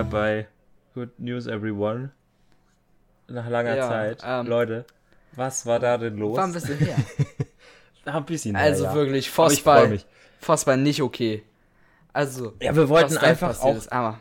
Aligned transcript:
wieder 0.00 0.10
bei 0.10 0.48
Good 0.94 1.18
News 1.18 1.46
Everyone. 1.46 2.10
Nach 3.28 3.48
langer 3.48 3.76
Ja, 3.76 3.88
Zeit. 3.88 4.22
ähm, 4.24 4.46
Leute, 4.46 4.84
was 5.36 5.64
war 5.66 5.78
da 5.78 5.96
denn 5.98 6.16
los? 6.16 6.36
War 6.36 6.44
ein 6.44 6.52
bisschen 6.52 6.78
her. 6.78 6.96
Ein 8.06 8.24
bisschen 8.24 8.56
her, 8.56 8.64
Also 8.64 8.84
ja. 8.84 8.94
wirklich, 8.94 9.26
mich. 9.90 10.06
Vossball 10.40 10.78
nicht 10.78 11.02
okay. 11.02 11.44
Also, 12.12 12.54
Ja, 12.60 12.74
wir 12.74 12.88
wollten 12.88 13.16
einfach 13.18 13.60
auch, 13.60 13.76
ist, 13.76 13.92
aber 13.92 14.20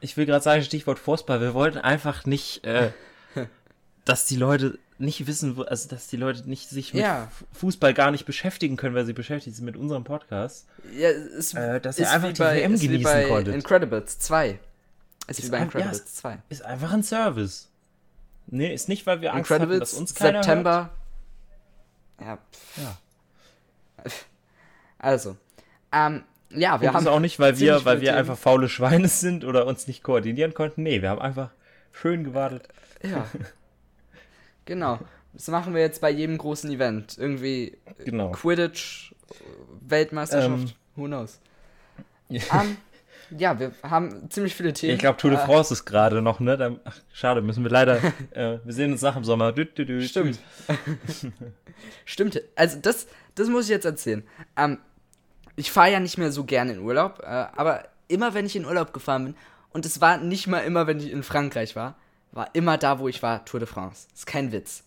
ich 0.00 0.16
will 0.16 0.24
gerade 0.26 0.42
sagen, 0.42 0.62
Stichwort 0.62 0.98
Fußball, 1.00 1.40
wir 1.40 1.52
wollten 1.54 1.78
einfach 1.78 2.24
nicht, 2.24 2.64
äh, 2.64 2.90
dass 4.04 4.26
die 4.26 4.36
Leute 4.36 4.78
nicht 4.96 5.26
wissen, 5.26 5.60
also 5.66 5.88
dass 5.88 6.06
die 6.06 6.16
Leute 6.16 6.48
nicht 6.48 6.68
sich 6.70 6.94
mit 6.94 7.02
Ja. 7.02 7.28
Fußball 7.52 7.92
gar 7.94 8.10
nicht 8.12 8.24
beschäftigen 8.26 8.76
können, 8.76 8.94
weil 8.94 9.04
sie 9.04 9.12
beschäftigt 9.12 9.56
sind 9.56 9.64
mit 9.66 9.76
unserem 9.76 10.04
Podcast. 10.04 10.66
ja, 10.96 11.08
es 11.10 11.52
Äh, 11.52 11.80
dass 11.80 11.98
ist 11.98 12.06
ihr 12.06 12.10
einfach 12.12 12.32
die 12.32 12.38
bei, 12.38 12.56
WM 12.58 12.78
genießen 12.78 13.02
bei 13.02 13.24
konntet. 13.28 13.54
Incredibles 13.54 14.18
2. 14.20 14.58
Ist, 15.26 15.38
Ist 15.38 15.46
wie 15.46 15.50
bei 15.50 15.56
ein- 15.58 15.64
Incredibles 15.64 15.98
ja, 15.98 16.04
2. 16.06 16.38
Ist 16.48 16.62
einfach 16.64 16.92
ein 16.92 17.02
Service. 17.02 17.70
Nee, 18.46 18.74
ist 18.74 18.88
nicht, 18.88 19.06
weil 19.06 19.20
wir 19.22 19.32
Angst 19.32 19.50
hatten, 19.50 19.62
Incredibles, 19.64 19.90
dass 19.90 19.98
uns 19.98 20.14
keiner 20.14 20.42
September. 20.42 20.90
Ja, 22.20 22.26
Hört. 22.26 22.40
Ja. 22.76 22.96
also. 24.98 25.36
Ähm, 25.92 26.24
ja, 26.50 26.74
wir 26.76 26.82
Wir 26.82 26.88
haben 26.88 27.06
haben 27.06 27.08
auch 27.08 27.20
nicht, 27.20 27.38
weil 27.38 27.58
wir, 27.58 27.84
weil 27.84 28.00
wir 28.00 28.16
einfach 28.16 28.36
faule 28.38 28.68
Schweine 28.68 29.08
sind 29.08 29.44
oder 29.44 29.66
uns 29.66 29.86
nicht 29.86 30.02
koordinieren 30.02 30.54
konnten. 30.54 30.82
Nee, 30.82 31.02
wir 31.02 31.10
haben 31.10 31.20
einfach 31.20 31.50
schön 31.92 32.22
gewartet. 32.24 32.68
Ja. 33.02 33.26
genau. 34.64 34.98
Das 35.32 35.48
machen 35.48 35.74
wir 35.74 35.80
jetzt 35.80 36.00
bei 36.00 36.10
jedem 36.10 36.38
großen 36.38 36.70
Event. 36.70 37.18
Irgendwie 37.18 37.76
Genau. 38.04 38.30
Quidditch, 38.30 39.12
Weltmeisterschaft, 39.80 40.52
Ähm. 40.52 40.72
who 40.96 41.06
knows. 41.06 41.40
Ähm, 42.30 42.76
ja, 43.36 43.58
wir 43.58 43.72
haben 43.82 44.30
ziemlich 44.30 44.54
viele 44.54 44.72
Themen. 44.72 44.94
Ich 44.94 44.98
glaube, 45.00 45.16
Tour 45.16 45.30
de 45.30 45.38
Äh, 45.38 45.44
France 45.44 45.72
ist 45.72 45.84
gerade 45.84 46.22
noch, 46.22 46.40
ne? 46.40 46.56
Da, 46.56 46.76
ach, 46.84 46.96
schade, 47.12 47.42
müssen 47.42 47.62
wir 47.62 47.70
leider. 47.70 47.96
äh, 48.30 48.58
wir 48.64 48.72
sehen 48.72 48.92
uns 48.92 49.02
nach 49.02 49.14
dem 49.14 49.24
Sommer. 49.24 49.52
Dü, 49.52 49.64
dü, 49.66 49.84
dü, 49.84 50.02
Stimmt. 50.02 50.38
Stimmt. 52.04 52.40
Also 52.56 52.78
das, 52.80 53.06
das 53.34 53.48
muss 53.48 53.64
ich 53.64 53.70
jetzt 53.70 53.84
erzählen. 53.84 54.22
Ähm, 54.56 54.78
ich 55.56 55.70
fahre 55.70 55.92
ja 55.92 56.00
nicht 56.00 56.18
mehr 56.18 56.32
so 56.32 56.44
gerne 56.44 56.72
in 56.72 56.80
Urlaub, 56.80 57.20
äh, 57.22 57.26
aber 57.26 57.84
immer 58.08 58.34
wenn 58.34 58.46
ich 58.46 58.56
in 58.56 58.64
Urlaub 58.66 58.92
gefahren 58.92 59.24
bin, 59.24 59.34
und 59.72 59.84
es 59.84 60.00
war 60.00 60.18
nicht 60.18 60.46
mal 60.46 60.60
immer, 60.60 60.86
wenn 60.86 61.00
ich 61.00 61.10
in 61.10 61.24
Frankreich 61.24 61.74
war, 61.74 61.96
war 62.32 62.50
immer 62.54 62.78
da, 62.78 62.98
wo 63.00 63.08
ich 63.08 63.22
war, 63.22 63.44
Tour 63.44 63.60
de 63.60 63.68
France. 63.68 64.06
ist 64.14 64.26
kein 64.26 64.52
Witz. 64.52 64.84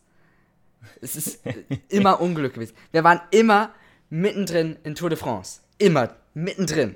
Es 1.02 1.16
ist 1.16 1.42
immer 1.90 2.22
Unglück 2.22 2.54
gewesen. 2.54 2.76
Wir 2.92 3.04
waren 3.04 3.22
immer 3.32 3.72
mittendrin 4.10 4.78
in 4.84 4.96
Tour 4.96 5.10
de 5.10 5.18
France. 5.18 5.62
Immer 5.78 6.16
mittendrin. 6.34 6.96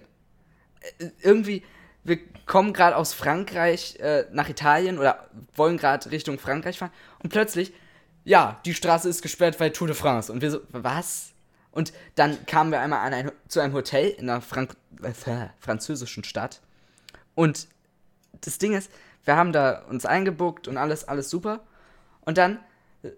Irgendwie, 1.22 1.64
wir 2.04 2.20
kommen 2.46 2.74
gerade 2.74 2.96
aus 2.96 3.14
Frankreich 3.14 3.98
äh, 4.00 4.26
nach 4.32 4.50
Italien 4.50 4.98
oder 4.98 5.30
wollen 5.56 5.78
gerade 5.78 6.12
Richtung 6.12 6.40
Frankreich 6.40 6.80
fahren 6.80 6.92
und 7.24 7.32
plötzlich, 7.32 7.74
ja, 8.24 8.60
die 8.66 8.74
Straße 8.74 9.10
ist 9.10 9.22
gesperrt, 9.22 9.60
weil 9.60 9.72
Tour 9.72 9.88
de 9.88 9.96
France. 9.96 10.32
Und 10.32 10.42
wir 10.42 10.52
so, 10.52 10.62
was? 10.72 11.32
Und 11.72 11.94
dann 12.16 12.46
kamen 12.46 12.72
wir 12.72 12.80
einmal 12.80 13.00
ein, 13.12 13.32
zu 13.48 13.60
einem 13.60 13.74
Hotel 13.74 14.10
in 14.10 14.30
einer 14.30 14.42
Frank 14.42 14.76
äh, 15.02 15.48
französischen 15.60 16.24
Stadt. 16.24 16.62
Und 17.34 17.68
das 18.42 18.58
Ding 18.58 18.74
ist, 18.74 18.92
wir 19.24 19.36
haben 19.36 19.54
da 19.54 19.84
uns 19.90 20.06
eingebuckt 20.06 20.68
und 20.68 20.78
alles, 20.78 21.08
alles 21.08 21.30
super. 21.30 21.62
Und 22.22 22.38
dann 22.38 22.60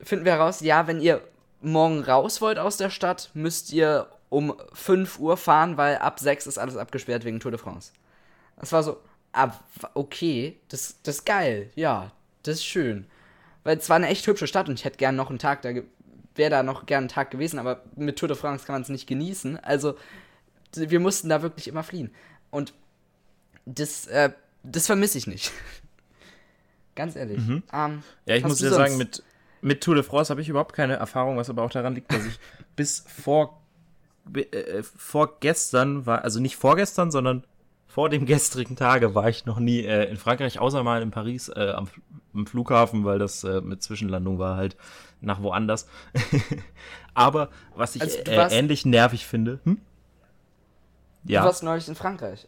finden 0.01 0.25
wir 0.25 0.33
heraus, 0.33 0.61
ja, 0.61 0.87
wenn 0.87 1.01
ihr 1.01 1.21
morgen 1.61 2.03
raus 2.03 2.41
wollt 2.41 2.59
aus 2.59 2.77
der 2.77 2.89
Stadt, 2.89 3.31
müsst 3.33 3.71
ihr 3.73 4.07
um 4.33 4.55
5 4.73 5.19
Uhr 5.19 5.37
fahren, 5.37 5.77
weil 5.77 5.97
ab 5.97 6.19
6 6.19 6.47
ist 6.47 6.57
alles 6.57 6.75
abgesperrt 6.75 7.23
wegen 7.23 7.39
Tour 7.39 7.51
de 7.51 7.59
France. 7.59 7.91
Das 8.57 8.71
war 8.71 8.83
so, 8.83 8.99
ah, 9.31 9.51
okay, 9.93 10.57
das, 10.69 10.97
das 11.03 11.17
ist 11.17 11.25
geil, 11.25 11.69
ja, 11.75 12.11
das 12.43 12.55
ist 12.55 12.65
schön. 12.65 13.05
Weil 13.63 13.77
es 13.77 13.89
war 13.89 13.95
eine 13.95 14.07
echt 14.07 14.25
hübsche 14.27 14.47
Stadt 14.47 14.67
und 14.67 14.79
ich 14.79 14.85
hätte 14.85 14.97
gern 14.97 15.15
noch 15.15 15.29
einen 15.29 15.39
Tag 15.39 15.61
da, 15.61 15.69
wäre 16.35 16.49
da 16.49 16.63
noch 16.63 16.85
gern 16.85 17.03
einen 17.03 17.09
Tag 17.09 17.31
gewesen, 17.31 17.59
aber 17.59 17.83
mit 17.95 18.17
Tour 18.17 18.27
de 18.27 18.35
France 18.35 18.65
kann 18.65 18.73
man 18.73 18.81
es 18.81 18.89
nicht 18.89 19.07
genießen. 19.07 19.57
Also, 19.59 19.95
wir 20.75 20.99
mussten 20.99 21.29
da 21.29 21.41
wirklich 21.41 21.67
immer 21.67 21.83
fliehen. 21.83 22.11
Und 22.49 22.73
das, 23.65 24.07
äh, 24.07 24.31
das 24.63 24.87
vermisse 24.87 25.17
ich 25.17 25.27
nicht. 25.27 25.51
Ganz 26.95 27.15
ehrlich. 27.15 27.39
Ähm, 27.71 28.03
Ja, 28.25 28.35
ich 28.35 28.43
muss 28.43 28.57
dir 28.57 28.69
sagen, 28.69 28.97
mit, 28.97 29.23
mit 29.61 29.81
Tour 29.81 29.95
de 29.95 30.03
France 30.03 30.29
habe 30.29 30.41
ich 30.41 30.49
überhaupt 30.49 30.73
keine 30.73 30.95
Erfahrung, 30.95 31.37
was 31.37 31.49
aber 31.49 31.63
auch 31.63 31.71
daran 31.71 31.95
liegt, 31.95 32.11
dass 32.11 32.25
ich 32.25 32.39
bis 32.75 33.05
vor, 33.07 33.61
äh, 34.33 34.83
vorgestern 34.83 36.05
war, 36.05 36.23
also 36.23 36.39
nicht 36.39 36.55
vorgestern, 36.55 37.11
sondern 37.11 37.43
vor 37.87 38.09
dem 38.09 38.25
gestrigen 38.25 38.75
Tage 38.75 39.13
war 39.13 39.29
ich 39.29 39.45
noch 39.45 39.59
nie 39.59 39.81
äh, 39.81 40.09
in 40.09 40.17
Frankreich, 40.17 40.59
außer 40.59 40.83
mal 40.83 41.01
in 41.01 41.11
Paris 41.11 41.49
äh, 41.49 41.73
am, 41.75 41.89
am 42.33 42.47
Flughafen, 42.47 43.05
weil 43.05 43.19
das 43.19 43.43
äh, 43.43 43.61
mit 43.61 43.83
Zwischenlandung 43.83 44.39
war 44.39 44.55
halt 44.57 44.75
nach 45.21 45.41
woanders. 45.41 45.87
aber 47.13 47.49
was 47.75 47.95
ich 47.95 48.01
Also, 48.01 48.17
du 48.23 48.31
äh, 48.31 48.37
warst- 48.37 48.55
ähnlich 48.55 48.85
nervig 48.85 49.25
finde, 49.27 49.59
hm? 49.63 49.79
Du 51.23 51.33
Ja, 51.33 51.45
warst 51.45 51.63
neulich 51.63 51.87
in 51.87 51.95
Frankreich. 51.95 52.47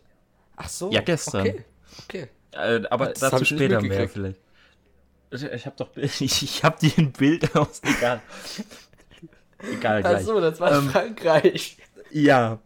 Ach 0.57 0.67
so. 0.67 0.91
Ja, 0.91 1.01
gestern. 1.01 1.47
Okay. 1.47 1.65
okay. 2.03 2.27
äh, 2.51 2.81
aber 2.89 3.07
Das 3.07 3.19
dazu 3.19 3.45
später 3.45 3.81
mehr 3.81 4.09
vielleicht. 4.09 4.39
Ich, 5.31 5.43
ich 5.43 5.65
habe 5.65 5.75
doch, 5.77 5.89
ich, 5.95 6.21
ich 6.21 6.63
habe 6.63 6.77
dir 6.79 6.91
ein 6.97 7.11
Bild 7.11 7.55
aus, 7.55 7.81
egal. 7.83 8.21
Egal, 9.59 10.01
Ach 10.03 10.09
gleich. 10.09 10.23
so, 10.25 10.39
das 10.39 10.59
war 10.59 10.71
Ähm, 10.71 10.89
Frankreich. 10.89 11.77
Ja. 12.11 12.59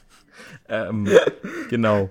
ähm, 0.68 1.08
genau. 1.68 2.10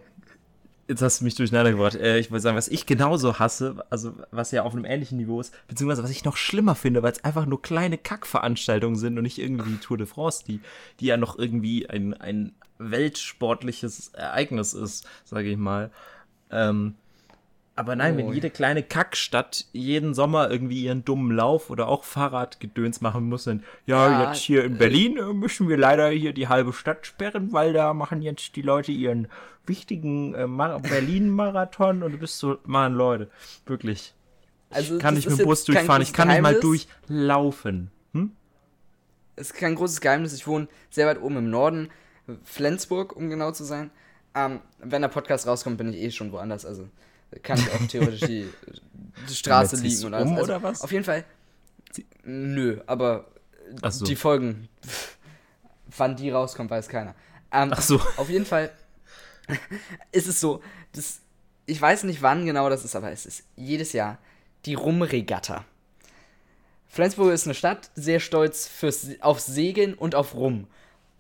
Jetzt 0.88 1.04
hast 1.04 1.20
du 1.20 1.26
mich 1.26 1.36
durcheinander 1.36 1.72
gebracht. 1.72 1.96
Äh, 1.96 2.18
ich 2.18 2.32
wollte 2.32 2.42
sagen, 2.42 2.58
was 2.58 2.68
ich 2.68 2.86
genauso 2.88 3.38
hasse, 3.38 3.86
also 3.92 4.14
was 4.32 4.52
ja 4.52 4.64
auf 4.64 4.74
einem 4.74 4.86
ähnlichen 4.86 5.18
Niveau 5.20 5.40
ist, 5.40 5.54
beziehungsweise 5.68 6.02
was 6.04 6.10
ich 6.10 6.26
noch 6.26 6.36
schlimmer 6.36 6.74
finde, 6.74 7.04
weil 7.04 7.12
es 7.12 7.24
einfach 7.24 7.46
nur 7.46 7.62
kleine 7.62 7.98
Kackveranstaltungen 8.00 8.96
sind 8.98 9.18
und 9.18 9.24
nicht 9.24 9.38
irgendwie 9.38 9.70
die 9.72 9.78
Tour 9.78 9.98
de 9.98 10.08
France, 10.08 10.44
die, 10.48 10.62
die 11.00 11.06
ja 11.06 11.18
noch 11.18 11.38
irgendwie 11.38 11.88
ein, 11.88 12.16
ein 12.16 12.54
weltsportliches 12.80 14.10
Ereignis 14.16 14.74
ist, 14.74 15.06
sage 15.26 15.50
ich 15.50 15.58
mal. 15.58 15.92
Ähm, 16.50 16.96
aber 17.80 17.96
nein, 17.96 18.18
wenn 18.18 18.28
Oh. 18.28 18.34
jede 18.34 18.50
kleine 18.50 18.84
Kackstadt 18.84 19.66
jeden 19.72 20.14
Sommer 20.14 20.52
irgendwie 20.52 20.84
ihren 20.84 21.06
dummen 21.06 21.32
Lauf 21.36 21.70
oder 21.70 21.88
auch 21.88 22.04
Fahrradgedöns 22.04 23.00
machen 23.00 23.30
muss, 23.30 23.46
dann, 23.46 23.64
ja, 23.86 24.08
Ja, 24.10 24.30
jetzt 24.30 24.42
hier 24.42 24.66
in 24.66 24.78
Berlin 24.78 25.18
äh, 25.18 25.34
müssen 25.34 25.70
wir 25.70 25.78
leider 25.78 26.10
hier 26.10 26.34
die 26.34 26.50
halbe 26.50 26.74
Stadt 26.74 27.08
sperren, 27.08 27.54
weil 27.54 27.72
da 27.72 27.94
machen 27.94 28.22
jetzt 28.22 28.58
die 28.58 28.62
Leute 28.62 28.92
ihren 28.92 29.30
wichtigen 29.66 30.34
äh, 30.36 30.46
Mar 30.46 30.80
Berlin-Marathon 30.82 32.04
und 32.04 32.12
du 32.12 32.18
bist 32.18 32.38
so, 32.40 32.58
Mann, 32.66 32.96
Leute, 32.96 33.30
wirklich. 33.66 34.14
Also, 34.72 34.96
Ich 34.98 35.02
kann 35.02 35.14
nicht 35.14 35.30
mit 35.30 35.40
dem 35.40 35.46
Bus 35.46 35.64
durchfahren, 35.64 36.02
ich 36.02 36.12
kann 36.12 36.28
nicht 36.28 36.42
mal 36.42 36.60
durchlaufen. 36.60 37.92
Hm? 38.14 38.32
Es 39.38 39.52
ist 39.52 39.54
kein 39.54 39.76
großes 39.76 40.02
Geheimnis. 40.02 40.34
Ich 40.34 40.46
wohne 40.48 40.68
sehr 40.90 41.08
weit 41.08 41.22
oben 41.22 41.38
im 41.38 41.50
Norden. 41.50 41.90
Flensburg, 42.44 43.16
um 43.16 43.30
genau 43.30 43.52
zu 43.52 43.64
sein. 43.64 43.90
Ähm, 44.36 44.60
wenn 44.80 45.02
der 45.02 45.10
Podcast 45.10 45.48
rauskommt, 45.48 45.78
bin 45.78 45.94
ich 45.94 46.00
eh 46.02 46.12
schon 46.12 46.32
woanders. 46.32 46.66
Also 46.66 46.88
kann 47.44 47.60
ich 47.60 47.72
auch 47.72 47.88
theoretisch 47.88 48.22
die, 48.22 48.50
die 49.30 49.36
Straße 49.36 49.78
liegen 49.78 50.14
alles. 50.14 50.30
um, 50.30 50.36
also, 50.36 50.44
oder 50.46 50.64
was? 50.64 50.82
Auf 50.82 50.92
jeden 50.92 51.04
Fall. 51.04 51.24
Nö, 52.24 52.82
aber 52.88 53.28
so. 53.90 54.06
die 54.06 54.16
Folgen, 54.16 54.70
wann 55.98 56.16
die 56.16 56.30
rauskommt, 56.30 56.70
weiß 56.70 56.88
keiner. 56.88 57.16
Ähm, 57.52 57.72
Ach 57.74 57.82
so. 57.82 58.00
Auf 58.18 58.30
jeden 58.30 58.46
Fall 58.46 58.72
ist 60.12 60.28
es 60.28 60.40
so, 60.40 60.62
dass, 60.94 61.22
ich 61.66 61.82
weiß 61.82 62.04
nicht 62.04 62.22
wann 62.22 62.46
genau 62.46 62.70
das 62.70 62.86
ist, 62.86 62.96
aber 62.96 63.12
es 63.12 63.26
ist 63.26 63.44
jedes 63.56 63.94
Jahr 63.94 64.18
die 64.66 64.74
Rumregatta. 64.74 65.66
Flensburg 66.88 67.32
ist 67.32 67.46
eine 67.46 67.54
Stadt, 67.54 67.92
sehr 67.96 68.20
stolz 68.20 68.68
fürs, 68.68 69.08
auf 69.22 69.40
Segeln 69.40 69.94
und 69.94 70.16
auf 70.16 70.34
Rum. 70.34 70.68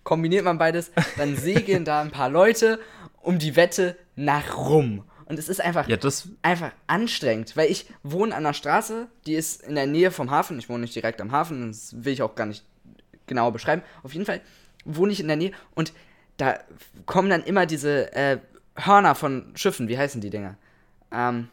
Kombiniert 0.04 0.44
man 0.44 0.58
beides, 0.58 0.92
dann 1.18 1.36
segeln 1.38 1.86
da 1.86 2.02
ein 2.02 2.12
paar 2.12 2.30
Leute 2.30 2.80
um 3.22 3.38
die 3.38 3.56
Wette 3.56 3.96
nach 4.16 4.58
Rum. 4.58 5.04
Und 5.30 5.38
es 5.38 5.48
ist 5.48 5.62
einfach, 5.62 5.88
Ja, 5.88 5.98
einfach 6.42 6.72
anstrengend, 6.88 7.56
weil 7.56 7.70
ich 7.70 7.86
wohne 8.02 8.34
an 8.36 8.46
einer 8.46 8.54
Straße, 8.56 9.08
die 9.28 9.36
ist 9.36 9.62
in 9.62 9.76
der 9.76 9.86
Nähe 9.86 10.10
vom 10.10 10.32
Hafen. 10.32 10.58
Ich 10.58 10.70
wohne 10.70 10.82
nicht 10.82 10.96
direkt 10.96 11.22
am 11.22 11.32
Hafen, 11.32 11.68
das 11.68 12.04
will 12.04 12.12
ich 12.14 12.24
auch 12.24 12.34
gar 12.34 12.48
nicht 12.48 12.66
genau 13.28 13.52
beschreiben. 13.52 13.84
Auf 14.02 14.14
jeden 14.14 14.26
Fall 14.26 14.42
wohne 14.86 15.12
ich 15.12 15.20
in 15.20 15.28
der 15.28 15.38
Nähe 15.38 15.52
und 15.76 15.94
da 16.38 16.58
kommen 17.06 17.30
dann 17.30 17.44
immer 17.44 17.68
diese 17.68 18.12
äh, 18.14 18.40
Hörner 18.76 19.14
von 19.14 19.52
Schiffen. 19.56 19.88
Wie 19.88 19.98
heißen 19.98 20.20
die 20.20 20.32
Dinger? 20.32 20.58
Ähm, 21.12 21.50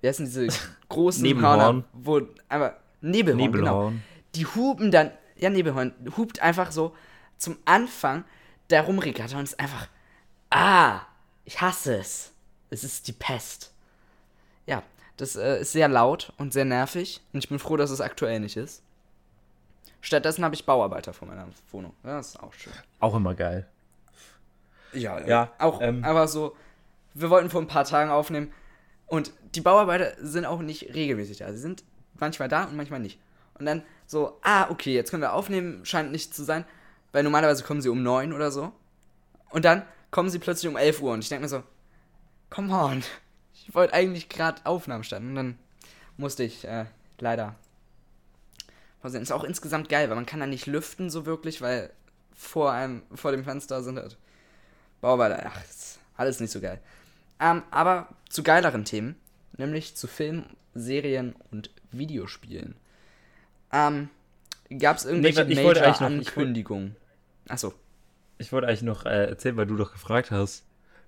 wie 0.00 0.08
heißen 0.08 0.24
diese 0.26 0.46
großen. 0.88 1.24
Hörner? 1.40 1.84
Wo, 1.92 2.20
aber 2.48 2.76
Nebelhorn, 3.00 3.52
genau. 3.52 3.90
Nebelhorn. 3.90 4.02
Die 4.36 4.46
hupen 4.46 4.90
dann, 4.92 5.10
ja, 5.36 5.50
Nebelhorn, 5.50 5.94
hupt 6.16 6.40
einfach 6.40 6.70
so 6.70 6.94
zum 7.38 7.56
Anfang 7.64 8.24
der 8.68 8.82
Rumregatta 8.82 9.36
und 9.36 9.44
ist 9.44 9.58
einfach, 9.58 9.88
ah, 10.50 11.00
ich 11.44 11.60
hasse 11.60 11.96
es. 11.96 12.32
Es 12.70 12.84
ist 12.84 13.08
die 13.08 13.12
Pest. 13.12 13.72
Ja, 14.66 14.82
das 15.16 15.36
äh, 15.36 15.60
ist 15.60 15.72
sehr 15.72 15.88
laut 15.88 16.32
und 16.38 16.52
sehr 16.52 16.64
nervig 16.64 17.20
und 17.32 17.40
ich 17.40 17.48
bin 17.48 17.58
froh, 17.58 17.76
dass 17.76 17.90
es 17.90 18.00
aktuell 18.00 18.40
nicht 18.40 18.56
ist. 18.56 18.82
Stattdessen 20.00 20.44
habe 20.44 20.54
ich 20.54 20.64
Bauarbeiter 20.64 21.12
vor 21.12 21.28
meiner 21.28 21.46
Wohnung. 21.72 21.92
Das 22.02 22.28
ist 22.28 22.40
auch 22.40 22.54
schön. 22.54 22.72
auch 23.00 23.14
immer 23.14 23.34
geil. 23.34 23.66
Ja, 24.92 25.20
Ja, 25.26 25.52
Auch, 25.58 25.80
ähm, 25.82 26.02
aber 26.04 26.26
so, 26.26 26.56
wir 27.14 27.30
wollten 27.30 27.50
vor 27.50 27.60
ein 27.60 27.68
paar 27.68 27.84
Tagen 27.84 28.10
aufnehmen 28.10 28.52
und 29.06 29.32
die 29.54 29.60
Bauarbeiter 29.60 30.12
sind 30.18 30.46
auch 30.46 30.60
nicht 30.60 30.94
regelmäßig 30.94 31.38
da. 31.38 31.52
Sie 31.52 31.58
sind 31.58 31.84
manchmal 32.14 32.48
da 32.48 32.64
und 32.64 32.76
manchmal 32.76 33.00
nicht. 33.00 33.18
Und 33.54 33.66
dann 33.66 33.82
so, 34.06 34.38
ah, 34.42 34.70
okay, 34.70 34.94
jetzt 34.94 35.10
können 35.10 35.22
wir 35.22 35.32
aufnehmen, 35.34 35.84
scheint 35.84 36.12
nicht 36.12 36.34
zu 36.34 36.44
sein, 36.44 36.64
weil 37.12 37.22
normalerweise 37.22 37.62
kommen 37.62 37.82
sie 37.82 37.88
um 37.88 38.02
9 38.02 38.32
oder 38.32 38.50
so. 38.50 38.72
Und 39.50 39.64
dann 39.64 39.82
kommen 40.10 40.30
sie 40.30 40.38
plötzlich 40.38 40.68
um 40.68 40.76
11 40.76 41.02
Uhr 41.02 41.12
und 41.12 41.20
ich 41.20 41.28
denke 41.28 41.42
mir 41.42 41.48
so, 41.48 41.62
come 42.50 42.72
on, 42.72 43.02
ich 43.54 43.74
wollte 43.74 43.94
eigentlich 43.94 44.28
gerade 44.28 44.64
Aufnahmen 44.66 45.04
starten 45.04 45.28
und 45.30 45.34
dann 45.36 45.58
musste 46.16 46.42
ich 46.44 46.66
äh, 46.66 46.86
leider. 47.18 47.54
Ist 49.02 49.32
auch 49.32 49.44
insgesamt 49.44 49.88
geil, 49.88 50.08
weil 50.10 50.16
man 50.16 50.26
kann 50.26 50.40
da 50.40 50.46
nicht 50.46 50.66
lüften 50.66 51.08
so 51.08 51.24
wirklich, 51.24 51.62
weil 51.62 51.90
vor 52.34 52.72
einem, 52.72 53.02
vor 53.14 53.32
dem 53.32 53.44
Fenster 53.44 53.82
sind 53.82 53.98
halt 53.98 54.18
Bauarbeiter. 55.00 55.42
Ach, 55.46 55.64
ist 55.64 55.98
alles 56.16 56.38
nicht 56.40 56.50
so 56.50 56.60
geil. 56.60 56.80
Ähm, 57.40 57.62
aber 57.70 58.08
zu 58.28 58.42
geileren 58.42 58.84
Themen, 58.84 59.16
nämlich 59.56 59.96
zu 59.96 60.06
Film, 60.06 60.44
Serien 60.74 61.34
und 61.50 61.70
Videospielen. 61.92 62.74
Ähm, 63.72 64.10
Gab 64.78 64.98
es 64.98 65.04
irgendwelche 65.06 65.44
Nee, 65.46 65.54
ich 65.54 65.62
wollte 65.64 65.82
eigentlich 65.84 66.00
noch- 66.00 66.06
Ankündigungen? 66.06 66.94
Achso. 67.48 67.72
Ich 68.38 68.52
wollte 68.52 68.68
eigentlich 68.68 68.82
noch 68.82 69.04
äh, 69.06 69.26
erzählen, 69.30 69.56
weil 69.56 69.66
du 69.66 69.76
doch 69.76 69.92
gefragt 69.92 70.30
hast, 70.30 70.64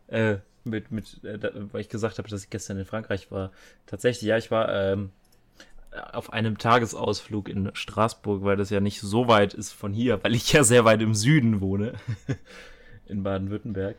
äh, 0.09 0.37
mit, 0.65 0.91
mit, 0.91 1.23
äh, 1.25 1.39
da, 1.39 1.51
weil 1.73 1.81
ich 1.81 1.89
gesagt 1.89 2.19
habe, 2.19 2.29
dass 2.29 2.45
ich 2.45 2.51
gestern 2.51 2.79
in 2.79 2.85
Frankreich 2.85 3.31
war. 3.31 3.51
Tatsächlich, 3.87 4.29
ja, 4.29 4.37
ich 4.37 4.51
war 4.51 4.73
ähm, 4.73 5.11
auf 6.13 6.33
einem 6.33 6.57
Tagesausflug 6.59 7.49
in 7.49 7.71
Straßburg, 7.75 8.43
weil 8.45 8.57
das 8.57 8.71
ja 8.71 8.81
nicht 8.81 9.01
so 9.01 9.29
weit 9.29 9.55
ist 9.55 9.73
von 9.73 9.93
hier, 9.93 10.23
weil 10.25 10.35
ich 10.35 10.53
ja 10.53 10.65
sehr 10.65 10.85
weit 10.85 11.03
im 11.03 11.15
Süden 11.15 11.61
wohne, 11.61 11.95
in 13.07 13.23
Baden-Württemberg. 13.23 13.97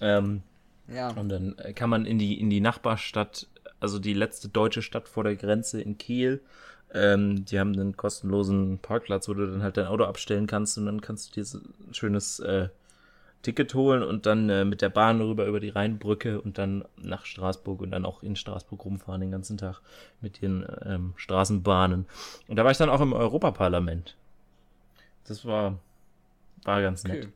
Ähm, 0.00 0.42
Ja. 0.92 1.10
und 1.10 1.28
dann 1.28 1.56
äh, 1.58 1.72
kann 1.72 1.90
man 1.90 2.06
in 2.06 2.18
die, 2.18 2.40
in 2.40 2.50
die 2.50 2.60
Nachbarstadt, 2.60 3.48
also 3.80 3.98
die 3.98 4.14
letzte 4.14 4.48
deutsche 4.48 4.82
Stadt 4.82 5.08
vor 5.08 5.24
der 5.24 5.36
Grenze 5.36 5.80
in 5.80 5.98
Kiel, 5.98 6.40
ähm, 6.94 7.44
die 7.44 7.58
haben 7.58 7.72
einen 7.74 7.96
kostenlosen 7.96 8.78
Parkplatz, 8.78 9.28
wo 9.28 9.34
du 9.34 9.46
dann 9.46 9.62
halt 9.62 9.76
dein 9.76 9.86
Auto 9.86 10.04
abstellen 10.04 10.46
kannst 10.46 10.78
und 10.78 10.86
dann 10.86 11.00
kannst 11.00 11.28
du 11.30 11.34
dir 11.40 11.44
so 11.44 11.58
ein 11.58 11.92
schönes 11.92 12.38
äh, 12.40 12.68
Ticket 13.42 13.72
holen 13.74 14.02
und 14.02 14.26
dann 14.26 14.50
äh, 14.50 14.64
mit 14.64 14.82
der 14.82 14.88
Bahn 14.88 15.20
rüber 15.20 15.46
über 15.46 15.60
die 15.60 15.68
Rheinbrücke 15.68 16.40
und 16.40 16.58
dann 16.58 16.84
nach 16.96 17.24
Straßburg 17.24 17.80
und 17.80 17.92
dann 17.92 18.04
auch 18.04 18.22
in 18.22 18.34
Straßburg 18.36 18.84
rumfahren 18.84 19.20
den 19.20 19.30
ganzen 19.30 19.56
Tag 19.56 19.80
mit 20.20 20.42
den 20.42 20.66
ähm, 20.84 21.12
Straßenbahnen. 21.16 22.06
Und 22.48 22.56
da 22.56 22.64
war 22.64 22.70
ich 22.72 22.78
dann 22.78 22.90
auch 22.90 23.00
im 23.00 23.12
Europaparlament. 23.12 24.16
Das 25.24 25.44
war, 25.44 25.78
war 26.64 26.82
ganz 26.82 27.04
nett. 27.04 27.24
Okay. 27.24 27.32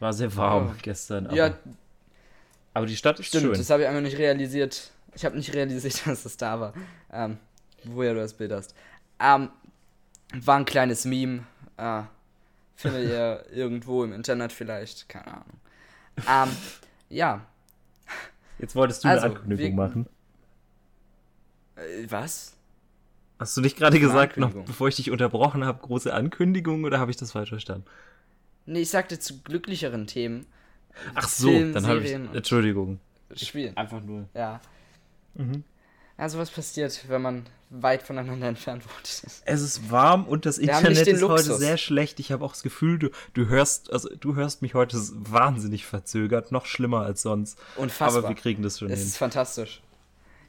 War 0.00 0.12
sehr 0.12 0.34
warm 0.36 0.66
Ja. 0.68 0.74
gestern. 0.82 1.26
Aber, 1.26 1.36
Ja, 1.36 1.54
aber 2.74 2.86
die 2.86 2.96
Stadt 2.96 3.20
ist 3.20 3.26
stimmt, 3.26 3.44
schön. 3.44 3.52
das 3.54 3.70
habe 3.70 3.82
ich 3.82 3.88
einfach 3.88 4.02
nicht 4.02 4.18
realisiert. 4.18 4.90
Ich 5.14 5.24
habe 5.24 5.36
nicht 5.36 5.54
realisiert, 5.54 6.04
dass 6.06 6.24
das 6.24 6.36
da 6.36 6.58
war. 6.58 6.72
Ähm, 7.12 7.38
woher 7.84 8.14
du 8.14 8.20
das 8.20 8.34
Bild 8.34 8.50
hast. 8.50 8.74
Ähm, 9.20 9.50
war 10.34 10.56
ein 10.56 10.64
kleines 10.64 11.04
Meme. 11.04 11.44
Äh, 11.76 12.02
findet 12.82 13.08
ihr 13.08 13.44
irgendwo 13.52 14.04
im 14.04 14.12
Internet 14.12 14.52
vielleicht. 14.52 15.08
Keine 15.08 15.26
Ahnung. 15.28 15.60
Ähm, 16.28 16.56
ja. 17.08 17.46
Jetzt 18.58 18.76
wolltest 18.76 19.02
du 19.04 19.08
Also, 19.08 19.24
eine 19.26 19.34
Ankündigung 19.36 19.76
wir- 19.76 19.84
machen. 19.88 20.06
Äh, 21.76 22.06
was? 22.10 22.54
Hast 23.38 23.56
du 23.56 23.60
nicht 23.60 23.76
gerade 23.76 23.98
gesagt, 23.98 24.36
noch 24.36 24.52
bevor 24.52 24.86
ich 24.88 24.96
dich 24.96 25.10
unterbrochen 25.10 25.64
habe, 25.64 25.80
große 25.80 26.12
Ankündigung 26.14 26.84
oder 26.84 27.00
habe 27.00 27.10
ich 27.10 27.16
das 27.16 27.32
falsch 27.32 27.48
verstanden? 27.48 27.86
Nee, 28.66 28.82
ich 28.82 28.90
sagte 28.90 29.18
zu 29.18 29.42
glücklicheren 29.42 30.06
Themen. 30.06 30.46
Ach 31.14 31.26
so, 31.28 31.48
Film, 31.48 31.72
dann 31.72 31.86
habe 31.86 32.00
ich. 32.00 32.12
Entschuldigung. 32.12 33.00
Spielen. 33.34 33.76
Einfach 33.76 34.00
nur. 34.02 34.28
Ja. 34.34 34.60
Mhm. 35.34 35.64
Also 36.22 36.38
was 36.38 36.52
passiert, 36.52 37.06
wenn 37.08 37.20
man 37.20 37.46
weit 37.68 38.04
voneinander 38.04 38.46
entfernt 38.46 38.84
wohnt? 38.84 39.22
Es 39.44 39.60
ist 39.60 39.90
warm 39.90 40.24
und 40.24 40.46
das 40.46 40.58
Wir 40.58 40.68
Internet 40.68 41.08
ist 41.08 41.22
heute 41.24 41.56
sehr 41.56 41.76
schlecht. 41.76 42.20
Ich 42.20 42.30
habe 42.30 42.44
auch 42.44 42.52
das 42.52 42.62
Gefühl, 42.62 42.96
du, 43.00 43.10
du 43.34 43.48
hörst, 43.48 43.92
also 43.92 44.08
du 44.20 44.36
hörst 44.36 44.62
mich 44.62 44.74
heute 44.74 44.98
wahnsinnig 45.14 45.84
verzögert, 45.84 46.52
noch 46.52 46.66
schlimmer 46.66 47.00
als 47.00 47.22
sonst. 47.22 47.58
Unfassbar. 47.74 48.20
Aber 48.20 48.28
wir 48.28 48.36
kriegen 48.36 48.62
das 48.62 48.78
schon 48.78 48.88
Es 48.88 49.00
hin. 49.00 49.08
ist 49.08 49.16
fantastisch. 49.16 49.82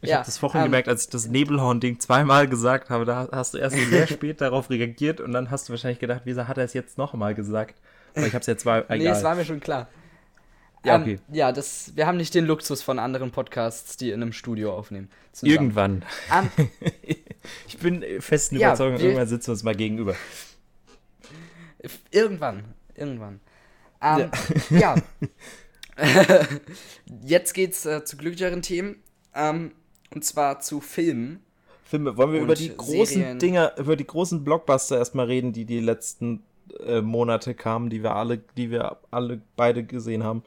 Ich 0.01 0.09
ja, 0.09 0.17
habe 0.17 0.25
das 0.27 0.37
vorhin 0.37 0.61
ähm, 0.61 0.65
gemerkt, 0.65 0.89
als 0.89 1.05
ich 1.05 1.09
das 1.09 1.27
Nebelhorn-Ding 1.27 1.99
zweimal 1.99 2.47
gesagt 2.47 2.91
habe, 2.91 3.05
da 3.05 3.29
hast 3.31 3.55
du 3.55 3.57
erst 3.57 3.75
sehr 3.75 4.05
spät 4.07 4.41
darauf 4.41 4.69
reagiert 4.69 5.21
und 5.21 5.31
dann 5.31 5.49
hast 5.49 5.69
du 5.69 5.73
wahrscheinlich 5.73 5.99
gedacht, 5.99 6.21
wieso 6.25 6.47
hat 6.47 6.59
er 6.59 6.65
es 6.65 6.73
jetzt 6.73 6.99
nochmal 6.99 7.33
gesagt? 7.33 7.81
Aber 8.13 8.27
ich 8.27 8.33
habe 8.35 8.41
es 8.41 8.47
ja 8.47 8.57
zwei. 8.57 8.85
Nee, 8.89 8.97
egal. 8.97 9.15
es 9.15 9.23
war 9.23 9.33
mir 9.33 9.43
schon 9.43 9.59
klar. 9.59 9.87
Ja, 10.85 10.95
Ähm, 10.95 11.01
okay. 11.03 11.19
ja, 11.31 11.51
das, 11.51 11.93
wir 11.95 12.05
haben 12.07 12.17
nicht 12.17 12.33
den 12.35 12.45
Luxus 12.45 12.81
von 12.81 12.99
anderen 12.99 13.31
Podcasts, 13.31 13.95
die 13.97 14.09
in 14.11 14.21
einem 14.21 14.33
Studio 14.33 14.73
aufnehmen. 14.77 15.09
zusammen. 15.31 15.51
Irgendwann. 15.53 16.05
Ähm, 16.31 16.49
Ich 17.67 17.77
bin 17.77 18.03
festen 18.21 18.57
Ja, 18.57 18.69
Überzeugung, 18.69 18.97
wir- 18.99 19.05
irgendwann 19.05 19.27
sitzen 19.27 19.47
wir 19.47 19.51
uns 19.53 19.63
mal 19.63 19.75
gegenüber. 19.75 20.15
irgendwann. 22.11 22.63
Irgendwann. 22.95 23.39
Ähm, 24.01 24.29
ja. 24.69 24.95
Jetzt 27.25 27.53
geht's 27.53 27.85
äh, 27.85 28.03
zu 28.03 28.17
glücklicheren 28.17 28.61
Themen. 28.61 28.97
Ähm, 29.35 29.71
und 30.13 30.23
zwar 30.23 30.59
zu 30.59 30.79
Filmen. 30.81 31.41
Filme, 31.83 32.17
wollen 32.17 32.33
wir 32.33 32.41
über 32.41 32.55
die 32.55 32.75
großen 32.75 33.05
Serien. 33.05 33.39
Dinger, 33.39 33.77
über 33.77 33.95
die 33.95 34.07
großen 34.07 34.43
Blockbuster 34.43 34.97
erstmal 34.97 35.25
reden, 35.27 35.53
die 35.53 35.65
die 35.65 35.79
letzten 35.79 36.43
äh, 36.79 37.01
Monate 37.01 37.53
kamen, 37.53 37.89
die 37.89 38.01
wir 38.03 38.15
alle, 38.15 38.39
die 38.57 38.71
wir 38.71 38.97
alle 39.11 39.41
beide 39.55 39.83
gesehen 39.83 40.23
haben. 40.23 40.43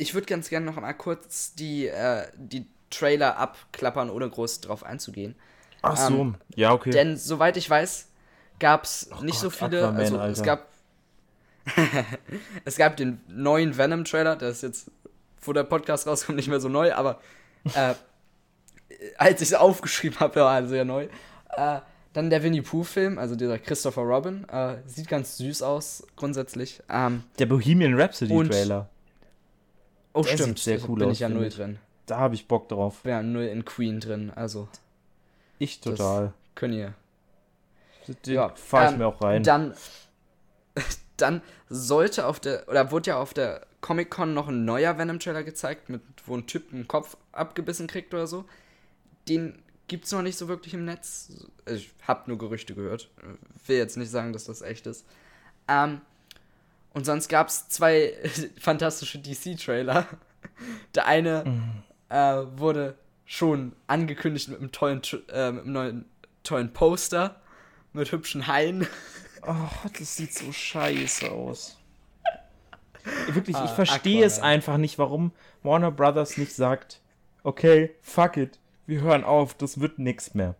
Ich 0.00 0.14
würde 0.14 0.26
ganz 0.26 0.48
gerne 0.48 0.64
noch 0.64 0.76
mal 0.76 0.94
kurz 0.94 1.54
die, 1.54 1.86
äh, 1.86 2.26
die 2.36 2.66
Trailer 2.88 3.36
abklappern, 3.36 4.08
ohne 4.08 4.30
groß 4.30 4.62
drauf 4.62 4.82
einzugehen. 4.82 5.34
Ach 5.82 5.94
so, 5.96 6.14
Ähm, 6.14 6.34
ja, 6.54 6.72
okay. 6.72 6.88
Denn 6.90 7.18
soweit 7.18 7.56
ich 7.58 7.68
weiß, 7.68 8.06
gab 8.58 8.84
es 8.84 9.10
nicht 9.20 9.38
so 9.38 9.50
Gott, 9.50 9.58
viele. 9.58 9.82
Aquaman, 9.82 10.00
also 10.00 10.16
es 10.16 10.38
Alter. 10.40 10.42
gab. 10.42 10.68
es 12.64 12.76
gab 12.76 12.96
den 12.96 13.20
neuen 13.28 13.76
Venom-Trailer, 13.76 14.36
der 14.36 14.48
ist 14.48 14.62
jetzt, 14.62 14.90
wo 15.42 15.52
der 15.52 15.64
Podcast 15.64 16.06
rauskommt, 16.06 16.36
nicht 16.36 16.48
mehr 16.48 16.60
so 16.60 16.68
neu, 16.70 16.94
aber 16.94 17.20
äh, 17.74 17.94
als 19.18 19.42
ich 19.42 19.48
es 19.48 19.54
aufgeschrieben 19.54 20.18
habe, 20.20 20.40
war 20.40 20.60
er 20.60 20.66
sehr 20.66 20.84
neu. 20.86 21.08
Äh, 21.50 21.80
dann 22.14 22.30
der 22.30 22.42
Winnie 22.42 22.62
Pooh-Film, 22.62 23.18
also 23.18 23.36
dieser 23.36 23.58
Christopher 23.58 24.02
Robin, 24.02 24.48
äh, 24.48 24.76
sieht 24.86 25.08
ganz 25.08 25.36
süß 25.36 25.62
aus, 25.62 26.06
grundsätzlich. 26.16 26.82
Ähm, 26.88 27.22
Der 27.38 27.46
Bohemian 27.46 28.00
Rhapsody 28.00 28.32
und- 28.32 28.48
Trailer. 28.50 28.88
Oh, 30.12 30.22
Der 30.22 30.30
stimmt, 30.30 30.58
sieht 30.58 30.64
sehr 30.64 30.78
da 30.78 30.88
cool 30.88 30.98
bin 30.98 31.08
aus, 31.08 31.12
ich 31.14 31.20
ja 31.20 31.28
null 31.28 31.46
ich. 31.46 31.54
drin. 31.54 31.78
Da 32.06 32.18
habe 32.18 32.34
ich 32.34 32.48
Bock 32.48 32.68
drauf. 32.68 33.02
Bin 33.02 33.10
ja 33.12 33.22
null 33.22 33.44
in 33.44 33.64
Queen 33.64 34.00
drin, 34.00 34.30
also 34.34 34.68
Ich 35.58 35.80
total. 35.80 36.32
könnt 36.54 36.74
ihr. 36.74 36.94
Den 38.26 38.34
Ja, 38.34 38.48
fahr 38.56 38.86
ich 38.86 38.92
ähm, 38.92 38.98
mir 38.98 39.06
auch 39.06 39.20
rein. 39.22 39.42
Dann, 39.42 39.74
dann 41.16 41.42
sollte 41.68 42.26
auf 42.26 42.40
der, 42.40 42.68
oder 42.68 42.90
wurde 42.90 43.10
ja 43.10 43.18
auf 43.20 43.34
der 43.34 43.66
Comic-Con 43.80 44.34
noch 44.34 44.48
ein 44.48 44.64
neuer 44.64 44.98
Venom-Trailer 44.98 45.42
gezeigt, 45.44 45.88
mit, 45.88 46.02
wo 46.26 46.36
ein 46.36 46.46
Typ 46.46 46.72
einen 46.72 46.88
Kopf 46.88 47.16
abgebissen 47.32 47.86
kriegt 47.86 48.12
oder 48.12 48.26
so. 48.26 48.44
Den 49.28 49.62
gibt's 49.88 50.12
noch 50.12 50.22
nicht 50.22 50.36
so 50.36 50.48
wirklich 50.48 50.74
im 50.74 50.84
Netz. 50.84 51.30
Ich 51.66 51.90
hab 52.06 52.26
nur 52.28 52.38
Gerüchte 52.38 52.74
gehört. 52.74 53.10
Will 53.66 53.76
jetzt 53.78 53.96
nicht 53.96 54.10
sagen, 54.10 54.32
dass 54.32 54.44
das 54.44 54.62
echt 54.62 54.86
ist. 54.86 55.04
Ähm, 55.68 56.00
und 56.94 57.04
sonst 57.04 57.28
gab's 57.28 57.68
zwei 57.68 58.12
fantastische 58.60 59.18
DC-Trailer. 59.18 60.06
Der 60.94 61.06
eine 61.06 61.44
äh, 62.08 62.42
wurde 62.58 62.96
schon 63.24 63.72
angekündigt 63.86 64.48
mit 64.48 64.58
einem 64.58 64.72
tollen, 64.72 65.02
äh, 65.32 65.52
mit 65.52 65.64
einem 65.64 65.72
neuen 65.72 66.04
tollen 66.42 66.72
Poster 66.72 67.36
mit 67.92 68.10
hübschen 68.12 68.46
Haien. 68.46 68.86
Oh, 69.46 69.54
das 69.98 70.16
sieht 70.16 70.32
so 70.34 70.52
scheiße 70.52 71.30
aus. 71.30 71.76
Wirklich, 73.28 73.56
ich 73.56 73.62
Ah, 73.62 73.68
verstehe 73.68 74.24
es 74.24 74.38
einfach 74.38 74.76
nicht, 74.76 74.98
warum 74.98 75.32
Warner 75.62 75.90
Brothers 75.90 76.36
nicht 76.36 76.52
sagt, 76.54 77.00
okay, 77.42 77.94
fuck 78.02 78.36
it, 78.36 78.58
wir 78.86 79.00
hören 79.00 79.24
auf, 79.24 79.54
das 79.54 79.80
wird 79.80 79.98
nix 79.98 80.34
mehr. 80.34 80.54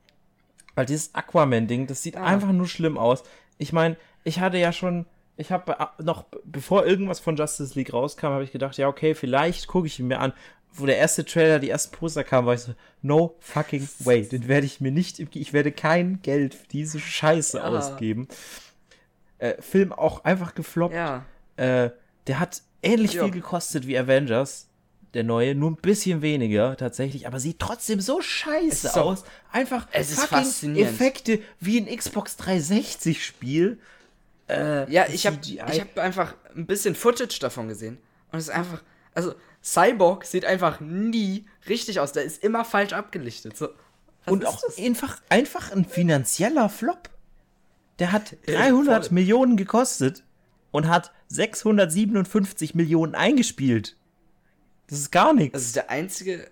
Weil 0.74 0.86
dieses 0.86 1.14
Aquaman-Ding, 1.14 1.86
das 1.86 2.02
sieht 2.02 2.16
Ah. 2.16 2.24
einfach 2.24 2.52
nur 2.52 2.66
schlimm 2.66 2.96
aus. 2.96 3.22
Ich 3.58 3.72
meine, 3.72 3.96
ich 4.24 4.40
hatte 4.40 4.56
ja 4.56 4.72
schon, 4.72 5.04
ich 5.40 5.50
habe 5.50 5.74
noch, 6.02 6.24
bevor 6.44 6.86
irgendwas 6.86 7.18
von 7.20 7.36
Justice 7.36 7.74
League 7.74 7.92
rauskam, 7.92 8.26
habe 8.28 8.44
ich 8.44 8.52
gedacht, 8.52 8.76
ja, 8.76 8.88
okay, 8.88 9.14
vielleicht 9.14 9.66
gucke 9.66 9.86
ich 9.86 9.98
ihn 9.98 10.06
mir 10.08 10.20
an. 10.20 10.32
Wo 10.72 10.86
der 10.86 10.98
erste 10.98 11.24
Trailer, 11.24 11.58
die 11.58 11.68
ersten 11.70 11.96
Poster 11.96 12.22
kamen, 12.22 12.46
war 12.46 12.54
ich 12.54 12.60
so, 12.60 12.74
no 13.02 13.34
fucking 13.40 13.88
way, 14.00 14.28
den 14.28 14.46
werde 14.46 14.66
ich 14.66 14.80
mir 14.80 14.92
nicht, 14.92 15.18
ich 15.18 15.52
werde 15.52 15.72
kein 15.72 16.20
Geld 16.22 16.54
für 16.54 16.66
diese 16.68 17.00
Scheiße 17.00 17.58
Ja. 17.58 17.64
ausgeben. 17.64 18.28
Äh, 19.38 19.60
Film 19.60 19.92
auch 19.92 20.24
einfach 20.24 20.54
gefloppt. 20.54 20.94
Ja. 20.94 21.24
Äh, 21.56 21.90
der 22.26 22.38
hat 22.38 22.62
ähnlich 22.82 23.14
Ja. 23.14 23.24
viel 23.24 23.32
gekostet 23.32 23.86
wie 23.86 23.98
Avengers, 23.98 24.68
der 25.14 25.24
neue, 25.24 25.56
nur 25.56 25.70
ein 25.72 25.76
bisschen 25.76 26.22
weniger 26.22 26.76
tatsächlich, 26.76 27.26
aber 27.26 27.40
sieht 27.40 27.58
trotzdem 27.58 28.00
so 28.00 28.20
scheiße 28.20 28.88
doch- 28.94 28.96
aus. 29.06 29.24
Einfach 29.50 29.88
Es 29.92 30.12
ist 30.12 30.20
fucking. 30.26 30.76
Effekte 30.76 31.40
wie 31.58 31.80
ein 31.80 31.86
Xbox 31.96 32.36
360 32.36 33.24
Spiel. 33.24 33.78
Äh, 34.50 34.90
Ja, 34.92 35.06
ich 35.08 35.26
habe 35.26 35.38
hab 35.58 35.98
einfach 35.98 36.34
ein 36.54 36.66
bisschen 36.66 36.94
Footage 36.94 37.38
davon 37.40 37.68
gesehen. 37.68 37.98
Und 38.32 38.38
es 38.38 38.44
ist 38.48 38.54
einfach, 38.54 38.82
also 39.14 39.34
Cyborg 39.62 40.24
sieht 40.24 40.44
einfach 40.44 40.80
nie 40.80 41.46
richtig 41.68 42.00
aus. 42.00 42.12
Der 42.12 42.24
ist 42.24 42.42
immer 42.42 42.64
falsch 42.64 42.92
abgelichtet. 42.92 43.56
So. 43.56 43.68
Und 44.26 44.46
auch 44.46 44.60
das? 44.60 44.78
einfach, 44.78 45.20
einfach 45.28 45.72
ein 45.72 45.84
finanzieller 45.84 46.68
Flop. 46.68 47.10
Der 47.98 48.12
hat 48.12 48.36
Ja, 48.46 48.60
300 48.60 49.06
voll. 49.06 49.14
Millionen 49.14 49.56
gekostet 49.56 50.24
und 50.70 50.88
hat 50.88 51.12
657 51.28 52.74
Millionen 52.74 53.14
eingespielt. 53.14 53.96
Das 54.88 54.98
ist 54.98 55.12
gar 55.12 55.32
nichts. 55.34 55.52
Das 55.52 55.62
ist 55.62 55.76
der 55.76 55.90
einzige, 55.90 56.50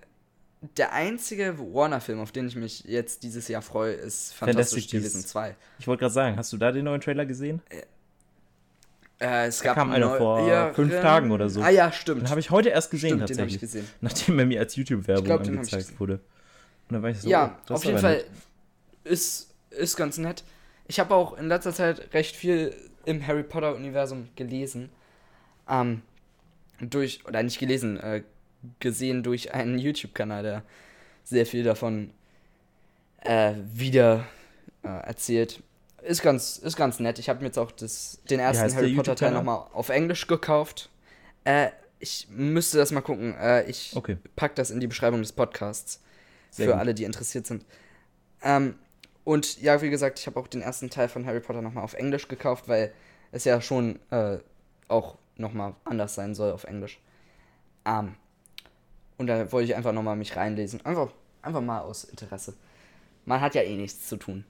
der 0.76 0.92
einzige 0.92 1.58
Warner-Film, 1.58 2.20
auf 2.20 2.32
den 2.32 2.48
ich 2.48 2.56
mich 2.56 2.84
jetzt 2.84 3.22
dieses 3.22 3.46
Jahr 3.48 3.62
freue, 3.62 3.92
ist 3.92 4.34
Fantastic 4.34 4.88
Tierwesen 4.88 5.20
Beasts. 5.20 5.32
2. 5.32 5.56
Ich 5.78 5.86
wollte 5.86 6.00
gerade 6.00 6.14
sagen, 6.14 6.36
hast 6.36 6.52
du 6.52 6.56
da 6.56 6.72
den 6.72 6.84
neuen 6.84 7.00
Trailer 7.00 7.26
gesehen? 7.26 7.62
Äh, 9.20 9.46
es 9.46 9.60
Da 9.60 9.74
kam 9.74 9.90
einer 9.90 10.16
vor 10.16 10.72
fünf 10.74 10.92
Tagen 11.00 11.30
oder 11.30 11.48
so. 11.48 11.60
Ah 11.60 11.70
ja, 11.70 11.92
stimmt. 11.92 12.22
Den 12.22 12.30
habe 12.30 12.40
ich 12.40 12.50
heute 12.50 12.68
erst 12.70 12.90
gesehen 12.90 13.16
Stimmt, 13.16 13.30
den 13.30 13.38
hab 13.38 13.46
ich 13.46 13.54
tatsächlich. 13.54 13.60
gesehen. 13.60 13.88
Nachdem 14.00 14.38
er 14.38 14.46
mir 14.46 14.60
als 14.60 14.76
YouTube-Werbung 14.76 15.24
glaub, 15.24 15.42
den 15.42 15.58
angezeigt 15.58 15.98
wurde. 15.98 16.14
Und 16.14 16.94
dann 16.94 17.02
war 17.02 17.10
ich 17.10 17.20
so, 17.20 17.28
ja, 17.28 17.58
oh, 17.68 17.74
auf 17.74 17.84
jeden 17.84 17.98
Fall 17.98 18.16
nett. 18.16 18.26
ist, 19.04 19.54
ist 19.70 19.96
ganz 19.96 20.18
nett. 20.18 20.44
Ich 20.86 20.98
habe 21.00 21.14
auch 21.14 21.36
in 21.36 21.48
letzter 21.48 21.72
Zeit 21.72 22.14
recht 22.14 22.34
viel 22.34 22.74
im 23.04 23.26
Harry 23.26 23.42
Potter-Universum 23.42 24.28
gelesen. 24.36 24.88
Ähm, 25.68 26.02
durch, 26.80 27.26
oder 27.26 27.42
nicht 27.42 27.58
gelesen, 27.58 27.98
äh, 27.98 28.22
gesehen 28.80 29.22
durch 29.22 29.54
einen 29.54 29.78
YouTube-Kanal, 29.78 30.42
der 30.42 30.62
sehr 31.24 31.46
viel 31.46 31.62
davon 31.62 32.10
äh, 33.20 33.54
wieder 33.72 34.24
äh, 34.82 34.88
erzählt. 34.88 35.62
Ist 36.02 36.22
ganz, 36.22 36.56
ist 36.58 36.76
ganz 36.76 37.00
nett. 37.00 37.18
Ich 37.18 37.28
habe 37.28 37.40
mir 37.40 37.46
jetzt 37.46 37.58
auch 37.58 37.72
das, 37.72 38.20
den 38.30 38.40
ersten 38.40 38.74
Harry 38.74 38.94
Potter-Teil 38.94 39.32
nochmal 39.32 39.66
auf 39.72 39.88
Englisch 39.88 40.26
gekauft. 40.26 40.88
Äh, 41.44 41.68
ich 41.98 42.28
müsste 42.30 42.78
das 42.78 42.92
mal 42.92 43.00
gucken. 43.00 43.34
Äh, 43.36 43.68
ich 43.68 43.94
Okay. 43.96 44.16
pack 44.36 44.54
das 44.54 44.70
in 44.70 44.80
die 44.80 44.86
Beschreibung 44.86 45.20
des 45.20 45.32
Podcasts. 45.32 46.00
Sehr 46.50 46.66
für 46.66 46.72
gut. 46.72 46.80
alle, 46.80 46.94
die 46.94 47.04
interessiert 47.04 47.46
sind. 47.46 47.64
Ähm, 48.42 48.76
und 49.24 49.60
ja, 49.60 49.82
wie 49.82 49.90
gesagt, 49.90 50.18
ich 50.20 50.26
habe 50.26 50.38
auch 50.40 50.46
den 50.46 50.62
ersten 50.62 50.88
Teil 50.88 51.08
von 51.08 51.26
Harry 51.26 51.40
Potter 51.40 51.60
nochmal 51.60 51.84
auf 51.84 51.94
Englisch 51.94 52.28
gekauft, 52.28 52.68
weil 52.68 52.92
es 53.32 53.44
ja 53.44 53.60
schon 53.60 53.98
äh, 54.10 54.38
auch 54.86 55.18
nochmal 55.36 55.74
anders 55.84 56.14
sein 56.14 56.34
soll 56.34 56.52
auf 56.52 56.64
Englisch. 56.64 57.00
Ähm, 57.84 58.14
und 59.18 59.26
da 59.26 59.50
wollte 59.52 59.70
ich 59.70 59.76
einfach 59.76 59.92
nochmal 59.92 60.16
mich 60.16 60.36
reinlesen. 60.36 60.84
Einfach, 60.86 61.08
einfach 61.42 61.60
mal 61.60 61.80
aus 61.80 62.04
Interesse. 62.04 62.54
Man 63.24 63.40
hat 63.40 63.54
ja 63.54 63.62
eh 63.62 63.76
nichts 63.76 64.08
zu 64.08 64.16
tun. 64.16 64.44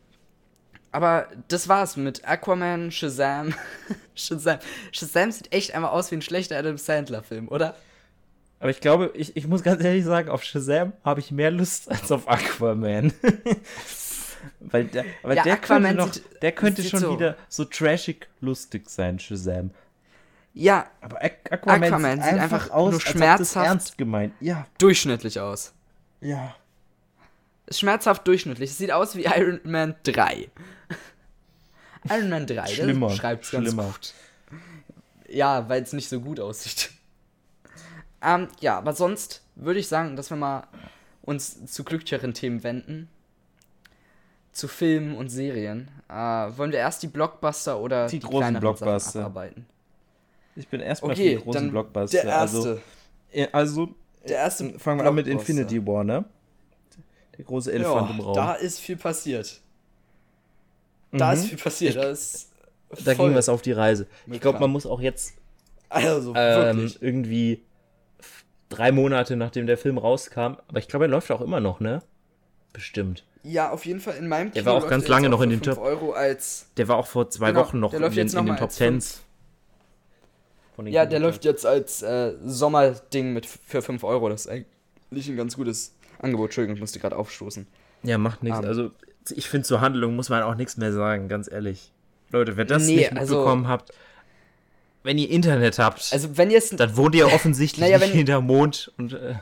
Aber 0.93 1.29
das 1.49 1.69
war's 1.69 1.97
mit 1.97 2.27
Aquaman, 2.27 2.91
Shazam. 2.91 3.55
Shazam. 4.15 4.59
Shazam 4.93 5.31
sieht 5.33 5.53
echt 5.53 5.75
einfach 5.75 5.93
aus 5.93 6.11
wie 6.11 6.17
ein 6.17 6.23
schlechter 6.23 6.57
Adam 6.57 6.79
Sandler-Film, 6.79 7.49
oder? 7.49 7.75
Aber 8.61 8.71
ich 8.71 8.81
glaube, 8.81 9.11
ich, 9.15 9.37
ich 9.37 9.47
muss 9.47 9.63
ganz 9.63 9.83
ehrlich 9.85 10.05
sagen, 10.05 10.31
auf 10.31 10.43
Shazam 10.45 10.93
habe 11.05 11.21
ich 11.21 11.31
mehr 11.31 11.51
Lust 11.51 11.91
als 11.91 12.11
auf 12.11 12.27
Aquaman. 12.29 13.13
weil 14.61 14.85
der, 14.85 15.05
weil 15.23 15.37
Ja, 15.37 15.43
der 15.43 15.53
Aquaman 15.55 15.97
könnte, 15.97 16.07
noch, 16.07 16.13
sieht- 16.13 16.43
der 16.43 16.53
könnte 16.53 16.83
schon 16.85 17.01
so- 17.01 17.13
wieder 17.15 17.37
so 17.49 17.65
trashig 17.65 18.27
lustig 18.41 18.89
sein, 18.89 19.19
Shazam. 19.19 19.71
Ja, 20.61 20.87
Aber 21.01 21.23
Aqu- 21.23 21.51
Aquaman, 21.53 21.85
Aquaman 21.85 22.17
sieht 22.23 22.33
einfach 22.33 22.43
einfach 22.65 22.71
aus, 22.71 22.91
nur 22.91 23.01
schmerzhaft- 23.01 23.67
ernst 23.67 23.97
gemeint. 23.99 24.35
Ja, 24.41 24.67
durchschnittlich 24.79 25.39
aus. 25.41 25.73
ja. 26.21 26.55
Ist 27.67 27.81
schmerzhaft 27.81 28.27
durchschnittlich. 28.27 28.71
Es 28.71 28.79
sieht 28.79 28.91
aus 28.91 29.15
wie 29.15 29.25
Iron 29.27 29.61
Man 29.65 29.95
3. 30.03 30.49
Iron 32.11 32.31
Man 32.31 32.47
3, 32.47 32.67
Schlimmer, 32.67 33.11
schreibt 33.11 33.45
es 33.45 33.51
ganz 33.51 33.77
gut. 33.77 34.15
Ja, 35.29 35.69
weil 35.69 35.83
es 35.83 35.93
nicht 35.93 36.09
so 36.09 36.19
gut 36.21 36.41
aussieht. 36.41 36.91
Ähm, 38.23 38.49
ja, 38.61 38.79
aber 38.79 38.95
sonst 38.95 39.43
würde 39.55 39.79
ich 39.81 39.87
sagen, 39.87 40.17
dass 40.17 40.31
wir 40.31 40.37
mal 40.39 40.67
uns 41.21 41.67
zu 41.67 41.85
glücklicheren 41.85 42.33
Themen 42.33 42.63
wenden. 42.65 43.09
Zu 44.53 44.67
Filmen 44.67 45.15
und 45.15 45.29
Serien. 45.29 45.89
Äh, 46.09 46.15
wollen 46.15 46.73
wir 46.73 46.79
erst 46.79 47.03
die 47.03 47.09
Blockbuster 47.09 47.79
oder 47.79 48.07
Die 48.09 48.19
die, 48.19 48.27
großen 48.27 48.59
Blockbuster. 48.59 49.21
Abarbeiten? 49.27 49.67
Ich 50.59 50.69
bin 50.69 50.81
erstmal 50.81 51.13
Okay, 51.13 51.35
für 51.35 51.39
die 51.39 51.45
großen 51.45 51.71
Blockbuster. 51.71 52.23
der 52.23 52.31
erste. 52.31 52.57
Also, 52.59 52.79
äh, 53.33 53.47
also 53.53 53.89
der 54.29 54.37
erste 54.39 54.79
fangen 54.79 55.01
wir 55.01 55.07
an 55.09 55.15
mit. 55.15 55.27
Infinity 55.29 55.87
War, 55.87 56.03
ne? 56.05 56.25
Der 57.37 57.45
große 57.45 57.73
Elefant 57.73 58.11
im 58.11 58.21
Raum. 58.21 58.35
da 58.35 58.55
ist 58.55 58.81
viel 58.81 58.97
passiert. 58.97 59.61
Da 61.13 61.29
Mhm. 61.29 61.33
ist 61.35 61.47
viel 61.47 61.59
passiert. 61.59 61.97
Da, 61.97 62.03
ist 62.11 62.51
Da 63.05 63.15
ging 63.15 63.35
was 63.35 63.49
auf 63.49 63.63
die 63.63 63.73
Reise. 63.73 64.07
Ich 64.27 64.41
glaube, 64.41 64.59
man 64.59 64.71
muss 64.71 64.85
auch 64.87 65.01
jetzt 65.01 65.35
Also, 65.89 66.35
ähm, 66.37 66.93
irgendwie 67.01 67.63
drei 68.69 68.91
Monate 68.93 69.37
nachdem 69.37 69.67
der 69.67 69.79
Film 69.79 69.97
rauskam, 69.97 70.57
aber 70.69 70.79
ich 70.79 70.89
glaube, 70.89 71.05
er 71.07 71.09
läuft 71.09 71.31
auch 71.31 71.41
immer 71.41 71.61
noch, 71.61 71.81
ne? 71.81 72.03
Bestimmt. 72.73 73.25
Ja, 73.45 73.71
auf 73.71 73.87
jeden 73.87 74.01
Fall 74.01 74.17
in 74.17 74.27
meinem 74.29 74.53
Der 74.53 74.67
war 74.67 74.75
auch 74.75 74.89
ganz 74.89 75.07
lange 75.09 75.29
noch 75.31 75.41
in 75.41 75.51
den 75.51 75.63
5 75.63 75.77
Top- 75.77 75.85
Euro 75.85 76.13
als. 76.13 76.67
Der 76.77 76.89
war 76.89 76.97
auch 76.97 77.07
vor 77.07 77.31
zwei 77.31 77.53
Genau, 77.53 77.61
Wochen 77.61 77.79
noch 77.81 77.91
der 77.91 77.99
in 77.99 78.03
läuft 78.03 78.17
den, 78.17 78.27
jetzt 78.27 78.35
in 78.35 78.45
den 78.47 78.57
Top 78.57 78.71
Tens. 78.71 79.23
Von 80.79 80.85
den 80.85 80.95
Ja, 80.95 81.07
der 81.07 81.19
Kinocharts. 81.19 81.35
läuft 81.39 81.45
jetzt 81.45 81.67
als 81.67 82.03
äh, 82.03 82.35
Sommerding 82.45 83.33
mit 83.33 83.47
für 83.47 83.83
5 83.83 84.05
Euro. 84.05 84.29
Das 84.29 84.43
ist 84.43 84.49
eigentlich 84.49 85.29
ein 85.29 85.37
ganz 85.37 85.57
gutes 85.57 85.97
Angebot. 86.21 86.47
Entschuldigung, 86.51 86.77
ich 86.77 86.81
musste 86.81 87.01
gerade 87.01 87.17
aufstoßen. 87.17 87.67
Ja, 88.05 88.17
macht 88.17 88.45
nichts. 88.45 88.61
Ähm. 88.61 88.65
Also, 88.65 88.91
ich 89.35 89.49
finde, 89.49 89.67
zur 89.67 89.81
Handlung 89.81 90.15
muss 90.15 90.29
man 90.29 90.45
auch 90.45 90.55
nichts 90.55 90.77
mehr 90.77 90.93
sagen, 90.93 91.27
ganz 91.27 91.51
ehrlich. 91.51 91.93
Leute, 92.31 92.57
wenn 92.57 92.69
das 92.69 92.87
Nee, 92.87 92.95
nicht 92.95 93.13
also- 93.17 93.35
mitbekommen 93.39 93.67
habt, 93.67 93.91
wenn 95.03 95.19
ihr 95.19 95.29
Internet 95.31 95.81
habt, 95.81 96.11
Also, 96.13 96.37
wenn 96.37 96.49
ihr 96.53 96.59
es. 96.59 96.71
dann 96.71 96.97
wohnt 96.97 97.17
ihr 97.17 97.27
offensichtlich 97.35 97.81
Naja, 97.85 97.99
nicht 97.99 98.13
hinter 98.13 98.41
Mond 98.41 98.93
und 98.99 99.15
äh, 99.15 99.35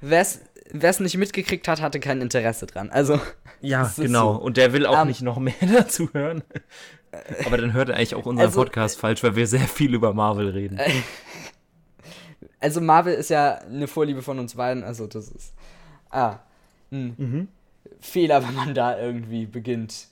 Wer 0.00 0.20
es 0.20 1.00
nicht 1.00 1.16
mitgekriegt 1.16 1.66
hat, 1.66 1.80
hatte 1.80 1.98
kein 1.98 2.20
Interesse 2.20 2.66
dran. 2.66 2.90
Also, 2.90 3.18
ja, 3.60 3.92
genau. 3.96 4.34
so. 4.34 4.40
Und 4.40 4.56
der 4.56 4.72
will 4.72 4.86
auch 4.86 5.02
Ähm, 5.02 5.08
nicht 5.08 5.22
noch 5.22 5.40
mehr 5.40 5.52
dazu 5.74 6.08
hören. 6.12 6.44
Aber 7.46 7.56
dann 7.58 7.72
hört 7.72 7.88
er 7.88 7.96
eigentlich 7.96 8.14
auch 8.14 8.26
unseren 8.26 8.46
Also- 8.46 8.60
Podcast 8.60 8.98
falsch, 8.98 9.22
weil 9.22 9.36
wir 9.36 9.46
sehr 9.46 9.60
viel 9.68 9.94
über 9.94 10.12
Marvel 10.14 10.48
reden. 10.50 10.78
also 12.60 12.80
Marvel 12.80 13.14
ist 13.14 13.30
ja 13.30 13.54
eine 13.58 13.86
Vorliebe 13.88 14.22
von 14.22 14.38
uns 14.38 14.54
beiden. 14.54 14.84
Also, 14.84 15.06
das 15.06 15.28
ist. 15.28 15.54
Ah. 16.10 16.38
Ein 16.92 17.14
Mhm. 17.18 17.48
Fehler, 18.00 18.46
wenn 18.46 18.54
man 18.54 18.74
da 18.74 18.98
irgendwie 18.98 19.46
beginnt, 19.46 20.08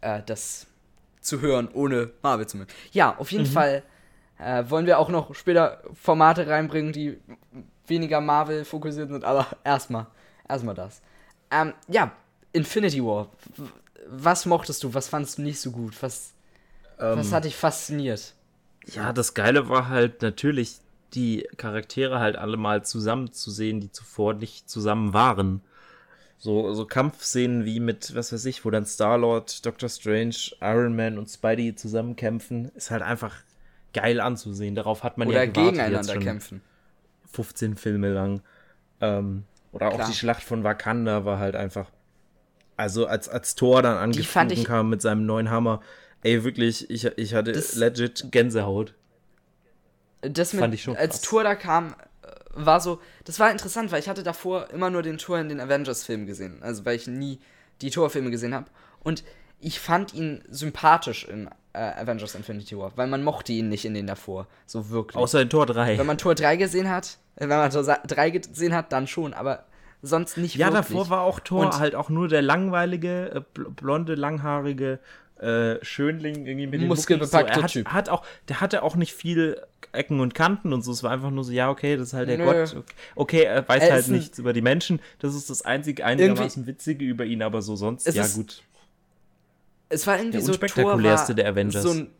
äh, 0.00 0.20
das 0.26 0.66
zu 1.20 1.40
hören, 1.40 1.68
ohne 1.72 2.10
Marvel 2.22 2.46
zu 2.46 2.56
mögen. 2.56 2.70
Ja, 2.92 3.16
auf 3.18 3.30
Mhm. 3.30 3.38
jeden 3.38 3.50
Fall 3.50 3.82
äh, 4.38 4.64
wollen 4.70 4.86
wir 4.86 4.98
auch 4.98 5.10
noch 5.10 5.34
später 5.34 5.82
Formate 5.94 6.46
reinbringen, 6.46 6.92
die 6.94 7.18
weniger 7.86 8.20
Marvel 8.22 8.64
fokussiert 8.64 9.10
sind, 9.10 9.22
aber 9.22 9.46
erstmal, 9.64 10.06
erstmal 10.48 10.74
das. 10.74 11.02
Ähm, 11.50 11.74
ja, 11.88 12.10
Infinity 12.52 13.04
War. 13.04 13.28
Was 14.08 14.46
mochtest 14.46 14.82
du? 14.82 14.94
Was 14.94 15.08
fandest 15.08 15.38
du 15.38 15.42
nicht 15.42 15.60
so 15.60 15.70
gut? 15.72 16.02
Was, 16.02 16.32
was 17.12 17.30
Ähm, 17.30 17.32
hat 17.32 17.44
dich 17.44 17.56
fasziniert? 17.56 18.34
Ja, 18.86 19.12
das 19.12 19.34
Geile 19.34 19.68
war 19.68 19.88
halt 19.88 20.22
natürlich, 20.22 20.80
die 21.14 21.46
Charaktere 21.56 22.20
halt 22.20 22.36
alle 22.36 22.56
mal 22.56 22.84
zusammen 22.84 23.32
zu 23.32 23.50
sehen, 23.50 23.80
die 23.80 23.90
zuvor 23.92 24.34
nicht 24.34 24.68
zusammen 24.70 25.12
waren. 25.12 25.62
So, 26.38 26.72
so 26.74 26.86
Kampfszenen 26.86 27.64
wie 27.66 27.80
mit, 27.80 28.14
was 28.14 28.32
weiß 28.32 28.44
ich, 28.46 28.64
wo 28.64 28.70
dann 28.70 28.86
Star-Lord, 28.86 29.64
Doctor 29.66 29.88
Strange, 29.90 30.36
Iron 30.60 30.96
Man 30.96 31.18
und 31.18 31.28
Spidey 31.28 31.74
zusammenkämpfen, 31.74 32.70
ist 32.74 32.90
halt 32.90 33.02
einfach 33.02 33.36
geil 33.92 34.20
anzusehen. 34.20 34.74
Darauf 34.74 35.02
hat 35.04 35.18
man 35.18 35.28
Oder 35.28 35.44
ja 35.44 35.46
gewartet 35.46 35.88
jetzt 35.90 36.12
gegeneinander 36.12 36.16
kämpfen? 36.16 36.62
15 37.32 37.76
Filme 37.76 38.12
lang. 38.12 38.42
Ähm, 39.00 39.44
oder 39.72 39.88
auch 39.92 39.94
Klar. 39.96 40.08
die 40.08 40.14
Schlacht 40.14 40.42
von 40.42 40.64
Wakanda 40.64 41.24
war 41.24 41.38
halt 41.38 41.56
einfach. 41.56 41.90
Also 42.80 43.06
als, 43.06 43.28
als 43.28 43.54
Thor 43.54 43.82
dann 43.82 43.96
angeflogen 43.98 44.50
ich- 44.52 44.64
kam 44.64 44.88
mit 44.88 45.02
seinem 45.02 45.26
neuen 45.26 45.50
Hammer. 45.50 45.80
Ey, 46.22 46.44
wirklich, 46.44 46.88
ich, 46.90 47.04
ich 47.04 47.34
hatte 47.34 47.52
Das- 47.52 47.74
legit 47.76 48.26
Gänsehaut. 48.30 48.94
Das 50.22 50.52
mit, 50.52 50.60
Fand 50.60 50.74
ich 50.74 50.82
schon 50.82 50.96
als 50.96 51.12
krass. 51.12 51.20
Tour 51.22 51.42
da 51.44 51.54
kam, 51.54 51.94
äh, 52.22 52.26
war 52.52 52.80
so, 52.80 53.00
das 53.24 53.38
war 53.40 53.50
interessant, 53.50 53.90
weil 53.90 54.00
ich 54.00 54.08
hatte 54.08 54.22
davor 54.22 54.68
immer 54.70 54.90
nur 54.90 55.02
den 55.02 55.16
Tour 55.18 55.38
in 55.38 55.48
den 55.48 55.60
Avengers-Filmen 55.60 56.26
gesehen. 56.26 56.62
Also 56.62 56.84
weil 56.84 56.96
ich 56.96 57.06
nie 57.06 57.38
die 57.80 57.90
Tour-Filme 57.90 58.30
gesehen 58.30 58.54
habe. 58.54 58.66
Und 59.02 59.24
ich 59.60 59.80
fand 59.80 60.12
ihn 60.14 60.42
sympathisch 60.50 61.24
in 61.24 61.48
äh, 61.72 61.78
Avengers 61.78 62.34
Infinity 62.34 62.76
War, 62.76 62.92
weil 62.96 63.06
man 63.06 63.22
mochte 63.22 63.52
ihn 63.52 63.68
nicht 63.68 63.84
in 63.84 63.94
den 63.94 64.06
davor. 64.06 64.46
So 64.66 64.90
wirklich. 64.90 65.16
Außer 65.16 65.40
in 65.40 65.48
Tor 65.48 65.66
3. 65.66 65.96
wenn 65.98 66.06
man 66.06 66.18
Tor 66.18 66.34
3 66.34 66.56
gesehen 66.56 66.90
hat, 66.90 67.18
äh, 67.36 67.42
wenn 67.42 67.48
man 67.58 67.70
Tor 67.70 67.82
3 67.84 68.30
gesehen 68.30 68.74
hat, 68.74 68.92
dann 68.92 69.06
schon, 69.06 69.32
aber 69.32 69.64
sonst 70.02 70.36
nicht 70.38 70.54
ja, 70.56 70.68
wirklich. 70.72 70.88
davor 70.88 71.10
war 71.10 71.20
auch 71.22 71.40
Thor 71.40 71.66
Und- 71.66 71.78
halt 71.78 71.94
auch 71.94 72.08
nur 72.08 72.28
der 72.28 72.42
langweilige, 72.42 73.30
äh, 73.34 73.58
bl- 73.58 73.70
blonde, 73.70 74.14
langhaarige 74.14 74.98
äh, 75.40 75.82
Schönling 75.82 76.44
irgendwie 76.46 76.66
mit 76.66 76.80
den 76.82 76.88
Muskelbepackte 76.88 77.60
Muckis. 77.60 77.72
so, 77.72 77.80
er 77.80 77.84
hat, 77.86 78.04
Typ. 78.04 78.08
Hat 78.08 78.08
auch, 78.10 78.24
der 78.48 78.60
hatte 78.60 78.82
auch 78.82 78.94
nicht 78.96 79.14
viel 79.14 79.60
Ecken 79.92 80.20
und 80.20 80.34
Kanten 80.34 80.72
und 80.74 80.82
so. 80.82 80.92
Es 80.92 81.02
war 81.02 81.10
einfach 81.12 81.30
nur 81.30 81.44
so, 81.44 81.52
ja, 81.52 81.70
okay, 81.70 81.96
das 81.96 82.08
ist 82.08 82.12
halt 82.12 82.28
der 82.28 82.36
Nö. 82.38 82.44
Gott. 82.44 82.76
Okay, 82.76 82.84
okay, 83.16 83.42
er 83.44 83.66
weiß 83.68 83.82
Er 83.82 83.92
halt 83.94 84.08
nichts 84.08 84.38
über 84.38 84.52
die 84.52 84.60
Menschen. 84.60 85.00
Das 85.18 85.34
ist 85.34 85.48
das 85.48 85.62
einzige 85.62 86.04
einigermaßen 86.04 86.66
Witzige 86.66 87.04
über 87.06 87.24
ihn, 87.24 87.42
aber 87.42 87.62
so 87.62 87.74
sonst, 87.74 88.06
ja 88.14 88.22
ist- 88.22 88.36
gut. 88.36 88.62
Es 89.88 90.06
war 90.06 90.16
irgendwie 90.16 90.32
Der 90.38 90.42
so 90.42 90.52
unspektakulärste 90.52 91.34
der 91.34 91.48
Avengers. 91.48 91.82
So 91.82 91.90
ein, 91.90 92.10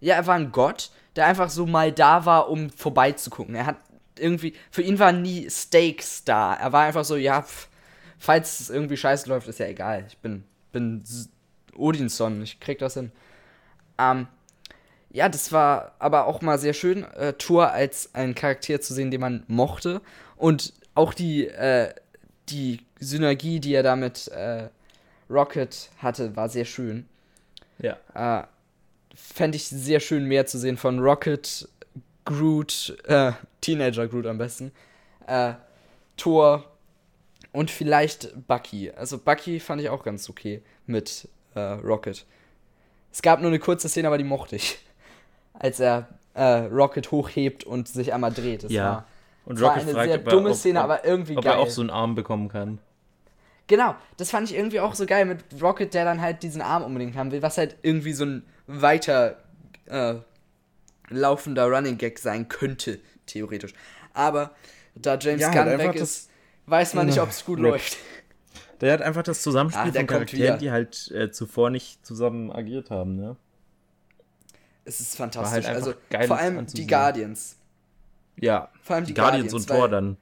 ja, 0.00 0.16
er 0.16 0.26
war 0.26 0.34
ein 0.34 0.52
Gott, 0.52 0.90
der 1.16 1.26
einfach 1.26 1.48
so 1.50 1.66
mal 1.66 1.92
da 1.92 2.26
war, 2.26 2.50
um 2.50 2.68
vorbeizugucken. 2.70 3.54
Er 3.54 3.66
hat 3.66 3.76
irgendwie, 4.18 4.54
für 4.70 4.82
ihn 4.82 4.98
waren 4.98 5.22
nie 5.22 5.48
Stakes 5.50 6.24
da. 6.24 6.54
Er 6.54 6.72
war 6.72 6.84
einfach 6.84 7.04
so, 7.04 7.16
ja, 7.16 7.42
pff, 7.42 7.68
falls 8.18 8.60
es 8.60 8.70
irgendwie 8.70 8.96
scheiße 8.96 9.28
läuft, 9.28 9.48
ist 9.48 9.58
ja 9.58 9.66
egal. 9.66 10.04
Ich 10.08 10.18
bin, 10.18 10.44
bin 10.72 11.02
Odinson, 11.76 12.42
ich 12.42 12.60
krieg 12.60 12.78
das 12.78 12.94
hin. 12.94 13.12
Ähm, 13.98 14.26
ja, 15.10 15.28
das 15.28 15.52
war 15.52 15.94
aber 15.98 16.26
auch 16.26 16.42
mal 16.42 16.58
sehr 16.58 16.74
schön, 16.74 17.04
äh, 17.14 17.32
Thor 17.32 17.72
als 17.72 18.14
einen 18.14 18.34
Charakter 18.34 18.80
zu 18.80 18.92
sehen, 18.92 19.10
den 19.10 19.20
man 19.20 19.44
mochte. 19.46 20.02
Und 20.36 20.74
auch 20.94 21.14
die, 21.14 21.46
äh, 21.48 21.94
die 22.48 22.80
Synergie, 23.00 23.60
die 23.60 23.74
er 23.74 23.82
damit 23.82 24.28
äh, 24.28 24.68
Rocket 25.30 25.90
hatte, 25.98 26.36
war 26.36 26.48
sehr 26.48 26.64
schön. 26.64 27.06
Ja. 27.78 27.96
Äh, 28.14 28.46
Fände 29.14 29.56
ich 29.56 29.66
sehr 29.68 30.00
schön, 30.00 30.24
mehr 30.24 30.46
zu 30.46 30.58
sehen 30.58 30.76
von 30.76 31.00
Rocket, 31.00 31.68
Groot, 32.24 32.96
äh, 33.04 33.32
Teenager 33.60 34.06
Groot 34.08 34.26
am 34.26 34.38
besten, 34.38 34.72
äh, 35.26 35.54
Thor 36.16 36.64
und 37.52 37.70
vielleicht 37.70 38.46
Bucky. 38.46 38.90
Also 38.90 39.18
Bucky 39.18 39.60
fand 39.60 39.80
ich 39.80 39.88
auch 39.88 40.02
ganz 40.04 40.28
okay 40.28 40.62
mit 40.86 41.28
äh, 41.54 41.60
Rocket. 41.60 42.26
Es 43.12 43.22
gab 43.22 43.40
nur 43.40 43.48
eine 43.50 43.58
kurze 43.58 43.88
Szene, 43.88 44.08
aber 44.08 44.18
die 44.18 44.24
mochte 44.24 44.56
ich. 44.56 44.78
Als 45.54 45.80
er 45.80 46.08
äh, 46.34 46.42
Rocket 46.66 47.10
hochhebt 47.10 47.64
und 47.64 47.88
sich 47.88 48.12
einmal 48.12 48.32
dreht. 48.32 48.64
Das 48.64 48.72
Ja. 48.72 48.84
war, 48.84 49.06
Und 49.44 49.56
das 49.56 49.62
war 49.62 49.70
Rocket 49.70 49.82
eine 49.84 49.92
fragt, 49.92 50.08
sehr 50.10 50.18
ob 50.20 50.26
er- 50.26 50.30
dumme 50.30 50.50
ob- 50.50 50.56
Szene, 50.56 50.78
ob- 50.80 50.84
aber 50.84 51.04
irgendwie 51.04 51.36
ob 51.36 51.44
geil. 51.44 51.54
er 51.54 51.58
auch 51.58 51.70
so 51.70 51.80
einen 51.80 51.90
Arm 51.90 52.14
bekommen 52.14 52.48
kann. 52.48 52.78
Genau, 53.66 53.94
das 54.16 54.30
fand 54.30 54.48
ich 54.50 54.56
irgendwie 54.56 54.80
auch 54.80 54.94
so 54.94 55.04
geil 55.04 55.24
mit 55.26 55.44
Rocket, 55.60 55.92
der 55.92 56.04
dann 56.04 56.20
halt 56.22 56.42
diesen 56.42 56.62
Arm 56.62 56.82
unbedingt 56.84 57.16
haben 57.16 57.32
will, 57.32 57.42
was 57.42 57.58
halt 57.58 57.76
irgendwie 57.82 58.12
so 58.14 58.24
ein 58.24 58.42
weiter 58.66 59.36
äh, 59.86 60.14
laufender 61.10 61.66
Running 61.66 61.98
Gag 61.98 62.18
sein 62.18 62.48
könnte, 62.48 62.98
theoretisch. 63.28 63.72
Aber 64.14 64.50
da 64.94 65.16
James 65.18 65.42
Ja, 65.42 65.50
Gunn 65.50 65.64
halt 65.66 65.78
weg 65.78 65.94
ist, 65.94 66.30
weiß 66.66 66.94
man 66.94 67.06
nicht, 67.06 67.20
ob 67.20 67.30
es 67.30 67.44
gut 67.44 67.58
läuft. 67.60 67.96
Der 68.80 68.92
hat 68.92 69.02
einfach 69.02 69.24
das 69.24 69.42
Zusammenspiel 69.42 69.90
der 69.90 70.02
von 70.02 70.06
Charakteren, 70.06 70.42
wieder. 70.42 70.56
die 70.58 70.70
halt 70.70 71.10
äh, 71.10 71.32
zuvor 71.32 71.68
nicht 71.70 72.06
zusammen 72.06 72.52
agiert 72.52 72.90
haben, 72.90 73.16
ne? 73.16 73.34
Es 74.84 75.00
ist 75.00 75.18
halt 75.18 75.34
fantastisch. 75.34 75.66
einfach 75.66 75.74
also 75.74 75.94
vor 76.28 76.38
allem 76.38 76.64
die. 76.66 76.86
Guardians. 76.86 77.56
Ja. 78.36 78.70
Vor 78.82 78.94
allem 78.96 79.04
die, 79.04 79.14
Die 79.14 79.20
Guardians, 79.20 79.50
Guardians 79.50 79.68
und 79.68 79.76
Thor 79.76 79.88
dann. 79.88 80.16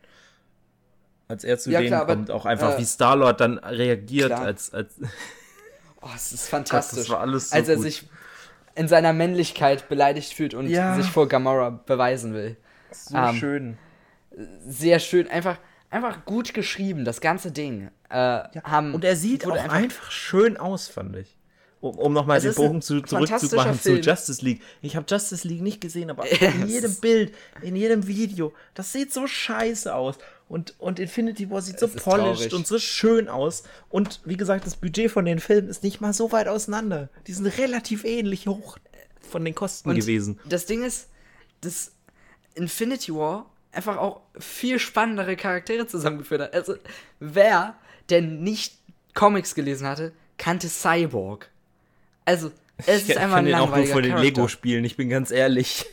Als 1.28 1.44
er 1.44 1.58
zu 1.58 1.70
Ja, 1.70 1.80
denen 1.80 1.88
klar, 1.90 2.00
aber, 2.02 2.14
kommt, 2.14 2.30
auch 2.30 2.46
einfach 2.46 2.76
äh, 2.76 2.78
wie 2.78 2.84
Star-Lord 2.86 3.40
dann 3.40 3.58
reagiert, 3.58 4.28
klar. 4.28 4.42
als, 4.42 4.72
als 4.72 4.94
Oh, 6.00 6.08
es 6.16 6.32
ist 6.32 6.48
fantastisch. 6.48 7.00
das 7.00 7.10
war 7.10 7.20
alles 7.20 7.50
so 7.50 7.56
als 7.56 7.68
er 7.68 7.74
gut. 7.76 7.84
sich 7.84 8.08
in 8.74 8.88
seiner 8.88 9.12
Männlichkeit 9.12 9.88
beleidigt 9.90 10.32
fühlt 10.32 10.54
und 10.54 10.68
Ja. 10.68 10.94
sich 10.96 11.10
vor 11.10 11.28
Gamora 11.28 11.68
beweisen 11.70 12.32
will. 12.32 12.56
So 13.04 13.16
Ähm, 13.16 13.36
schön. 13.36 13.78
sehr 14.66 14.98
schön, 14.98 15.28
einfach, 15.28 15.58
einfach 15.90 16.24
gut 16.24 16.54
geschrieben, 16.54 17.04
das 17.04 17.20
ganze 17.20 17.52
Ding. 17.52 17.90
Äh, 18.08 18.14
haben, 18.64 18.94
Und 18.94 19.04
er 19.04 19.16
sieht 19.16 19.44
auch 19.44 19.50
wurde 19.50 19.70
einfach, 19.70 20.10
schön 20.10 20.56
aus, 20.56 20.88
fand 20.88 21.16
ich. 21.16 21.36
Um, 21.80 21.98
um 21.98 22.12
nochmal 22.14 22.40
den 22.40 22.54
Bogen 22.54 22.80
zu, 22.80 23.02
zurückzumachen 23.02 23.78
zu. 23.78 23.98
Justice 24.00 24.42
League. 24.42 24.62
Ich 24.80 24.96
habe 24.96 25.04
Justice 25.08 25.46
League 25.46 25.60
nicht 25.60 25.80
gesehen, 25.80 26.08
aber 26.10 26.24
Ja, 26.40 26.48
in 26.54 26.66
jedem 26.68 26.94
Bild, 26.96 27.34
in 27.60 27.76
jedem 27.76 28.06
Video, 28.06 28.52
das 28.74 28.92
sieht 28.92 29.12
so 29.12 29.26
scheiße 29.26 29.94
aus. 29.94 30.16
Und, 30.48 30.74
und 30.78 30.98
Infinity 30.98 31.50
War 31.50 31.60
sieht 31.60 31.78
so 31.78 31.86
Es 31.86 31.96
ist 31.96 32.04
polished 32.04 32.36
traurig. 32.50 32.54
und 32.54 32.66
so 32.66 32.78
schön 32.78 33.28
aus. 33.28 33.64
Und 33.90 34.20
wie 34.24 34.36
gesagt, 34.36 34.64
das 34.64 34.76
Budget 34.76 35.10
von 35.10 35.24
den 35.26 35.38
Filmen 35.38 35.68
ist 35.68 35.82
nicht 35.82 36.00
mal 36.00 36.12
so 36.12 36.32
weit 36.32 36.48
auseinander. 36.48 37.10
Die 37.26 37.32
sind 37.32 37.46
relativ 37.46 38.04
ähnlich 38.04 38.46
hoch 38.46 38.78
von 39.20 39.44
den 39.44 39.54
Kosten 39.54 39.90
Und 39.90 39.96
gewesen. 39.96 40.38
Das 40.48 40.66
Ding 40.66 40.82
ist, 40.82 41.08
dass 41.60 41.92
Infinity 42.56 43.14
War 43.14 43.46
einfach 43.72 43.98
auch 43.98 44.20
viel 44.38 44.78
spannendere 44.78 45.36
Charaktere 45.36 45.86
zusammengeführt 45.86 46.40
hat. 46.40 46.54
Also, 46.54 46.74
wer 47.20 47.74
denn 48.10 48.42
nicht 48.42 48.74
Comics 49.14 49.54
gelesen 49.54 49.86
hatte, 49.86 50.12
kannte 50.38 50.68
Cyborg. 50.68 51.50
Also, 52.24 52.50
es 52.86 53.02
Ich 53.02 53.10
ist 53.10 53.18
einfach 53.18 53.36
ein 53.36 53.44
den 53.46 53.54
auch 53.54 53.68
nur 53.68 53.76
langweiliger 53.78 53.92
von 53.94 54.02
den. 54.02 54.16
Lego-Spielen, 54.18 54.84
ich 54.84 54.96
bin 54.96 55.08
ganz 55.08 55.30
ehrlich. 55.30 55.86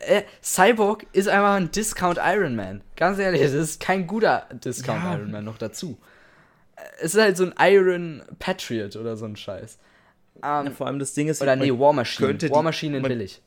Äh, 0.00 0.22
Cyborg 0.42 1.06
ist 1.12 1.28
einfach 1.28 1.54
ein 1.54 1.70
Discount 1.72 2.18
Iron 2.24 2.54
Man. 2.54 2.82
Ganz 2.96 3.18
ehrlich, 3.18 3.42
das 3.42 3.52
ist 3.52 3.80
kein 3.80 4.06
guter 4.06 4.46
Discount 4.52 5.02
Ja. 5.02 5.14
Iron 5.16 5.30
Man 5.32 5.44
noch 5.44 5.58
dazu. 5.58 5.98
Äh, 6.76 6.80
Es 7.00 7.14
ist 7.14 7.20
halt 7.20 7.36
so 7.36 7.44
ein 7.44 7.54
Iron 7.58 8.22
Patriot 8.38 8.94
oder 8.96 9.16
so 9.16 9.24
ein 9.24 9.34
Scheiß. 9.36 9.78
Ähm, 10.44 10.72
Vor 10.72 10.86
allem 10.86 11.00
das 11.00 11.14
Ding 11.14 11.26
ist, 11.28 11.42
oder 11.42 11.56
nee, 11.56 11.76
War 11.76 11.92
Machine. 11.92 12.38
War 12.50 12.62
Machine 12.62 13.00
billig. 13.00 13.42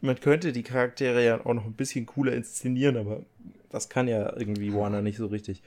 Man 0.00 0.18
könnte 0.20 0.52
die 0.52 0.62
Charaktere 0.62 1.24
ja 1.24 1.40
auch 1.44 1.54
noch 1.54 1.64
ein 1.64 1.72
bisschen 1.72 2.06
cooler 2.06 2.32
inszenieren, 2.32 2.96
aber 2.96 3.22
das 3.70 3.88
kann 3.88 4.08
ja 4.08 4.34
irgendwie 4.36 4.72
Warner 4.74 5.02
nicht 5.02 5.16
so 5.16 5.26
richtig. 5.26 5.62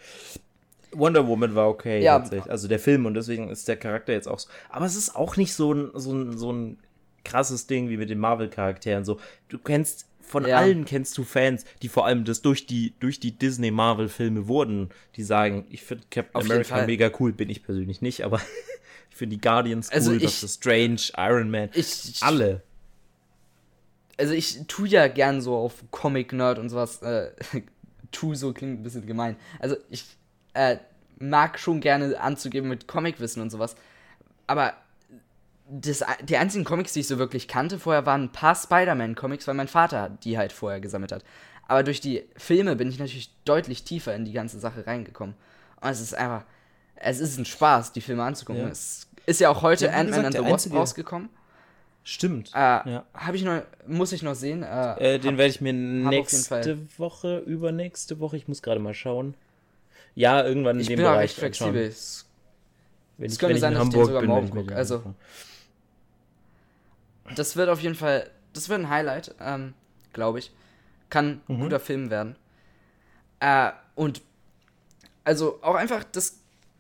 Wonder 0.92 1.28
Woman 1.28 1.54
war 1.56 1.70
okay, 1.70 2.02
Ja. 2.04 2.18
tatsächlich. 2.18 2.50
Also 2.52 2.68
der 2.68 2.80
Film 2.80 3.06
und 3.06 3.14
deswegen 3.14 3.50
ist 3.50 3.68
der 3.68 3.78
Charakter 3.78 4.14
jetzt 4.14 4.28
auch 4.28 4.40
so. 4.40 4.50
Aber 4.70 4.86
es 4.86 4.96
ist 4.96 5.16
auch 5.16 5.38
nicht 5.38 5.54
so 5.54 5.74
ein, 5.74 5.92
so 5.94 6.14
ein, 6.14 6.38
so 6.38 6.52
ein 6.52 6.78
krasses 7.24 7.68
Ding 7.68 7.90
wie 7.90 7.98
mit 7.98 8.10
den 8.10 8.18
Marvel-Charakteren. 8.20 9.06
So, 9.06 9.20
du 9.50 9.60
kennst, 9.60 10.08
von 10.22 10.48
Ja. 10.48 10.58
allen 10.58 10.86
kennst 10.86 11.16
du 11.18 11.24
Fans, 11.24 11.66
die 11.84 11.90
vor 11.90 12.06
allem 12.08 12.24
das 12.26 12.42
durch 12.42 12.66
die, 12.66 12.94
durch 13.00 13.20
die 13.20 13.32
Disney-Marvel-Filme 13.38 14.48
wurden, 14.48 14.90
die 15.16 15.24
sagen, 15.24 15.66
ich 15.70 15.84
finde 15.84 16.06
Captain 16.10 16.36
Auf 16.36 16.46
America 16.46 16.86
mega 16.86 17.12
cool, 17.20 17.34
bin 17.34 17.50
ich 17.50 17.62
persönlich 17.64 18.02
nicht, 18.02 18.24
aber 18.24 18.38
ich 19.12 19.16
finde 19.16 19.36
die 19.36 19.42
Guardians 19.42 19.90
cool, 19.90 19.96
Also 19.96 20.14
ich- 20.14 20.24
Doctor 20.24 20.50
Strange, 20.50 21.02
Iron 21.18 21.52
Man, 21.52 21.70
Ich, 21.74 22.18
alle. 22.22 22.64
Also 24.20 24.34
ich 24.34 24.68
tu 24.68 24.86
ja 24.86 25.08
gern 25.08 25.42
so 25.42 25.56
auf 25.56 25.84
Comic-Nerd 25.92 26.60
und 26.60 26.70
sowas. 26.70 27.02
Äh, 27.02 27.32
tu 28.12 28.36
so 28.36 28.54
klingt 28.54 28.80
ein 28.80 28.84
bisschen 28.84 29.08
gemein. 29.08 29.38
Also 29.60 29.78
ich 29.90 30.06
äh, 30.54 30.78
mag 31.18 31.58
schon 31.58 31.80
gerne 31.80 32.20
anzugeben 32.20 32.70
mit 32.70 32.88
Comicwissen 32.88 33.42
und 33.42 33.50
sowas. 33.50 33.76
Aber 34.46 34.74
das, 35.70 36.04
die 36.24 36.38
einzigen 36.38 36.66
Comics, 36.66 36.94
die 36.94 37.02
ich 37.02 37.08
so 37.08 37.18
wirklich 37.18 37.48
kannte 37.48 37.80
vorher, 37.80 38.06
waren 38.06 38.24
ein 38.24 38.32
paar 38.32 38.56
Spider-Man-Comics, 38.56 39.48
weil 39.48 39.56
mein 39.56 39.68
Vater 39.68 40.10
die 40.24 40.38
halt 40.38 40.52
vorher 40.52 40.82
gesammelt 40.82 41.12
hat. 41.12 41.24
Aber 41.68 41.84
durch 41.84 42.02
die 42.02 42.24
Filme 42.36 42.76
bin 42.76 42.90
ich 42.90 42.98
natürlich 42.98 43.32
deutlich 43.46 43.84
tiefer 43.84 44.16
in 44.16 44.26
die 44.26 44.34
ganze 44.34 44.60
Sache 44.60 44.88
reingekommen. 44.88 45.36
Und 45.80 45.90
es 45.90 46.02
ist 46.02 46.16
einfach, 46.16 46.44
es 46.96 47.20
ist 47.20 47.38
ein 47.38 47.46
Spaß, 47.46 47.94
die 47.94 48.02
Filme 48.02 48.24
anzugucken. 48.24 48.64
Ja. 48.64 48.70
Es 48.70 49.08
ist 49.28 49.40
ja 49.40 49.50
auch 49.50 49.62
heute 49.62 49.94
Ant-Man 49.94 50.26
and 50.26 50.36
the 50.36 50.44
Wasp 50.44 50.74
rausgekommen. 50.74 51.30
Stimmt. 52.04 52.50
Äh, 52.54 52.58
Ja. 52.58 53.06
Habe 53.14 53.38
ich 53.38 53.44
noch, 53.44 53.62
muss 53.88 54.12
ich 54.12 54.24
noch 54.24 54.36
sehen. 54.36 54.64
Äh, 54.64 55.16
Äh, 55.16 55.20
den 55.20 55.38
werde 55.38 55.50
ich 55.52 55.62
mir 55.62 55.74
nächste 55.74 56.78
Woche, 56.98 57.40
übernächste 57.40 58.20
Woche, 58.20 58.38
ich 58.38 58.48
muss 58.48 58.62
gerade 58.62 58.80
mal 58.80 58.94
schauen. 58.94 59.36
Ja, 60.16 60.44
irgendwann 60.44 60.78
in 60.78 60.82
ich 60.82 60.88
dem 60.88 60.98
bin 60.98 61.06
auch 61.06 61.12
Bereich 61.12 61.32
recht 61.32 61.40
flexibel. 61.40 61.70
anschauen. 61.86 61.92
Es- 61.92 62.26
Wenn 63.18 63.28
Es 63.28 63.34
ich, 63.34 63.40
könnte 63.40 63.56
ich 63.56 63.62
sein, 63.62 63.74
in 63.74 63.78
dass 63.80 63.88
ich 63.88 63.94
den 63.94 64.06
sogar 64.06 64.22
bin, 64.22 64.30
morgen 64.30 64.46
ich 64.48 64.52
gucke. 64.54 64.76
Also-. 64.76 65.04
Das 67.36 67.56
wird 67.56 67.70
auf 67.70 67.80
jeden 67.82 67.96
Fall, 67.96 68.30
das 68.54 68.70
wird 68.70 68.80
ein 68.80 68.90
Highlight, 68.90 69.36
ähm, 69.40 69.74
glaube 70.14 70.40
ich. 70.40 70.52
Kann 71.10 71.42
ein 71.48 71.58
Mhm. 71.58 71.62
guter 71.62 71.80
Film 71.80 72.10
werden. 72.10 72.36
Äh, 73.40 73.72
und 73.96 74.22
also 75.24 75.60
auch 75.62 75.76
einfach 75.76 76.04
das 76.12 76.38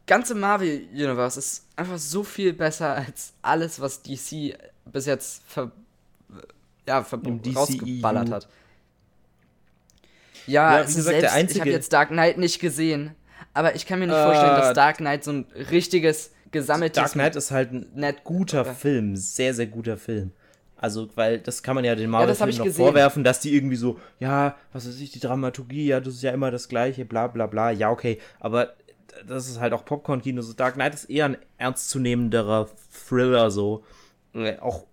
ganze 0.08 0.34
Marvel 0.34 0.88
Universe 0.92 1.38
ist 1.38 1.66
einfach 1.76 1.98
so 2.00 2.24
viel 2.24 2.54
besser 2.54 2.96
als 2.96 3.34
alles, 3.42 3.80
was 3.80 4.02
DC 4.02 4.58
bis 4.86 5.06
jetzt 5.06 5.44
ver, 5.48 5.72
ja, 6.88 7.04
ver 7.04 7.20
rausgeballert 7.56 8.32
hat. 8.32 8.48
Ja, 10.48 10.80
Ja, 10.82 10.89
wie 10.89 10.94
gesagt, 10.94 11.22
der 11.22 11.30
selbst, 11.30 11.34
ich 11.34 11.39
einzige- 11.39 11.60
habe 11.62 11.70
jetzt 11.72 11.94
Dark 11.94 12.10
Knight 12.10 12.38
nicht 12.38 12.60
gesehen, 12.60 13.15
aber 13.54 13.76
ich 13.76 13.86
kann 13.86 14.00
mir 14.00 14.08
nicht 14.08 14.15
Äh, 14.18 14.24
vorstellen, 14.24 14.56
dass 14.56 14.74
Dark 14.74 14.98
Knight 14.98 15.24
so 15.24 15.32
ein 15.32 15.46
richtiges 15.72 16.32
gesammeltes 16.52 16.96
Dark 17.02 17.12
Knight 17.12 17.36
ist 17.36 17.52
halt 17.52 17.72
ein 17.72 17.88
Net 17.94 18.24
guter 18.24 18.65
äh, 18.65 18.74
Film, 18.74 19.15
sehr, 19.15 19.54
sehr 19.54 19.68
guter 19.68 19.98
Film. 19.98 20.32
Also, 20.82 21.10
weil 21.15 21.39
das 21.39 21.62
kann 21.62 21.76
man 21.76 21.84
ja 21.84 21.94
den 21.94 22.10
Marvel-Filmen 22.10 22.50
ich 22.52 22.58
noch 22.58 22.65
gesehen. 22.65 22.86
vorwerfen, 22.86 23.24
dass 23.24 23.42
die 23.42 23.54
irgendwie 23.54 23.76
so, 23.76 24.00
ja, 24.18 24.56
was 24.72 24.88
weiß 24.88 25.00
ich, 25.02 25.12
die 25.12 25.20
Dramaturgie, 25.20 25.86
ja, 25.88 26.00
das 26.00 26.15
ist 26.15 26.24
ja 26.24 26.32
immer 26.32 26.52
das 26.52 26.70
Gleiche, 26.70 27.04
bla 27.06 27.28
bla 27.28 27.48
bla. 27.48 27.70
Ja, 27.72 27.92
okay, 27.92 28.18
aber 28.39 28.74
das 29.28 29.50
ist 29.50 29.60
halt 29.60 29.74
auch 29.74 29.84
Popcorn-Kino. 29.84 30.42
So 30.42 30.54
Dark 30.54 30.76
Knight 30.76 30.94
ist 30.94 31.10
eher 31.10 31.26
ein 31.26 31.38
ernstzunehmenderer 31.58 32.70
Thriller, 33.08 33.52
so. 33.52 33.84
Auch, 34.62 34.86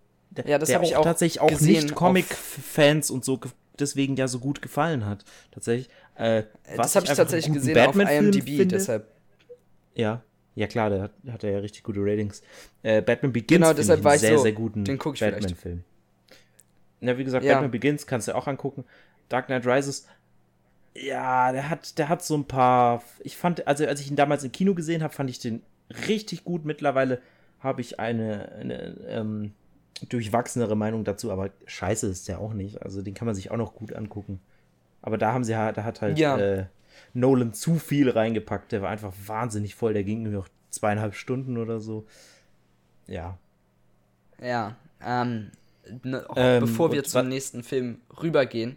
Ja, 0.47 0.59
das 0.59 0.69
der 0.69 0.79
hab 0.79 0.85
ich 0.85 0.97
auch 0.97 1.05
tatsächlich 1.05 1.41
auch 1.41 1.49
gesehen 1.49 1.85
nicht 1.85 1.95
Comic-Fans 1.95 3.11
und 3.11 3.25
so 3.25 3.39
ge- 3.39 3.51
deswegen 3.79 4.17
ja 4.17 4.29
so 4.29 4.39
gut 4.39 4.63
gefallen 4.63 5.05
hat. 5.07 5.25
Tatsächlich. 5.51 5.89
Äh, 6.15 6.45
was 6.77 6.93
das 6.93 6.97
habe 6.97 7.07
ich 7.07 7.13
tatsächlich 7.17 7.53
gesehen 7.55 7.79
auf 7.79 7.87
Batman-Film 7.87 8.25
IMDb, 8.27 8.47
finde. 8.47 8.67
deshalb. 8.77 9.09
Ja, 9.95 10.23
ja 10.55 10.67
klar, 10.67 10.89
der 10.91 11.03
hat, 11.03 11.13
hat 11.31 11.45
er 11.45 11.51
ja 11.53 11.59
richtig 11.59 11.83
gute 11.83 12.01
Ratings. 12.01 12.43
Äh, 12.83 13.03
Batman 13.03 13.33
Begins 13.33 13.49
Genau, 13.61 13.73
deshalb 13.75 14.01
ich 14.01 14.07
einen 14.07 14.19
sehr, 14.19 14.37
so, 14.39 14.43
sehr 14.43 14.53
guten 14.53 14.85
den 14.85 14.99
guck 14.99 15.15
ich 15.15 15.19
vielleicht. 15.19 15.41
Batman-Film. 15.41 15.85
Na, 17.01 17.19
wie 17.19 17.25
gesagt, 17.25 17.45
Ja. 17.45 17.55
Batman 17.55 17.71
Begins 17.71 18.07
kannst 18.07 18.29
du 18.29 18.35
auch 18.35 18.47
angucken. 18.47 18.85
Dark 19.29 19.47
Knight 19.47 19.67
Rises, 19.67 20.07
ja, 20.95 21.53
der 21.53 21.69
hat, 21.69 21.99
der 21.99 22.09
hat 22.09 22.25
so 22.25 22.35
ein 22.37 22.47
paar. 22.47 23.03
Ich 23.23 23.37
fand, 23.37 23.67
also 23.67 23.85
als 23.87 24.01
ich 24.01 24.09
ihn 24.11 24.17
damals 24.17 24.45
im 24.45 24.53
Kino 24.53 24.75
gesehen 24.75 25.03
habe, 25.03 25.13
fand 25.13 25.29
ich 25.29 25.39
den 25.39 25.63
richtig 26.09 26.45
gut. 26.45 26.65
Mittlerweile 26.65 27.21
habe 27.61 27.81
ich 27.81 27.99
eine, 28.01 28.53
eine 28.53 28.83
ähm, 29.09 29.53
durchwachsenere 30.09 30.77
Meinung 30.77 31.05
dazu, 31.05 31.31
aber 31.31 31.51
scheiße 31.67 32.07
ist 32.09 32.29
der 32.29 32.41
auch 32.41 32.53
nicht. 32.53 32.83
Also 32.83 33.03
den 33.03 33.15
kann 33.15 33.27
man 33.27 33.35
sich 33.35 33.51
auch 33.51 33.57
noch 33.57 33.75
gut 33.75 33.93
angucken. 33.95 34.41
Aber 35.03 35.19
da 35.19 35.33
haben 35.33 35.45
sie 35.45 35.57
halt, 35.57 35.77
da 35.77 35.85
hat 35.85 36.01
halt 36.01 36.19
Ja. 36.19 36.39
äh, 36.39 36.67
Nolan 37.15 37.55
zu 37.55 37.79
viel 37.79 38.11
reingepackt. 38.11 38.73
Der 38.73 38.83
war 38.83 38.91
einfach 38.91 39.13
wahnsinnig 39.27 39.75
voll. 39.75 39.95
Der 39.95 40.05
ging 40.05 40.23
nur 40.23 40.33
noch 40.33 40.49
zweieinhalb 40.71 41.15
Stunden 41.15 41.57
oder 41.59 41.81
so. 41.81 42.07
Ja. 43.07 43.39
Ja, 44.43 44.77
ähm, 45.03 45.51
ne, 46.03 46.27
Ähm, 46.37 46.61
bevor 46.61 46.93
wir 46.93 47.05
zum 47.05 47.29
nächsten 47.29 47.63
Film 47.63 48.01
rübergehen, 48.23 48.77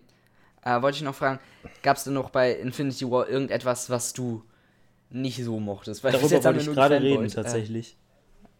äh, 0.63 0.82
wollte 0.82 0.98
ich 0.98 1.04
noch 1.04 1.15
fragen, 1.15 1.39
gab 1.84 1.98
es 1.98 2.04
denn 2.06 2.13
noch 2.13 2.30
bei 2.30 2.54
Infinity 2.54 3.10
War 3.10 3.28
irgendetwas, 3.28 3.89
was 3.89 4.13
du 4.13 4.44
nicht 5.10 5.44
so 5.44 5.60
mochtest? 5.60 6.04
Weil 6.04 6.12
Darüber 6.12 6.44
wollte 6.44 6.60
ich 6.60 6.72
gerade 6.72 7.02
reden, 7.02 7.28
tatsächlich. 7.28 7.94
Äh, 7.94 8.09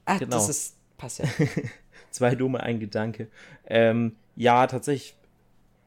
ah, 0.10 0.18
Genau. 0.18 0.36
das 0.38 0.50
ist, 0.50 0.76
passt 0.98 1.20
ja. 1.20 1.26
Zwei 2.12 2.36
Dumme, 2.36 2.62
ein 2.62 2.80
Gedanke. 2.80 3.28
Ähm, 3.68 4.16
ja, 4.36 4.66
tatsächlich. 4.68 5.16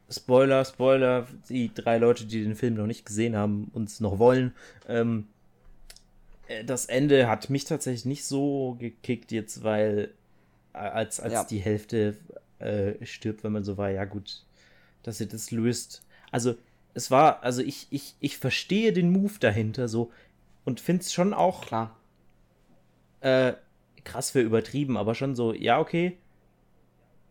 Spoiler, 0.09 0.63
Spoiler. 0.65 1.27
Die 1.49 1.73
drei 1.73 1.97
Leute, 1.97 2.25
die 2.25 2.43
den 2.43 2.55
Film 2.55 2.75
noch 2.75 2.85
nicht 2.87 3.05
gesehen 3.05 3.35
haben, 3.35 3.69
uns 3.73 3.99
noch 3.99 4.19
wollen. 4.19 4.53
Ähm, 4.87 5.27
äh, 6.47 6.63
das 6.63 6.85
Ende 6.85 7.27
hat 7.27 7.49
mich 7.49 7.65
tatsächlich 7.65 8.05
nicht 8.05 8.25
so 8.25 8.75
gekickt 8.79 9.31
jetzt, 9.31 9.63
weil 9.63 10.11
äh, 10.73 10.77
als, 10.77 11.19
als 11.19 11.33
Ja. 11.33 11.43
die 11.45 11.59
Hälfte 11.59 12.15
äh, 12.59 12.93
stirbt, 13.05 13.43
wenn 13.43 13.51
man 13.53 13.63
so 13.63 13.77
war, 13.77 13.89
ja 13.89 14.05
gut, 14.05 14.43
dass 15.03 15.19
ihr 15.19 15.27
das 15.27 15.51
löst. 15.51 16.03
Also 16.31 16.55
es 16.93 17.09
war, 17.11 17.43
also 17.43 17.61
ich, 17.61 17.87
ich, 17.89 18.15
ich 18.19 18.37
verstehe 18.37 18.93
den 18.93 19.11
Move 19.11 19.33
dahinter 19.39 19.87
so 19.87 20.11
und 20.63 20.79
finde 20.79 21.01
es 21.01 21.11
schon 21.11 21.33
auch 21.33 21.65
Klar. 21.65 21.97
äh, 23.21 23.53
krass 24.03 24.31
für 24.31 24.41
übertrieben, 24.41 24.97
aber 24.97 25.15
schon 25.15 25.35
so, 25.35 25.53
ja, 25.53 25.79
okay. 25.79 26.17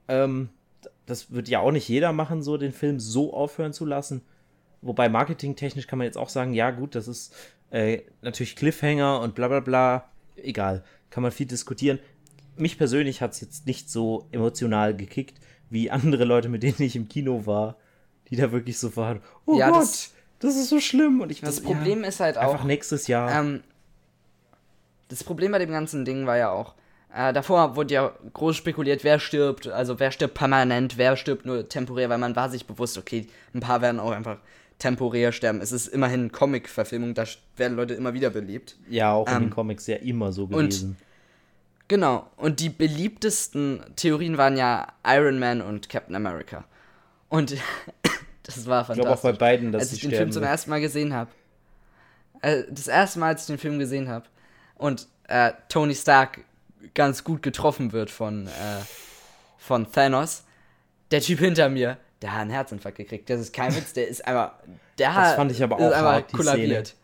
Ähm, 0.09 0.49
das 1.07 1.33
wird 1.33 1.49
ja 1.49 1.61
auch 1.61 1.71
nicht 1.73 1.89
jeder 1.89 2.13
machen, 2.13 2.43
so 2.43 2.57
den 2.57 2.73
Film 2.73 3.01
so 3.01 3.35
aufhören 3.35 3.73
zu 3.73 3.85
lassen. 3.85 4.23
Wobei 4.81 5.09
marketingtechnisch 5.09 5.87
kann 5.87 5.99
man 5.99 6.07
jetzt 6.07 6.19
auch 6.19 6.29
sagen, 6.29 6.53
ja, 6.55 6.71
gut, 6.71 6.95
das 6.95 7.09
ist 7.09 7.35
äh, 7.71 8.01
natürlich 8.21 8.57
Cliffhanger 8.57 9.21
und 9.21 9.35
bla 9.35 9.49
bla 9.49 9.61
bla. 9.61 10.09
Egal, 10.37 10.83
kann 11.11 11.23
man 11.23 11.33
viel 11.33 11.47
diskutieren. 11.47 11.99
Mich 12.57 12.79
persönlich 12.79 13.23
hat 13.23 13.33
es 13.33 13.41
jetzt 13.41 13.67
nicht 13.67 13.91
so 13.91 14.27
emotional 14.33 14.95
gekickt, 14.97 15.39
wie 15.71 15.91
andere 15.91 16.25
Leute, 16.25 16.49
mit 16.49 16.63
denen 16.63 16.83
ich 16.83 16.97
im 16.97 17.09
Kino 17.09 17.47
war, 17.47 17.77
die 18.29 18.37
da 18.37 18.53
wirklich 18.53 18.79
so 18.79 18.95
waren, 18.97 19.23
oh 19.47 19.57
Ja, 19.59 19.71
Gott, 19.71 19.83
das- 19.83 20.13
das, 20.41 20.57
ist 20.57 20.69
so 20.71 20.81
schlimm. 20.81 21.21
Und 21.21 21.31
ich 21.31 21.43
war 21.43 21.47
Das 21.49 21.57
so, 21.57 21.63
Problem 21.63 22.03
ja, 22.03 22.09
ist 22.09 22.19
halt 22.21 22.37
auch, 22.37 22.53
einfach 22.53 22.65
nächstes 22.65 23.07
Jahr. 23.07 23.31
ähm, 23.41 23.63
das 25.13 25.25
Problem 25.25 25.53
bei 25.53 25.59
dem 25.59 25.71
ganzen 25.71 26.05
Ding 26.07 26.27
war 26.27 26.39
ja 26.39 26.51
auch, 26.51 26.75
äh, 27.15 27.35
davor 27.35 27.77
wurde 27.77 27.93
ja 27.95 28.13
groß 28.33 28.57
spekuliert, 28.57 29.05
wer 29.05 29.19
stirbt, 29.19 29.69
also 29.69 30.01
wer 30.01 30.11
stirbt 30.11 30.33
permanent, 30.35 30.97
wer 30.97 31.17
stirbt 31.17 31.45
nur 31.45 31.69
temporär, 31.69 32.09
weil 32.09 32.17
man 32.17 32.35
war 32.35 32.49
sich 32.49 32.67
bewusst, 32.67 32.97
okay, 32.97 33.27
ein 33.55 33.61
paar 33.61 33.83
werden 33.83 34.01
auch 34.01 34.13
einfach 34.13 34.39
temporär 34.79 35.31
sterben. 35.33 35.61
Es 35.61 35.71
ist 35.71 35.89
immerhin 35.89 36.33
Comic-Verfilmung, 36.33 37.13
da 37.13 37.25
werden 37.59 37.77
Leute 37.77 37.93
immer 37.93 38.15
wieder 38.15 38.31
belebt. 38.31 38.77
ja, 38.89 39.13
auch 39.13 39.27
in 39.29 39.35
den 39.35 39.43
ähm, 39.45 39.51
Comics 39.51 39.87
ja 39.87 39.97
immer 39.97 40.33
so 40.33 40.45
und 40.45 40.51
gewesen. 40.51 40.97
Genau, 41.89 42.27
und 42.37 42.61
die 42.61 42.71
beliebtesten 42.71 43.83
Theorien 43.97 44.39
waren 44.39 44.57
ja 44.57 44.89
Iron 45.07 45.39
Man 45.39 45.61
und 45.61 45.91
Captain 45.91 46.17
America. 46.17 46.65
Und 47.29 47.55
das 48.45 48.67
war 48.67 48.81
Ich 48.81 48.87
glaube 48.87 49.03
fantastisch. 49.03 49.19
auch 49.19 49.23
bei 49.23 49.33
beiden, 49.33 49.73
dass 49.73 49.83
als 49.83 49.93
ich 49.93 50.01
den. 50.01 50.11
Film 50.13 50.33
zum 50.33 50.43
ersten 50.43 50.71
Mal 50.71 50.81
gesehen 50.81 51.13
habe. 51.13 51.31
Äh, 52.41 52.63
das 52.71 52.89
erste 52.89 53.19
Mal, 53.19 53.29
als 53.29 53.43
ich 53.43 53.49
den 53.49 53.59
Film 53.59 53.79
gesehen 53.79 54.09
habe 54.09 54.25
und 54.83 55.09
äh, 55.29 55.53
Tony 55.69 55.95
Stark 55.95 56.41
ganz 56.95 57.25
gut 57.25 57.43
getroffen 57.43 57.93
wird 57.93 58.11
von, 58.11 58.47
äh, 58.47 58.51
von 59.59 59.91
Thanos, 59.91 60.45
der 61.11 61.21
Typ 61.21 61.39
hinter 61.39 61.69
mir, 61.69 61.97
der 62.21 62.33
hat 62.33 62.41
einen 62.43 62.51
Herzinfarkt 62.51 62.99
gekriegt. 62.99 63.31
Das 63.31 63.41
ist 63.41 63.53
kein 63.55 63.75
Witz, 63.77 63.93
der 63.93 64.09
ist 64.09 64.27
einfach. 64.27 64.53
Der 64.99 65.15
hat, 65.15 65.37
fand 65.37 65.51
ich 65.53 65.63
aber 65.63 65.77
auch 65.77 65.95
hart, 65.95 66.33
kollabiert. 66.33 66.95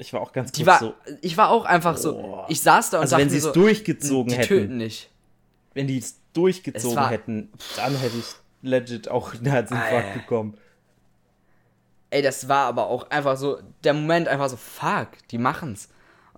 Ich 0.00 0.12
war 0.12 0.20
auch 0.20 0.32
ganz 0.32 0.52
Die 0.52 0.64
war, 0.64 0.78
so. 0.78 0.94
ich 1.22 1.36
war 1.36 1.50
auch 1.50 1.64
einfach 1.64 1.96
so. 1.96 2.44
Ich 2.48 2.60
saß 2.60 2.90
da 2.90 2.98
und 2.98 3.02
Also 3.02 3.16
dachte 3.16 3.22
wenn 3.24 3.30
sie 3.30 3.38
es 3.38 3.42
so, 3.42 3.52
durchgezogen 3.52 4.30
die 4.32 4.36
hätten, 4.38 4.48
töten 4.48 4.76
nicht. 4.76 5.10
wenn 5.74 5.88
die 5.88 5.98
es 5.98 6.20
durchgezogen 6.34 6.96
war- 6.96 7.10
hätten, 7.10 7.50
dann 7.76 7.96
hätte 7.96 8.16
ich 8.18 8.26
legit 8.62 9.08
auch 9.08 9.34
einen 9.34 9.46
Herzinfarkt 9.46 10.08
ja. 10.08 10.20
bekommen. 10.20 10.56
Ey, 12.10 12.22
das 12.22 12.48
war 12.48 12.66
aber 12.66 12.86
auch 12.86 13.10
einfach 13.10 13.36
so, 13.36 13.58
der 13.84 13.92
Moment 13.92 14.28
einfach 14.28 14.48
so, 14.48 14.56
fuck, 14.56 15.08
die 15.30 15.38
machen's. 15.38 15.88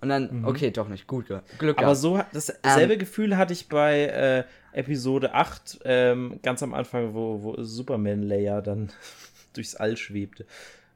Und 0.01 0.09
dann, 0.09 0.45
okay, 0.45 0.71
doch 0.71 0.87
nicht, 0.89 1.05
gut, 1.05 1.27
Glück 1.27 1.41
Mhm. 1.61 1.69
Aber 1.69 1.81
gehabt. 1.81 1.97
so 1.97 2.17
hat- 2.17 2.27
dasselbe 2.33 2.97
Gefühl 2.97 3.37
hatte 3.37 3.53
ich 3.53 3.69
bei 3.69 4.05
äh, 4.05 4.43
Episode 4.73 5.33
8, 5.35 5.79
ähm, 5.85 6.39
ganz 6.41 6.63
am 6.63 6.73
Anfang, 6.73 7.13
wo, 7.13 7.43
wo 7.43 7.61
Superman 7.63 8.23
Leia 8.23 8.61
dann 8.61 8.89
durchs 9.53 9.75
All 9.75 9.95
schwebte, 9.97 10.45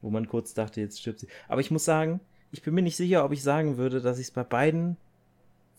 wo 0.02 0.10
man 0.10 0.28
kurz 0.28 0.54
dachte, 0.56 0.82
jetzt 0.82 1.00
stirbt 1.00 1.20
sie. 1.20 1.28
Aber 1.48 1.62
ich 1.62 1.70
muss 1.70 1.86
sagen, 1.86 2.20
ich 2.52 2.64
bin 2.64 2.74
mir 2.74 2.82
nicht 2.82 2.96
sicher, 2.98 3.24
ob 3.26 3.32
ich 3.32 3.44
sagen 3.44 3.78
würde, 3.78 4.02
dass 4.02 4.18
ich 4.18 4.26
es 4.28 4.32
bei 4.32 4.44
beiden 4.44 4.98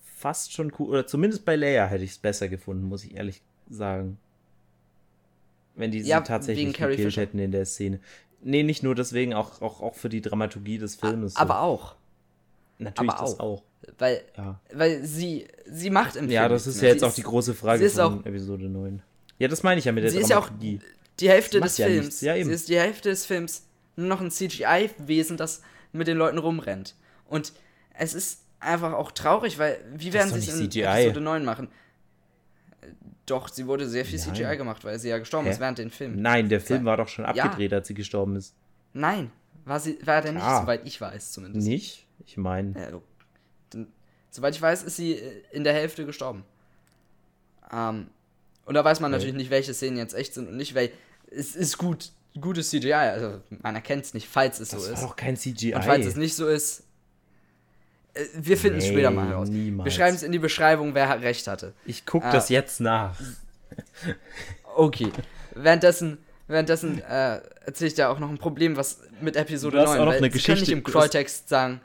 fast 0.04 0.52
schon 0.52 0.72
cool, 0.78 0.88
oder 0.90 1.06
zumindest 1.06 1.44
bei 1.44 1.56
Leia 1.56 1.86
hätte 1.86 2.04
ich 2.04 2.10
es 2.12 2.18
besser 2.18 2.48
gefunden, 2.48 2.84
muss 2.84 3.04
ich 3.04 3.16
ehrlich 3.16 3.42
sagen. 3.68 4.18
Wenn 5.74 5.90
die 5.90 6.00
Ja, 6.00 6.18
sie 6.18 6.24
tatsächlich 6.24 6.74
gekillt 6.76 7.16
hätten 7.16 7.38
in 7.38 7.50
der 7.50 7.66
Szene. 7.66 7.98
Nee, 8.42 8.62
nicht 8.62 8.82
nur 8.82 8.94
deswegen, 8.94 9.34
auch, 9.34 9.60
auch, 9.60 9.80
auch 9.82 9.94
für 9.94 10.08
die 10.08 10.20
Dramaturgie 10.22 10.78
des 10.78 10.94
Filmes. 10.94 11.34
so. 11.34 11.40
aber 11.40 11.60
auch, 11.60 11.96
natürlich 12.78 13.10
aber 13.12 13.22
das 13.22 13.40
auch. 13.40 13.58
auch. 13.58 13.62
weil, 13.98 14.22
Ja. 14.36 14.60
weil 14.72 15.04
sie, 15.04 15.46
sie 15.66 15.90
macht 15.90 16.16
im 16.16 16.28
Ja, 16.30 16.42
Film 16.42 16.52
das 16.52 16.66
nichts 16.66 16.76
ist 16.76 16.82
ja 16.82 16.88
jetzt 16.88 17.04
auch 17.04 17.14
die 17.14 17.22
große 17.22 17.54
Frage 17.54 17.84
ist 17.84 17.94
von 17.96 18.20
auch- 18.20 18.26
Episode 18.26 18.68
9. 18.68 19.02
Ja, 19.38 19.48
das 19.48 19.62
meine 19.62 19.78
ich 19.78 19.84
ja 19.84 19.92
mit 19.92 20.02
der 20.04 20.10
Sie 20.10 20.18
ist 20.18 20.30
ja 20.30 20.38
auch 20.38 20.48
die 20.60 20.80
Hälfte 21.20 21.60
Das 21.60 21.72
des 21.72 21.78
ja 21.78 21.86
Films. 21.86 22.20
Ja, 22.20 22.34
eben. 22.36 22.48
sie 22.48 22.54
ist 22.54 22.68
die 22.68 22.78
Hälfte 22.78 23.08
des 23.10 23.24
Films 23.26 23.66
nur 23.96 24.08
noch 24.08 24.20
ein 24.20 24.30
CGI-Wesen, 24.30 25.36
das 25.36 25.62
mit 25.92 26.06
den 26.08 26.16
Leuten 26.18 26.38
rumrennt. 26.38 26.94
Und 27.26 27.52
es 27.98 28.12
ist 28.14 28.40
einfach 28.60 28.92
auch 28.92 29.12
traurig, 29.12 29.58
weil 29.58 29.78
wie 29.94 30.12
werden 30.12 30.32
sie 30.32 30.38
es 30.38 30.48
in 30.60 30.70
CGI. 30.70 30.82
Episode 30.82 31.20
9 31.20 31.44
machen? 31.44 31.68
Doch, 33.26 33.48
sie 33.48 33.66
wurde 33.66 33.88
sehr 33.88 34.04
viel 34.04 34.18
Nein. 34.20 34.34
CGI 34.34 34.56
gemacht, 34.56 34.84
weil 34.84 34.98
sie 34.98 35.08
ja 35.08 35.18
gestorben 35.18 35.46
Hä? 35.46 35.52
ist 35.52 35.60
während 35.60 35.78
den 35.78 35.90
Film. 35.90 36.20
Nein, 36.20 36.48
der 36.48 36.60
Film 36.60 36.80
Ja. 36.80 36.84
war 36.86 36.96
doch 36.96 37.08
schon 37.08 37.24
abgedreht, 37.24 37.72
als 37.72 37.88
sie 37.88 37.94
gestorben 37.94 38.36
ist. 38.36 38.54
Nein, 38.92 39.30
war, 39.64 39.80
sie, 39.80 39.98
war 40.06 40.22
der 40.22 40.32
nicht, 40.32 40.44
soweit 40.44 40.86
ich 40.86 41.00
weiß 41.00 41.32
zumindest. 41.32 41.66
Nicht? 41.66 42.05
Ich 42.24 42.36
meine, 42.36 42.74
Ja, 43.74 43.82
soweit 44.30 44.54
ich 44.54 44.62
weiß, 44.62 44.82
ist 44.82 44.96
sie 44.96 45.12
äh, 45.14 45.42
in 45.52 45.64
der 45.64 45.72
Hälfte 45.74 46.04
gestorben. 46.06 46.44
Ähm, 47.72 48.08
und 48.64 48.74
da 48.74 48.84
weiß 48.84 49.00
man 49.00 49.10
Okay. 49.12 49.18
natürlich 49.18 49.36
nicht, 49.36 49.50
welche 49.50 49.74
Szenen 49.74 49.96
jetzt 49.96 50.14
echt 50.14 50.34
sind 50.34 50.48
und 50.48 50.56
nicht, 50.56 50.74
weil 50.74 50.90
es 51.30 51.54
ist 51.56 51.78
gut, 51.78 52.10
gutes 52.40 52.70
CGI. 52.70 52.92
Also 52.92 53.40
man 53.62 53.74
erkennt 53.74 54.04
es 54.04 54.14
nicht, 54.14 54.28
falls 54.28 54.60
es 54.60 54.70
das 54.70 54.80
so 54.82 54.86
war 54.88 54.94
ist. 54.94 55.02
doch 55.02 55.16
kein 55.16 55.36
CGI. 55.36 55.74
Und 55.74 55.84
falls 55.84 56.06
es 56.06 56.16
nicht 56.16 56.34
so 56.34 56.46
ist, 56.48 56.82
äh, 58.14 58.24
wir 58.34 58.56
finden 58.56 58.78
es 58.78 58.84
Nee, 58.84 58.90
später 58.92 59.10
mal 59.10 59.28
heraus. 59.28 59.48
niemals. 59.48 59.84
Wir 59.84 59.92
schreiben 59.92 60.16
es 60.16 60.22
in 60.22 60.32
die 60.32 60.38
Beschreibung, 60.38 60.94
wer 60.94 61.20
recht 61.22 61.46
hatte. 61.46 61.72
ich 61.84 62.04
gucke 62.06 62.26
Ah. 62.26 62.32
das 62.32 62.48
jetzt 62.48 62.80
nach. 62.80 63.18
Okay. 64.76 65.10
währenddessen 65.54 66.18
währenddessen 66.48 67.00
äh, 67.00 67.40
erzähle 67.64 67.88
ich 67.88 67.94
dir 67.94 68.08
auch 68.10 68.18
noch 68.18 68.28
ein 68.28 68.38
Problem, 68.38 68.76
was 68.76 69.00
mit 69.20 69.34
Episode 69.36 69.76
Du 69.78 69.82
hast 69.82 69.88
9, 69.90 70.00
auch 70.00 70.04
noch 70.04 70.12
weil 70.12 70.18
eine 70.18 70.30
Geschichte- 70.30 70.70
im 70.70 70.82
du 70.82 70.86
hast- 70.88 70.92
Quelltext 70.92 71.48
sagen, 71.48 71.80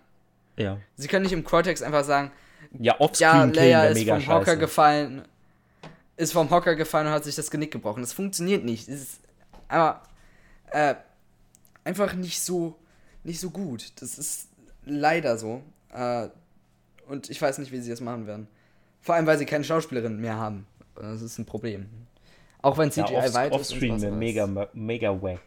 Ja. 0.62 0.78
sie 0.95 1.08
können 1.08 1.24
nicht 1.24 1.32
im 1.34 1.43
Quelltext 1.43 1.84
einfach 1.84 2.04
sagen, 2.04 2.32
Ja, 2.80 2.95
ja, 3.15 3.43
Leia 3.45 3.86
ist 3.88 4.08
vom 4.08 4.28
Hocker 4.28 4.45
scheiße. 4.45 4.58
gefallen, 4.58 5.21
ist 6.17 6.34
vom 6.34 6.50
Hocker 6.50 6.76
gefallen 6.76 7.08
und 7.08 7.13
hat 7.13 7.24
sich 7.24 7.36
das 7.36 7.50
Genick 7.52 7.71
gebrochen. 7.71 8.02
Das 8.02 8.13
funktioniert 8.13 8.63
nicht. 8.63 8.88
Es 8.88 9.02
ist 9.02 9.19
aber 9.67 10.02
äh, 10.71 10.95
einfach 11.84 12.13
nicht 12.13 12.41
so 12.41 12.76
nicht 13.24 13.39
so 13.39 13.50
gut. 13.52 13.91
Das 14.02 14.17
ist 14.17 14.47
leider 14.86 15.38
so. 15.38 15.62
Äh, 15.93 16.30
und 17.08 17.30
ich 17.30 17.41
weiß 17.41 17.58
nicht, 17.60 17.71
wie 17.71 17.80
sie 17.80 17.89
das 17.91 18.02
machen 18.02 18.26
werden. 18.26 18.47
Vor 19.02 19.15
allem, 19.15 19.26
weil 19.28 19.38
sie 19.38 19.45
keine 19.45 19.63
Schauspielerin 19.63 20.19
mehr 20.19 20.38
haben. 20.38 20.65
Das 20.95 21.21
ist 21.21 21.38
ein 21.38 21.45
Problem. 21.45 21.88
Auch 22.62 22.78
wenn 22.78 22.89
Ja, 22.89 23.06
CGI 23.06 23.15
off, 23.15 23.34
weit 23.34 23.52
ist. 23.52 23.54
und 23.54 23.60
offscreen 23.62 24.02
wäre 24.02 24.12
mega, 24.15 24.47
mega 24.74 25.21
wack. 25.21 25.39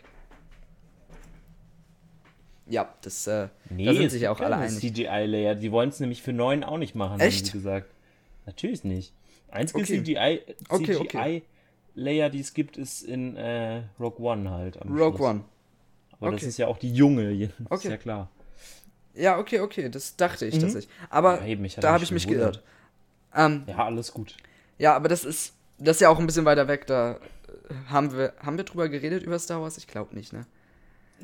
Ja, 2.67 2.95
das, 3.03 3.27
äh, 3.27 3.49
Nee, 3.69 3.85
da 3.85 3.95
sind 3.95 4.11
sich 4.11 4.27
auch 4.29 4.41
alle 4.41 4.57
einig. 4.57 4.79
CGI-Layer. 4.81 5.55
Die 5.55 5.71
wollen 5.71 5.91
es 5.91 6.01
nämlich 6.01 6.23
für 6.23 6.33
9 6.33 6.65
auch 6.65 6.79
nicht 6.79 6.95
machen, 6.95 7.21
Echt? 7.21 7.41
haben 7.41 7.45
sie 7.47 7.53
gesagt. 7.53 7.91
Natürlich 8.47 8.85
nicht. 8.85 9.13
Einzige 9.51 9.81
Okay. 9.83 10.03
CGI, 10.03 10.41
Okay, 10.69 10.97
okay. 10.97 11.43
CGI-Layer, 11.95 12.31
die 12.31 12.41
es 12.41 12.55
gibt, 12.55 12.77
ist 12.77 13.03
in 13.03 13.37
äh, 13.37 13.83
Rogue 14.01 14.25
One 14.27 14.51
halt. 14.51 14.77
Rogue 14.85 15.17
Schluss. 15.17 15.21
One. 15.21 15.45
Aber 16.21 16.31
das 16.33 16.43
ist 16.43 16.59
ja 16.59 16.67
auch 16.69 16.79
die 16.79 16.93
junge, 16.93 17.31
ist 17.71 17.85
ja 17.85 17.97
klar. 17.99 18.31
Ja, 19.15 19.39
okay, 19.39 19.61
okay, 19.61 19.89
das 19.91 20.17
dachte 20.17 20.47
ich 20.47 20.57
Mhm. 20.57 20.61
tatsächlich. 20.61 20.93
Aber 21.11 21.41
Ja, 21.41 21.47
eben, 21.47 21.65
hat 21.65 21.85
da 21.85 21.93
habe 21.93 22.03
ich 22.03 22.11
mich 22.11 22.27
geirrt. 22.27 22.63
Ähm, 23.35 23.65
Ja, 23.67 23.85
alles 23.85 24.13
gut. 24.13 24.37
Ja, 24.79 24.97
aber 24.97 25.09
das 25.09 25.25
ist, 25.25 25.53
das 25.79 25.97
ist 25.97 26.01
ja 26.01 26.09
auch 26.09 26.19
ein 26.19 26.27
bisschen 26.27 26.45
weiter 26.47 26.67
weg. 26.67 26.87
Da 26.87 27.13
äh, 27.15 27.19
haben 27.89 28.13
wir, 28.17 28.33
haben 28.41 28.57
wir 28.57 28.65
drüber 28.65 28.89
geredet 28.89 29.23
über 29.23 29.39
Star 29.39 29.61
Wars? 29.61 29.77
Ich 29.79 29.87
glaube 29.87 30.15
nicht, 30.17 30.33
ne? 30.33 30.47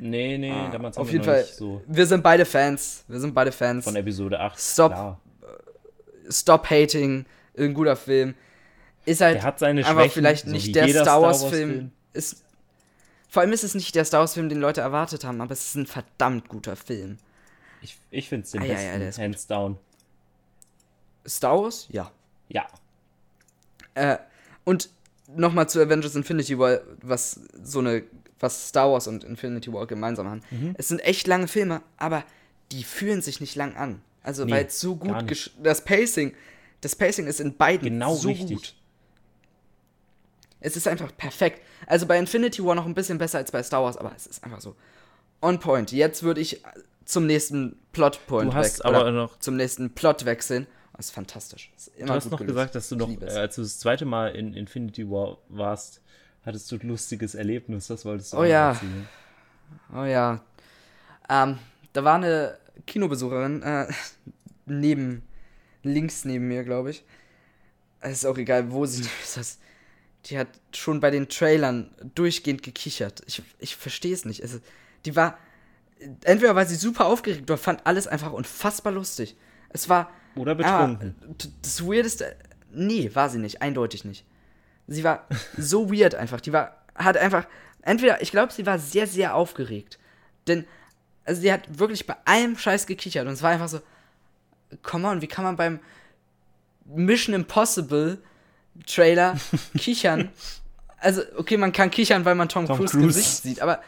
Nee, 0.00 0.38
nee, 0.38 0.50
Ah, 0.50 0.70
damals 0.70 0.96
haben 0.96 1.02
auf 1.02 1.12
jeden 1.12 1.24
Fall. 1.24 1.44
so 1.44 1.82
Wir 1.86 2.06
sind 2.06 2.22
beide 2.22 2.44
Fans. 2.44 3.04
Wir 3.06 3.20
sind 3.20 3.34
beide 3.34 3.52
Fans. 3.52 3.84
von 3.84 3.94
Episode 3.96 4.40
8. 4.40 4.58
Stop. 4.58 4.92
Klar. 4.92 5.20
Stop 6.30 6.70
hating. 6.70 7.26
Ein 7.58 7.74
guter 7.74 7.96
Film. 7.96 8.34
Ist 9.04 9.20
halt 9.20 9.36
Der 9.36 9.42
hat 9.42 9.58
seine 9.58 9.84
Schwächen, 9.84 10.10
vielleicht 10.10 10.44
so 10.46 10.50
nicht 10.52 10.74
der 10.74 10.88
Star 10.88 11.20
Wars 11.22 11.42
Wars. 11.42 11.52
Ist 12.12 12.44
Vor 13.28 13.42
allem 13.42 13.52
ist 13.52 13.64
es 13.64 13.74
nicht 13.74 13.94
der 13.94 14.04
Star 14.04 14.20
Wars-Film, 14.20 14.48
den 14.48 14.60
Leute 14.60 14.80
erwartet 14.80 15.24
haben, 15.24 15.40
aber 15.40 15.52
es 15.52 15.66
ist 15.66 15.74
ein 15.76 15.86
verdammt 15.86 16.48
guter 16.48 16.76
Film. 16.76 17.18
Ich, 17.82 17.96
ich 18.10 18.28
finde 18.28 18.44
es 18.44 18.50
den 18.50 18.62
Ah, 18.62 18.64
ja, 18.66 18.74
besten, 18.74 19.00
ja, 19.02 19.08
ist 19.08 19.18
hands 19.18 19.46
down. 19.46 19.78
Star 21.26 21.62
Wars? 21.62 21.86
Ja. 21.90 22.10
Ja. 22.48 22.66
Äh, 23.94 24.18
und 24.64 24.90
nochmal 25.34 25.68
zu 25.68 25.80
Avengers 25.80 26.14
Infinity 26.16 26.58
War, 26.58 26.80
was 27.02 27.40
so 27.62 27.78
eine, 27.80 28.02
was 28.40 28.68
Star 28.68 28.90
Wars 28.90 29.07
und 29.07 29.22
Infinity 29.24 29.72
War 29.72 29.87
gemeinsam 29.87 30.29
haben. 30.29 30.42
Mhm. 30.50 30.74
Es 30.79 30.88
sind 30.88 31.00
echt 31.00 31.26
lange 31.26 31.46
Filme, 31.46 31.83
aber 31.98 32.24
die 32.72 32.83
fühlen 32.85 33.22
sich 33.22 33.40
nicht 33.40 33.55
lang 33.55 33.76
an. 33.76 34.00
Also 34.22 34.44
Nee, 34.44 34.53
weil 34.53 34.66
es 34.66 34.81
so 34.81 34.96
gut 34.96 35.14
das 35.62 35.85
Pacing, 35.85 36.35
das 36.81 36.96
Pacing 36.96 37.26
ist 37.26 37.40
in 37.40 37.57
beiden 37.57 37.88
Genau 37.88 38.14
so 38.14 38.29
richtig. 38.29 38.50
gut. 38.57 38.74
Es 40.61 40.76
ist 40.76 40.87
einfach 40.87 41.16
perfekt. 41.16 41.62
Also 41.87 42.07
bei 42.07 42.18
Infinity 42.18 42.62
War 42.64 42.74
noch 42.74 42.87
ein 42.87 42.94
bisschen 42.94 43.18
besser 43.18 43.38
als 43.38 43.50
bei 43.50 43.62
Star 43.62 43.83
Wars, 43.83 43.96
aber 43.96 44.12
es 44.14 44.26
ist 44.26 44.44
einfach 44.44 44.61
so 44.61 44.76
on 45.42 45.59
point. 45.59 45.90
Jetzt 45.92 46.22
würde 46.22 46.40
ich 46.40 46.62
zum 47.07 47.26
nächsten 47.26 47.76
Plotpoint 47.92 48.53
Du 48.53 48.57
hast 48.57 48.81
weg, 48.81 48.85
aber 48.85 49.11
noch- 49.11 49.38
zum 49.38 49.57
nächsten 49.57 49.90
Plot 49.90 50.24
wechseln. 50.26 50.66
Das 50.96 51.07
ist 51.07 51.12
fantastisch. 51.12 51.72
Ist 51.76 51.92
Du 51.98 52.09
hast 52.09 52.24
gut 52.24 52.33
noch 52.33 52.38
gelöst. 52.40 52.55
gesagt, 52.55 52.74
dass 52.74 52.88
du 52.90 52.96
noch, 52.96 53.09
äh, 53.22 53.24
als 53.31 53.55
du 53.57 53.62
das 53.62 53.79
zweite 53.79 54.05
Mal 54.05 54.35
in 54.37 54.53
Infinity 54.53 55.09
War 55.11 55.38
warst, 55.48 56.03
hattest 56.44 56.70
du 56.72 56.76
ein 56.76 56.88
lustiges 56.88 57.35
Erlebnis. 57.35 57.87
Das 57.88 58.05
wolltest 58.05 58.33
du 58.33 58.38
Oh 58.38 58.44
ja. 58.44 58.70
erzählen. 58.72 59.09
Oh 59.94 60.05
ja. 60.05 60.42
Ähm, 61.29 61.59
da 61.92 62.05
war 62.05 62.16
eine 62.16 62.59
Kinobesucherin, 62.87 63.62
äh, 63.62 63.87
neben, 64.66 65.22
links 65.83 66.24
neben 66.24 66.48
mir, 66.48 66.64
glaube 66.64 66.90
ich. 66.90 67.05
Es 68.00 68.12
ist 68.18 68.24
auch 68.26 68.38
egal, 68.38 68.72
wo 68.72 68.87
sie 68.87 69.03
ist. 69.22 69.37
Das, 69.37 69.59
die 70.26 70.38
hat 70.38 70.48
schon 70.74 71.00
bei 71.00 71.11
den 71.11 71.29
Trailern 71.29 71.90
durchgehend 72.14 72.62
gekichert. 72.62 73.22
Ich, 73.26 73.42
ich 73.59 73.76
verstehe 73.76 74.12
es 74.14 74.24
nicht. 74.24 74.40
Es, 74.40 74.61
die 75.05 75.16
war, 75.16 75.38
entweder 76.24 76.55
war 76.55 76.66
sie 76.66 76.76
super 76.76 77.07
aufgeregt 77.07 77.42
oder 77.50 77.59
fand 77.59 77.87
alles 77.87 78.07
einfach 78.07 78.33
unfassbar 78.33 78.92
lustig. 78.92 79.37
Es 79.70 79.88
war. 79.88 80.11
Oder 80.37 80.55
betrunken. 80.55 81.14
Ah, 81.22 81.46
das 81.62 81.85
Weirdeste. 81.87 82.37
Nee, 82.72 83.11
war 83.14 83.29
sie 83.29 83.38
nicht, 83.38 83.62
eindeutig 83.62 84.05
nicht. 84.05 84.24
Sie 84.90 85.05
war 85.05 85.26
so 85.57 85.92
weird 85.92 86.16
einfach. 86.16 86.40
Die 86.40 86.53
war, 86.53 86.76
hat 86.96 87.16
einfach, 87.16 87.46
entweder, 87.83 88.20
ich 88.22 88.33
glaube, 88.33 88.53
sie 88.53 88.66
war 88.66 88.79
sehr, 88.81 89.07
sehr 89.07 89.37
aufgeregt. 89.37 90.00
Denn, 90.48 90.66
also 91.24 91.40
sie 91.40 91.53
hat 91.53 91.79
wirklich 91.79 92.09
bei 92.09 92.16
allem 92.24 92.59
Scheiß 92.59 92.87
gekichert. 92.87 93.26
Und 93.26 93.35
es 93.35 93.42
war 93.42 93.50
einfach 93.50 93.68
so, 93.68 93.81
come 94.83 95.07
on, 95.07 95.22
wie 95.22 95.29
kann 95.29 95.44
man 95.44 95.55
beim 95.55 95.79
Mission 96.85 97.37
Impossible 97.37 98.18
Trailer 98.85 99.37
kichern? 99.79 100.31
Also, 100.98 101.22
okay, 101.37 101.57
man 101.57 101.72
kann 101.72 101.92
kichern, 101.92 102.24
weil 102.24 102.35
man 102.35 102.48
Tom, 102.48 102.66
Tom 102.66 102.76
Cruise, 102.76 102.92
Cruise. 102.92 103.07
Gesicht 103.07 103.42
sieht, 103.42 103.62
aber, 103.62 103.83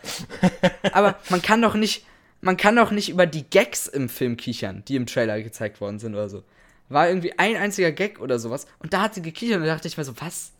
aber 0.92 1.18
man 1.30 1.42
kann 1.42 1.60
doch 1.60 1.74
nicht, 1.74 2.06
man 2.40 2.56
kann 2.56 2.76
doch 2.76 2.92
nicht 2.92 3.10
über 3.10 3.26
die 3.26 3.42
Gags 3.42 3.88
im 3.88 4.08
Film 4.08 4.36
kichern, 4.36 4.84
die 4.86 4.94
im 4.94 5.06
Trailer 5.06 5.42
gezeigt 5.42 5.80
worden 5.80 5.98
sind 5.98 6.14
oder 6.14 6.28
so. 6.28 6.44
War 6.88 7.08
irgendwie 7.08 7.36
ein 7.38 7.56
einziger 7.56 7.90
Gag 7.90 8.20
oder 8.20 8.38
sowas. 8.38 8.68
Und 8.78 8.92
da 8.92 9.02
hat 9.02 9.14
sie 9.14 9.22
gekichert 9.22 9.56
und 9.56 9.64
da 9.64 9.74
dachte 9.74 9.88
ich 9.88 9.98
mir 9.98 10.04
so, 10.04 10.14
was? 10.20 10.52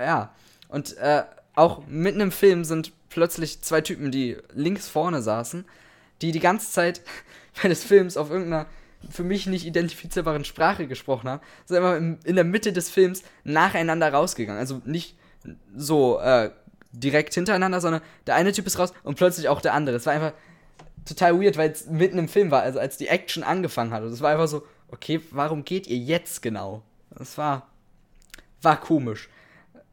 Ja. 0.00 0.34
Und 0.68 0.96
äh, 0.98 1.24
auch 1.54 1.86
mitten 1.86 2.20
im 2.20 2.32
Film 2.32 2.64
sind 2.64 2.92
plötzlich 3.08 3.60
zwei 3.62 3.80
Typen, 3.80 4.10
die 4.10 4.38
links 4.54 4.88
vorne 4.88 5.22
saßen, 5.22 5.64
die 6.22 6.32
die 6.32 6.40
ganze 6.40 6.70
Zeit 6.70 7.02
des 7.62 7.84
Films 7.84 8.16
auf 8.16 8.30
irgendeiner 8.30 8.66
für 9.10 9.24
mich 9.24 9.46
nicht 9.46 9.66
identifizierbaren 9.66 10.44
Sprache 10.44 10.86
gesprochen 10.86 11.28
haben, 11.28 11.42
sind 11.66 11.78
immer 11.78 11.96
im, 11.96 12.18
in 12.24 12.36
der 12.36 12.44
Mitte 12.44 12.72
des 12.72 12.88
Films 12.88 13.22
nacheinander 13.44 14.12
rausgegangen. 14.12 14.60
Also 14.60 14.80
nicht 14.84 15.16
so 15.76 16.20
äh, 16.20 16.50
direkt 16.92 17.34
hintereinander, 17.34 17.80
sondern 17.80 18.02
der 18.26 18.36
eine 18.36 18.52
Typ 18.52 18.66
ist 18.66 18.78
raus 18.78 18.92
und 19.02 19.16
plötzlich 19.16 19.48
auch 19.48 19.60
der 19.60 19.74
andere. 19.74 19.96
Es 19.96 20.06
war 20.06 20.12
einfach 20.12 20.32
total 21.04 21.40
weird, 21.40 21.56
weil 21.56 21.70
es 21.70 21.86
mitten 21.86 22.18
im 22.18 22.28
Film 22.28 22.50
war, 22.50 22.62
also 22.62 22.78
als 22.78 22.96
die 22.96 23.08
Action 23.08 23.42
angefangen 23.42 23.92
hat. 23.92 24.02
Und 24.02 24.12
es 24.12 24.20
war 24.20 24.30
einfach 24.30 24.48
so, 24.48 24.64
okay, 24.88 25.20
warum 25.30 25.64
geht 25.64 25.86
ihr 25.86 25.96
jetzt 25.96 26.42
genau? 26.42 26.82
Das 27.10 27.36
war, 27.38 27.66
war 28.60 28.78
komisch. 28.78 29.28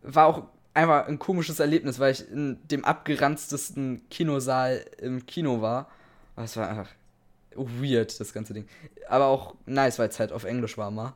War 0.01 0.27
auch 0.27 0.43
einfach 0.73 1.07
ein 1.07 1.19
komisches 1.19 1.59
Erlebnis, 1.59 1.99
weil 1.99 2.13
ich 2.13 2.29
in 2.29 2.57
dem 2.69 2.85
abgeranztesten 2.85 4.07
Kinosaal 4.09 4.85
im 4.97 5.25
Kino 5.25 5.61
war. 5.61 5.89
Es 6.35 6.55
war 6.55 6.69
einfach 6.69 6.89
weird, 7.55 8.19
das 8.19 8.33
ganze 8.33 8.53
Ding. 8.53 8.67
Aber 9.07 9.25
auch 9.25 9.55
nice, 9.65 9.99
weil 9.99 10.09
es 10.09 10.19
halt 10.19 10.31
auf 10.31 10.43
Englisch 10.43 10.77
war 10.77 10.91
mal. 10.91 11.13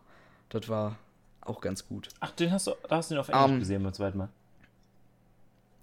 Das 0.49 0.67
war 0.67 0.97
auch 1.41 1.61
ganz 1.61 1.87
gut. 1.87 2.09
Ach, 2.19 2.31
den 2.31 2.51
hast 2.51 2.67
du, 2.67 2.71
da 2.87 2.97
hast 2.97 3.09
du 3.09 3.15
ihn 3.15 3.19
auf 3.19 3.29
Englisch 3.29 3.51
Ähm, 3.51 3.59
gesehen 3.59 3.83
beim 3.83 3.93
zweiten 3.93 4.17
Mal. 4.17 4.29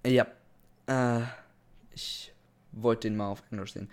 Ja. 0.05 0.27
Äh, 0.87 1.23
ich 1.93 2.33
wollte 2.71 3.07
den 3.07 3.17
mal 3.17 3.29
auf 3.29 3.43
Englisch 3.51 3.73
sehen. 3.73 3.89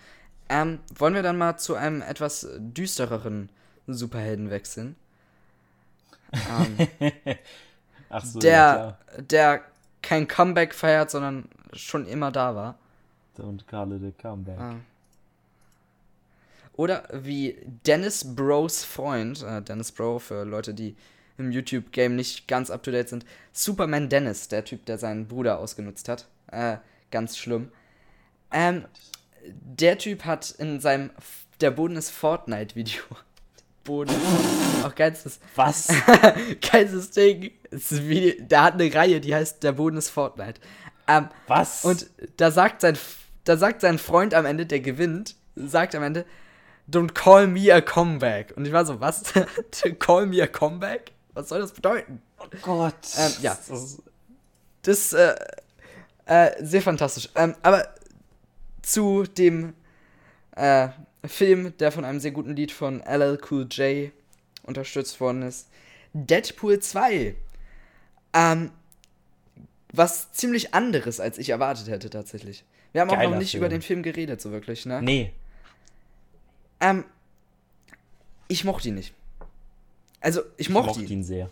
Ähm, 0.48 0.80
wollen 0.94 1.14
wir 1.14 1.22
dann 1.22 1.36
mal 1.36 1.56
zu 1.58 1.74
einem 1.74 2.00
etwas 2.02 2.46
düstereren 2.58 3.50
Superhelden 3.86 4.50
wechseln? 4.50 4.96
Ähm, 6.30 6.88
so, 8.24 8.38
ja, 8.40 8.40
der, 8.40 8.74
klar. 8.74 8.98
der 9.22 9.60
kein 10.02 10.28
Comeback 10.28 10.74
feiert, 10.74 11.10
sondern 11.10 11.48
schon 11.72 12.06
immer 12.06 12.30
da 12.32 12.54
war. 12.54 12.78
Don't 13.38 13.64
call 13.66 13.92
it 13.92 14.02
a 14.02 14.22
comeback. 14.22 14.58
Ah. 14.58 14.74
Oder 16.74 17.08
wie 17.12 17.56
Dennis 17.86 18.34
Bros 18.36 18.84
Freund, 18.84 19.42
äh, 19.42 19.60
Dennis 19.62 19.90
Bro 19.92 20.20
für 20.20 20.44
Leute, 20.44 20.74
die 20.74 20.94
im 21.36 21.50
YouTube-Game 21.50 22.14
nicht 22.16 22.46
ganz 22.48 22.70
up 22.70 22.82
to 22.82 22.90
date 22.90 23.08
sind, 23.08 23.24
Superman 23.52 24.08
Dennis, 24.08 24.48
der 24.48 24.64
Typ, 24.64 24.84
der 24.86 24.98
seinen 24.98 25.26
Bruder 25.26 25.58
ausgenutzt 25.58 26.08
hat. 26.08 26.26
Äh, 26.50 26.78
ganz 27.10 27.36
schlimm. 27.36 27.70
Ähm, 28.52 28.84
der 29.44 29.98
Typ 29.98 30.24
hat 30.24 30.50
in 30.52 30.80
seinem 30.80 31.10
F- 31.18 31.46
Der 31.60 31.70
Boden 31.72 31.96
ist 31.96 32.10
Fortnite-Video. 32.10 33.02
Boden. 33.84 34.14
Auch 34.84 34.94
geilstes, 34.94 35.40
Was? 35.56 35.88
geilstes 36.70 37.10
Ding. 37.10 37.52
Video, 37.70 38.34
der 38.46 38.62
hat 38.62 38.74
eine 38.74 38.92
Reihe, 38.94 39.20
die 39.20 39.34
heißt 39.34 39.62
Der 39.62 39.72
Boden 39.72 39.96
ist 39.96 40.10
Fortnite. 40.10 40.60
Ähm, 41.06 41.28
Was? 41.46 41.84
und 41.84 42.06
da 42.36 42.50
sagt 42.50 42.80
sein, 42.82 42.98
da 43.44 43.56
sagt 43.56 43.80
sein 43.80 43.98
Freund 43.98 44.34
am 44.34 44.44
Ende, 44.46 44.66
der 44.66 44.80
gewinnt, 44.80 45.36
sagt 45.56 45.94
am 45.94 46.02
Ende, 46.02 46.24
don't 46.90 47.12
call 47.14 47.46
me 47.46 47.72
a 47.72 47.80
comeback. 47.80 48.52
Und 48.56 48.66
ich 48.66 48.72
war 48.72 48.84
so, 48.84 49.00
was? 49.00 49.22
call 49.98 50.26
me 50.26 50.42
a 50.42 50.46
comeback? 50.46 51.12
Was 51.34 51.48
soll 51.48 51.60
das 51.60 51.72
bedeuten? 51.72 52.20
oh 52.38 52.44
Gott. 52.62 52.94
Ähm, 53.18 53.32
ja. 53.42 53.56
Das 53.68 53.82
ist- 53.82 54.02
Das, 54.82 55.12
äh, 55.12 55.34
äh, 56.26 56.50
sehr 56.64 56.82
fantastisch. 56.82 57.28
Ähm, 57.34 57.54
aber 57.62 57.88
zu 58.82 59.24
dem, 59.24 59.74
äh, 60.56 60.88
Film, 61.26 61.76
der 61.78 61.90
von 61.92 62.04
einem 62.04 62.20
sehr 62.20 62.30
guten 62.30 62.54
Lied 62.54 62.70
von 62.72 63.00
LL 63.02 63.38
Cool 63.50 63.66
J 63.70 64.12
unterstützt 64.62 65.20
worden 65.20 65.42
ist. 65.42 65.68
Deadpool 66.12 66.78
2. 66.78 67.34
Ähm, 68.32 68.70
was 69.92 70.32
ziemlich 70.32 70.74
anderes, 70.74 71.18
als 71.20 71.38
ich 71.38 71.48
erwartet 71.50 71.88
hätte, 71.88 72.10
tatsächlich. 72.10 72.64
Wir 72.92 73.00
haben 73.00 73.10
auch 73.10 73.14
Geiler 73.14 73.30
noch 73.30 73.38
nicht 73.38 73.52
Film. 73.52 73.62
über 73.62 73.68
den 73.68 73.82
Film 73.82 74.02
geredet, 74.02 74.40
so 74.40 74.50
wirklich, 74.52 74.86
ne? 74.86 75.00
Nee. 75.02 75.32
Ähm, 76.80 77.04
ich 78.48 78.64
mochte 78.64 78.88
ihn 78.88 78.94
nicht. 78.94 79.14
Also, 80.20 80.42
ich, 80.56 80.66
Ich 80.66 80.70
mochte, 80.70 80.88
mochte 80.88 81.02
ihn, 81.02 81.08
ihn 81.20 81.24
sehr. 81.24 81.50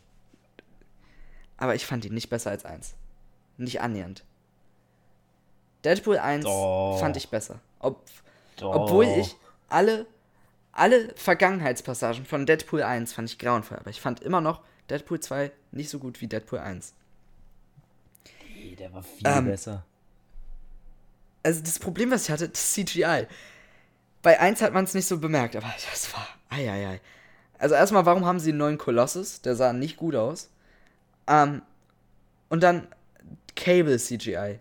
aber 1.57 1.75
ich 1.75 1.87
fand 1.87 2.05
ihn 2.05 2.15
nicht 2.15 2.29
besser 2.31 2.51
als 2.51 2.65
1. 2.65 2.95
Nicht 3.59 3.81
annähernd. 3.81 4.25
Deadpool 5.85 6.19
1 6.19 6.45
Doch. 6.45 6.99
fand 6.99 7.17
ich 7.17 7.29
besser. 7.29 7.61
Ob. 7.79 8.03
Obwohl 8.61 9.05
ich 9.05 9.37
alle, 9.69 10.07
alle 10.73 11.12
Vergangenheitspassagen 11.17 12.25
von 12.25 12.47
Deadpool 12.47 12.83
1 12.83 13.12
fand 13.12 13.31
ich 13.31 13.39
grauenvoll, 13.39 13.79
aber 13.79 13.91
ich 13.91 14.01
fand 14.01 14.21
immer 14.21 14.41
noch 14.41 14.62
Deadpool 14.91 15.21
2 15.21 15.53
nicht 15.77 15.91
so 15.91 15.99
gut 15.99 16.21
wie 16.21 16.27
Deadpool 16.27 16.59
1. 16.59 16.95
Nee, 18.55 18.75
der 18.77 18.93
war 18.93 19.03
viel 19.03 19.27
Ähm, 19.27 19.47
besser. 19.47 19.85
Also 21.43 21.62
das 21.62 21.79
Problem, 21.79 22.11
was 22.11 22.25
ich 22.25 22.31
hatte, 22.31 22.49
das 22.49 22.73
CGI. 22.73 23.27
Bei 24.23 24.41
1 24.41 24.62
hat 24.62 24.73
man 24.73 24.85
es 24.85 24.95
nicht 24.95 25.07
so 25.07 25.19
bemerkt, 25.19 25.55
aber 25.55 25.73
das 25.91 26.12
war. 26.12 26.27
Eieiei. 26.49 27.01
Also 27.59 27.75
erstmal, 27.75 28.07
warum 28.07 28.25
haben 28.25 28.41
sie 28.41 28.51
einen 28.51 28.59
neuen 28.59 28.79
Colossus? 28.79 29.41
Der 29.43 29.57
sah 29.57 29.73
nicht 29.73 29.97
gut 29.97 30.15
aus. 30.15 30.51
Ähm, 31.27 31.62
und 32.49 32.62
dann 32.62 32.89
Cable 33.55 33.99
CGI. 33.99 34.61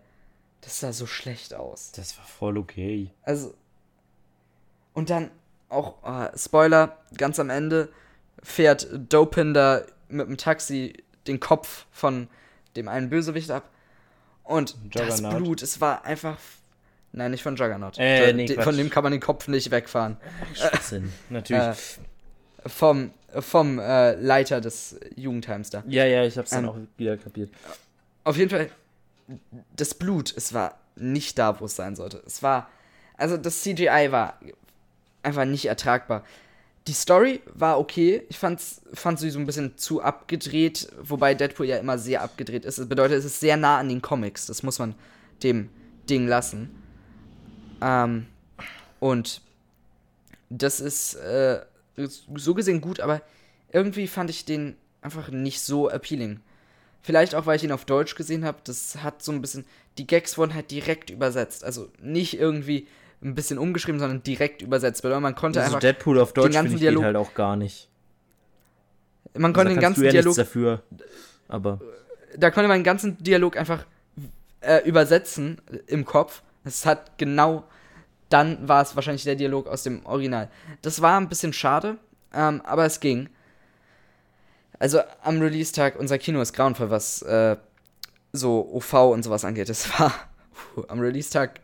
Das 0.62 0.80
sah 0.80 0.94
so 0.94 1.06
schlecht 1.06 1.54
aus. 1.54 1.92
Das 1.92 2.18
war 2.18 2.26
voll 2.26 2.58
okay. 2.58 3.12
Also. 3.24 3.54
Und 4.94 5.10
dann 5.10 5.30
auch, 5.70 6.04
äh, 6.04 6.38
Spoiler, 6.38 6.98
ganz 7.18 7.40
am 7.40 7.50
Ende 7.50 7.90
fährt 8.42 8.88
Dopinder 8.92 9.86
mit 10.08 10.28
dem 10.28 10.38
Taxi 10.38 11.04
den 11.28 11.40
Kopf 11.40 11.86
von 11.92 12.28
dem 12.76 12.88
einen 12.88 13.10
Bösewicht 13.10 13.52
ab. 13.52 13.70
Und 14.44 14.76
das. 14.94 15.22
Blut, 15.22 15.62
es 15.62 15.82
war 15.82 16.06
einfach. 16.06 16.38
Nein, 17.12 17.32
nicht 17.32 17.44
von 17.44 17.56
Juggernaut. 17.56 17.98
Äh, 17.98 18.34
nee, 18.34 18.46
Quatsch. 18.46 18.64
von 18.64 18.78
dem 18.78 18.90
kann 18.90 19.04
man 19.04 19.12
den 19.12 19.22
Kopf 19.22 19.48
nicht 19.48 19.72
wegfahren. 19.72 20.18
Schwachsinn. 20.54 21.14
Natürlich. 21.30 21.64
Äh, 21.64 22.70
vom 22.70 23.12
vom 23.42 23.80
äh, 23.80 24.14
Leiter 24.14 24.62
des 24.62 25.00
Jugendheims 25.16 25.70
da. 25.70 25.84
ja, 25.88 26.06
ja, 26.06 26.24
ich 26.24 26.38
hab's 26.38 26.52
dann 26.52 26.66
ähm, 26.66 26.70
auch 26.70 26.78
wieder 26.98 27.18
kapiert. 27.18 27.50
Auf 28.24 28.38
jeden 28.38 28.50
Fall, 28.50 28.70
das 29.76 29.94
Blut, 29.94 30.34
es 30.36 30.54
war 30.54 30.78
nicht 30.96 31.38
da, 31.38 31.60
wo 31.60 31.66
es 31.66 31.76
sein 31.76 31.96
sollte. 31.96 32.24
Es 32.26 32.42
war, 32.44 32.70
also 33.18 33.38
das 33.38 33.62
CGI 33.62 34.08
war 34.12 34.40
einfach 35.22 35.46
nicht 35.46 35.66
ertragbar. 35.66 36.24
Die 36.88 36.94
Story 36.94 37.42
war 37.54 37.80
okay. 37.80 38.24
Ich 38.30 38.38
fand's, 38.38 38.82
fand 38.94 39.20
sie 39.20 39.32
so 39.32 39.40
ein 39.40 39.46
bisschen 39.46 39.78
zu 39.78 40.02
abgedreht, 40.02 40.90
wobei 41.02 41.34
Deadpool 41.34 41.66
ja 41.66 41.78
immer 41.78 41.98
sehr 41.98 42.22
abgedreht 42.22 42.64
ist. 42.64 42.78
Das 42.78 42.88
bedeutet, 42.88 43.18
es 43.18 43.26
ist 43.26 43.40
sehr 43.40 43.58
nah 43.58 43.80
an 43.80 43.90
den 43.90 44.02
Comics. 44.02 44.46
Das 44.46 44.62
muss 44.62 44.78
man 44.78 44.94
dem 45.42 45.70
Ding 46.10 46.28
lassen. 46.28 46.70
Ähm, 47.82 48.28
und 49.00 49.42
das 50.50 50.80
ist 50.80 51.16
äh, 51.16 51.62
so 52.36 52.54
gesehen 52.54 52.82
gut, 52.82 53.00
aber 53.00 53.22
irgendwie 53.72 54.08
fand 54.08 54.30
ich 54.30 54.46
den 54.46 54.76
einfach 55.02 55.30
nicht 55.30 55.62
so 55.62 55.90
appealing. 55.90 56.40
Vielleicht 57.02 57.36
auch, 57.36 57.46
weil 57.46 57.58
ich 57.58 57.64
ihn 57.64 57.72
auf 57.72 57.86
Deutsch 57.86 58.16
gesehen 58.16 58.46
habe. 58.46 58.58
Das 58.64 58.98
hat 59.04 59.22
so 59.22 59.32
ein 59.32 59.42
bisschen. 59.42 59.66
Die 59.98 60.08
Gags 60.08 60.38
wurden 60.38 60.54
halt 60.54 60.72
direkt 60.72 61.10
übersetzt. 61.10 61.64
Also 61.64 61.92
nicht 62.00 62.40
irgendwie 62.40 62.88
ein 63.22 63.36
bisschen 63.36 63.58
umgeschrieben, 63.58 64.00
sondern 64.00 64.24
direkt 64.24 64.62
übersetzt. 64.62 65.04
Weil 65.04 65.20
man 65.20 65.36
konnte 65.36 65.60
Also 65.60 65.72
einfach. 65.76 65.80
Deadpool 65.82 66.20
auf 66.20 66.34
Deutsch 66.34 66.48
den 66.48 66.54
ganzen 66.54 66.74
ich 66.76 66.80
Dialog- 66.82 67.04
halt 67.04 67.16
auch 67.16 67.34
gar 67.34 67.56
nicht. 67.56 67.90
Man 69.34 69.46
Also 69.46 69.54
konnte 69.54 69.70
da 69.70 69.76
den 69.76 69.82
ganzen 69.82 70.00
du 70.02 70.06
ja 70.06 70.12
Dialog. 70.12 70.36
dafür. 70.36 70.82
Aber 71.48 71.80
Da 72.38 72.52
konnte 72.52 72.68
man 72.68 72.80
den 72.80 72.84
ganzen 72.84 73.18
Dialog 73.22 73.58
einfach 73.58 73.86
äh, 74.62 74.88
übersetzen 74.88 75.62
im 75.88 76.06
Kopf. 76.06 76.42
Es 76.64 76.86
hat 76.86 77.18
genau. 77.18 77.64
Dann 78.30 78.68
war 78.68 78.82
es 78.82 78.96
wahrscheinlich 78.96 79.24
der 79.24 79.36
Dialog 79.36 79.68
aus 79.68 79.84
dem 79.84 80.04
Original. 80.06 80.50
Das 80.82 81.02
war 81.02 81.20
ein 81.20 81.30
bisschen 81.30 81.54
schade, 81.54 81.98
ähm, 82.34 82.62
aber 82.66 82.86
es 82.86 83.00
ging. 83.00 83.30
Also 84.80 85.00
am 85.24 85.40
Release-Tag, 85.40 85.98
unser 86.00 86.18
Kino 86.18 86.42
ist 86.42 86.54
grauenvoll, 86.54 86.90
was 86.90 87.22
äh, 87.22 87.56
so 88.34 88.68
OV 88.74 88.94
und 89.12 89.24
sowas 89.24 89.46
angeht. 89.46 89.70
Es 89.70 89.88
war. 90.00 90.12
Puh, 90.76 90.84
am 90.88 91.00
Release-Tag 91.00 91.60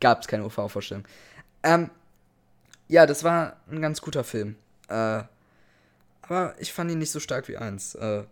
gab 0.00 0.22
es 0.22 0.28
keine 0.28 0.44
OV-Vorstellung. 0.44 1.04
Ähm, 1.62 1.90
ja, 2.88 3.06
das 3.06 3.22
war 3.22 3.56
ein 3.70 3.80
ganz 3.80 4.00
guter 4.00 4.24
Film. 4.24 4.56
Äh, 4.88 5.22
aber 6.22 6.54
ich 6.58 6.72
fand 6.72 6.90
ihn 6.90 6.98
nicht 6.98 7.10
so 7.10 7.20
stark 7.20 7.48
wie 7.48 7.56
eins. 7.56 7.94
Äh, 7.94 8.24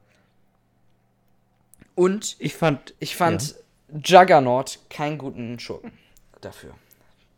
und 1.94 2.36
ich 2.38 2.54
fand. 2.54 2.94
ich 3.00 3.16
fand 3.16 3.56
Juggernaut 4.04 4.80
keinen 4.90 5.18
guten 5.18 5.58
Schurken 5.58 5.92
dafür. 6.40 6.74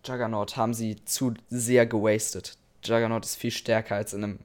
Juggernaut 0.04 0.56
haben 0.56 0.74
sie 0.74 1.04
zu 1.04 1.34
sehr 1.48 1.86
gewastet. 1.86 2.56
Juggernaut 2.82 3.24
ist 3.24 3.36
viel 3.36 3.50
stärker 3.50 3.96
als 3.96 4.12
in 4.14 4.24
einem 4.24 4.38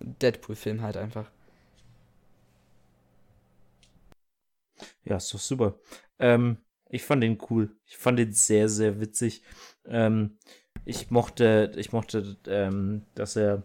Deadpool-Film 0.00 0.82
halt 0.82 0.96
einfach. 0.96 1.30
Ja, 5.04 5.16
ist 5.16 5.32
doch 5.32 5.40
super. 5.40 5.74
Ähm, 6.18 6.58
ich 6.90 7.02
fand 7.04 7.22
den 7.22 7.38
cool. 7.50 7.70
Ich 7.86 7.96
fand 7.96 8.18
den 8.18 8.32
sehr, 8.32 8.68
sehr 8.68 9.00
witzig. 9.00 9.42
Ähm, 9.86 10.36
ich 10.84 11.10
mochte, 11.10 11.72
ich 11.76 11.92
mochte, 11.92 12.36
ähm, 12.46 13.02
dass 13.14 13.36
er, 13.36 13.62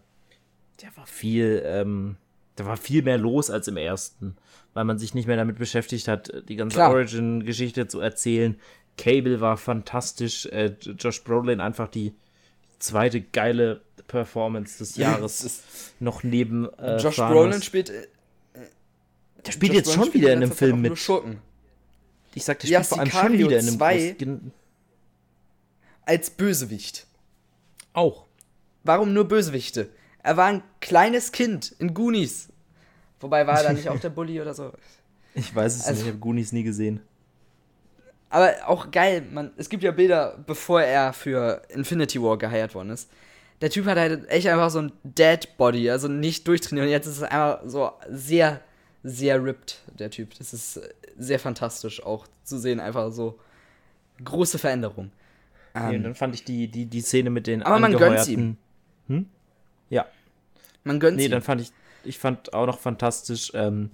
der 0.82 0.96
war 0.96 1.06
viel, 1.06 1.62
ähm, 1.64 2.16
da 2.56 2.66
war 2.66 2.76
viel 2.76 3.02
mehr 3.02 3.18
los 3.18 3.50
als 3.50 3.68
im 3.68 3.76
ersten, 3.76 4.36
weil 4.74 4.84
man 4.84 4.98
sich 4.98 5.14
nicht 5.14 5.26
mehr 5.26 5.36
damit 5.36 5.58
beschäftigt 5.58 6.06
hat, 6.08 6.32
die 6.48 6.56
ganze. 6.56 6.80
Origin-Geschichte 6.82 7.86
zu 7.88 8.00
erzählen. 8.00 8.56
Cable 8.96 9.40
war 9.40 9.56
fantastisch. 9.56 10.46
Äh, 10.46 10.74
Josh 10.98 11.24
Brolin 11.24 11.60
einfach 11.60 11.88
die 11.88 12.14
zweite 12.78 13.20
geile 13.22 13.80
Performance 14.06 14.78
des 14.78 14.96
Jahres 14.98 15.92
noch 16.00 16.22
neben 16.22 16.68
äh, 16.78 16.98
Josh 16.98 17.16
Thanos. 17.16 17.32
Brolin 17.34 17.62
spielt. 17.62 17.90
äh, 17.90 18.06
Der 19.46 19.52
spielt 19.52 19.72
Josh 19.72 19.76
jetzt 19.78 19.86
Brolin 19.86 19.98
schon 20.02 20.08
spielt 20.10 20.22
wieder 20.24 20.32
in 20.32 20.38
in 20.38 20.44
einem 20.44 20.52
Film 20.52 20.72
auch 20.72 20.78
nur 20.80 20.90
mit. 20.90 20.98
Schurken. 20.98 21.38
Ich 22.34 22.44
sag, 22.44 22.58
der 22.60 22.70
Ja, 22.70 22.80
spielt 22.82 22.88
vor 22.88 22.98
allem 23.00 23.10
schon 23.10 23.32
wieder 23.38 23.58
in 23.58 23.66
einem 23.68 23.76
2. 23.78 24.10
was- 24.10 24.18
gen- 24.18 24.52
Als 26.06 26.30
Bösewicht. 26.30 27.06
Auch. 27.92 28.26
Warum 28.82 29.12
nur 29.14 29.26
Bösewichte? 29.26 29.88
Er 30.22 30.36
war 30.36 30.46
ein 30.46 30.62
kleines 30.80 31.32
Kind 31.32 31.74
in 31.78 31.94
Goonies. 31.94 32.48
Wobei 33.20 33.46
war 33.46 33.58
er 33.58 33.62
da 33.64 33.72
nicht 33.72 33.88
auch 33.88 33.98
der 34.00 34.10
Bully 34.10 34.40
oder 34.40 34.54
so? 34.54 34.72
Ich 35.36 35.52
weiß 35.54 35.74
es 35.74 35.80
Also- 35.84 35.92
nicht, 35.92 36.02
ich 36.02 36.08
habe 36.08 36.18
Goonies 36.20 36.52
nie 36.52 36.62
gesehen. 36.62 37.00
Aber 38.30 38.52
auch 38.66 38.90
geil, 38.92 39.22
man, 39.32 39.52
es 39.56 39.68
gibt 39.68 39.82
ja 39.82 39.90
Bilder, 39.90 40.38
bevor 40.46 40.80
er 40.82 41.12
für 41.12 41.62
Infinity 41.70 42.20
War 42.22 42.36
geheiert 42.38 42.74
worden 42.74 42.90
ist. 42.90 43.08
Der 43.60 43.70
Typ 43.70 43.86
hat 43.86 43.96
halt 43.98 44.28
echt 44.28 44.46
einfach 44.48 44.70
so 44.70 44.80
ein 44.80 44.92
Dead 45.02 45.56
Body, 45.56 45.90
also 45.90 46.06
nicht 46.08 46.46
durchtrainiert. 46.46 46.86
Und 46.86 46.90
jetzt 46.92 47.06
ist 47.06 47.16
es 47.16 47.22
einfach 47.24 47.60
so 47.64 47.92
sehr, 48.10 48.60
sehr 49.04 49.44
ripped, 49.44 49.82
der 49.98 50.10
Typ. 50.10 50.36
Das 50.38 50.52
ist 50.52 50.78
äh, 50.78 50.88
sehr 51.18 51.38
fantastisch 51.38 52.02
auch 52.02 52.26
zu 52.42 52.58
sehen, 52.58 52.80
einfach 52.80 53.12
so 53.12 53.38
große 54.24 54.58
Veränderung. 54.58 55.10
Nee, 55.74 55.80
und 55.88 55.94
Ähm, 55.94 56.02
dann 56.04 56.14
fand 56.14 56.34
ich 56.34 56.44
die, 56.44 56.68
die, 56.68 56.86
die 56.86 57.00
Szene 57.00 57.30
mit 57.30 57.46
den 57.46 57.62
Aber 57.62 57.78
man 57.78 57.92
gönnt's 57.92 58.28
angeheuerten- 58.28 58.56
Hm? 59.08 59.26
Ja. 59.90 60.06
man 60.84 60.98
gönnt 61.00 61.16
Nee, 61.18 61.26
ihm. 61.26 61.30
dann 61.30 61.42
fand 61.42 61.60
ich, 61.60 61.72
ich 62.04 62.18
fand 62.18 62.54
auch 62.54 62.66
noch 62.66 62.78
fantastisch, 62.78 63.50
ähm, 63.54 63.90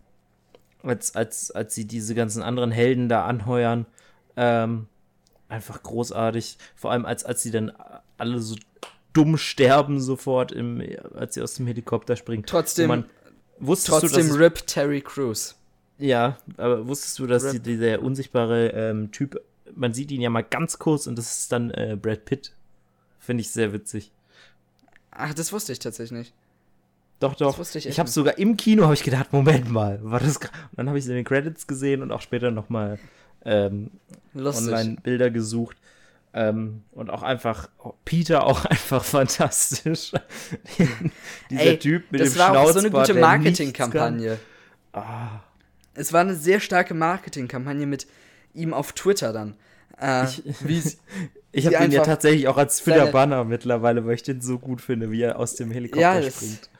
als, 0.82 1.14
als, 1.16 1.50
als 1.50 1.74
sie 1.74 1.86
diese 1.86 2.14
ganzen 2.14 2.42
anderen 2.42 2.70
Helden 2.70 3.08
da 3.08 3.24
anheuern, 3.26 3.86
ähm, 4.36 4.86
einfach 5.48 5.82
großartig. 5.82 6.56
Vor 6.76 6.92
allem, 6.92 7.04
als, 7.04 7.24
als 7.24 7.42
sie 7.42 7.50
dann 7.50 7.72
alle 8.16 8.38
so 8.40 8.56
dumm 9.12 9.36
sterben 9.36 10.00
sofort, 10.00 10.52
im, 10.52 10.80
als 11.14 11.34
sie 11.34 11.42
aus 11.42 11.54
dem 11.54 11.66
Helikopter 11.66 12.14
springen. 12.16 12.44
Trotzdem- 12.46 13.04
Wusstest 13.60 13.88
du, 13.88 14.00
Trotzdem 14.00 14.26
dass 14.26 14.36
es, 14.36 14.40
Rip 14.40 14.66
Terry 14.66 15.00
Crews. 15.00 15.56
Ja, 15.98 16.38
aber 16.56 16.88
wusstest 16.88 17.18
du, 17.18 17.26
dass 17.26 17.50
die, 17.52 17.60
dieser 17.60 18.00
unsichtbare 18.02 18.68
ähm, 18.68 19.10
Typ, 19.12 19.40
man 19.74 19.92
sieht 19.92 20.10
ihn 20.10 20.22
ja 20.22 20.30
mal 20.30 20.42
ganz 20.42 20.78
kurz 20.78 21.06
und 21.06 21.16
das 21.16 21.40
ist 21.40 21.52
dann 21.52 21.70
äh, 21.70 21.96
Brad 22.00 22.24
Pitt. 22.24 22.52
Finde 23.18 23.42
ich 23.42 23.50
sehr 23.50 23.72
witzig. 23.72 24.10
Ach, 25.10 25.34
das 25.34 25.52
wusste 25.52 25.72
ich 25.72 25.78
tatsächlich 25.78 26.18
nicht. 26.18 26.34
Doch, 27.20 27.34
doch. 27.34 27.58
wusste 27.58 27.78
ich 27.78 27.84
ich 27.84 27.90
echt 27.90 27.98
habe 27.98 28.06
nicht. 28.08 28.14
sogar 28.14 28.38
im 28.38 28.56
Kino 28.56 28.84
habe 28.84 28.94
ich 28.94 29.02
gedacht, 29.02 29.32
Moment 29.32 29.70
mal, 29.70 30.00
war 30.02 30.20
das? 30.20 30.38
Und 30.38 30.50
dann 30.76 30.88
habe 30.88 30.98
ich 30.98 31.04
es 31.04 31.08
in 31.10 31.16
den 31.16 31.24
Credits 31.24 31.66
gesehen 31.66 32.00
und 32.00 32.12
auch 32.12 32.22
später 32.22 32.50
noch 32.50 32.70
mal 32.70 32.98
ähm, 33.44 33.90
Lustig. 34.32 34.68
online 34.68 34.96
Bilder 35.02 35.30
gesucht. 35.30 35.76
Ähm, 36.32 36.84
und 36.92 37.10
auch 37.10 37.22
einfach, 37.22 37.68
oh, 37.82 37.92
Peter 38.04 38.44
auch 38.46 38.64
einfach 38.64 39.02
fantastisch. 39.04 40.12
Dieser 41.50 41.60
Ey, 41.62 41.78
Typ 41.78 42.10
mit 42.12 42.20
das 42.20 42.30
dem 42.34 42.38
war 42.38 42.58
auch 42.60 42.70
so 42.70 42.78
eine 42.78 42.88
Schnauzbart, 42.88 43.08
gute 43.08 43.20
Marketingkampagne. 43.20 44.38
Ah, 44.92 45.40
Es 45.94 46.12
war 46.12 46.20
eine 46.20 46.34
sehr 46.36 46.60
starke 46.60 46.94
Marketingkampagne 46.94 47.86
mit 47.86 48.06
ihm 48.54 48.72
auf 48.74 48.92
Twitter 48.92 49.32
dann. 49.32 49.56
Äh, 50.00 50.24
Ich- 50.26 50.42
wie 50.60 50.82
ich 51.52 51.66
habe 51.66 51.84
ihn 51.84 51.90
ja 51.90 52.04
tatsächlich 52.04 52.46
auch 52.46 52.56
als 52.56 52.78
seine- 52.78 52.98
Twitter-Banner 52.98 53.42
mittlerweile, 53.44 54.06
weil 54.06 54.14
ich 54.14 54.22
den 54.22 54.40
so 54.40 54.60
gut 54.60 54.80
finde, 54.80 55.10
wie 55.10 55.22
er 55.22 55.36
aus 55.36 55.56
dem 55.56 55.72
Helikopter 55.72 56.00
Ja, 56.14 56.20
das- 56.20 56.36
springt. 56.36 56.70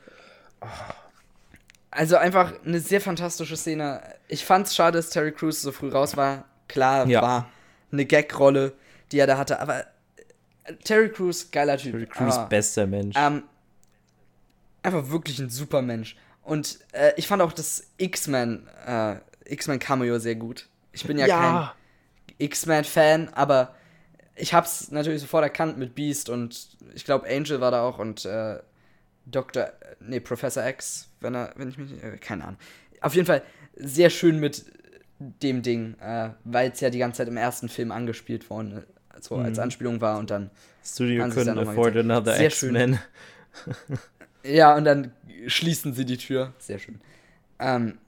also 1.90 2.16
einfach 2.16 2.52
eine 2.64 2.78
sehr 2.80 3.00
fantastische 3.00 3.56
Szene. 3.56 4.00
Ich 4.28 4.44
fand's 4.44 4.74
schade, 4.76 4.98
dass 4.98 5.10
Terry 5.10 5.32
Crews 5.32 5.60
so 5.62 5.72
früh 5.72 5.88
raus 5.90 6.16
war. 6.16 6.44
Klar, 6.68 7.06
Ja. 7.08 7.20
war 7.22 7.50
eine 7.90 8.04
Gag-Rolle, 8.04 8.72
die 9.12 9.18
er 9.18 9.26
da 9.26 9.38
hatte, 9.38 9.60
aber 9.60 9.80
äh, 10.64 10.74
Terry 10.84 11.10
Crews, 11.10 11.50
geiler 11.50 11.76
Typ. 11.76 11.92
Terry 11.92 12.06
Crews, 12.06 12.36
aber, 12.36 12.48
bester 12.48 12.86
Mensch. 12.86 13.16
ähm, 13.18 13.44
einfach 14.82 15.10
wirklich 15.10 15.38
ein 15.38 15.50
super 15.50 15.82
Mensch. 15.82 16.16
Und 16.42 16.78
äh, 16.92 17.12
ich 17.16 17.26
fand 17.26 17.42
auch 17.42 17.52
das 17.52 17.88
X-Men, 17.98 18.66
äh, 18.86 19.16
X-Men-Cameo 19.44 20.18
sehr 20.18 20.36
gut. 20.36 20.68
Ich 20.92 21.04
bin 21.04 21.18
ja, 21.18 21.26
kein 21.26 21.70
X-Men-Fan, 22.38 23.28
aber 23.34 23.74
ich 24.36 24.54
hab's 24.54 24.90
natürlich 24.90 25.20
sofort 25.20 25.44
erkannt 25.44 25.78
mit 25.78 25.94
Beast 25.94 26.28
und 26.28 26.76
ich 26.94 27.04
glaube 27.04 27.28
Angel 27.28 27.60
war 27.60 27.70
da 27.70 27.82
auch 27.82 27.98
und 27.98 28.24
äh, 28.24 28.58
Dr. 29.26 29.70
Nee, 30.00 30.20
Professor 30.20 30.66
X, 30.66 31.08
wenn 31.20 31.34
er, 31.34 31.52
wenn 31.56 31.68
ich 31.68 31.78
mich, 31.78 31.92
keine 32.20 32.44
Ahnung. 32.44 32.58
Auf 33.00 33.14
jeden 33.14 33.26
Fall 33.26 33.42
sehr 33.76 34.10
schön 34.10 34.40
mit 34.40 34.64
dem 35.18 35.62
Ding, 35.62 35.96
äh, 36.00 36.30
weil 36.44 36.70
es 36.70 36.80
ja 36.80 36.90
die 36.90 36.98
ganze 36.98 37.18
Zeit 37.18 37.28
im 37.28 37.36
ersten 37.36 37.68
Film 37.68 37.92
angespielt 37.92 38.48
worden, 38.50 38.84
so 39.20 39.36
als 39.36 39.58
Anspielung 39.58 40.00
war 40.00 40.18
und 40.18 40.30
dann, 40.30 40.50
Studio 40.84 41.24
es 41.24 41.36
couldn't 41.36 41.58
afford 41.60 41.96
another 41.96 42.34
Sehr 42.36 42.50
schön. 42.50 42.74
X-Men. 42.74 42.98
ja, 44.44 44.74
und 44.76 44.84
dann 44.84 45.12
schließen 45.46 45.92
sie 45.92 46.04
die 46.04 46.16
Tür. 46.16 46.52
Sehr 46.58 46.78
schön. 46.78 47.00
Ähm, 47.58 47.98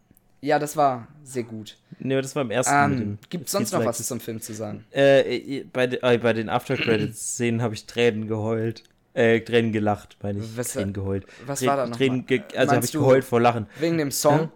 ja, 0.40 0.58
das 0.58 0.76
war 0.76 1.06
sehr 1.22 1.44
gut. 1.44 1.76
Nee, 1.98 2.20
das 2.20 2.34
war 2.34 2.42
im 2.42 2.50
ersten. 2.50 2.74
Ähm, 2.74 3.18
Gibt 3.30 3.44
It 3.44 3.50
sonst 3.50 3.72
noch 3.72 3.78
Like 3.80 3.88
was 3.88 4.04
zum 4.06 4.18
Film 4.20 4.40
zu 4.40 4.54
sagen? 4.54 4.84
Äh, 4.92 5.36
äh, 5.36 5.64
bei, 5.72 5.86
de, 5.86 6.00
äh, 6.02 6.18
bei 6.18 6.32
den 6.32 6.48
After-Credits-Szenen 6.48 7.62
habe 7.62 7.74
ich 7.74 7.86
Tränen 7.86 8.26
geheult. 8.26 8.82
Äh, 9.14 9.40
Tränen 9.40 9.72
gelacht, 9.72 10.16
meine 10.22 10.40
ich. 10.40 10.56
Was- 10.56 10.72
Tränen 10.72 10.94
geheult. 10.94 11.26
was 11.46 11.60
Trä- 11.60 11.66
war 11.66 11.76
da 11.76 11.86
noch 11.86 11.96
Tränen 11.96 12.24
also 12.56 12.74
habe 12.74 12.84
ich 12.84 12.92
geheult 12.92 13.24
vor 13.24 13.40
Lachen. 13.40 13.66
Wegen 13.78 13.98
dem 13.98 14.10
Song? 14.10 14.50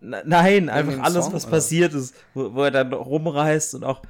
Nein, 0.00 0.68
einfach 0.68 0.92
dem 0.92 1.00
alles, 1.00 1.24
Song, 1.24 1.32
was 1.32 1.44
oder? 1.44 1.52
passiert 1.52 1.94
ist, 1.94 2.14
wo, 2.34 2.54
wo 2.54 2.64
er 2.64 2.70
dann 2.70 2.92
rumreißt 2.92 3.76
und 3.76 3.84
auch 3.84 4.02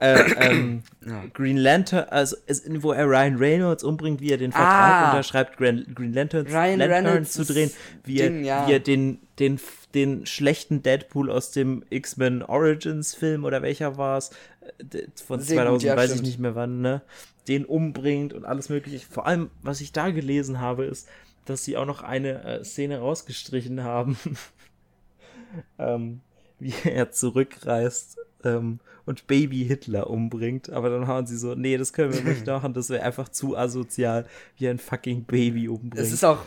äh, 0.00 0.30
ähm, 0.50 0.82
Ja. 1.06 1.24
Green 1.32 1.56
Lantern, 1.56 2.08
also 2.08 2.36
es, 2.46 2.62
wo 2.82 2.92
er 2.92 3.06
Ryan 3.06 3.36
Reynolds 3.36 3.84
umbringt, 3.84 4.20
wie 4.20 4.30
er 4.32 4.38
den 4.38 4.52
Vertrag 4.52 5.02
Ah. 5.02 5.10
unterschreibt, 5.10 5.56
Green, 5.56 5.86
Green 5.94 6.12
Lanterns, 6.12 6.50
Ryan 6.50 6.78
Lantern 6.78 7.06
Reynolds 7.06 7.32
zu 7.32 7.44
drehen, 7.44 7.70
wie, 8.04 8.16
Ding, 8.16 8.38
er, 8.40 8.62
ja. 8.62 8.66
wie 8.68 8.72
er 8.72 8.80
den, 8.80 9.18
den, 9.38 9.60
den 9.94 10.26
schlechten 10.26 10.82
Deadpool 10.82 11.30
aus 11.30 11.52
dem 11.52 11.84
X-Men 11.90 12.42
Origins 12.42 13.14
Film 13.14 13.44
oder 13.44 13.62
welcher 13.62 13.96
war 13.96 14.18
es, 14.18 14.30
d- 14.82 15.06
von 15.24 15.40
Sehr 15.40 15.56
2000, 15.56 15.72
gut, 15.80 15.82
ja, 15.86 15.96
weiß 15.96 16.14
ich 16.14 16.22
nicht 16.22 16.38
mehr 16.38 16.54
wann, 16.54 16.80
ne? 16.80 17.02
Den 17.48 17.64
umbringt 17.64 18.32
und 18.32 18.44
alles 18.44 18.68
mögliche. 18.68 19.04
Vor 19.06 19.26
allem, 19.26 19.50
was 19.62 19.80
ich 19.80 19.92
da 19.92 20.10
gelesen 20.10 20.60
habe, 20.60 20.84
ist, 20.84 21.08
dass 21.46 21.64
sie 21.64 21.76
auch 21.76 21.86
noch 21.86 22.02
eine 22.02 22.44
äh, 22.44 22.64
Szene 22.64 22.98
rausgestrichen 22.98 23.82
haben, 23.82 24.16
ähm, 25.78 26.20
wie 26.58 26.74
er 26.84 27.10
zurückreist 27.10 28.18
ähm, 28.44 28.80
und 29.06 29.26
Baby 29.26 29.64
Hitler 29.64 30.08
umbringt. 30.10 30.70
Aber 30.70 30.90
dann 30.90 31.06
hauen 31.08 31.26
sie 31.26 31.36
so, 31.36 31.54
nee, 31.54 31.76
das 31.76 31.92
können 31.92 32.12
wir 32.12 32.22
nicht 32.22 32.46
machen, 32.46 32.74
das 32.74 32.88
wäre 32.90 33.02
einfach 33.04 33.28
zu 33.28 33.56
asozial, 33.56 34.26
wie 34.56 34.68
ein 34.68 34.78
fucking 34.78 35.24
Baby 35.24 35.68
umbringt. 35.68 35.98
Es 35.98 36.12
ist 36.12 36.24
auch. 36.24 36.38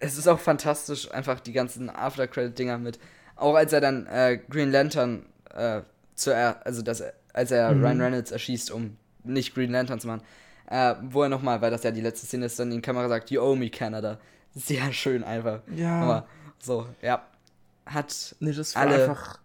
Es 0.00 0.16
ist 0.16 0.28
auch 0.28 0.38
fantastisch, 0.38 1.10
einfach 1.10 1.40
die 1.40 1.52
ganzen 1.52 1.90
After-Credit-Dinger 1.90 2.78
mit. 2.78 2.98
Auch 3.34 3.54
als 3.56 3.72
er 3.72 3.80
dann 3.80 4.06
äh, 4.06 4.38
Green 4.48 4.70
Lantern 4.70 5.26
äh, 5.54 5.80
zu 6.14 6.30
er, 6.30 6.64
also 6.64 6.82
dass 6.82 7.00
er, 7.00 7.14
als 7.32 7.50
er 7.50 7.72
Mhm. 7.74 7.84
Ryan 7.84 8.00
Reynolds 8.02 8.30
erschießt, 8.30 8.70
um 8.70 8.96
nicht 9.24 9.54
Green 9.54 9.72
Lantern 9.72 9.98
zu 9.98 10.06
machen, 10.06 10.22
äh, 10.70 10.94
wo 11.10 11.22
er 11.24 11.28
nochmal, 11.28 11.60
weil 11.62 11.70
das 11.72 11.82
ja 11.82 11.90
die 11.90 12.00
letzte 12.00 12.26
Szene 12.26 12.46
ist, 12.46 12.58
dann 12.60 12.70
in 12.70 12.76
die 12.76 12.82
Kamera 12.82 13.08
sagt, 13.08 13.30
You 13.32 13.40
owe 13.40 13.56
me 13.56 13.70
Canada. 13.70 14.18
Sehr 14.54 14.92
schön 14.92 15.24
einfach. 15.24 15.60
Ja. 15.74 16.00
Aber 16.02 16.26
so, 16.60 16.86
ja. 17.02 17.24
Hat 17.86 18.36
nee, 18.40 18.52
das 18.52 18.74
war 18.76 18.82
alle- 18.82 19.02
einfach 19.02 19.40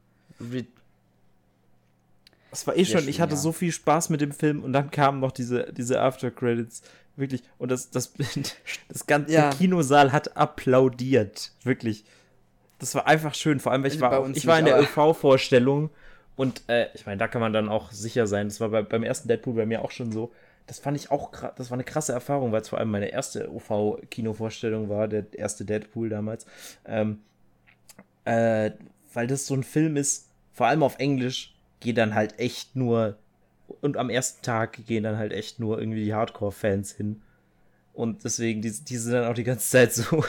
Es 2.53 2.67
war 2.67 2.77
eh 2.77 2.85
schon, 2.85 3.07
ich 3.07 3.15
schön, 3.15 3.23
hatte 3.23 3.33
ja. 3.33 3.39
so 3.39 3.51
viel 3.51 3.71
Spaß 3.71 4.09
mit 4.09 4.21
dem 4.21 4.31
Film 4.31 4.63
und 4.63 4.73
dann 4.73 4.91
kamen 4.91 5.19
noch 5.19 5.31
diese, 5.31 5.73
diese 5.73 5.99
After-Credits. 5.99 6.83
Wirklich. 7.15 7.43
Und 7.57 7.71
das, 7.71 7.89
das, 7.89 8.13
das 8.87 9.05
ganze 9.07 9.33
Ja. 9.33 9.49
Kinosaal 9.49 10.11
hat 10.11 10.37
applaudiert. 10.37 11.51
Wirklich. 11.63 12.05
Das 12.79 12.95
war 12.95 13.07
einfach 13.07 13.35
schön. 13.35 13.59
Vor 13.59 13.71
allem, 13.71 13.83
weil 13.83 13.91
ich 13.91 13.99
Bei 13.99 14.11
war, 14.11 14.29
ich 14.29 14.47
war 14.47 14.59
in 14.59 14.65
der 14.65 14.79
ÖV-Vorstellung 14.79 15.89
und 16.35 16.63
äh, 16.67 16.87
ich 16.93 17.05
meine, 17.05 17.17
da 17.17 17.27
kann 17.27 17.41
man 17.41 17.53
dann 17.53 17.69
auch 17.69 17.91
sicher 17.91 18.27
sein. 18.27 18.47
Das 18.47 18.59
war 18.59 18.69
bei, 18.69 18.81
beim 18.81 19.03
ersten 19.03 19.27
Deadpool 19.27 19.53
bei 19.53 19.65
mir 19.65 19.83
auch 19.83 19.91
schon 19.91 20.11
so. 20.11 20.31
Das 20.65 20.79
fand 20.79 20.97
ich 20.97 21.11
auch 21.11 21.31
krass. 21.31 21.53
Das 21.57 21.69
war 21.69 21.75
eine 21.75 21.83
krasse 21.83 22.13
Erfahrung, 22.13 22.51
weil 22.51 22.61
es 22.61 22.69
vor 22.69 22.79
allem 22.79 22.91
meine 22.91 23.09
erste 23.09 23.51
OV-Kinovorstellung 23.51 24.89
war, 24.89 25.07
der 25.07 25.25
erste 25.33 25.65
Deadpool 25.65 26.09
damals. 26.09 26.45
Ähm, 26.85 27.19
äh, 28.25 28.71
weil 29.13 29.27
das 29.27 29.45
so 29.45 29.53
ein 29.53 29.63
Film 29.63 29.97
ist, 29.97 30.29
vor 30.53 30.67
allem 30.67 30.83
auf 30.83 30.97
Englisch, 30.99 31.52
geht 31.83 31.97
dann 31.97 32.15
halt 32.15 32.39
echt 32.39 32.75
nur, 32.75 33.17
und 33.81 33.97
am 33.97 34.09
ersten 34.09 34.41
Tag 34.43 34.85
gehen 34.87 35.03
dann 35.03 35.17
halt 35.17 35.31
echt 35.31 35.59
nur 35.59 35.79
irgendwie 35.79 36.03
die 36.03 36.13
Hardcore-Fans 36.13 36.91
hin. 36.93 37.21
Und 37.93 38.23
deswegen, 38.23 38.61
die, 38.61 38.71
die 38.71 38.97
sind 38.97 39.13
dann 39.13 39.25
auch 39.29 39.35
die 39.35 39.43
ganze 39.43 39.69
Zeit 39.69 39.93
so, 39.93 40.23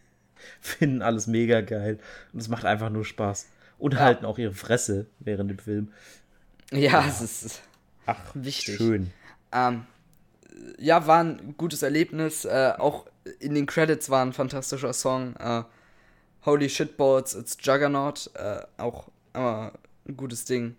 finden 0.60 1.02
alles 1.02 1.26
mega 1.26 1.60
geil. 1.60 1.98
Und 2.32 2.40
es 2.40 2.48
macht 2.48 2.64
einfach 2.64 2.90
nur 2.90 3.04
Spaß. 3.04 3.48
Und 3.78 3.94
Ja. 3.94 4.00
halten 4.00 4.24
auch 4.24 4.38
ihre 4.38 4.54
Fresse 4.54 5.06
während 5.20 5.50
dem 5.50 5.58
Film. 5.58 5.92
ja, 6.72 7.04
es 7.06 7.20
ist. 7.22 7.62
Ach, 8.06 8.18
Wichtig. 8.34 8.76
schön. 8.76 9.10
Ähm, 9.52 9.86
ja, 10.78 11.06
war 11.06 11.22
ein 11.22 11.54
gutes 11.56 11.82
Erlebnis. 11.82 12.44
Äh, 12.44 12.72
auch 12.78 13.06
in 13.40 13.54
den 13.54 13.66
Credits 13.66 14.10
war 14.10 14.24
ein 14.24 14.32
fantastischer 14.32 14.92
Song. 14.92 15.34
Äh, 15.36 15.62
Holy 16.44 16.68
Shitballs, 16.68 17.34
It's 17.34 17.56
Juggernaut. 17.60 18.30
Äh, 18.34 18.60
auch 18.76 19.08
äh, 19.34 19.38
ein 20.08 20.16
gutes 20.16 20.44
Ding. 20.44 20.76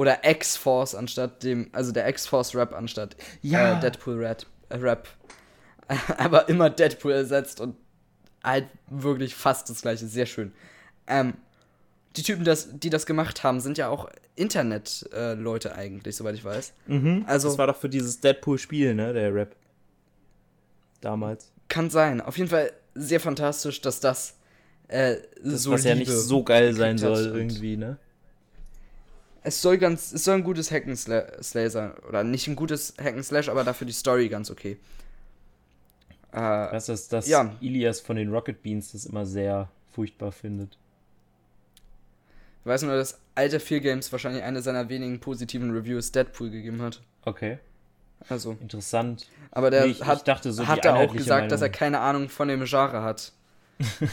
Oder 0.00 0.24
X-Force 0.24 0.94
anstatt 0.94 1.42
dem, 1.42 1.68
also 1.72 1.92
der 1.92 2.08
X-Force 2.08 2.54
Rap 2.54 2.72
anstatt 2.72 3.16
Ja. 3.42 3.76
äh, 3.76 3.80
Deadpool 3.80 4.14
Rap. 4.24 4.46
Äh, 4.70 4.76
Rap. 4.76 5.08
Aber 6.16 6.48
immer 6.48 6.70
Deadpool 6.70 7.12
ersetzt 7.12 7.60
und 7.60 7.76
halt 8.42 8.64
wirklich 8.88 9.34
fast 9.34 9.68
das 9.68 9.82
gleiche. 9.82 10.06
Sehr 10.06 10.24
schön. 10.24 10.52
Ähm, 11.06 11.34
die 12.16 12.22
Typen, 12.22 12.44
das, 12.44 12.78
die 12.78 12.88
das 12.88 13.04
gemacht 13.04 13.42
haben, 13.42 13.60
sind 13.60 13.76
ja 13.76 13.88
auch 13.90 14.08
Internet-Leute 14.36 15.74
eigentlich, 15.74 16.16
soweit 16.16 16.34
ich 16.34 16.44
weiß. 16.46 16.72
Mhm. 16.86 17.24
Also- 17.26 17.48
das 17.48 17.58
war 17.58 17.66
doch 17.66 17.76
für 17.76 17.90
dieses 17.90 18.20
Deadpool-Spiel, 18.22 18.94
ne, 18.94 19.12
der 19.12 19.34
Rap. 19.34 19.54
Damals. 21.02 21.52
Kann 21.68 21.90
sein. 21.90 22.22
Auf 22.22 22.38
jeden 22.38 22.48
Fall 22.48 22.72
sehr 22.94 23.20
fantastisch, 23.20 23.82
dass 23.82 24.00
das, 24.00 24.38
äh, 24.88 25.16
Das, 25.44 25.64
so 25.64 25.72
was 25.72 25.84
ja 25.84 25.94
nicht 25.94 26.10
so 26.10 26.42
geil 26.42 26.72
sein 26.72 26.96
soll, 26.96 27.26
irgendwie, 27.36 27.76
ne? 27.76 27.98
Es 29.42 29.62
soll 29.62 29.78
ganz, 29.78 30.12
es 30.12 30.24
soll 30.24 30.36
ein 30.36 30.44
gutes 30.44 30.70
Hack'n'Slay 30.70 31.68
sein. 31.70 31.92
Oder 32.08 32.24
nicht 32.24 32.46
ein 32.46 32.56
gutes 32.56 32.96
Hack'n'Slash, 32.98 33.50
aber 33.50 33.64
dafür 33.64 33.86
die 33.86 33.92
Story 33.92 34.28
ganz 34.28 34.50
okay. 34.50 34.76
Äh, 36.32 36.36
Was 36.40 36.88
ist, 36.88 37.12
dass 37.12 37.26
Ja. 37.26 37.54
Ilias 37.60 38.00
von 38.00 38.16
den 38.16 38.30
Rocket 38.32 38.62
Beans 38.62 38.92
das 38.92 39.06
immer 39.06 39.26
sehr 39.26 39.68
furchtbar 39.92 40.30
findet. 40.32 40.76
ich 42.60 42.66
weiß 42.66 42.82
nur, 42.82 42.94
dass 42.94 43.18
Alter 43.34 43.58
4 43.60 43.80
Games 43.80 44.12
wahrscheinlich 44.12 44.42
eine 44.44 44.60
seiner 44.62 44.88
wenigen 44.90 45.18
positiven 45.20 45.70
Reviews 45.70 46.12
Deadpool 46.12 46.50
gegeben 46.50 46.82
hat. 46.82 47.00
Okay, 47.24 47.58
Also. 48.28 48.52
interessant. 48.60 49.26
Aber 49.50 49.70
der 49.70 49.84
Nee, 49.86 49.92
ich- 49.92 50.00
ich 50.00 50.06
hat, 50.06 50.28
dachte 50.28 50.52
so, 50.52 50.68
hat 50.68 50.84
er 50.84 50.94
auch 50.96 51.12
gesagt, 51.14 51.50
dass 51.50 51.62
er 51.62 51.68
Meinung. 51.68 51.78
keine 51.78 52.00
Ahnung 52.00 52.28
von 52.28 52.46
dem 52.48 52.62
Genre 52.64 53.02
hat. 53.02 53.32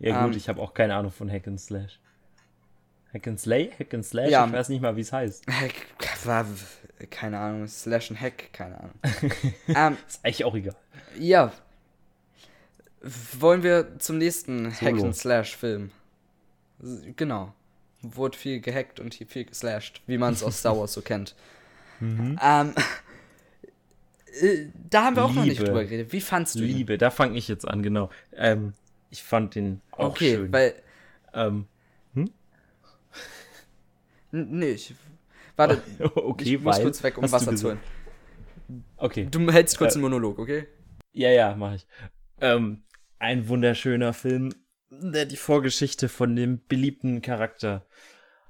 Ja 0.00 0.22
gut, 0.24 0.32
Ähm. 0.32 0.36
ich 0.36 0.48
habe 0.48 0.60
auch 0.60 0.74
keine 0.74 0.96
Ahnung 0.96 1.12
von 1.12 1.30
Hack 1.30 1.46
and 1.46 1.60
Slash. 1.60 2.00
Hack 3.12 3.26
and 3.26 3.40
Slay? 3.40 3.70
Hack 3.78 3.94
and 3.94 4.04
Slash? 4.04 4.30
Ja. 4.30 4.46
Ich 4.46 4.52
weiß 4.52 4.68
nicht 4.68 4.82
mal, 4.82 4.96
wie 4.96 5.00
es 5.00 5.12
heißt. 5.12 5.44
War, 6.24 6.46
keine 7.10 7.38
Ahnung, 7.38 7.66
Slash 7.66 8.10
and 8.10 8.20
Hack, 8.20 8.52
keine 8.52 8.78
Ahnung. 8.80 8.94
ähm, 9.68 9.96
Ist 10.06 10.24
eigentlich 10.24 10.44
auch 10.44 10.54
egal. 10.54 10.76
Ja. 11.18 11.52
Wollen 13.38 13.62
wir 13.62 13.98
zum 13.98 14.18
nächsten 14.18 14.70
Solo. 14.72 14.92
Hack 14.96 15.04
and 15.04 15.16
Slash 15.16 15.56
Film? 15.56 15.90
Genau. 17.16 17.54
Wurde 18.02 18.36
viel 18.36 18.60
gehackt 18.60 19.00
und 19.00 19.14
viel 19.14 19.44
geslasht, 19.44 20.02
wie 20.06 20.18
man 20.18 20.32
es 20.34 20.42
aus 20.42 20.58
Star 20.60 20.76
Wars 20.78 20.92
so 20.92 21.00
kennt. 21.02 21.34
Mhm. 22.00 22.38
Ähm, 22.42 22.74
äh, 24.40 24.66
da 24.90 25.04
haben 25.04 25.16
wir 25.16 25.24
auch 25.24 25.32
noch 25.32 25.44
nicht 25.44 25.54
Liebe. 25.58 25.64
drüber 25.64 25.84
geredet. 25.84 26.12
Wie 26.12 26.20
fandst 26.20 26.54
du 26.56 26.60
ihn? 26.60 26.76
Liebe, 26.76 26.98
da 26.98 27.10
fange 27.10 27.36
ich 27.38 27.48
jetzt 27.48 27.66
an, 27.66 27.82
genau. 27.82 28.10
Ähm, 28.36 28.74
ich 29.10 29.22
fand 29.22 29.54
den 29.54 29.80
auch 29.92 30.10
Okay, 30.10 30.34
schön. 30.36 30.52
weil. 30.52 30.74
ähm, 31.34 31.66
Nee, 34.30 34.70
ich. 34.72 34.94
Warte, 35.56 35.82
okay, 36.14 36.54
ich 36.56 36.60
muss 36.60 36.80
kurz 36.80 37.02
weg, 37.02 37.18
um 37.18 37.30
Wasser 37.30 37.54
zu 37.56 37.68
holen. 37.68 37.80
Okay. 38.96 39.28
Du 39.30 39.50
hältst 39.50 39.78
kurz 39.78 39.94
Äh, 39.94 39.96
einen 39.96 40.02
Monolog, 40.02 40.38
okay? 40.38 40.66
Ja, 41.12 41.30
ja, 41.30 41.54
mache 41.56 41.76
ich. 41.76 41.86
Ähm, 42.40 42.84
ein 43.18 43.48
wunderschöner 43.48 44.12
Film, 44.12 44.54
der 44.90 45.24
die 45.26 45.36
Vorgeschichte 45.36 46.08
von 46.08 46.36
dem 46.36 46.64
beliebten 46.66 47.22
Charakter 47.22 47.86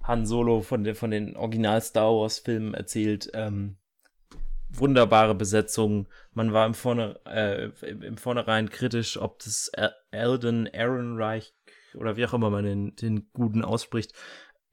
Han 0.03 0.27
Solo 0.27 0.61
von, 0.63 0.85
der, 0.85 0.95
von 0.95 1.11
den 1.11 1.37
Original 1.37 1.81
Star 1.83 2.13
Wars 2.13 2.41
Filmen 2.41 2.75
erzählt. 2.75 3.31
Ähm, 3.35 3.77
wunderbare 4.71 5.35
Besetzung. 5.35 6.09
Man 6.33 6.53
war 6.53 6.67
im, 6.67 6.75
Vorne, 6.75 7.21
äh, 7.27 7.71
im 7.87 8.03
im 8.03 8.17
Vornherein 8.17 8.71
kritisch, 8.71 9.19
ob 9.19 9.39
das 9.39 9.69
El- 9.69 9.95
Eldon 10.11 10.67
Ehrenreich 10.67 11.55
oder 11.95 12.17
wie 12.17 12.27
auch 12.27 12.35
immer 12.35 12.51
man 12.51 12.65
den, 12.65 12.97
den 12.97 13.31
Guten 13.33 13.65
ausspricht, 13.65 14.13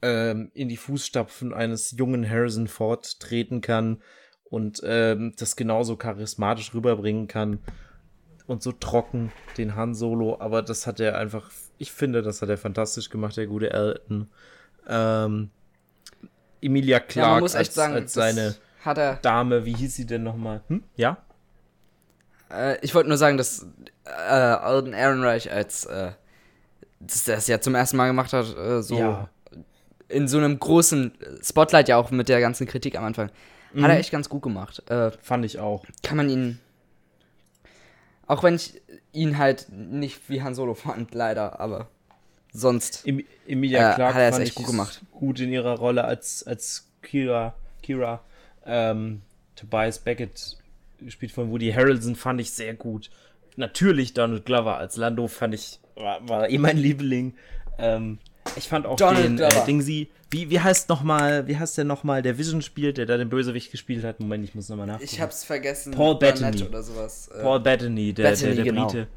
ähm, 0.05 0.51
in 0.53 0.69
die 0.69 0.77
Fußstapfen 0.77 1.51
eines 1.51 1.91
jungen 1.97 2.29
Harrison 2.29 2.67
Ford 2.67 3.19
treten 3.19 3.61
kann 3.61 4.01
und 4.43 4.81
ähm, 4.83 5.33
das 5.37 5.55
genauso 5.55 5.97
charismatisch 5.97 6.75
rüberbringen 6.75 7.27
kann 7.27 7.59
und 8.45 8.61
so 8.61 8.71
trocken 8.71 9.31
den 9.57 9.75
Han 9.75 9.95
Solo, 9.95 10.39
aber 10.39 10.61
das 10.61 10.85
hat 10.85 10.99
er 10.99 11.17
einfach, 11.17 11.49
ich 11.79 11.91
finde, 11.91 12.21
das 12.21 12.43
hat 12.43 12.49
er 12.49 12.59
fantastisch 12.59 13.09
gemacht, 13.09 13.35
der 13.35 13.47
gute 13.47 13.71
Elton. 13.71 14.29
Ähm, 14.87 15.49
Emilia 16.61 16.99
Clarke 16.99 17.33
ja, 17.33 17.39
muss 17.39 17.55
echt 17.55 17.69
als, 17.69 17.73
sagen, 17.73 17.93
als 17.95 18.13
das 18.13 18.35
seine. 18.35 18.55
Dame, 19.23 19.65
wie 19.65 19.73
hieß 19.73 19.95
sie 19.95 20.05
denn 20.05 20.21
nochmal? 20.21 20.61
Hm? 20.67 20.83
Ja? 20.95 21.17
Äh, 22.51 22.77
ich 22.81 22.93
wollte 22.93 23.09
nur 23.09 23.17
sagen, 23.17 23.37
dass 23.37 23.65
äh, 24.05 24.09
Alden 24.11 24.93
Ehrenreich 24.93 25.51
als 25.51 25.85
äh, 25.85 26.11
dass 26.99 27.23
der 27.23 27.37
es 27.37 27.47
ja 27.47 27.59
zum 27.59 27.73
ersten 27.73 27.97
Mal 27.97 28.07
gemacht 28.07 28.31
hat, 28.33 28.55
äh, 28.55 28.83
so 28.83 28.99
Ja. 28.99 29.29
In 30.09 30.27
so 30.27 30.37
einem 30.37 30.59
großen 30.59 31.11
Spotlight 31.41 31.87
ja 31.89 31.97
auch 31.97 32.11
mit 32.11 32.29
der 32.29 32.39
ganzen 32.39 32.67
Kritik 32.67 32.97
am 32.97 33.03
Anfang. 33.05 33.27
Hat 33.27 33.35
Mhm. 33.73 33.83
er 33.85 33.97
echt 33.99 34.11
ganz 34.11 34.29
gut 34.29 34.41
gemacht. 34.41 34.83
Äh, 34.89 35.11
Fand 35.21 35.43
ich 35.45 35.59
auch. 35.59 35.83
kann 36.03 36.17
man 36.17 36.29
ihn. 36.29 36.59
Auch 38.27 38.41
wenn 38.43 38.55
ich 38.55 38.81
ihn 39.11 39.37
halt 39.37 39.67
nicht 39.69 40.29
wie 40.29 40.41
Han 40.41 40.55
Solo 40.55 40.73
fand, 40.75 41.13
leider, 41.13 41.59
aber 41.59 41.87
sonst. 42.51 43.05
Em 43.05 43.23
Emilia 43.47 43.91
Äh, 43.91 43.95
Clarke 43.95 44.13
hat 44.15 44.21
er 44.21 44.29
es 44.29 44.39
echt 44.39 44.55
gut 44.55 44.67
gemacht. 44.67 45.01
gut 45.11 45.39
in 45.39 45.51
ihrer 45.51 45.77
Rolle 45.77 46.05
als, 46.05 46.45
als 46.47 46.87
Kira, 47.01 47.53
Kira 47.83 48.21
ähm, 48.65 49.21
Tobias 49.55 49.99
Beckett 49.99 50.57
gespielt 50.99 51.31
von 51.31 51.51
Woody 51.51 51.71
Harrelson 51.71 52.15
fand 52.15 52.41
ich 52.41 52.51
sehr 52.51 52.73
gut. 52.73 53.09
Natürlich 53.57 54.13
Donald 54.13 54.45
Glover 54.45 54.77
als 54.77 54.95
Lando 54.97 55.27
fand 55.27 55.53
ich, 55.53 55.79
war, 55.95 56.27
war 56.27 56.49
eh 56.49 56.57
mein 56.57 56.77
Liebling. 56.77 57.35
Ähm, 57.77 58.17
ich 58.55 58.67
fand 58.67 58.85
auch 58.85 58.95
Donald 58.95 59.25
den 59.25 59.33
äh, 59.39 59.47
Glover. 59.49 59.65
Dingsy, 59.65 60.09
wie, 60.29 60.49
wie 60.49 60.59
heißt 60.59 60.89
noch 60.89 61.03
mal, 61.03 61.47
wie 61.47 61.57
heißt 61.57 61.77
der 61.77 61.85
nochmal, 61.85 62.21
der 62.21 62.37
Vision 62.37 62.61
spielt, 62.61 62.97
der 62.97 63.05
da 63.05 63.17
den 63.17 63.29
Bösewicht 63.29 63.71
gespielt 63.71 64.03
hat? 64.03 64.19
Moment, 64.19 64.43
ich 64.43 64.55
muss 64.55 64.69
nochmal 64.69 64.87
nachgucken. 64.87 65.05
Ich 65.11 65.21
hab's 65.21 65.43
vergessen. 65.43 65.93
Paul 65.93 66.17
Bettany. 66.17 66.63
oder 66.63 66.83
sowas. 66.83 67.27
Äh, 67.29 67.41
Paul 67.41 67.59
Bettany, 67.59 68.13
der, 68.13 68.29
Bettany, 68.29 68.55
der, 68.55 68.63
der 68.63 68.73
genau. 68.73 68.85
Brite. 68.87 69.07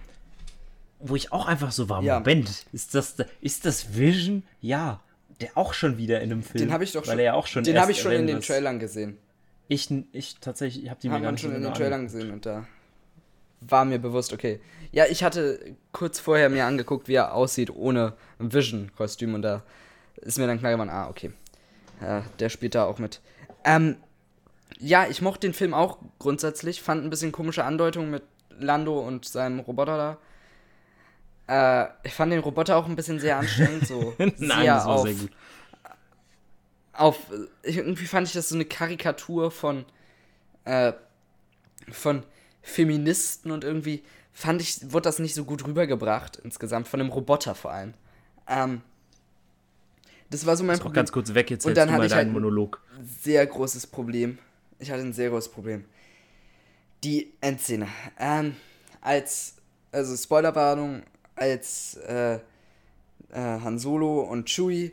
Wo 1.00 1.14
ich 1.14 1.32
auch 1.32 1.46
einfach 1.46 1.70
so 1.72 1.88
war, 1.88 2.02
Ja. 2.02 2.18
Moment, 2.18 2.66
ist 2.72 2.94
das, 2.94 3.16
ist 3.40 3.64
das 3.64 3.96
Vision? 3.96 4.42
Ja. 4.60 5.00
der 5.40 5.50
auch 5.56 5.72
schon 5.72 5.96
wieder 5.98 6.20
in 6.20 6.32
einem 6.32 6.42
Film. 6.42 6.64
Den 6.64 6.72
habe 6.72 6.82
ich 6.84 6.92
doch 6.92 7.02
weil 7.02 7.12
schon. 7.12 7.18
er 7.20 7.24
ja 7.24 7.34
auch 7.34 7.46
schon 7.46 7.62
den 7.64 7.78
habe 7.80 7.92
ich 7.92 8.00
schon 8.00 8.12
in 8.12 8.26
den 8.26 8.40
Trailern 8.40 8.78
gesehen. 8.80 9.18
Ich, 9.68 9.88
ich 10.12 10.36
tatsächlich, 10.40 10.84
ich 10.84 10.90
habe 10.90 10.98
die 11.00 11.08
mir 11.08 11.14
Haben 11.14 11.22
gar 11.22 11.28
wir 11.28 11.32
nicht 11.32 11.42
schon 11.42 11.50
in 11.50 11.56
den 11.56 11.62
genau 11.64 11.76
Trailern 11.76 12.04
gesehen 12.04 12.32
und 12.32 12.46
da 12.46 12.66
war 13.60 13.84
mir 13.84 13.98
bewusst, 13.98 14.32
okay. 14.32 14.60
Ja, 14.92 15.04
ich 15.06 15.22
hatte 15.22 15.76
kurz 15.92 16.18
vorher 16.18 16.48
mir 16.48 16.64
angeguckt, 16.64 17.08
wie 17.08 17.14
er 17.14 17.34
aussieht 17.34 17.70
ohne 17.70 18.14
Vision-Kostüm 18.38 19.34
und 19.34 19.42
da 19.42 19.62
ist 20.16 20.38
mir 20.38 20.46
dann 20.46 20.58
klar 20.58 20.72
geworden, 20.72 20.90
ah, 20.90 21.08
okay. 21.08 21.32
Ja, 22.00 22.22
der 22.38 22.48
spielt 22.48 22.74
da 22.74 22.84
auch 22.84 22.98
mit. 22.98 23.20
Ähm, 23.64 23.96
ja, 24.78 25.06
ich 25.08 25.20
mochte 25.20 25.46
den 25.46 25.54
Film 25.54 25.74
auch 25.74 25.98
grundsätzlich, 26.18 26.80
fand 26.82 27.04
ein 27.04 27.10
bisschen 27.10 27.32
komische 27.32 27.64
Andeutungen 27.64 28.10
mit 28.10 28.22
Lando 28.58 28.98
und 29.00 29.24
seinem 29.24 29.60
Roboter 29.60 30.18
da. 31.46 31.84
Äh, 31.84 32.06
ich 32.06 32.14
fand 32.14 32.32
den 32.32 32.40
Roboter 32.40 32.76
auch 32.76 32.86
ein 32.86 32.96
bisschen 32.96 33.18
sehr 33.18 33.38
anstrengend, 33.38 33.86
so 33.86 34.14
Nein, 34.18 34.36
sehr 34.38 34.74
das 34.74 34.86
war 34.86 34.94
auf, 34.94 35.02
sehr 35.02 35.14
gut. 35.14 35.30
auf 36.92 37.18
irgendwie 37.62 38.06
fand 38.06 38.28
ich 38.28 38.34
das 38.34 38.48
so 38.48 38.54
eine 38.54 38.64
Karikatur 38.64 39.50
von 39.50 39.84
äh, 40.64 40.92
von 41.90 42.22
Feministen 42.68 43.50
und 43.50 43.64
irgendwie 43.64 44.02
fand 44.32 44.60
ich 44.60 44.92
wurde 44.92 45.04
das 45.04 45.18
nicht 45.18 45.34
so 45.34 45.44
gut 45.44 45.66
rübergebracht 45.66 46.36
insgesamt 46.36 46.88
von 46.88 46.98
dem 47.00 47.08
Roboter 47.08 47.54
vor 47.54 47.72
allem 47.72 47.94
ähm, 48.46 48.82
das 50.30 50.44
war 50.44 50.56
so 50.56 50.64
mein 50.64 50.76
Auch 50.76 50.82
Problem 50.82 50.94
ganz 50.94 51.12
kurz 51.12 51.32
weg, 51.34 51.50
jetzt 51.50 51.64
Und 51.64 51.76
dann 51.76 51.90
hatte 51.90 52.06
ich 52.06 52.12
halt 52.12 52.30
Monolog. 52.30 52.80
sehr 53.22 53.46
großes 53.46 53.86
Problem. 53.86 54.38
Ich 54.78 54.90
hatte 54.90 55.02
ein 55.02 55.12
sehr 55.12 55.30
großes 55.30 55.50
Problem. 55.50 55.84
Die 57.02 57.32
Endszene. 57.40 57.88
Ähm, 58.18 58.56
als, 59.00 59.54
also 59.90 60.16
Spoilerwarnung, 60.16 61.02
als 61.34 61.96
äh, 62.06 62.34
äh, 62.34 62.40
Han 63.32 63.78
Solo 63.78 64.20
und 64.20 64.48
Chewie, 64.48 64.92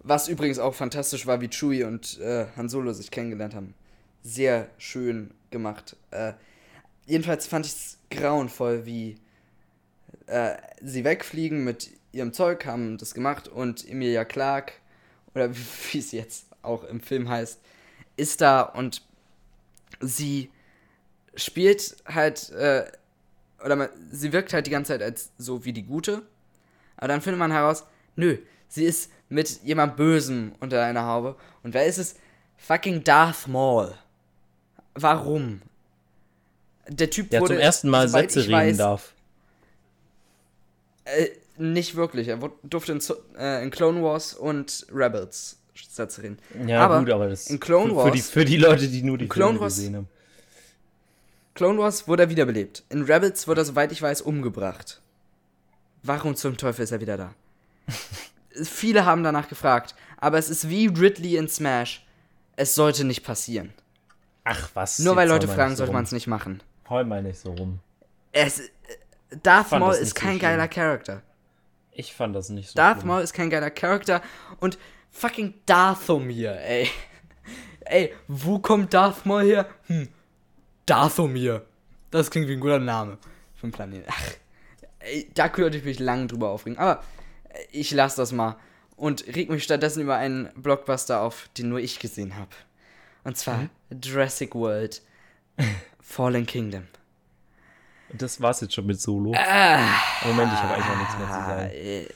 was 0.00 0.28
übrigens 0.28 0.58
auch 0.58 0.74
fantastisch 0.74 1.26
war, 1.26 1.40
wie 1.40 1.48
Chewie 1.48 1.84
und 1.84 2.18
äh, 2.20 2.46
Han 2.56 2.68
Solo 2.68 2.92
sich 2.92 3.10
kennengelernt 3.10 3.54
haben. 3.54 3.74
Sehr 4.22 4.68
schön 4.76 5.30
gemacht. 5.50 5.96
Äh, 6.10 6.34
jedenfalls 7.06 7.46
fand 7.46 7.66
ich 7.66 7.72
es 7.72 7.98
grauenvoll, 8.10 8.86
wie 8.86 9.16
äh, 10.26 10.56
sie 10.82 11.04
wegfliegen 11.04 11.64
mit 11.64 11.90
ihrem 12.12 12.32
Zeug, 12.32 12.64
haben 12.66 12.98
das 12.98 13.14
gemacht 13.14 13.48
und 13.48 13.88
Emilia 13.88 14.24
Clarke, 14.24 14.74
oder 15.34 15.50
wie 15.54 15.64
wie 15.92 15.98
es 15.98 16.12
jetzt 16.12 16.46
auch 16.62 16.84
im 16.84 17.00
Film 17.00 17.28
heißt, 17.28 17.60
ist 18.16 18.40
da 18.40 18.62
und 18.62 19.02
sie 20.00 20.50
spielt 21.36 21.96
halt, 22.06 22.50
äh, 22.50 22.90
oder 23.64 23.76
man, 23.76 23.88
sie 24.10 24.32
wirkt 24.32 24.52
halt 24.52 24.66
die 24.66 24.70
ganze 24.70 24.92
Zeit 24.92 25.02
als 25.02 25.30
so 25.38 25.64
wie 25.64 25.72
die 25.72 25.84
Gute, 25.84 26.22
aber 26.96 27.08
dann 27.08 27.20
findet 27.20 27.38
man 27.38 27.52
heraus, 27.52 27.84
nö, 28.16 28.38
sie 28.68 28.84
ist 28.84 29.10
mit 29.28 29.62
jemand 29.62 29.96
Bösem 29.96 30.52
unter 30.60 30.82
einer 30.82 31.04
Haube. 31.04 31.36
Und 31.62 31.74
wer 31.74 31.86
ist 31.86 31.98
es? 31.98 32.16
Fucking 32.56 33.04
Darth 33.04 33.48
Maul. 33.48 33.94
Warum? 34.94 35.60
Der 36.88 37.10
Typ 37.10 37.30
Der 37.30 37.40
wurde 37.40 37.54
zum 37.54 37.60
ersten 37.62 37.88
Mal 37.90 38.08
Sätze 38.08 38.40
reden 38.40 38.52
weiß, 38.52 38.76
darf. 38.76 39.12
Äh, 41.04 41.28
nicht 41.58 41.94
wirklich. 41.96 42.28
Er 42.28 42.38
durfte 42.62 42.92
in, 42.92 43.00
äh, 43.38 43.62
in 43.62 43.70
Clone 43.70 44.02
Wars 44.02 44.34
und 44.34 44.86
Rebels 44.92 45.56
Sätze 45.74 46.22
reden. 46.22 46.38
Ja, 46.66 46.80
aber 46.84 47.00
gut, 47.00 47.10
aber 47.10 47.28
das 47.28 47.48
in 47.48 47.60
Clone 47.60 47.94
für, 47.94 48.02
für, 48.04 48.10
die, 48.10 48.18
Wars- 48.18 48.30
für 48.30 48.44
die 48.44 48.56
Leute, 48.56 48.88
die 48.88 49.02
nur 49.02 49.18
die 49.18 49.28
Clone 49.28 49.58
Wars- 49.60 49.76
gesehen 49.76 49.96
haben. 49.96 50.08
Clone 51.54 51.78
Wars 51.78 52.06
wurde 52.06 52.24
er 52.24 52.30
wiederbelebt. 52.30 52.84
In 52.90 53.02
Rebels 53.02 53.48
wurde 53.48 53.62
er, 53.62 53.64
soweit 53.64 53.90
ich 53.92 54.02
weiß, 54.02 54.20
umgebracht. 54.22 55.00
Warum 56.02 56.36
zum 56.36 56.56
Teufel 56.56 56.82
ist 56.82 56.92
er 56.92 57.00
wieder 57.00 57.16
da? 57.16 57.34
Viele 58.62 59.04
haben 59.04 59.22
danach 59.22 59.48
gefragt, 59.48 59.94
aber 60.18 60.38
es 60.38 60.50
ist 60.50 60.68
wie 60.68 60.86
Ridley 60.86 61.36
in 61.36 61.48
Smash. 61.48 62.04
Es 62.56 62.74
sollte 62.74 63.04
nicht 63.04 63.22
passieren. 63.22 63.72
Ach 64.44 64.70
was. 64.74 64.98
Nur 64.98 65.16
weil 65.16 65.28
Leute 65.28 65.48
fragen, 65.48 65.76
sollte 65.76 65.92
man 65.92 66.04
es 66.04 66.12
nicht 66.12 66.26
machen. 66.26 66.62
Heul 66.88 67.04
mal 67.04 67.22
nicht 67.22 67.38
so 67.38 67.52
rum. 67.52 67.80
Es, 68.32 68.60
äh, 68.60 68.70
Darth 69.42 69.72
Maul 69.72 69.94
ist 69.94 70.10
so 70.10 70.14
kein 70.14 70.30
schlimm. 70.30 70.40
geiler 70.40 70.68
Charakter. 70.68 71.22
Ich 71.92 72.14
fand 72.14 72.36
das 72.36 72.48
nicht 72.50 72.68
so 72.70 72.74
Darth 72.76 72.98
schlimm. 72.98 73.08
Maul 73.08 73.22
ist 73.22 73.32
kein 73.32 73.50
geiler 73.50 73.70
Charakter 73.70 74.22
und 74.60 74.78
fucking 75.10 75.54
Dathomir, 75.66 76.60
ey. 76.60 76.88
Ey, 77.88 78.12
wo 78.26 78.58
kommt 78.58 78.92
Darth 78.94 79.24
Maul 79.26 79.44
her? 79.44 79.68
Hm, 79.86 80.08
Dathomir. 80.86 81.64
Das 82.10 82.30
klingt 82.30 82.48
wie 82.48 82.54
ein 82.54 82.60
guter 82.60 82.80
Name 82.80 83.18
für 83.54 83.64
einen 83.64 83.72
Planeten. 83.72 84.08
Ach, 84.08 84.22
ey, 84.98 85.30
da 85.34 85.48
könnte 85.48 85.78
ich 85.78 85.84
mich 85.84 86.00
lang 86.00 86.26
drüber 86.26 86.50
aufregen. 86.50 86.78
Aber 86.78 87.02
äh, 87.48 87.58
ich 87.70 87.92
lasse 87.92 88.16
das 88.16 88.32
mal 88.32 88.56
und 88.96 89.26
reg 89.28 89.50
mich 89.50 89.62
stattdessen 89.62 90.02
über 90.02 90.16
einen 90.16 90.50
Blockbuster 90.56 91.20
auf, 91.20 91.48
den 91.56 91.68
nur 91.68 91.78
ich 91.78 91.98
gesehen 92.00 92.36
habe. 92.36 92.50
Und 93.22 93.36
zwar 93.36 93.68
Jurassic 93.90 94.54
World 94.54 95.02
Fallen 96.08 96.46
Kingdom. 96.46 96.84
Das 98.12 98.40
war's 98.40 98.60
jetzt 98.62 98.72
schon 98.72 98.86
mit 98.86 98.98
Solo. 98.98 99.34
Ah. 99.36 100.00
Moment, 100.24 100.50
ich 100.52 100.58
habe 100.58 100.74
eigentlich 100.74 100.86
noch 100.86 100.98
nichts 100.98 101.18
mehr 101.18 101.26
zu 101.26 101.32
sagen. 101.32 101.70
Äh, 101.72 102.08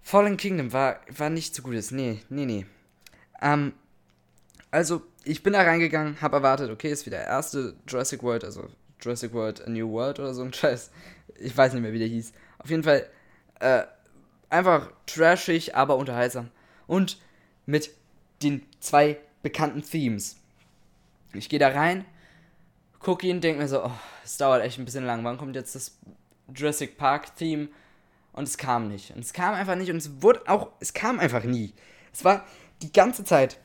Fallen 0.00 0.36
Kingdom 0.38 0.72
war, 0.72 1.00
war 1.08 1.28
nicht 1.28 1.54
so 1.54 1.62
gutes. 1.62 1.90
Nee, 1.90 2.22
nee, 2.30 2.46
nee. 2.46 2.66
Ähm, 3.42 3.74
also, 4.70 5.02
ich 5.24 5.42
bin 5.42 5.52
da 5.52 5.62
reingegangen, 5.62 6.22
habe 6.22 6.36
erwartet, 6.36 6.70
okay, 6.70 6.90
ist 6.90 7.04
wieder 7.04 7.18
der 7.18 7.26
erste 7.26 7.74
Jurassic 7.86 8.22
World, 8.22 8.44
also 8.44 8.68
Jurassic 9.00 9.34
World 9.34 9.66
A 9.66 9.68
New 9.68 9.90
World 9.90 10.18
oder 10.20 10.32
so 10.32 10.42
ein 10.42 10.54
Scheiß. 10.54 10.90
Ich 11.38 11.54
weiß 11.54 11.74
nicht 11.74 11.82
mehr, 11.82 11.92
wie 11.92 11.98
der 11.98 12.08
hieß. 12.08 12.32
Auf 12.58 12.70
jeden 12.70 12.84
Fall, 12.84 13.06
äh, 13.58 13.82
einfach 14.48 14.90
trashig, 15.04 15.74
aber 15.74 15.96
unterhaltsam. 15.96 16.48
Und 16.86 17.20
mit 17.66 17.90
den 18.42 18.64
zwei 18.78 19.18
bekannten 19.42 19.82
Themes. 19.82 20.39
Ich 21.32 21.48
gehe 21.48 21.58
da 21.58 21.68
rein, 21.68 22.04
gucke 22.98 23.26
ihn, 23.26 23.40
denke 23.40 23.62
mir 23.62 23.68
so, 23.68 23.84
oh, 23.84 23.92
es 24.24 24.36
dauert 24.36 24.62
echt 24.62 24.78
ein 24.78 24.84
bisschen 24.84 25.04
lang. 25.04 25.24
Wann 25.24 25.38
kommt 25.38 25.56
jetzt 25.56 25.74
das 25.74 25.98
Jurassic 26.54 26.96
Park 26.96 27.36
Theme? 27.36 27.68
Und 28.32 28.44
es 28.44 28.56
kam 28.56 28.88
nicht. 28.88 29.10
Und 29.10 29.20
es 29.20 29.32
kam 29.32 29.54
einfach 29.54 29.74
nicht. 29.76 29.90
Und 29.90 29.96
es 29.96 30.22
wurde 30.22 30.42
auch, 30.46 30.68
es 30.80 30.92
kam 30.92 31.18
einfach 31.18 31.44
nie. 31.44 31.72
Es 32.12 32.24
war 32.24 32.46
die 32.82 32.92
ganze 32.92 33.24
Zeit. 33.24 33.58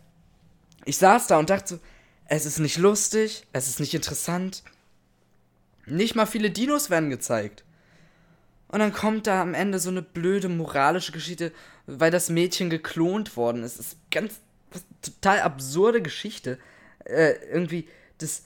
Ich 0.85 0.97
saß 0.97 1.27
da 1.27 1.37
und 1.37 1.49
dachte 1.49 1.75
so, 1.75 1.79
es 2.27 2.45
ist 2.45 2.59
nicht 2.59 2.77
lustig, 2.77 3.45
es 3.53 3.67
ist 3.67 3.79
nicht 3.79 3.93
interessant. 3.93 4.63
Nicht 5.85 6.15
mal 6.15 6.25
viele 6.25 6.49
Dinos 6.49 6.89
werden 6.89 7.09
gezeigt. 7.09 7.63
Und 8.67 8.79
dann 8.79 8.93
kommt 8.93 9.27
da 9.27 9.41
am 9.41 9.53
Ende 9.53 9.79
so 9.79 9.89
eine 9.89 10.01
blöde 10.01 10.49
moralische 10.49 11.11
Geschichte, 11.11 11.51
weil 11.85 12.09
das 12.09 12.29
Mädchen 12.29 12.69
geklont 12.69 13.37
worden 13.37 13.63
ist. 13.63 13.77
Das 13.77 13.87
ist 13.87 13.97
ganz 14.09 14.39
total 15.01 15.41
absurde 15.41 16.01
Geschichte. 16.01 16.57
Äh, 17.05 17.33
irgendwie, 17.51 17.87
dass 18.17 18.43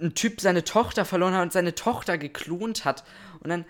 ein 0.00 0.14
Typ 0.14 0.40
seine 0.40 0.64
Tochter 0.64 1.04
verloren 1.04 1.34
hat 1.34 1.42
und 1.42 1.52
seine 1.52 1.74
Tochter 1.74 2.18
geklont 2.18 2.84
hat. 2.84 3.04
Und 3.40 3.50
dann 3.50 3.64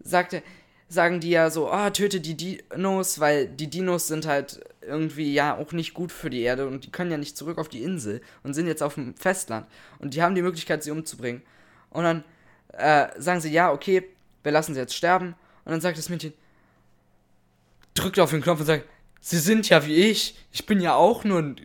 sagt 0.00 0.32
er, 0.32 0.42
sagen 0.88 1.20
die 1.20 1.30
ja 1.30 1.50
so, 1.50 1.68
ah, 1.70 1.90
töte 1.90 2.20
die 2.20 2.36
Dinos, 2.36 3.20
weil 3.20 3.48
die 3.48 3.68
Dinos 3.68 4.06
sind 4.06 4.26
halt 4.26 4.60
irgendwie 4.82 5.32
ja 5.32 5.56
auch 5.56 5.72
nicht 5.72 5.94
gut 5.94 6.12
für 6.12 6.30
die 6.30 6.42
Erde 6.42 6.66
und 6.66 6.84
die 6.84 6.92
können 6.92 7.10
ja 7.10 7.16
nicht 7.16 7.36
zurück 7.36 7.58
auf 7.58 7.68
die 7.68 7.82
Insel 7.82 8.20
und 8.42 8.54
sind 8.54 8.66
jetzt 8.66 8.82
auf 8.82 8.94
dem 8.94 9.14
Festland. 9.16 9.66
Und 9.98 10.14
die 10.14 10.22
haben 10.22 10.34
die 10.34 10.42
Möglichkeit, 10.42 10.82
sie 10.82 10.90
umzubringen. 10.90 11.42
Und 11.90 12.04
dann 12.04 12.24
äh, 12.72 13.08
sagen 13.20 13.40
sie, 13.40 13.50
ja, 13.50 13.72
okay, 13.72 14.04
wir 14.42 14.52
lassen 14.52 14.74
sie 14.74 14.80
jetzt 14.80 14.94
sterben. 14.94 15.34
Und 15.64 15.72
dann 15.72 15.80
sagt 15.80 15.96
das 15.96 16.08
Mädchen, 16.08 16.34
drückt 17.94 18.18
auf 18.18 18.30
den 18.30 18.42
Knopf 18.42 18.60
und 18.60 18.66
sagt, 18.66 18.84
sie 19.20 19.38
sind 19.38 19.68
ja 19.68 19.86
wie 19.86 19.94
ich. 19.94 20.36
Ich 20.52 20.66
bin 20.66 20.80
ja 20.80 20.94
auch 20.94 21.24
nur 21.24 21.40
ein 21.40 21.56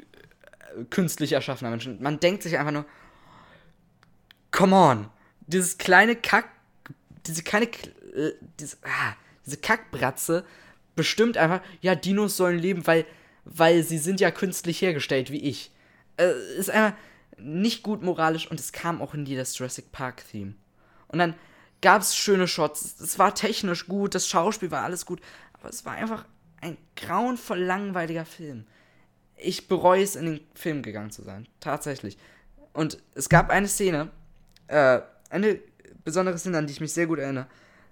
künstlich 0.89 1.33
erschaffener 1.33 1.71
Mensch. 1.71 1.87
Und 1.87 2.01
man 2.01 2.19
denkt 2.19 2.43
sich 2.43 2.57
einfach 2.57 2.71
nur, 2.71 2.85
come 4.51 4.75
on. 4.75 5.09
Dieses 5.47 5.77
kleine 5.77 6.15
Kack, 6.15 6.49
diese 7.25 7.43
kleine, 7.43 7.65
äh, 7.65 8.33
diese, 8.59 8.77
ah, 8.83 9.15
diese 9.45 9.57
Kackbratze 9.57 10.45
bestimmt 10.95 11.37
einfach, 11.37 11.61
ja, 11.81 11.95
Dinos 11.95 12.37
sollen 12.37 12.59
leben, 12.59 12.85
weil, 12.85 13.05
weil 13.45 13.83
sie 13.83 13.97
sind 13.97 14.19
ja 14.19 14.31
künstlich 14.31 14.81
hergestellt, 14.81 15.31
wie 15.31 15.41
ich. 15.41 15.71
Äh, 16.17 16.33
ist 16.57 16.69
einfach 16.69 16.97
nicht 17.37 17.83
gut 17.83 18.03
moralisch 18.03 18.49
und 18.49 18.59
es 18.59 18.71
kam 18.71 19.01
auch 19.01 19.13
nie 19.13 19.35
das 19.35 19.57
Jurassic 19.57 19.91
Park 19.91 20.23
Theme. 20.29 20.55
Und 21.07 21.19
dann 21.19 21.35
gab 21.81 22.01
es 22.01 22.15
schöne 22.15 22.47
Shots, 22.47 22.99
es 22.99 23.17
war 23.17 23.33
technisch 23.33 23.87
gut, 23.87 24.13
das 24.13 24.27
Schauspiel 24.27 24.71
war 24.71 24.83
alles 24.83 25.05
gut, 25.05 25.21
aber 25.53 25.69
es 25.69 25.85
war 25.85 25.93
einfach 25.93 26.25
ein 26.61 26.77
grauenvoll 26.95 27.59
langweiliger 27.59 28.25
Film. 28.25 28.65
Ich 29.41 29.67
bereue 29.67 30.03
es, 30.03 30.15
in 30.15 30.25
den 30.25 30.39
Film 30.53 30.81
gegangen 30.81 31.11
zu 31.11 31.23
sein. 31.23 31.47
Tatsächlich. 31.59 32.17
Und 32.73 32.97
es 33.15 33.29
gab 33.29 33.49
eine 33.49 33.67
Szene, 33.67 34.09
äh, 34.67 34.99
eine 35.29 35.59
besondere 36.03 36.37
Szene, 36.37 36.57
an 36.57 36.67
die 36.67 36.73
ich 36.73 36.81
mich 36.81 36.93
sehr 36.93 37.07
gut 37.07 37.19
erinnere. 37.19 37.47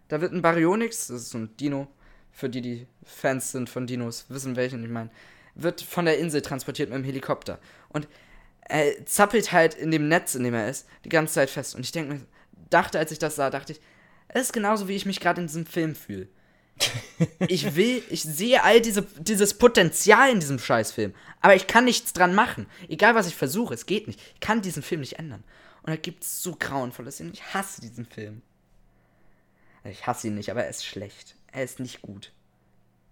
Da 0.08 0.22
wird 0.22 0.34
ein 0.34 0.42
Baryonyx, 0.42 1.08
das 1.08 1.24
ist 1.24 1.30
so 1.32 1.38
ein 1.38 1.56
Dino, 1.58 1.88
für 2.32 2.50
die, 2.50 2.62
die 2.62 2.88
Fans 3.04 3.52
sind 3.52 3.70
von 3.70 3.88
Dinos, 3.88 4.26
wissen 4.30 4.56
welchen 4.56 4.84
ich 4.84 4.90
meine, 4.90 5.10
wird 5.56 5.82
von 5.82 6.06
der 6.06 6.20
Insel 6.20 6.42
transportiert 6.42 6.90
mit 6.90 7.00
dem 7.00 7.04
Helikopter. 7.04 7.60
Und 7.90 8.08
er 8.62 9.06
zappelt 9.06 9.52
halt 9.52 9.74
in 9.74 9.92
dem 9.92 10.08
Netz, 10.08 10.36
in 10.36 10.44
dem 10.44 10.54
er 10.54 10.70
ist, 10.70 10.88
die 11.04 11.10
ganze 11.10 11.34
Zeit 11.34 11.50
fest. 11.50 11.76
Und 11.76 11.82
ich 11.82 11.92
denke 11.92 12.22
dachte, 12.70 13.00
als 13.00 13.12
ich 13.12 13.20
das 13.20 13.36
sah, 13.36 13.50
dachte 13.50 13.74
ich, 13.74 13.82
es 14.28 14.44
ist 14.44 14.54
genauso, 14.54 14.88
wie 14.88 14.96
ich 14.96 15.06
mich 15.06 15.20
gerade 15.20 15.42
in 15.42 15.48
diesem 15.48 15.66
Film 15.66 15.96
fühle. 15.96 16.28
Ich 17.48 17.76
will, 17.76 18.04
ich 18.10 18.24
sehe 18.24 18.64
all 18.64 18.82
diese, 18.82 19.02
dieses 19.20 19.56
Potenzial 19.56 20.32
in 20.32 20.40
diesem 20.40 20.60
Scheißfilm. 20.60 21.14
Aber 21.42 21.56
ich 21.56 21.68
kann 21.68 21.86
nichts 21.86 22.14
dran 22.14 22.36
machen. 22.36 22.68
Egal 22.88 23.16
was 23.16 23.28
ich 23.28 23.36
versuche, 23.36 23.74
es 23.74 23.86
geht 23.86 24.08
nicht. 24.08 24.20
Ich 24.36 24.40
kann 24.40 24.62
diesen 24.62 24.84
Film 24.84 25.02
nicht 25.02 25.18
ändern. 25.18 25.44
Und 25.84 25.90
da 25.90 25.96
gibt 25.96 26.24
es 26.24 26.44
so 26.44 26.56
grauenvolle 26.60 27.12
Szenen. 27.12 27.34
Ich 27.34 27.54
hasse 27.54 27.82
diesen 27.82 28.06
Film. 28.06 28.42
Ich 29.84 30.06
hasse 30.06 30.28
ihn 30.28 30.36
nicht, 30.36 30.52
aber 30.52 30.64
er 30.64 30.70
ist 30.70 30.86
schlecht. 30.86 31.36
Er 31.52 31.64
ist 31.64 31.80
nicht 31.80 32.02
gut. 32.02 32.32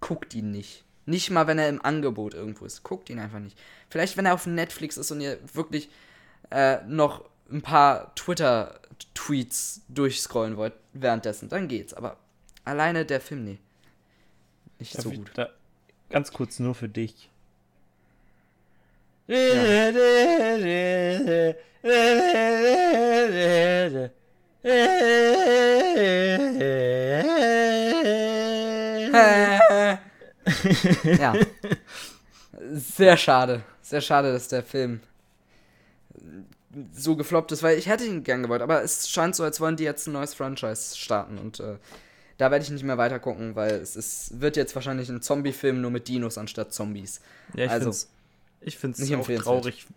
Guckt 0.01 0.33
ihn 0.33 0.51
nicht. 0.51 0.83
Nicht 1.05 1.29
mal, 1.29 1.47
wenn 1.47 1.59
er 1.59 1.69
im 1.69 1.83
Angebot 1.83 2.33
irgendwo 2.33 2.65
ist. 2.65 2.83
Guckt 2.83 3.09
ihn 3.09 3.19
einfach 3.19 3.39
nicht. 3.39 3.57
Vielleicht, 3.89 4.17
wenn 4.17 4.25
er 4.25 4.33
auf 4.33 4.45
Netflix 4.45 4.97
ist 4.97 5.11
und 5.11 5.21
ihr 5.21 5.39
wirklich 5.53 5.89
äh, 6.51 6.83
noch 6.85 7.25
ein 7.51 7.61
paar 7.61 8.13
Twitter-Tweets 8.15 9.81
durchscrollen 9.87 10.57
wollt 10.57 10.73
währenddessen, 10.93 11.47
dann 11.49 11.67
geht's. 11.67 11.93
Aber 11.93 12.17
alleine 12.65 13.05
der 13.05 13.21
Film, 13.21 13.45
nee. 13.45 13.59
Nicht 14.79 14.95
Darf 14.95 15.03
so 15.03 15.11
gut. 15.11 15.31
Ganz 16.09 16.31
kurz 16.31 16.59
nur 16.59 16.75
für 16.75 16.89
dich. 16.89 17.29
ja. 31.17 31.33
Sehr 32.73 33.17
schade. 33.17 33.63
Sehr 33.81 34.01
schade, 34.01 34.31
dass 34.33 34.47
der 34.47 34.63
Film 34.63 34.99
so 36.93 37.15
gefloppt 37.15 37.51
ist, 37.51 37.63
weil 37.63 37.77
ich 37.77 37.87
hätte 37.87 38.05
ihn 38.05 38.23
gern 38.23 38.43
gewollt, 38.43 38.61
aber 38.61 38.83
es 38.83 39.09
scheint 39.09 39.35
so, 39.35 39.43
als 39.43 39.61
wollen 39.61 39.77
die 39.77 39.83
jetzt 39.83 40.07
ein 40.07 40.13
neues 40.13 40.33
Franchise 40.33 40.97
starten 40.97 41.37
und 41.37 41.59
äh, 41.59 41.77
da 42.37 42.51
werde 42.51 42.63
ich 42.63 42.71
nicht 42.71 42.83
mehr 42.83 42.97
weiter 42.97 43.19
gucken, 43.19 43.55
weil 43.55 43.71
es 43.73 43.95
ist, 43.95 44.39
wird 44.41 44.57
jetzt 44.57 44.75
wahrscheinlich 44.75 45.09
ein 45.09 45.21
Zombie-Film 45.21 45.81
nur 45.81 45.91
mit 45.91 46.07
Dinos 46.07 46.37
anstatt 46.37 46.73
Zombies. 46.73 47.21
Ja, 47.53 47.65
ich 47.65 47.71
Also, 47.71 47.85
find's, 47.85 48.09
ich 48.61 48.77
find's 48.77 48.99
nicht 48.99 49.15
auch 49.15 49.27
traurig, 49.27 49.87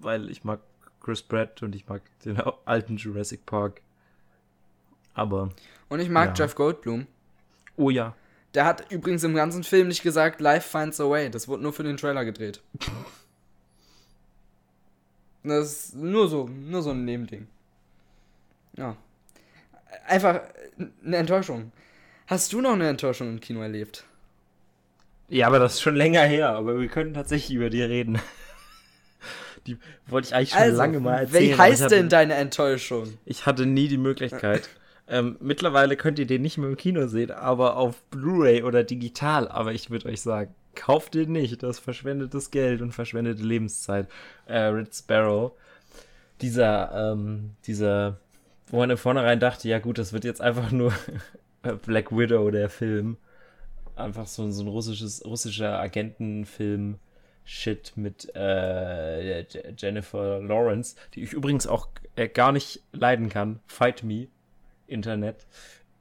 weil 0.00 0.30
ich 0.30 0.44
mag 0.44 0.60
Chris 1.00 1.22
Pratt 1.22 1.62
und 1.62 1.74
ich 1.74 1.88
mag 1.88 2.02
den 2.24 2.40
alten 2.64 2.96
Jurassic 2.96 3.44
Park. 3.46 3.80
Aber, 5.14 5.50
Und 5.88 6.00
ich 6.00 6.08
mag 6.08 6.38
Ja. 6.38 6.44
Jeff 6.44 6.54
Goldblum. 6.54 7.06
oh 7.76 7.90
ja. 7.90 8.14
Der 8.54 8.64
hat 8.64 8.90
übrigens 8.90 9.22
im 9.22 9.34
ganzen 9.36 9.62
Film 9.62 9.86
nicht 9.88 10.02
gesagt, 10.02 10.40
Life 10.40 10.68
finds 10.76 11.00
a 11.00 11.08
way. 11.08 11.30
Das 11.30 11.46
wurde 11.46 11.62
nur 11.62 11.72
für 11.72 11.84
den 11.84 11.96
Trailer 11.96 12.24
gedreht. 12.24 12.60
Das 15.42 15.70
ist 15.86 15.94
nur 15.94 16.28
so, 16.28 16.46
nur 16.48 16.82
so 16.82 16.90
ein 16.90 17.04
Nebending. 17.04 17.46
Ja. 18.76 18.94
Einfach 20.06 20.40
eine 21.04 21.16
Enttäuschung. 21.16 21.72
Hast 22.26 22.52
du 22.52 22.60
noch 22.60 22.72
eine 22.72 22.88
Enttäuschung 22.88 23.28
im 23.28 23.40
Kino 23.40 23.60
erlebt? 23.60 24.04
Ja, 25.28 25.46
aber 25.46 25.58
das 25.58 25.74
ist 25.74 25.82
schon 25.82 25.96
länger 25.96 26.22
her, 26.22 26.50
aber 26.50 26.78
wir 26.80 26.88
können 26.88 27.14
tatsächlich 27.14 27.56
über 27.56 27.70
die 27.70 27.82
reden. 27.82 28.18
Die 29.66 29.76
wollte 30.06 30.28
ich 30.28 30.34
eigentlich 30.34 30.50
schon 30.50 30.74
lange 30.74 31.00
mal 31.00 31.18
erzählen. 31.18 31.50
wie 31.50 31.54
heißt 31.54 31.82
hatte- 31.82 31.94
denn 31.94 32.08
deine 32.08 32.34
Enttäuschung? 32.34 33.18
Ich 33.26 33.44
hatte 33.44 33.66
nie 33.66 33.88
die 33.88 33.98
Möglichkeit. 33.98 34.68
ähm, 35.08 35.36
mittlerweile 35.38 35.96
könnt 35.96 36.18
ihr 36.18 36.26
den 36.26 36.40
nicht 36.40 36.56
mehr 36.56 36.70
im 36.70 36.76
Kino 36.76 37.06
sehen, 37.08 37.30
aber 37.30 37.76
auf 37.76 38.02
Blu-ray 38.10 38.62
oder 38.62 38.84
digital. 38.84 39.48
Aber 39.48 39.72
ich 39.72 39.90
würde 39.90 40.08
euch 40.08 40.22
sagen, 40.22 40.54
kauft 40.74 41.14
den 41.14 41.32
nicht. 41.32 41.62
Das 41.62 41.78
verschwendetes 41.78 42.50
Geld 42.50 42.80
und 42.80 42.92
verschwendete 42.92 43.42
Lebenszeit. 43.42 44.08
Äh, 44.46 44.58
Red 44.58 44.94
Sparrow. 44.94 45.52
Dieser, 46.40 47.12
ähm, 47.12 47.50
dieser, 47.66 48.18
wo 48.70 48.78
man 48.78 48.90
im 48.90 48.96
Vornherein 48.98 49.40
dachte, 49.40 49.68
ja 49.68 49.78
gut, 49.78 49.98
das 49.98 50.12
wird 50.12 50.24
jetzt 50.24 50.40
einfach 50.40 50.70
nur 50.70 50.92
Black 51.86 52.10
Widow, 52.10 52.50
der 52.50 52.68
Film. 52.70 53.16
Einfach 53.96 54.26
so, 54.26 54.50
so 54.50 54.62
ein 54.62 54.68
russisches, 54.68 55.24
russischer 55.24 55.78
Agentenfilm. 55.78 56.98
Shit 57.44 57.94
mit 57.96 58.30
äh, 58.36 59.40
Je- 59.42 59.74
Jennifer 59.76 60.40
Lawrence, 60.40 60.94
die 61.14 61.22
ich 61.24 61.32
übrigens 61.32 61.66
auch 61.66 61.88
äh, 62.14 62.28
gar 62.28 62.52
nicht 62.52 62.80
leiden 62.92 63.28
kann. 63.28 63.58
Fight 63.66 64.04
me, 64.04 64.28
Internet. 64.86 65.46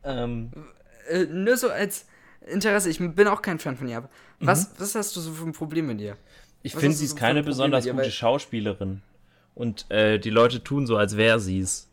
Ähm, 0.03 0.51
Äh, 1.09 1.25
nur 1.25 1.57
so 1.57 1.69
als 1.69 2.05
Interesse, 2.45 2.89
ich 2.89 2.99
bin 2.99 3.27
auch 3.27 3.41
kein 3.41 3.57
Fan 3.57 3.77
von 3.77 3.87
ihr, 3.87 3.97
aber 3.97 4.09
was, 4.39 4.71
was 4.79 4.93
hast 4.95 5.15
du 5.15 5.21
so 5.21 5.31
für 5.31 5.45
ein 5.45 5.53
Problem 5.53 5.87
mit 5.87 5.99
ihr? 6.01 6.17
ich 6.61 6.75
finde, 6.75 6.95
sie 6.95 7.05
ist 7.05 7.11
so 7.11 7.17
keine 7.17 7.41
besonders 7.41 7.85
ihr? 7.85 7.93
gute 7.93 8.11
Schauspielerin. 8.11 9.01
Und 9.55 9.89
äh, 9.89 10.19
die 10.19 10.29
Leute 10.29 10.63
tun 10.63 10.85
so, 10.85 10.97
als 10.97 11.17
wäre 11.17 11.39
sie 11.39 11.59
es. 11.61 11.88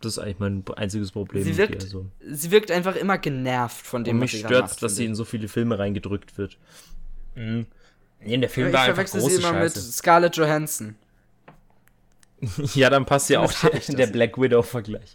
Das 0.00 0.12
ist 0.12 0.18
eigentlich 0.18 0.38
mein 0.38 0.64
einziges 0.76 1.12
Problem 1.12 1.42
Sie 1.44 1.50
mit 1.50 1.58
wirkt, 1.58 1.82
ihr. 1.84 1.88
So. 1.88 2.06
sie 2.26 2.50
wirkt 2.50 2.70
einfach 2.70 2.96
immer 2.96 3.18
genervt 3.18 3.86
von 3.86 4.02
dem, 4.02 4.16
Und 4.16 4.20
was 4.22 4.22
mich 4.22 4.32
sie 4.32 4.38
gerade 4.42 4.54
stört 4.54 4.70
macht, 4.70 4.82
dass 4.82 4.96
sie 4.96 5.04
in 5.04 5.14
so 5.14 5.24
viele 5.24 5.46
Filme 5.48 5.78
reingedrückt 5.78 6.38
wird. 6.38 6.56
Mhm. 7.34 7.66
Nee, 8.20 8.36
der 8.38 8.48
ich. 8.48 8.54
Film 8.54 8.68
ich 8.68 8.72
war 8.72 8.80
einfach 8.82 8.94
verwechsel 8.94 9.20
große 9.20 9.36
sie 9.36 9.40
immer 9.42 9.52
mit 9.52 9.72
Scheiße. 9.72 9.92
Scarlett 9.92 10.36
Johansson. 10.36 10.96
Ja, 12.74 12.88
dann 12.88 13.04
passt 13.04 13.28
ja 13.28 13.40
auch 13.40 13.52
der, 13.52 13.80
der 13.96 14.06
Black 14.06 14.40
Widow-Vergleich. 14.40 15.14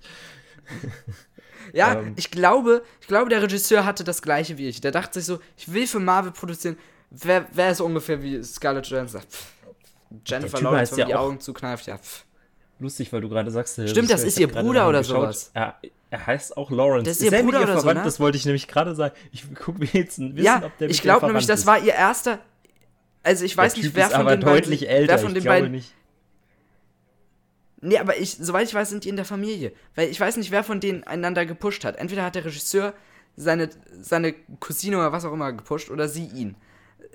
Ja, 1.73 1.99
Ähm. 1.99 2.13
ich 2.15 2.29
glaube, 2.31 2.83
ich 3.01 3.07
glaube, 3.07 3.29
der 3.29 3.41
Regisseur 3.41 3.83
hatte 3.85 4.03
das 4.03 4.21
gleiche 4.21 4.57
wie 4.57 4.67
ich. 4.69 4.79
Der 4.81 4.91
dachte 4.91 5.19
sich 5.19 5.25
so, 5.25 5.39
ich 5.57 5.73
will 5.73 5.87
für 5.87 5.99
Marvel 5.99 6.31
produzieren. 6.31 6.77
Wer, 7.09 7.47
wer 7.51 7.71
ist 7.71 7.81
ungefähr 7.81 8.21
wie 8.21 8.41
Scarlett 8.43 8.85
Johansson? 8.87 9.21
Pff, 9.21 9.51
Jennifer 10.25 10.61
Lawrence, 10.61 10.91
wenn 10.93 10.99
ja 10.99 11.05
die 11.07 11.15
auch- 11.15 11.21
Augen 11.21 11.39
zukneift, 11.39 11.87
ja. 11.87 11.97
Pff. 11.97 12.23
Lustig, 12.79 13.11
weil 13.13 13.21
du 13.21 13.29
gerade 13.29 13.49
sagst, 13.51 13.77
der 13.77 13.87
Stimmt, 13.87 14.09
das 14.09 14.23
ist 14.23 14.37
ihr 14.39 14.47
Bruder 14.47 14.89
oder 14.89 14.99
geschaut. 14.99 15.15
sowas. 15.21 15.51
Er, 15.53 15.75
er 16.09 16.27
heißt 16.27 16.57
auch 16.57 16.69
Lawrence. 16.71 17.09
Das 17.09 17.17
ist 17.17 17.23
ihr 17.23 17.31
er 17.31 17.37
mit 17.37 17.45
Bruder 17.45 17.59
ihr 17.59 17.63
oder 17.63 17.73
so, 17.75 17.79
verwandt? 17.81 17.99
ne? 17.99 18.03
Das 18.05 18.19
wollte 18.19 18.37
ich 18.37 18.45
nämlich 18.45 18.67
gerade 18.67 18.93
sagen. 18.95 19.15
Ich 19.31 19.45
guck 19.55 19.79
mir 19.79 19.85
jetzt 19.93 20.19
wissen, 20.19 20.35
Ja, 20.37 20.57
ob 20.65 20.77
der 20.77 20.87
mit 20.87 20.91
ich 20.91 20.97
ihr 20.99 21.03
glaube 21.03 21.25
nämlich, 21.27 21.45
das 21.47 21.61
ist. 21.61 21.65
war 21.65 21.79
ihr 21.79 21.93
erster. 21.93 22.39
Also 23.23 23.45
ich 23.45 23.55
weiß 23.55 23.73
der 23.75 23.83
nicht, 23.83 23.95
wer 23.95 24.07
ist 24.07 24.13
von 24.13 24.25
beiden. 24.25 24.45
deutlich 24.45 24.89
älter. 24.89 25.13
wer 25.13 25.19
von 25.19 25.33
den 25.33 25.43
beiden. 25.45 25.71
nicht. 25.71 25.93
Nee, 27.81 27.97
aber 27.97 28.17
ich, 28.17 28.37
soweit 28.37 28.67
ich 28.67 28.73
weiß, 28.73 28.89
sind 28.89 29.03
die 29.03 29.09
in 29.09 29.15
der 29.15 29.25
Familie. 29.25 29.71
Weil 29.95 30.09
ich 30.09 30.19
weiß 30.19 30.37
nicht, 30.37 30.51
wer 30.51 30.63
von 30.63 30.79
denen 30.79 31.03
einander 31.03 31.45
gepusht 31.45 31.85
hat. 31.85 31.97
Entweder 31.97 32.23
hat 32.23 32.35
der 32.35 32.45
Regisseur 32.45 32.93
seine, 33.35 33.69
seine 34.01 34.33
Cousine 34.59 34.97
oder 34.97 35.11
was 35.11 35.25
auch 35.25 35.33
immer 35.33 35.51
gepusht 35.53 35.89
oder 35.91 36.07
sie 36.07 36.25
ihn. 36.25 36.55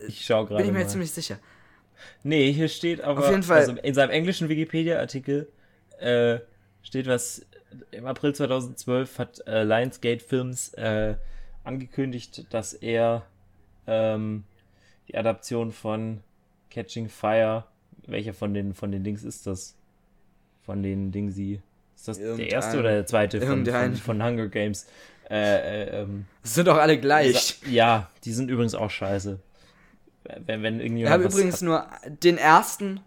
Ich 0.06 0.24
schau 0.24 0.44
gerade 0.46 0.56
Bin 0.56 0.66
ich 0.66 0.72
mir 0.72 0.78
mal. 0.78 0.82
jetzt 0.82 0.92
ziemlich 0.92 1.11
sicher. 1.11 1.38
Nee, 2.22 2.53
hier 2.53 2.68
steht 2.68 3.01
aber, 3.03 3.20
Auf 3.20 3.30
jeden 3.30 3.42
Fall. 3.42 3.59
also 3.59 3.72
in 3.76 3.94
seinem 3.94 4.11
englischen 4.11 4.48
Wikipedia-Artikel 4.48 5.48
äh, 5.98 6.38
steht 6.82 7.07
was, 7.07 7.46
im 7.90 8.07
April 8.07 8.34
2012 8.34 9.18
hat 9.18 9.46
äh, 9.46 9.62
Lionsgate 9.64 10.20
Films 10.24 10.74
äh, 10.74 11.14
angekündigt, 11.64 12.46
dass 12.51 12.72
er 12.72 13.24
ähm, 13.86 14.44
die 15.09 15.16
Adaption 15.16 15.72
von 15.72 16.20
Catching 16.70 17.09
Fire, 17.09 17.64
welcher 18.07 18.32
von 18.34 18.55
den, 18.55 18.74
von 18.74 18.90
den 18.92 19.05
Dings 19.05 19.22
ist 19.24 19.46
das? 19.46 19.76
Von 20.62 20.82
den 20.82 21.11
Dingsi. 21.12 21.61
Ist 21.96 22.09
das 22.09 22.16
der 22.18 22.26
Irgendein- 22.28 22.48
erste 22.53 22.78
oder 22.78 22.90
der 22.92 23.07
zweite 23.07 23.40
von, 23.40 23.66
von, 23.66 23.94
von 23.96 24.22
Hunger 24.24 24.48
Games? 24.48 24.86
Äh, 25.28 25.34
äh, 25.84 26.01
ähm, 26.03 26.26
Das 26.42 26.55
sind 26.55 26.66
doch 26.66 26.76
alle 26.78 26.98
gleich. 26.98 27.59
ja, 27.70 28.11
die 28.24 28.32
sind 28.32 28.51
übrigens 28.51 28.74
auch 28.74 28.90
scheiße. 28.90 29.38
Wenn, 30.25 30.62
wenn 30.62 30.77
Ich 30.77 30.83
irgendjemand 30.83 31.12
habe 31.14 31.25
was 31.25 31.35
übrigens 31.35 31.55
hat- 31.57 31.62
nur 31.62 31.87
den 32.23 32.37
ersten, 32.39 33.01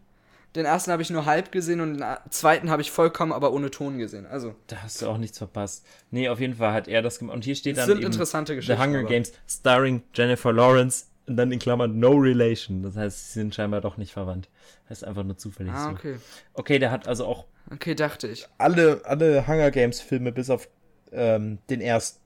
den 0.55 0.66
ersten 0.66 0.91
habe 0.91 1.01
ich 1.01 1.09
nur 1.09 1.26
halb 1.26 1.51
gesehen 1.51 1.80
und 1.82 1.93
den 1.99 2.05
zweiten 2.30 2.70
habe 2.70 2.82
ich 2.82 2.91
vollkommen, 2.91 3.32
aber 3.32 3.53
ohne 3.53 3.72
Ton 3.72 3.97
gesehen. 3.97 4.26
Also, 4.26 4.55
Da 4.68 4.78
hast 4.84 5.01
du 5.01 5.07
auch 5.07 5.18
nichts 5.18 5.38
verpasst. 5.38 5.86
Nee, 6.11 6.30
auf 6.30 6.39
jeden 6.39 6.55
Fall 6.55 6.74
hat 6.74 6.88
er 6.88 7.01
das 7.01 7.20
gemacht. 7.20 7.36
Und 7.36 7.43
hier 7.45 7.55
steht 7.55 7.78
das 7.78 7.88
dann 7.88 7.97
sind 7.97 8.05
interessante 8.05 8.53
The 8.53 8.55
Geschichten. 8.57 8.82
Hunger 8.82 8.99
aber- 8.99 9.07
Games 9.09 9.32
starring 9.47 10.03
Jennifer 10.14 10.51
Lawrence 10.53 11.05
und 11.28 11.38
dann 11.38 11.51
in 11.51 11.59
Klammern 11.59 11.97
No 11.99 12.11
Relation. 12.11 12.84
Das 12.84 12.95
heißt, 12.95 13.34
sie 13.34 13.39
sind 13.39 13.55
scheinbar 13.55 13.82
doch 13.82 13.97
nicht 13.97 14.11
verwandt. 14.11 14.49
Heißt 14.89 15.03
einfach 15.05 15.24
nur 15.24 15.38
zufällig 15.38 15.72
Ah, 15.74 15.86
so. 15.86 15.89
okay. 15.91 16.18
Okay, 16.53 16.80
der 16.80 16.91
hat 16.91 17.07
also 17.07 17.26
auch 17.26 17.45
Okay, 17.72 17.95
dachte 17.95 18.28
ich. 18.28 18.47
alle, 18.57 19.01
alle 19.05 19.47
Hunger 19.47 19.72
Games 19.72 20.01
Filme 20.01 20.32
bis 20.32 20.49
auf 20.49 20.68
ähm, 21.11 21.59
den 21.70 21.80
ersten 21.80 22.20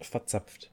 verzapft. 0.00 0.70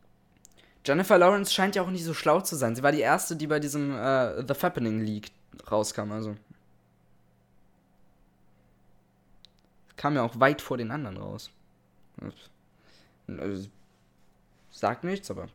Jennifer 0.84 1.18
Lawrence 1.18 1.54
scheint 1.54 1.76
ja 1.76 1.84
auch 1.84 1.90
nicht 1.90 2.04
so 2.04 2.14
schlau 2.14 2.42
zu 2.42 2.56
sein. 2.56 2.76
Sie 2.76 2.84
war 2.84 2.92
die 2.92 3.02
erste, 3.02 3.36
die 3.36 3.48
bei 3.48 3.60
diesem 3.60 3.94
äh, 3.96 4.44
The 4.48 4.56
Fappening 4.56 5.02
League 5.02 5.32
rauskam, 5.70 6.12
also. 6.12 6.36
Kam 9.96 10.16
ja 10.16 10.24
auch 10.24 10.40
weit 10.40 10.62
vor 10.62 10.78
den 10.78 10.90
anderen 10.90 11.18
raus. 11.18 11.52
Also, 13.28 13.70
sagt 14.72 15.04
nichts, 15.04 15.30
aber. 15.30 15.50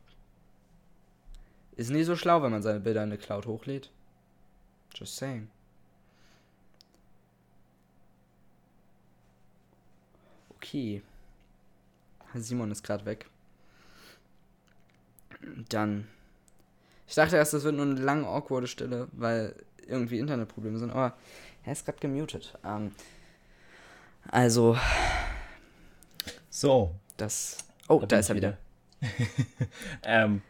Ist 1.75 1.91
nie 1.91 2.03
so 2.03 2.15
schlau, 2.15 2.41
wenn 2.41 2.51
man 2.51 2.63
seine 2.63 2.79
Bilder 2.79 3.03
in 3.03 3.09
eine 3.09 3.17
Cloud 3.17 3.45
hochlädt. 3.45 3.91
Just 4.95 5.17
saying. 5.17 5.49
Okay. 10.55 11.03
Simon 12.33 12.71
ist 12.71 12.83
gerade 12.83 13.05
weg. 13.05 13.29
Dann. 15.69 16.07
Ich 17.07 17.15
dachte 17.15 17.37
erst, 17.37 17.53
das 17.53 17.63
wird 17.63 17.75
nur 17.75 17.85
eine 17.85 17.95
lange, 17.95 18.27
awkwarde 18.27 18.67
Stille, 18.67 19.07
weil 19.13 19.55
irgendwie 19.87 20.19
Internetprobleme 20.19 20.77
sind, 20.77 20.91
aber 20.91 21.15
er 21.63 21.71
ist 21.71 21.85
gerade 21.85 21.99
gemutet. 21.99 22.57
Ähm, 22.65 22.91
also, 24.29 24.77
So. 26.49 26.95
das. 27.17 27.57
Oh, 27.87 28.03
da 28.05 28.19
ist 28.19 28.29
er 28.29 28.35
wieder. 28.35 28.57
ähm, 30.03 30.41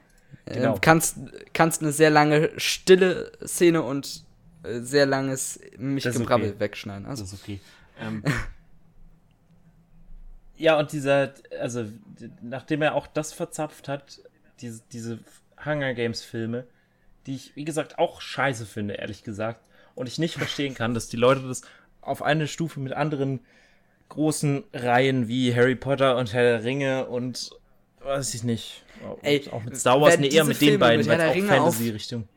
genau. 0.45 0.75
Ähm, 0.75 0.81
kannst, 0.81 1.17
kannst 1.53 1.81
eine 1.81 1.91
sehr 1.91 2.09
lange 2.09 2.51
stille 2.57 3.31
Szene 3.45 3.83
und 3.83 4.23
äh, 4.63 4.79
sehr 4.79 5.05
langes 5.05 5.59
mich 5.77 6.05
Gebrabbel 6.05 6.51
okay. 6.51 6.59
wegschneiden. 6.59 7.05
Also. 7.05 7.23
Das 7.23 7.33
ist 7.33 7.43
okay. 7.43 7.59
Ähm, 7.99 8.23
ja, 10.57 10.79
und 10.79 10.91
dieser, 10.91 11.33
also, 11.59 11.85
nachdem 12.41 12.81
er 12.81 12.95
auch 12.95 13.07
das 13.07 13.33
verzapft 13.33 13.87
hat, 13.87 14.19
diese, 14.61 14.81
diese 14.91 15.19
Hunger 15.63 15.93
Games 15.93 16.23
Filme, 16.23 16.65
die 17.25 17.35
ich, 17.35 17.55
wie 17.55 17.65
gesagt, 17.65 17.99
auch 17.99 18.21
scheiße 18.21 18.65
finde, 18.65 18.95
ehrlich 18.95 19.23
gesagt, 19.23 19.61
und 19.95 20.07
ich 20.07 20.19
nicht 20.19 20.35
verstehen 20.35 20.75
kann, 20.75 20.93
dass 20.93 21.09
die 21.09 21.17
Leute 21.17 21.47
das 21.47 21.61
auf 22.01 22.21
eine 22.21 22.47
Stufe 22.47 22.79
mit 22.79 22.93
anderen 22.93 23.39
großen 24.09 24.63
Reihen 24.73 25.27
wie 25.27 25.53
Harry 25.53 25.75
Potter 25.75 26.17
und 26.17 26.33
Herr 26.33 26.43
der 26.43 26.63
Ringe 26.63 27.07
und 27.07 27.51
weiß 28.01 28.33
ich 28.33 28.43
nicht. 28.43 28.83
Ey, 29.21 29.47
auch 29.51 29.63
mit 29.63 29.77
Star 29.77 29.99
Wars, 29.99 30.17
nee, 30.17 30.29
eher 30.29 30.45
mit 30.45 30.61
den 30.61 30.79
beiden, 30.79 31.05
weil 31.05 31.21
auch 31.21 31.47
Fantasy-Richtung. 31.47 32.27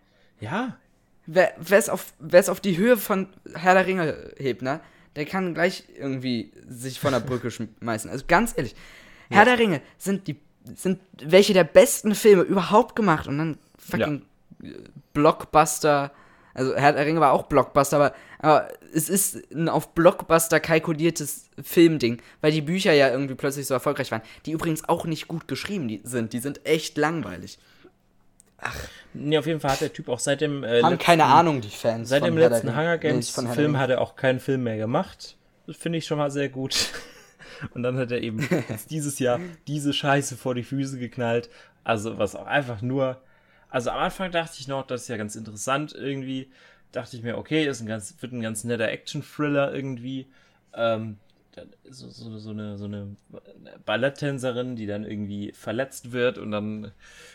Ja. 0.41 0.77
Wer 1.27 1.55
es 1.71 1.89
auf, 1.89 2.13
auf 2.49 2.61
die 2.61 2.77
Höhe 2.77 2.97
von 2.97 3.29
Herr 3.55 3.75
der 3.75 3.87
Ringe 3.87 4.33
hebt, 4.37 4.63
ne? 4.63 4.81
Der 5.17 5.27
kann 5.27 5.55
gleich 5.55 5.85
irgendwie 5.97 6.53
sich 6.69 6.99
von 6.99 7.13
der 7.13 7.21
Brücke 7.21 7.51
schmeißen. 7.81 8.11
Also 8.11 8.25
ganz 8.27 8.55
ehrlich, 8.57 8.75
ja. 9.29 9.37
Herr 9.37 9.45
der 9.45 9.59
Ringe 9.59 9.81
sind 9.99 10.27
die 10.27 10.37
sind 10.75 11.01
welche 11.23 11.55
der 11.55 11.65
besten 11.65 12.15
Filme 12.15 12.43
überhaupt 12.43 12.97
gemacht 12.97 13.27
und 13.27 13.39
dann 13.39 13.59
fucking 13.79 14.23
ja. 14.63 14.71
Blockbuster 15.13 16.13
also 16.55 16.75
Herr 16.75 16.93
der 16.93 17.07
Ringe 17.07 17.21
war 17.21 17.33
auch 17.33 17.45
Blockbuster, 17.45 17.97
aber, 17.97 18.15
aber 18.39 18.69
es 18.93 19.09
ist 19.09 19.53
ein 19.53 19.69
auf 19.69 19.95
Blockbuster 19.95 20.61
kalkuliertes 20.61 21.49
Filmding, 21.63 22.21
weil 22.41 22.53
die 22.53 22.61
Bücher 22.61 22.93
ja 22.93 23.09
irgendwie 23.09 23.35
plötzlich 23.35 23.67
so 23.67 23.75
erfolgreich 23.75 24.11
waren, 24.11 24.23
die 24.47 24.53
übrigens 24.53 24.89
auch 24.89 25.05
nicht 25.05 25.29
gut 25.29 25.47
geschrieben 25.49 26.01
sind. 26.03 26.33
Die 26.33 26.39
sind 26.39 26.67
echt 26.67 26.97
langweilig. 26.99 27.59
Ach. 28.59 28.77
Nee, 29.15 29.39
auf 29.39 29.47
jeden 29.47 29.61
Fall 29.61 29.73
hat 29.73 29.81
der 29.81 29.93
Typ 29.93 30.09
auch 30.09 30.19
seit 30.19 30.41
dem. 30.41 30.63
Äh, 30.63 30.83
Haben 30.83 30.93
letzten, 30.93 30.99
keine 30.99 31.25
Ahnung, 31.25 31.61
die 31.61 31.71
Fans. 31.71 32.09
Seit 32.09 32.25
dem 32.25 32.37
letzten 32.37 32.77
Hunger 32.77 32.99
Games 32.99 33.37
nee, 33.37 33.55
Film 33.55 33.79
hat 33.79 33.91
er 33.91 34.01
auch 34.01 34.17
keinen 34.17 34.39
Film 34.39 34.65
mehr 34.65 34.77
gemacht. 34.77 35.37
Das 35.67 35.77
finde 35.77 35.99
ich 35.99 36.07
schon 36.07 36.19
mal 36.19 36.31
sehr 36.31 36.49
gut. 36.49 36.91
Und 37.75 37.83
dann 37.83 37.97
hat 37.97 38.11
er 38.11 38.23
eben 38.23 38.47
dieses 38.91 39.19
Jahr 39.19 39.41
diese 39.67 39.93
Scheiße 39.93 40.37
vor 40.37 40.55
die 40.55 40.63
Füße 40.63 40.99
geknallt. 40.99 41.51
Also, 41.85 42.19
was 42.19 42.35
auch 42.35 42.47
einfach 42.47 42.83
nur 42.83 43.21
also 43.71 43.91
am 43.91 43.99
Anfang 43.99 44.31
dachte 44.33 44.57
ich 44.59 44.69
noch, 44.69 44.87
das 44.87 45.03
ist 45.03 45.09
ja 45.09 45.17
ganz 45.17 45.37
interessant 45.37 45.95
irgendwie. 45.95 46.51
Dachte 46.93 47.17
ich 47.17 47.23
mir, 47.23 47.39
okay, 47.39 47.67
ist 47.67 47.81
ein 47.81 47.87
ganz, 47.87 48.17
wird 48.21 48.33
ein 48.33 48.41
ganz 48.41 48.65
netter 48.65 48.89
Action-Thriller 48.89 49.73
irgendwie. 49.73 50.27
Ähm, 50.75 51.19
so, 51.89 52.09
so, 52.09 52.37
so, 52.39 52.51
eine, 52.51 52.77
so 52.79 52.87
eine 52.87 53.17
Balletttänzerin, 53.85 54.77
die 54.77 54.87
dann 54.87 55.05
irgendwie 55.05 55.53
verletzt 55.53 56.13
wird 56.13 56.39
und 56.39 56.51
dann 56.51 56.93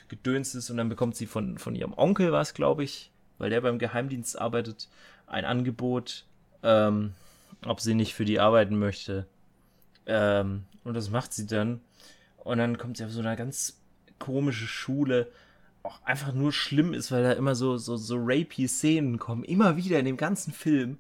gedönst 0.09 0.55
ist 0.55 0.69
und 0.69 0.77
dann 0.77 0.89
bekommt 0.89 1.15
sie 1.15 1.25
von, 1.25 1.57
von 1.57 1.75
ihrem 1.75 1.93
Onkel 1.93 2.31
was, 2.31 2.53
glaube 2.53 2.83
ich, 2.83 3.11
weil 3.37 3.49
der 3.49 3.61
beim 3.61 3.79
Geheimdienst 3.79 4.39
arbeitet, 4.39 4.89
ein 5.27 5.45
Angebot, 5.45 6.25
ähm, 6.63 7.13
ob 7.65 7.79
sie 7.79 7.93
nicht 7.93 8.13
für 8.13 8.25
die 8.25 8.39
arbeiten 8.39 8.77
möchte. 8.77 9.25
Ähm, 10.05 10.65
und 10.83 10.93
das 10.93 11.09
macht 11.09 11.33
sie 11.33 11.47
dann. 11.47 11.81
Und 12.37 12.59
dann 12.59 12.77
kommt 12.77 12.97
sie 12.97 13.05
auf 13.05 13.11
so 13.11 13.21
eine 13.21 13.35
ganz 13.35 13.77
komische 14.19 14.67
Schule, 14.67 15.27
auch 15.83 16.01
einfach 16.03 16.33
nur 16.33 16.51
schlimm 16.51 16.93
ist, 16.93 17.11
weil 17.11 17.23
da 17.23 17.31
immer 17.31 17.55
so, 17.55 17.77
so, 17.77 17.95
so 17.95 18.15
rapey 18.19 18.67
Szenen 18.67 19.19
kommen. 19.19 19.43
Immer 19.43 19.77
wieder 19.77 19.99
in 19.99 20.05
dem 20.05 20.17
ganzen 20.17 20.51
Film. 20.51 20.97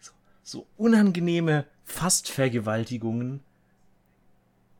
So, 0.00 0.12
so 0.42 0.66
unangenehme 0.76 1.66
Fastvergewaltigungen. 1.84 3.40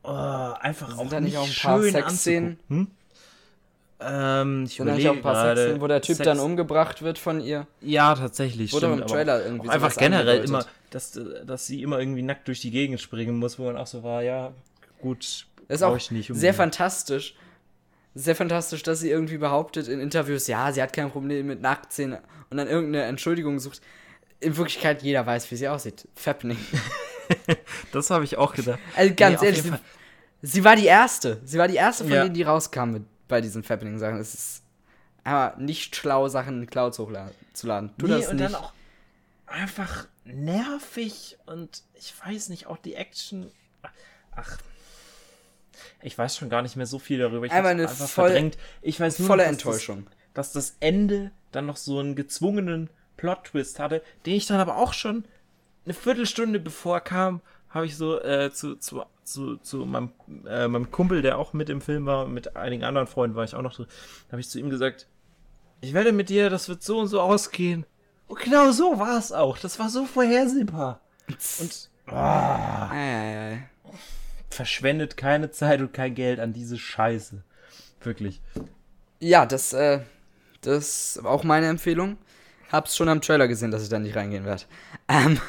Oh, 0.03 0.09
einfach 0.09 0.89
Sind 0.89 0.99
auch 0.99 1.09
da 1.09 1.19
nicht, 1.19 1.37
auch 1.37 1.47
ein 1.47 1.61
paar 1.61 1.81
Sexszenen? 1.81 2.59
Hm? 2.67 2.87
Ähm, 3.99 4.63
ich 4.65 4.75
Sind 4.75 4.87
überlege 4.87 5.11
auch 5.11 5.15
ein 5.15 5.21
paar 5.21 5.33
gerade, 5.33 5.55
Sexszenen, 5.55 5.81
wo 5.81 5.87
der 5.87 6.01
Typ 6.01 6.17
Sex 6.17 6.25
dann 6.25 6.39
umgebracht 6.39 7.01
wird 7.01 7.19
von 7.19 7.39
ihr? 7.39 7.67
Ja, 7.81 8.15
tatsächlich. 8.15 8.73
Wurde 8.73 8.87
im 8.87 9.07
Trailer 9.07 9.45
irgendwie 9.45 9.69
Einfach 9.69 9.95
generell 9.95 10.43
immer, 10.43 10.65
dass, 10.93 11.19
dass 11.45 11.65
sie 11.65 11.81
immer 11.81 11.99
irgendwie 11.99 12.21
nackt 12.21 12.47
durch 12.47 12.61
die 12.61 12.71
Gegend 12.71 13.01
springen 13.01 13.37
muss, 13.37 13.57
wo 13.57 13.65
man 13.65 13.77
auch 13.77 13.87
so 13.87 14.03
war, 14.03 14.21
ja, 14.21 14.53
gut. 15.01 15.47
Das 15.67 15.79
ist 15.79 15.83
auch 15.83 15.99
sehr 15.99 16.53
fantastisch, 16.53 17.35
sehr 18.13 18.35
fantastisch, 18.35 18.83
dass 18.83 18.99
sie 18.99 19.09
irgendwie 19.09 19.37
behauptet 19.37 19.87
in 19.87 19.99
Interviews, 19.99 20.47
ja, 20.47 20.71
sie 20.71 20.81
hat 20.81 20.93
kein 20.93 21.09
Problem 21.09 21.47
mit 21.47 21.61
Nacktszenen 21.61 22.19
und 22.49 22.57
dann 22.57 22.67
irgendeine 22.67 23.05
Entschuldigung 23.05 23.59
sucht. 23.59 23.81
In 24.39 24.55
Wirklichkeit, 24.57 25.01
jeder 25.01 25.25
weiß, 25.25 25.49
wie 25.51 25.55
sie 25.55 25.67
aussieht. 25.69 26.07
Fappening. 26.15 26.57
das 27.91 28.09
habe 28.09 28.25
ich 28.25 28.37
auch 28.37 28.53
gedacht. 28.53 28.77
Also 28.95 29.13
ganz 29.15 29.41
nee, 29.41 29.47
ehrlich, 29.47 29.63
sie, 29.63 29.71
sie, 30.41 30.63
war 30.65 30.75
die 30.75 30.85
Erste. 30.85 31.39
Sie 31.45 31.57
war 31.57 31.67
die 31.69 31.75
Erste 31.75 32.03
von 32.03 32.13
ja. 32.13 32.23
denen, 32.23 32.35
die 32.35 32.43
rauskam 32.43 32.97
bei 33.29 33.39
diesen 33.39 33.63
Fappening-Sachen. 33.63 34.19
Es 34.19 34.33
ist 34.33 34.63
aber 35.23 35.57
nicht 35.57 35.95
schlau, 35.95 36.27
Sachen 36.27 36.61
in 36.61 36.69
Clouds 36.69 36.99
hochzuladen. 36.99 37.91
Tu 37.97 38.05
nee, 38.05 38.11
das 38.11 38.27
und 38.27 38.35
nicht. 38.35 38.53
dann 38.53 38.55
auch 38.55 38.73
einfach 39.47 40.07
nervig 40.25 41.37
und 41.45 41.83
ich 41.95 42.13
weiß 42.23 42.49
nicht, 42.49 42.67
auch 42.67 42.77
die 42.77 42.95
Action. 42.95 43.51
Ach, 44.35 44.57
ich 46.01 46.17
weiß 46.17 46.37
schon 46.37 46.49
gar 46.49 46.61
nicht 46.61 46.75
mehr 46.75 46.85
so 46.85 46.99
viel 46.99 47.19
darüber. 47.19 47.45
Ich 47.45 47.51
habe 47.51 47.69
einfach 47.69 47.93
voll, 48.07 48.29
verdrängt. 48.29 48.57
Ich 48.81 48.99
weiß 48.99 49.19
nur, 49.19 49.27
volle 49.27 49.43
dass 49.43 49.51
Enttäuschung. 49.51 50.07
Das, 50.33 50.51
dass 50.51 50.69
das 50.69 50.77
Ende 50.79 51.31
dann 51.51 51.65
noch 51.65 51.77
so 51.77 51.99
einen 51.99 52.15
gezwungenen 52.15 52.89
Plot-Twist 53.17 53.79
hatte, 53.79 54.01
den 54.25 54.35
ich 54.35 54.47
dann 54.47 54.59
aber 54.59 54.77
auch 54.77 54.93
schon 54.93 55.25
eine 55.85 55.93
Viertelstunde 55.93 56.59
bevor 56.59 57.01
kam, 57.01 57.41
habe 57.69 57.85
ich 57.85 57.97
so 57.97 58.21
äh, 58.21 58.51
zu, 58.51 58.75
zu, 58.75 59.03
zu, 59.23 59.57
zu 59.57 59.85
meinem, 59.85 60.11
äh, 60.47 60.67
meinem 60.67 60.91
Kumpel, 60.91 61.21
der 61.21 61.37
auch 61.37 61.53
mit 61.53 61.69
im 61.69 61.81
Film 61.81 62.05
war, 62.05 62.27
mit 62.27 62.55
einigen 62.55 62.83
anderen 62.83 63.07
Freunden 63.07 63.35
war 63.35 63.43
ich 63.43 63.55
auch 63.55 63.61
noch 63.61 63.73
so, 63.73 63.85
habe 64.31 64.39
ich 64.39 64.49
zu 64.49 64.59
ihm 64.59 64.69
gesagt, 64.69 65.07
ich 65.81 65.93
werde 65.93 66.11
mit 66.11 66.29
dir, 66.29 66.49
das 66.49 66.69
wird 66.69 66.81
so 66.81 66.99
und 66.99 67.07
so 67.07 67.19
ausgehen. 67.19 67.85
Und 68.33 68.39
genau 68.41 68.71
so 68.71 68.97
war 68.99 69.17
es 69.17 69.31
auch. 69.31 69.57
Das 69.59 69.77
war 69.77 69.89
so 69.89 70.05
vorhersehbar. 70.05 71.01
Und 71.59 71.89
oh, 72.07 72.15
ei, 72.15 72.89
ei, 72.91 73.51
ei 73.51 73.69
verschwendet 74.49 75.17
keine 75.17 75.51
Zeit 75.51 75.81
und 75.81 75.93
kein 75.93 76.15
Geld 76.15 76.39
an 76.39 76.53
diese 76.53 76.77
Scheiße. 76.77 77.43
Wirklich. 78.01 78.41
Ja, 79.19 79.45
das, 79.45 79.73
äh, 79.73 79.99
das 80.61 81.17
ist 81.17 81.25
auch 81.25 81.43
meine 81.43 81.67
Empfehlung. 81.67 82.17
Hab's 82.71 82.95
schon 82.95 83.09
am 83.09 83.21
Trailer 83.21 83.47
gesehen, 83.47 83.71
dass 83.71 83.83
ich 83.83 83.89
da 83.89 83.99
nicht 83.99 84.15
reingehen 84.15 84.45
werde. 84.45 84.63
Ähm, 85.07 85.39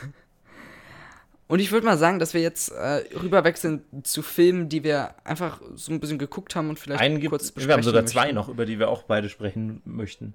und 1.47 1.61
ich 1.61 1.73
würde 1.73 1.87
mal 1.87 1.99
sagen, 1.99 2.19
dass 2.19 2.35
wir 2.35 2.41
jetzt 2.43 2.71
äh, 2.71 3.05
rüberwechseln 3.15 3.85
zu 4.03 4.23
Filmen, 4.23 4.69
die 4.69 4.85
wir 4.85 5.15
einfach 5.25 5.61
so 5.75 5.93
ein 5.93 6.01
bisschen 6.01 6.19
geguckt 6.19 6.55
haben 6.55 6.69
und 6.69 6.79
vielleicht 6.79 7.01
Einen 7.01 7.21
gibt, 7.21 7.31
kurz 7.31 7.45
besprechen 7.51 7.69
Wir 7.69 7.75
haben 7.75 7.83
sogar 7.83 8.03
möchten. 8.03 8.13
zwei 8.19 8.33
noch, 8.33 8.49
über 8.49 8.67
die 8.67 8.79
wir 8.79 8.89
auch 8.89 9.05
beide 9.05 9.29
sprechen 9.29 9.81
möchten. 9.85 10.35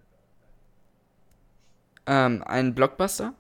Ähm, 2.10 2.44
ein 2.44 2.74
Blockbuster? 2.74 3.34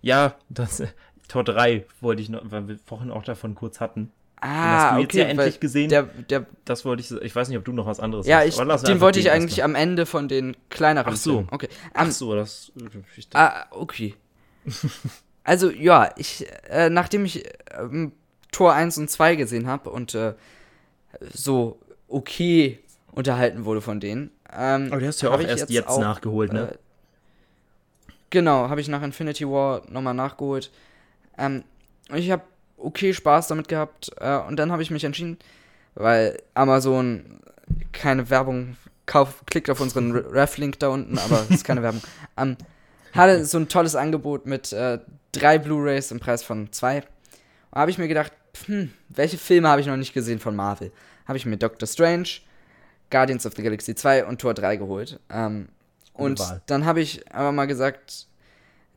Ja, 0.00 0.36
das, 0.48 0.82
Tor 1.26 1.42
3 1.42 1.84
wollte 2.00 2.22
ich 2.22 2.28
noch, 2.28 2.40
weil 2.44 2.68
wir 2.68 2.78
vorhin 2.78 3.10
auch 3.10 3.24
davon 3.24 3.56
kurz 3.56 3.80
hatten. 3.80 4.12
Ah, 4.40 4.46
den 4.46 4.54
hast 4.54 4.84
du 4.84 4.94
okay, 4.94 5.00
jetzt 5.02 5.14
ja 5.14 5.24
endlich 5.24 5.60
gesehen. 5.60 5.88
Der, 5.90 6.04
der, 6.04 6.46
das 6.64 6.84
wollte 6.84 7.02
ich, 7.02 7.10
ich 7.10 7.34
weiß 7.34 7.48
nicht, 7.48 7.58
ob 7.58 7.64
du 7.64 7.72
noch 7.72 7.86
was 7.86 7.98
anderes 7.98 8.26
ja, 8.28 8.38
hast. 8.38 8.56
Ja, 8.56 8.76
den 8.76 9.00
wollte 9.00 9.18
ich 9.18 9.30
eigentlich 9.32 9.64
am 9.64 9.74
Ende 9.74 10.06
von 10.06 10.28
den 10.28 10.56
kleineren 10.70 11.12
Ach 11.12 11.16
so. 11.16 11.32
Filmen. 11.32 11.48
Okay. 11.50 11.68
Um, 11.88 11.90
Ach 11.94 12.10
so, 12.12 12.34
das. 12.36 12.72
Ah, 13.34 13.64
okay. 13.72 14.14
also, 15.44 15.68
ja, 15.68 16.14
ich, 16.16 16.46
äh, 16.68 16.90
nachdem 16.90 17.24
ich 17.24 17.44
ähm, 17.76 18.12
Tor 18.52 18.72
1 18.72 18.98
und 18.98 19.10
2 19.10 19.34
gesehen 19.34 19.66
habe 19.66 19.90
und 19.90 20.14
äh, 20.14 20.34
so 21.34 21.80
okay 22.06 22.78
unterhalten 23.10 23.64
wurde 23.64 23.80
von 23.80 23.98
denen. 23.98 24.30
Ähm, 24.52 24.88
Aber 24.90 25.00
du 25.00 25.06
hast 25.08 25.20
ja 25.20 25.30
auch 25.30 25.40
erst 25.40 25.62
jetzt, 25.62 25.70
jetzt 25.70 25.88
auch, 25.88 26.00
nachgeholt, 26.00 26.52
ne? 26.52 26.72
Äh, 26.72 26.78
genau, 28.30 28.68
habe 28.68 28.80
ich 28.80 28.88
nach 28.88 29.02
Infinity 29.02 29.46
War 29.46 29.82
nochmal 29.88 30.14
nachgeholt. 30.14 30.70
Ähm, 31.38 31.64
ich 32.14 32.30
habe 32.30 32.42
okay 32.76 33.12
Spaß 33.12 33.48
damit 33.48 33.68
gehabt 33.68 34.10
äh, 34.18 34.38
und 34.38 34.56
dann 34.56 34.72
habe 34.72 34.82
ich 34.82 34.90
mich 34.90 35.04
entschieden, 35.04 35.38
weil 35.94 36.40
Amazon 36.54 37.40
keine 37.92 38.30
Werbung 38.30 38.76
kauft, 39.06 39.46
klickt 39.46 39.70
auf 39.70 39.80
unseren 39.80 40.12
Ref-Link 40.12 40.78
da 40.78 40.88
unten, 40.88 41.18
aber 41.18 41.42
es 41.42 41.50
ist 41.50 41.64
keine 41.64 41.82
Werbung. 41.82 42.02
Ähm, 42.36 42.56
hatte 43.12 43.44
so 43.44 43.58
ein 43.58 43.68
tolles 43.68 43.96
Angebot 43.96 44.46
mit 44.46 44.72
äh, 44.72 44.98
drei 45.32 45.58
Blu-rays 45.58 46.12
im 46.12 46.20
Preis 46.20 46.42
von 46.42 46.72
zwei. 46.72 46.98
Und 47.70 47.80
habe 47.80 47.90
ich 47.90 47.98
mir 47.98 48.08
gedacht, 48.08 48.32
hm, 48.66 48.92
welche 49.08 49.36
Filme 49.36 49.68
habe 49.68 49.80
ich 49.80 49.88
noch 49.88 49.96
nicht 49.96 50.14
gesehen 50.14 50.38
von 50.38 50.54
Marvel? 50.54 50.92
Habe 51.26 51.36
ich 51.36 51.44
mir 51.44 51.56
Doctor 51.56 51.86
Strange, 51.86 52.28
Guardians 53.10 53.46
of 53.46 53.54
the 53.56 53.62
Galaxy 53.62 53.94
2 53.94 54.26
und 54.26 54.40
Tor 54.40 54.54
3 54.54 54.76
geholt. 54.76 55.18
Ähm, 55.28 55.68
und 56.20 56.40
dann 56.66 56.84
habe 56.84 57.00
ich 57.00 57.32
aber 57.34 57.52
mal 57.52 57.66
gesagt, 57.66 58.26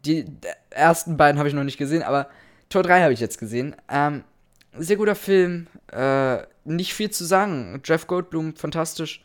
die 0.05 0.25
ersten 0.69 1.17
beiden 1.17 1.39
habe 1.39 1.47
ich 1.47 1.55
noch 1.55 1.63
nicht 1.63 1.77
gesehen, 1.77 2.03
aber 2.03 2.27
Tor 2.69 2.83
3 2.83 3.03
habe 3.03 3.13
ich 3.13 3.19
jetzt 3.19 3.37
gesehen. 3.37 3.75
Ähm, 3.89 4.23
sehr 4.77 4.97
guter 4.97 5.15
Film. 5.15 5.67
Äh, 5.91 6.39
nicht 6.65 6.93
viel 6.93 7.11
zu 7.11 7.25
sagen. 7.25 7.81
Jeff 7.83 8.07
Goldblum, 8.07 8.55
fantastisch. 8.55 9.23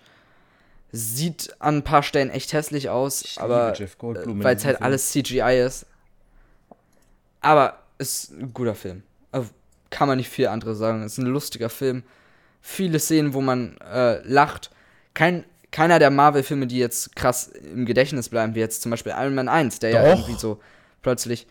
Sieht 0.90 1.54
an 1.58 1.78
ein 1.78 1.84
paar 1.84 2.02
Stellen 2.02 2.30
echt 2.30 2.52
hässlich 2.52 2.88
aus, 2.88 3.22
ich 3.22 3.40
aber 3.40 3.78
äh, 3.78 3.88
weil 4.26 4.56
es 4.56 4.64
halt 4.64 4.76
Film. 4.76 4.82
alles 4.84 5.10
CGI 5.10 5.62
ist. 5.64 5.86
Aber 7.40 7.80
ist 7.98 8.32
ein 8.32 8.52
guter 8.54 8.74
Film. 8.74 9.02
Also, 9.32 9.50
kann 9.90 10.08
man 10.08 10.18
nicht 10.18 10.30
viel 10.30 10.48
anderes 10.48 10.78
sagen. 10.78 11.02
Ist 11.02 11.18
ein 11.18 11.26
lustiger 11.26 11.68
Film. 11.68 12.02
viele 12.60 12.98
Szenen, 12.98 13.34
wo 13.34 13.40
man 13.40 13.76
äh, 13.78 14.20
lacht. 14.26 14.70
Kein, 15.14 15.44
keiner 15.70 15.98
der 15.98 16.10
Marvel-Filme, 16.10 16.66
die 16.66 16.78
jetzt 16.78 17.14
krass 17.16 17.48
im 17.48 17.84
Gedächtnis 17.86 18.28
bleiben, 18.28 18.54
wie 18.54 18.60
jetzt 18.60 18.82
zum 18.82 18.90
Beispiel 18.90 19.12
Iron 19.16 19.34
Man 19.34 19.48
1, 19.48 19.78
der 19.80 19.90
ja 19.90 20.02
Doch. 20.02 20.18
irgendwie 20.20 20.38
so 20.40 20.60
plötzlich. 21.02 21.46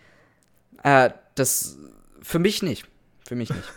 Äh, 0.83 1.11
das. 1.35 1.77
Für 2.21 2.39
mich 2.39 2.61
nicht. 2.63 2.87
Für 3.27 3.35
mich 3.35 3.49
nicht. 3.49 3.63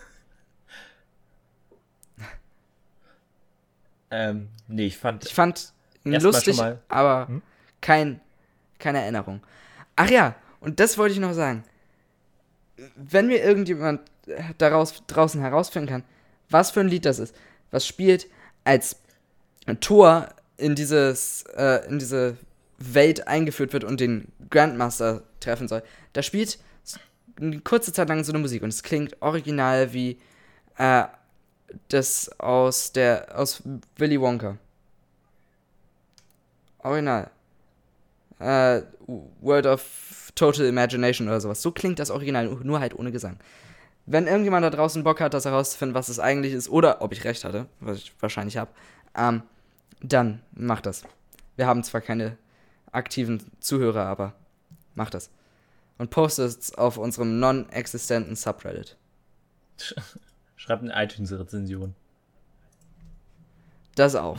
Ähm, 4.11 4.49
nee, 4.67 4.87
ich 4.87 4.99
fand. 4.99 5.25
Ich 5.25 5.35
fand 5.35 5.73
lustig, 6.05 6.57
mal- 6.57 6.81
aber 6.89 7.29
Hm? 7.29 7.43
kein, 7.81 8.21
keine 8.79 9.01
Erinnerung. 9.01 9.41
Ach 9.97 10.11
ja, 10.11 10.35
und 10.61 10.81
das 10.81 10.99
wollte 10.99 11.15
ich 11.15 11.21
noch 11.21 11.33
sagen. 11.33 11.65
Wenn 12.97 13.27
mir 13.29 13.43
irgendjemand 13.43 14.01
daraus, 14.59 15.03
draußen 15.07 15.41
herausfinden 15.41 15.89
kann, 15.89 16.05
was 16.49 16.71
für 16.71 16.81
ein 16.81 16.89
Lied 16.89 17.05
das 17.05 17.19
ist, 17.19 17.35
was 17.71 17.87
spielt 17.87 18.27
als 18.65 18.97
Tor 19.79 20.29
in 20.57 20.75
dieses, 20.75 21.45
äh, 21.57 21.87
in 21.89 21.99
diese 21.99 22.37
Welt 22.79 23.29
eingeführt 23.29 23.73
wird 23.73 23.85
und 23.85 24.01
den 24.01 24.29
Grandmaster 24.51 25.23
treffen 25.39 25.69
soll, 25.69 25.83
da 26.13 26.23
spielt 26.23 26.59
eine 27.41 27.61
kurze 27.61 27.93
Zeit 27.93 28.09
lang 28.09 28.25
so 28.25 28.33
eine 28.33 28.41
Musik 28.41 28.63
und 28.63 28.71
es 28.71 28.83
klingt 28.83 29.21
original 29.23 29.93
wie 29.93 30.19
äh, 30.77 31.05
das 31.89 32.31
aus 32.41 32.93
der 32.93 33.39
aus 33.39 33.63
Willy 33.97 34.21
Wonka. 34.21 34.57
Original. 36.83 37.31
Äh, 38.39 38.83
World 39.41 39.67
of 39.67 40.33
Total 40.35 40.67
Imagination 40.67 41.29
oder 41.29 41.41
sowas. 41.41 41.61
So 41.61 41.73
klingt 41.73 41.99
das 41.99 42.11
Original, 42.11 42.47
nur 42.63 42.81
halt 42.81 42.99
ohne 42.99 43.13
Gesang. 43.13 43.39
Wenn 44.07 44.27
irgendjemand 44.27 44.65
da 44.65 44.71
draußen 44.71 45.05
Bock 45.05 45.21
hat, 45.21 45.35
das 45.35 45.45
herauszufinden, 45.45 45.95
was 45.95 46.09
es 46.09 46.19
eigentlich 46.19 46.55
ist, 46.55 46.69
oder 46.69 47.03
ob 47.03 47.13
ich 47.13 47.25
recht 47.25 47.45
hatte, 47.45 47.67
was 47.81 47.99
ich 47.99 48.13
wahrscheinlich 48.21 48.57
habe, 48.57 48.71
ähm, 49.17 49.43
dann 50.03 50.41
macht 50.53 50.87
das. 50.87 51.03
Wir 51.57 51.67
haben 51.67 51.83
zwar 51.85 52.01
keine 52.01 52.37
aktiven 52.93 53.43
Zuhörer, 53.61 54.05
aber 54.07 54.35
macht 54.95 55.15
das. 55.15 55.31
Und 55.99 56.11
postet 56.11 56.59
es 56.59 56.75
auf 56.75 56.97
unserem 56.97 57.39
non-existenten 57.39 58.35
Subreddit. 58.37 58.97
Schreibt 60.57 60.83
eine 60.83 60.93
iTunes-Rezension. 61.05 61.95
Das 63.95 64.15
auch. 64.15 64.39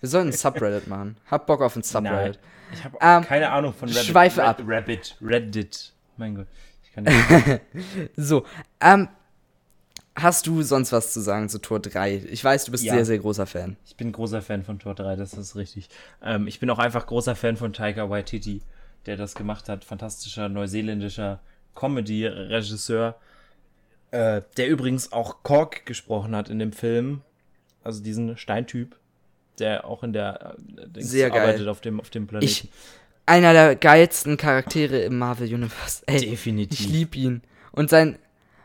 Wir 0.00 0.08
sollen 0.08 0.28
ein 0.28 0.32
Subreddit 0.32 0.86
machen. 0.88 1.16
Hab 1.30 1.46
Bock 1.46 1.60
auf 1.62 1.76
ein 1.76 1.82
Subreddit. 1.82 2.38
Ich 2.72 2.84
habe 2.84 2.96
Ähm, 3.00 3.22
keine 3.24 3.50
Ahnung 3.50 3.72
von 3.72 3.88
Reddit. 3.88 4.04
schweife 4.04 4.40
Red- 4.40 4.46
ab. 4.48 4.62
Rabbit. 4.66 5.16
Reddit. 5.22 5.92
Mein 6.16 6.34
Gott. 6.34 6.46
Ich 6.84 6.92
kann 6.92 7.04
nicht. 7.04 7.60
So, 8.16 8.44
ähm, 8.80 9.08
hast 10.14 10.46
du 10.46 10.62
sonst 10.62 10.92
was 10.92 11.12
zu 11.12 11.20
sagen 11.20 11.48
zu 11.48 11.58
Tor 11.58 11.80
3? 11.80 12.22
Ich 12.30 12.42
weiß, 12.44 12.64
du 12.64 12.72
bist 12.72 12.84
Ja. 12.84 12.94
sehr, 12.94 13.04
sehr 13.04 13.18
großer 13.18 13.46
Fan. 13.46 13.76
Ich 13.86 13.96
bin 13.96 14.12
großer 14.12 14.42
Fan 14.42 14.62
von 14.64 14.78
Tor 14.78 14.94
3, 14.94 15.16
das 15.16 15.34
ist 15.34 15.56
richtig. 15.56 15.88
Ähm, 16.22 16.46
ich 16.46 16.60
bin 16.60 16.68
auch 16.70 16.78
einfach 16.78 17.06
großer 17.06 17.34
Fan 17.36 17.56
von 17.56 17.72
Taika 17.72 18.08
Waititi, 18.10 18.62
der 19.06 19.16
das 19.16 19.34
gemacht 19.34 19.68
hat. 19.68 19.84
Fantastischer 19.84 20.48
neuseeländischer 20.48 21.40
Comedy-Regisseur, 21.74 23.14
äh, 24.10 24.42
der 24.56 24.68
übrigens 24.68 25.12
auch 25.12 25.42
Kork 25.42 25.86
gesprochen 25.86 26.34
hat 26.36 26.48
in 26.48 26.58
dem 26.58 26.72
Film. 26.72 27.22
Also 27.84 28.02
diesen 28.02 28.36
Steintyp, 28.36 28.96
der 29.58 29.84
auch 29.86 30.02
in 30.02 30.12
der 30.12 30.56
äh, 30.76 30.88
Dings 30.88 31.10
Sehr 31.10 31.30
geil. 31.30 31.40
arbeitet 31.40 31.68
auf 31.68 31.80
dem, 31.80 32.00
auf 32.00 32.10
dem 32.10 32.26
Planeten. 32.26 32.50
Ich, 32.50 32.68
einer 33.26 33.52
der 33.52 33.76
geilsten 33.76 34.36
Charaktere 34.36 35.00
im 35.02 35.18
Marvel 35.18 35.52
Universe. 35.52 36.02
Ey, 36.06 36.20
Definitiv. 36.30 36.78
ich 36.80 36.88
lieb 36.88 37.16
ihn. 37.16 37.42
Und 37.72 37.88
sein, 37.90 38.18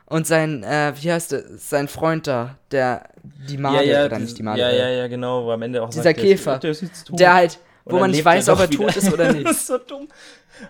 und 0.07 0.25
sein, 0.25 0.63
äh, 0.63 0.93
wie 0.99 1.11
heißt 1.11 1.31
der, 1.33 1.43
sein 1.57 1.87
Freund 1.87 2.27
da, 2.27 2.57
der, 2.71 3.09
die 3.23 3.57
Made, 3.57 3.83
oder 3.83 4.09
dieses- 4.09 4.21
nicht 4.21 4.37
die 4.39 4.43
Made, 4.43 4.59
ja, 4.59 4.69
ja, 4.71 4.89
ja, 4.89 5.07
genau, 5.07 5.45
wo 5.45 5.51
am 5.51 5.61
Ende 5.61 5.81
auch 5.83 5.89
Dieser 5.89 6.03
sagt, 6.03 6.17
der 6.17 6.25
Käfer. 6.25 6.55
Ist, 6.55 6.63
der 6.63 6.71
ist 6.71 6.81
jetzt 6.81 7.07
tot. 7.07 7.19
der 7.19 7.33
halt, 7.33 7.59
wo 7.85 7.99
man 7.99 8.11
nicht 8.11 8.25
weiß, 8.25 8.49
ob 8.49 8.59
er 8.59 8.69
wieder. 8.69 8.87
tot 8.87 8.95
ist 8.95 9.13
oder 9.13 9.25
das 9.27 9.35
nicht. 9.35 9.47
ist 9.51 9.67
so 9.67 9.77
dumm. 9.77 10.07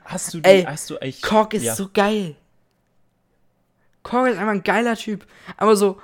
Hast 0.04 0.34
du, 0.34 0.40
die, 0.42 0.50
Ey, 0.50 0.64
hast 0.64 0.90
du 0.90 0.98
eigentlich... 0.98 1.22
Kork 1.22 1.54
ist 1.54 1.64
ja. 1.64 1.76
so 1.76 1.88
geil. 1.94 2.36
Kork 4.04 4.28
ist 4.28 4.38
einfach 4.38 4.52
ein 4.54 4.64
geiler 4.64 4.96
Typ. 4.96 5.26
Aber 5.56 5.76
so, 5.76 5.98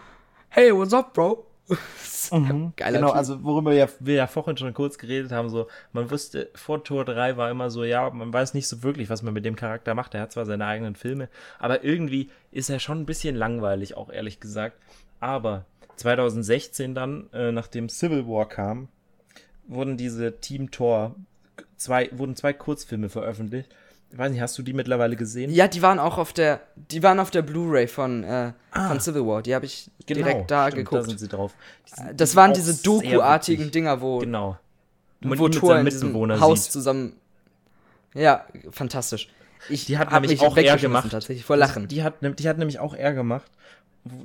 hey, 0.50 0.74
what's 0.76 0.94
up, 0.94 1.14
bro? 1.14 1.46
Geiler 2.78 3.00
genau, 3.00 3.10
Typ. 3.10 3.18
also 3.18 3.44
worüber 3.44 3.72
wir 3.72 3.78
ja, 3.78 3.88
wir 4.00 4.16
ja 4.16 4.28
vorhin 4.28 4.58
schon 4.58 4.74
kurz 4.74 4.98
geredet 4.98 5.32
haben, 5.32 5.50
so, 5.50 5.68
man 5.92 6.10
wusste, 6.10 6.50
vor 6.56 6.84
Tor 6.84 7.06
3 7.06 7.38
war 7.38 7.52
immer 7.52 7.70
so, 7.70 7.84
ja, 7.84 8.10
man 8.10 8.32
weiß 8.32 8.54
nicht 8.54 8.68
so 8.68 8.84
wirklich, 8.84 9.10
was 9.10 9.22
man 9.24 9.34
mit 9.34 9.46
dem 9.46 9.56
Charakter 9.56 9.94
macht. 9.94 10.14
Er 10.16 10.22
hat 10.22 10.32
zwar 10.32 10.46
seine 10.46 10.66
eigenen 10.66 10.96
Filme, 10.96 11.30
aber 11.60 11.84
irgendwie 11.84 12.30
ist 12.52 12.70
er 12.70 12.80
schon 12.80 13.02
ein 13.02 13.06
bisschen 13.06 13.36
langweilig, 13.36 13.98
auch 13.98 14.10
ehrlich 14.10 14.40
gesagt. 14.40 14.78
Aber 15.20 15.66
2016 15.98 16.96
dann, 16.96 17.30
äh, 17.34 17.52
nachdem 17.52 17.90
Civil 17.90 18.28
War 18.28 18.48
kam, 18.48 18.88
wurden 19.68 19.98
diese 19.98 20.40
Team 20.40 20.72
Tor, 20.72 21.16
zwei, 21.78 22.10
wurden 22.14 22.36
zwei 22.36 22.54
Kurzfilme 22.54 23.10
veröffentlicht. 23.10 23.74
Ich 24.14 24.20
weiß 24.20 24.32
nicht, 24.32 24.42
hast 24.42 24.56
du 24.60 24.62
die 24.62 24.74
mittlerweile 24.74 25.16
gesehen? 25.16 25.50
Ja, 25.52 25.68
die 25.68 25.82
waren 25.82 25.98
auch 25.98 26.20
auf 26.20 26.34
der, 26.34 26.60
die 26.76 27.02
waren 27.02 27.20
auf 27.20 27.32
der 27.32 27.42
Blu-ray 27.42 27.88
von, 27.88 28.24
äh, 28.24 28.54
Ah. 28.72 28.88
von 28.90 29.00
Civil 29.00 29.26
War. 29.26 29.42
Die 29.42 29.56
habe 29.56 29.66
ich 29.66 29.90
Genau, 30.06 30.20
direkt 30.28 30.52
da 30.52 30.68
stimmt, 30.68 30.86
geguckt. 30.86 31.02
Da 31.02 31.10
sind 31.10 31.20
sie 31.20 31.28
drauf. 31.28 31.54
Die 31.90 31.96
sind- 31.96 32.22
das 32.22 32.36
waren 32.36 32.54
diese 32.54 32.76
Doku-artigen. 32.84 33.72
Dinger, 33.72 34.02
wo, 34.02 34.20
Genau. 34.20 34.58
Wo 35.22 35.30
mit 35.30 35.56
Thor 35.56 35.78
in 35.80 35.86
diesem 35.86 36.14
Haus 36.40 36.66
sieht. 36.66 36.74
zusammen. 36.74 37.16
Ja, 38.14 38.46
fantastisch. 38.70 39.30
Ich 39.70 39.86
Die 39.86 39.98
hat 39.98 40.08
hab 40.12 40.22
nämlich 40.22 40.40
mich 40.42 40.48
auch 40.48 40.56
eher 40.58 40.78
gemacht. 40.78 41.10
tatsächlich 41.10 41.44
vor 41.44 41.58
Lachen. 41.58 41.88
Die 41.88 42.04
hat, 42.04 42.16
die 42.22 42.48
hat 42.48 42.60
nämlich 42.60 42.78
auch 42.80 42.94
eher 42.96 43.14
gemacht. 43.14 43.50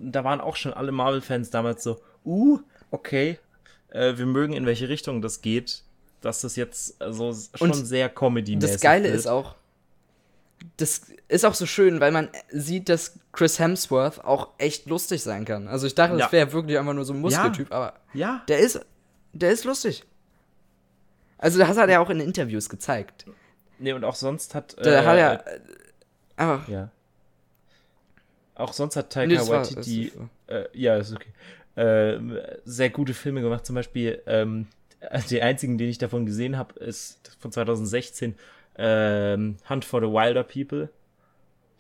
Da 0.03 0.23
waren 0.23 0.43
auch 0.43 0.57
schon 0.57 0.75
alle 0.75 0.93
Marvel-Fans 0.93 1.49
damals 1.51 1.83
so, 1.83 1.99
uh, 2.27 2.59
okay, 2.91 3.39
äh, 3.91 4.19
wir 4.19 4.27
mögen 4.27 4.53
in 4.53 4.67
welche 4.67 4.89
Richtung 4.91 5.23
das 5.23 5.41
geht, 5.41 5.83
dass 6.21 6.43
das 6.43 6.57
jetzt 6.57 7.01
äh, 7.01 7.11
so 7.13 7.33
schon 7.55 7.71
Und 7.71 7.75
sehr 7.87 8.09
comedy-mäßig 8.11 8.73
Das 8.73 8.81
Geile 8.83 9.09
ist 9.09 9.27
auch, 9.29 9.55
das 10.77 11.03
ist 11.29 11.45
auch 11.45 11.55
so 11.55 11.67
schön, 11.67 12.01
weil 12.01 12.11
man 12.13 12.29
sieht, 12.51 12.89
dass 12.89 13.19
Chris 13.33 13.59
Hemsworth 13.59 14.25
auch 14.25 14.49
echt 14.59 14.87
lustig 14.87 15.23
sein 15.23 15.45
kann. 15.45 15.69
Also 15.69 15.87
ich 15.87 15.95
dachte, 15.95 16.15
Ja. 16.17 16.25
das 16.25 16.33
wäre 16.33 16.53
wirklich 16.53 16.79
einfach 16.79 16.95
nur 16.95 17.05
so 17.05 17.13
ein 17.13 17.21
Muskeltyp, 17.21 17.73
aber 17.73 17.95
Ja, 18.15 18.43
der 18.49 18.59
ist, 18.61 18.81
der 19.33 19.51
ist 19.51 19.65
lustig. 19.65 20.05
Also 21.39 21.59
das 21.59 21.77
hat 21.77 21.89
er 21.89 22.01
auch 22.01 22.11
in 22.11 22.21
Interviews 22.21 22.69
gezeigt. 22.69 23.27
nee, 23.79 23.93
und 23.93 24.05
auch 24.05 24.17
sonst 24.17 24.55
hat, 24.55 24.77
Da 24.79 25.03
äh, 25.03 25.07
hat 25.07 25.17
er 25.17 25.47
äh, 25.47 25.61
einfach. 26.37 26.69
ja. 26.69 26.91
Auch 28.55 28.73
sonst 28.73 28.97
hat 28.97 29.15
Nee, 29.17 29.37
Taika 29.37 29.49
war- 29.49 29.61
Waititi, 29.61 30.13
äh, 30.49 30.65
ja, 30.73 30.97
ist 30.97 31.13
okay, 31.15 31.31
äh, 31.81 32.19
sehr 32.65 32.91
gute 32.91 33.15
Filme 33.15 33.41
gemacht. 33.41 33.65
Zum 33.65 33.77
Beispiel, 33.77 34.21
ähm, 34.27 34.67
der 35.31 35.45
einzigen, 35.45 35.79
den 35.79 35.89
ich 35.89 35.99
davon 35.99 36.27
gesehen 36.27 36.57
habe, 36.59 36.75
ist 36.81 37.37
von 37.39 37.53
2016, 37.53 38.35
ähm, 38.79 39.57
Hunt 39.69 39.85
for 39.85 40.01
the 40.01 40.07
Wilder 40.07 40.45
People, 40.45 40.89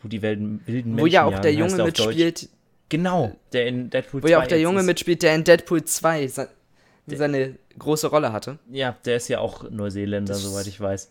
wo 0.03 0.09
die 0.09 0.20
wilden, 0.22 0.61
wilden 0.66 0.90
Menschen 0.94 1.03
Wo 1.03 1.07
ja 1.07 1.24
auch 1.24 1.38
der 1.38 1.53
jagen, 1.53 1.64
heißt 1.64 1.72
Junge 1.78 1.84
mitspielt, 1.84 2.49
Genau, 2.90 3.36
der 3.53 3.66
in 3.66 3.90
Deadpool 3.90 4.22
wo 4.22 4.26
ja 4.28 4.38
auch 4.38 4.42
2 4.44 4.49
der 4.49 4.61
Junge 4.61 4.80
ist. 4.80 4.86
mitspielt, 4.86 5.22
der 5.22 5.34
in 5.34 5.44
Deadpool 5.44 5.84
2 5.84 6.26
se 6.26 6.49
seine 7.07 7.57
große 7.78 8.09
Rolle 8.09 8.32
hatte. 8.32 8.59
Ja, 8.70 8.96
der 9.05 9.16
ist 9.16 9.28
ja 9.28 9.38
auch 9.40 9.68
Neuseeländer, 9.70 10.32
Das- 10.34 10.42
soweit 10.42 10.66
ich 10.66 10.78
weiß. 10.80 11.11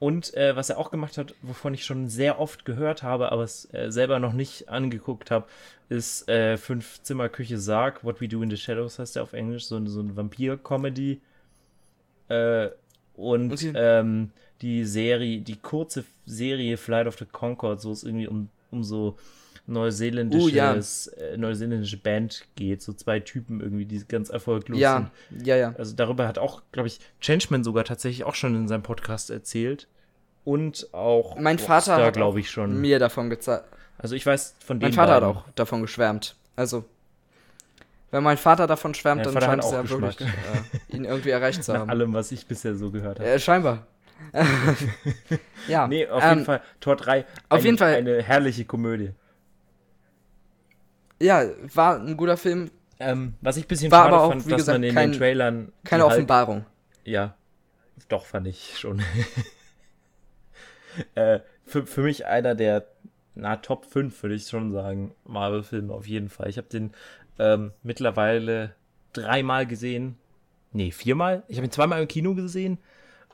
Und 0.00 0.32
äh, 0.34 0.56
was 0.56 0.70
er 0.70 0.78
auch 0.78 0.90
gemacht 0.90 1.18
hat, 1.18 1.34
wovon 1.42 1.74
ich 1.74 1.84
schon 1.84 2.08
sehr 2.08 2.40
oft 2.40 2.64
gehört 2.64 3.02
habe, 3.02 3.30
aber 3.32 3.42
es 3.44 3.68
äh, 3.74 3.90
selber 3.92 4.18
noch 4.18 4.32
nicht 4.32 4.68
angeguckt 4.70 5.30
habe, 5.30 5.46
ist 5.90 6.26
äh, 6.28 6.56
Fünf 6.56 7.02
Zimmer 7.02 7.28
Küche 7.28 7.58
Sarg, 7.58 8.02
What 8.02 8.20
We 8.20 8.26
Do 8.28 8.40
in 8.42 8.48
the 8.50 8.56
Shadows 8.56 8.98
heißt 8.98 9.16
der 9.16 9.22
auf 9.24 9.34
Englisch, 9.34 9.66
so, 9.66 9.84
so 9.86 10.00
eine 10.00 10.16
Vampir-Comedy. 10.16 11.20
Äh, 12.28 12.68
und 13.14 13.52
Okay. 13.52 13.72
ähm, 13.76 14.30
die 14.62 14.84
Serie, 14.84 15.40
die 15.40 15.56
kurze 15.56 16.04
Serie 16.26 16.76
Flight 16.76 17.06
of 17.06 17.18
the 17.18 17.24
Concord, 17.24 17.84
wo 17.84 17.92
es 17.92 18.02
irgendwie 18.04 18.28
um, 18.28 18.48
um 18.70 18.84
so 18.84 19.16
neuseeländisches, 19.66 21.08
äh, 21.08 21.36
neuseeländische 21.36 21.96
Band 21.96 22.44
geht, 22.56 22.82
so 22.82 22.92
zwei 22.92 23.20
Typen 23.20 23.60
irgendwie, 23.60 23.84
die 23.84 24.04
ganz 24.06 24.28
erfolglos 24.30 24.78
sind. 24.78 24.82
Ja, 24.82 25.10
ja, 25.42 25.56
ja. 25.56 25.74
Also 25.78 25.94
darüber 25.94 26.26
hat 26.26 26.38
auch, 26.38 26.62
glaube 26.72 26.88
ich, 26.88 27.00
Changeman 27.20 27.64
sogar 27.64 27.84
tatsächlich 27.84 28.24
auch 28.24 28.34
schon 28.34 28.54
in 28.54 28.68
seinem 28.68 28.82
Podcast 28.82 29.30
erzählt. 29.30 29.86
Und 30.44 30.88
auch 30.92 31.38
Mein 31.38 31.58
Vater 31.58 31.96
hat 31.96 32.14
glaube 32.14 32.40
ich 32.40 32.50
schon. 32.50 32.80
Mir 32.80 32.98
davon 32.98 33.30
gezeigt. 33.30 33.64
Also 33.98 34.14
ich 34.16 34.24
weiß 34.24 34.56
von 34.64 34.80
dem. 34.80 34.86
Mein 34.86 34.92
Vater 34.94 35.14
hat 35.14 35.22
auch 35.22 35.44
davon 35.54 35.82
geschwärmt. 35.82 36.34
Also, 36.56 36.84
wenn 38.10 38.22
mein 38.22 38.38
Vater 38.38 38.66
davon 38.66 38.94
schwärmt, 38.94 39.24
Mein 39.24 39.34
dann 39.34 39.34
Vater 39.34 39.46
scheint 39.46 39.64
es 39.64 39.70
ja 39.70 39.90
wirklich 39.90 40.20
äh, 40.20 40.96
ihn 40.96 41.04
irgendwie 41.04 41.30
erreicht 41.30 41.62
zu 41.62 41.72
Nach 41.74 41.80
haben. 41.80 41.90
allem, 41.90 42.14
was 42.14 42.32
ich 42.32 42.46
bisher 42.46 42.74
so 42.74 42.90
gehört 42.90 43.20
habe. 43.20 43.28
Äh, 43.28 43.38
scheinbar. 43.38 43.86
Ja. 45.68 45.88
nee, 45.88 46.06
auf 46.06 46.22
ähm, 46.22 46.30
jeden 46.30 46.44
Fall. 46.44 46.60
Tor 46.80 46.96
3. 46.96 47.20
auf 47.20 47.26
eine, 47.50 47.62
jeden 47.62 47.78
Fall- 47.78 47.94
Eine 47.94 48.22
herrliche 48.22 48.64
Komödie. 48.64 49.12
Ja, 51.20 51.44
war 51.74 51.98
ein 52.00 52.16
guter 52.16 52.36
Film. 52.36 52.70
Ähm, 52.98 53.34
was 53.40 53.56
ich 53.56 53.64
ein 53.64 53.68
bisschen 53.68 53.90
War 53.90 54.04
schade 54.04 54.14
aber 54.14 54.24
auch, 54.24 54.30
fand, 54.30 54.46
wie 54.46 54.50
dass 54.50 54.58
gesagt, 54.58 54.78
man 54.78 54.82
in 54.88 54.94
kein- 54.94 55.12
den 55.12 55.18
Trailern. 55.18 55.72
Keine 55.84 56.04
Hulk- 56.04 56.12
Offenbarung. 56.12 56.66
Ja, 57.04 57.34
doch, 58.08 58.24
fand 58.26 58.46
ich 58.46 58.78
schon. 58.78 59.02
äh, 61.14 61.40
für, 61.64 61.86
für 61.86 62.02
mich 62.02 62.26
einer 62.26 62.54
der, 62.54 62.86
na, 63.34 63.56
Top 63.56 63.86
5 63.86 64.22
würde 64.22 64.34
ich 64.34 64.46
schon 64.46 64.72
sagen, 64.72 65.14
Marvel-Filme 65.24 65.92
auf 65.92 66.06
jeden 66.06 66.28
Fall. 66.28 66.48
Ich 66.48 66.58
habe 66.58 66.68
den 66.68 66.92
ähm, 67.38 67.72
mittlerweile 67.82 68.74
dreimal 69.12 69.66
gesehen. 69.66 70.16
Nee, 70.72 70.90
viermal. 70.90 71.42
Ich 71.48 71.56
habe 71.56 71.66
ihn 71.66 71.72
zweimal 71.72 72.00
im 72.02 72.08
Kino 72.08 72.34
gesehen 72.34 72.78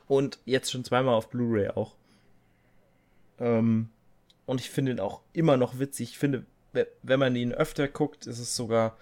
und 0.07 0.39
jetzt 0.45 0.71
schon 0.71 0.83
zweimal 0.83 1.15
auf 1.15 1.29
Blu-ray 1.29 1.69
auch. 1.69 1.95
Ähm, 3.39 3.89
und 4.45 4.61
ich 4.61 4.69
finde 4.69 4.93
ihn 4.93 4.99
auch 4.99 5.21
immer 5.33 5.57
noch 5.57 5.79
witzig. 5.79 6.11
Ich 6.11 6.17
finde, 6.17 6.45
wenn 7.03 7.19
man 7.19 7.35
ihn 7.35 7.53
öfter 7.53 7.87
guckt, 7.87 8.27
ist 8.27 8.39
es 8.39 8.55
sogar, 8.55 8.97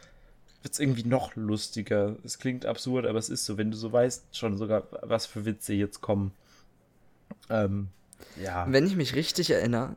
wird 0.62 0.74
es 0.74 0.80
irgendwie 0.80 1.04
noch 1.04 1.36
lustiger. 1.36 2.16
Es 2.24 2.40
klingt 2.40 2.66
absurd, 2.66 3.06
aber 3.06 3.20
es 3.20 3.30
ist 3.30 3.46
so, 3.46 3.58
wenn 3.58 3.72
du 3.72 3.78
so 3.78 3.92
weißt 3.92 4.36
schon 4.36 4.58
sogar, 4.58 4.88
was 5.02 5.26
für 5.26 5.46
Witze 5.46 5.74
jetzt 5.74 6.02
kommen. 6.02 6.32
Ähm, 7.50 7.90
ja. 8.42 8.66
Wenn 8.68 8.88
ich 8.88 8.96
mich 8.96 9.16
richtig 9.16 9.52
erinnere, 9.52 9.96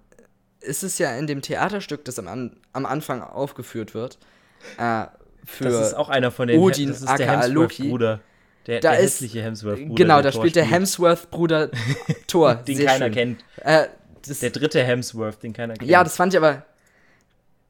ist 0.60 0.82
es 0.82 0.98
ja 0.98 1.16
in 1.16 1.26
dem 1.26 1.40
Theaterstück, 1.40 2.04
das 2.04 2.18
am, 2.18 2.28
An 2.28 2.56
am 2.72 2.84
Anfang 2.84 3.22
aufgeführt 3.22 3.94
wird, 3.94 4.18
äh, 4.76 5.06
für 5.44 5.64
das 5.64 5.88
ist 5.88 5.94
auch 5.94 6.10
einer 6.10 6.30
von 6.30 6.48
den 6.48 6.60
Odin, 6.60 6.90
das 6.90 7.00
ist 7.00 7.18
der 7.18 7.48
Loki. 7.48 7.76
Hemsworth-Bruder. 7.76 8.20
Der, 8.68 8.78
Da 8.80 8.90
der 8.92 9.00
ist- 9.00 9.14
hässliche 9.14 9.42
Hemsworth-Bruder. 9.42 9.94
Genau, 9.96 10.22
da 10.22 10.30
spielt 10.30 10.54
der. 10.54 10.64
Hemsworth-Bruder 10.64 11.70
Thor. 12.28 12.54
Den 12.54 12.76
Sehr 12.76 12.86
keiner 12.86 13.06
schön. 13.06 13.14
kennt. 13.14 13.44
Äh, 13.56 13.86
Der 14.42 14.50
dritte 14.50 14.84
Hemsworth, 14.84 15.42
den 15.42 15.52
keiner 15.54 15.74
kennt. 15.74 15.90
ja, 15.90 16.04
das 16.04 16.14
fand 16.16 16.34
ich 16.34 16.38
aber. 16.38 16.64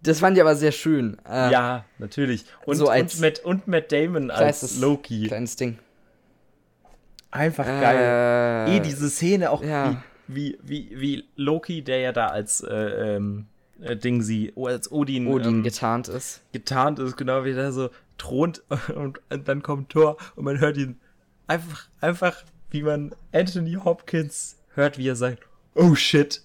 Das 0.02 0.20
fand 0.20 0.36
ich 0.36 0.40
aber 0.42 0.54
sehr 0.54 0.70
schön. 0.72 1.16
Äh, 1.28 1.50
Ja, 1.52 1.84
natürlich. 1.98 2.44
Und, 2.66 2.76
So 2.76 2.88
als- 2.88 3.14
und, 3.16 3.20
Matt, 3.20 3.38
und 3.44 3.66
Matt 3.68 3.90
Damon 3.90 4.28
kleines- 4.28 4.62
als 4.62 4.78
Loki. 4.80 5.26
Kleines 5.26 5.56
Ding. 5.56 5.78
Einfach 7.30 7.64
geil. 7.66 8.66
Äh, 8.68 8.76
Eh, 8.76 8.80
diese 8.80 9.08
Szene 9.10 9.50
auch 9.50 9.62
ja. 9.62 10.02
wie, 10.26 10.58
wie, 10.62 10.90
wie, 10.90 11.00
wie 11.00 11.24
Loki, 11.36 11.82
der 11.82 11.98
ja 12.00 12.12
da 12.12 12.28
als 12.28 12.60
äh, 12.62 12.74
ähm, 13.16 13.46
äh, 13.80 13.96
Dingsy, 13.96 14.52
oh, 14.54 14.66
als 14.66 14.90
Odin, 14.90 15.26
Odin 15.28 15.48
ähm, 15.56 15.62
getarnt 15.62 16.08
ist. 16.08 16.40
getarnt 16.52 16.98
ist, 16.98 17.16
genau 17.16 17.44
wie 17.44 17.52
der 17.54 17.70
so 17.72 17.90
thront 18.18 18.62
und, 18.94 19.18
und 19.30 19.48
dann 19.48 19.62
kommt 19.62 19.90
Thor 19.90 20.16
und 20.36 20.44
man 20.44 20.60
hört 20.60 20.76
ihn 20.76 21.00
einfach, 21.46 21.88
einfach, 22.00 22.44
wie 22.70 22.82
man 22.82 23.14
Anthony 23.32 23.74
Hopkins 23.74 24.56
hört, 24.74 24.98
wie 24.98 25.08
er 25.08 25.16
sagt, 25.16 25.42
oh 25.74 25.94
shit. 25.94 26.42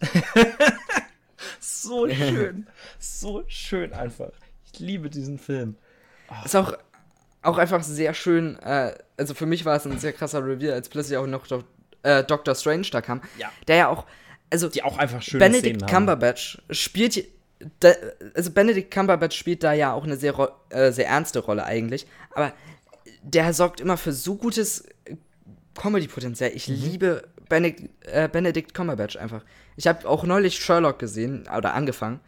so 1.59 2.07
schön, 2.09 2.67
so 2.99 3.43
schön 3.47 3.93
einfach. 3.93 4.32
Ich 4.71 4.80
liebe 4.80 5.09
diesen 5.09 5.38
Film. 5.38 5.76
Ist 6.43 6.55
auch, 6.55 6.74
auch 7.43 7.57
einfach 7.57 7.84
sehr 7.84 8.13
schön. 8.13 8.57
Äh, 8.59 8.95
also 9.17 9.34
für 9.34 9.45
mich 9.45 9.65
war 9.65 9.76
es 9.76 9.86
ein 9.86 9.99
sehr 9.99 10.13
krasser 10.13 10.43
Reveal, 10.43 10.74
als 10.74 10.89
plötzlich 10.89 11.17
auch 11.17 11.28
noch 11.28 11.45
Dok 11.45 11.65
äh, 12.01 12.24
Doctor 12.24 12.55
Strange 12.55 12.88
da 12.91 13.01
kam. 13.01 13.21
Ja. 13.38 13.51
Der 13.67 13.76
ja 13.76 13.88
auch. 13.88 14.05
Also 14.49 14.69
Die 14.69 14.84
auch 14.84 14.97
einfach 14.97 15.21
schöne 15.21 15.39
Benedict 15.39 15.78
Szenen 15.78 15.82
haben. 15.84 15.91
Cumberbatch 15.91 16.61
spielt. 16.69 17.24
Da, 17.80 17.93
also 18.36 18.51
Benedict 18.51 18.91
Cumberbatch 18.91 19.38
spielt 19.38 19.64
da 19.64 19.74
ja 19.74 19.93
auch 19.93 20.03
eine 20.03 20.18
sehr, 20.18 20.34
äh, 20.70 20.91
sehr 20.91 21.07
ernste 21.07 21.39
Rolle 21.39 21.66
eigentlich. 21.66 22.05
Aber 22.34 22.53
der 23.22 23.53
sorgt 23.53 23.80
immer 23.82 23.97
für 23.97 24.11
so 24.14 24.36
gutes 24.36 24.86
Comedy-Potenzial. 25.76 26.51
Ich 26.53 26.68
Mhm. 26.68 26.76
liebe 26.76 27.28
Benedict, 27.49 27.89
äh, 28.07 28.28
Benedict 28.28 28.74
Cumberbatch 28.74 29.16
einfach. 29.18 29.43
Ich 29.76 29.88
habe 29.88 30.07
auch 30.07 30.24
neulich 30.24 30.57
Sherlock 30.59 30.99
gesehen 30.99 31.47
oder 31.55 31.74
angefangen, 31.74 32.20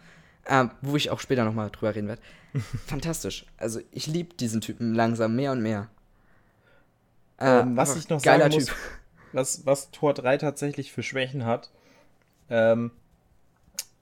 äh, 0.45 0.65
wo 0.81 0.95
ich 0.95 1.09
auch 1.11 1.19
später 1.19 1.43
nochmal 1.45 1.69
drüber 1.69 1.93
reden 1.95 2.07
werde. 2.07 2.21
Fantastisch. 2.87 3.45
Also 3.57 3.81
ich 3.91 4.07
liebe 4.07 4.33
diesen 4.35 4.61
Typen 4.61 4.93
langsam 4.93 5.35
mehr 5.35 5.51
und 5.51 5.61
mehr. 5.61 5.89
Äh, 7.37 7.59
Ähm, 7.61 7.75
was 7.77 7.95
ich 7.97 8.07
noch 8.09 8.19
sagen 8.19 8.49
muss, 8.51 8.65
Typ. 8.65 8.75
was, 9.33 9.65
was 9.65 9.91
Tor 9.91 10.13
3 10.13 10.37
tatsächlich 10.37 10.91
für 10.93 11.03
Schwächen 11.03 11.45
hat, 11.45 11.69
ähm, 12.49 12.91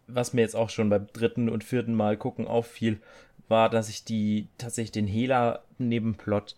was 0.07 0.33
mir 0.33 0.41
jetzt 0.41 0.55
auch 0.55 0.69
schon 0.69 0.89
beim 0.89 1.07
dritten 1.13 1.49
und 1.49 1.63
vierten 1.63 1.93
Mal 1.93 2.17
gucken 2.17 2.47
auffiel, 2.47 2.99
war, 3.47 3.69
dass 3.69 3.89
ich 3.89 4.03
die 4.03 4.47
tatsächlich 4.57 4.91
den 4.91 5.07
Hela-Nebenplot 5.07 6.55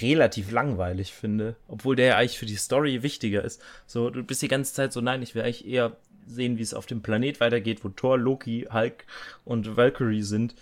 relativ 0.00 0.50
langweilig 0.52 1.12
finde, 1.12 1.56
obwohl 1.68 1.96
der 1.96 2.06
ja 2.06 2.16
eigentlich 2.16 2.38
für 2.38 2.46
die 2.46 2.56
Story 2.56 3.02
wichtiger 3.02 3.44
ist. 3.44 3.60
So, 3.86 4.10
du 4.10 4.22
bist 4.22 4.40
die 4.42 4.48
ganze 4.48 4.72
Zeit 4.72 4.92
so, 4.92 5.00
nein, 5.00 5.22
ich 5.22 5.34
will 5.34 5.42
eigentlich 5.42 5.66
eher 5.66 5.96
sehen, 6.26 6.58
wie 6.58 6.62
es 6.62 6.74
auf 6.74 6.86
dem 6.86 7.02
Planet 7.02 7.40
weitergeht, 7.40 7.84
wo 7.84 7.88
Thor, 7.88 8.16
Loki, 8.16 8.68
Hulk 8.72 9.04
und 9.44 9.76
Valkyrie 9.76 10.22
sind. 10.22 10.54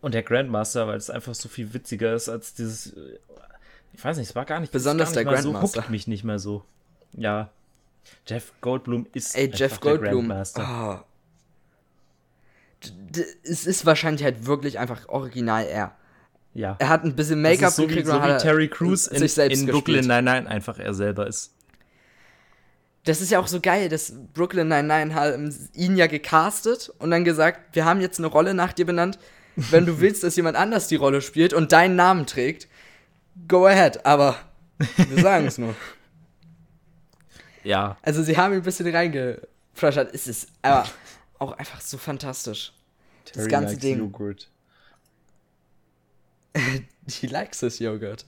Und 0.00 0.14
der 0.14 0.22
Grandmaster, 0.22 0.86
weil 0.86 0.96
es 0.96 1.10
einfach 1.10 1.34
so 1.34 1.48
viel 1.48 1.74
witziger 1.74 2.12
ist 2.14 2.28
als 2.28 2.54
dieses. 2.54 2.94
Ich 3.92 4.04
weiß 4.04 4.16
nicht, 4.16 4.28
es 4.28 4.36
war 4.36 4.44
gar 4.44 4.60
nicht. 4.60 4.72
Besonders 4.72 5.08
gar 5.08 5.14
der 5.14 5.22
nicht 5.24 5.32
mal 5.32 5.42
Grandmaster. 5.42 5.68
So, 5.68 5.82
huckt 5.82 5.90
mich 5.90 6.06
nicht 6.06 6.24
mehr 6.24 6.38
so. 6.38 6.64
Ja. 7.16 7.50
Jeff 8.26 8.52
Goldblum 8.60 9.06
ist. 9.12 9.36
Ey, 9.36 9.50
Jeff 9.52 9.78
der 9.78 9.80
Goldblum. 9.80 10.28
Grandmaster. 10.28 10.62
ah. 10.62 11.04
Es 13.42 13.66
ist 13.66 13.86
wahrscheinlich 13.86 14.22
halt 14.22 14.46
wirklich 14.46 14.78
einfach 14.78 15.08
original 15.08 15.64
er. 15.64 15.96
Ja. 16.54 16.76
Er 16.78 16.88
hat 16.88 17.04
ein 17.04 17.14
bisschen 17.14 17.40
Make-up 17.40 17.72
so 17.72 17.82
wie, 17.82 17.86
gekriegt 17.86 18.08
so 18.08 18.14
und 18.14 18.22
hat 18.22 18.28
wie 18.28 18.32
er 18.32 18.38
Terry 18.38 18.68
Crews 18.68 19.06
in, 19.06 19.18
sich 19.18 19.32
selbst 19.32 19.60
in 19.60 19.66
gespielt. 19.66 19.84
Brooklyn 19.84 20.06
Nine-Nine 20.06 20.48
einfach 20.48 20.78
er 20.78 20.94
selber 20.94 21.26
ist. 21.26 21.52
Das 23.04 23.20
ist 23.20 23.30
ja 23.30 23.38
auch 23.38 23.46
so 23.46 23.60
geil, 23.60 23.88
dass 23.88 24.12
Brooklyn 24.34 24.68
Nine-Nine 24.68 25.14
haben 25.14 25.54
ihn 25.74 25.96
ja 25.96 26.06
gecastet 26.06 26.92
und 26.98 27.10
dann 27.10 27.24
gesagt, 27.24 27.74
wir 27.74 27.84
haben 27.84 28.00
jetzt 28.00 28.18
eine 28.18 28.26
Rolle 28.26 28.54
nach 28.54 28.72
dir 28.72 28.86
benannt. 28.86 29.18
Wenn 29.56 29.86
du 29.86 30.00
willst, 30.00 30.24
dass 30.24 30.36
jemand 30.36 30.56
anders 30.56 30.88
die 30.88 30.96
Rolle 30.96 31.22
spielt 31.22 31.52
und 31.52 31.72
deinen 31.72 31.96
Namen 31.96 32.26
trägt, 32.26 32.68
go 33.46 33.66
ahead. 33.66 34.04
Aber 34.04 34.36
wir 34.96 35.22
sagen 35.22 35.46
es 35.46 35.58
nur. 35.58 35.74
Ja. 37.62 37.96
Also 38.02 38.22
sie 38.22 38.36
haben 38.36 38.52
ihn 38.52 38.60
ein 38.60 38.64
bisschen 38.64 38.94
reingeflaschert. 38.94 40.14
Es 40.14 40.26
ist 40.26 40.48
aber 40.62 40.86
auch 41.38 41.52
einfach 41.52 41.80
so 41.80 41.98
fantastisch. 41.98 42.72
Terry 43.24 43.48
ganze 43.48 43.74
likes 43.74 43.80
Ding. 43.82 43.98
Joghurt. 43.98 44.48
He 47.10 47.26
likes 47.26 47.60
this 47.60 47.78
Yogurt. 47.78 48.24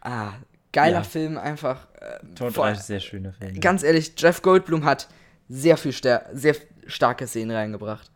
Ah, 0.00 0.32
geiler 0.72 0.98
Ja. 0.98 1.02
Film 1.04 1.38
einfach. 1.38 1.86
Äh, 2.00 2.18
Tor 2.34 2.50
vor- 2.50 2.64
3 2.66 2.72
ist 2.72 2.78
ein 2.78 2.84
sehr 2.84 3.00
schöner 3.00 3.32
Film. 3.32 3.60
ganz 3.60 3.82
ehrlich, 3.82 4.12
Jeff 4.16 4.42
Goldblum 4.42 4.84
hat 4.84 5.08
sehr 5.48 5.76
viel 5.76 5.92
stär 5.92 6.28
sehr 6.32 6.56
starke 6.86 7.26
Szenen 7.26 7.54
reingebracht. 7.54 8.10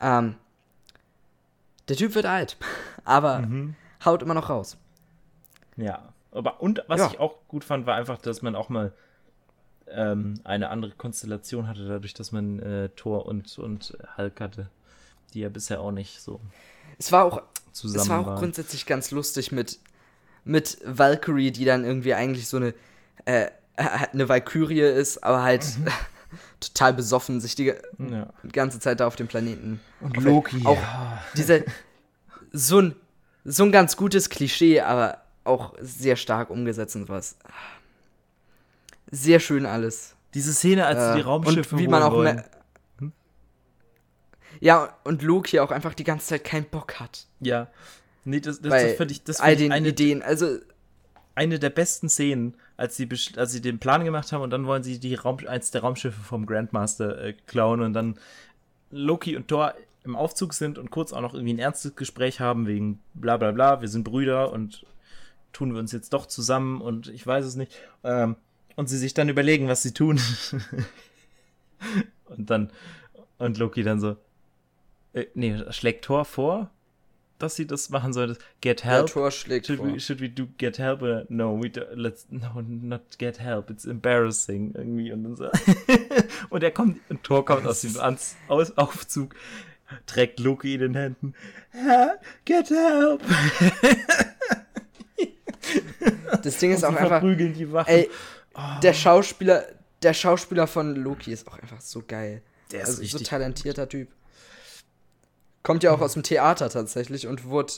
Ähm, 0.00 0.36
der 1.88 1.96
Typ 1.96 2.14
wird 2.14 2.26
alt, 2.26 2.56
aber 3.04 3.40
Mhm. 3.40 3.74
haut 4.04 4.22
immer 4.22 4.34
noch 4.34 4.50
raus. 4.50 4.76
Ja, 5.76 6.12
aber 6.32 6.60
und 6.60 6.82
was 6.88 7.00
Ja. 7.00 7.06
ich 7.08 7.18
auch 7.18 7.36
gut 7.48 7.64
fand, 7.64 7.86
war 7.86 7.94
einfach, 7.96 8.18
dass 8.18 8.42
man 8.42 8.54
auch 8.54 8.68
mal 8.68 8.92
ähm, 9.90 10.34
eine 10.44 10.70
andere 10.70 10.92
Konstellation 10.92 11.68
hatte, 11.68 11.86
dadurch, 11.86 12.14
dass 12.14 12.32
man 12.32 12.58
äh, 12.60 12.88
Thor 12.90 13.26
und, 13.26 13.58
und 13.58 13.96
Hulk 14.16 14.40
hatte, 14.40 14.68
die 15.34 15.40
ja 15.40 15.48
bisher 15.48 15.80
auch 15.80 15.92
nicht 15.92 16.20
so 16.20 16.40
Es 16.98 17.12
war 17.12 17.24
auch, 17.24 17.42
zusammen 17.72 18.02
es 18.02 18.08
war 18.08 18.20
auch 18.20 18.26
waren. 18.26 18.38
grundsätzlich 18.38 18.86
ganz 18.86 19.10
lustig 19.10 19.52
mit, 19.52 19.78
mit 20.44 20.78
Valkyrie, 20.84 21.50
die 21.50 21.64
dann 21.64 21.84
irgendwie 21.84 22.14
eigentlich 22.14 22.48
so 22.48 22.56
eine, 22.58 22.74
äh, 23.24 23.48
eine 23.76 24.28
Valkyrie 24.28 24.80
ist, 24.80 25.22
aber 25.22 25.42
halt 25.42 25.64
Mhm. 25.78 25.88
total 26.60 26.92
besoffen 26.94 27.40
sich 27.40 27.54
die 27.54 27.72
Ja. 27.98 28.28
ganze 28.52 28.80
Zeit 28.80 29.00
da 29.00 29.06
auf 29.06 29.16
dem 29.16 29.28
Planeten. 29.28 29.80
Und 30.00 30.16
Loki, 30.16 30.62
Auch 30.64 30.80
ja. 30.80 31.22
diese, 31.36 31.64
so 32.52 32.80
ein, 32.80 32.96
so 33.44 33.62
ein 33.64 33.72
ganz 33.72 33.96
gutes 33.96 34.28
Klischee, 34.30 34.80
aber 34.80 35.22
auch 35.44 35.74
sehr 35.80 36.16
stark 36.16 36.50
umgesetzt 36.50 36.96
und 36.96 37.08
was. 37.08 37.36
Sehr 39.10 39.40
schön 39.40 39.66
alles. 39.66 40.16
Diese 40.34 40.52
Szene, 40.52 40.86
als 40.86 40.98
Äh, 40.98 41.14
die 41.16 41.20
Raumschiffe 41.22 41.76
und 41.76 41.80
wie 41.82 41.88
man 41.88 42.02
auch 42.02 42.12
wollen. 42.12 42.36
me- 42.98 43.12
Ja, 44.60 44.96
und 45.04 45.22
Loki 45.22 45.60
auch 45.60 45.70
einfach 45.70 45.94
die 45.94 46.04
ganze 46.04 46.26
Zeit 46.28 46.44
keinen 46.44 46.66
Bock 46.66 46.98
hat. 47.00 47.26
Ja. 47.40 47.68
Nee, 48.24 48.40
das, 48.40 48.60
das, 48.60 48.72
das 48.72 48.92
finde 48.94 49.12
ich, 49.12 49.22
das 49.24 49.40
all 49.40 49.50
find 49.50 49.60
ich 49.60 49.64
den 49.66 49.72
eine, 49.72 49.88
Ideen. 49.88 50.22
Also, 50.22 50.58
eine 51.34 51.58
der 51.58 51.70
besten 51.70 52.08
Szenen, 52.08 52.54
als 52.76 52.96
sie, 52.96 53.08
als 53.36 53.52
sie 53.52 53.60
den 53.60 53.78
Plan 53.78 54.04
gemacht 54.04 54.32
haben 54.32 54.42
und 54.42 54.50
dann 54.50 54.66
wollen 54.66 54.82
sie 54.82 54.98
die 54.98 55.14
Raum, 55.14 55.38
eins 55.46 55.70
der 55.70 55.82
Raumschiffe 55.82 56.20
vom 56.22 56.46
Grandmaster 56.46 57.18
äh, 57.22 57.32
klauen 57.46 57.80
und 57.82 57.92
dann 57.92 58.18
Loki 58.90 59.36
und 59.36 59.48
Thor 59.48 59.74
im 60.04 60.16
Aufzug 60.16 60.54
sind 60.54 60.78
und 60.78 60.90
kurz 60.90 61.12
auch 61.12 61.20
noch 61.20 61.34
irgendwie 61.34 61.52
ein 61.54 61.58
ernstes 61.58 61.94
Gespräch 61.94 62.40
haben 62.40 62.66
wegen 62.66 63.00
bla 63.14 63.36
bla 63.36 63.52
bla, 63.52 63.80
wir 63.80 63.88
sind 63.88 64.04
Brüder 64.04 64.52
und 64.52 64.86
tun 65.52 65.72
wir 65.74 65.80
uns 65.80 65.92
jetzt 65.92 66.12
doch 66.12 66.26
zusammen 66.26 66.80
und 66.80 67.08
ich 67.08 67.26
weiß 67.26 67.44
es 67.44 67.56
nicht. 67.56 67.72
Ähm, 68.04 68.36
und 68.76 68.88
sie 68.88 68.98
sich 68.98 69.14
dann 69.14 69.28
überlegen, 69.28 69.68
was 69.68 69.82
sie 69.82 69.92
tun. 69.92 70.20
und 72.26 72.50
dann, 72.50 72.70
und 73.38 73.58
Loki 73.58 73.82
dann 73.82 74.00
so, 74.00 74.16
äh, 75.12 75.26
nee, 75.34 75.60
schlägt 75.70 76.04
Thor 76.04 76.24
vor, 76.24 76.70
dass 77.38 77.54
sie 77.56 77.66
das 77.66 77.90
machen 77.90 78.12
soll. 78.12 78.36
Get 78.60 78.82
der 78.84 78.90
help. 78.92 79.06
Tor 79.08 79.30
schlägt 79.30 79.66
Should 79.66 79.78
vor. 79.78 79.92
we, 79.92 80.00
should 80.00 80.20
we 80.20 80.28
do 80.28 80.46
get 80.58 80.78
help? 80.78 81.02
Or 81.02 81.26
no, 81.28 81.60
we 81.62 81.68
do, 81.68 81.82
let's 81.92 82.26
no 82.30 82.62
not 82.62 83.18
get 83.18 83.38
help. 83.40 83.68
It's 83.70 83.84
embarrassing 83.84 84.74
irgendwie 84.74 85.12
und 85.12 85.24
dann 85.24 85.36
so. 85.36 85.50
und 86.50 86.62
er 86.62 86.70
kommt 86.70 86.98
und 87.10 87.22
Thor 87.24 87.44
kommt 87.44 87.66
aus 87.66 87.82
dem 87.82 87.98
Ans 87.98 88.36
aus 88.48 88.76
Aufzug, 88.78 89.34
trägt 90.06 90.40
Loki 90.40 90.74
in 90.74 90.80
den 90.80 90.94
Händen. 90.94 91.34
"Ah, 91.74 92.12
Get 92.46 92.70
help! 92.70 93.22
Das 96.42 96.58
Ding 96.58 96.72
ist 96.72 96.84
auch 96.84 96.90
einfach, 96.90 97.08
verprügeln 97.08 97.52
die 97.54 97.66
ey, 97.86 98.08
Oh. 98.56 98.80
der 98.82 98.94
Schauspieler, 98.94 99.64
der 100.02 100.14
Schauspieler 100.14 100.66
von 100.66 100.96
Loki 100.96 101.32
ist 101.32 101.46
auch 101.46 101.58
einfach 101.58 101.80
so 101.80 102.02
geil. 102.06 102.42
Der 102.72 102.80
ist 102.82 102.88
also 102.88 102.96
so 102.96 103.02
richtig 103.02 103.28
talentierter 103.28 103.88
Typ. 103.88 104.08
Kommt 105.62 105.82
ja 105.82 105.92
auch 105.92 106.00
aus 106.00 106.14
dem 106.14 106.22
Theater 106.22 106.70
tatsächlich 106.70 107.26
und 107.26 107.44
wurde 107.44 107.72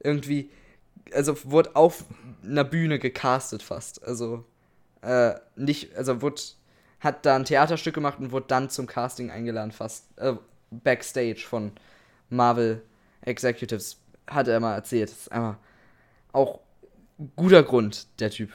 irgendwie 0.00 0.50
also 1.12 1.36
wurde 1.44 1.74
auf 1.76 2.04
einer 2.44 2.64
Bühne 2.64 2.98
gecastet 2.98 3.62
fast. 3.62 4.02
Also 4.04 4.44
äh, 5.02 5.34
nicht, 5.56 5.94
also 5.96 6.22
wurde, 6.22 6.42
hat 7.00 7.26
da 7.26 7.36
ein 7.36 7.44
Theaterstück 7.44 7.94
gemacht 7.94 8.18
und 8.18 8.32
wurde 8.32 8.46
dann 8.48 8.70
zum 8.70 8.86
Casting 8.86 9.30
eingeladen, 9.30 9.72
fast 9.72 10.06
äh, 10.18 10.34
backstage 10.70 11.44
von 11.46 11.72
Marvel 12.30 12.82
Executives, 13.22 13.98
hat 14.28 14.48
er 14.48 14.60
mal 14.60 14.74
erzählt. 14.74 15.10
Das 15.10 15.18
ist 15.18 15.32
einfach 15.32 15.56
auch 16.32 16.60
guter 17.36 17.62
Grund, 17.62 18.06
der 18.20 18.30
Typ. 18.30 18.50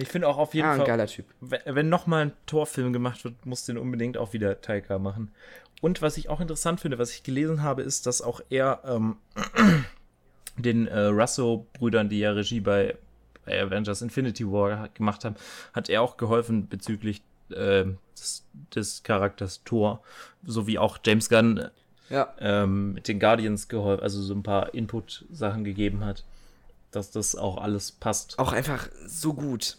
Ich 0.00 0.08
finde 0.08 0.28
auch 0.28 0.38
auf 0.38 0.54
jeden 0.54 0.66
Ah, 0.68 0.72
ein 0.72 0.78
Fall, 0.78 0.86
geiler 0.86 1.06
Typ. 1.06 1.26
wenn, 1.40 1.60
wenn 1.66 1.88
nochmal 1.88 2.26
ein 2.26 2.32
Torfilm 2.46 2.92
gemacht 2.92 3.24
wird, 3.24 3.44
muss 3.46 3.64
den 3.64 3.78
unbedingt 3.78 4.16
auch 4.16 4.32
wieder 4.32 4.60
Taika 4.60 4.98
machen. 4.98 5.30
Und 5.80 6.02
was 6.02 6.16
ich 6.16 6.28
auch 6.28 6.40
interessant 6.40 6.80
finde, 6.80 6.98
was 6.98 7.12
ich 7.12 7.22
gelesen 7.22 7.62
habe, 7.62 7.82
ist, 7.82 8.06
dass 8.06 8.20
auch 8.22 8.40
er 8.50 8.80
ähm, 8.84 9.16
den 10.56 10.86
äh, 10.88 10.98
Russo-Brüdern, 11.06 12.08
die 12.08 12.18
ja 12.20 12.32
Regie 12.32 12.60
bei, 12.60 12.96
bei 13.44 13.62
Avengers 13.62 14.02
Infinity 14.02 14.44
War 14.50 14.88
gemacht 14.94 15.24
haben, 15.24 15.36
hat 15.72 15.88
er 15.88 16.02
auch 16.02 16.16
geholfen 16.16 16.68
bezüglich 16.68 17.22
äh, 17.50 17.84
des, 18.16 18.44
des 18.74 19.02
Charakters 19.04 19.62
Thor, 19.64 20.02
sowie 20.44 20.78
auch 20.78 20.98
James 21.04 21.28
Gunn 21.28 21.68
Ja. 22.10 22.34
ähm, 22.40 22.94
mit 22.94 23.06
den 23.08 23.20
Guardians 23.20 23.68
geholfen, 23.68 24.02
also 24.02 24.20
so 24.20 24.34
ein 24.34 24.42
paar 24.42 24.74
Input-Sachen 24.74 25.62
gegeben 25.64 26.04
hat, 26.04 26.24
dass 26.90 27.10
das 27.12 27.36
auch 27.36 27.58
alles 27.58 27.92
passt. 27.92 28.38
Auch 28.38 28.52
einfach 28.52 28.88
so 29.06 29.34
gut. 29.34 29.78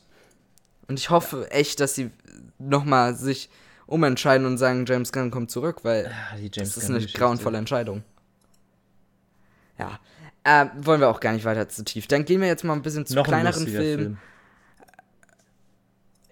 Und 0.89 0.99
ich 0.99 1.09
hoffe 1.09 1.49
echt, 1.51 1.79
dass 1.79 1.95
sie 1.95 2.11
nochmal 2.57 3.15
sich 3.15 3.49
umentscheiden 3.85 4.45
und 4.45 4.57
sagen, 4.57 4.85
James 4.87 5.11
Gunn 5.11 5.31
kommt 5.31 5.49
zurück, 5.51 5.83
weil 5.83 6.11
die 6.37 6.49
James 6.51 6.73
das 6.75 6.83
ist 6.83 6.89
eine 6.89 7.05
grauenvolle 7.05 7.57
Entscheidung. 7.57 8.03
Ja. 9.77 9.99
Äh, 10.43 10.65
wollen 10.81 10.99
wir 10.99 11.09
auch 11.09 11.19
gar 11.19 11.31
nicht 11.33 11.45
weiter 11.45 11.69
zu 11.69 11.83
tief. 11.85 12.07
Dann 12.07 12.25
gehen 12.25 12.41
wir 12.41 12.47
jetzt 12.47 12.63
mal 12.63 12.73
ein 12.73 12.81
bisschen 12.81 13.05
zu 13.05 13.13
Noch 13.15 13.25
ein 13.25 13.29
kleineren 13.29 13.65
Filmen. 13.67 14.17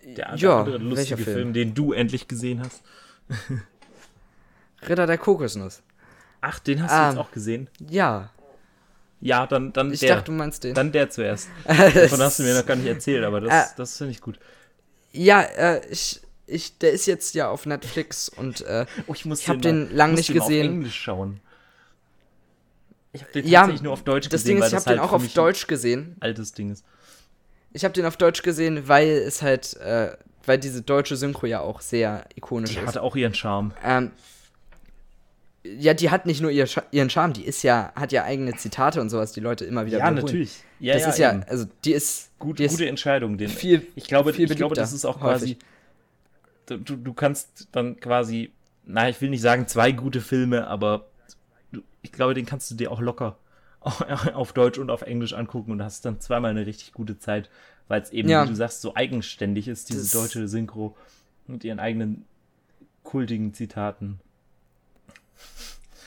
Film. 0.03 0.16
Der, 0.16 0.26
der 0.30 0.36
Ja, 0.38 0.60
andere 0.60 0.78
lustige 0.78 1.18
Film? 1.18 1.36
Film? 1.38 1.53
den 1.53 1.74
du 1.74 1.93
endlich 1.93 2.28
gesehen 2.28 2.62
hast. 2.62 2.82
Ritter 4.88 5.05
der 5.05 5.18
Kokosnuss. 5.18 5.82
Ach, 6.41 6.60
den 6.60 6.82
hast 6.84 6.91
Ah. 6.91 7.10
du 7.12 7.18
jetzt 7.18 7.28
auch 7.28 7.32
gesehen? 7.32 7.70
Ja. 7.89 8.32
Ja, 9.20 9.47
dann, 9.47 9.74
dann 9.74 9.91
Ich 9.91 9.99
der. 10.01 10.15
dachte, 10.15 10.26
du 10.26 10.32
meinst 10.38 10.63
den. 10.63 10.76
dann 10.76 10.91
der 10.91 11.09
zuerst. 11.09 11.49
Davon 11.68 12.20
hast 12.22 12.39
du 12.39 12.43
mir 12.43 12.53
noch 12.55 12.65
gar 12.65 12.76
nicht 12.76 12.88
erzählt, 12.88 13.24
aber 13.24 13.41
das, 13.41 13.51
Ah. 13.51 13.74
das 13.76 13.97
finde 13.97 14.11
ich 14.11 14.22
gut. 14.22 14.39
Ja, 15.11 15.41
äh, 15.41 15.82
ich, 15.89 16.22
ich, 16.45 16.78
der 16.78 16.91
ist 16.91 17.07
jetzt 17.07 17.34
ja 17.34 17.49
auf 17.49 17.65
Netflix 17.65 18.30
und 18.30 18.61
äh, 18.61 18.86
Oh, 19.07 19.13
ich 19.13 19.26
muss 19.26 19.41
Ich 19.41 19.49
hab 19.49 19.55
mal- 19.57 19.61
den 19.61 19.95
lang 19.95 20.11
muss 20.11 20.20
nicht 20.20 20.30
den 20.30 20.36
gesehen. 20.39 20.68
auf 20.68 20.74
Englisch 20.74 20.95
schauen. 21.01 21.39
Ich 23.13 23.22
habe 23.24 23.32
den 23.34 23.47
ja, 23.47 23.61
tatsächlich 23.61 23.82
nur 23.82 23.93
auf 23.93 24.03
Deutsch 24.03 24.30
das 24.30 24.41
gesehen, 24.43 24.55
Ding 24.57 24.63
ist, 24.63 24.70
ich 24.70 24.76
habe 24.76 24.84
den 24.86 24.99
halt 24.99 25.09
auch 25.09 25.13
auf 25.13 25.28
Deutsch 25.34 25.68
gesehen. 25.68 26.15
altes 26.20 26.53
Ding 26.53 26.72
ist. 26.72 26.86
Ich 27.74 27.84
habe 27.84 27.93
den 27.93 28.05
auf 28.05 28.18
Deutsch 28.18 28.43
gesehen, 28.43 28.88
weil 28.88 29.07
es 29.09 29.41
halt, 29.41 29.76
äh, 29.78 30.15
weil 30.45 30.59
diese 30.59 30.82
deutsche 30.84 31.15
Synchro 31.15 31.47
ja 31.47 31.61
auch 31.61 31.82
sehr 31.82 32.26
ikonisch 32.36 32.72
Die 32.74 32.78
ist. 32.80 32.86
hatte 32.88 33.01
auch 33.01 33.15
ihren 33.15 33.34
Charme. 33.34 33.74
Ähm, 33.84 34.11
ja, 35.64 35.93
die 35.93 36.10
hat 36.10 36.26
nicht 36.26 36.41
nur 36.41 36.51
ihr, 36.51 36.68
ihren 36.91 37.10
Charme, 37.10 37.34
die 37.34 37.43
ist 37.45 37.62
ja, 37.64 37.91
hat 37.95 38.12
ja 38.12 38.24
eigene 38.24 38.55
Zitate 38.55 39.01
und 39.01 39.10
sowas, 39.10 39.32
die 39.34 39.39
Leute 39.41 39.66
immer 39.66 39.86
wieder 39.86 39.97
Ja, 39.97 40.05
wiederholen. 40.05 40.26
natürlich. 40.26 40.64
Ja, 40.80 40.93
Das 40.93 41.08
ist 41.08 41.18
ja, 41.20 41.34
eben. 41.34 41.43
also 41.43 41.66
die 41.84 41.91
ist, 41.93 42.32
Gut, 42.39 42.60
die 42.60 42.66
ist 42.66 42.72
gute 42.72 42.88
Entscheidung. 42.88 43.38
Den, 43.38 43.49
viel, 43.49 43.86
ich 43.95 44.05
glaube, 44.05 44.34
viel 44.34 44.49
ich 44.49 44.58
glaube, 44.58 44.76
das 44.76 44.93
ist 44.93 45.03
auch 45.05 45.20
quasi. 45.20 45.58
Du, 46.68 46.78
du 46.78 46.95
du 46.97 47.14
kannst 47.14 47.68
dann 47.72 47.99
quasi, 47.99 48.51
na, 48.86 49.10
ich 49.10 49.20
will 49.22 49.30
nicht 49.30 49.41
sagen 49.41 49.68
zwei 49.68 49.91
gute 49.91 50.22
Filme, 50.22 50.68
aber 50.68 51.08
du, 51.72 51.82
ich 52.01 52.12
glaube, 52.12 52.34
den 52.34 52.45
kannst 52.45 52.70
du 52.72 52.76
dir 52.76 52.91
auch 52.91 52.99
locker 53.01 53.38
auf 54.34 54.53
Deutsch 54.53 54.78
und 54.78 54.89
auf 54.89 55.01
Englisch 55.01 55.34
angucken 55.34 55.72
und 55.72 55.82
hast 55.82 56.05
dann 56.05 56.20
zweimal 56.20 56.51
eine 56.51 56.66
richtig 56.66 56.93
gute 56.93 57.18
Zeit, 57.20 57.49
weil 57.88 58.01
es 58.01 58.12
eben, 58.12 58.30
Ja. 58.30 58.43
wie 58.45 58.49
du 58.49 58.55
sagst, 58.55 58.82
so 58.82 58.95
eigenständig 58.95 59.68
ist, 59.68 59.89
diese 59.89 60.01
Das- 60.01 60.12
deutsche 60.12 60.47
Synchro 60.47 60.95
mit 61.47 61.64
ihren 61.64 61.80
eigenen 61.80 62.26
kultigen 63.03 63.53
Zitaten. 63.53 64.20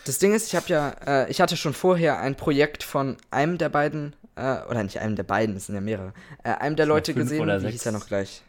Das 0.04 0.18
Ding 0.18 0.32
ist, 0.34 0.46
ich 0.48 0.56
habe 0.56 0.66
ja, 0.68 0.90
äh, 1.06 1.30
ich 1.30 1.40
hatte 1.40 1.56
schon 1.56 1.74
vorher 1.74 2.18
ein 2.20 2.34
Projekt 2.34 2.82
von 2.82 3.16
einem 3.30 3.58
der 3.58 3.68
beiden, 3.68 4.14
äh, 4.36 4.60
oder 4.62 4.82
nicht 4.82 4.98
einem 4.98 5.14
der 5.14 5.24
beiden, 5.24 5.56
es 5.56 5.66
sind 5.66 5.74
ja 5.74 5.80
mehrere, 5.80 6.12
äh, 6.42 6.50
einem 6.52 6.76
der 6.76 6.86
Leute 6.86 7.12
gesehen, 7.14 7.42
oder 7.42 7.58
wie 7.58 7.62
sechs. 7.66 7.72
hieß 7.74 7.86
er 7.86 7.92
noch 7.92 8.06
gleich? 8.06 8.42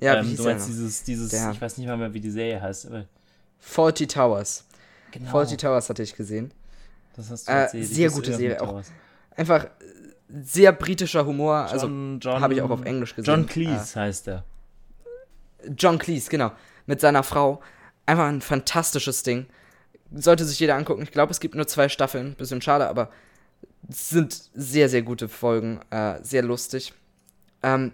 Ja, 0.00 0.14
wie 0.14 0.18
ähm, 0.18 0.24
hieß 0.26 0.36
du 0.38 0.44
meinst 0.44 0.68
noch? 0.68 0.74
dieses, 0.74 1.02
dieses, 1.04 1.30
Der- 1.30 1.52
ich 1.52 1.60
weiß 1.60 1.78
nicht 1.78 1.86
mal 1.86 1.96
mehr, 1.96 2.12
wie 2.12 2.20
die 2.20 2.30
Serie 2.30 2.60
heißt, 2.60 2.86
aber 2.86 3.04
Faulty 3.60 4.06
Towers. 4.06 4.64
genau, 5.12 5.30
Faulty 5.30 5.56
Towers 5.56 5.88
hatte 5.88 6.02
ich 6.02 6.14
gesehen. 6.16 6.52
das 7.16 7.30
hast 7.30 7.46
du 7.48 7.52
äh, 7.52 7.54
erzählt. 7.62 7.86
Sehr 7.86 8.10
gute 8.10 8.34
Serie, 8.34 8.60
auch. 8.60 8.82
Einfach 9.36 9.68
sehr 10.42 10.72
britischer 10.72 11.24
Humor, 11.24 11.54
also 11.70 11.86
John, 11.86 12.18
John, 12.20 12.40
habe 12.42 12.54
ich 12.54 12.62
auch 12.62 12.70
auf 12.70 12.84
Englisch 12.84 13.14
gesehen. 13.14 13.32
John 13.32 13.46
Cleese 13.46 14.00
heißt 14.00 14.28
er. 14.28 14.44
John 15.76 15.98
Cleese, 15.98 16.28
genau. 16.28 16.50
Mit 16.86 17.00
seiner 17.00 17.22
Frau. 17.22 17.62
Einfach 18.06 18.26
ein 18.26 18.40
fantastisches 18.40 19.22
Ding. 19.22 19.46
Sollte 20.14 20.44
sich 20.44 20.58
jeder 20.60 20.76
angucken. 20.76 21.02
Ich 21.02 21.10
glaube, 21.10 21.32
es 21.32 21.40
gibt 21.40 21.54
nur 21.54 21.66
zwei 21.66 21.88
Staffeln. 21.88 22.34
Bisschen 22.34 22.62
schade, 22.62 22.88
aber 22.88 23.10
es 23.88 24.10
sind 24.10 24.50
sehr, 24.54 24.88
sehr 24.88 25.02
gute 25.02 25.28
Folgen. 25.28 25.80
Äh, 25.90 26.22
sehr 26.22 26.42
lustig. 26.42 26.92
Ähm, 27.62 27.92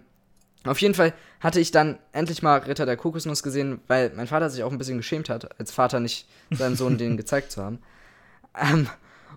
auf 0.64 0.80
jeden 0.80 0.94
Fall 0.94 1.14
hatte 1.40 1.60
ich 1.60 1.70
dann 1.70 1.98
endlich 2.12 2.42
mal 2.42 2.58
Ritter 2.58 2.84
der 2.84 2.96
Kokosnuss 2.96 3.42
gesehen, 3.42 3.80
weil 3.86 4.10
mein 4.14 4.26
Vater 4.26 4.50
sich 4.50 4.62
auch 4.62 4.72
ein 4.72 4.78
bisschen 4.78 4.98
geschämt 4.98 5.28
hat, 5.30 5.58
als 5.58 5.72
Vater 5.72 6.00
nicht 6.00 6.28
seinem 6.50 6.76
Sohn 6.76 6.98
den 6.98 7.16
gezeigt 7.16 7.52
zu 7.52 7.62
haben. 7.62 7.78
Ähm, 8.60 8.88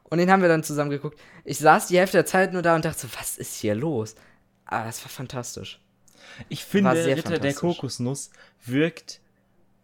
und 0.05 0.17
den 0.17 0.31
haben 0.31 0.41
wir 0.41 0.49
dann 0.49 0.63
zusammen 0.63 0.89
geguckt. 0.89 1.19
Ich 1.45 1.59
saß 1.59 1.85
die 1.85 1.99
Hälfte 1.99 2.17
der 2.17 2.25
Zeit 2.25 2.51
nur 2.51 2.63
da 2.63 2.75
und 2.75 2.83
dachte 2.83 3.01
so, 3.01 3.07
was 3.19 3.37
ist 3.37 3.55
hier 3.55 3.75
los? 3.75 4.15
Aber 4.65 4.89
es 4.89 5.03
war 5.03 5.09
fantastisch. 5.09 5.79
Ich 6.49 6.65
finde, 6.65 6.93
Ritter 6.93 7.37
der. 7.37 7.53
Kokosnuss 7.53 8.31
wirkt, 8.65 9.19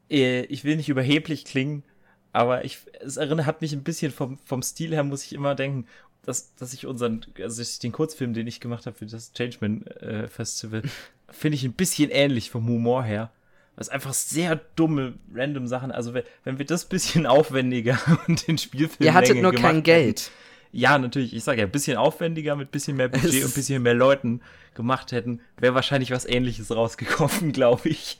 ich 0.09 0.63
will 0.63 0.75
nicht 0.75 0.89
überheblich 0.89 1.45
klingen, 1.45 1.83
aber 2.31 2.65
ich, 2.65 2.79
es 2.99 3.17
erinnert, 3.17 3.45
hat 3.45 3.61
mich 3.61 3.73
ein 3.73 3.83
bisschen 3.83 4.11
vom, 4.11 4.37
vom 4.45 4.61
Stil 4.61 4.91
her, 4.93 5.03
muss 5.03 5.23
ich 5.23 5.33
immer 5.33 5.55
denken, 5.55 5.85
dass, 6.23 6.53
dass 6.55 6.73
ich 6.73 6.85
unseren, 6.85 7.25
also 7.41 7.61
ich 7.61 7.79
den 7.79 7.91
Kurzfilm, 7.91 8.33
den 8.33 8.45
ich 8.47 8.59
gemacht 8.59 8.85
habe 8.85 8.95
für 8.97 9.05
das 9.05 9.33
Changeman 9.33 9.85
äh, 9.87 10.27
Festival, 10.27 10.81
finde 11.29 11.55
ich 11.55 11.63
ein 11.63 11.73
bisschen 11.73 12.09
ähnlich 12.11 12.51
vom 12.51 12.67
Humor 12.67 13.03
her. 13.03 13.31
Das 13.75 13.87
ist 13.87 13.93
einfach 13.93 14.13
sehr 14.13 14.59
dumme, 14.75 15.13
random 15.33 15.65
Sachen. 15.67 15.91
Also, 15.91 16.13
wenn, 16.13 16.23
wenn 16.43 16.59
wir 16.59 16.65
das 16.65 16.85
bisschen 16.85 17.25
aufwendiger 17.27 17.97
und 18.27 18.45
den 18.47 18.57
Spielfilm 18.57 19.05
Ihr 19.07 19.13
hattet 19.13 19.41
nur 19.41 19.53
kein 19.53 19.75
hätten- 19.75 19.83
Geld. 19.83 20.31
ja, 20.73 20.97
natürlich, 20.99 21.33
ich 21.33 21.43
sage 21.45 21.61
ja, 21.61 21.65
ein 21.67 21.71
bisschen 21.71 21.95
aufwendiger, 21.97 22.55
mit 22.57 22.71
bisschen 22.71 22.97
mehr 22.97 23.07
Budget 23.07 23.43
und 23.43 23.51
ein 23.51 23.53
bisschen 23.53 23.81
mehr 23.81 23.93
Leuten 23.93 24.41
gemacht 24.75 25.13
hätten, 25.13 25.39
wäre 25.57 25.73
wahrscheinlich 25.75 26.11
was 26.11 26.25
ähnliches 26.25 26.69
rausgekommen, 26.71 27.53
glaube 27.53 27.87
ich. 27.89 28.19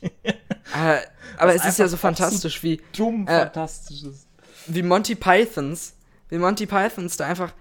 Äh, 0.74 0.98
aber 1.36 1.54
es 1.54 1.64
ist 1.64 1.78
ja 1.78 1.88
so 1.88 1.96
fantastisch, 1.96 2.62
wie, 2.62 2.80
Dumm, 2.96 3.26
Äh, 3.26 3.40
fantastisches. 3.46 4.26
wie 4.66 4.82
Monty 4.82 5.14
Pythons, 5.14 5.94
wie 6.28 6.38
Monty 6.38 6.66
Pythons 6.66 7.16
da 7.16 7.26
einfach 7.26 7.52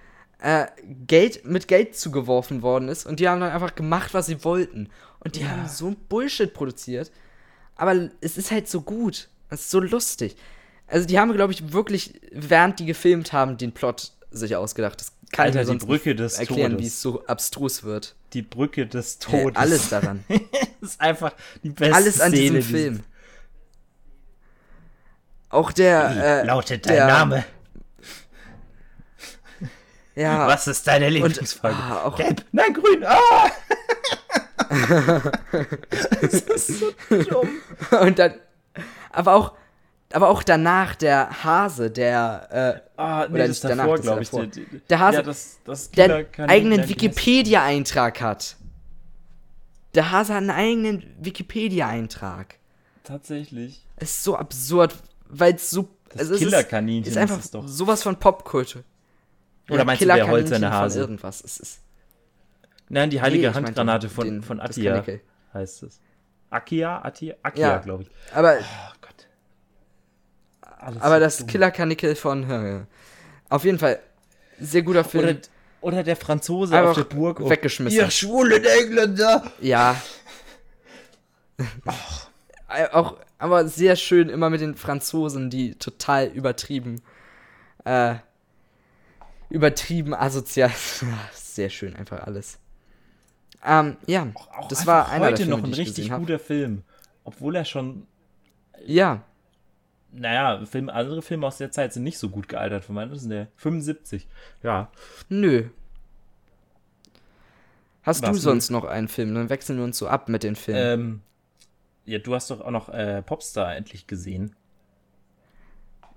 äh, 0.41 0.67
Geld 1.07 1.45
mit 1.45 1.67
Geld 1.67 1.95
zugeworfen 1.97 2.61
worden 2.61 2.87
ist 2.87 3.05
und 3.05 3.19
die 3.19 3.27
haben 3.27 3.41
dann 3.41 3.51
einfach 3.51 3.75
gemacht, 3.75 4.13
was 4.13 4.27
sie 4.27 4.43
wollten. 4.43 4.89
Und 5.19 5.35
die 5.35 5.41
Ja. 5.41 5.49
haben 5.49 5.67
so 5.67 5.95
Bullshit 6.07 6.53
produziert. 6.53 7.11
Aber 7.75 8.09
es 8.21 8.37
ist 8.37 8.51
halt 8.51 8.69
so 8.69 8.81
gut. 8.81 9.27
Es 9.49 9.61
ist 9.61 9.71
so 9.71 9.79
lustig. 9.79 10.35
Also 10.87 11.05
die 11.07 11.19
haben, 11.19 11.31
glaube 11.33 11.51
ich, 11.53 11.73
wirklich, 11.73 12.19
während 12.31 12.79
die 12.79 12.85
gefilmt 12.85 13.33
haben, 13.33 13.57
den 13.57 13.73
Plot 13.73 14.13
sich 14.31 14.55
ausgedacht. 14.55 14.99
Das 15.01 15.11
kann 15.31 15.45
Alter, 15.47 15.65
die 15.65 15.77
Brücke 15.77 16.15
des 16.15 16.39
erklären, 16.39 16.71
Todes. 16.71 16.83
wie 16.83 16.87
es 16.87 17.01
so 17.01 17.25
abstrus 17.25 17.83
wird. 17.83 18.15
Die 18.33 18.41
Brücke 18.41 18.87
des 18.87 19.19
Hey, 19.27 19.43
Todes. 19.43 19.57
alles 19.57 19.89
daran. 19.89 20.23
Das 20.81 20.91
ist 20.91 21.01
einfach 21.01 21.33
die 21.63 21.69
beste 21.69 21.95
alles 21.95 22.19
an 22.21 22.31
Szene 22.31 22.59
diesem 22.59 22.75
Film. 22.75 23.03
Auch 25.49 25.71
der. 25.71 26.41
Äh, 26.41 26.45
lautet 26.45 26.85
der, 26.85 26.97
dein 26.97 27.07
Name? 27.07 27.45
Ja, 30.15 30.47
Was 30.47 30.67
ist 30.67 30.85
deine 30.85 31.09
Lieblingsfarbe? 31.09 31.77
ah, 31.77 32.13
Gelb. 32.17 32.43
Nein, 32.51 32.73
grün. 32.73 33.03
Ah! 33.05 33.49
das 36.21 36.33
ist 36.33 36.79
so 36.79 36.91
dumm. 37.09 37.49
Und 38.01 38.19
dann. 38.19 38.33
Aber 39.11 39.33
auch. 39.33 39.53
Aber 40.11 40.29
auch 40.29 40.41
danach 40.43 40.95
der 40.95 41.43
Hase, 41.43 41.91
der. 41.91 42.81
Äh, 42.85 42.89
Ah, 42.99 43.27
nee, 43.29 43.35
Oder 43.35 43.47
das 43.47 43.57
ist 43.57 43.63
nicht 43.63 43.71
danach, 43.71 43.83
davor, 43.85 43.95
ist 43.95 44.01
glaube 44.01 44.21
ich. 44.23 44.29
davor. 44.29 44.81
Der, 44.89 44.99
Hase- 44.99 45.17
ja, 45.17 45.21
das, 45.23 45.59
das 45.65 45.91
der 45.91 46.25
eigenen 46.47 46.89
Wikipedia-Eintrag 46.89 48.19
hat. 48.21 48.57
Der 49.95 50.11
Hase 50.11 50.33
hat 50.33 50.39
einen 50.41 50.49
eigenen 50.51 51.15
Wikipedia-Eintrag. 51.19 52.55
Tatsächlich. 53.03 53.85
Es 53.97 54.09
ist 54.11 54.23
so 54.23 54.35
absurd, 54.35 54.95
weil 55.29 55.53
es 55.55 55.69
so. 55.69 55.89
Das 56.09 56.21
also 56.21 56.33
es 56.33 56.39
Killerkaninchen 56.39 57.03
ist, 57.03 57.09
ist 57.09 57.15
ist 57.15 57.21
einfach 57.21 57.39
es 57.39 57.51
doch. 57.51 57.67
sowas 57.67 58.01
von 58.03 58.15
Popkultur. 58.17 58.83
Oder 59.69 59.85
meinst 59.85 60.01
du 60.01 60.07
der 60.07 60.27
hölzerne 60.27 60.67
von 60.67 60.75
Hase? 60.75 60.99
Irgendwas. 61.01 61.43
Es 61.43 61.59
ist, 61.59 61.79
Nein, 62.89 63.11
die 63.11 63.17
Nee, 63.17 63.21
heilige 63.21 63.43
meinte 63.51 63.67
Handgranate 63.67 64.09
von, 64.09 64.25
den- 64.25 64.41
von 64.43 64.57
das 64.57 64.71
Atia 64.71 65.03
heißt 65.53 65.83
es. 65.83 65.99
Akia? 66.49 67.03
Atia? 67.05 67.35
Akia, 67.43 67.67
Ja. 67.73 67.77
glaube 67.77 68.03
ich. 68.03 68.09
aber 68.33 68.57
Oh. 68.59 68.98
Alles 70.79 71.01
aber 71.01 71.15
so 71.15 71.19
das. 71.19 71.47
Killerkanickel 71.47 72.15
von. 72.15 72.49
Äh, 72.49 72.79
auf 73.49 73.63
jeden 73.65 73.77
Fall. 73.79 73.99
Sehr 74.59 74.81
guter 74.81 75.03
Film. 75.03 75.23
Oder 75.23 75.37
Oder 75.81 76.03
der 76.03 76.15
Franzose 76.15 76.75
Einfach 76.75 76.91
auf 76.91 76.97
der 76.97 77.03
Burg. 77.15 77.47
weggeschmissen. 77.49 77.97
Ihr 77.97 78.09
schwulen 78.11 78.63
Engländer! 78.65 79.51
Ja. 79.61 79.95
Äh, 82.69 82.87
Auch, 82.91 83.17
aber 83.37 83.67
sehr 83.67 83.95
schön 83.95 84.29
immer 84.29 84.49
mit 84.49 84.61
den 84.61 84.75
Franzosen, 84.75 85.49
die 85.49 85.75
total 85.75 86.27
übertrieben, 86.27 87.01
äh, 87.85 88.15
übertrieben 89.49 90.13
asozial. 90.13 90.71
sehr 91.33 91.69
schön, 91.69 91.95
einfach 91.95 92.23
alles. 92.27 92.59
Ähm, 93.65 93.97
ja, 94.05 94.27
Auch 94.57 94.67
das 94.67 94.79
einfach 94.81 94.93
war 94.93 95.09
einer 95.09 95.25
heute 95.25 95.35
der 95.35 95.45
Filme, 95.47 95.61
noch 95.61 95.67
ein 95.67 95.73
richtig 95.73 96.11
guter 96.11 96.39
Film. 96.39 96.83
Obwohl 97.23 97.55
er 97.55 97.65
schon, 97.65 98.05
Ja, 98.85 99.23
naja, 100.11 100.65
Film, 100.65 100.89
andere 100.89 101.21
Filme 101.21 101.45
aus 101.47 101.57
der 101.57 101.71
Zeit 101.71 101.93
sind 101.93 102.03
nicht 102.03 102.17
so 102.17 102.29
gut 102.29 102.47
gealtert. 102.49 102.85
Von 102.85 102.95
meinem 102.95 103.13
ist 103.13 103.29
der 103.29 103.47
75. 103.57 104.27
Ja. 104.63 104.91
nö. 105.29 105.69
Hast 108.03 108.23
Was 108.23 108.31
du 108.31 108.37
sonst 108.37 108.69
noch 108.69 108.85
einen 108.85 109.07
Film? 109.07 109.35
Dann 109.35 109.49
wechseln 109.49 109.77
wir 109.77 109.83
uns 109.83 109.97
so 109.97 110.07
ab 110.07 110.29
mit 110.29 110.43
den 110.43 110.55
Filmen. 110.55 110.99
Ähm, 111.01 111.21
ja, 112.05 112.17
du 112.17 112.33
hast 112.33 112.49
doch 112.49 112.61
auch 112.61 112.71
noch 112.71 112.89
äh, 112.89 113.21
Popstar 113.21 113.75
endlich 113.75 114.07
gesehen. 114.07 114.55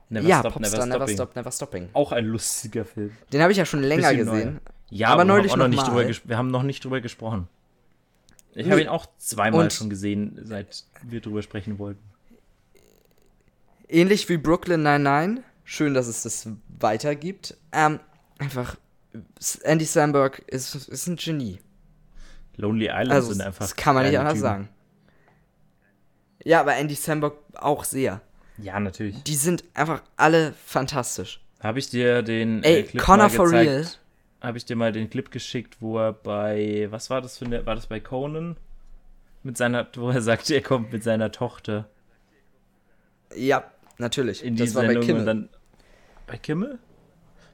Never 0.08 0.28
ja, 0.28 0.40
Stop, 0.40 0.54
Popstar, 0.54 0.86
Never. 0.86 1.08
Stop, 1.08 1.36
Never 1.36 1.50
Stopping. 1.50 1.88
Auch 1.92 2.12
ein 2.12 2.26
lustiger 2.26 2.84
Film. 2.84 3.12
Den 3.32 3.42
habe 3.42 3.50
ich 3.52 3.58
ja 3.58 3.64
schon 3.66 3.82
länger 3.82 4.10
Bisschen 4.10 4.26
gesehen. 4.26 4.52
neuer. 4.52 4.60
Ja, 4.90 5.08
Aber 5.08 5.24
neulich 5.24 5.56
noch 5.56 5.68
nicht 5.68 5.86
drüber 5.86 6.06
wir 6.06 6.36
haben 6.36 6.50
noch 6.50 6.62
nicht 6.62 6.84
drüber 6.84 7.00
gesprochen. 7.00 7.48
Ich 8.54 8.70
habe 8.70 8.82
ihn 8.82 8.88
auch 8.88 9.06
zweimal 9.16 9.64
Und- 9.64 9.72
schon 9.72 9.88
gesehen, 9.88 10.38
seit 10.42 10.84
wir 11.02 11.20
drüber 11.20 11.42
sprechen 11.42 11.78
wollten. 11.78 12.02
Ähnlich 13.92 14.28
wie 14.28 14.38
Brooklyn 14.38 14.82
99. 14.82 15.44
Schön, 15.64 15.94
dass 15.94 16.06
es 16.06 16.22
das 16.22 16.48
weitergibt. 16.80 17.56
Ähm, 17.72 18.00
einfach, 18.38 18.76
Andy 19.62 19.84
Samberg 19.84 20.38
ist, 20.46 20.74
ist 20.74 21.06
ein 21.06 21.16
Genie. 21.16 21.60
Lonely 22.56 22.86
Island 22.86 23.12
Also, 23.12 23.32
sind 23.32 23.42
einfach. 23.42 23.60
das 23.60 23.76
kann 23.76 23.94
man 23.94 24.06
nicht 24.06 24.18
anders 24.18 24.34
Typen. 24.34 24.42
sagen. 24.42 24.68
Ja, 26.44 26.60
aber 26.60 26.74
Andy 26.76 26.94
Samberg 26.94 27.34
auch 27.54 27.84
sehr. 27.84 28.20
Ja, 28.58 28.80
natürlich. 28.80 29.22
Die 29.24 29.34
sind 29.36 29.64
einfach 29.74 30.02
alle 30.16 30.54
fantastisch. 30.66 31.40
Habe 31.60 31.78
ich 31.78 31.88
dir 31.90 32.22
den 32.22 32.62
Ey, 32.64 32.80
äh, 32.80 32.82
Clip 32.84 33.02
Connor 33.02 33.24
mal 33.28 33.30
for 33.30 33.44
gezeigt? 33.46 33.68
real. 33.70 33.86
Habe 34.40 34.58
ich 34.58 34.64
dir 34.64 34.74
mal 34.76 34.90
den 34.92 35.08
Clip 35.08 35.30
geschickt, 35.30 35.76
wo 35.80 35.98
er 35.98 36.12
bei 36.12 36.88
was 36.90 37.10
war 37.10 37.20
das 37.20 37.38
für 37.38 37.44
eine 37.44 37.64
war 37.64 37.76
das 37.76 37.86
bei 37.86 38.00
Conan 38.00 38.56
mit 39.44 39.56
seiner 39.56 39.86
wo 39.94 40.10
er 40.10 40.20
sagt, 40.22 40.50
er 40.50 40.60
kommt 40.62 40.92
mit 40.92 41.04
seiner 41.04 41.30
Tochter 41.30 41.88
Ja, 43.36 43.64
natürlich. 43.98 44.44
in 44.44 44.56
die 44.56 44.64
das 44.64 44.74
war 44.74 44.82
bei 44.82 44.88
Sendung 44.88 45.06
Kimmel. 45.06 45.24
dann 45.24 45.48
bei 46.26 46.36
Kimmel? 46.36 46.78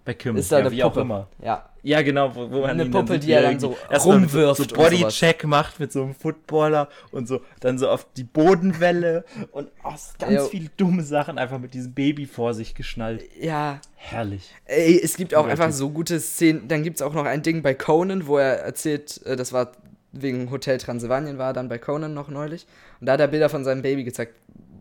Bei 0.05 0.15
Kimmel. 0.15 0.41
ist 0.41 0.51
da 0.51 0.59
ja, 0.59 0.67
eine 0.67 0.75
wie 0.75 0.81
Puppe. 0.81 1.01
auch 1.01 1.03
immer. 1.03 1.29
Ja. 1.43 1.69
Ja, 1.83 2.03
genau, 2.03 2.35
wo, 2.35 2.51
wo 2.51 2.61
man 2.61 2.71
Eine 2.71 2.85
ihn 2.85 2.91
Puppe, 2.91 3.15
sieht, 3.15 3.25
die 3.25 3.33
er 3.33 3.43
dann 3.43 3.61
so 3.61 3.77
rumwirft 4.05 4.57
so 4.57 4.65
sowas. 4.65 4.91
Bodycheck 4.91 5.45
macht 5.45 5.79
mit 5.81 5.93
so 5.93 6.03
einem 6.03 6.15
Footballer 6.15 6.89
und 7.13 7.29
so 7.29 7.41
dann 7.61 7.79
so 7.79 7.89
auf 7.89 8.07
die 8.17 8.25
Bodenwelle 8.25 9.25
und 9.53 9.69
oh, 9.85 9.95
ganz 10.19 10.33
Jo. 10.35 10.45
viele 10.47 10.71
dumme 10.77 11.03
Sachen 11.03 11.39
einfach 11.39 11.59
mit 11.59 11.75
diesem 11.75 11.95
Baby 11.95 12.27
vor 12.27 12.53
sich 12.53 12.75
geschnallt. 12.75 13.23
Ja. 13.41 13.81
Herrlich. 13.97 14.55
Ey, 14.65 15.01
es 15.03 15.17
gibt 15.17 15.35
auch 15.35 15.47
einfach 15.47 15.73
so 15.73 15.91
gute 15.91 16.21
Szenen. 16.21 16.69
Dann 16.69 16.83
gibt 16.83 16.97
es 16.97 17.03
auch 17.03 17.15
noch 17.15 17.25
ein 17.25 17.43
Ding 17.43 17.63
bei 17.63 17.75
Conan, 17.75 18.27
wo 18.27 18.39
er 18.39 18.61
erzählt, 18.61 19.25
äh, 19.25 19.37
das 19.37 19.53
war 19.53 19.73
wegen 20.13 20.51
Hotel 20.51 20.79
Transylvanien, 20.79 21.39
war 21.39 21.51
er 21.51 21.53
dann 21.53 21.69
bei 21.69 21.79
Conan 21.79 22.15
noch 22.15 22.29
neulich. 22.29 22.67
Und 23.01 23.07
da 23.07 23.13
hat 23.13 23.21
er 23.21 23.29
Bilder 23.29 23.49
von 23.49 23.65
seinem 23.65 23.83
Baby 23.83 24.05
gezeigt, 24.05 24.35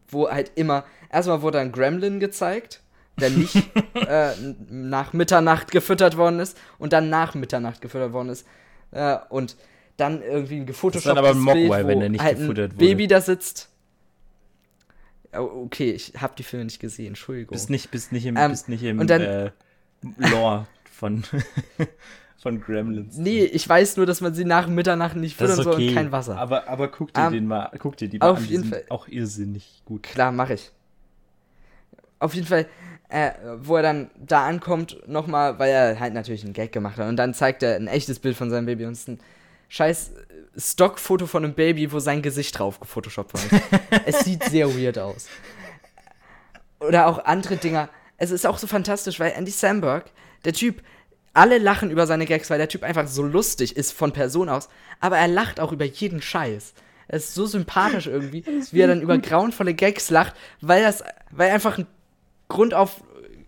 wo 0.09 0.29
halt 0.29 0.51
immer, 0.55 0.83
erstmal 1.11 1.41
wurde 1.41 1.59
ein 1.59 1.71
Gremlin 1.71 2.19
gezeigt, 2.19 2.81
der 3.19 3.29
nicht 3.31 3.55
äh, 3.95 4.31
nach 4.69 5.13
Mitternacht 5.13 5.71
gefüttert 5.71 6.17
worden 6.17 6.39
ist 6.39 6.57
und 6.77 6.93
dann 6.93 7.09
nach 7.09 7.33
Mitternacht 7.35 7.81
gefüttert 7.81 8.13
worden 8.13 8.29
ist. 8.29 8.45
Äh, 8.91 9.17
und 9.29 9.55
dann 9.97 10.21
irgendwie 10.21 10.57
ein 10.57 10.65
gefotoshopptes 10.65 11.17
aber 11.17 11.31
ein 11.31 11.39
Mogwai, 11.39 11.53
Bild, 11.77 11.83
wo 11.83 11.87
wenn 11.89 11.99
der 11.99 12.09
nicht 12.09 12.21
halt 12.23 12.37
ein 12.39 12.47
wurde. 12.47 12.69
Baby 12.69 13.07
da 13.07 13.19
sitzt. 13.21 13.69
Oh, 15.33 15.63
Okay, 15.65 15.91
ich 15.91 16.13
habe 16.17 16.33
die 16.37 16.43
Filme 16.43 16.65
nicht 16.65 16.79
gesehen, 16.79 17.07
Entschuldigung. 17.09 17.53
Bist 17.55 17.69
nicht, 17.69 17.91
bist 17.91 18.11
nicht 18.11 18.25
im, 18.25 18.37
Ähm, 18.37 18.51
bist 18.51 18.69
nicht 18.69 18.83
im 18.83 19.05
dann- 19.07 19.21
äh, 19.21 19.51
Lore 20.17 20.67
von, 20.91 21.23
von 22.37 22.61
Gremlins. 22.61 23.17
Nee, 23.17 23.43
ich 23.43 23.67
weiß 23.67 23.97
nur, 23.97 24.05
dass 24.05 24.21
man 24.21 24.33
sie 24.33 24.45
nach 24.45 24.67
Mitternacht 24.67 25.15
nicht 25.15 25.39
das 25.41 25.51
füttern 25.51 25.59
ist 25.59 25.63
soll 25.65 25.73
okay. 25.73 25.89
und 25.89 25.95
kein 25.95 26.11
Wasser. 26.11 26.37
Aber, 26.37 26.67
aber 26.67 26.87
guck 26.87 27.13
dir 27.13 27.21
Ähm, 27.21 27.33
den 27.33 27.47
mal, 27.47 27.71
guck 27.79 27.97
dir 27.97 28.07
die 28.07 28.19
mal 28.19 28.29
auf 28.29 28.37
an. 28.37 28.43
Die 28.43 28.49
jeden 28.51 28.63
sind 28.63 28.73
Fall. 28.73 28.85
auch 28.89 29.07
irrsinnig 29.07 29.81
gut. 29.85 30.03
Klar, 30.03 30.31
mache 30.31 30.53
ich. 30.53 30.71
Auf 32.19 32.33
jeden 32.33 32.47
Fall, 32.47 32.67
äh, 33.09 33.31
wo 33.57 33.75
er 33.75 33.83
dann 33.83 34.11
da 34.17 34.45
ankommt, 34.45 34.97
nochmal, 35.07 35.57
weil 35.59 35.71
er 35.71 35.99
halt 35.99 36.13
natürlich 36.13 36.43
einen 36.43 36.53
Gag 36.53 36.71
gemacht 36.71 36.97
hat. 36.97 37.07
Und 37.09 37.17
dann 37.17 37.33
zeigt 37.33 37.63
er 37.63 37.75
ein 37.75 37.87
echtes 37.87 38.19
Bild 38.19 38.35
von 38.35 38.49
seinem 38.49 38.65
Baby 38.65 38.85
und 38.85 38.93
es 38.93 38.99
ist 39.01 39.07
ein 39.09 39.19
scheiß 39.69 40.11
äh, 40.11 40.59
Stockfoto 40.59 41.25
von 41.25 41.43
einem 41.43 41.53
Baby, 41.53 41.91
wo 41.91 41.99
sein 41.99 42.21
Gesicht 42.21 42.57
drauf 42.57 42.79
gefotoshoppt 42.79 43.33
worden 43.33 43.61
ist. 43.71 43.91
es 44.05 44.19
sieht 44.25 44.43
sehr 44.43 44.75
weird 44.77 44.99
aus. 44.99 45.27
Oder 46.79 47.07
auch 47.07 47.25
andere 47.25 47.57
Dinger. 47.57 47.89
Es 48.17 48.31
ist 48.31 48.45
auch 48.45 48.57
so 48.57 48.67
fantastisch, 48.67 49.19
weil 49.19 49.31
Andy 49.31 49.51
Samberg, 49.51 50.11
der 50.45 50.53
Typ, 50.53 50.81
alle 51.37 51.59
lachen 51.59 51.91
über 51.91 52.07
seine 52.07 52.25
Gags, 52.25 52.49
weil 52.49 52.57
der 52.57 52.67
Typ 52.67 52.83
einfach 52.83 53.07
so 53.07 53.23
lustig 53.23 53.77
ist 53.77 53.91
von 53.91 54.11
Person 54.11 54.49
aus, 54.49 54.69
aber 54.99 55.17
er 55.17 55.27
lacht 55.27 55.59
auch 55.59 55.71
über 55.71 55.85
jeden 55.85 56.21
Scheiß. 56.21 56.73
Er 57.07 57.17
ist 57.17 57.33
so 57.33 57.45
sympathisch 57.45 58.07
irgendwie, 58.07 58.43
wie 58.71 58.81
er 58.81 58.87
dann 58.87 59.01
über 59.01 59.17
grauenvolle 59.17 59.73
Gags 59.73 60.09
lacht, 60.09 60.33
weil 60.61 60.83
das, 60.83 61.03
weil 61.31 61.49
er 61.49 61.53
einfach 61.53 61.77
ein 61.77 61.87
grundauf 62.49 63.03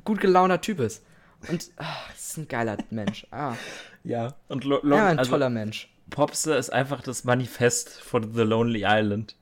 gut 0.05 0.21
gelaunter 0.21 0.61
Typ 0.61 0.79
ist. 0.79 1.03
Und 1.49 1.71
das 1.77 2.29
ist 2.29 2.37
ein 2.37 2.47
geiler 2.47 2.77
Mensch. 2.89 3.25
Ah, 3.31 3.55
Ja. 4.03 4.35
Und 4.47 4.63
Lo 4.63 4.79
ja, 4.83 5.07
ein 5.07 5.19
also, 5.19 5.31
toller 5.31 5.49
Mensch. 5.49 5.89
Popstar 6.09 6.57
ist 6.57 6.71
einfach 6.71 7.01
das 7.01 7.23
Manifest 7.23 7.89
von 8.01 8.33
The 8.33 8.41
Lonely 8.41 8.83
Island. 8.85 9.35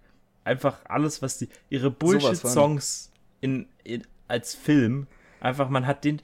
Einfach 0.43 0.79
alles, 0.85 1.21
was 1.21 1.37
die, 1.37 1.49
ihre. 1.69 1.91
Bullshit-Songs 1.91 3.11
in, 3.41 3.67
in, 3.83 4.03
als 4.27 4.55
Film, 4.55 5.07
einfach, 5.39 5.69
man 5.69 5.85
hat 5.87 6.03
den, 6.03 6.21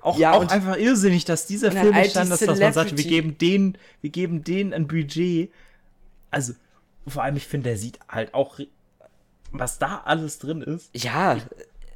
auch, 0.00 0.18
ja, 0.18 0.32
auch 0.32 0.48
einfach 0.48 0.76
irrsinnig, 0.76 1.24
dass 1.24 1.46
dieser 1.46 1.72
Film 1.72 1.94
entstanden 1.94 2.32
ist, 2.32 2.46
dass 2.46 2.58
man 2.58 2.72
sagt, 2.72 2.96
wir 2.96 3.04
geben 3.04 3.38
denen, 3.38 3.78
wir 4.00 4.10
geben 4.10 4.44
denen 4.44 4.72
ein 4.72 4.86
Budget. 4.86 5.50
Also, 6.30 6.54
vor 7.06 7.22
allem, 7.22 7.36
ich 7.36 7.46
finde, 7.46 7.70
der 7.70 7.78
sieht 7.78 7.98
halt 8.08 8.34
auch, 8.34 8.58
was 9.50 9.78
da 9.78 10.02
alles 10.04 10.38
drin 10.38 10.62
ist. 10.62 10.90
Ja, 10.94 11.38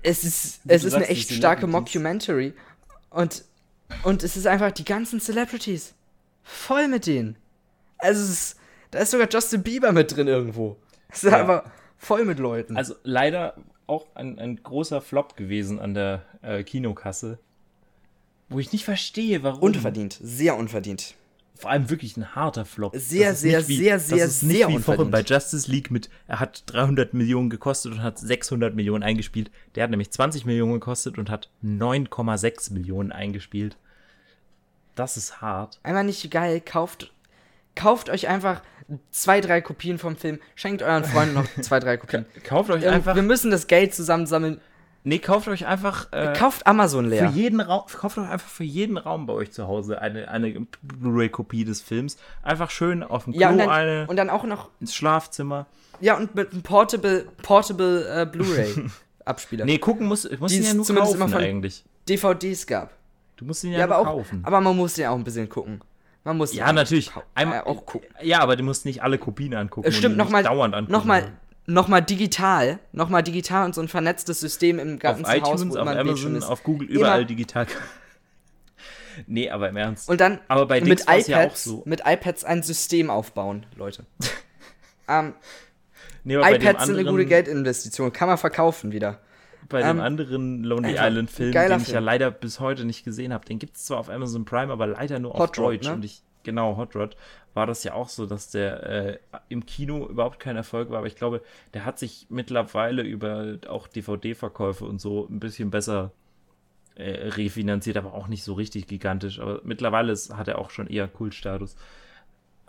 es 0.02 0.24
ist, 0.24 0.60
es 0.66 0.84
ist 0.84 0.94
eine 0.94 1.08
echt 1.08 1.32
starke. 1.32 1.66
Mockumentary. 1.66 2.54
Und, 3.10 3.44
und 4.02 4.22
es 4.22 4.36
ist 4.36 4.46
einfach 4.46 4.72
die 4.72 4.84
ganzen 4.84 5.20
Celebrities. 5.20 5.94
Voll 6.42 6.88
mit 6.88 7.06
denen. 7.06 7.36
Also, 7.98 8.22
es 8.22 8.28
ist, 8.30 8.56
da 8.90 9.00
ist 9.00 9.10
sogar 9.10 9.28
Justin 9.30 9.62
Bieber 9.62 9.92
mit 9.92 10.14
drin 10.14 10.28
irgendwo. 10.28 10.76
Es 11.08 11.24
ist 11.24 11.30
Ja. 11.32 11.40
einfach 11.40 11.64
voll 11.98 12.24
mit 12.24 12.38
Leuten. 12.38 12.76
Also 12.76 12.94
leider 13.02 13.56
auch 13.86 14.06
ein, 14.14 14.38
ein 14.38 14.62
großer 14.62 15.00
Flop 15.00 15.36
gewesen 15.36 15.78
an 15.78 15.94
der 15.94 16.22
äh, 16.42 16.62
Kinokasse. 16.62 17.38
Wo 18.48 18.58
ich 18.58 18.72
nicht 18.72 18.84
verstehe, 18.84 19.42
warum. 19.42 19.62
unverdient, 19.62 20.18
sehr 20.22 20.56
unverdient. 20.56 21.14
Vor 21.56 21.70
allem 21.70 21.88
wirklich 21.88 22.16
ein 22.16 22.34
harter 22.34 22.66
Flop. 22.66 22.94
Sehr, 22.94 23.30
Das 23.30 23.40
sehr, 23.40 23.66
wie, 23.66 23.76
sehr, 23.76 23.94
das 23.94 24.08
sehr, 24.08 24.26
ist 24.26 24.42
nicht 24.42 24.58
sehr 24.58 24.68
wie 24.68 24.78
vorhin 24.78 25.10
bei 25.10 25.22
Justice 25.22 25.70
League 25.70 25.90
mit, 25.90 26.10
er 26.26 26.38
hat 26.38 26.64
300 26.66 27.14
Millionen 27.14 27.48
gekostet 27.48 27.92
und 27.92 28.02
hat 28.02 28.18
600 28.18 28.74
Millionen 28.74 29.02
eingespielt. 29.02 29.50
Der 29.74 29.84
hat 29.84 29.90
nämlich 29.90 30.10
20 30.10 30.44
Millionen 30.44 30.74
gekostet 30.74 31.16
und 31.16 31.30
hat 31.30 31.48
9,6 31.64 32.74
Millionen 32.74 33.10
eingespielt. 33.10 33.78
Das 34.96 35.16
ist 35.16 35.40
hart. 35.40 35.80
Einmal 35.82 36.04
nicht 36.04 36.30
geil, 36.30 36.60
kauft, 36.60 37.12
kauft 37.74 38.10
euch 38.10 38.28
einfach 38.28 38.62
zwei, 39.10 39.40
drei 39.40 39.60
Kopien 39.60 39.98
vom 39.98 40.16
Film, 40.16 40.38
schenkt 40.54 40.82
euren 40.82 41.04
Freunden 41.04 41.34
noch 41.34 41.46
zwei, 41.62 41.80
drei 41.80 41.96
Kopien. 41.96 42.26
Kauft 42.44 42.70
euch 42.70 42.86
einfach, 42.86 43.14
Wir 43.14 43.22
müssen 43.22 43.50
das 43.50 43.66
Geld 43.66 43.94
zusammensammeln. 43.94 44.60
nee, 45.04 45.18
kauft 45.18 45.48
euch 45.48 45.66
einfach 45.66 46.12
äh, 46.12 46.32
Kauft 46.36 46.66
Amazon 46.66 47.04
für 47.06 47.10
leer. 47.10 47.30
jeden 47.34 47.60
Raum, 47.60 47.84
kauft 47.92 48.18
euch 48.18 48.28
einfach 48.28 48.48
für 48.48 48.64
jeden 48.64 48.96
Raum 48.98 49.26
bei 49.26 49.32
euch 49.32 49.50
zu 49.52 49.66
Hause 49.66 50.00
eine, 50.00 50.28
eine 50.28 50.66
Blu-ray-Kopie 50.82 51.64
des 51.64 51.80
Films. 51.80 52.16
Einfach 52.42 52.70
schön 52.70 53.02
auf 53.02 53.24
dem 53.24 53.32
Klo 53.32 53.40
Ja, 53.42 53.50
und 53.50 53.58
dann, 53.58 53.68
eine, 53.70 54.06
und 54.08 54.16
dann 54.16 54.30
auch 54.30 54.44
noch, 54.44 54.70
ins 54.80 54.94
Schlafzimmer. 54.94 55.66
ja, 56.00 56.16
und 56.16 56.34
mit 56.34 56.52
einem 56.52 56.62
Portable, 56.62 57.26
Portable 57.42 58.22
äh, 58.22 58.26
Blu-ray-Abspieler. 58.26 58.90
Nee, 59.64 59.78
gucken 59.78 60.06
muss, 60.06 60.28
muss 60.38 60.52
ihn 60.52 60.62
ja 60.62 60.74
nur 60.74 60.84
zumindest 60.84 61.14
kaufen 61.14 61.22
immer 61.30 61.32
von- 61.38 61.42
eigentlich. 61.46 61.84
DVDs 62.08 62.66
gab. 62.66 62.92
Du 63.36 63.44
musst 63.44 63.64
ihn 63.64 63.72
ja, 63.72 63.80
Ja, 63.80 63.84
aber 63.84 63.98
auch, 63.98 64.04
kaufen. 64.04 64.40
aber 64.44 64.60
man 64.60 64.76
muss 64.76 64.94
den 64.94 65.06
auch 65.08 65.14
ein 65.16 65.24
bisschen 65.24 65.48
gucken. 65.48 65.80
Man 66.26 66.38
muss 66.38 66.52
ja, 66.52 66.72
natürlich. 66.72 67.12
Einmal, 67.36 67.60
äh, 67.60 67.62
auch 67.62 67.86
gucken. 67.86 68.08
Ja, 68.20 68.40
aber 68.40 68.56
du 68.56 68.64
musst 68.64 68.84
nicht 68.84 69.00
alle 69.00 69.16
Kopien 69.16 69.54
angucken. 69.54 69.92
Stimmt, 69.92 70.16
nochmal, 70.16 70.42
dauernd 70.42 70.74
angucken. 70.74 70.92
nochmal, 70.92 71.32
nochmal 71.66 72.02
digital, 72.02 72.80
nochmal 72.90 73.22
digital 73.22 73.64
und 73.64 73.76
so 73.76 73.80
ein 73.80 73.86
vernetztes 73.86 74.40
System 74.40 74.80
im 74.80 74.94
auf 74.94 75.00
ganzen 75.00 75.24
iTunes, 75.24 75.62
Haus, 75.62 75.68
wo 75.68 75.78
auf 75.78 75.86
Amazon, 75.86 76.42
auf 76.42 76.64
Google, 76.64 76.88
überall 76.88 77.18
Immer- 77.20 77.28
digital. 77.28 77.68
nee, 79.28 79.48
aber 79.48 79.68
im 79.68 79.76
Ernst. 79.76 80.08
Und 80.08 80.20
dann 80.20 80.40
aber 80.48 80.66
bei 80.66 80.80
mit 80.80 81.02
iPads, 81.02 81.28
ja 81.28 81.48
so. 81.54 81.84
mit 81.86 82.00
iPads 82.04 82.42
ein 82.44 82.64
System 82.64 83.08
aufbauen, 83.08 83.64
Leute. 83.76 84.04
ähm, 85.08 85.32
Nee, 86.24 86.34
iPads 86.34 86.58
sind 86.58 86.66
eine 86.66 86.80
anderen- 86.80 87.06
gute 87.06 87.26
Geldinvestition, 87.26 88.12
kann 88.12 88.26
man 88.26 88.36
verkaufen 88.36 88.90
wieder. 88.90 89.20
Bei 89.68 89.80
Ähm, 89.80 89.96
dem 89.96 90.00
anderen 90.00 90.64
Lonely 90.64 90.94
Island 90.94 91.30
Film, 91.30 91.52
den 91.52 91.62
ich 91.62 91.70
ja 91.70 91.78
Film. 91.78 92.04
leider 92.04 92.30
bis 92.30 92.60
heute 92.60 92.84
nicht 92.84 93.04
gesehen 93.04 93.32
habe. 93.32 93.44
Den 93.44 93.58
gibt 93.58 93.76
es 93.76 93.84
zwar 93.84 93.98
auf 93.98 94.08
Amazon 94.10 94.44
Prime, 94.44 94.72
aber 94.72 94.86
leider 94.86 95.18
nur 95.18 95.34
auf 95.34 95.40
Hot 95.40 95.58
Rod, 95.58 95.74
Deutsch. 95.74 95.86
ne? 95.86 95.94
Und 95.94 96.04
ich, 96.04 96.22
genau, 96.42 96.76
Hot 96.76 96.94
Rod, 96.94 97.16
war 97.54 97.66
das 97.66 97.82
ja 97.84 97.94
auch 97.94 98.08
so, 98.08 98.26
dass 98.26 98.50
der 98.50 98.82
äh, 98.86 99.18
im 99.48 99.64
Kino 99.66 100.06
überhaupt 100.06 100.38
kein 100.40 100.56
Erfolg 100.56 100.90
war. 100.90 100.98
Aber 100.98 101.06
ich 101.06 101.16
glaube, 101.16 101.42
der 101.74 101.84
hat 101.84 101.98
sich 101.98 102.26
mittlerweile 102.28 103.02
über 103.02 103.56
auch 103.68 103.88
DVD-Verkäufe 103.88 104.84
und 104.84 105.00
so 105.00 105.26
ein 105.30 105.40
bisschen 105.40 105.70
besser 105.70 106.12
äh, 106.96 107.28
refinanziert, 107.30 107.96
aber 107.96 108.14
auch 108.14 108.28
nicht 108.28 108.44
so 108.44 108.54
richtig 108.54 108.86
gigantisch. 108.86 109.40
Aber 109.40 109.60
mittlerweile 109.64 110.12
ist, 110.12 110.34
hat 110.36 110.48
er 110.48 110.58
auch 110.58 110.70
schon 110.70 110.86
eher 110.86 111.08
Kultstatus. 111.08 111.76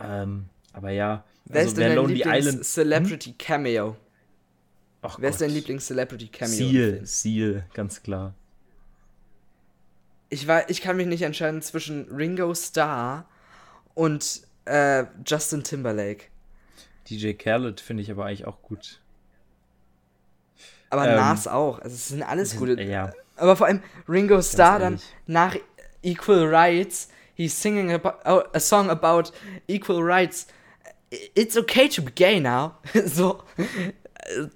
Ähm, 0.00 0.46
aber 0.72 0.90
ja, 0.90 1.24
Wer 1.44 1.60
also 1.60 1.68
ist 1.70 1.78
denn 1.78 1.88
wer 1.90 1.96
Lonely 1.96 2.20
Island. 2.20 2.44
Lieblings-Celebrity 2.44 3.34
Cameo? 3.38 3.96
Ach 5.02 5.18
Wer 5.20 5.30
ist 5.30 5.38
Gott. 5.38 5.48
dein 5.48 5.54
Lieblings-Celebrity 5.54 6.28
Cameo? 6.28 6.52
im 6.52 6.70
Seal? 6.70 7.00
Seal, 7.06 7.64
ganz 7.72 8.02
klar. 8.02 8.34
Ich, 10.30 10.46
war, 10.46 10.68
ich 10.68 10.80
kann 10.82 10.96
mich 10.96 11.06
nicht 11.06 11.22
entscheiden 11.22 11.62
zwischen 11.62 12.08
Ringo 12.14 12.54
Starr 12.54 13.26
und 13.94 14.42
äh, 14.66 15.04
Justin 15.26 15.62
Timberlake. 15.64 16.26
DJ 17.08 17.32
Khaled 17.32 17.80
finde 17.80 18.02
ich 18.02 18.10
aber 18.10 18.26
eigentlich 18.26 18.46
auch 18.46 18.60
gut. 18.62 19.00
Aber 20.90 21.08
Ähm, 21.08 21.16
Nas 21.16 21.46
auch. 21.46 21.78
Also 21.78 21.94
es 21.94 22.08
sind 22.08 22.22
alles 22.22 22.56
gute. 22.56 22.80
Ja, 22.82 23.12
Aber 23.36 23.56
vor 23.56 23.66
allem 23.66 23.82
Ringo 24.08 24.42
Starr 24.42 24.78
dann 24.78 25.00
nach 25.26 25.56
Equal 26.02 26.44
Rights, 26.54 27.08
he's 27.34 27.60
singing 27.60 27.92
about, 27.92 28.18
oh, 28.24 28.42
a 28.52 28.60
song 28.60 28.90
about 28.90 29.30
equal 29.66 30.02
rights. 30.02 30.46
It's 31.34 31.56
okay 31.56 31.88
to 31.88 32.02
be 32.02 32.10
gay 32.10 32.38
now. 32.40 32.74
so 33.06 33.42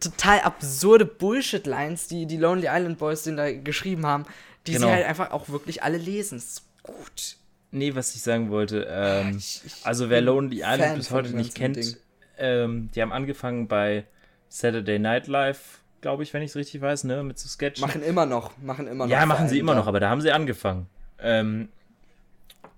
total 0.00 0.40
absurde 0.40 1.04
Bullshit-Lines, 1.06 2.08
die 2.08 2.26
die 2.26 2.36
Lonely 2.36 2.66
Island 2.70 2.98
Boys 2.98 3.22
den 3.24 3.36
da 3.36 3.52
geschrieben 3.52 4.06
haben, 4.06 4.24
die 4.66 4.72
Genau. 4.72 4.86
sie 4.88 4.92
halt 4.92 5.06
einfach 5.06 5.30
auch 5.30 5.48
wirklich 5.48 5.82
alle 5.82 5.98
lesen. 5.98 6.36
Das 6.38 6.44
ist 6.44 6.62
gut. 6.82 7.36
nee, 7.70 7.94
was 7.94 8.14
ich 8.14 8.22
sagen 8.22 8.50
wollte, 8.50 8.86
ähm, 8.90 9.36
Ich- 9.38 9.62
ich 9.64 9.86
also 9.86 10.10
wer 10.10 10.20
Lonely 10.20 10.58
Fan 10.60 10.74
Island 10.74 10.96
bis 10.96 11.08
von 11.08 11.16
heute 11.18 11.34
nicht 11.36 11.54
kennt, 11.54 11.96
ähm, 12.38 12.90
die 12.94 13.00
haben 13.02 13.12
angefangen 13.12 13.66
bei 13.68 14.04
Saturday 14.48 14.98
Night 14.98 15.26
Live, 15.26 15.80
glaube 16.02 16.22
ich, 16.22 16.34
wenn 16.34 16.42
ich 16.42 16.50
es 16.50 16.56
richtig 16.56 16.80
weiß, 16.82 17.04
ne, 17.04 17.22
mit 17.22 17.38
so 17.38 17.48
Sketchen. 17.48 17.80
Machen 17.86 18.02
immer 18.02 18.26
noch, 18.26 18.58
machen 18.58 18.86
immer 18.88 19.06
noch. 19.06 19.10
ja, 19.10 19.24
machen 19.24 19.48
sie 19.48 19.58
immer 19.58 19.74
noch, 19.74 19.86
aber 19.86 20.00
da 20.00 20.10
haben 20.10 20.20
sie 20.20 20.32
angefangen. 20.32 20.86
Ähm, 21.18 21.68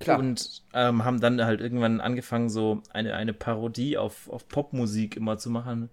Klar. 0.00 0.18
Und 0.18 0.62
ähm, 0.74 1.04
haben 1.04 1.20
dann 1.20 1.42
halt 1.44 1.60
irgendwann 1.60 2.00
angefangen, 2.00 2.50
so 2.50 2.82
eine, 2.92 3.14
eine 3.14 3.32
Parodie 3.32 3.96
auf, 3.96 4.28
auf 4.28 4.48
Popmusik 4.48 5.16
immer 5.16 5.38
zu 5.38 5.50
machen. 5.50 5.88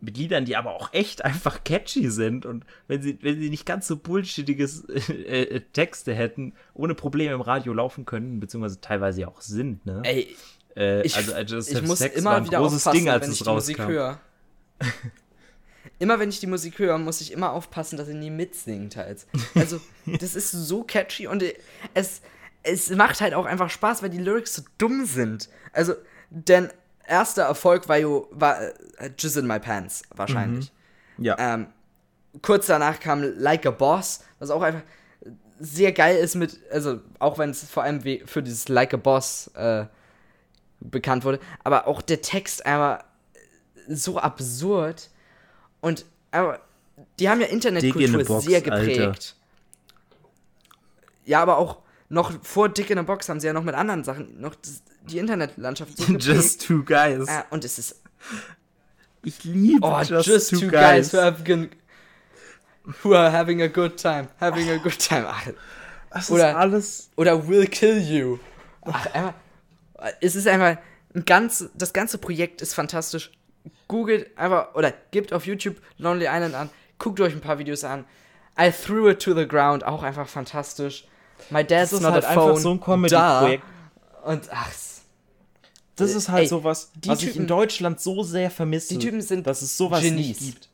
Mit 0.00 0.16
Liedern, 0.16 0.44
die 0.44 0.56
aber 0.56 0.74
auch 0.74 0.92
echt 0.92 1.24
einfach 1.24 1.64
catchy 1.64 2.10
sind. 2.10 2.46
Und 2.46 2.64
wenn 2.86 3.02
sie, 3.02 3.18
wenn 3.20 3.40
sie 3.40 3.50
nicht 3.50 3.66
ganz 3.66 3.86
so 3.88 3.96
bullshittiges 3.96 4.84
äh, 4.88 5.42
äh, 5.42 5.60
Texte 5.72 6.14
hätten, 6.14 6.54
ohne 6.74 6.94
Probleme 6.94 7.34
im 7.34 7.40
Radio 7.40 7.72
laufen 7.72 8.04
können, 8.04 8.38
beziehungsweise 8.38 8.80
teilweise 8.80 9.22
ja 9.22 9.28
auch 9.28 9.40
sind, 9.40 9.84
ne? 9.86 10.02
Ey, 10.04 10.36
äh, 10.76 11.02
ich, 11.04 11.16
also 11.16 11.34
Just 11.38 11.72
ich 11.72 11.82
muss 11.82 11.98
Sex 11.98 12.16
immer 12.16 12.30
war 12.30 12.36
ein 12.36 12.46
wieder 12.46 12.58
großes 12.58 12.86
aufpassen, 12.86 13.04
Ding, 13.04 13.08
als 13.08 13.22
wenn 13.22 13.30
es 13.30 13.36
ich 13.38 13.42
die 13.42 13.50
Musik 13.50 13.78
rauskam. 13.80 13.92
höre. 13.92 14.20
immer 15.98 16.20
wenn 16.20 16.28
ich 16.28 16.40
die 16.40 16.46
Musik 16.46 16.78
höre, 16.78 16.98
muss 16.98 17.20
ich 17.20 17.32
immer 17.32 17.52
aufpassen, 17.52 17.96
dass 17.96 18.08
ich 18.08 18.14
nie 18.14 18.30
mitsingt 18.30 18.96
halt. 18.96 19.26
Also, 19.54 19.80
das 20.06 20.36
ist 20.36 20.52
so 20.52 20.84
catchy 20.84 21.26
und 21.26 21.42
es, 21.94 22.22
es 22.62 22.90
macht 22.90 23.20
halt 23.20 23.34
auch 23.34 23.46
einfach 23.46 23.70
Spaß, 23.70 24.02
weil 24.02 24.10
die 24.10 24.18
Lyrics 24.18 24.54
so 24.54 24.62
dumm 24.78 25.04
sind. 25.06 25.48
Also, 25.72 25.94
denn 26.30 26.70
erster 27.08 27.42
Erfolg 27.42 27.88
war, 27.88 27.98
jo, 27.98 28.28
war 28.30 28.60
äh, 28.60 28.72
Jizz 29.18 29.36
in 29.36 29.46
My 29.46 29.58
Pants, 29.58 30.02
wahrscheinlich. 30.14 30.72
Ja. 31.18 31.36
Ähm, 31.38 31.68
kurz 32.42 32.66
danach 32.66 33.00
kam 33.00 33.22
Like 33.22 33.66
a 33.66 33.70
Boss, 33.70 34.20
was 34.38 34.50
auch 34.50 34.62
einfach 34.62 34.82
sehr 35.58 35.92
geil 35.92 36.16
ist 36.16 36.36
mit, 36.36 36.58
also 36.70 37.00
auch 37.18 37.38
wenn 37.38 37.50
es 37.50 37.68
vor 37.68 37.82
allem 37.82 38.00
für 38.26 38.42
dieses 38.42 38.68
Like 38.68 38.94
a 38.94 38.96
Boss 38.96 39.48
äh, 39.54 39.86
bekannt 40.80 41.24
wurde, 41.24 41.40
aber 41.64 41.88
auch 41.88 42.02
der 42.02 42.22
Text 42.22 42.64
einfach 42.64 43.04
so 43.88 44.18
absurd 44.18 45.10
und 45.80 46.04
aber 46.30 46.60
die 47.18 47.28
haben 47.28 47.40
ja 47.40 47.46
in 47.46 47.54
Internetkultur 47.54 48.24
Box, 48.24 48.44
sehr 48.44 48.62
Alter. 48.62 48.84
geprägt. 48.84 49.36
Ja, 51.24 51.40
aber 51.42 51.58
auch 51.58 51.78
noch 52.08 52.32
vor 52.42 52.68
Dick 52.68 52.90
in 52.90 52.98
a 52.98 53.02
Box 53.02 53.28
haben 53.28 53.40
sie 53.40 53.46
ja 53.46 53.52
noch 53.52 53.64
mit 53.64 53.74
anderen 53.74 54.04
Sachen 54.04 54.40
noch 54.40 54.54
die 55.10 55.18
Internetlandschaft 55.18 55.96
so. 55.98 56.12
Just 56.18 56.66
Two 56.66 56.82
Guys. 56.84 57.28
äh, 57.28 57.42
und 57.50 57.64
es 57.64 57.78
ist 57.78 58.00
ich 59.22 59.42
liebe 59.44 59.80
Oh, 59.86 60.00
just, 60.00 60.50
two, 60.50 60.68
guys, 60.68 61.12
who, 61.12 61.18
have 61.18 61.42
who 63.02 63.14
are 63.14 63.30
having 63.30 63.60
a 63.62 63.66
good 63.66 63.96
time. 63.96 64.28
Having 64.40 64.70
a 64.70 64.76
good 64.76 64.98
time. 64.98 65.26
Ach, 65.28 65.42
Das 66.10 66.30
oder- 66.30 66.50
ist 66.50 66.56
alles. 66.56 67.10
oder 67.16 67.48
will 67.48 67.66
kill 67.66 67.98
you. 68.00 68.38
Ach, 68.82 69.06
einfach, 69.12 69.34
es 70.20 70.36
ist 70.36 70.46
einfach 70.46 70.80
ein 71.14 71.24
ganz, 71.24 71.68
das 71.74 71.92
ganze 71.92 72.18
Projekt 72.18 72.62
ist 72.62 72.74
fantastisch. 72.74 73.32
Googelt 73.88 74.36
einfach 74.38 74.74
oder 74.74 74.92
gebt 75.10 75.32
auf 75.32 75.46
YouTube 75.46 75.76
Lonely 75.98 76.26
Island 76.26 76.54
an, 76.54 76.70
guckt 76.98 77.20
euch 77.20 77.32
ein 77.34 77.40
paar 77.40 77.58
Videos 77.58 77.84
an. 77.84 78.04
I 78.58 78.70
threw 78.70 79.10
it 79.10 79.20
to 79.20 79.34
the 79.34 79.46
ground, 79.46 79.84
auch 79.84 80.02
einfach 80.02 80.28
fantastisch. 80.28 81.06
My 81.50 81.64
dad's 81.64 81.90
Das 81.90 81.92
ist 81.94 82.00
not 82.02 82.12
halt 82.12 82.24
a 82.24 82.28
einfach 82.28 82.42
phone. 82.42 82.56
so 82.56 82.70
ein 82.72 82.78
da. 82.80 82.84
Comedy-Projekt. 82.84 83.64
Und 84.24 84.48
ach, 84.52 84.70
Das 85.98 86.14
ist 86.14 86.28
halt 86.28 86.42
Ey, 86.42 86.48
sowas, 86.48 86.90
die 86.94 87.08
was 87.08 87.20
ich 87.20 87.28
in 87.28 87.32
Typen- 87.34 87.46
Deutschland 87.48 88.00
so 88.00 88.22
sehr 88.22 88.50
vermisse. 88.50 88.94
die 88.94 88.98
Typen 88.98 89.20
sind 89.20 89.46
dass 89.46 89.62
es 89.62 89.76
sowas 89.76 90.02
Genies. 90.02 90.40
nicht 90.40 90.54
gibt. 90.54 90.68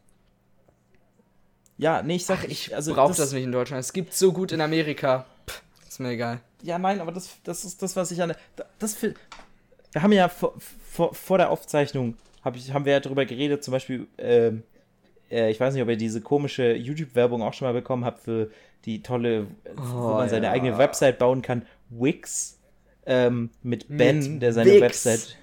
Ja, 1.77 2.03
nee, 2.03 2.17
ich 2.17 2.25
sag, 2.27 2.41
ach, 2.41 2.45
ich 2.45 2.75
also 2.75 2.95
brauch 2.95 3.15
das, 3.15 3.33
nicht 3.33 3.43
in 3.45 3.53
Deutschland. 3.53 3.81
Es 3.81 3.93
gibt 3.93 4.15
so 4.15 4.33
gut 4.33 4.53
in 4.53 4.61
Amerika. 4.61 5.27
Pff, 5.49 5.63
ist 5.89 6.01
mir 6.01 6.11
egal. 6.11 6.41
Ja, 6.63 6.79
nein, 6.79 7.01
aber 7.01 7.11
das, 7.13 7.31
das 7.43 7.65
ist 7.65 7.83
das, 7.83 7.97
was 7.97 8.11
ich 8.11 8.23
an. 8.23 8.35
Das 8.79 8.95
für, 8.95 9.15
wir 9.93 10.03
haben 10.03 10.13
ja 10.13 10.29
vor, 10.29 10.55
vor, 10.91 11.15
vor 11.15 11.39
der 11.39 11.51
Aufzeichnung 11.51 12.17
hab 12.43 12.57
ich, 12.57 12.73
haben 12.73 12.85
wir 12.85 12.93
ja 12.93 13.01
darüber 13.01 13.25
geredet, 13.25 13.65
zum 13.65 13.73
Beispiel, 13.73 14.07
ähm, 14.19 14.63
äh, 15.31 15.51
ich 15.51 15.59
weiß 15.59 15.75
nicht, 15.75 15.83
ob 15.83 15.89
ihr 15.89 15.97
diese 15.97 16.21
komische 16.21 16.75
YouTube-Werbung 16.75 17.43
auch 17.43 17.55
schon 17.55 17.67
mal 17.67 17.73
bekommen 17.73 18.05
habt 18.05 18.21
für 18.23 18.51
die 18.85 19.03
tolle, 19.03 19.47
wo 19.77 19.83
Oh, 20.11 20.15
man 20.15 20.29
seine 20.29 20.47
ja. 20.47 20.53
eigene 20.53 20.77
Website 20.79 21.19
bauen 21.19 21.41
kann. 21.43 21.67
Wix 21.91 22.59
ähm, 23.07 23.51
mit 23.63 23.87
Ben, 23.89 24.35
Mit 24.35 24.43
der 24.43 24.53
seine 24.53 24.71
Wix. 24.73 24.81
Website. 24.83 25.37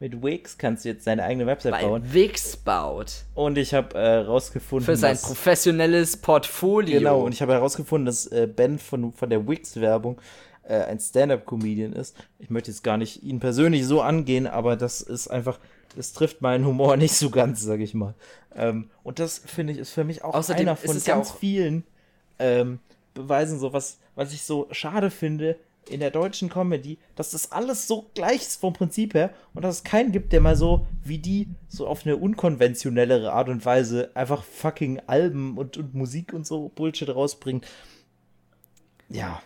Mit 0.00 0.22
Wix 0.22 0.56
kannst 0.58 0.84
du 0.84 0.90
jetzt 0.90 1.04
seine 1.04 1.24
eigene 1.24 1.46
Website 1.46 1.72
Weil 1.72 1.86
bauen. 1.86 2.02
Wix 2.12 2.56
baut. 2.56 3.24
Und 3.34 3.58
ich 3.58 3.74
habe 3.74 3.98
äh, 3.98 4.16
rausgefunden, 4.18 4.84
Für 4.86 4.96
sein 4.96 5.14
dass- 5.14 5.22
professionelles 5.22 6.16
Portfolio. 6.18 6.98
Genau, 6.98 7.20
und 7.24 7.32
ich 7.32 7.42
habe 7.42 7.52
herausgefunden, 7.52 8.06
dass 8.06 8.26
äh, 8.28 8.46
Ben 8.46 8.78
von, 8.78 9.12
von 9.12 9.28
der 9.28 9.48
Wix-Werbung 9.48 10.20
äh, 10.62 10.82
ein 10.84 11.00
Stand-Up-Comedian 11.00 11.94
ist. 11.94 12.16
Ich 12.38 12.48
möchte 12.48 12.70
jetzt 12.70 12.84
gar 12.84 12.96
nicht 12.96 13.24
ihn 13.24 13.40
persönlich 13.40 13.84
so 13.86 14.00
angehen, 14.00 14.46
aber 14.46 14.76
das 14.76 15.00
ist 15.00 15.26
einfach, 15.28 15.58
das 15.96 16.12
trifft 16.12 16.42
meinen 16.42 16.64
Humor 16.64 16.96
nicht 16.98 17.14
so 17.14 17.30
ganz, 17.30 17.60
sage 17.62 17.82
ich 17.82 17.94
mal. 17.94 18.14
Ähm, 18.54 18.90
und 19.02 19.18
das, 19.18 19.38
finde 19.38 19.72
ich, 19.72 19.80
ist 19.80 19.90
für 19.90 20.04
mich 20.04 20.22
auch 20.22 20.34
Außerdem 20.34 20.60
einer 20.68 20.76
von 20.76 20.96
ja 20.96 21.02
ganz 21.14 21.30
auch- 21.30 21.38
vielen 21.38 21.82
ähm, 22.38 22.78
Beweisen, 23.14 23.58
so 23.58 23.72
was, 23.72 23.98
was 24.14 24.32
ich 24.32 24.42
so 24.42 24.68
schade 24.70 25.10
finde 25.10 25.56
in 25.88 26.00
der 26.00 26.10
deutschen 26.10 26.48
Comedy, 26.48 26.98
dass 27.16 27.30
das 27.30 27.52
alles 27.52 27.86
so 27.86 28.10
gleich 28.14 28.42
ist 28.42 28.60
vom 28.60 28.72
Prinzip 28.72 29.14
her 29.14 29.30
und 29.54 29.62
dass 29.62 29.76
es 29.76 29.84
keinen 29.84 30.12
gibt, 30.12 30.32
der 30.32 30.40
mal 30.40 30.56
so 30.56 30.86
wie 31.02 31.18
die 31.18 31.48
so 31.68 31.86
auf 31.86 32.04
eine 32.04 32.16
unkonventionellere 32.16 33.32
Art 33.32 33.48
und 33.48 33.64
Weise 33.64 34.10
einfach 34.14 34.44
fucking 34.44 35.00
Alben 35.06 35.56
und, 35.58 35.76
und 35.76 35.94
Musik 35.94 36.32
und 36.32 36.46
so 36.46 36.68
Bullshit 36.68 37.08
rausbringt. 37.08 37.66
Ja, 39.08 39.42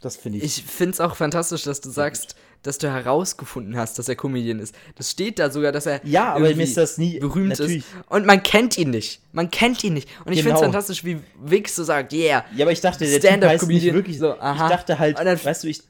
das 0.00 0.16
finde 0.16 0.38
ich. 0.38 0.44
Ich 0.44 0.64
finde 0.64 0.92
es 0.92 1.00
auch 1.00 1.16
fantastisch, 1.16 1.62
dass 1.62 1.80
du 1.80 1.90
sagst, 1.90 2.36
dass 2.64 2.78
du 2.78 2.90
herausgefunden 2.90 3.76
hast, 3.76 3.98
dass 3.98 4.08
er 4.08 4.16
Comedian 4.16 4.58
ist. 4.58 4.74
Das 4.96 5.10
steht 5.10 5.38
da 5.38 5.50
sogar, 5.50 5.70
dass 5.70 5.86
er 5.86 6.00
Ja, 6.04 6.32
aber 6.34 6.40
mir 6.54 6.62
ist 6.64 6.76
das 6.76 6.98
nie- 6.98 7.20
berühmt 7.20 7.50
natürlich. 7.50 7.78
ist. 7.78 7.86
Und 8.08 8.26
man 8.26 8.42
kennt 8.42 8.76
ihn 8.76 8.90
nicht. 8.90 9.20
Man 9.32 9.50
kennt 9.50 9.84
ihn 9.84 9.94
nicht. 9.94 10.08
Und 10.24 10.32
ich 10.32 10.40
finde 10.40 10.54
es 10.54 10.60
Genau. 10.60 10.72
fantastisch, 10.72 11.04
wie 11.04 11.18
Wix 11.40 11.76
so 11.76 11.84
sagt, 11.84 12.12
yeah. 12.12 12.44
ja, 12.56 12.64
aber 12.64 12.72
ich 12.72 12.80
dachte, 12.80 13.04
der 13.06 13.20
Typ 13.20 13.22
heißt 13.22 13.22
nicht 13.22 13.40
Stand-up-Comedian. 13.42 13.94
wirklich 13.94 14.18
So, 14.18 14.32
aha. 14.38 14.64
Ich 14.66 14.70
dachte 14.72 14.98
halt, 14.98 15.18
dann- 15.18 15.44
weißt 15.44 15.62
du, 15.64 15.68
ich. 15.68 15.82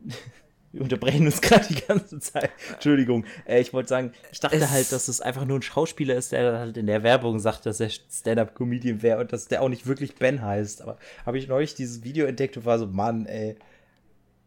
Wir 0.70 0.82
unterbrechen 0.82 1.24
uns 1.24 1.40
gerade 1.40 1.66
die 1.66 1.80
ganze 1.80 2.20
Zeit. 2.20 2.50
Entschuldigung. 2.74 3.24
Äh, 3.46 3.60
ich 3.62 3.72
wollte 3.72 3.88
sagen, 3.88 4.12
ich 4.30 4.38
dachte 4.38 4.56
Es- 4.56 4.68
halt, 4.70 4.92
dass 4.92 5.08
es 5.08 5.22
einfach 5.22 5.46
nur 5.46 5.58
ein 5.58 5.62
Schauspieler 5.62 6.14
ist, 6.14 6.30
der 6.32 6.58
halt 6.58 6.76
in 6.76 6.86
der 6.86 7.02
Werbung 7.02 7.38
sagt, 7.38 7.64
dass 7.64 7.80
er 7.80 7.88
Stand-Up-Comedian 7.88 9.00
wäre 9.00 9.18
und 9.20 9.32
dass 9.32 9.48
der 9.48 9.62
auch 9.62 9.70
nicht 9.70 9.86
wirklich 9.86 10.16
Ben 10.16 10.42
heißt. 10.42 10.82
Aber 10.82 10.98
habe 11.24 11.38
ich 11.38 11.48
neulich 11.48 11.74
dieses 11.74 12.04
Video 12.04 12.26
entdeckt 12.26 12.58
und 12.58 12.66
war 12.66 12.78
so, 12.78 12.86
Mann, 12.86 13.24
ey. 13.24 13.56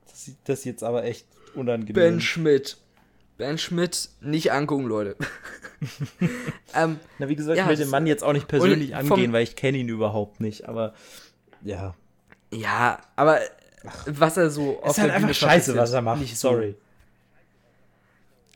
Das 0.07 0.26
sieht 0.26 0.35
das 0.43 0.64
jetzt 0.64 0.84
aber 0.84 1.06
echt 1.06 1.26
unangenehm. 1.56 1.94
Ben 1.94 2.22
Schmidt. 2.22 2.78
Ben 3.38 3.57
Schmidt, 3.57 4.10
nicht 4.22 4.52
angucken, 4.52 4.86
Leute. 4.86 5.15
ähm, 6.76 6.99
Na, 7.18 7.28
wie 7.28 7.36
gesagt, 7.36 7.57
Ja, 7.57 7.64
ich 7.64 7.69
will 7.69 7.78
den 7.78 7.90
Mann 7.90 8.06
jetzt 8.06 8.23
auch 8.23 8.34
nicht 8.34 8.48
persönlich 8.48 8.95
angehen, 8.95 9.34
weil 9.34 9.44
ich 9.44 9.56
kenne 9.56 9.80
ihn 9.80 9.90
überhaupt 9.90 10.40
nicht. 10.40 10.68
Aber 10.69 10.94
ja. 11.64 11.95
ja, 12.53 12.99
aber 13.15 13.40
was 14.06 14.38
er 14.38 14.52
so 14.52 14.80
Es 14.84 14.91
ist 14.91 14.99
halt 14.99 15.11
einfach 15.11 15.34
scheiße, 15.34 15.76
was 15.76 15.91
er 15.91 16.02
macht. 16.02 16.22
Nicht 16.22 16.38
so. 16.38 16.49
Sorry. 16.49 16.76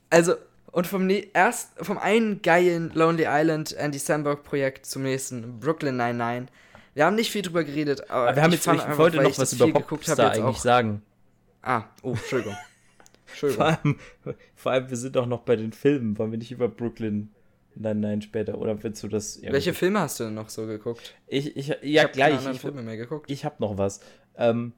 Also, 0.09 0.35
Und 0.71 0.85
vom, 0.85 1.07
ne 1.07 1.27
erst, 1.33 1.71
vom 1.83 1.97
einen 1.97 2.41
geilen 2.41 2.91
Lonely 2.93 3.25
Island 3.27 3.73
Andy 3.73 3.97
Samberg 3.97 4.43
Projekt 4.43 4.85
zum 4.85 5.03
nächsten 5.03 5.59
Brooklyn 5.59 5.97
99. 5.97 6.53
Wir 6.93 7.05
haben 7.05 7.15
nicht 7.15 7.31
viel 7.31 7.41
drüber 7.41 7.63
geredet, 7.63 8.09
aber, 8.09 8.27
aber 8.27 8.35
wir 8.35 8.43
haben 8.43 8.51
jetzt, 8.51 8.67
ich 8.67 8.71
einfach, 8.71 8.97
wollte 8.97 9.17
noch 9.17 9.37
was 9.37 9.53
über 9.53 9.79
Popstar 9.79 10.31
eigentlich 10.31 10.43
auch, 10.43 10.57
sagen. 10.57 11.01
Ah, 11.61 11.83
oh, 12.03 12.11
Entschuldigung. 12.11 12.55
Vor 13.35 13.65
allem, 13.65 13.99
vor 14.55 14.71
allem, 14.71 14.89
wir 14.89 14.97
sind 14.97 15.15
doch 15.15 15.25
noch 15.25 15.41
bei 15.41 15.55
den 15.55 15.73
Filmen. 15.73 16.17
Wollen 16.17 16.31
wir 16.31 16.37
nicht 16.37 16.51
über 16.51 16.67
Brooklyn 16.67 17.29
Nein, 17.75 17.99
nein, 17.99 18.21
später. 18.21 18.57
Oder 18.57 18.81
willst 18.83 19.03
du 19.03 19.07
das? 19.07 19.41
Welche 19.41 19.73
Filme 19.73 19.99
hast 19.99 20.19
du 20.19 20.25
denn 20.25 20.33
noch 20.33 20.49
so 20.49 20.65
geguckt? 20.65 21.13
Ich, 21.27 21.55
ich, 21.57 21.67
ja, 21.83 22.05
ich 22.05 22.11
gleich. 22.11 22.45
Ich, 22.49 22.61
Filme 22.61 22.81
mehr 22.81 22.97
geguckt. 22.97 23.29
Ich 23.29 23.43
habe 23.43 23.55
noch 23.59 23.77
was. 23.77 23.99
Ähm, 24.37 24.73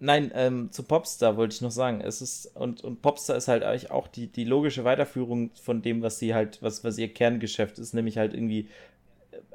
nein, 0.00 0.30
ähm, 0.34 0.72
zu 0.72 0.82
Popstar 0.82 1.36
wollte 1.36 1.54
ich 1.54 1.60
noch 1.60 1.70
sagen. 1.70 2.00
Es 2.00 2.20
ist, 2.20 2.46
und, 2.56 2.82
und 2.82 3.00
Popstar 3.00 3.36
ist 3.36 3.48
halt 3.48 3.62
eigentlich 3.62 3.90
auch 3.90 4.08
die, 4.08 4.26
die 4.26 4.44
logische 4.44 4.84
Weiterführung 4.84 5.50
von 5.62 5.82
dem, 5.82 6.02
was 6.02 6.18
sie 6.18 6.34
halt, 6.34 6.60
was, 6.62 6.82
was 6.82 6.98
ihr 6.98 7.12
Kerngeschäft 7.12 7.78
ist, 7.78 7.94
nämlich 7.94 8.18
halt 8.18 8.34
irgendwie 8.34 8.68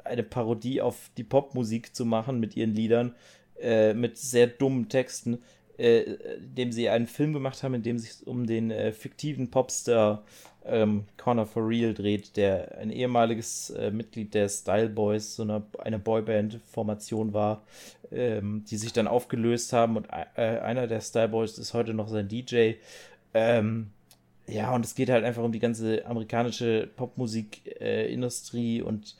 eine 0.04 0.22
Parodie 0.22 0.80
auf 0.80 1.10
die 1.16 1.24
Popmusik 1.24 1.94
zu 1.94 2.04
machen 2.04 2.40
mit 2.40 2.56
ihren 2.56 2.74
Liedern, 2.74 3.14
äh, 3.60 3.92
mit 3.92 4.16
sehr 4.16 4.46
dummen 4.46 4.88
Texten, 4.88 5.38
äh, 5.78 6.00
indem 6.00 6.72
sie 6.72 6.88
einen 6.88 7.06
Film 7.06 7.32
gemacht 7.32 7.62
haben, 7.62 7.74
in 7.74 7.82
dem 7.82 7.98
sich 7.98 8.26
um 8.26 8.46
den 8.46 8.70
äh, 8.70 8.92
fiktiven 8.92 9.50
Popstar 9.50 10.24
ähm, 10.64 11.04
Connor 11.16 11.46
for 11.46 11.66
Real 11.68 11.94
dreht, 11.94 12.36
der 12.36 12.78
ein 12.78 12.90
ehemaliges 12.90 13.70
äh, 13.70 13.90
Mitglied 13.90 14.34
der 14.34 14.48
Style 14.48 14.88
Boys, 14.88 15.36
so 15.36 15.42
eine, 15.42 15.62
eine 15.78 15.98
Boyband-Formation 15.98 17.32
war, 17.32 17.62
ähm, 18.10 18.64
die 18.68 18.76
sich 18.76 18.92
dann 18.92 19.06
aufgelöst 19.06 19.72
haben 19.72 19.96
und 19.96 20.08
äh, 20.08 20.58
einer 20.58 20.86
der 20.86 21.00
Style 21.00 21.28
Boys 21.28 21.58
ist 21.58 21.74
heute 21.74 21.94
noch 21.94 22.08
sein 22.08 22.28
DJ. 22.28 22.72
Ähm, 23.34 23.90
ja, 24.48 24.74
und 24.74 24.84
es 24.84 24.94
geht 24.94 25.10
halt 25.10 25.24
einfach 25.24 25.42
um 25.42 25.52
die 25.52 25.58
ganze 25.58 26.06
amerikanische 26.06 26.88
Popmusikindustrie 26.96 28.80
und 28.82 29.16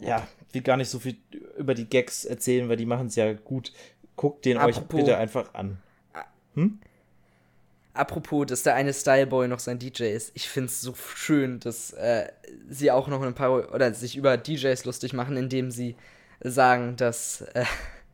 ja, 0.00 0.26
will 0.52 0.62
gar 0.62 0.76
nicht 0.76 0.88
so 0.88 0.98
viel 0.98 1.16
über 1.58 1.74
die 1.74 1.88
Gags 1.88 2.24
erzählen, 2.24 2.68
weil 2.68 2.76
die 2.76 2.86
machen 2.86 3.06
es 3.08 3.16
ja 3.16 3.32
gut. 3.32 3.72
Guckt 4.16 4.44
den 4.44 4.58
Apropos, 4.58 4.78
euch 4.78 4.88
bitte 4.88 5.16
einfach 5.16 5.54
an. 5.54 5.78
Hm? 6.54 6.78
Apropos, 7.94 8.46
dass 8.46 8.64
der 8.64 8.74
eine 8.74 8.92
Styleboy 8.92 9.46
noch 9.46 9.60
sein 9.60 9.78
DJ 9.78 10.04
ist. 10.04 10.32
Ich 10.34 10.48
finde 10.48 10.66
es 10.66 10.80
so 10.80 10.94
schön, 10.94 11.60
dass 11.60 11.92
äh, 11.92 12.26
sie 12.68 12.90
auch 12.90 13.06
noch 13.06 13.22
ein 13.22 13.34
paar 13.34 13.72
oder 13.72 13.94
sich 13.94 14.16
über 14.16 14.36
DJs 14.36 14.84
lustig 14.84 15.12
machen, 15.12 15.36
indem 15.36 15.70
sie 15.70 15.94
sagen, 16.40 16.96
dass, 16.96 17.42
äh, 17.54 17.64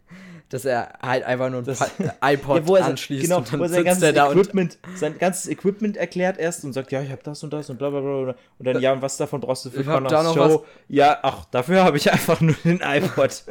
dass 0.50 0.66
er 0.66 0.98
halt 1.00 1.24
einfach 1.24 1.48
nur 1.48 1.60
ein 1.60 1.64
das, 1.64 1.80
iPod 2.22 2.68
ja, 2.68 2.84
anschließt 2.84 3.22
genau, 3.22 3.38
und 3.38 3.50
dann 3.50 3.60
wo 3.60 3.64
er 3.64 3.70
sein 3.70 3.84
ganzes 3.84 4.14
Equipment, 4.14 4.78
sein 4.96 5.18
ganzes 5.18 5.48
Equipment 5.48 5.96
erklärt 5.96 6.38
erst 6.38 6.62
und 6.64 6.74
sagt, 6.74 6.92
ja, 6.92 7.00
ich 7.00 7.10
habe 7.10 7.22
das 7.22 7.42
und 7.42 7.50
das 7.50 7.70
und 7.70 7.78
bla 7.78 7.88
bla 7.88 8.00
bla 8.00 8.34
und 8.58 8.66
dann, 8.66 8.82
ja, 8.82 8.92
und 8.92 9.00
was 9.00 9.16
davon 9.16 9.40
brauchst 9.40 9.64
du 9.64 9.70
für 9.70 9.82
Connors 9.82 10.34
Show? 10.34 10.60
Was? 10.60 10.68
Ja, 10.88 11.18
ach, 11.22 11.46
dafür 11.46 11.84
habe 11.84 11.96
ich 11.96 12.12
einfach 12.12 12.42
nur 12.42 12.56
den 12.64 12.80
iPod. 12.82 13.44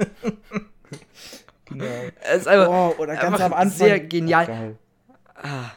Genau. 1.69 1.85
Es 2.21 2.41
ist 2.41 2.47
einfach, 2.47 2.67
oh, 2.69 3.01
oder 3.01 3.13
ganz 3.15 3.25
einfach 3.25 3.45
am 3.45 3.53
Anfang. 3.53 3.77
sehr 3.77 3.99
genial. 3.99 4.75
Ah. 5.35 5.71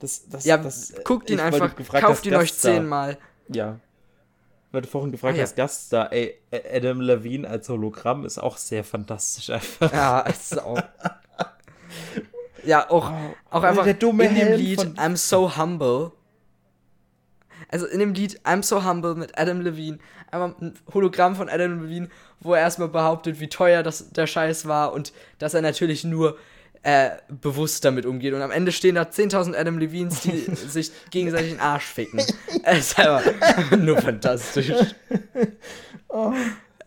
Das, 0.00 0.26
das, 0.28 0.44
ja, 0.46 0.56
das, 0.56 0.94
guckt 1.04 1.28
ihn 1.28 1.40
einfach, 1.40 1.74
kauft 2.00 2.24
ihn 2.24 2.34
euch 2.34 2.54
zehnmal. 2.54 3.18
Ja. 3.48 3.78
Weil 4.72 4.82
du 4.82 4.88
vorhin 4.88 5.12
gefragt 5.12 5.36
ah, 5.38 5.42
hast, 5.42 5.58
ja. 5.58 5.64
Gaststar, 5.64 6.12
ey, 6.12 6.38
Adam 6.50 7.00
Levine 7.00 7.48
als 7.48 7.68
Hologramm 7.68 8.24
ist 8.24 8.38
auch 8.38 8.56
sehr 8.56 8.84
fantastisch 8.84 9.50
einfach. 9.50 9.92
Ja, 9.92 10.20
ist 10.28 10.58
auch. 10.62 10.80
ja, 12.64 12.88
auch, 12.88 13.10
oh, 13.10 13.34
auch 13.50 13.62
einfach 13.62 13.84
der 13.84 13.94
dumme 13.94 14.26
in 14.26 14.34
dem 14.36 14.52
Lied 14.54 14.80
I'm 14.80 15.16
so 15.16 15.56
humble. 15.56 16.12
Also 17.70 17.86
in 17.86 18.00
dem 18.00 18.14
Lied 18.14 18.40
I'm 18.44 18.62
so 18.62 18.84
humble 18.84 19.14
mit 19.14 19.38
Adam 19.38 19.60
Levine, 19.60 19.98
einmal 20.30 20.54
ein 20.60 20.74
Hologramm 20.92 21.36
von 21.36 21.48
Adam 21.48 21.82
Levine, 21.82 22.08
wo 22.40 22.54
er 22.54 22.60
erstmal 22.60 22.88
behauptet, 22.88 23.38
wie 23.38 23.48
teuer 23.48 23.82
das 23.82 24.10
der 24.10 24.26
Scheiß 24.26 24.66
war 24.66 24.92
und 24.92 25.12
dass 25.38 25.54
er 25.54 25.62
natürlich 25.62 26.04
nur 26.04 26.36
äh, 26.82 27.10
bewusst 27.28 27.84
damit 27.84 28.06
umgeht. 28.06 28.32
Und 28.34 28.42
am 28.42 28.50
Ende 28.50 28.72
stehen 28.72 28.94
da 28.94 29.02
10.000 29.02 29.54
Adam 29.54 29.78
Levines, 29.78 30.22
die 30.22 30.54
sich 30.54 30.90
gegenseitig 31.10 31.50
den 31.52 31.60
Arsch 31.60 31.84
ficken. 31.84 32.20
Es 32.62 32.90
ist 32.90 32.98
einfach 32.98 33.76
nur 33.76 33.98
fantastisch. 33.98 34.72
Oh. 36.12 36.32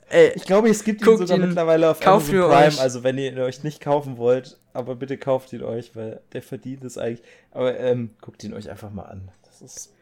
Ey, 0.09 0.33
ich 0.35 0.43
glaube, 0.43 0.67
es 0.67 0.83
gibt 0.83 1.01
ihn 1.07 1.17
sogar 1.17 1.37
ihn, 1.37 1.47
mittlerweile 1.47 1.89
auf 1.89 2.05
Amazon 2.05 2.41
Prime. 2.41 2.67
Euch. 2.67 2.81
Also 2.81 3.05
wenn 3.05 3.17
ihr 3.17 3.31
ihn 3.31 3.39
euch 3.39 3.63
nicht 3.63 3.79
kaufen 3.79 4.17
wollt, 4.17 4.59
aber 4.73 4.95
bitte 4.95 5.17
kauft 5.17 5.53
ihn 5.53 5.63
euch, 5.63 5.95
weil 5.95 6.19
der 6.33 6.41
verdient 6.41 6.83
es 6.83 6.97
eigentlich. 6.97 7.25
Aber 7.51 7.79
ähm, 7.79 8.09
guckt 8.19 8.43
ihn 8.43 8.53
euch 8.53 8.69
einfach 8.69 8.91
mal 8.91 9.03
an. 9.03 9.31
Das 9.45 9.61
ist 9.61 9.93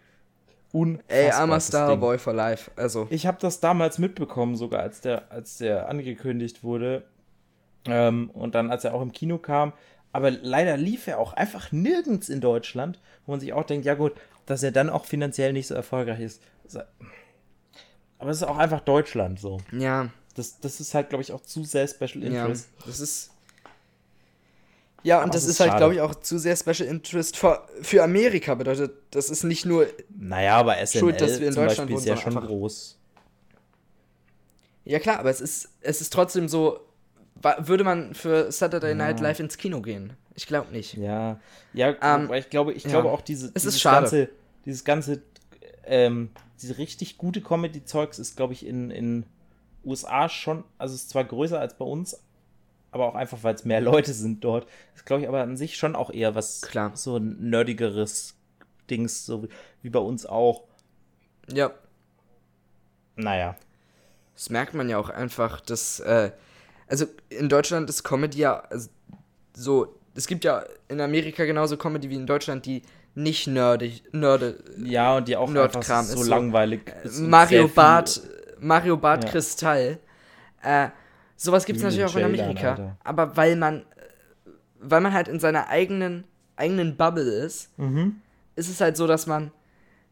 unfassbar. 0.72 1.18
Ey, 1.18 1.32
armer 1.32 1.60
Starboy 1.60 2.18
for 2.18 2.34
life. 2.34 2.72
Also. 2.76 3.08
Ich 3.10 3.26
habe 3.28 3.38
das 3.40 3.60
damals 3.60 3.98
mitbekommen, 3.98 4.56
sogar 4.56 4.82
als 4.82 5.02
der, 5.02 5.32
als 5.32 5.58
der 5.58 5.90
angekündigt 5.90 6.64
wurde. 6.64 7.04
Ähm, 7.86 8.30
und 8.32 8.56
dann, 8.56 8.70
als 8.70 8.84
er 8.84 8.94
auch 8.94 9.02
im 9.02 9.12
Kino 9.12 9.38
kam, 9.38 9.74
aber 10.12 10.32
leider 10.32 10.78
lief 10.78 11.08
er 11.08 11.20
auch 11.20 11.34
einfach 11.34 11.72
nirgends 11.72 12.30
in 12.30 12.42
Deutschland, 12.42 13.00
wo 13.26 13.32
man 13.32 13.40
sich 13.40 13.54
auch 13.54 13.64
denkt, 13.64 13.86
ja 13.86 13.96
gut, 13.96 14.14
dass 14.46 14.62
er 14.64 14.72
dann 14.72 14.90
auch 14.90 15.06
finanziell 15.06 15.54
nicht 15.54 15.68
so 15.68 15.76
erfolgreich 15.76 16.20
ist. 16.20 16.42
Aber 18.20 18.30
es 18.30 18.38
ist 18.38 18.44
auch 18.44 18.58
einfach 18.58 18.82
Deutschland 18.82 19.40
so. 19.40 19.60
Ja. 19.72 20.10
Das, 20.36 20.60
das 20.60 20.80
ist 20.80 20.94
halt, 20.94 21.10
glaube 21.10 21.24
ich, 21.24 21.32
auch 21.32 21.42
zu 21.42 21.64
sehr 21.64 21.88
Special 21.88 22.24
Interest. 22.24 22.70
Ja, 22.78 22.86
das 22.86 23.00
ist. 23.00 23.32
Ja, 25.04 25.18
und 25.18 25.24
Aber 25.24 25.32
das 25.32 25.44
ist, 25.44 25.52
ist 25.52 25.60
halt, 25.60 25.78
glaube 25.78 25.96
ich, 25.96 26.02
auch 26.02 26.14
zu 26.16 26.38
sehr 26.38 26.56
Special 26.56 26.88
Interest 26.88 27.36
für, 27.36 27.68
für 27.82 28.04
Amerika. 28.04 28.54
Bedeutet, 28.56 28.92
das 29.12 29.30
ist 29.30 29.44
nicht 29.44 29.66
nur. 29.66 29.88
Naja, 30.16 30.58
aber 30.58 30.76
SNL 30.76 31.00
Schuld, 31.00 31.22
dass 31.22 31.40
wir 31.40 31.48
in 31.48 31.56
Deutschland 31.56 31.90
Beispiel 31.90 31.98
ist 31.98 32.06
ja 32.06 32.18
schon 32.18 32.36
groß. 32.36 32.98
Ja, 34.84 35.00
klar, 35.00 35.20
aber 35.20 35.30
es 35.30 35.42
ist, 35.42 35.70
es 35.82 36.02
ist 36.02 36.12
trotzdem 36.12 36.48
so 36.48 36.80
würde 37.60 37.84
man 37.84 38.14
für 38.14 38.52
Saturday 38.52 38.96
Night 38.96 39.20
Live 39.20 39.40
ins 39.40 39.58
Kino 39.58 39.82
gehen? 39.82 40.14
Ich 40.36 40.48
glaube 40.48 40.72
nicht. 40.72 40.96
Ja, 40.96 41.40
ja, 41.74 41.96
ähm, 42.02 42.32
ich 42.34 42.50
glaube, 42.50 42.74
ich 42.74 42.84
ja. 42.84 42.92
glaube 42.92 43.12
auch 43.12 43.22
diese, 43.22 43.52
es 43.54 43.64
dieses 43.64 43.84
ganze, 43.84 44.30
dieses 44.66 44.84
ganze, 44.84 45.22
ähm, 45.86 46.30
diese 46.62 46.78
richtig 46.78 47.18
gute 47.18 47.42
Comedy-Zeugs 47.42 48.20
ist, 48.20 48.38
glaube 48.38 48.54
ich, 48.54 48.66
in, 48.66 48.92
in 48.92 49.26
USA 49.84 50.30
schon, 50.30 50.64
also 50.78 50.96
ist 50.96 51.10
zwar 51.10 51.24
größer 51.24 51.60
als 51.60 51.78
bei 51.78 51.86
uns, 51.86 52.22
aber 52.92 53.08
auch 53.08 53.16
einfach, 53.16 53.40
weil 53.42 53.56
es 53.56 53.66
mehr 53.66 53.82
Leute 53.82 54.14
sind 54.14 54.44
dort. 54.44 54.68
Ist, 54.96 55.06
glaube 55.06 55.24
ich, 55.24 55.28
aber 55.28 55.42
an 55.42 55.58
sich 55.58 55.78
schon 55.78 55.96
auch 55.96 56.12
eher 56.12 56.36
was 56.36 56.62
Klar. 56.62 56.92
so 56.96 57.18
ein 57.18 57.50
nerdigeres 57.50 58.36
Dings, 58.90 59.26
so 59.26 59.48
wie, 59.82 59.90
bei 59.90 60.00
uns 60.00 60.26
auch. 60.26 60.66
Ja. 61.48 61.72
Naja. 63.16 63.56
Das 64.36 64.50
merkt 64.50 64.74
man 64.74 64.90
ja 64.90 64.98
auch 64.98 65.10
einfach, 65.10 65.62
dass 65.62 66.00
äh, 66.00 66.32
also 66.88 67.06
in 67.30 67.48
Deutschland 67.48 67.90
ist 67.90 68.04
Comedy 68.04 68.40
ja 68.40 68.60
also, 68.70 68.90
so, 69.54 69.96
es 70.16 70.28
gibt 70.28 70.44
ja 70.44 70.64
in 70.88 71.00
Amerika 71.00 71.46
genauso 71.46 71.78
Comedy 71.78 72.10
wie 72.10 72.16
in 72.16 72.26
Deutschland, 72.26 72.66
die 72.66 72.82
nicht 73.14 73.48
nerdig, 73.48 74.04
nerde, 74.14 74.64
ja 74.78 75.18
und 75.18 75.28
die 75.28 75.36
auch 75.36 75.50
Nerdkram 75.50 76.06
so, 76.06 76.24
so 76.24 76.30
langweilig 76.30 76.82
äh, 76.88 77.08
ist. 77.08 77.20
Mario 77.20 77.68
Bart, 77.68 78.22
Mario 78.60 78.98
Bart 78.98 79.26
ja. 79.26 79.30
Kristall. 79.30 80.00
Äh, 80.64 80.90
sowas 81.42 81.66
gibt 81.66 81.78
es 81.78 81.84
natürlich 81.84 82.06
auch 82.06 82.16
in 82.16 82.26
Amerika, 82.26 82.72
Alter. 82.72 82.98
aber 83.04 83.36
weil 83.36 83.56
man, 83.56 83.84
weil 84.80 85.02
man 85.02 85.14
halt 85.14 85.28
in 85.28 85.40
seiner 85.40 85.68
eigenen 85.70 86.26
eigenen 86.56 86.96
Bubble 86.96 87.24
ist, 87.24 87.78
mhm. 87.78 88.22
ist 88.56 88.70
es 88.70 88.80
halt 88.80 88.96
so, 88.96 89.08
dass 89.08 89.26
man 89.26 89.52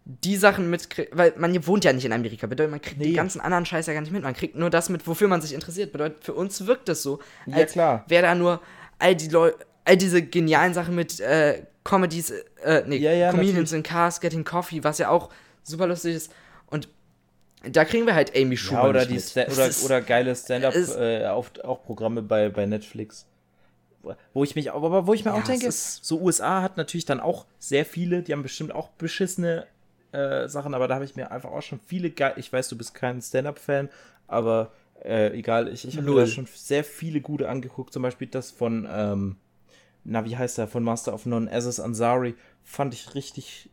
die 0.06 0.38
Sachen 0.38 0.72
mitkriegt, 0.72 1.16
weil 1.16 1.34
man 1.38 1.56
wohnt 1.68 1.86
ja 1.86 1.94
nicht 1.94 2.06
in 2.06 2.14
Amerika, 2.14 2.48
bedeutet, 2.48 2.72
man 2.72 2.82
kriegt 2.82 2.98
nee. 2.98 3.08
die 3.08 3.14
ganzen 3.14 3.42
anderen 3.42 3.66
Scheiß 3.66 3.86
ja 3.86 3.94
gar 3.94 4.02
nicht 4.02 4.12
mit. 4.12 4.24
Man 4.24 4.34
kriegt 4.34 4.56
nur 4.56 4.72
das 4.72 4.90
mit, 4.90 5.06
wofür 5.06 5.28
man 5.28 5.42
sich 5.42 5.54
interessiert. 5.54 5.92
Bedeutet, 5.92 6.24
für 6.24 6.34
uns 6.34 6.66
wirkt 6.66 6.90
das 6.90 7.04
so, 7.04 7.20
als 7.52 7.76
ja, 7.76 8.04
wäre 8.08 8.24
da 8.24 8.34
nur 8.34 8.60
all 8.98 9.16
die 9.16 9.28
Leute, 9.28 9.58
all 9.86 9.98
diese 9.98 10.24
genialen 10.24 10.74
Sachen 10.74 10.96
mit 10.96 11.20
äh, 11.20 11.64
Comedies, 11.84 12.32
äh, 12.64 12.84
nee, 12.88 12.98
ja, 12.98 13.14
ja, 13.14 13.30
Comedians 13.32 13.72
in 13.72 13.84
Cars, 13.84 14.20
Getting 14.20 14.44
Coffee, 14.44 14.84
was 14.84 14.98
ja 14.98 15.10
auch 15.10 15.30
super 15.62 15.86
lustig 15.86 16.16
ist. 16.16 16.32
Da 17.64 17.84
kriegen 17.86 18.06
wir 18.06 18.16
halt 18.16 18.36
Amy 18.36 18.56
Schumann. 18.56 18.84
Ja, 18.84 18.90
oder, 18.90 19.06
die 19.06 19.18
oder, 19.18 19.70
oder 19.84 20.02
geile 20.02 20.36
Stand-up 20.36 20.76
äh, 20.76 21.28
auch 21.28 21.84
Programme 21.84 22.22
bei, 22.22 22.50
bei 22.50 22.66
Netflix. 22.66 23.26
Wo 24.34 24.44
ich 24.44 24.56
mich, 24.56 24.72
aber 24.72 25.08
wo 25.08 25.14
ich 25.14 25.26
mir 25.26 25.32
ja, 25.32 25.38
auch 25.38 25.44
denke, 25.44 25.70
so 25.72 26.22
USA 26.22 26.62
hat 26.62 26.78
natürlich 26.78 27.06
dann 27.06 27.20
auch 27.20 27.46
sehr 27.60 27.86
viele, 27.86 28.24
die 28.24 28.32
haben 28.32 28.44
bestimmt 28.44 28.72
auch 28.74 28.90
beschissene 28.92 29.68
äh, 30.14 30.48
Sachen, 30.48 30.74
aber 30.74 30.88
da 30.88 30.96
habe 30.96 31.06
ich 31.06 31.18
mir 31.18 31.32
einfach 31.32 31.52
auch 31.52 31.62
schon 31.62 31.82
viele 31.86 32.10
geil. 32.10 32.34
Ich 32.38 32.52
weiß, 32.52 32.70
du 32.70 32.78
bist 32.78 32.94
kein 32.94 33.22
Stand-Up-Fan, 33.22 33.90
aber 34.28 34.72
äh, 35.04 35.38
egal, 35.38 35.68
ich, 35.68 35.86
ich 35.86 35.98
habe 35.98 36.10
mir 36.10 36.22
da 36.22 36.28
schon 36.28 36.48
sehr 36.54 36.86
viele 36.86 37.20
gute 37.20 37.50
angeguckt. 37.50 37.94
Zum 37.94 38.02
Beispiel 38.02 38.28
das 38.28 38.52
von, 38.52 38.88
ähm, 38.90 39.36
na, 40.06 40.24
wie 40.24 40.38
heißt 40.38 40.58
der, 40.58 40.68
von 40.68 40.84
Master 40.84 41.14
of 41.14 41.26
None, 41.26 41.52
Aziz 41.52 41.80
Ansari, 41.80 42.36
fand 42.64 42.94
ich 42.94 43.16
richtig, 43.16 43.70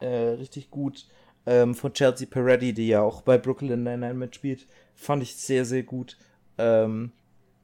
äh, 0.00 0.06
richtig 0.06 0.70
gut. 0.70 1.06
Ähm, 1.50 1.74
von 1.74 1.94
Chelsea 1.94 2.28
Peretti, 2.30 2.74
die 2.74 2.88
ja 2.88 3.00
auch 3.00 3.22
bei 3.22 3.38
Brooklyn 3.38 3.82
Nine-Nine 3.82 4.12
mitspielt, 4.12 4.66
fand 4.94 5.22
ich 5.22 5.34
sehr, 5.36 5.64
sehr 5.64 5.82
gut. 5.82 6.18
Ähm, 6.58 7.12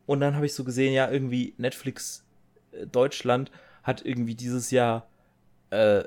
und 0.07 0.21
dann 0.21 0.37
habe 0.37 0.47
ich 0.47 0.55
so 0.55 0.65
gesehen, 0.65 0.95
ja, 0.95 1.11
irgendwie 1.11 1.53
Netflix 1.59 2.25
äh, 2.73 2.87
Deutschland 2.87 3.51
hat 3.83 4.03
irgendwie 4.03 4.35
dieses 4.35 4.71
Jahr 4.71 5.07
äh, 5.69 6.05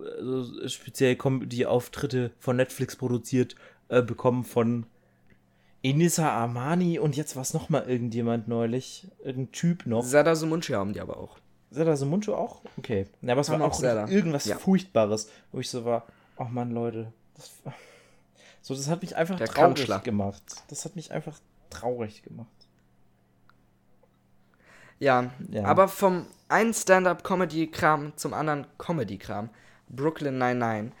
also 0.00 0.66
speziell 0.66 1.14
Comedy-Auftritte 1.14 2.32
von 2.40 2.56
Netflix 2.56 2.96
produziert 2.96 3.54
äh, 3.88 4.02
bekommen 4.02 4.42
von 4.42 4.86
Enisa 5.84 6.30
Armani 6.30 6.98
und 6.98 7.16
jetzt 7.16 7.36
war 7.36 7.42
es 7.42 7.54
nochmal 7.54 7.88
irgendjemand 7.88 8.48
neulich. 8.48 9.06
Irgendein 9.22 9.52
Typ 9.52 9.86
noch. 9.86 10.02
Sada 10.02 10.34
Sumunchi 10.34 10.72
haben 10.72 10.94
die 10.94 11.00
aber 11.00 11.18
auch. 11.18 11.38
Sada 11.70 11.94
Sumunchi 11.94 12.32
auch? 12.32 12.62
Okay. 12.76 13.06
Ja, 13.22 13.32
aber 13.32 13.42
es 13.42 13.50
war 13.50 13.60
auch 13.60 13.82
irgendwas 13.82 14.46
ja. 14.46 14.56
Furchtbares, 14.56 15.30
wo 15.52 15.60
ich 15.60 15.70
so 15.70 15.84
war, 15.84 16.06
oh 16.38 16.44
man, 16.50 16.70
Leute. 16.70 17.12
Das, 17.34 17.50
so, 18.62 18.74
das 18.74 18.88
hat 18.88 19.02
mich 19.02 19.16
einfach 19.16 19.36
Der 19.36 19.48
traurig 19.48 19.76
Kampfschlag. 19.76 20.04
gemacht. 20.04 20.42
Das 20.68 20.84
hat 20.84 20.96
mich 20.96 21.12
einfach 21.12 21.38
traurig 21.70 22.22
gemacht. 22.22 22.48
Ja, 24.98 25.30
ja. 25.50 25.64
aber 25.64 25.86
vom 25.86 26.26
einen 26.48 26.74
Stand-up-Comedy-Kram 26.74 28.14
zum 28.16 28.34
anderen 28.34 28.66
Comedy-Kram. 28.78 29.50
Brooklyn 29.88 30.38
99. 30.38 30.92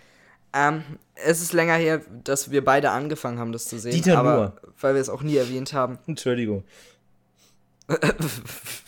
Ähm, 0.54 0.82
es 1.14 1.42
ist 1.42 1.52
länger 1.52 1.74
her, 1.74 2.00
dass 2.24 2.50
wir 2.50 2.64
beide 2.64 2.90
angefangen 2.90 3.38
haben, 3.38 3.52
das 3.52 3.66
zu 3.66 3.78
sehen. 3.78 3.92
Dieter 3.92 4.18
aber 4.18 4.36
Nuhr. 4.36 4.60
weil 4.80 4.94
wir 4.94 5.00
es 5.00 5.08
auch 5.08 5.22
nie 5.22 5.36
erwähnt 5.36 5.72
haben. 5.72 5.98
Entschuldigung. 6.06 6.64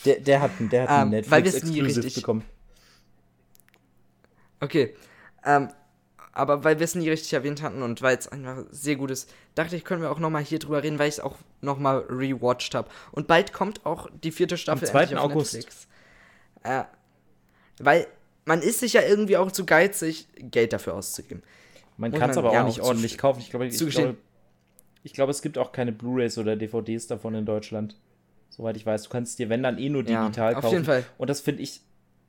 der, 0.05 0.21
der 0.21 0.41
hat, 0.41 0.51
der 0.59 0.89
hat 0.89 1.03
ähm, 1.03 1.11
Netflix 1.11 1.65
nie 1.65 1.81
richtig 1.81 2.15
bekommen. 2.15 2.45
Okay. 4.61 4.95
Ähm, 5.45 5.71
aber 6.33 6.65
weil 6.65 6.79
wir 6.79 6.85
es 6.85 6.95
nie 6.95 7.09
richtig 7.09 7.33
erwähnt 7.33 7.63
hatten 7.63 7.83
und 7.83 8.03
weil 8.03 8.17
es 8.17 8.29
einfach 8.29 8.65
sehr 8.71 8.97
gut 8.97 9.11
ist, 9.11 9.33
dachte 9.55 9.77
ich, 9.77 9.85
können 9.85 10.03
wir 10.03 10.11
auch 10.11 10.19
nochmal 10.19 10.43
hier 10.43 10.59
drüber 10.59 10.83
reden, 10.83 10.99
weil 10.99 11.09
ich 11.09 11.15
es 11.15 11.21
auch 11.21 11.37
nochmal 11.61 11.99
rewatcht 12.09 12.75
habe. 12.75 12.89
Und 13.13 13.27
bald 13.27 13.53
kommt 13.53 13.85
auch 13.85 14.09
die 14.23 14.31
vierte 14.31 14.57
Staffel 14.57 14.87
Am 14.89 15.09
2. 15.09 15.17
August. 15.19 15.55
Netflix. 15.55 15.89
Äh, 16.63 16.85
weil 17.81 18.07
man 18.45 18.63
ist 18.63 18.81
sich 18.81 18.93
ja 18.93 19.03
irgendwie 19.03 19.37
auch 19.37 19.51
zu 19.51 19.65
geizig, 19.67 20.29
Geld 20.37 20.73
dafür 20.73 20.95
auszugeben. 20.95 21.43
Man 21.97 22.13
kann 22.13 22.31
es 22.31 22.37
aber 22.37 22.51
auch 22.51 22.65
nicht 22.65 22.81
ordentlich 22.81 23.19
kaufen. 23.19 23.41
Ich 23.41 23.51
glaube, 23.51 23.67
ich, 23.67 23.77
glaube, 23.77 24.17
ich 25.03 25.13
glaube, 25.13 25.31
es 25.31 25.43
gibt 25.43 25.59
auch 25.59 25.73
keine 25.73 25.93
Blu-rays 25.93 26.39
oder 26.39 26.57
DVDs 26.57 27.07
davon 27.07 27.35
in 27.35 27.45
Deutschland. 27.45 27.97
Soweit 28.49 28.77
ich 28.77 28.87
weiß. 28.87 29.05
Du 29.05 29.11
kannst 29.11 29.39
dir, 29.39 29.49
wenn 29.49 29.63
dann 29.63 29.79
eh 29.79 29.89
nur 29.89 30.03
digital 30.03 30.53
ja, 30.53 30.55
kaufen. 30.55 30.67
Auf 30.67 30.73
jeden 30.73 30.85
Fall. 30.85 31.05
Und 31.19 31.29
das 31.29 31.41
finde 31.41 31.63
ich 31.63 31.83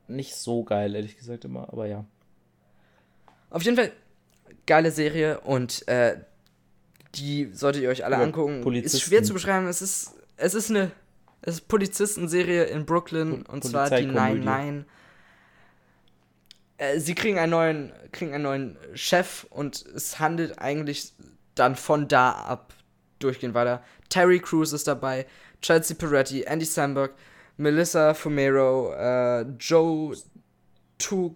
nicht 0.08 0.34
so 0.34 0.62
geil, 0.64 0.94
ehrlich 0.94 1.16
gesagt 1.16 1.44
immer, 1.44 1.72
aber 1.72 1.86
ja. 1.86 2.04
Auf 3.52 3.62
jeden 3.62 3.76
Fall 3.76 3.92
geile 4.66 4.90
Serie 4.90 5.40
und 5.40 5.86
äh, 5.86 6.16
die 7.14 7.50
solltet 7.52 7.82
ihr 7.82 7.90
euch 7.90 8.04
alle 8.04 8.16
ja, 8.16 8.22
angucken. 8.22 8.62
Polizisten. 8.62 8.96
Ist 8.96 9.02
schwer 9.02 9.22
zu 9.22 9.34
beschreiben. 9.34 9.66
Es 9.66 9.82
ist, 9.82 10.12
es 10.36 10.54
ist 10.54 10.70
eine 10.70 10.90
es 11.42 11.56
ist 11.56 11.68
Polizistenserie 11.68 12.64
in 12.64 12.86
Brooklyn 12.86 13.44
po 13.44 13.52
und 13.52 13.64
zwar 13.64 13.90
die 13.90 14.06
99. 14.06 14.86
Äh, 16.78 17.00
sie 17.00 17.14
kriegen 17.14 17.38
einen 17.38 17.50
neuen, 17.50 17.92
kriegen 18.12 18.32
einen 18.32 18.44
neuen 18.44 18.78
Chef 18.94 19.44
und 19.50 19.84
es 19.94 20.20
handelt 20.20 20.58
eigentlich 20.60 21.12
dann 21.54 21.76
von 21.76 22.08
da 22.08 22.30
ab 22.32 22.74
durchgehend 23.18 23.54
weiter. 23.54 23.82
Terry 24.08 24.38
Crews 24.38 24.72
ist 24.72 24.86
dabei, 24.86 25.26
Chelsea 25.60 25.96
Peretti, 25.96 26.42
Andy 26.42 26.64
Samberg, 26.64 27.12
Melissa 27.56 28.14
Fumero, 28.14 28.94
äh, 28.94 29.42
Joe 29.58 30.16
Tu 30.98 31.34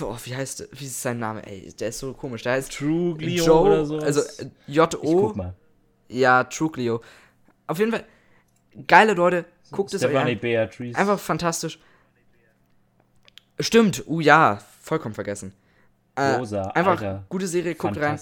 Oh, 0.00 0.16
wie 0.24 0.36
heißt 0.36 0.68
wie 0.72 0.86
ist 0.86 1.02
sein 1.02 1.18
Name? 1.18 1.44
Ey, 1.46 1.72
der 1.72 1.88
ist 1.88 1.98
so 1.98 2.12
komisch. 2.12 2.42
Der 2.42 2.52
heißt 2.52 2.72
Truglio 2.72 3.44
Joe, 3.44 3.60
oder 3.60 3.84
so. 3.84 3.98
Also 3.98 4.22
J-O. 4.66 5.34
Ja, 6.08 6.44
Truglio. 6.44 7.02
Auf 7.66 7.78
jeden 7.78 7.90
Fall 7.90 8.04
geile 8.86 9.14
Leute. 9.14 9.44
Guckt 9.70 9.92
es 9.94 10.04
euch 10.04 10.16
an. 10.16 10.38
Beatrice. 10.38 10.96
Einfach 10.96 11.18
fantastisch. 11.18 11.78
Stimmt. 13.58 14.04
Uh 14.06 14.20
ja, 14.20 14.60
vollkommen 14.80 15.14
vergessen. 15.14 15.52
Äh, 16.14 16.36
Rosa, 16.36 16.62
einfach 16.68 17.00
Alter. 17.00 17.24
gute 17.28 17.46
Serie, 17.46 17.74
guckt 17.74 17.96
rein. 17.96 18.18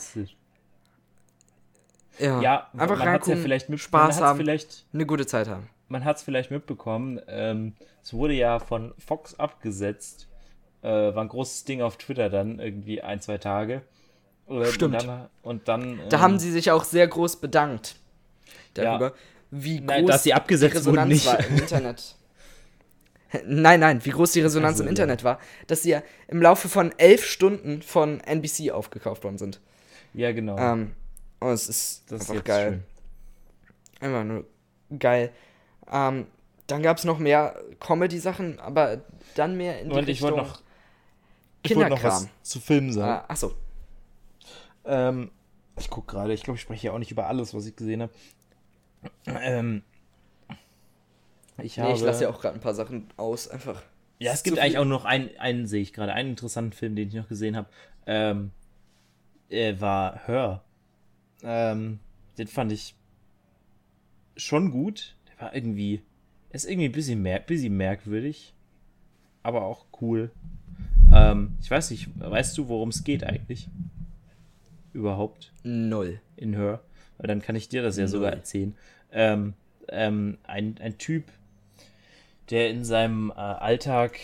Ja, 2.18 2.40
ja 2.40 2.70
einfach 2.76 3.00
reingucken, 3.00 3.36
ja 3.36 3.42
vielleicht 3.42 3.68
mit, 3.68 3.80
Spaß 3.80 4.20
haben, 4.20 4.38
vielleicht, 4.38 4.86
eine 4.92 5.06
gute 5.06 5.26
Zeit 5.26 5.48
haben. 5.48 5.68
Man 5.88 6.04
hat 6.04 6.18
es 6.18 6.22
vielleicht 6.22 6.50
mitbekommen, 6.50 7.20
ähm, 7.28 7.74
es 8.02 8.12
wurde 8.12 8.34
ja 8.34 8.58
von 8.58 8.92
Fox 8.98 9.38
abgesetzt 9.38 10.27
äh, 10.82 10.88
war 10.88 11.22
ein 11.22 11.28
großes 11.28 11.64
Ding 11.64 11.82
auf 11.82 11.96
Twitter 11.96 12.30
dann, 12.30 12.58
irgendwie 12.58 13.02
ein, 13.02 13.20
zwei 13.20 13.38
Tage. 13.38 13.82
Stimmt. 14.70 14.94
Und 14.94 15.08
dann, 15.08 15.28
und 15.42 15.68
dann 15.68 16.00
da 16.08 16.16
ähm, 16.16 16.22
haben 16.22 16.38
sie 16.38 16.50
sich 16.50 16.70
auch 16.70 16.84
sehr 16.84 17.06
groß 17.06 17.36
bedankt 17.36 17.96
darüber, 18.72 19.08
ja. 19.08 19.14
wie 19.50 19.78
groß 19.78 19.86
nein, 19.86 20.06
dass 20.06 20.22
sie 20.22 20.32
abgesetzt 20.32 20.74
die 20.74 20.78
Resonanz 20.78 21.08
nicht. 21.08 21.26
war 21.26 21.40
im 21.44 21.56
Internet. 21.58 22.14
Nein, 23.44 23.80
nein, 23.80 24.02
wie 24.06 24.10
groß 24.10 24.32
die 24.32 24.40
Resonanz 24.40 24.76
also, 24.76 24.84
im 24.84 24.88
Internet 24.88 25.22
war, 25.22 25.38
dass 25.66 25.82
sie 25.82 25.90
ja 25.90 26.02
im 26.28 26.40
Laufe 26.40 26.70
von 26.70 26.94
elf 26.96 27.26
Stunden 27.26 27.82
von 27.82 28.20
NBC 28.20 28.70
aufgekauft 28.70 29.22
worden 29.22 29.36
sind. 29.36 29.60
Ja, 30.14 30.32
genau. 30.32 30.56
Ähm, 30.56 30.92
oh, 31.42 31.50
es 31.50 31.68
ist 31.68 32.10
das 32.10 32.22
einfach 32.22 32.36
ist 32.36 32.44
geil. 32.46 32.82
Schön. 34.00 34.08
Einfach 34.08 34.24
nur 34.24 34.44
geil. 34.98 35.30
Ähm, 35.92 36.26
dann 36.68 36.82
gab 36.82 36.96
es 36.96 37.04
noch 37.04 37.18
mehr 37.18 37.60
Comedy-Sachen, 37.80 38.60
aber 38.60 39.02
dann 39.34 39.58
mehr 39.58 39.78
in 39.78 39.90
die 39.90 39.96
Und 39.96 40.06
Richtung... 40.06 40.14
Ich 40.14 40.22
wollte 40.22 40.36
noch 40.38 40.62
ich 41.62 41.76
wollte 41.76 41.90
noch 41.90 42.02
was 42.02 42.28
zu 42.42 42.60
Filmen 42.60 42.92
sagen. 42.92 43.24
Ah, 43.24 43.24
achso. 43.28 43.54
Ähm, 44.84 45.30
ich 45.78 45.90
gucke 45.90 46.12
gerade, 46.12 46.32
ich 46.32 46.42
glaube, 46.42 46.56
ich 46.56 46.62
spreche 46.62 46.88
ja 46.88 46.92
auch 46.92 46.98
nicht 46.98 47.10
über 47.10 47.26
alles, 47.26 47.54
was 47.54 47.66
ich 47.66 47.76
gesehen 47.76 48.02
habe. 48.02 48.12
Ähm, 49.26 49.82
ich 51.58 51.76
nee, 51.76 51.82
habe. 51.82 51.94
ich 51.94 52.00
lasse 52.00 52.24
ja 52.24 52.30
auch 52.30 52.40
gerade 52.40 52.54
ein 52.54 52.60
paar 52.60 52.74
Sachen 52.74 53.08
aus, 53.16 53.48
einfach. 53.48 53.82
Ja, 54.18 54.32
es 54.32 54.42
gibt 54.42 54.58
eigentlich 54.58 54.78
auch 54.78 54.84
noch 54.84 55.04
einen, 55.04 55.30
einen 55.38 55.66
sehe 55.66 55.82
ich 55.82 55.92
gerade, 55.92 56.12
einen 56.12 56.30
interessanten 56.30 56.72
Film, 56.72 56.96
den 56.96 57.08
ich 57.08 57.14
noch 57.14 57.28
gesehen 57.28 57.56
habe. 57.56 57.68
Ähm, 58.06 58.50
er 59.48 59.80
war 59.80 60.26
Hör. 60.26 60.64
Ähm, 61.42 62.00
den 62.36 62.48
fand 62.48 62.72
ich 62.72 62.94
schon 64.36 64.70
gut. 64.70 65.16
Der 65.28 65.40
war 65.44 65.54
irgendwie, 65.54 66.02
ist 66.50 66.68
irgendwie 66.68 66.88
ein 66.88 66.92
bisschen, 66.92 67.22
mer 67.22 67.40
bisschen 67.40 67.76
merkwürdig, 67.76 68.54
aber 69.42 69.62
auch 69.62 69.86
cool. 70.00 70.32
Ähm, 71.12 71.56
ich 71.60 71.70
weiß 71.70 71.90
nicht, 71.90 72.08
weißt 72.18 72.56
du, 72.58 72.68
worum 72.68 72.90
es 72.90 73.04
geht 73.04 73.24
eigentlich? 73.24 73.68
Überhaupt? 74.92 75.52
Null. 75.62 76.20
In 76.36 76.54
Her. 76.54 76.80
Weil 77.18 77.28
dann 77.28 77.42
kann 77.42 77.56
ich 77.56 77.68
dir 77.68 77.82
das 77.82 77.96
ja 77.96 78.04
Null. 78.04 78.10
sogar 78.10 78.32
erzählen. 78.32 78.74
Ähm, 79.12 79.54
ähm, 79.88 80.38
ein, 80.44 80.76
ein 80.80 80.98
Typ, 80.98 81.24
der 82.50 82.70
in 82.70 82.84
seinem 82.84 83.30
äh, 83.30 83.34
Alltag, 83.34 84.18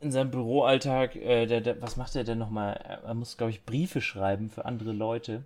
in 0.00 0.12
seinem 0.12 0.30
Büroalltag, 0.30 1.16
äh, 1.16 1.46
der, 1.46 1.60
der, 1.60 1.80
was 1.82 1.96
macht 1.96 2.14
er 2.14 2.24
denn 2.24 2.38
nochmal? 2.38 3.00
Er 3.04 3.14
muss, 3.14 3.36
glaube 3.36 3.50
ich, 3.50 3.64
Briefe 3.64 4.00
schreiben 4.00 4.50
für 4.50 4.64
andere 4.64 4.92
Leute. 4.92 5.44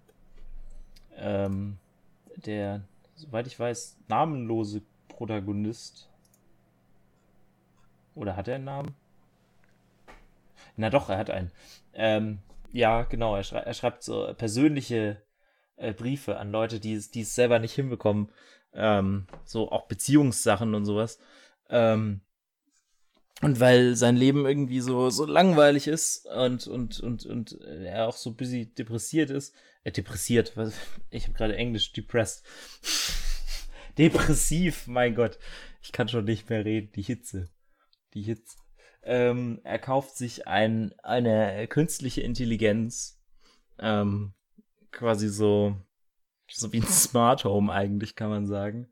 Ähm, 1.16 1.78
der, 2.36 2.82
soweit 3.14 3.46
ich 3.46 3.58
weiß, 3.58 3.96
namenlose 4.08 4.82
Protagonist. 5.08 6.08
Oder 8.14 8.36
hat 8.36 8.48
er 8.48 8.56
einen 8.56 8.64
Namen? 8.64 8.94
Na 10.78 10.90
doch, 10.90 11.10
er 11.10 11.18
hat 11.18 11.30
einen. 11.30 11.50
Ähm, 11.92 12.38
ja, 12.72 13.02
genau, 13.02 13.34
er, 13.36 13.42
schrei 13.42 13.60
er, 13.60 13.74
schreibt 13.74 14.02
so 14.02 14.32
persönliche 14.34 15.20
äh, 15.76 15.92
Briefe 15.92 16.38
an 16.38 16.52
Leute, 16.52 16.80
die 16.80 16.94
es, 16.94 17.34
selber 17.34 17.58
nicht 17.58 17.74
hinbekommen. 17.74 18.30
Ähm, 18.72 19.26
so 19.44 19.72
auch 19.72 19.88
Beziehungssachen 19.88 20.74
und 20.74 20.84
sowas. 20.84 21.18
Ähm, 21.68 22.20
und 23.40 23.60
weil 23.60 23.96
sein 23.96 24.16
Leben 24.16 24.46
irgendwie 24.46 24.80
so, 24.80 25.10
so 25.10 25.24
langweilig 25.24 25.88
ist 25.88 26.26
und, 26.26 26.66
und, 26.66 27.00
und, 27.00 27.26
und 27.26 27.60
er 27.60 28.08
auch 28.08 28.16
so 28.16 28.34
busy 28.34 28.72
depressiert 28.72 29.30
ist. 29.30 29.54
Äh, 29.82 29.92
depressiert, 29.92 30.56
was, 30.56 30.74
ich 31.10 31.24
habe 31.24 31.34
gerade 31.34 31.56
Englisch, 31.56 31.92
depressed. 31.92 32.44
Depressiv, 33.98 34.86
mein 34.86 35.16
Gott. 35.16 35.40
Ich 35.82 35.90
kann 35.90 36.08
schon 36.08 36.24
nicht 36.24 36.48
mehr 36.50 36.64
reden. 36.64 36.92
Die 36.92 37.02
Hitze. 37.02 37.48
Die 38.14 38.22
Hitze. 38.22 38.56
Ähm, 39.08 39.60
er 39.64 39.78
kauft 39.78 40.18
sich 40.18 40.46
ein, 40.46 40.92
eine 41.02 41.66
künstliche 41.66 42.20
Intelligenz. 42.20 43.18
Ähm, 43.78 44.34
quasi 44.92 45.30
so, 45.30 45.76
so 46.50 46.74
wie 46.74 46.80
ein 46.80 46.86
Smart 46.86 47.44
Home 47.44 47.72
eigentlich, 47.72 48.16
kann 48.16 48.28
man 48.28 48.46
sagen. 48.46 48.88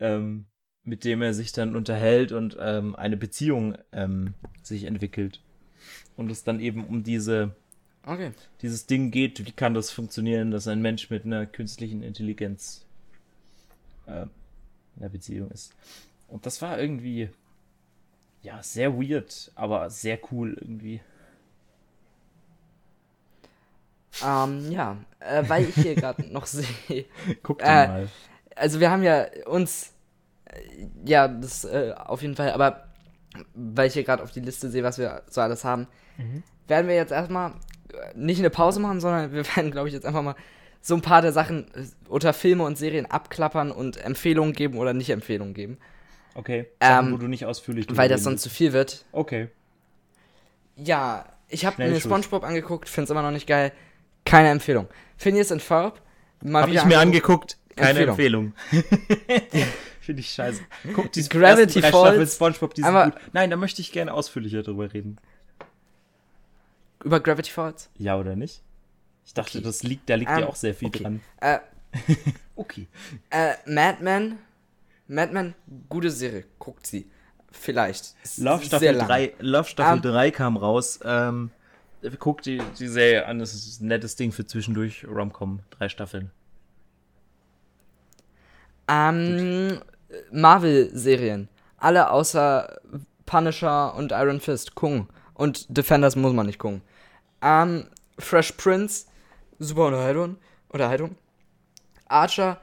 Ähm, 0.00 0.48
mit 0.84 1.04
dem 1.04 1.22
er 1.22 1.32
sich 1.32 1.52
dann 1.52 1.76
unterhält 1.76 2.32
und 2.32 2.58
ähm, 2.60 2.94
eine 2.94 3.16
Beziehung 3.16 3.78
ähm, 3.90 4.34
sich 4.62 4.84
entwickelt. 4.84 5.42
Und 6.14 6.30
es 6.30 6.44
dann 6.44 6.60
eben 6.60 6.84
um 6.84 7.02
diese 7.02 7.56
okay. 8.04 8.32
dieses 8.60 8.84
Ding 8.84 9.10
geht, 9.10 9.46
wie 9.46 9.52
kann 9.52 9.72
das 9.72 9.90
funktionieren, 9.90 10.50
dass 10.50 10.68
ein 10.68 10.82
Mensch 10.82 11.08
mit 11.08 11.24
einer 11.24 11.46
künstlichen 11.46 12.02
Intelligenz 12.02 12.84
äh, 14.06 14.22
in 14.22 15.00
einer 15.00 15.08
Beziehung 15.08 15.50
ist. 15.52 15.74
Und 16.26 16.44
das 16.44 16.60
war 16.60 16.78
irgendwie 16.78 17.30
ja, 18.42 18.62
sehr 18.62 18.94
weird, 18.94 19.50
aber 19.54 19.90
sehr 19.90 20.18
cool 20.30 20.56
irgendwie. 20.60 21.00
Ähm, 24.24 24.70
ja, 24.70 24.96
äh, 25.20 25.44
weil 25.48 25.68
ich 25.68 25.74
hier 25.74 25.94
gerade 25.94 26.22
noch 26.32 26.46
sehe. 26.46 27.04
Guck 27.42 27.62
äh, 27.62 27.86
mal. 27.86 28.08
Also 28.56 28.80
wir 28.80 28.90
haben 28.90 29.02
ja 29.02 29.26
uns, 29.46 29.92
äh, 30.46 30.86
ja, 31.04 31.28
das 31.28 31.64
äh, 31.64 31.94
auf 31.96 32.22
jeden 32.22 32.34
Fall, 32.34 32.52
aber 32.52 32.88
weil 33.54 33.88
ich 33.88 33.94
hier 33.94 34.04
gerade 34.04 34.22
auf 34.22 34.32
die 34.32 34.40
Liste 34.40 34.70
sehe, 34.70 34.82
was 34.82 34.98
wir 34.98 35.22
so 35.28 35.40
alles 35.40 35.64
haben, 35.64 35.86
werden 36.66 36.88
wir 36.88 36.94
jetzt 36.94 37.12
erstmal 37.12 37.52
äh, 37.92 38.16
nicht 38.16 38.38
eine 38.38 38.50
Pause 38.50 38.80
machen, 38.80 39.00
sondern 39.00 39.32
wir 39.32 39.44
werden, 39.56 39.70
glaube 39.70 39.88
ich, 39.88 39.94
jetzt 39.94 40.06
einfach 40.06 40.22
mal 40.22 40.36
so 40.80 40.94
ein 40.94 41.02
paar 41.02 41.22
der 41.22 41.32
Sachen 41.32 41.66
äh, 41.74 41.86
unter 42.08 42.32
Filme 42.32 42.64
und 42.64 42.78
Serien 42.78 43.06
abklappern 43.06 43.70
und 43.70 43.96
Empfehlungen 43.96 44.52
geben 44.52 44.78
oder 44.78 44.92
nicht 44.92 45.10
Empfehlungen 45.10 45.54
geben. 45.54 45.78
Okay. 46.38 46.66
Ähm, 46.78 47.12
wo 47.12 47.16
du 47.16 47.26
nicht 47.26 47.44
ausführlich 47.46 47.86
Weil 47.90 48.08
das 48.08 48.22
sonst 48.22 48.42
zu 48.42 48.48
viel 48.48 48.72
wird. 48.72 49.04
Okay. 49.10 49.48
Ja, 50.76 51.24
ich 51.48 51.66
habe 51.66 51.82
mir. 51.82 52.00
Spongebob 52.00 52.44
angeguckt, 52.44 52.88
finde 52.88 53.04
es 53.06 53.10
immer 53.10 53.22
noch 53.22 53.32
nicht 53.32 53.48
geil. 53.48 53.72
Keine 54.24 54.50
Empfehlung. 54.50 54.86
Phineas 55.16 55.50
and 55.50 55.60
Ferb. 55.60 56.00
Mal 56.40 56.62
Hab 56.62 56.70
ich 56.70 56.84
mir 56.84 57.00
angeguckt. 57.00 57.58
Keine 57.74 58.04
Empfehlung. 58.06 58.52
Empfehlung. 58.70 59.32
Finde 60.00 60.20
ich 60.20 60.30
scheiße. 60.30 60.62
Guck, 60.94 61.10
die 61.12 61.28
Gravity 61.28 61.80
drei 61.80 61.90
Falls, 61.90 62.34
SpongeBob, 62.36 62.72
die 62.74 62.82
sind 62.82 62.88
aber- 62.94 63.10
gut. 63.10 63.20
Nein, 63.32 63.50
da 63.50 63.56
möchte 63.56 63.80
ich 63.82 63.90
gerne 63.90 64.14
ausführlicher 64.14 64.62
drüber 64.62 64.92
reden. 64.94 65.18
Über 67.04 67.18
Gravity 67.20 67.50
Falls. 67.50 67.90
Ja 67.98 68.16
oder 68.16 68.36
nicht? 68.36 68.62
Ich 69.26 69.34
dachte, 69.34 69.58
Okay. 69.58 69.64
das 69.66 69.82
liegt, 69.82 70.08
da 70.08 70.14
liegt 70.14 70.30
Ähm, 70.30 70.38
ja 70.40 70.46
auch 70.46 70.56
sehr 70.56 70.74
viel 70.74 70.88
okay. 70.88 71.02
dran. 71.02 71.20
Äh, 71.40 71.58
Okay. 72.56 72.86
äh, 73.30 73.54
Mad 73.66 73.98
Men. 75.08 75.14
Mad 75.16 75.32
Men, 75.32 75.54
gute 75.88 76.10
Serie. 76.10 76.44
Guckt 76.58 76.86
sie. 76.86 77.10
Vielleicht. 77.50 78.14
Love 78.36 78.64
Staffel 78.64 78.94
lang. 78.94 79.08
3, 79.08 79.34
Love 79.40 79.68
Staffel 79.68 79.96
Ähm, 79.96 80.02
3 80.02 80.30
kam 80.30 80.56
raus. 80.56 81.00
Ähm, 81.02 81.50
guck 82.18 82.42
die, 82.42 82.60
die 82.78 82.88
Serie 82.88 83.26
an, 83.26 83.38
das 83.38 83.54
ist 83.54 83.80
ein 83.80 83.88
nettes 83.88 84.16
Ding 84.16 84.32
für 84.32 84.46
zwischendurch. 84.46 85.06
Romcom, 85.06 85.60
drei 85.70 85.88
Staffeln. 85.88 86.30
Ähm, 88.86 89.80
Marvel-Serien. 90.30 91.48
Alle 91.78 92.10
außer 92.10 92.78
Punisher 93.26 93.94
und 93.94 94.12
Iron 94.12 94.40
Fist. 94.40 94.74
Gucken. 94.74 95.08
Und 95.34 95.76
Defenders 95.76 96.16
muss 96.16 96.32
man 96.32 96.46
nicht 96.46 96.58
gucken. 96.58 96.82
Ähm, 97.42 97.86
Fresh 98.18 98.52
Prince. 98.52 99.06
Super 99.58 99.86
Unterhaltung. 99.86 100.36
Unterhaltung. 100.68 101.16
Archer. 102.08 102.60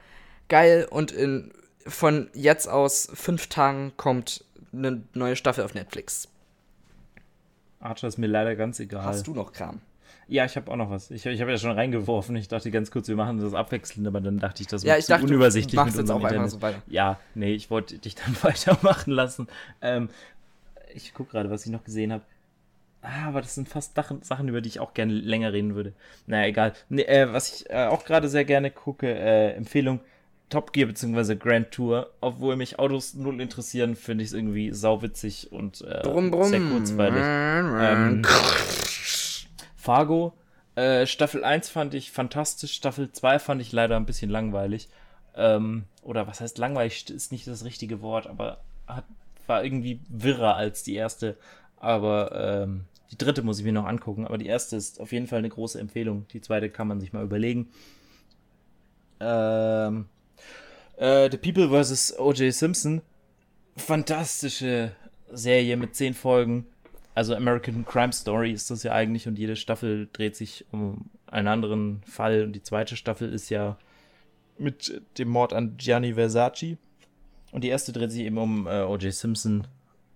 Geil. 0.48 0.86
Und 0.90 1.12
in, 1.12 1.52
von 1.86 2.28
jetzt 2.34 2.68
aus 2.68 3.08
fünf 3.14 3.48
Tagen 3.48 3.92
kommt 3.96 4.44
eine 4.72 5.02
neue 5.14 5.36
Staffel 5.36 5.64
auf 5.64 5.74
Netflix. 5.74 6.28
Archer 7.80 8.08
ist 8.08 8.18
mir 8.18 8.26
leider 8.26 8.56
ganz 8.56 8.80
egal. 8.80 9.04
Hast 9.04 9.26
du 9.26 9.34
noch 9.34 9.52
Kram? 9.52 9.80
Ja, 10.28 10.44
ich 10.44 10.56
habe 10.56 10.70
auch 10.72 10.76
noch 10.76 10.90
was. 10.90 11.10
Ich, 11.12 11.24
ich 11.24 11.40
habe 11.40 11.52
ja 11.52 11.58
schon 11.58 11.70
reingeworfen. 11.70 12.34
Ich 12.34 12.48
dachte 12.48 12.70
ganz 12.72 12.90
kurz, 12.90 13.06
wir 13.06 13.14
machen 13.14 13.38
das 13.38 13.54
abwechselnd, 13.54 14.06
aber 14.08 14.20
dann 14.20 14.38
dachte 14.38 14.62
ich, 14.62 14.66
das 14.66 14.82
Ja, 14.82 14.94
wird 14.94 15.00
ich 15.00 15.06
dachte, 15.06 15.24
unübersichtlich 15.24 15.80
jetzt 15.84 15.98
unserem 15.98 16.22
auch 16.22 16.24
einfach 16.24 16.48
so 16.48 16.60
weiter. 16.60 16.82
Ja, 16.88 17.20
nee, 17.34 17.54
ich 17.54 17.70
wollte 17.70 17.98
dich 17.98 18.16
dann 18.16 18.36
weitermachen 18.42 19.12
lassen. 19.12 19.46
Ähm, 19.80 20.08
ich 20.94 21.14
gucke 21.14 21.30
gerade, 21.30 21.50
was 21.50 21.64
ich 21.64 21.70
noch 21.70 21.84
gesehen 21.84 22.12
habe. 22.12 22.24
Ah, 23.02 23.28
aber 23.28 23.40
das 23.40 23.54
sind 23.54 23.68
fast 23.68 23.94
Sachen, 23.94 24.22
Sachen, 24.22 24.48
über 24.48 24.60
die 24.60 24.68
ich 24.68 24.80
auch 24.80 24.94
gerne 24.94 25.12
länger 25.12 25.52
reden 25.52 25.76
würde. 25.76 25.92
Naja, 26.26 26.48
egal. 26.48 26.72
Nee, 26.88 27.02
äh, 27.02 27.32
was 27.32 27.60
ich 27.60 27.70
äh, 27.70 27.86
auch 27.86 28.04
gerade 28.04 28.28
sehr 28.28 28.44
gerne 28.44 28.72
gucke, 28.72 29.06
äh, 29.06 29.52
Empfehlung, 29.52 30.00
Top 30.48 30.72
Gear 30.72 30.86
bzw. 30.88 31.34
Grand 31.36 31.70
Tour. 31.70 32.10
Obwohl 32.20 32.56
mich 32.56 32.78
Autos 32.78 33.14
null 33.14 33.40
interessieren, 33.40 33.96
finde 33.96 34.22
ich 34.24 34.30
es 34.30 34.34
irgendwie 34.34 34.72
sauwitzig 34.72 35.50
und 35.52 35.82
äh, 35.82 36.00
Brumm, 36.02 36.30
brumm. 36.30 36.48
sehr 36.48 36.60
kurzweilig. 36.60 37.22
Ähm, 37.22 38.22
Fargo, 39.76 40.32
äh, 40.76 41.06
Staffel 41.06 41.44
1 41.44 41.68
fand 41.68 41.94
ich 41.94 42.10
fantastisch, 42.10 42.72
Staffel 42.74 43.10
2 43.10 43.38
fand 43.38 43.60
ich 43.62 43.72
leider 43.72 43.96
ein 43.96 44.06
bisschen 44.06 44.30
langweilig. 44.30 44.88
Ähm, 45.34 45.84
oder 46.02 46.26
was 46.26 46.40
heißt 46.40 46.58
langweilig, 46.58 47.10
ist 47.10 47.32
nicht 47.32 47.46
das 47.46 47.64
richtige 47.64 48.00
Wort, 48.00 48.26
aber 48.26 48.58
hat, 48.86 49.04
war 49.46 49.64
irgendwie 49.64 50.00
wirrer 50.08 50.56
als 50.56 50.82
die 50.82 50.94
erste. 50.94 51.36
Aber 51.78 52.62
ähm, 52.64 52.84
die 53.10 53.18
dritte 53.18 53.42
muss 53.42 53.58
ich 53.58 53.64
mir 53.64 53.72
noch 53.72 53.86
angucken, 53.86 54.26
aber 54.26 54.38
die 54.38 54.46
erste 54.46 54.76
ist 54.76 55.00
auf 55.00 55.12
jeden 55.12 55.26
Fall 55.26 55.38
eine 55.40 55.48
große 55.48 55.78
Empfehlung. 55.78 56.26
Die 56.32 56.40
zweite 56.40 56.70
kann 56.70 56.88
man 56.88 57.00
sich 57.00 57.12
mal 57.12 57.22
überlegen. 57.24 57.68
Ähm, 59.20 60.06
äh, 60.96 61.30
The 61.30 61.38
People 61.38 61.68
vs. 61.68 62.18
O.J. 62.18 62.52
Simpson. 62.52 63.02
Fantastische 63.76 64.92
Serie 65.32 65.76
mit 65.76 65.94
zehn 65.94 66.14
Folgen. 66.14 66.66
Also 67.14 67.34
American 67.34 67.84
Crime 67.84 68.12
Story 68.12 68.52
ist 68.52 68.70
das 68.70 68.82
ja 68.82 68.92
eigentlich 68.92 69.26
und 69.26 69.38
jede 69.38 69.56
Staffel 69.56 70.08
dreht 70.12 70.36
sich 70.36 70.66
um 70.70 71.10
einen 71.26 71.48
anderen 71.48 72.02
Fall. 72.04 72.44
Und 72.44 72.52
die 72.52 72.62
zweite 72.62 72.96
Staffel 72.96 73.32
ist 73.32 73.48
ja 73.50 73.78
mit 74.58 75.02
dem 75.18 75.28
Mord 75.28 75.52
an 75.52 75.76
Gianni 75.76 76.14
Versace. 76.14 76.76
Und 77.52 77.64
die 77.64 77.68
erste 77.68 77.92
dreht 77.92 78.12
sich 78.12 78.22
eben 78.22 78.38
um 78.38 78.66
äh, 78.66 78.82
O.J. 78.82 79.12
Simpson 79.12 79.66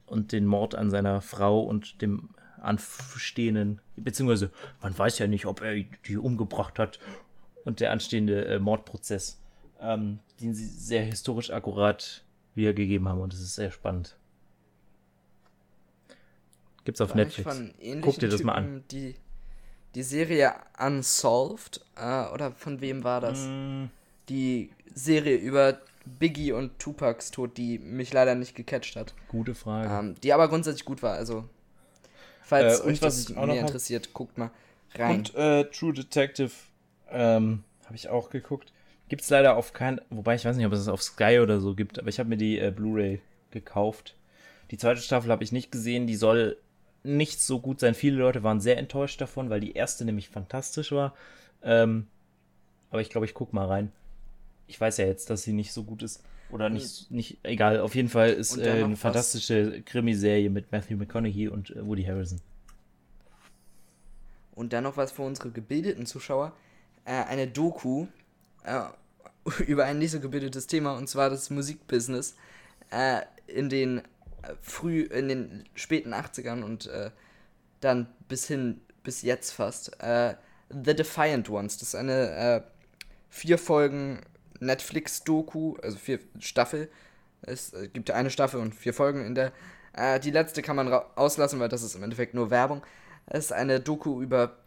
und 0.07 0.33
den 0.33 0.45
Mord 0.45 0.75
an 0.75 0.91
seiner 0.91 1.21
Frau 1.21 1.61
und 1.61 2.03
dem 2.03 2.31
anstehenden, 2.61 3.81
beziehungsweise 3.97 4.51
man 4.83 4.97
weiß 4.97 5.19
ja 5.19 5.27
nicht, 5.27 5.47
ob 5.47 5.63
er 5.63 5.75
die 6.07 6.17
umgebracht 6.17 6.79
hat 6.79 6.99
und 7.65 7.81
der 7.81 7.93
anstehende 7.93 8.45
äh, 8.45 8.59
Mordprozess, 8.59 9.40
ähm, 9.81 10.19
den 10.41 10.55
sie 10.55 10.67
sehr 10.67 11.03
historisch 11.05 11.51
akkurat 11.51 12.23
wiedergegeben 12.55 13.09
haben 13.09 13.21
und 13.21 13.33
es 13.33 13.41
ist 13.41 13.55
sehr 13.55 13.71
spannend. 13.71 14.17
Gibt's 16.85 17.01
auf 17.01 17.11
War 17.11 17.17
Netflix. 17.17 17.57
Guck 18.01 18.19
dir 18.19 18.29
das 18.29 18.43
mal 18.43 18.55
an. 18.55 18.65
Typen 18.65 18.85
Die, 18.91 19.15
die 19.95 20.03
Serie 20.03 20.55
Unsolved, 20.79 21.81
äh, 21.97 22.27
oder 22.33 22.53
von 22.53 22.81
wem 22.81 23.05
war 23.05 23.21
das? 23.21 23.39
Mm, 23.47 23.85
Die 24.29 24.71
Serie 24.95 25.37
über 25.37 25.79
Biggie 26.07 26.53
und 26.53 26.79
Tupacs 26.79 27.31
Tod, 27.31 27.57
die 27.59 27.79
mich 27.79 28.13
leider 28.13 28.35
nicht 28.35 28.55
gecatcht 28.55 28.97
hat. 28.97 29.15
gute 29.29 29.55
Frage. 29.55 29.93
Ähm, 29.93 30.15
die 30.23 30.33
aber 30.33 30.49
grundsätzlich 30.49 30.85
gut 30.85 31.03
war, 31.03 31.15
also. 31.15 31.45
Falls 32.43 32.81
Äh, 32.81 32.85
euch 32.85 33.03
was 33.03 33.27
das 33.27 33.37
hab- 33.37 33.49
interessiert, 33.51 34.13
guckt 34.15 34.39
mal 34.39 34.51
rein. 34.95 35.17
Und 35.17 35.35
äh, 35.35 35.65
True 35.71 35.93
Detective 35.93 36.51
ähm, 37.11 37.63
habe 37.85 37.95
ich 37.95 38.09
auch 38.09 38.31
geguckt. 38.31 38.73
Gibt's 39.11 39.29
leider 39.29 39.57
auf 39.57 39.73
kein, 39.73 40.01
wobei 40.09 40.37
ich 40.37 40.45
weiß 40.45 40.57
nicht, 40.57 40.67
ob 40.67 40.73
es 40.73 40.79
das 40.79 40.89
auf 40.89 41.03
Sky 41.03 41.41
oder 41.43 41.61
so 41.61 41.75
gibt, 41.75 41.99
aber 41.99 42.09
ich 42.09 42.21
habe 42.21 42.29
mir 42.29 42.37
die 42.37 42.61
äh, 42.61 42.71
Blu-ray 42.71 43.21
gekauft. 43.51 44.15
Die 44.71 44.79
zweite 44.79 45.01
Staffel 45.01 45.33
habe 45.33 45.43
ich 45.43 45.51
nicht 45.51 45.73
gesehen, 45.73 46.07
die 46.07 46.15
soll 46.15 46.57
nicht 47.03 47.41
so 47.41 47.59
gut 47.59 47.81
sein. 47.81 47.95
Viele 47.95 48.19
Leute 48.19 48.45
waren 48.45 48.61
sehr 48.61 48.79
enttäuscht 48.79 49.21
davon, 49.21 49.51
weil 49.51 49.59
die 49.59 49.73
erste 49.73 50.05
nämlich 50.05 50.29
fantastisch 50.29 50.93
war. 50.93 51.17
Ähm, 51.65 52.07
aber 52.91 53.01
ich 53.01 53.11
glaube, 53.11 53.27
ich 53.27 53.35
guck 53.35 53.53
mal 53.53 53.67
rein. 53.67 53.91
Ich 54.69 54.81
weiß 54.81 54.99
ja 54.99 55.07
jetzt, 55.07 55.29
dass 55.29 55.43
sie 55.43 55.55
nicht 55.55 55.73
so 55.73 55.83
gut 55.83 56.05
ist. 56.05 56.23
Oder 56.53 56.69
nicht, 56.69 57.11
nicht 57.11 57.39
egal. 57.43 57.81
Auf 57.81 57.97
jeden 57.97 58.09
Fall 58.09 58.31
ist 58.31 58.59
äh, 58.59 58.85
eine 58.85 58.95
fantastische 58.95 59.83
Krimiserie 59.83 60.51
mit 60.51 60.71
Matthew 60.71 60.97
McConaughey 60.97 61.49
und 61.49 61.71
äh, 61.71 61.85
Woody 61.85 62.05
Harrison. 62.05 62.41
Und 64.55 64.73
dann 64.73 64.85
noch 64.85 64.97
was 64.97 65.11
für 65.11 65.23
unsere 65.23 65.51
gebildeten 65.51 66.07
Zuschauer. 66.07 66.53
Äh, 67.05 67.25
eine 67.25 67.49
Doku 67.49 68.07
über 69.67 69.85
ein 69.85 69.99
nicht 69.99 70.13
so 70.13 70.21
gebildetes 70.21 70.67
Thema, 70.67 70.97
und 70.97 71.09
zwar 71.09 71.31
das 71.31 71.51
Musikbusiness 71.51 72.37
äh, 72.91 73.21
in 73.47 73.69
den 73.69 73.99
äh, 73.99 74.55
früh, 74.61 75.03
in 75.03 75.29
den 75.29 75.65
späten 75.75 76.15
80ern 76.15 76.63
und 76.63 76.87
äh, 76.87 77.11
dann 77.81 78.09
bis 78.29 78.47
hin, 78.47 78.81
bis 79.03 79.23
jetzt 79.23 79.53
fast. 79.53 80.01
Äh, 80.03 80.35
The 80.69 80.95
Defiant 80.95 81.51
Ones. 81.51 81.79
Das 81.79 81.89
ist 81.89 81.95
eine 81.95 82.31
äh, 82.31 82.63
vier 83.29 83.59
Folgen 83.59 84.21
Netflix-Doku, 84.61 85.77
also 85.83 85.97
vier 85.99 86.21
Staffel. 86.39 86.89
Es 87.43 87.73
gibt 87.93 88.11
eine 88.11 88.31
Staffel 88.31 88.61
und 88.61 88.75
vier 88.75 88.93
Folgen 88.93 89.25
in 89.25 89.35
der. 89.35 89.53
Die 90.23 90.31
letzte 90.31 90.63
kann 90.63 90.77
man 90.77 90.93
auslassen, 90.93 91.59
weil 91.59 91.71
das 91.71 91.83
ist 91.83 91.97
im 91.97 92.03
Endeffekt 92.03 92.35
nur 92.35 92.51
Werbung. 92.51 92.83
Es 93.27 93.47
ist 93.47 93.53
eine 93.53 93.81
Doku 93.81 94.23
über 94.23 94.59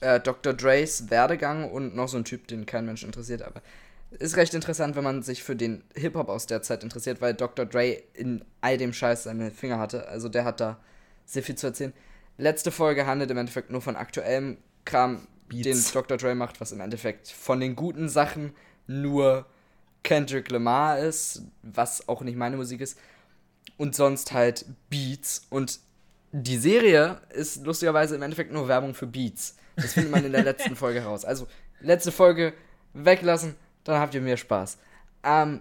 äh, 0.00 0.20
Dr. 0.20 0.52
Dre's 0.54 1.10
Werdegang 1.10 1.70
und 1.70 1.94
noch 1.94 2.08
so 2.08 2.16
ein 2.16 2.24
Typ, 2.24 2.46
den 2.48 2.66
kein 2.66 2.86
Mensch 2.86 3.04
interessiert, 3.04 3.42
aber 3.42 3.62
ist 4.10 4.36
recht 4.36 4.54
interessant, 4.54 4.96
wenn 4.96 5.04
man 5.04 5.22
sich 5.22 5.42
für 5.42 5.56
den 5.56 5.82
Hip-Hop 5.94 6.28
aus 6.28 6.46
der 6.46 6.62
Zeit 6.62 6.82
interessiert, 6.82 7.20
weil 7.20 7.34
Dr. 7.34 7.66
Dre 7.66 8.02
in 8.14 8.44
all 8.60 8.78
dem 8.78 8.92
Scheiß 8.92 9.24
seine 9.24 9.50
Finger 9.50 9.78
hatte. 9.78 10.08
Also 10.08 10.28
der 10.28 10.44
hat 10.44 10.60
da 10.60 10.78
sehr 11.26 11.42
viel 11.42 11.56
zu 11.56 11.66
erzählen. 11.66 11.92
Letzte 12.38 12.70
Folge 12.70 13.06
handelt 13.06 13.30
im 13.30 13.36
Endeffekt 13.36 13.70
nur 13.70 13.82
von 13.82 13.96
aktuellem 13.96 14.56
Kram, 14.84 15.26
Beats. 15.48 15.64
den 15.64 15.92
Dr. 15.92 16.16
Dre 16.16 16.34
macht, 16.34 16.60
was 16.60 16.72
im 16.72 16.80
Endeffekt 16.80 17.28
von 17.28 17.60
den 17.60 17.76
guten 17.76 18.08
Sachen 18.08 18.52
nur 18.86 19.46
Kendrick 20.04 20.50
Lamar 20.50 20.98
ist, 20.98 21.42
was 21.62 22.08
auch 22.08 22.22
nicht 22.22 22.36
meine 22.36 22.56
Musik 22.56 22.80
ist. 22.80 22.98
Und 23.76 23.94
sonst 23.94 24.32
halt 24.32 24.64
Beats. 24.88 25.42
Und 25.50 25.80
die 26.32 26.58
Serie 26.58 27.20
ist 27.30 27.64
lustigerweise 27.64 28.14
im 28.14 28.22
Endeffekt 28.22 28.52
nur 28.52 28.68
Werbung 28.68 28.94
für 28.94 29.06
Beats. 29.06 29.56
Das 29.80 29.94
findet 29.94 30.10
man 30.12 30.24
in 30.24 30.32
der 30.32 30.44
letzten 30.44 30.76
Folge 30.76 31.02
raus. 31.02 31.24
Also, 31.24 31.46
letzte 31.80 32.12
Folge 32.12 32.52
weglassen, 32.94 33.54
dann 33.84 34.00
habt 34.00 34.14
ihr 34.14 34.20
mehr 34.20 34.36
Spaß. 34.36 34.78
Ähm, 35.24 35.60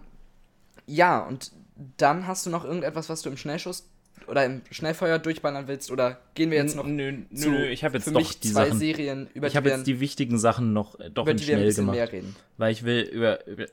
ja, 0.85 1.19
und 1.19 1.52
dann 1.98 2.27
hast 2.27 2.45
du 2.45 2.49
noch 2.49 2.65
irgendetwas, 2.65 3.10
was 3.10 3.22
du 3.22 3.30
im 3.30 3.38
Schnellschuss 3.38 3.88
oder 4.27 4.44
im 4.45 4.61
Schnellfeuer 4.72 5.19
durchballern 5.19 5.68
willst? 5.68 5.91
Oder 5.91 6.19
gehen 6.34 6.49
wir 6.52 6.57
jetzt 6.57 6.76
noch 6.76 6.85
nö, 6.85 7.11
nö, 7.30 7.35
zu 7.35 7.49
nö, 7.49 7.65
ich 7.68 7.84
habe 7.84 7.98
jetzt 7.98 8.06
für 8.06 8.11
doch 8.11 8.19
mich 8.19 8.39
die 8.39 8.52
zwei 8.52 8.65
Sachen. 8.65 8.80
Serien, 8.80 9.30
über 9.34 9.48
ich 9.48 9.56
habe 9.56 9.69
jetzt 9.69 9.88
die 9.88 9.99
wichtigen 9.99 10.38
Sachen 10.39 10.73
noch 10.73 10.99
äh, 10.99 11.10
doch 11.10 11.23
über 11.23 11.31
in 11.31 11.38
die 11.38 11.48
wir 11.48 11.53
ein 11.53 11.57
schnell 11.60 11.68
bisschen 11.68 11.84
gemacht, 11.84 11.95
mehr 11.98 12.11
reden. 12.11 12.35
weil 12.57 12.72
ich 12.72 12.84
will 12.84 13.02
über, 13.02 13.45
über 13.48 13.65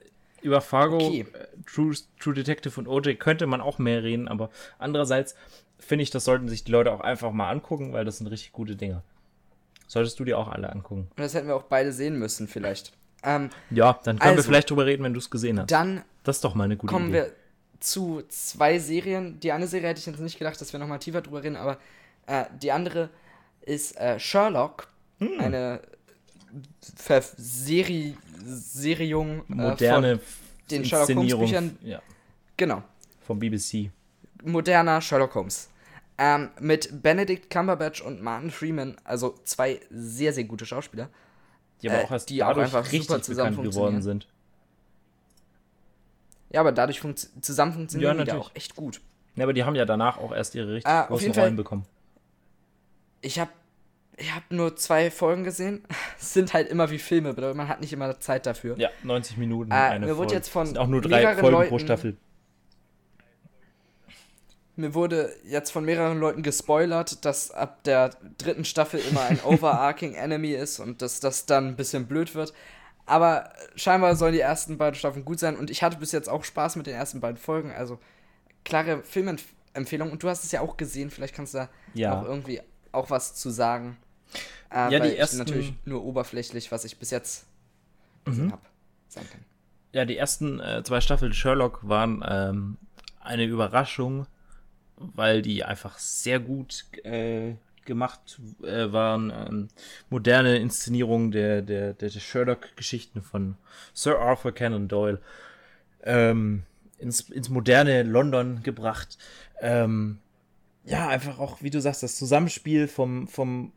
über 0.42 0.60
Fargo, 0.60 0.98
Okay. 0.98 1.24
äh, 1.32 1.46
True, 1.64 1.94
True 2.20 2.34
Detective 2.34 2.78
und 2.78 2.86
OJ 2.86 3.14
könnte 3.14 3.46
man 3.46 3.62
auch 3.62 3.78
mehr 3.78 4.02
reden, 4.02 4.28
aber 4.28 4.50
andererseits 4.78 5.34
finde 5.78 6.02
ich, 6.02 6.10
das 6.10 6.24
sollten 6.26 6.48
sich 6.50 6.64
die 6.64 6.70
Leute 6.72 6.92
auch 6.92 7.00
einfach 7.00 7.32
mal 7.32 7.48
angucken, 7.50 7.94
weil 7.94 8.04
das 8.04 8.18
sind 8.18 8.26
richtig 8.26 8.52
gute 8.52 8.76
Dinge. 8.76 9.02
Solltest 9.86 10.18
du 10.18 10.24
dir 10.24 10.38
auch 10.38 10.48
alle 10.48 10.70
angucken. 10.72 11.08
Und 11.10 11.18
das 11.22 11.34
hätten 11.34 11.46
wir 11.48 11.56
auch 11.56 11.64
beide 11.64 11.92
sehen 11.92 12.18
müssen, 12.18 12.48
vielleicht. 12.48 12.92
Ähm, 13.22 13.50
Ja, 13.70 13.98
dann 14.04 14.18
können 14.18 14.32
wir 14.32 14.36
Also, 14.38 14.48
vielleicht 14.48 14.70
drüber 14.70 14.86
reden, 14.86 15.02
wenn 15.04 15.12
du 15.14 15.18
es 15.20 15.30
gesehen 15.30 15.58
hast. 15.60 15.70
dann 15.70 16.02
Das 16.24 16.36
ist 16.36 16.44
doch 16.44 16.54
mal 16.54 16.64
eine 16.64 16.76
gute 16.76 16.92
kommen 16.92 17.08
Idee. 17.08 17.14
wir 17.14 17.32
zu 17.80 18.22
zwei 18.28 18.78
Serien. 18.78 19.38
Die 19.40 19.52
eine 19.52 19.66
Serie 19.66 19.88
hätte 19.90 20.00
ich 20.00 20.06
jetzt 20.06 20.18
nicht 20.20 20.38
gedacht, 20.38 20.60
dass 20.60 20.72
wir 20.72 20.80
nochmal 20.80 20.98
tiefer 20.98 21.20
drüber 21.20 21.42
reden, 21.42 21.56
aber 21.56 21.78
äh, 22.26 22.44
die 22.62 22.72
andere 22.72 23.10
ist 23.62 23.96
äh, 23.98 24.18
Sherlock. 24.18 24.88
Hm. 25.18 25.38
Eine 25.40 25.80
Ver 26.96 27.22
Serie, 27.36 28.16
Seriung 28.44 29.40
äh, 29.40 29.42
Moderne 29.48 30.18
von, 30.18 30.26
den 30.70 30.84
Sherlock 30.84 31.08
Holmes 31.16 31.36
Büchern. 31.38 31.78
ja, 31.82 32.00
genau, 32.56 32.82
vom 33.26 33.38
BBC. 33.38 33.90
moderner 34.44 35.00
Sherlock 35.00 35.34
Holmes. 35.34 35.68
Ähm, 36.16 36.50
mit 36.60 37.02
Benedict 37.02 37.50
Cumberbatch 37.50 38.00
und 38.00 38.22
Martin 38.22 38.50
Freeman, 38.52 38.96
also 39.04 39.34
zwei 39.44 39.80
sehr, 39.90 40.32
sehr 40.32 40.44
gute 40.44 40.64
Schauspieler. 40.64 41.08
Die 41.82 41.90
aber 41.90 42.00
Äh, 42.00 42.04
auch 42.04 42.10
erst 42.12 42.30
die 42.30 42.42
auch 42.44 42.56
einfach 42.56 42.84
super 42.84 43.20
zusammen 43.20 43.60
geworden 43.62 44.00
sind. 44.00 44.28
Ja, 46.50 46.60
aber 46.60 46.72
dadurch 46.72 47.00
funkt 47.00 47.28
zusammen 47.40 47.72
funktionieren 47.72 48.18
Ja, 48.18 48.24
die 48.24 48.32
auch 48.32 48.50
echt 48.54 48.76
gut. 48.76 49.00
Ja, 49.34 49.42
aber 49.44 49.52
die 49.52 49.64
haben 49.64 49.74
ja 49.74 49.84
danach 49.84 50.18
auch 50.18 50.30
erst 50.32 50.54
ihre 50.54 50.72
richtig 50.74 50.90
auf 50.90 51.08
großen 51.08 51.32
Rollen 51.32 51.56
bekommen. 51.56 51.84
Ich 53.20 53.40
habe 53.40 53.50
ich 54.16 54.32
hab 54.32 54.48
nur 54.52 54.76
zwei 54.76 55.10
Folgen 55.10 55.42
gesehen. 55.42 55.82
Es 56.20 56.32
sind 56.32 56.54
halt 56.54 56.68
immer 56.68 56.90
wie 56.90 56.98
Filme, 56.98 57.34
bedeutet, 57.34 57.56
man 57.56 57.66
hat 57.68 57.80
nicht 57.80 57.92
immer 57.92 58.18
Zeit 58.20 58.46
dafür. 58.46 58.78
Ja, 58.78 58.88
90 59.02 59.36
Minuten. 59.36 59.72
Äh, 59.72 59.74
eine 59.74 60.06
mir 60.06 60.12
wurde 60.12 60.28
Folge. 60.28 60.34
jetzt 60.34 60.48
von 60.48 60.66
sind 60.66 60.78
auch 60.78 60.86
nur 60.86 61.00
drei 61.00 61.22
Folgen 61.34 61.40
pro 61.40 61.48
Leuten- 61.50 61.78
Staffel. 61.80 62.16
Mir 64.76 64.92
wurde 64.94 65.32
jetzt 65.44 65.70
von 65.70 65.84
mehreren 65.84 66.18
Leuten 66.18 66.42
gespoilert, 66.42 67.24
dass 67.24 67.50
ab 67.52 67.84
der 67.84 68.10
dritten 68.38 68.64
Staffel 68.64 69.00
immer 69.08 69.22
ein 69.22 69.40
overarching 69.44 70.14
Enemy 70.14 70.50
ist 70.52 70.80
und 70.80 71.00
dass 71.02 71.20
das 71.20 71.46
dann 71.46 71.68
ein 71.68 71.76
bisschen 71.76 72.06
blöd 72.06 72.34
wird. 72.34 72.52
Aber 73.06 73.52
scheinbar 73.76 74.16
sollen 74.16 74.32
die 74.32 74.40
ersten 74.40 74.78
beiden 74.78 74.94
Staffeln 74.96 75.24
gut 75.24 75.38
sein 75.38 75.56
und 75.56 75.70
ich 75.70 75.82
hatte 75.82 75.98
bis 75.98 76.10
jetzt 76.12 76.28
auch 76.28 76.42
Spaß 76.42 76.76
mit 76.76 76.86
den 76.86 76.94
ersten 76.94 77.20
beiden 77.20 77.36
Folgen. 77.36 77.70
Also 77.70 77.98
klare 78.64 79.02
Filmempfehlung 79.04 80.10
und 80.10 80.22
du 80.22 80.28
hast 80.28 80.42
es 80.42 80.52
ja 80.52 80.60
auch 80.62 80.76
gesehen, 80.76 81.10
vielleicht 81.10 81.34
kannst 81.34 81.54
du 81.54 81.58
da 81.58 81.68
Ja. 81.92 82.18
auch 82.18 82.24
irgendwie 82.24 82.60
auch 82.92 83.10
was 83.10 83.34
zu 83.34 83.50
sagen. 83.50 83.96
Äh, 84.70 84.90
Ja, 84.92 84.98
die 85.00 85.16
ersten- 85.16 85.38
natürlich 85.38 85.74
nur 85.84 86.02
oberflächlich, 86.02 86.72
was 86.72 86.84
ich 86.84 86.98
bis 86.98 87.10
jetzt 87.10 87.46
gesehen 88.24 88.46
Mhm. 88.46 88.52
habe, 88.52 88.62
sagen 89.08 89.28
kann. 89.30 89.44
Ja, 89.92 90.04
die 90.04 90.16
ersten 90.16 90.58
äh, 90.58 90.82
zwei 90.82 91.00
Staffeln 91.00 91.32
Sherlock 91.32 91.86
waren 91.86 92.24
ähm, 92.26 92.78
eine 93.20 93.44
Überraschung, 93.44 94.26
weil 94.96 95.42
die 95.42 95.64
einfach 95.64 95.98
sehr 95.98 96.40
gut 96.40 96.84
äh, 97.04 97.54
gemacht 97.84 98.40
äh, 98.62 98.92
waren. 98.92 99.30
Ähm, 99.30 99.68
moderne 100.10 100.56
Inszenierung 100.58 101.30
der, 101.30 101.62
der, 101.62 101.92
der, 101.94 102.10
der 102.10 102.20
Sherlock-Geschichten 102.20 103.22
von 103.22 103.56
Sir 103.92 104.18
Arthur 104.18 104.52
Conan 104.52 104.88
Doyle 104.88 105.20
ähm, 106.02 106.62
ins, 106.98 107.20
ins 107.30 107.48
moderne 107.48 108.02
London 108.02 108.62
gebracht. 108.62 109.18
Ähm, 109.60 110.18
ja, 110.84 111.08
einfach 111.08 111.38
auch, 111.38 111.62
wie 111.62 111.70
du 111.70 111.80
sagst, 111.80 112.02
das 112.02 112.16
Zusammenspiel 112.16 112.88
vom, 112.88 113.26
vom, 113.26 113.72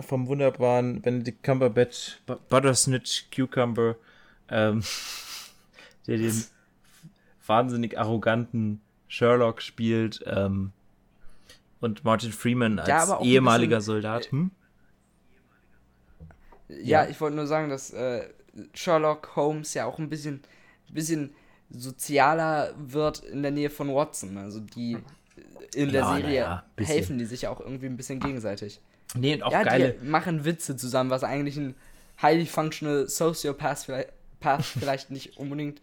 vom 0.00 0.26
wunderbaren 0.28 1.00
Benedict 1.02 1.42
Cumberbatch, 1.42 2.18
Bu- 2.26 2.38
Buttersnitch 2.48 3.30
Cucumber, 3.34 3.96
ähm, 4.50 4.82
der 6.06 6.18
den 6.18 6.44
wahnsinnig 7.46 7.98
arroganten 7.98 8.80
Sherlock 9.08 9.62
spielt, 9.62 10.22
ähm, 10.26 10.72
und 11.80 12.04
Martin 12.04 12.32
Freeman 12.32 12.78
als 12.78 12.88
Ja, 12.88 13.20
ehemaliger 13.20 13.76
bisschen, 13.78 13.94
Soldat. 13.94 14.30
Hm? 14.32 14.50
Ja, 16.68 17.04
Ja. 17.04 17.08
ich 17.08 17.20
wollte 17.20 17.36
nur 17.36 17.46
sagen, 17.46 17.68
dass 17.68 17.92
äh, 17.92 18.28
Sherlock 18.74 19.36
Holmes 19.36 19.74
ja 19.74 19.86
auch 19.86 19.98
ein 19.98 20.08
bisschen, 20.08 20.42
bisschen 20.90 21.34
sozialer 21.70 22.74
wird 22.78 23.20
in 23.20 23.42
der 23.42 23.50
Nähe 23.52 23.70
von 23.70 23.94
Watson. 23.94 24.36
Also 24.38 24.60
die 24.60 24.98
in 25.74 25.92
der 25.92 26.00
Ja, 26.00 26.16
Serie 26.16 26.62
bisschen. 26.76 26.94
helfen 26.94 27.18
die 27.18 27.26
sich 27.26 27.42
ja 27.42 27.50
auch 27.50 27.60
irgendwie 27.60 27.86
ein 27.86 27.96
bisschen 27.96 28.20
gegenseitig. 28.20 28.80
Nee, 29.14 29.34
und 29.34 29.42
auch 29.42 29.52
ja, 29.52 29.62
geile. 29.62 29.92
die 29.92 30.06
machen 30.06 30.44
Witze 30.44 30.76
zusammen, 30.76 31.10
was 31.10 31.24
eigentlich 31.24 31.56
ein 31.56 31.74
highly 32.20 32.46
functional 32.46 33.08
Sociopath 33.08 33.84
vielleicht, 33.84 34.10
vielleicht 34.64 35.10
nicht 35.10 35.36
unbedingt 35.38 35.80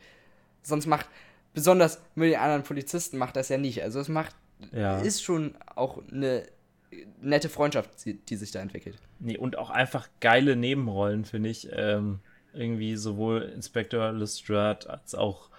sonst 0.64 0.85
macht. 0.88 1.07
Besonders 1.56 1.99
mit 2.14 2.32
den 2.32 2.40
anderen 2.40 2.64
Polizisten 2.64 3.18
macht 3.18 3.36
das 3.36 3.49
ja 3.49 3.57
nicht. 3.57 3.82
Also 3.82 3.99
es 3.99 4.07
macht, 4.10 4.36
Ja. 4.72 4.99
ist 4.99 5.23
schon 5.23 5.56
auch 5.76 6.02
eine 6.11 6.44
nette 7.22 7.49
Freundschaft, 7.49 7.90
die, 8.06 8.14
sich 8.36 8.52
da 8.52 8.60
entwickelt. 8.61 8.98
Nee, 9.19 9.38
und 9.38 9.57
auch 9.57 9.69
einfach 9.72 10.07
geile 10.19 10.56
Nebenrollen, 10.56 11.26
finde 11.26 11.49
ich. 11.49 11.68
Ähm, 11.72 12.19
irgendwie 12.53 12.95
sowohl 12.95 13.41
Inspector 13.41 14.11
Lestrade 14.11 14.90
als 14.90 15.15
auch 15.15 15.49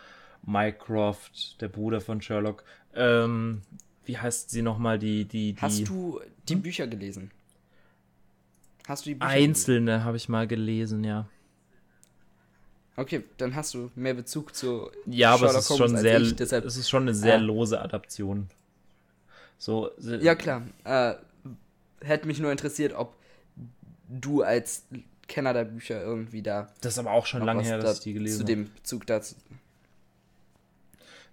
Mycroft, 0.44 1.60
der 1.60 1.68
Bruder 1.68 2.00
von 2.00 2.22
Sherlock. 2.22 2.64
Ähm, 2.94 3.62
wie 4.04 4.16
heißt 4.16 4.50
sie 4.50 4.62
nochmal, 4.62 4.98
die, 4.98 5.24
die, 5.24 5.52
die 5.54 5.60
Hast 5.60 5.88
du 5.88 6.20
die 6.48 6.54
Hm? 6.54 6.62
Bücher 6.62 6.86
gelesen? 6.86 7.30
Hast 8.86 9.04
du 9.04 9.10
die 9.10 9.14
Bücher 9.16 9.32
gelesen? 9.32 9.50
einzelne 9.50 10.04
habe 10.04 10.16
ich 10.16 10.28
mal 10.28 10.46
gelesen, 10.46 11.04
ja. 11.04 11.26
Okay, 12.96 13.24
dann 13.36 13.54
hast 13.54 13.74
du 13.74 13.90
mehr 13.94 14.14
Bezug 14.14 14.54
zu 14.54 14.90
Ja, 15.06 15.34
aber 15.34 15.46
es 15.50 15.56
ist 15.56 15.70
Holmes 15.70 15.90
schon 15.90 15.96
sehr, 15.98 16.20
ich, 16.20 16.34
deshalb, 16.36 16.64
es 16.64 16.76
ist 16.78 16.88
schon 16.88 17.02
eine 17.02 17.14
sehr 17.14 17.34
Ah. 17.34 17.38
lose 17.40 17.80
Adaption. 17.80 18.48
So, 19.58 19.90
Ja, 19.98 20.34
klar. 20.34 20.62
Äh, 20.84 21.14
hätte 22.00 22.26
mich 22.26 22.38
nur 22.40 22.50
interessiert, 22.52 22.94
ob 22.94 23.14
du 24.08 24.42
als 24.42 24.84
Kenner 25.28 25.52
der 25.52 25.64
Bücher 25.64 26.00
irgendwie 26.02 26.40
da 26.42 26.68
das 26.80 26.94
ist 26.94 26.98
aber 26.98 27.10
auch 27.10 27.26
schon 27.26 27.42
lange 27.44 27.62
her, 27.62 27.78
da, 27.78 27.82
dass 27.84 27.98
ich 27.98 28.04
die 28.04 28.12
gelesen 28.14 28.36
zu 28.38 28.42
habe. 28.44 28.64
dem 28.64 28.72
Bezug 28.74 29.06
dazu. 29.06 29.34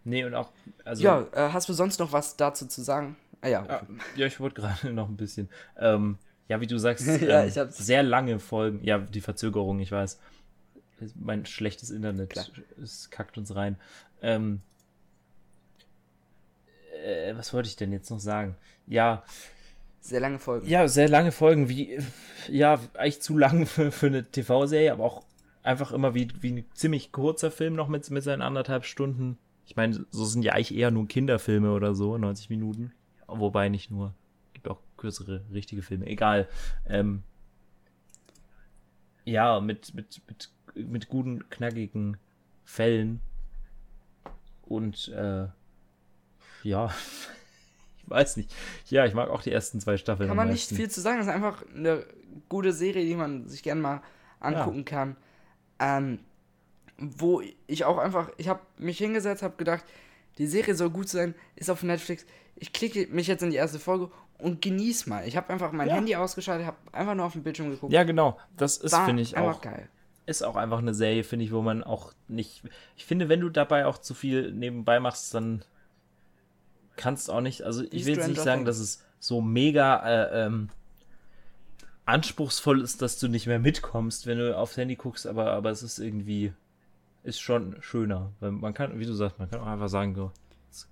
Nee, 0.03 0.25
und 0.25 0.33
auch, 0.35 0.49
also, 0.83 1.03
ja, 1.03 1.21
äh, 1.31 1.49
hast 1.53 1.69
du 1.69 1.73
sonst 1.73 1.99
noch 1.99 2.11
was 2.11 2.35
dazu 2.35 2.65
zu 2.67 2.81
sagen? 2.81 3.15
Ah 3.41 3.47
ja, 3.47 3.65
Ja, 3.65 3.81
ja, 4.15 4.25
ich 4.25 4.39
wollte 4.39 4.61
gerade 4.61 4.89
noch 4.93 5.07
ein 5.07 5.15
bisschen. 5.17 5.49
Ähm, 5.77 6.17
ja, 6.49 6.59
wie 6.59 6.67
du 6.67 6.77
sagst, 6.77 7.05
Ja, 7.21 7.43
ähm, 7.43 7.51
hab's. 7.55 7.77
sehr 7.77 8.03
lange 8.03 8.39
Folgen. 8.39 8.83
Ja, 8.83 8.97
die 8.97 9.21
Verzögerung, 9.21 9.79
ich 9.79 9.91
weiß. 9.91 10.19
Mein 11.15 11.45
schlechtes 11.45 11.89
Internet 11.89 12.31
Klar. 12.31 12.45
es 12.81 13.09
kackt 13.09 13.37
uns 13.37 13.55
rein. 13.55 13.77
Ähm, 14.21 14.61
äh, 17.03 17.35
was 17.35 17.53
wollte 17.53 17.69
ich 17.69 17.75
denn 17.75 17.91
jetzt 17.91 18.09
noch 18.09 18.19
sagen? 18.19 18.55
Ja, 18.87 19.23
sehr 20.01 20.19
lange 20.19 20.39
Folgen. 20.39 20.67
ja, 20.67 20.87
sehr 20.87 21.07
lange 21.07 21.31
Folgen, 21.31 21.69
wie, 21.69 21.97
ja, 22.49 22.79
eigentlich 22.93 23.21
zu 23.21 23.37
lang 23.37 23.65
für, 23.67 23.91
für 23.91 24.07
eine 24.07 24.23
TV-Serie, 24.23 24.91
aber 24.91 25.03
auch 25.03 25.23
einfach 25.63 25.91
immer 25.91 26.13
wie, 26.13 26.27
wie 26.41 26.51
ein 26.51 26.65
ziemlich 26.73 27.11
kurzer 27.11 27.51
Film 27.51 27.75
noch 27.75 27.87
mit, 27.87 28.09
mit 28.11 28.23
seinen 28.23 28.41
anderthalb 28.41 28.85
Stunden. 28.85 29.37
Ich 29.65 29.75
meine, 29.75 30.05
so 30.11 30.25
sind 30.25 30.43
ja 30.43 30.53
eigentlich 30.53 30.75
eher 30.75 30.91
nur 30.91 31.07
Kinderfilme 31.07 31.71
oder 31.71 31.95
so, 31.95 32.17
90 32.17 32.49
Minuten. 32.49 32.91
Wobei 33.27 33.69
nicht 33.69 33.89
nur. 33.89 34.13
Gibt 34.51 34.67
auch 34.67 34.79
kürzere, 34.97 35.41
richtige 35.53 35.81
Filme. 35.81 36.05
Egal. 36.05 36.49
Ähm, 36.87 37.23
ja, 39.23 39.61
mit, 39.61 39.93
mit, 39.93 40.21
mit, 40.27 40.49
mit 40.75 41.09
guten, 41.09 41.49
knackigen 41.49 42.17
Fällen. 42.63 43.21
Und, 44.63 45.09
äh, 45.09 45.47
ja, 46.63 46.93
ich 47.97 48.09
weiß 48.09 48.37
nicht. 48.37 48.53
Ja, 48.87 49.05
ich 49.05 49.13
mag 49.13 49.29
auch 49.29 49.41
die 49.41 49.51
ersten 49.51 49.79
zwei 49.79 49.97
Staffeln. 49.97 50.27
Kann 50.27 50.37
man 50.37 50.49
nicht 50.49 50.69
viel 50.69 50.89
zu 50.89 51.01
sagen. 51.01 51.17
Das 51.17 51.27
ist 51.27 51.33
einfach 51.33 51.63
eine 51.75 52.05
gute 52.49 52.73
Serie, 52.73 53.05
die 53.05 53.15
man 53.15 53.47
sich 53.47 53.63
gerne 53.63 53.81
mal 53.81 54.01
angucken 54.39 54.85
kann. 54.85 55.15
Ähm, 55.79 56.19
wo 56.97 57.41
ich 57.67 57.85
auch 57.85 57.97
einfach, 57.97 58.29
ich 58.37 58.47
habe 58.47 58.61
mich 58.77 58.97
hingesetzt, 58.97 59.43
habe 59.43 59.55
gedacht, 59.57 59.83
die 60.37 60.47
Serie 60.47 60.75
soll 60.75 60.89
gut 60.89 61.09
sein, 61.09 61.35
ist 61.55 61.69
auf 61.69 61.83
Netflix. 61.83 62.25
Ich 62.55 62.71
klicke 62.71 63.07
mich 63.07 63.27
jetzt 63.27 63.43
in 63.43 63.49
die 63.49 63.57
erste 63.57 63.79
Folge 63.79 64.09
und 64.37 64.61
genieß 64.61 65.07
mal. 65.07 65.27
Ich 65.27 65.35
habe 65.35 65.49
einfach 65.51 65.71
mein 65.71 65.87
Ja. 65.87 65.95
Handy 65.95 66.15
ausgeschaltet, 66.15 66.67
habe 66.67 66.77
einfach 66.91 67.15
nur 67.15 67.25
auf 67.25 67.33
den 67.33 67.43
Bildschirm 67.43 67.69
geguckt. 67.71 67.91
Ja, 67.91 68.03
genau. 68.03 68.39
Das 68.57 68.77
ist, 68.77 68.95
finde 68.95 69.21
ich, 69.21 69.35
einfach 69.35 69.57
auch 69.57 69.61
geil. 69.61 69.89
Ist 70.25 70.43
auch 70.43 70.55
einfach 70.55 70.79
eine 70.79 70.93
Serie, 70.93 71.23
finde 71.23 71.45
ich, 71.45 71.51
wo 71.51 71.61
man 71.61 71.83
auch 71.83 72.13
nicht. 72.27 72.63
Ich 72.95 73.05
finde, 73.05 73.29
wenn 73.29 73.41
du 73.41 73.49
dabei 73.49 73.85
auch 73.85 73.97
zu 73.97 74.13
viel 74.13 74.51
nebenbei 74.51 74.99
machst, 74.99 75.33
dann 75.33 75.63
kannst 76.95 77.27
du 77.27 77.33
auch 77.33 77.41
nicht. 77.41 77.63
Also 77.63 77.83
ich 77.91 78.05
will 78.05 78.15
jetzt 78.15 78.27
nicht 78.27 78.41
sagen, 78.41 78.65
dass 78.65 78.79
es 78.79 79.03
so 79.19 79.41
mega 79.41 79.97
äh, 80.05 80.45
ähm, 80.45 80.69
anspruchsvoll 82.05 82.81
ist, 82.81 83.01
dass 83.01 83.19
du 83.19 83.27
nicht 83.27 83.47
mehr 83.47 83.59
mitkommst, 83.59 84.25
wenn 84.27 84.37
du 84.37 84.57
aufs 84.57 84.77
Handy 84.77 84.95
guckst, 84.95 85.27
aber, 85.27 85.51
aber 85.51 85.71
es 85.71 85.83
ist 85.83 85.99
irgendwie. 85.99 86.53
Ist 87.23 87.39
schon 87.39 87.77
schöner. 87.81 88.33
Weil 88.41 88.51
man 88.51 88.73
kann, 88.73 88.99
wie 88.99 89.05
du 89.05 89.13
sagst, 89.13 89.39
man 89.39 89.49
kann 89.49 89.61
auch 89.61 89.67
einfach 89.67 89.87
sagen, 89.87 90.13
so, 90.13 90.33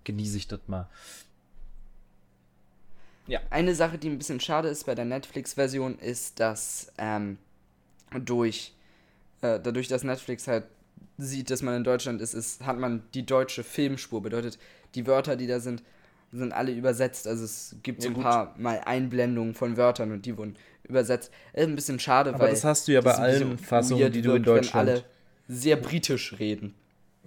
genieße 0.05 0.37
ich 0.37 0.47
das 0.47 0.61
mal. 0.67 0.87
Eine 3.49 3.75
Sache, 3.75 3.97
die 3.97 4.09
ein 4.09 4.17
bisschen 4.17 4.39
schade 4.39 4.69
ist 4.69 4.85
bei 4.85 4.95
der 4.95 5.05
Netflix-Version, 5.05 5.99
ist, 5.99 6.39
dass 6.39 6.91
ähm, 6.97 7.37
durch, 8.17 8.73
äh, 9.41 9.59
dadurch, 9.59 9.87
dass 9.87 10.03
Netflix 10.03 10.47
halt 10.47 10.65
sieht, 11.17 11.49
dass 11.49 11.61
man 11.61 11.75
in 11.75 11.83
Deutschland 11.83 12.21
ist, 12.21 12.33
ist, 12.33 12.65
hat 12.65 12.77
man 12.77 13.03
die 13.13 13.25
deutsche 13.25 13.63
Filmspur. 13.63 14.21
Bedeutet, 14.21 14.57
die 14.95 15.05
Wörter, 15.07 15.35
die 15.35 15.47
da 15.47 15.59
sind, 15.59 15.83
sind 16.31 16.51
alle 16.53 16.71
übersetzt. 16.71 17.27
Also 17.27 17.43
es 17.45 17.75
gibt 17.83 18.01
Ja, 18.01 18.03
so 18.03 18.09
ein 18.09 18.15
gut. 18.15 18.23
paar 18.23 18.55
mal 18.57 18.81
Einblendungen 18.85 19.53
von 19.53 19.77
Wörtern 19.77 20.11
und 20.11 20.25
die 20.25 20.37
wurden 20.37 20.55
übersetzt. 20.83 21.31
Ist 21.53 21.67
ein 21.67 21.75
bisschen 21.75 21.99
schade, 21.99 22.31
Aber 22.33 22.45
weil 22.45 22.51
das 22.51 22.63
hast 22.63 22.87
du 22.87 22.93
ja 22.93 23.01
bei 23.01 23.13
allen 23.13 23.57
Fassungen, 23.57 24.11
die 24.11 24.21
du 24.21 24.29
in 24.29 24.33
wird, 24.35 24.47
wenn 24.47 24.55
Deutschland. 24.55 24.89
alle 24.89 25.03
sehr 25.47 25.75
britisch 25.75 26.39
reden. 26.39 26.73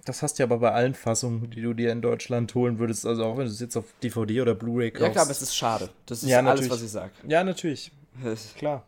Das 0.05 0.21
hast 0.21 0.37
du 0.37 0.43
ja 0.43 0.45
aber 0.45 0.59
bei 0.59 0.71
allen 0.71 0.93
Fassungen, 0.93 1.49
die 1.49 1.61
du 1.61 1.73
dir 1.73 1.91
in 1.91 2.01
Deutschland 2.01 2.53
holen 2.53 2.77
würdest, 2.77 3.05
also 3.07 3.25
auch 3.25 3.37
wenn 3.37 3.45
du 3.45 3.51
es 3.51 3.59
jetzt 3.59 3.75
auf 3.75 3.85
DVD 4.03 4.41
oder 4.41 4.53
Blu-ray 4.53 4.91
kaufst. 4.91 5.03
Ja 5.03 5.09
klar, 5.09 5.23
aber 5.23 5.31
es 5.31 5.41
ist 5.41 5.55
schade. 5.55 5.89
Das 6.05 6.21
ist 6.21 6.29
Ja, 6.29 6.41
alles, 6.41 6.69
was 6.69 6.81
ich 6.83 6.91
sage. 6.91 7.11
ja, 7.27 7.43
natürlich, 7.43 7.91
klar. 8.57 8.85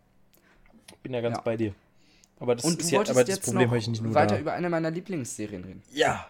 Bin 1.02 1.14
ja 1.14 1.22
ganz 1.22 1.38
Ja. 1.38 1.42
bei 1.42 1.58
dir. 1.58 1.74
Aber 2.40 2.56
das 2.56 2.66
Und 2.66 2.80
ist 2.82 2.92
ja, 2.92 3.00
aber 3.00 3.24
das 3.24 3.40
Problem 3.40 3.64
noch 3.64 3.68
habe 3.70 3.78
ich 3.80 3.88
nicht 3.88 4.02
nur 4.02 4.14
weiter 4.14 4.36
da. 4.36 4.42
über 4.42 4.54
eine 4.54 4.70
meiner 4.70 4.92
Lieblingsserien 4.92 5.64
reden. 5.64 5.84
Ja, 5.92 6.30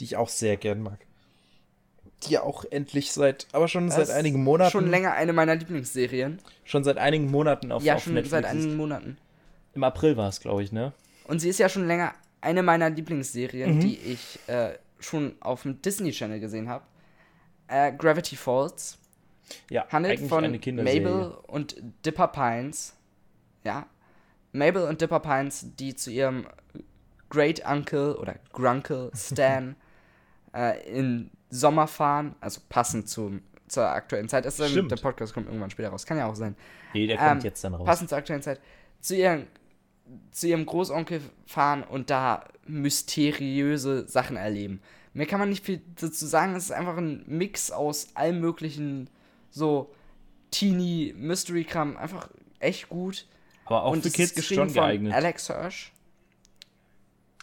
die 0.00 0.04
ich 0.04 0.16
auch 0.16 0.28
sehr 0.28 0.56
gern 0.56 0.82
mag. 0.82 0.98
Die 2.24 2.32
ja 2.32 2.42
auch 2.42 2.64
endlich 2.70 3.12
seit, 3.12 3.46
aber 3.52 3.68
schon 3.68 3.90
seit 3.90 4.00
Das 4.00 4.10
einigen 4.10 4.42
Monaten, 4.42 4.70
Schon 4.72 4.90
länger 4.90 5.12
eine 5.12 5.32
meiner 5.32 5.54
Lieblingsserien. 5.54 6.40
schon 6.64 6.82
seit 6.82 6.98
einigen 6.98 7.30
Monaten 7.30 7.70
auf, 7.70 7.82
ja, 7.84 7.94
auf 7.94 8.02
schon 8.04 8.14
Netflix 8.14 8.30
seit 8.30 8.44
ist. 8.44 8.50
einigen 8.50 8.76
Monaten. 8.76 9.18
Im 9.74 9.84
April 9.84 10.16
war 10.16 10.28
es, 10.28 10.40
glaube 10.40 10.62
ich, 10.64 10.72
ne? 10.72 10.92
Und 11.24 11.40
sie 11.40 11.48
ist 11.50 11.58
ja 11.58 11.68
schon 11.68 11.86
länger 11.86 12.14
eine 12.40 12.62
meiner 12.62 12.90
Lieblingsserien, 12.90 13.76
Mhm. 13.76 13.80
die 13.80 13.98
ich 13.98 14.38
äh, 14.48 14.70
schon 14.98 15.36
auf 15.40 15.62
dem 15.62 15.80
Disney 15.82 16.10
Channel 16.10 16.40
gesehen 16.40 16.68
habe. 16.68 16.84
Äh, 17.68 17.92
Gravity 17.92 18.34
Falls. 18.34 18.96
Ja, 19.70 19.86
Handelt 19.90 20.20
von. 20.28 20.50
Mabel 20.76 21.36
und 21.46 21.76
Dipper 22.04 22.28
Pines. 22.28 22.94
Ja. 23.62 23.86
Mabel 24.58 24.82
und 24.82 25.00
Dipper 25.00 25.20
Pines, 25.20 25.66
die 25.78 25.94
zu 25.94 26.10
ihrem 26.10 26.46
Great 27.30 27.62
Uncle 27.66 28.16
oder 28.16 28.36
Gruncle 28.52 29.10
Stan 29.14 29.76
äh, 30.54 30.86
in 30.88 31.30
Sommer 31.50 31.86
fahren, 31.86 32.34
also 32.40 32.60
passend 32.68 33.08
zum, 33.08 33.42
zur 33.68 33.88
aktuellen 33.88 34.28
Zeit. 34.28 34.50
Stimmt. 34.52 34.90
der 34.90 34.96
Podcast 34.96 35.34
kommt 35.34 35.46
irgendwann 35.46 35.70
später 35.70 35.90
raus. 35.90 36.04
Kann 36.06 36.18
ja 36.18 36.26
auch 36.26 36.34
sein. 36.34 36.56
Nee, 36.94 37.06
der 37.06 37.16
kommt 37.16 37.30
Ähm, 37.30 37.40
jetzt 37.40 37.62
dann 37.64 37.74
raus. 37.74 37.86
Passend 37.86 38.08
zur 38.08 38.18
aktuellen 38.18 38.42
Zeit. 38.42 38.60
Zu 39.00 39.16
ihrem, 39.16 39.46
zu 40.30 40.48
ihrem 40.48 40.66
Großonkel 40.66 41.20
fahren 41.46 41.82
und 41.84 42.10
da 42.10 42.44
mysteriöse 42.66 44.08
Sachen 44.08 44.36
erleben. 44.36 44.80
Mehr 45.14 45.26
kann 45.26 45.40
man 45.40 45.48
nicht 45.48 45.64
viel 45.64 45.80
dazu 45.96 46.26
sagen. 46.26 46.54
Es 46.54 46.64
ist 46.64 46.72
einfach 46.72 46.96
ein 46.96 47.24
Mix 47.26 47.70
aus 47.70 48.08
allem 48.14 48.40
möglichen 48.40 49.10
so 49.50 49.92
teeny 50.50 51.14
Mystery-Kram. 51.16 51.96
Einfach 51.96 52.28
echt 52.60 52.88
gut. 52.88 53.26
Aber 53.68 53.84
auch 53.84 53.92
und 53.92 54.02
für 54.02 54.08
ist 54.08 54.14
Kids 54.14 54.34
geschrieben 54.34 54.64
schon 54.66 54.72
geeignet. 54.74 55.12
Alex 55.12 55.46
Hirsch. 55.46 55.92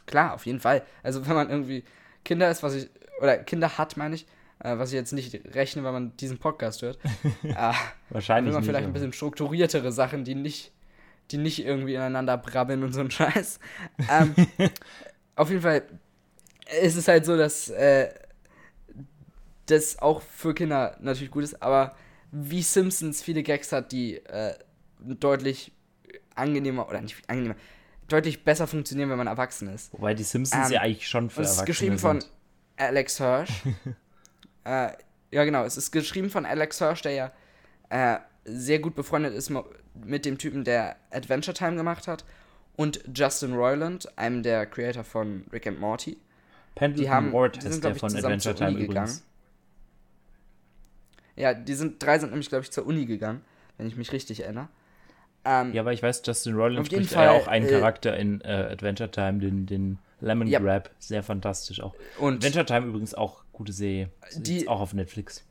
Klar, 0.06 0.34
auf 0.34 0.46
jeden 0.46 0.60
Fall. 0.60 0.84
Also 1.04 1.26
wenn 1.28 1.36
man 1.36 1.50
irgendwie 1.50 1.84
Kinder 2.24 2.50
ist, 2.52 2.62
was 2.64 2.76
ich, 2.76 2.90
oder 3.22 3.38
Kinder 3.38 3.78
hat, 3.78 3.98
meine 3.98 4.16
ich, 4.16 4.26
äh, 4.60 4.78
was 4.78 4.90
ich 4.90 4.96
jetzt 4.96 5.14
nicht 5.14 5.34
rechne, 5.56 5.84
wenn 5.84 5.94
man 5.94 6.18
diesen 6.18 6.38
Podcast 6.38 6.82
hört, 6.82 6.98
äh, 7.44 7.74
Wahrscheinlich 8.10 8.50
will 8.50 8.54
man 8.54 8.62
nicht, 8.62 8.68
vielleicht 8.68 8.84
ein 8.84 8.84
aber- 8.86 8.94
bisschen 8.94 9.14
strukturiertere 9.14 9.92
Sachen, 9.92 10.24
die 10.24 10.36
nicht, 10.36 10.72
die 11.32 11.38
nicht 11.38 11.66
irgendwie 11.66 11.96
ineinander 11.96 12.38
brabbeln 12.38 12.84
und 12.84 12.94
so 12.94 13.02
ein 13.02 13.12
Scheiß. 13.12 13.60
Ähm, 14.12 14.36
auf 15.36 15.50
jeden 15.50 15.62
Fall 15.62 15.84
ist 16.82 16.96
es 16.96 17.08
halt 17.08 17.26
so, 17.26 17.36
dass 17.38 17.70
äh, 17.70 18.10
das 19.68 20.00
auch 20.00 20.22
für 20.22 20.54
Kinder 20.54 20.98
natürlich 21.00 21.32
gut 21.32 21.44
ist, 21.44 21.62
aber 21.64 21.96
wie 22.32 22.62
Simpsons 22.62 23.24
viele 23.24 23.42
Gags 23.44 23.72
hat, 23.72 23.92
die 23.92 24.18
äh, 24.18 24.54
deutlich 25.00 25.72
angenehmer 26.36 26.88
oder 26.88 27.02
nicht 27.02 27.18
angenehmer, 27.30 27.56
deutlich 28.08 28.44
besser 28.44 28.68
funktionieren, 28.68 29.10
wenn 29.10 29.18
man 29.18 29.28
erwachsen 29.28 29.68
ist. 29.68 29.92
Wobei 29.94 30.14
die 30.14 30.24
Simpsons 30.24 30.68
Ähm, 30.68 30.74
ja 30.74 30.82
eigentlich 30.82 31.08
schon 31.08 31.30
für 31.30 31.40
Und 31.40 31.46
es 31.46 31.52
ist 31.52 31.58
Erwachsene 31.58 31.68
geschrieben 31.74 31.98
von 32.00 32.22
sind. 32.22 32.32
Alex 32.78 33.18
Hirsch. 33.18 33.52
äh, 34.66 34.90
ja, 35.32 35.44
genau. 35.44 35.64
Es 35.64 35.78
ist 35.78 35.92
geschrieben 35.92 36.30
von 36.30 36.46
Alex 36.46 36.80
Hirsch, 36.80 37.02
der 37.02 37.12
ja 37.12 37.32
äh, 37.90 38.20
sehr 38.46 38.80
gut 38.80 38.96
befreundet 38.96 39.34
ist 39.34 39.52
mit 40.04 40.26
dem 40.26 40.38
Typen, 40.38 40.64
der 40.64 40.98
Adventure 41.12 41.56
Time 41.56 41.76
gemacht 41.76 42.08
hat. 42.08 42.26
Und 42.76 43.02
Justin 43.16 43.54
Roiland, 43.54 44.18
einem 44.18 44.44
der 44.44 44.66
Creator 44.66 45.04
von 45.06 45.46
Rick 45.54 45.66
and 45.68 45.80
Morty. 45.80 46.18
Pendleton 46.76 47.04
die 47.06 47.10
haben- 47.10 47.32
Ward 47.34 47.56
die 47.56 47.62
sind, 47.62 47.84
der 47.84 47.92
ich, 47.94 48.00
von 48.00 48.14
Adventure 48.16 48.54
Time 48.54 48.72
gegangen. 48.74 48.86
übrigens. 48.92 49.24
Ja, 51.38 51.54
die 51.54 51.74
sind, 51.74 52.02
drei 52.02 52.20
sind 52.20 52.30
nämlich, 52.30 52.50
glaube 52.50 52.64
ich, 52.64 52.72
zur 52.72 52.86
Uni 52.86 53.06
gegangen, 53.06 53.42
wenn 53.78 53.88
ich 53.88 53.96
mich 53.96 54.12
richtig 54.12 54.42
erinnere. 54.44 54.68
Ähm, 55.46 55.74
Ja, 55.74 55.82
aber 55.82 55.94
ich 55.94 56.02
weiß, 56.04 56.22
Justin 56.26 56.56
Roiland 56.56 56.88
spricht 56.88 57.12
ja 57.12 57.32
auch 57.32 57.48
einen 57.48 57.68
äh, 57.68 57.72
Charakter 57.72 58.18
in 58.18 58.42
äh, 58.42 58.48
Adventure 58.72 59.12
Time, 59.12 59.40
den, 59.40 59.66
den 59.66 60.00
Lemon 60.22 60.48
Ja. 60.48 60.60
Grab. 60.60 60.90
Sehr 61.00 61.22
fantastisch 61.24 61.82
auch. 61.82 61.94
und 62.20 62.36
Adventure 62.38 62.66
Time 62.66 62.88
übrigens 62.88 63.14
auch 63.14 63.44
gute 63.54 63.72
Serie. 63.74 64.10
Die- 64.36 64.68
auch 64.68 64.80
auf 64.82 64.94
Netflix. 64.94 65.44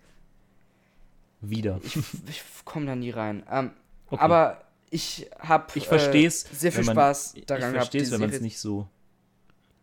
Wieder. 1.40 1.78
ich, 1.84 1.96
ich 2.28 2.42
komme 2.64 2.86
da 2.86 2.96
nie 2.96 3.10
rein. 3.10 3.42
Ähm, 3.50 3.70
Okay. 4.10 4.22
Aber 4.22 4.64
ich 4.90 5.28
habe 5.40 5.66
Ich 5.74 5.88
versteh's, 5.88 6.42
sehr 6.52 6.70
viel 6.72 6.84
man- 6.84 6.94
Spaß 6.94 7.34
ich 7.36 7.46
daran 7.46 7.72
gehabt, 7.72 7.76
verstehe 7.76 8.02
die 8.02 8.06
es, 8.06 8.12
wenn 8.12 8.20
man 8.20 8.30
es 8.30 8.40
nicht 8.42 8.58
so. 8.60 8.86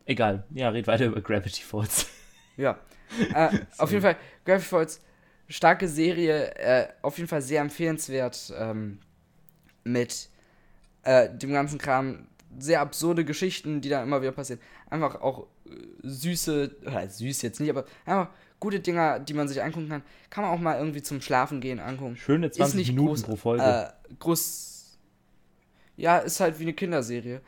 Egal. 0.06 0.44
Ja, 0.52 0.70
red 0.70 0.88
weiter 0.88 1.06
über 1.06 1.22
Gravity 1.22 1.64
Falls. 1.64 2.06
Ja. 2.56 2.78
Äh, 3.34 3.50
auf 3.80 3.90
jeden 3.92 4.04
Fall, 4.04 4.16
Gravity 4.46 4.68
Falls, 4.68 5.02
starke 5.50 5.88
Serie, 5.88 6.54
äh, 6.56 6.88
auf 7.02 7.18
jeden 7.18 7.28
Fall 7.28 7.42
sehr 7.42 7.62
empfehlenswert 7.62 8.54
ähm, 8.58 9.00
mit 9.84 10.30
äh, 11.04 11.30
dem 11.30 11.52
ganzen 11.54 11.80
Kram. 11.80 12.28
Sehr 12.60 12.82
absurde 12.82 13.24
Geschichten, 13.24 13.80
die 13.80 13.88
da 13.88 14.04
immer 14.04 14.22
wieder 14.22 14.34
passieren. 14.34 14.60
Einfach 14.90 15.22
auch 15.22 15.48
äh, 15.66 15.72
süße, 16.04 16.76
oder 16.86 17.08
süß 17.08 17.42
jetzt 17.44 17.62
nicht, 17.62 17.70
aber 17.70 17.86
einfach 18.06 18.30
gute 18.60 18.80
Dinger, 18.80 19.20
die 19.20 19.34
man 19.34 19.48
sich 19.48 19.62
angucken 19.62 19.90
kann. 19.90 20.04
Kann 20.30 20.44
man 20.44 20.54
auch 20.54 20.60
mal 20.60 20.78
irgendwie 20.78 21.02
zum 21.02 21.22
Schlafen 21.22 21.62
gehen 21.62 21.80
angucken. 21.80 22.18
Schöne 22.18 22.48
Ist 22.48 22.56
20 22.56 22.76
nicht 22.76 22.88
Minuten 22.90 23.08
groß, 23.10 23.24
pro 23.24 23.36
Folge. 23.36 23.64
Äh, 23.64 24.14
groß. 24.20 24.98
Ja, 25.96 26.18
ist 26.18 26.40
halt 26.40 26.60
wie 26.60 26.64
eine 26.64 26.74
Kinderserie. 26.74 27.42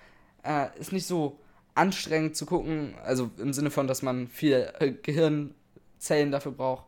Äh, 0.43 0.67
ist 0.79 0.91
nicht 0.91 1.05
so 1.05 1.39
anstrengend 1.75 2.35
zu 2.35 2.45
gucken, 2.45 2.95
also 3.03 3.29
im 3.37 3.53
Sinne 3.53 3.71
von, 3.71 3.87
dass 3.87 4.01
man 4.01 4.27
viel 4.27 4.71
äh, 4.79 4.91
Gehirnzellen 4.91 6.31
dafür 6.31 6.51
braucht. 6.51 6.85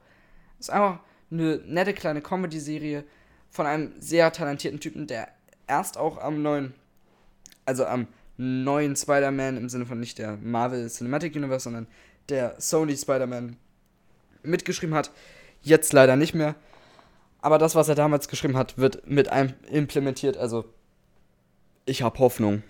Ist 0.59 0.69
einfach 0.69 0.99
eine 1.31 1.57
nette 1.65 1.93
kleine 1.93 2.21
Comedy-Serie 2.21 3.03
von 3.49 3.65
einem 3.65 3.93
sehr 3.99 4.31
talentierten 4.31 4.79
Typen, 4.79 5.07
der 5.07 5.29
erst 5.67 5.97
auch 5.97 6.17
am 6.17 6.41
neuen, 6.41 6.73
also 7.65 7.85
am 7.85 8.07
neuen 8.37 8.95
Spider-Man 8.95 9.57
im 9.57 9.69
Sinne 9.69 9.85
von 9.85 9.99
nicht 9.99 10.17
der 10.17 10.37
Marvel 10.37 10.89
Cinematic 10.89 11.35
Universe, 11.35 11.63
sondern 11.63 11.87
der 12.29 12.55
Sony 12.59 12.95
Spider-Man 12.95 13.57
mitgeschrieben 14.43 14.95
hat. 14.95 15.11
Jetzt 15.61 15.93
leider 15.93 16.15
nicht 16.15 16.35
mehr. 16.35 16.55
Aber 17.41 17.57
das, 17.57 17.75
was 17.75 17.87
er 17.87 17.95
damals 17.95 18.27
geschrieben 18.27 18.57
hat, 18.57 18.77
wird 18.77 19.07
mit 19.07 19.29
einem 19.29 19.53
implementiert. 19.69 20.37
Also, 20.37 20.65
ich 21.85 22.01
habe 22.01 22.17
Hoffnung. 22.19 22.63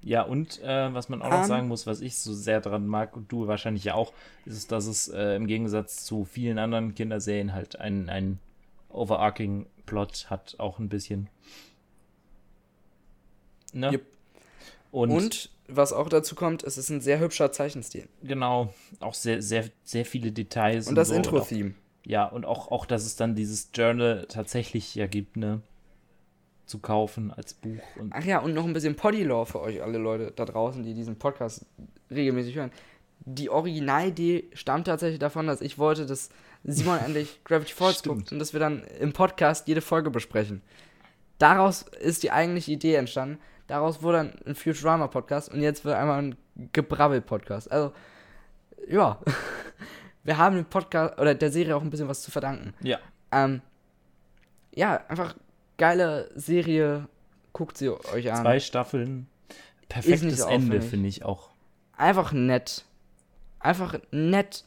Ja, 0.00 0.22
und 0.22 0.62
äh, 0.62 0.94
was 0.94 1.08
man 1.08 1.22
auch 1.22 1.30
noch 1.30 1.40
Ähm. 1.40 1.44
sagen 1.46 1.68
muss, 1.68 1.86
was 1.86 2.00
ich 2.00 2.16
so 2.16 2.32
sehr 2.32 2.60
dran 2.60 2.86
mag, 2.86 3.16
und 3.16 3.30
du 3.32 3.48
wahrscheinlich 3.48 3.84
ja 3.84 3.94
auch, 3.94 4.12
ist 4.44 4.70
dass 4.70 4.86
es 4.86 5.08
äh, 5.08 5.34
im 5.34 5.46
Gegensatz 5.46 6.04
zu 6.04 6.24
vielen 6.24 6.58
anderen 6.58 6.94
Kinderserien 6.94 7.52
halt 7.52 7.80
einen, 7.80 8.08
einen 8.08 8.38
overarching 8.88 9.66
Plot 9.88 10.26
hat, 10.28 10.56
auch 10.58 10.78
ein 10.78 10.88
bisschen. 10.88 11.28
Ne? 13.72 13.90
Jupp. 13.92 14.02
Und, 14.90 15.10
Und, 15.10 15.50
was 15.68 15.92
auch 15.92 16.08
dazu 16.08 16.34
kommt, 16.34 16.62
es 16.62 16.78
ist 16.78 16.88
ein 16.88 17.00
sehr 17.00 17.20
hübscher 17.20 17.52
Zeichenstil. 17.52 18.08
genau, 18.22 18.72
auch 19.00 19.14
sehr, 19.14 19.42
sehr, 19.42 19.64
sehr 19.84 20.06
viele 20.06 20.32
Details. 20.32 20.88
Und 20.88 20.94
das 20.94 21.08
so, 21.08 21.14
Intro-Theme. 21.14 21.74
Ja, 22.06 22.24
und 22.24 22.46
auch, 22.46 22.70
auch, 22.70 22.86
dass 22.86 23.04
es 23.04 23.16
dann 23.16 23.34
dieses 23.34 23.68
Journal 23.74 24.24
tatsächlich 24.28 24.94
ja 24.94 25.06
gibt, 25.06 25.36
ne? 25.36 25.60
Zu 26.64 26.78
kaufen 26.78 27.30
als 27.30 27.52
Buch. 27.52 27.82
Und 27.98 28.12
Ach 28.14 28.24
ja, 28.24 28.38
und 28.38 28.54
noch 28.54 28.64
ein 28.64 28.72
bisschen 28.72 28.96
Poddy-Lore 28.96 29.46
für 29.46 29.60
euch 29.60 29.82
alle 29.82 29.98
Leute 29.98 30.32
da 30.34 30.46
draußen, 30.46 30.82
die 30.82 30.94
diesen 30.94 31.18
Podcast 31.18 31.66
regelmäßig 32.10 32.56
hören. 32.56 32.70
Die 33.20 33.50
Originalidee 33.50 34.44
stammt 34.54 34.86
tatsächlich 34.86 35.18
davon, 35.18 35.46
dass 35.46 35.60
ich 35.60 35.76
wollte, 35.76 36.06
dass 36.06 36.30
Simon 36.64 36.98
endlich 36.98 37.42
Gravity 37.44 37.72
Falls 37.72 37.98
Stimmt. 38.00 38.16
guckt 38.16 38.32
und 38.32 38.38
dass 38.38 38.52
wir 38.52 38.60
dann 38.60 38.82
im 39.00 39.12
Podcast 39.12 39.68
jede 39.68 39.80
Folge 39.80 40.10
besprechen. 40.10 40.62
Daraus 41.38 41.82
ist 41.82 42.22
die 42.22 42.30
eigentliche 42.32 42.72
Idee 42.72 42.94
entstanden. 42.96 43.38
Daraus 43.68 44.02
wurde 44.02 44.18
dann 44.18 44.32
ein 44.46 44.54
Futurama-Podcast 44.54 45.52
und 45.52 45.60
jetzt 45.60 45.84
wird 45.84 45.94
einmal 45.94 46.18
ein 46.22 46.36
Gebrabbel-Podcast. 46.72 47.70
Also, 47.70 47.92
ja. 48.88 49.18
Wir 50.24 50.36
haben 50.36 50.56
dem 50.56 50.64
Podcast 50.66 51.18
oder 51.18 51.34
der 51.34 51.50
Serie 51.50 51.74
auch 51.76 51.82
ein 51.82 51.90
bisschen 51.90 52.08
was 52.08 52.22
zu 52.22 52.30
verdanken. 52.30 52.74
ja, 52.82 52.98
Ähm, 53.32 53.62
ja, 54.74 54.96
einfach 55.08 55.34
geile 55.78 56.30
Serie. 56.34 57.08
Guckt 57.52 57.78
sie 57.78 57.88
euch 57.88 58.30
an. 58.32 58.42
zwei 58.42 58.60
Staffeln. 58.60 59.26
Perfektes 59.88 60.38
so 60.40 60.48
Ende, 60.48 60.82
finde 60.82 61.08
ich 61.08 61.24
auch. 61.24 61.50
Einfach 61.96 62.32
nett. 62.32 62.84
Einfach 63.58 63.98
nett. 64.10 64.64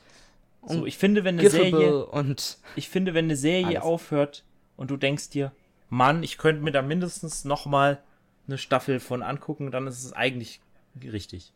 So, 0.67 0.85
ich 0.85 0.97
finde, 0.97 1.23
wenn 1.23 1.39
eine 1.39 1.49
Serie, 1.49 2.05
und 2.05 2.57
ich 2.75 2.87
finde, 2.89 3.13
wenn 3.13 3.25
eine 3.25 3.35
Serie 3.35 3.67
Alles. 3.77 3.81
aufhört 3.83 4.43
und 4.77 4.91
du 4.91 4.97
denkst 4.97 5.29
dir, 5.29 5.51
Mann, 5.89 6.23
ich 6.23 6.37
könnte 6.37 6.61
mir 6.61 6.71
da 6.71 6.81
mindestens 6.81 7.45
noch 7.45 7.65
mal 7.65 8.01
eine 8.47 8.57
Staffel 8.57 8.99
von 8.99 9.23
angucken, 9.23 9.71
dann 9.71 9.87
ist 9.87 10.03
es 10.03 10.13
eigentlich 10.13 10.61
richtig. 11.03 11.51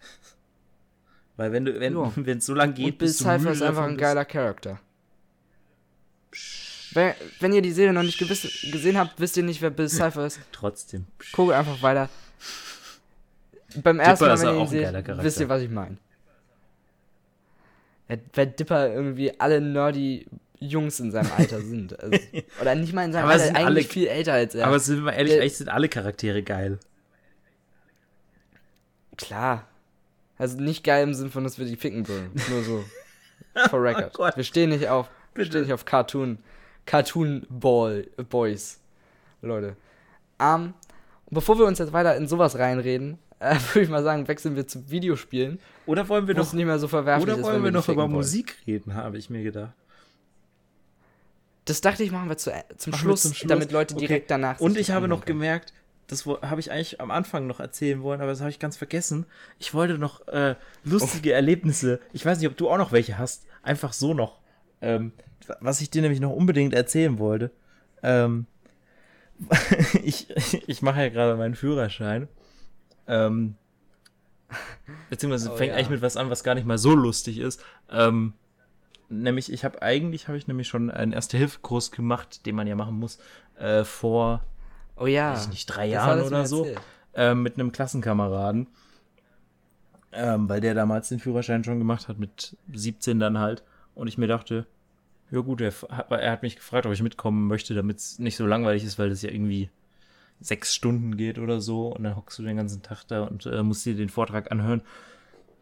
Weil 1.36 1.52
wenn 1.52 1.64
du, 1.64 1.78
wenn 1.80 1.94
Ja. 1.94 2.12
es 2.36 2.46
so 2.46 2.54
lang 2.54 2.74
geht, 2.74 2.86
Und 2.92 2.98
Bill 2.98 3.08
Cipher 3.08 3.50
ist 3.50 3.62
einfach 3.62 3.84
ein 3.84 3.96
geiler 3.96 4.24
Charakter. 4.24 4.80
Wenn, 6.92 7.14
wenn 7.40 7.52
ihr 7.52 7.62
die 7.62 7.72
Serie 7.72 7.92
noch 7.92 8.02
nicht 8.02 8.18
gewiss, 8.18 8.42
gesehen 8.72 8.96
habt, 8.96 9.18
wisst 9.20 9.36
ihr 9.36 9.42
nicht, 9.42 9.60
wer 9.60 9.70
Bill 9.70 9.88
Cipher 9.88 10.26
ist. 10.26 10.40
Trotzdem. 10.52 11.06
Gucke 11.32 11.54
einfach 11.56 11.82
weiter. 11.82 12.08
Beim 13.82 13.98
ersten 14.00 14.24
Dipper 14.24 14.36
Mal, 14.36 14.46
wenn 14.46 14.54
ihr 14.56 14.60
ihn 14.62 15.04
seht, 15.04 15.22
wisst 15.24 15.40
ihr, 15.40 15.48
was 15.48 15.62
ich 15.62 15.70
meine. 15.70 15.98
Weil 18.08 18.46
Dipper 18.48 18.92
irgendwie 18.92 19.38
alle 19.40 19.60
nerdy 19.60 20.26
Jungs 20.58 21.00
in 21.00 21.10
seinem 21.10 21.30
Alter 21.36 21.60
sind. 21.60 21.96
Also, 22.02 22.18
oder 22.60 22.74
nicht 22.74 22.92
mal 22.92 23.04
in 23.04 23.12
seinem 23.12 23.24
Aber 23.24 23.32
Alter, 23.32 23.44
sind 23.46 23.56
eigentlich 23.56 23.86
alle- 23.86 23.92
viel 23.92 24.06
älter 24.06 24.32
als 24.34 24.54
er. 24.54 24.66
Aber 24.66 24.78
sind 24.78 24.96
wir 24.96 25.02
mal 25.04 25.12
ehrlich, 25.12 25.32
Der- 25.32 25.40
eigentlich 25.42 25.56
sind 25.56 25.68
alle 25.68 25.88
Charaktere 25.88 26.42
geil. 26.42 26.78
Klar. 29.16 29.66
Also 30.38 30.58
nicht 30.60 30.84
geil 30.84 31.02
im 31.04 31.14
Sinn 31.14 31.30
von, 31.30 31.44
dass 31.44 31.58
wir 31.58 31.66
die 31.66 31.76
ficken 31.76 32.06
wollen. 32.08 32.30
Nur 32.50 32.62
so. 32.62 32.84
For 33.70 33.82
record. 33.82 34.12
Oh 34.18 34.28
wir 34.36 34.44
stehen 34.44 34.68
nicht 34.70 34.88
auf, 34.88 35.08
wir 35.34 35.46
stehen 35.46 35.62
nicht 35.62 35.72
auf 35.72 35.84
Cartoon, 35.86 36.38
Cartoon 36.84 37.46
Ball, 37.48 38.06
äh, 38.18 38.22
Boys. 38.22 38.78
Leute. 39.40 39.76
Ähm, 40.38 40.74
und 41.26 41.34
bevor 41.34 41.58
wir 41.58 41.64
uns 41.66 41.78
jetzt 41.78 41.92
weiter 41.92 42.16
in 42.16 42.28
sowas 42.28 42.58
reinreden, 42.58 43.18
äh, 43.38 43.54
würde 43.72 43.82
ich 43.82 43.88
mal 43.88 44.02
sagen, 44.02 44.28
wechseln 44.28 44.56
wir 44.56 44.66
zu 44.66 44.90
Videospielen, 44.90 45.58
Oder 45.86 46.08
wollen 46.08 46.26
wir 46.26 46.34
noch, 46.34 46.52
nicht 46.52 46.66
mehr 46.66 46.78
so 46.78 46.88
verwerflich 46.88 47.24
oder 47.24 47.38
ist, 47.38 47.44
wollen 47.44 47.56
wenn 47.56 47.64
wir 47.64 47.70
noch 47.72 47.88
über 47.88 48.02
wollen. 48.02 48.12
Musik 48.12 48.56
reden, 48.66 48.94
habe 48.94 49.18
ich 49.18 49.30
mir 49.30 49.42
gedacht. 49.42 49.72
Das 51.64 51.80
dachte 51.80 52.04
ich, 52.04 52.12
machen 52.12 52.28
wir 52.28 52.36
zu, 52.36 52.52
äh, 52.52 52.62
zum, 52.76 52.92
Machen 52.92 53.00
wir 53.02 53.08
Schluss, 53.08 53.22
zum 53.22 53.34
Schluss. 53.34 53.48
damit 53.48 53.72
Leute 53.72 53.94
Okay. 53.96 54.06
direkt 54.06 54.30
danach 54.30 54.60
Und 54.60 54.76
ich 54.78 54.90
habe 54.92 55.08
noch 55.08 55.24
können. 55.24 55.40
gemerkt, 55.40 55.72
das 56.06 56.24
habe 56.24 56.60
ich 56.60 56.70
eigentlich 56.70 57.00
am 57.00 57.10
Anfang 57.10 57.48
noch 57.48 57.58
erzählen 57.58 58.00
wollen, 58.02 58.20
aber 58.20 58.30
das 58.30 58.40
habe 58.40 58.50
ich 58.50 58.60
ganz 58.60 58.76
vergessen. 58.76 59.26
Ich 59.58 59.74
wollte 59.74 59.98
noch 59.98 60.28
äh, 60.28 60.54
lustige 60.84 61.32
Erlebnisse. 61.32 61.98
Ich 62.12 62.24
weiß 62.24 62.38
nicht, 62.38 62.48
ob 62.48 62.56
du 62.56 62.68
auch 62.70 62.78
noch 62.78 62.92
welche 62.92 63.18
hast. 63.18 63.44
Einfach 63.64 63.92
so 63.92 64.14
noch. 64.14 64.38
Ähm, 64.80 65.10
was 65.60 65.80
ich 65.80 65.90
dir 65.90 66.02
nämlich 66.02 66.20
noch 66.20 66.30
unbedingt 66.30 66.74
erzählen 66.74 67.18
wollte. 67.18 67.50
Ähm, 68.04 68.46
ich 70.04 70.28
ich 70.68 70.82
mache 70.82 71.00
ja 71.00 71.08
gerade 71.08 71.36
meinen 71.36 71.56
Führerschein. 71.56 72.28
Ähm, 73.08 73.54
beziehungsweise 75.10 75.52
Oh 75.52 75.56
fängt 75.56 75.70
ja. 75.70 75.76
eigentlich 75.76 75.90
mit 75.90 76.02
was 76.02 76.16
an, 76.16 76.30
was 76.30 76.44
gar 76.44 76.54
nicht 76.54 76.66
mal 76.66 76.78
so 76.78 76.94
lustig 76.94 77.38
ist. 77.38 77.62
Ähm, 77.90 78.34
nämlich, 79.08 79.52
ich 79.52 79.64
habe 79.64 79.82
eigentlich, 79.82 80.28
habe 80.28 80.38
ich 80.38 80.46
nämlich 80.46 80.68
schon 80.68 80.90
einen 80.90 81.12
Erste-Hilfe-Kurs 81.12 81.90
gemacht, 81.90 82.46
den 82.46 82.54
man 82.56 82.66
ja 82.66 82.76
machen 82.76 82.98
muss, 82.98 83.18
äh, 83.58 83.84
vor 83.84 84.42
Oh 84.96 85.06
ja. 85.06 85.32
weiß 85.32 85.44
ich 85.44 85.50
nicht, 85.50 85.66
drei 85.66 85.86
das 85.86 85.94
Jahren 85.94 86.22
oder 86.22 86.46
so, 86.46 86.66
ähm, 87.14 87.42
mit 87.42 87.54
einem 87.54 87.72
Klassenkameraden. 87.72 88.66
Ähm, 90.12 90.48
weil 90.48 90.60
der 90.62 90.74
damals 90.74 91.10
den 91.10 91.18
Führerschein 91.18 91.62
schon 91.62 91.78
gemacht 91.78 92.08
hat, 92.08 92.18
mit 92.18 92.56
17 92.72 93.20
dann 93.20 93.38
halt. 93.38 93.62
Und 93.94 94.06
ich 94.08 94.16
mir 94.16 94.26
dachte, 94.26 94.66
ja 95.30 95.40
gut, 95.40 95.60
er, 95.60 95.72
er 96.10 96.32
hat 96.32 96.42
mich 96.42 96.56
gefragt, 96.56 96.86
ob 96.86 96.92
ich 96.92 97.02
mitkommen 97.02 97.46
möchte, 97.46 97.74
damit 97.74 97.98
es 97.98 98.18
nicht 98.18 98.36
so 98.36 98.46
langweilig 98.46 98.84
ist, 98.84 98.98
weil 98.98 99.10
das 99.10 99.22
ja 99.22 99.30
irgendwie 99.30 99.70
sechs 100.40 100.74
Stunden 100.74 101.16
geht 101.16 101.38
oder 101.38 101.60
so. 101.60 101.88
Und 101.88 102.04
dann 102.04 102.16
hockst 102.16 102.38
du 102.38 102.42
den 102.42 102.56
ganzen 102.56 102.82
Tag 102.82 103.04
da 103.08 103.24
und 103.24 103.46
äh, 103.46 103.62
musst 103.62 103.84
dir 103.86 103.94
den 103.94 104.08
Vortrag 104.08 104.50
anhören. 104.52 104.82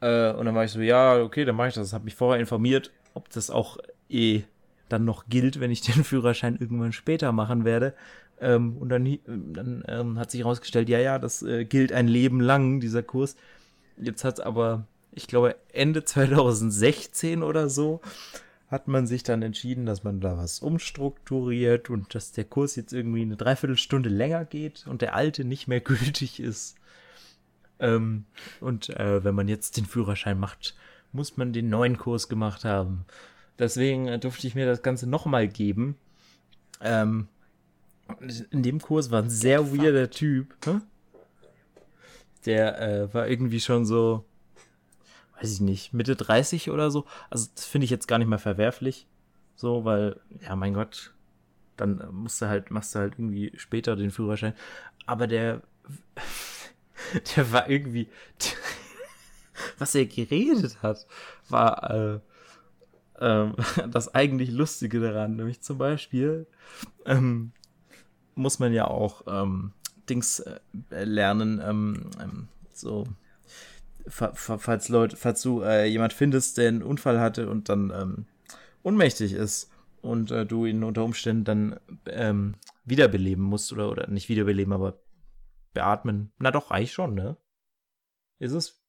Äh, 0.00 0.32
und 0.32 0.46
dann 0.46 0.54
war 0.54 0.64
ich 0.64 0.72
so, 0.72 0.80
ja, 0.80 1.20
okay, 1.22 1.44
dann 1.44 1.56
mache 1.56 1.68
ich 1.68 1.74
das. 1.74 1.92
Hab 1.92 2.04
mich 2.04 2.14
vorher 2.14 2.40
informiert, 2.40 2.90
ob 3.14 3.28
das 3.30 3.50
auch 3.50 3.78
eh 4.08 4.42
dann 4.88 5.04
noch 5.04 5.26
gilt, 5.28 5.60
wenn 5.60 5.70
ich 5.70 5.80
den 5.80 6.04
Führerschein 6.04 6.56
irgendwann 6.58 6.92
später 6.92 7.32
machen 7.32 7.64
werde. 7.64 7.94
Ähm, 8.40 8.76
und 8.78 8.88
dann, 8.88 9.18
dann 9.26 9.84
ähm, 9.88 10.18
hat 10.18 10.30
sich 10.30 10.40
herausgestellt, 10.40 10.88
ja, 10.88 10.98
ja, 10.98 11.18
das 11.18 11.42
äh, 11.42 11.64
gilt 11.64 11.92
ein 11.92 12.08
Leben 12.08 12.40
lang, 12.40 12.80
dieser 12.80 13.02
Kurs. 13.02 13.36
Jetzt 13.96 14.24
hat 14.24 14.40
aber, 14.40 14.86
ich 15.12 15.28
glaube, 15.28 15.56
Ende 15.72 16.04
2016 16.04 17.42
oder 17.42 17.68
so, 17.68 18.00
hat 18.68 18.88
man 18.88 19.06
sich 19.06 19.22
dann 19.22 19.42
entschieden, 19.42 19.86
dass 19.86 20.04
man 20.04 20.20
da 20.20 20.36
was 20.36 20.60
umstrukturiert 20.60 21.90
und 21.90 22.14
dass 22.14 22.32
der 22.32 22.44
Kurs 22.44 22.76
jetzt 22.76 22.92
irgendwie 22.92 23.22
eine 23.22 23.36
Dreiviertelstunde 23.36 24.08
länger 24.08 24.44
geht 24.44 24.86
und 24.86 25.02
der 25.02 25.14
alte 25.14 25.44
nicht 25.44 25.68
mehr 25.68 25.80
gültig 25.80 26.40
ist. 26.40 26.76
Ähm, 27.78 28.24
und 28.60 28.90
äh, 28.90 29.22
wenn 29.24 29.34
man 29.34 29.48
jetzt 29.48 29.76
den 29.76 29.86
Führerschein 29.86 30.38
macht, 30.38 30.74
muss 31.12 31.36
man 31.36 31.52
den 31.52 31.68
neuen 31.68 31.98
Kurs 31.98 32.28
gemacht 32.28 32.64
haben. 32.64 33.04
Deswegen 33.58 34.08
äh, 34.08 34.18
durfte 34.18 34.46
ich 34.46 34.54
mir 34.54 34.66
das 34.66 34.82
Ganze 34.82 35.08
nochmal 35.08 35.48
geben. 35.48 35.96
Ähm, 36.80 37.28
in 38.50 38.62
dem 38.62 38.80
Kurs 38.80 39.10
war 39.10 39.22
ein 39.22 39.30
sehr 39.30 39.72
weirder 39.72 40.10
Typ. 40.10 40.54
Hä? 40.64 40.80
Der 42.46 42.80
äh, 42.80 43.14
war 43.14 43.28
irgendwie 43.28 43.60
schon 43.60 43.86
so, 43.86 44.24
weiß 45.36 45.52
ich 45.52 45.60
nicht, 45.60 45.92
Mitte 45.92 46.16
30 46.16 46.70
oder 46.70 46.90
so. 46.90 47.06
Also 47.30 47.48
das 47.54 47.64
finde 47.64 47.84
ich 47.84 47.90
jetzt 47.90 48.08
gar 48.08 48.18
nicht 48.18 48.28
mehr 48.28 48.38
verwerflich. 48.38 49.06
So, 49.56 49.84
weil, 49.84 50.20
ja, 50.40 50.56
mein 50.56 50.74
Gott, 50.74 51.12
dann 51.76 52.00
äh, 52.00 52.06
musst 52.06 52.40
du 52.42 52.46
halt, 52.46 52.70
machst 52.70 52.94
du 52.94 53.00
halt 53.00 53.14
irgendwie 53.14 53.52
später 53.56 53.96
den 53.96 54.10
Führerschein. 54.10 54.54
Aber 55.06 55.26
der, 55.26 55.62
der 57.36 57.52
war 57.52 57.68
irgendwie, 57.68 58.08
was 59.78 59.94
er 59.94 60.06
geredet 60.06 60.82
hat, 60.82 61.06
war 61.48 61.90
äh, 61.90 62.20
ähm, 63.20 63.54
das 63.90 64.14
eigentlich 64.14 64.50
Lustige 64.50 65.00
daran. 65.00 65.36
Nämlich 65.36 65.60
zum 65.60 65.78
Beispiel 65.78 66.46
ähm, 67.06 67.52
muss 68.34 68.58
man 68.58 68.72
ja 68.72 68.86
auch 68.86 69.22
ähm, 69.26 69.72
Dings 70.08 70.40
äh, 70.40 71.04
lernen, 71.04 71.60
ähm, 71.64 72.10
ähm, 72.20 72.48
so 72.72 73.04
falls 74.06 74.88
Leute, 74.88 75.16
falls 75.16 75.42
du 75.42 75.62
äh, 75.62 75.86
jemand 75.86 76.12
findest, 76.12 76.58
der 76.58 76.68
einen 76.68 76.82
Unfall 76.82 77.20
hatte 77.20 77.48
und 77.48 77.68
dann 77.68 77.90
ähm, 77.94 78.26
ohnmächtig 78.82 79.32
ist 79.32 79.70
und 80.02 80.30
äh, 80.30 80.44
du 80.44 80.66
ihn 80.66 80.84
unter 80.84 81.04
Umständen 81.04 81.44
dann 81.44 81.80
ähm, 82.06 82.56
wiederbeleben 82.84 83.42
musst 83.44 83.72
oder 83.72 83.90
oder 83.90 84.06
nicht 84.08 84.28
wiederbeleben, 84.28 84.72
aber 84.72 84.98
beatmen. 85.72 86.32
Na 86.38 86.50
doch, 86.50 86.70
eigentlich 86.70 86.92
schon, 86.92 87.14
ne? 87.14 87.36
Ist 88.38 88.52
es? 88.52 88.80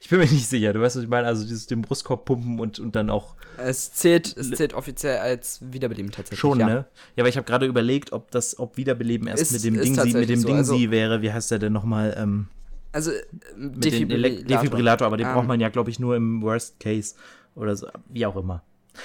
Ich 0.00 0.08
bin 0.08 0.18
mir 0.18 0.24
nicht 0.24 0.48
sicher. 0.48 0.72
Du 0.72 0.80
weißt, 0.80 0.96
was 0.96 1.02
ich 1.02 1.08
meine. 1.08 1.26
Also 1.26 1.42
dieses 1.44 1.66
den 1.66 1.82
Brustkorb 1.82 2.24
pumpen 2.24 2.58
und 2.58 2.78
und 2.80 2.96
dann 2.96 3.10
auch 3.10 3.36
Es 3.58 3.92
zählt, 3.92 4.34
es 4.36 4.50
zählt 4.50 4.72
offiziell 4.72 5.18
als 5.18 5.60
Wiederbeleben 5.70 6.10
tatsächlich. 6.10 6.40
Schon, 6.40 6.58
ja. 6.60 6.66
ne? 6.66 6.86
Ja, 7.14 7.22
aber 7.22 7.28
ich 7.28 7.36
habe 7.36 7.46
gerade 7.46 7.66
überlegt, 7.66 8.12
ob 8.12 8.30
das, 8.30 8.58
ob 8.58 8.78
Wiederbeleben 8.78 9.28
erst 9.28 9.42
Ist- 9.42 9.52
mit 9.52 9.64
dem 9.64 9.74
ist 9.74 9.84
Dingsi, 9.84 10.16
mit 10.16 10.28
dem 10.30 10.40
so, 10.40 10.48
Dingsi 10.48 10.72
also- 10.72 10.90
wäre. 10.90 11.20
Wie 11.22 11.30
heißt 11.32 11.50
der 11.50 11.58
denn 11.58 11.74
nochmal? 11.74 12.14
Ähm, 12.18 12.48
Also, 12.96 13.10
äh, 13.10 13.22
mit 13.56 13.84
Elek- 13.84 14.46
Defibrillator, 14.46 15.06
aber 15.06 15.16
den 15.18 15.26
Ähm, 15.26 15.34
braucht 15.34 15.46
man 15.46 15.60
ja, 15.60 15.68
glaube 15.68 15.90
ich, 15.90 15.98
nur 16.00 16.16
im 16.16 16.40
Worst 16.40 16.80
Case 16.80 17.14
oder 17.54 17.76
so, 17.76 17.86
wie 18.08 18.24
auch 18.24 18.36
immer. 18.36 18.62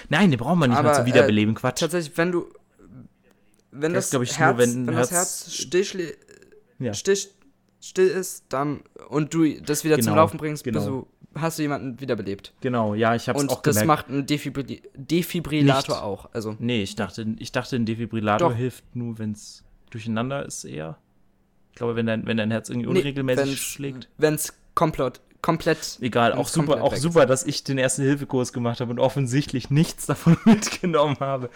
Nein, 0.07 0.31
den 0.31 0.39
braucht 0.39 0.55
man 0.57 0.69
nicht 0.69 0.79
Aber, 0.79 0.89
mal 0.89 0.95
zum 0.95 1.03
äh, 1.03 1.07
Wiederbeleben. 1.07 1.53
Quatsch. 1.55 1.79
Tatsächlich, 1.81 2.17
wenn 2.17 2.31
du. 2.31 2.45
Wenn 3.71 3.93
Das 3.93 4.09
das, 4.09 4.21
ich, 4.21 4.31
nur, 4.39 4.47
Herz, 4.47 4.57
wenn 4.57 4.87
wenn, 4.87 4.93
ein 4.93 4.95
das 4.97 5.11
Herz- 5.11 5.43
Herz 5.45 5.53
still, 5.53 6.13
Ja. 6.79 6.93
still, 6.93 7.17
still 7.81 8.07
ist, 8.07 8.45
dann 8.49 8.81
und 9.09 9.33
du 9.33 9.45
das 9.61 9.83
wieder 9.83 9.95
zum 9.97 10.05
Genau, 10.05 10.15
Laufen 10.15 10.37
bringst, 10.37 10.63
genau. 10.63 10.79
bist 10.79 10.87
du, 10.89 11.07
hast 11.35 11.57
du 11.57 11.63
jemanden 11.63 11.99
wiederbelebt. 11.99 12.53
Genau, 12.61 12.95
ja, 12.95 13.15
ich 13.15 13.27
habe 13.29 13.37
es 13.39 13.43
Und 13.43 13.49
auch 13.51 13.61
das 13.61 13.79
gemerkt. 13.79 13.87
macht 13.87 14.09
ein 14.09 14.25
Defibri 14.25 14.81
Defibrillator 14.95 15.95
Nicht. 15.95 16.03
auch. 16.03 16.29
Also 16.33 16.55
Nee, 16.59 16.83
ich 16.83 16.95
dachte, 16.95 17.25
ich 17.39 17.51
dachte, 17.51 17.75
ein 17.77 17.85
Defibrillator 17.85 18.49
Doch. 18.49 18.55
hilft 18.55 18.95
nur, 18.95 19.19
wenn 19.19 19.31
es 19.33 19.63
durcheinander 19.89 20.45
ist 20.45 20.63
eher. 20.65 20.97
Ich 21.71 21.75
glaube, 21.75 21.95
wenn 21.95 22.05
dein, 22.05 22.27
wenn 22.27 22.37
dein 22.37 22.51
Herz 22.51 22.69
irgendwie 22.69 22.87
unregelmäßig 22.87 23.61
schlägt. 23.61 24.09
Wenn 24.17 24.35
es 24.35 24.53
komplett, 24.75 25.21
komplett. 25.41 25.97
Egal, 26.01 26.33
auch 26.33 26.39
wenn's 26.39 26.51
super, 26.53 26.65
komplett 26.67 26.83
auch 26.83 26.91
weg 26.93 26.99
super, 26.99 27.25
dass 27.25 27.43
ich 27.45 27.63
den 27.63 27.77
ersten 27.77 28.03
Hilfekurs 28.03 28.53
gemacht 28.53 28.81
habe 28.81 28.91
und 28.91 28.99
offensichtlich 28.99 29.69
nichts 29.69 30.05
davon 30.05 30.37
mitgenommen 30.45 31.17
habe. 31.19 31.49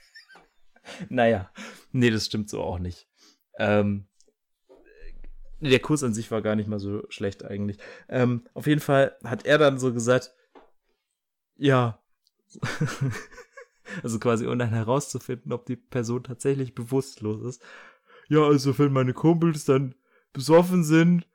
naja, 1.08 1.50
nee, 1.92 2.10
das 2.10 2.26
stimmt 2.26 2.48
so 2.48 2.62
auch 2.62 2.78
nicht. 2.78 3.08
Ähm, 3.58 4.06
der 5.60 5.80
Kurs 5.80 6.04
an 6.04 6.14
sich 6.14 6.30
war 6.30 6.42
gar 6.42 6.54
nicht 6.54 6.68
mal 6.68 6.78
so 6.78 7.04
schlecht 7.08 7.44
eigentlich. 7.44 7.78
Ähm, 8.08 8.46
auf 8.54 8.66
jeden 8.66 8.80
Fall 8.80 9.16
hat 9.24 9.46
er 9.46 9.58
dann 9.58 9.78
so 9.78 9.92
gesagt, 9.92 10.32
ja, 11.56 11.98
also 14.02 14.18
quasi 14.18 14.46
um 14.46 14.58
dann 14.58 14.70
herauszufinden, 14.70 15.52
ob 15.52 15.66
die 15.66 15.76
Person 15.76 16.22
tatsächlich 16.22 16.74
bewusstlos 16.74 17.42
ist. 17.42 17.62
Ja, 18.28 18.42
also 18.42 18.78
wenn 18.78 18.92
meine 18.92 19.12
Kumpels 19.12 19.64
dann 19.64 19.94
besoffen 20.32 20.84
sind, 20.84 21.26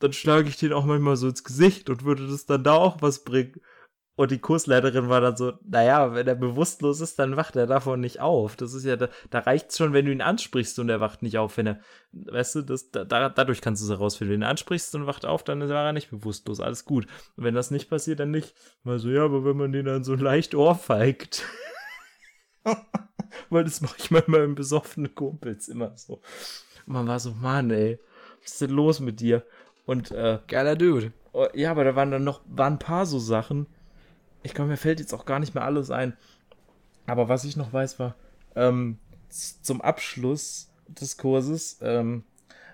dann 0.00 0.12
schlage 0.12 0.48
ich 0.48 0.56
den 0.56 0.72
auch 0.72 0.84
manchmal 0.84 1.16
so 1.16 1.28
ins 1.28 1.44
Gesicht 1.44 1.90
und 1.90 2.04
würde 2.04 2.26
das 2.26 2.46
dann 2.46 2.64
da 2.64 2.74
auch 2.74 3.02
was 3.02 3.24
bringen. 3.24 3.60
Und 4.18 4.32
die 4.32 4.40
Kursleiterin 4.40 5.08
war 5.08 5.20
dann 5.20 5.36
so, 5.36 5.52
naja, 5.64 6.12
wenn 6.12 6.26
er 6.26 6.34
bewusstlos 6.34 7.00
ist, 7.00 7.20
dann 7.20 7.36
wacht 7.36 7.54
er 7.54 7.68
davon 7.68 8.00
nicht 8.00 8.18
auf. 8.18 8.56
Das 8.56 8.74
ist 8.74 8.84
ja, 8.84 8.96
da, 8.96 9.08
da 9.30 9.38
reicht's 9.38 9.78
schon, 9.78 9.92
wenn 9.92 10.06
du 10.06 10.12
ihn 10.12 10.22
ansprichst 10.22 10.76
und 10.80 10.88
er 10.88 11.00
wacht 11.00 11.22
nicht 11.22 11.38
auf, 11.38 11.56
wenn 11.56 11.68
er, 11.68 11.80
weißt 12.10 12.56
du, 12.56 12.62
das, 12.62 12.90
da, 12.90 13.04
da, 13.04 13.28
dadurch 13.28 13.60
kannst 13.60 13.80
du 13.80 13.86
es 13.86 13.96
herausfinden. 13.96 14.32
Wenn 14.32 14.40
du 14.40 14.46
ihn 14.46 14.50
ansprichst 14.50 14.92
und 14.96 15.06
wacht 15.06 15.24
auf, 15.24 15.44
dann 15.44 15.60
war 15.68 15.86
er 15.86 15.92
nicht 15.92 16.10
bewusstlos, 16.10 16.58
alles 16.58 16.84
gut. 16.84 17.06
Und 17.36 17.44
wenn 17.44 17.54
das 17.54 17.70
nicht 17.70 17.88
passiert, 17.88 18.18
dann 18.18 18.32
nicht. 18.32 18.56
Mal 18.82 18.98
so, 18.98 19.08
ja, 19.08 19.24
aber 19.24 19.44
wenn 19.44 19.56
man 19.56 19.70
den 19.70 19.86
dann 19.86 20.02
so 20.02 20.16
leicht 20.16 20.56
ohrfeigt. 20.56 21.44
Weil 23.50 23.64
das 23.64 23.80
mache 23.80 23.96
ich 23.98 24.10
manchmal 24.10 24.46
mit 24.46 24.56
besoffenen 24.56 25.14
Kumpels 25.14 25.68
immer 25.68 25.92
so. 25.96 26.20
Und 26.86 26.92
man 26.92 27.06
war 27.06 27.20
so, 27.20 27.32
Mann, 27.32 27.70
ey, 27.70 27.98
was 28.42 28.52
ist 28.52 28.60
denn 28.62 28.70
los 28.70 29.00
mit 29.00 29.20
dir? 29.20 29.44
Und, 29.86 30.10
äh, 30.10 30.38
Geiler 30.46 30.76
Dude. 30.76 31.12
Oh, 31.32 31.46
ja, 31.54 31.70
aber 31.70 31.84
da 31.84 31.96
waren 31.96 32.10
dann 32.10 32.24
noch 32.24 32.40
waren 32.46 32.74
ein 32.74 32.78
paar 32.78 33.06
so 33.06 33.18
Sachen. 33.18 33.66
Ich 34.42 34.54
glaube, 34.54 34.70
mir 34.70 34.76
fällt 34.76 35.00
jetzt 35.00 35.14
auch 35.14 35.26
gar 35.26 35.38
nicht 35.38 35.54
mehr 35.54 35.64
alles 35.64 35.90
ein. 35.90 36.16
Aber 37.06 37.28
was 37.28 37.44
ich 37.44 37.56
noch 37.56 37.72
weiß, 37.72 37.98
war, 37.98 38.14
ähm, 38.54 38.98
zum 39.30 39.80
Abschluss 39.80 40.70
des 40.88 41.16
Kurses 41.16 41.78
ähm, 41.82 42.24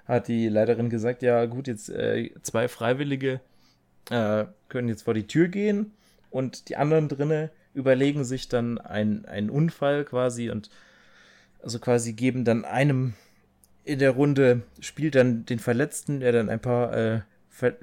hat 0.07 0.29
die 0.29 0.49
Leiterin 0.49 0.91
gesagt, 0.91 1.23
ja 1.23 1.47
gut, 1.47 1.67
jetzt 1.67 1.89
äh, 1.89 2.31
zwei 2.43 2.69
Freiwillige 2.69 3.41
äh, 4.11 4.47
können 4.69 4.89
jetzt 4.89 5.03
vor 5.03 5.15
die 5.15 5.27
Tür 5.27 5.49
gehen 5.49 5.93
und 6.31 6.69
die 6.69 6.77
anderen 6.77 7.09
drinnen 7.09 7.51
überlegen 7.75 8.25
sich 8.25 8.49
dann 8.49 8.79
ein, 8.79 9.27
einen 9.27 9.51
Unfall 9.51 10.05
quasi 10.05 10.51
und 10.51 10.71
also 11.63 11.79
quasi 11.79 12.13
geben 12.13 12.45
dann 12.45 12.65
einem 12.65 13.15
in 13.85 13.99
der 13.99 14.13
Runde, 14.13 14.63
spielt 14.81 15.15
dann 15.15 15.45
den 15.45 15.59
Verletzten, 15.59 16.21
der 16.21 16.33
dann 16.33 16.49
ein 16.49 16.61
paar 16.61 16.97
äh, 16.97 17.21
Ver 17.51 17.75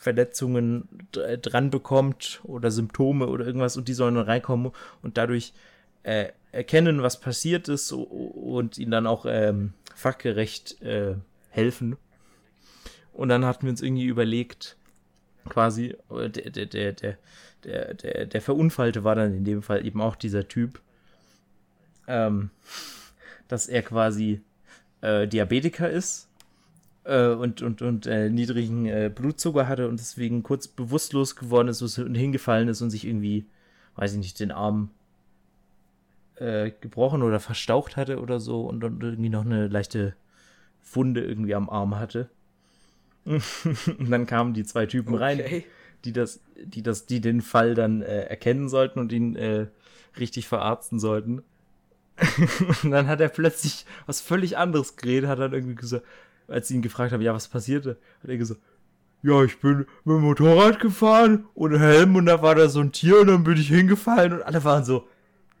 Verletzungen 0.00 0.88
dran 1.10 1.70
bekommt 1.70 2.40
oder 2.44 2.70
Symptome 2.70 3.26
oder 3.26 3.44
irgendwas 3.44 3.76
und 3.76 3.88
die 3.88 3.94
sollen 3.94 4.14
dann 4.14 4.26
reinkommen 4.26 4.70
und 5.02 5.18
dadurch 5.18 5.52
äh, 6.04 6.28
erkennen, 6.52 7.02
was 7.02 7.20
passiert 7.20 7.68
ist 7.68 7.90
und 7.92 8.78
ihnen 8.78 8.92
dann 8.92 9.06
auch 9.08 9.26
ähm, 9.28 9.74
fachgerecht 9.94 10.80
äh, 10.82 11.16
helfen. 11.50 11.96
Und 13.12 13.28
dann 13.28 13.44
hatten 13.44 13.64
wir 13.64 13.70
uns 13.70 13.82
irgendwie 13.82 14.06
überlegt, 14.06 14.77
quasi, 15.48 15.96
der, 16.10 16.28
der, 16.28 16.66
der, 16.66 16.92
der, 16.92 17.94
der, 17.94 18.26
der, 18.26 18.42
Verunfallte 18.42 19.04
war 19.04 19.14
dann 19.14 19.34
in 19.34 19.44
dem 19.44 19.62
Fall 19.62 19.84
eben 19.84 20.00
auch 20.00 20.16
dieser 20.16 20.48
Typ, 20.48 20.80
ähm, 22.06 22.50
dass 23.48 23.66
er 23.66 23.82
quasi 23.82 24.42
äh, 25.00 25.26
Diabetiker 25.26 25.90
ist 25.90 26.28
äh, 27.04 27.28
und, 27.28 27.62
und, 27.62 27.82
und 27.82 28.06
äh, 28.06 28.30
niedrigen 28.30 28.86
äh, 28.86 29.10
Blutzucker 29.14 29.66
hatte 29.66 29.88
und 29.88 29.98
deswegen 29.98 30.42
kurz 30.42 30.68
bewusstlos 30.68 31.36
geworden 31.36 31.68
ist 31.68 31.82
und 31.82 32.14
hingefallen 32.14 32.68
ist 32.68 32.82
und 32.82 32.90
sich 32.90 33.06
irgendwie, 33.06 33.46
weiß 33.96 34.12
ich 34.12 34.18
nicht, 34.18 34.40
den 34.40 34.52
Arm 34.52 34.90
äh, 36.36 36.70
gebrochen 36.80 37.22
oder 37.22 37.40
verstaucht 37.40 37.96
hatte 37.96 38.20
oder 38.20 38.40
so 38.40 38.62
und 38.66 38.80
dann 38.80 39.00
irgendwie 39.00 39.30
noch 39.30 39.44
eine 39.44 39.68
leichte 39.68 40.14
Wunde 40.92 41.24
irgendwie 41.24 41.54
am 41.54 41.68
Arm 41.68 41.98
hatte. 41.98 42.28
und 43.98 44.10
dann 44.10 44.26
kamen 44.26 44.54
die 44.54 44.64
zwei 44.64 44.86
Typen 44.86 45.14
okay. 45.14 45.22
rein, 45.22 45.64
die 46.04 46.12
das, 46.12 46.40
die 46.56 46.82
das, 46.82 47.06
die 47.06 47.20
den 47.20 47.42
Fall 47.42 47.74
dann 47.74 48.02
äh, 48.02 48.22
erkennen 48.22 48.68
sollten 48.68 48.98
und 48.98 49.12
ihn 49.12 49.36
äh, 49.36 49.66
richtig 50.18 50.48
verarzten 50.48 50.98
sollten. 50.98 51.42
und 52.82 52.90
dann 52.90 53.06
hat 53.06 53.20
er 53.20 53.28
plötzlich 53.28 53.84
was 54.06 54.20
völlig 54.20 54.56
anderes 54.56 54.96
geredet, 54.96 55.28
hat 55.28 55.38
dann 55.38 55.52
irgendwie 55.52 55.76
gesagt, 55.76 56.04
als 56.48 56.68
sie 56.68 56.74
ihn 56.74 56.82
gefragt 56.82 57.12
haben, 57.12 57.20
ja, 57.20 57.34
was 57.34 57.48
passierte, 57.48 57.98
hat 58.22 58.30
er 58.30 58.38
gesagt, 58.38 58.60
ja, 59.22 59.42
ich 59.44 59.58
bin 59.60 59.78
mit 59.78 59.88
dem 60.06 60.22
Motorrad 60.22 60.80
gefahren 60.80 61.46
ohne 61.54 61.78
Helm 61.78 62.16
und 62.16 62.26
da 62.26 62.40
war 62.42 62.54
da 62.54 62.68
so 62.68 62.80
ein 62.80 62.92
Tier 62.92 63.20
und 63.20 63.26
dann 63.28 63.44
bin 63.44 63.56
ich 63.56 63.68
hingefallen 63.68 64.32
und 64.32 64.42
alle 64.42 64.62
waren 64.64 64.84
so, 64.84 65.06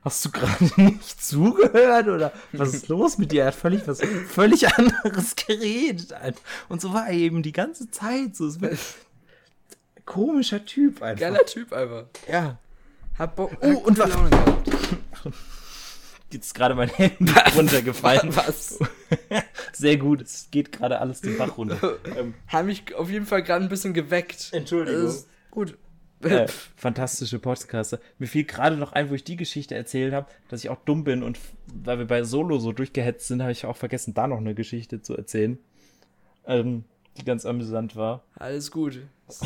Hast 0.08 0.24
du 0.24 0.30
gerade 0.30 0.64
nicht 0.80 1.22
zugehört 1.22 2.08
oder 2.08 2.32
was 2.52 2.72
ist 2.72 2.88
los 2.88 3.18
mit 3.18 3.30
dir? 3.30 3.42
Er 3.42 3.48
hat 3.48 3.54
völlig 3.54 3.86
was 3.86 4.00
völlig 4.26 4.66
anderes 4.74 5.36
geredet. 5.36 6.14
Und 6.70 6.80
so 6.80 6.94
war 6.94 7.08
er 7.08 7.12
eben 7.12 7.42
die 7.42 7.52
ganze 7.52 7.90
Zeit. 7.90 8.34
So 8.34 8.50
komischer 10.06 10.64
Typ 10.64 11.02
einfach. 11.02 11.20
Geiler 11.20 11.44
Typ 11.44 11.74
einfach. 11.74 12.06
Ja. 12.26 12.56
Hab 13.18 13.36
Bock. 13.36 13.52
Oh, 13.60 13.66
und 13.84 13.98
was? 13.98 14.10
Jetzt 16.30 16.54
gerade 16.54 16.74
mein 16.74 16.88
Handy 16.88 17.30
runtergefallen. 17.54 18.34
Was? 18.34 18.78
Sehr 19.74 19.98
gut, 19.98 20.22
es 20.22 20.48
geht 20.50 20.72
gerade 20.72 21.00
alles 21.00 21.20
den 21.20 21.36
Bach 21.36 21.58
runter. 21.58 21.98
Ähm, 22.16 22.32
Haben 22.46 22.68
mich 22.68 22.94
auf 22.94 23.10
jeden 23.10 23.26
Fall 23.26 23.42
gerade 23.42 23.62
ein 23.62 23.68
bisschen 23.68 23.92
geweckt. 23.92 24.48
Entschuldigung. 24.52 25.14
gut 25.50 25.76
äh, 26.22 26.46
fantastische 26.76 27.38
Podcaster. 27.38 28.00
Mir 28.18 28.26
fiel 28.26 28.44
gerade 28.44 28.76
noch 28.76 28.92
ein, 28.92 29.10
wo 29.10 29.14
ich 29.14 29.24
die 29.24 29.36
Geschichte 29.36 29.74
erzählt 29.74 30.12
habe, 30.12 30.26
dass 30.48 30.64
ich 30.64 30.70
auch 30.70 30.78
dumm 30.84 31.04
bin 31.04 31.22
und 31.22 31.38
weil 31.72 31.98
wir 31.98 32.06
bei 32.06 32.24
Solo 32.24 32.58
so 32.58 32.72
durchgehetzt 32.72 33.28
sind, 33.28 33.42
habe 33.42 33.52
ich 33.52 33.66
auch 33.66 33.76
vergessen, 33.76 34.14
da 34.14 34.26
noch 34.26 34.38
eine 34.38 34.54
Geschichte 34.54 35.02
zu 35.02 35.16
erzählen, 35.16 35.58
ähm, 36.46 36.84
die 37.16 37.24
ganz 37.24 37.46
amüsant 37.46 37.96
war. 37.96 38.22
Alles 38.36 38.70
gut. 38.70 39.00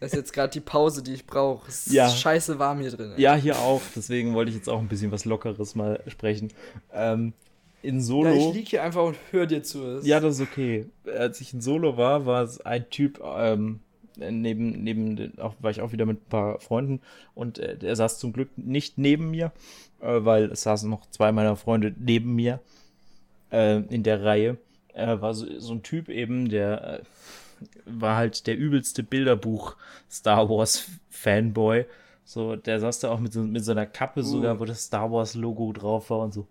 Das 0.00 0.12
ist 0.12 0.14
jetzt 0.14 0.32
gerade 0.34 0.52
die 0.52 0.60
Pause, 0.60 1.02
die 1.02 1.14
ich 1.14 1.26
brauche. 1.26 1.66
Es 1.68 1.86
ist 1.86 1.94
ja. 1.94 2.08
scheiße 2.08 2.58
warm 2.58 2.80
hier 2.80 2.90
drin. 2.90 3.12
Ey. 3.16 3.22
Ja, 3.22 3.34
hier 3.34 3.58
auch. 3.58 3.80
Deswegen 3.96 4.34
wollte 4.34 4.50
ich 4.50 4.56
jetzt 4.56 4.68
auch 4.68 4.78
ein 4.78 4.88
bisschen 4.88 5.10
was 5.10 5.24
Lockeres 5.24 5.74
mal 5.74 6.02
sprechen. 6.06 6.52
Ähm, 6.92 7.32
in 7.82 8.00
Solo. 8.00 8.28
Ja, 8.30 8.36
ich 8.36 8.54
liege 8.54 8.70
hier 8.70 8.82
einfach 8.82 9.04
und 9.04 9.16
höre 9.30 9.46
dir 9.46 9.62
zu. 9.62 10.00
Ja, 10.02 10.20
das 10.20 10.36
ist 10.36 10.42
okay. 10.42 10.86
Als 11.06 11.40
ich 11.40 11.54
in 11.54 11.60
Solo 11.60 11.96
war, 11.96 12.26
war 12.26 12.42
es 12.42 12.60
ein 12.60 12.88
Typ, 12.90 13.22
ähm, 13.24 13.80
neben, 14.20 14.82
neben, 14.82 15.38
auch, 15.38 15.54
war 15.60 15.70
ich 15.70 15.80
auch 15.80 15.92
wieder 15.92 16.06
mit 16.06 16.18
ein 16.18 16.28
paar 16.28 16.60
Freunden 16.60 17.00
und 17.34 17.58
äh, 17.58 17.78
er 17.82 17.96
saß 17.96 18.18
zum 18.18 18.32
Glück 18.32 18.50
nicht 18.56 18.98
neben 18.98 19.30
mir, 19.30 19.52
äh, 20.00 20.24
weil 20.24 20.44
es 20.52 20.62
saßen 20.62 20.88
noch 20.88 21.06
zwei 21.10 21.32
meiner 21.32 21.56
Freunde 21.56 21.94
neben 21.98 22.34
mir 22.34 22.60
äh, 23.50 23.80
in 23.82 24.02
der 24.02 24.22
Reihe. 24.22 24.58
Er 24.92 25.22
war 25.22 25.34
so, 25.34 25.46
so 25.58 25.72
ein 25.72 25.82
Typ 25.82 26.08
eben, 26.08 26.48
der 26.48 27.00
äh, 27.00 27.02
war 27.84 28.16
halt 28.16 28.46
der 28.46 28.56
übelste 28.56 29.02
Bilderbuch 29.02 29.76
Star 30.10 30.48
Wars 30.48 30.88
Fanboy. 31.10 31.86
So, 32.24 32.56
der 32.56 32.80
saß 32.80 33.00
da 33.00 33.10
auch 33.10 33.20
mit 33.20 33.32
so, 33.32 33.42
mit 33.42 33.64
so 33.64 33.72
einer 33.72 33.86
Kappe 33.86 34.20
uh. 34.20 34.24
sogar, 34.24 34.60
wo 34.60 34.64
das 34.64 34.84
Star 34.84 35.10
Wars 35.10 35.34
Logo 35.34 35.72
drauf 35.72 36.10
war 36.10 36.20
und 36.20 36.32
so. 36.32 36.46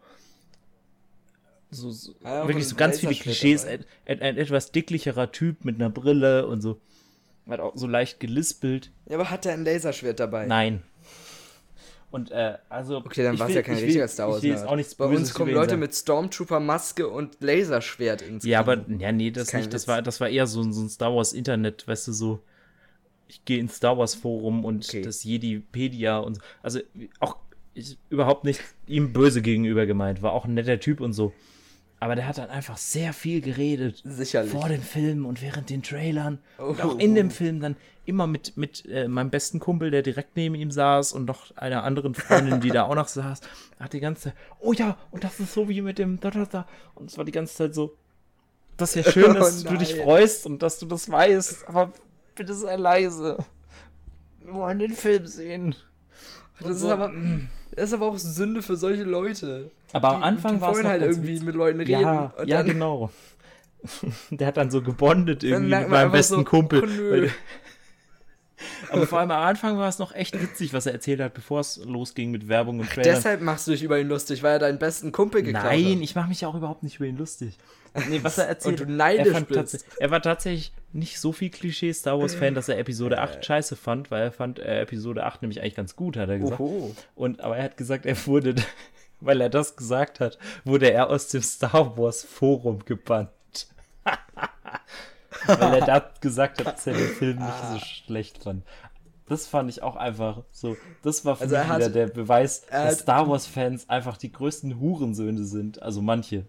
So, 1.72 1.92
so 1.92 2.16
ja, 2.24 2.48
wirklich 2.48 2.68
so 2.68 2.76
ganz 2.76 3.00
viele 3.00 3.14
Klischees. 3.14 3.66
Ein, 3.66 3.86
ein, 4.06 4.22
ein, 4.22 4.38
etwas 4.38 4.72
dicklicherer 4.72 5.32
Typ 5.32 5.66
mit 5.66 5.76
einer 5.76 5.90
Brille 5.90 6.48
und 6.48 6.62
so. 6.62 6.80
Hat 7.50 7.60
auch 7.60 7.74
so 7.76 7.88
leicht 7.88 8.20
gelispelt. 8.20 8.92
Ja, 9.08 9.16
aber 9.16 9.30
hat 9.30 9.46
er 9.46 9.54
ein 9.54 9.66
Laserschwert 9.66 10.20
dabei? 10.20 10.46
Nein. 10.46 10.84
Und 12.12 12.32
äh, 12.32 12.58
also. 12.70 12.98
Okay, 12.98 13.24
dann 13.24 13.38
war 13.38 13.50
es 13.50 13.56
ja 13.56 13.62
kein 13.62 13.78
richtiger 13.78 14.08
Star 14.08 14.30
Wars. 14.30 14.44
Ich 14.44 14.52
will 14.52 14.58
auch 14.68 14.76
nichts 14.76 14.96
Bei 14.96 15.06
uns 15.06 15.34
kommen 15.34 15.54
Leute 15.54 15.72
sein. 15.72 15.80
mit 15.80 15.94
Stormtrooper-Maske 15.94 17.08
und 17.08 17.38
Laserschwert 17.40 18.22
ins 18.22 18.44
Ja, 18.46 18.64
Kino. 18.64 18.72
aber 18.74 18.92
ja, 19.00 19.12
nee, 19.12 19.32
das, 19.32 19.48
das 19.48 19.54
nicht. 19.54 19.74
Das 19.74 19.88
war, 19.88 20.02
das 20.02 20.20
war 20.20 20.30
eher 20.30 20.48
so, 20.48 20.64
so 20.72 20.82
ein 20.82 20.90
Star 20.90 21.16
Wars 21.16 21.34
Internet, 21.34 21.88
weißt 21.88 22.08
du, 22.08 22.14
so. 22.14 22.42
Ich 23.28 23.46
gehe 23.46 23.60
ins 23.60 23.76
Star 23.76 23.96
Wars 23.98 24.16
Forum 24.16 24.66
und 24.66 24.88
okay. 24.88 25.04
das 25.04 25.24
Jedipedia 25.24 26.18
und 26.18 26.36
so. 26.36 26.42
Also 26.64 26.80
auch 27.20 27.38
ich, 27.76 27.98
überhaupt 28.10 28.44
nicht 28.44 28.62
ihm 28.88 29.14
böse 29.14 29.44
gegenüber 29.44 29.86
gemeint. 29.86 30.24
War 30.24 30.34
auch 30.34 30.46
ein 30.46 30.56
netter 30.56 30.80
Typ 30.80 31.00
und 31.02 31.14
so. 31.14 31.32
Aber 32.02 32.16
der 32.16 32.28
hat 32.28 32.38
dann 32.38 32.50
einfach 32.50 32.78
sehr 32.78 33.12
viel 33.12 33.42
geredet. 33.42 34.02
Sicherlich. 34.06 34.52
Vor 34.52 34.70
dem 34.70 34.82
Film 34.82 35.26
und 35.26 35.42
während 35.42 35.70
den 35.70 35.84
Trailern. 35.84 36.40
Oh, 36.58 36.66
und 36.66 36.82
auch 36.82 36.98
in 36.98 37.14
dem 37.14 37.30
Film 37.30 37.60
dann 37.60 37.76
immer 38.06 38.26
mit, 38.26 38.56
mit 38.56 38.86
äh, 38.86 39.08
meinem 39.08 39.30
besten 39.30 39.60
Kumpel, 39.60 39.92
der 39.92 40.02
direkt 40.02 40.36
neben 40.36 40.56
ihm 40.56 40.72
saß 40.72 41.14
und 41.14 41.26
noch 41.26 41.56
einer 41.58 41.84
anderen 41.84 42.16
Freundin, 42.16 42.62
die 42.62 42.70
da 42.70 42.84
auch 42.84 42.96
noch 42.96 43.08
saß. 43.08 43.42
Hat 43.80 43.94
die 43.94 44.00
ganze 44.00 44.24
Zeit, 44.24 44.34
oh 44.60 44.74
ja, 44.74 44.98
und 45.12 45.24
das 45.24 45.40
ist 45.40 45.54
so 45.54 45.68
wie 45.68 45.82
mit 45.82 46.00
dem 46.00 46.20
da, 46.20 46.32
da, 46.32 46.46
da. 46.46 46.68
Und 46.96 47.12
es 47.12 47.18
war 47.18 47.26
die 47.26 47.32
ganze 47.32 47.54
Zeit 47.56 47.76
so, 47.76 47.96
das 48.78 48.96
ist 48.96 49.06
ja 49.06 49.12
schön, 49.12 49.34
dass 49.36 49.66
oh, 49.66 49.70
du 49.70 49.78
dich 49.78 49.96
freust 49.96 50.46
und 50.46 50.64
dass 50.64 50.80
du 50.80 50.86
das 50.86 51.12
weißt, 51.12 51.68
aber 51.68 51.92
bitte 52.34 52.54
sei 52.54 52.78
leise. 52.78 53.38
Wir 54.40 54.54
wollen 54.54 54.80
den 54.80 54.94
Film 54.94 55.28
sehen. 55.28 55.76
Das 56.62 56.78
ist 56.78 56.86
aber, 56.86 57.12
das 57.72 57.86
ist 57.86 57.94
aber 57.94 58.08
auch 58.08 58.18
Sünde 58.18 58.62
für 58.62 58.76
solche 58.76 59.04
Leute. 59.04 59.70
Aber 59.94 60.16
am 60.16 60.24
Anfang 60.24 60.62
war 60.62 60.72
es 60.72 60.84
halt 60.84 61.02
irgendwie 61.02 61.40
mit 61.40 61.56
Leuten 61.56 61.80
reden. 61.80 61.92
Ja, 61.92 62.34
ja 62.46 62.62
genau. 62.62 63.10
Der 64.30 64.48
hat 64.48 64.58
dann 64.58 64.72
so 64.72 64.82
gebondet 64.82 65.44
irgendwie 65.44 65.76
mit 65.76 65.90
meinem 65.90 66.12
besten 66.12 66.36
so, 66.36 66.44
Kumpel. 66.44 66.84
Oh, 66.84 67.30
aber 68.92 69.08
vor 69.08 69.20
allem 69.20 69.32
am 69.32 69.42
Anfang 69.42 69.78
war 69.78 69.88
es 69.88 70.00
noch 70.00 70.14
echt 70.14 70.40
witzig, 70.40 70.74
was 70.74 70.86
er 70.86 70.92
erzählt 70.92 71.22
hat, 71.22 71.34
bevor 71.34 71.62
es 71.62 71.78
losging 71.86 72.32
mit 72.32 72.50
Werbung 72.50 72.80
und 72.80 72.90
Trailern. 72.90 73.16
Deshalb 73.16 73.42
machst 73.42 73.68
du 73.68 73.72
dich 73.72 73.84
über 73.84 74.00
ihn 74.00 74.10
lustig, 74.10 74.44
weil 74.44 74.54
er 74.54 74.60
deinen 74.60 74.80
besten 74.80 75.12
Kumpel 75.12 75.44
geklaut 75.44 75.64
Nein, 75.64 75.80
hat. 75.80 75.90
Nein, 75.92 76.02
ich 76.02 76.16
mache 76.16 76.28
mich 76.28 76.42
ja 76.42 76.50
auch 76.50 76.56
überhaupt 76.56 76.84
nicht 76.84 76.98
über 76.98 77.06
ihn 77.06 77.18
lustig. 77.18 77.58
Nee, 78.10 78.20
was 78.22 78.38
er 78.38 78.46
erzählt. 78.48 78.82
Und 78.82 78.90
du 78.90 78.94
neidisch 78.94 79.34
er, 79.34 79.42
bist. 79.42 79.86
er 79.98 80.12
war 80.12 80.22
tatsächlich 80.22 80.74
nicht 80.92 81.20
so 81.20 81.32
viel 81.32 81.50
Klischee 81.50 81.94
Star 81.94 82.20
Wars 82.20 82.36
Fan, 82.36 82.54
dass 82.54 82.68
er 82.68 82.78
Episode 82.78 83.20
8 83.20 83.46
scheiße 83.46 83.76
fand, 83.76 84.12
weil 84.12 84.24
er 84.24 84.32
fand 84.32 84.60
äh, 84.60 84.82
Episode 84.82 85.24
8 85.24 85.42
nämlich 85.42 85.62
eigentlich 85.62 85.76
ganz 85.76 85.96
gut, 85.96 86.18
hat 86.18 86.30
er 86.30 86.40
gesagt. 86.40 86.60
Oho. 86.60 86.96
Und 87.16 87.42
aber 87.42 87.58
er 87.58 87.64
hat 87.64 87.78
gesagt, 87.78 88.06
er 88.06 88.16
wurde 88.28 88.56
weil 89.22 89.42
er 89.42 89.50
das 89.50 89.76
gesagt 89.76 90.20
hat, 90.20 90.38
wurde 90.64 90.92
er 90.92 91.10
aus 91.10 91.28
dem 91.28 91.42
Star 91.42 91.98
Wars 91.98 92.24
Forum 92.24 92.84
gebannt. 92.86 93.30
weil 95.46 95.76
er 95.76 95.86
da 95.86 96.12
gesagt 96.22 96.66
hat, 96.66 96.78
dass 96.78 96.88
er 96.88 96.94
den 96.94 97.10
Film 97.10 97.38
nicht 97.40 97.66
so 97.72 97.80
schlecht 97.80 98.44
fand. 98.44 98.64
Das 99.28 99.46
fand 99.46 99.70
ich 99.70 99.84
auch 99.84 99.96
einfach 99.96 100.44
so. 100.52 100.76
Das 101.04 101.24
war 101.24 101.36
für 101.36 101.44
also 101.44 101.56
mich 101.56 101.68
hat, 101.68 101.78
wieder 101.78 101.90
der 101.90 102.08
Beweis, 102.08 102.66
dass 102.66 103.00
Star 103.00 103.30
Wars-Fans 103.30 103.88
einfach 103.88 104.18
die 104.18 104.32
größten 104.32 104.80
Hurensöhne 104.80 105.44
sind. 105.44 105.82
Also 105.84 106.02
manche. 106.02 106.46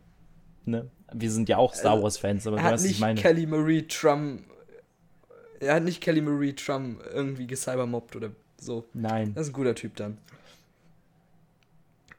Ne? 0.65 0.91
Wir 1.13 1.31
sind 1.31 1.49
ja 1.51 1.59
auch 1.59 1.75
Star 1.75 1.93
also 1.93 2.05
Wars-Fans, 2.05 2.47
aber 2.47 2.57
er 2.57 2.63
du 2.63 2.71
weißt, 2.71 2.85
nicht 2.85 2.95
ich 2.95 3.01
meine. 3.01 3.21
Kelly 3.21 3.47
Marie 3.47 3.87
Trump. 3.87 4.45
Er 5.61 5.75
hat 5.75 5.83
nicht 5.83 6.01
Kelly 6.01 6.23
Marie 6.23 6.55
Trump 6.55 7.03
irgendwie 7.13 7.47
gecybermobbt 7.47 8.17
oder 8.17 8.31
so. 8.59 8.87
Nein. 8.95 9.35
Das 9.35 9.47
ist 9.47 9.51
ein 9.51 9.55
guter 9.55 9.75
Typ 9.75 9.97
dann. 9.97 10.17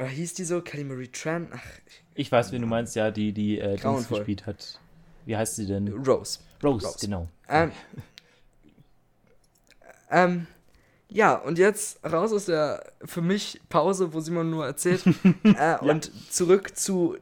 Oder 0.02 0.10
hieß 0.10 0.34
die 0.34 0.44
so? 0.46 0.62
Kelly 0.62 0.84
Marie 0.84 1.08
Tran? 1.10 1.48
Ach. 1.54 1.62
Ich, 2.16 2.32
weiß, 2.32 2.52
wie 2.52 2.60
du 2.60 2.66
meinst, 2.66 2.96
ja, 2.96 3.12
die, 3.12 3.32
die 3.34 3.60
äh, 3.60 3.78
gespielt 3.78 4.48
hat. 4.48 4.80
Wie 5.26 5.38
heißt 5.38 5.56
sie 5.58 5.68
denn? 5.68 5.88
Rose. 5.90 6.40
Rose, 6.64 6.88
Rose. 6.88 6.98
genau. 7.00 7.28
Ähm, 7.48 7.72
Ähm, 10.10 10.48
ja, 11.08 11.36
und 11.36 11.58
jetzt 11.58 12.00
raus 12.06 12.34
aus 12.34 12.46
der 12.46 12.84
für 13.06 13.22
mich 13.22 13.62
Pause, 13.70 14.14
wo 14.14 14.20
Simon 14.20 14.50
nur 14.50 14.66
erzählt. 14.66 15.04
äh, 15.44 15.78
Und 15.80 16.12
zurück 16.34 16.76
zu 16.78 17.18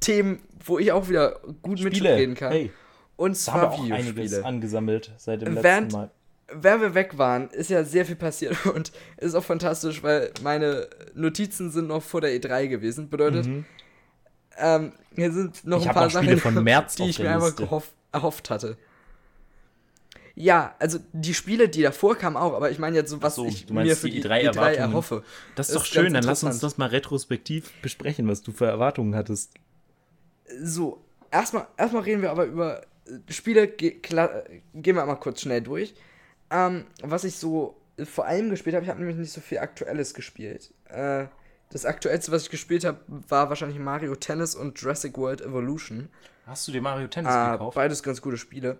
Themen, 0.00 0.40
wo 0.64 0.78
ich 0.78 0.92
auch 0.92 1.08
wieder 1.08 1.40
gut 1.62 1.80
mitreden 1.80 2.34
kann. 2.34 2.52
Hey, 2.52 2.70
Und 3.16 3.46
da 3.46 3.52
haben 3.52 3.60
wir 3.62 3.68
zwar 3.68 3.72
auch 3.72 3.90
einiges 3.90 4.42
angesammelt 4.44 5.12
seit 5.16 5.42
dem 5.42 5.56
Während- 5.62 5.92
letzten 5.92 6.00
Mal. 6.00 6.10
Während 6.50 6.82
wir 6.82 6.94
weg 6.94 7.18
waren, 7.18 7.50
ist 7.50 7.68
ja 7.70 7.84
sehr 7.84 8.06
viel 8.06 8.16
passiert 8.16 8.64
und 8.74 8.92
ist 9.18 9.34
auch 9.34 9.44
fantastisch, 9.44 10.02
weil 10.02 10.30
meine 10.42 10.88
Notizen 11.14 11.70
sind 11.70 11.88
noch 11.88 12.02
vor 12.02 12.20
der 12.20 12.30
E3 12.30 12.68
gewesen. 12.68 13.10
Bedeutet, 13.10 13.46
ähm, 14.56 14.92
hier 15.14 15.32
sind 15.32 15.64
noch 15.66 15.78
Mhm. 15.78 15.82
Ich 15.82 15.88
ein 15.88 15.94
paar 15.94 16.10
Sachen, 16.10 16.38
von 16.38 16.64
März 16.64 16.94
die 16.96 17.10
ich 17.10 17.18
mir 17.18 17.30
einfach 17.30 17.54
gehoff, 17.54 17.92
erhofft 18.12 18.50
hatte. 18.50 18.76
Ja, 20.34 20.76
also 20.78 21.00
die 21.12 21.34
Spiele, 21.34 21.68
die 21.68 21.82
davor 21.82 22.14
kamen 22.14 22.36
auch, 22.36 22.54
aber 22.54 22.70
ich 22.70 22.78
meine 22.78 22.94
jetzt 22.94 23.10
so, 23.10 23.20
was 23.20 23.34
so, 23.34 23.44
ich 23.44 23.68
mir 23.70 23.96
für 23.96 24.08
die 24.08 24.20
die 24.20 24.28
E3 24.28 24.28
E3 24.28 24.42
Erwartungen. 24.44 24.76
erhoffe. 24.76 25.24
Das 25.56 25.68
ist 25.68 25.74
doch 25.74 25.82
ist 25.82 25.88
schön, 25.88 26.14
dann 26.14 26.22
lass 26.22 26.44
uns 26.44 26.60
das 26.60 26.78
mal 26.78 26.86
retrospektiv 26.86 27.72
besprechen, 27.82 28.28
was 28.28 28.42
du 28.42 28.52
für 28.52 28.66
Erwartungen 28.66 29.16
hattest. 29.16 29.52
So, 30.62 31.02
erstmal, 31.32 31.66
erstmal 31.76 32.02
reden 32.02 32.22
wir 32.22 32.30
aber 32.30 32.44
über 32.44 32.82
äh, 33.06 33.32
Spiele, 33.32 33.66
ge 33.66 34.00
gehen 34.00 34.96
wir 34.96 35.04
mal 35.04 35.16
kurz 35.16 35.40
schnell 35.40 35.60
durch. 35.60 35.94
Ähm, 36.50 36.86
was 37.02 37.24
ich 37.24 37.36
so 37.36 37.76
äh, 37.96 38.04
vor 38.04 38.26
allem 38.26 38.50
gespielt 38.50 38.74
habe, 38.74 38.84
ich 38.84 38.90
habe 38.90 39.00
nämlich 39.00 39.16
nicht 39.18 39.32
so 39.32 39.40
viel 39.40 39.58
Aktuelles 39.58 40.14
gespielt. 40.14 40.72
Äh, 40.88 41.26
das 41.70 41.84
Aktuellste, 41.84 42.32
was 42.32 42.44
ich 42.44 42.50
gespielt 42.50 42.84
habe, 42.84 42.98
war 43.06 43.50
wahrscheinlich 43.50 43.78
Mario 43.78 44.14
Tennis 44.14 44.54
und 44.54 44.80
Jurassic 44.80 45.18
World 45.18 45.42
Evolution. 45.42 46.08
Hast 46.46 46.66
du 46.66 46.72
dir 46.72 46.80
Mario 46.80 47.08
Tennis 47.08 47.30
Äh, 47.34 47.50
gekauft? 47.52 47.74
beides 47.74 48.02
ganz 48.02 48.22
gute 48.22 48.38
Spiele. 48.38 48.78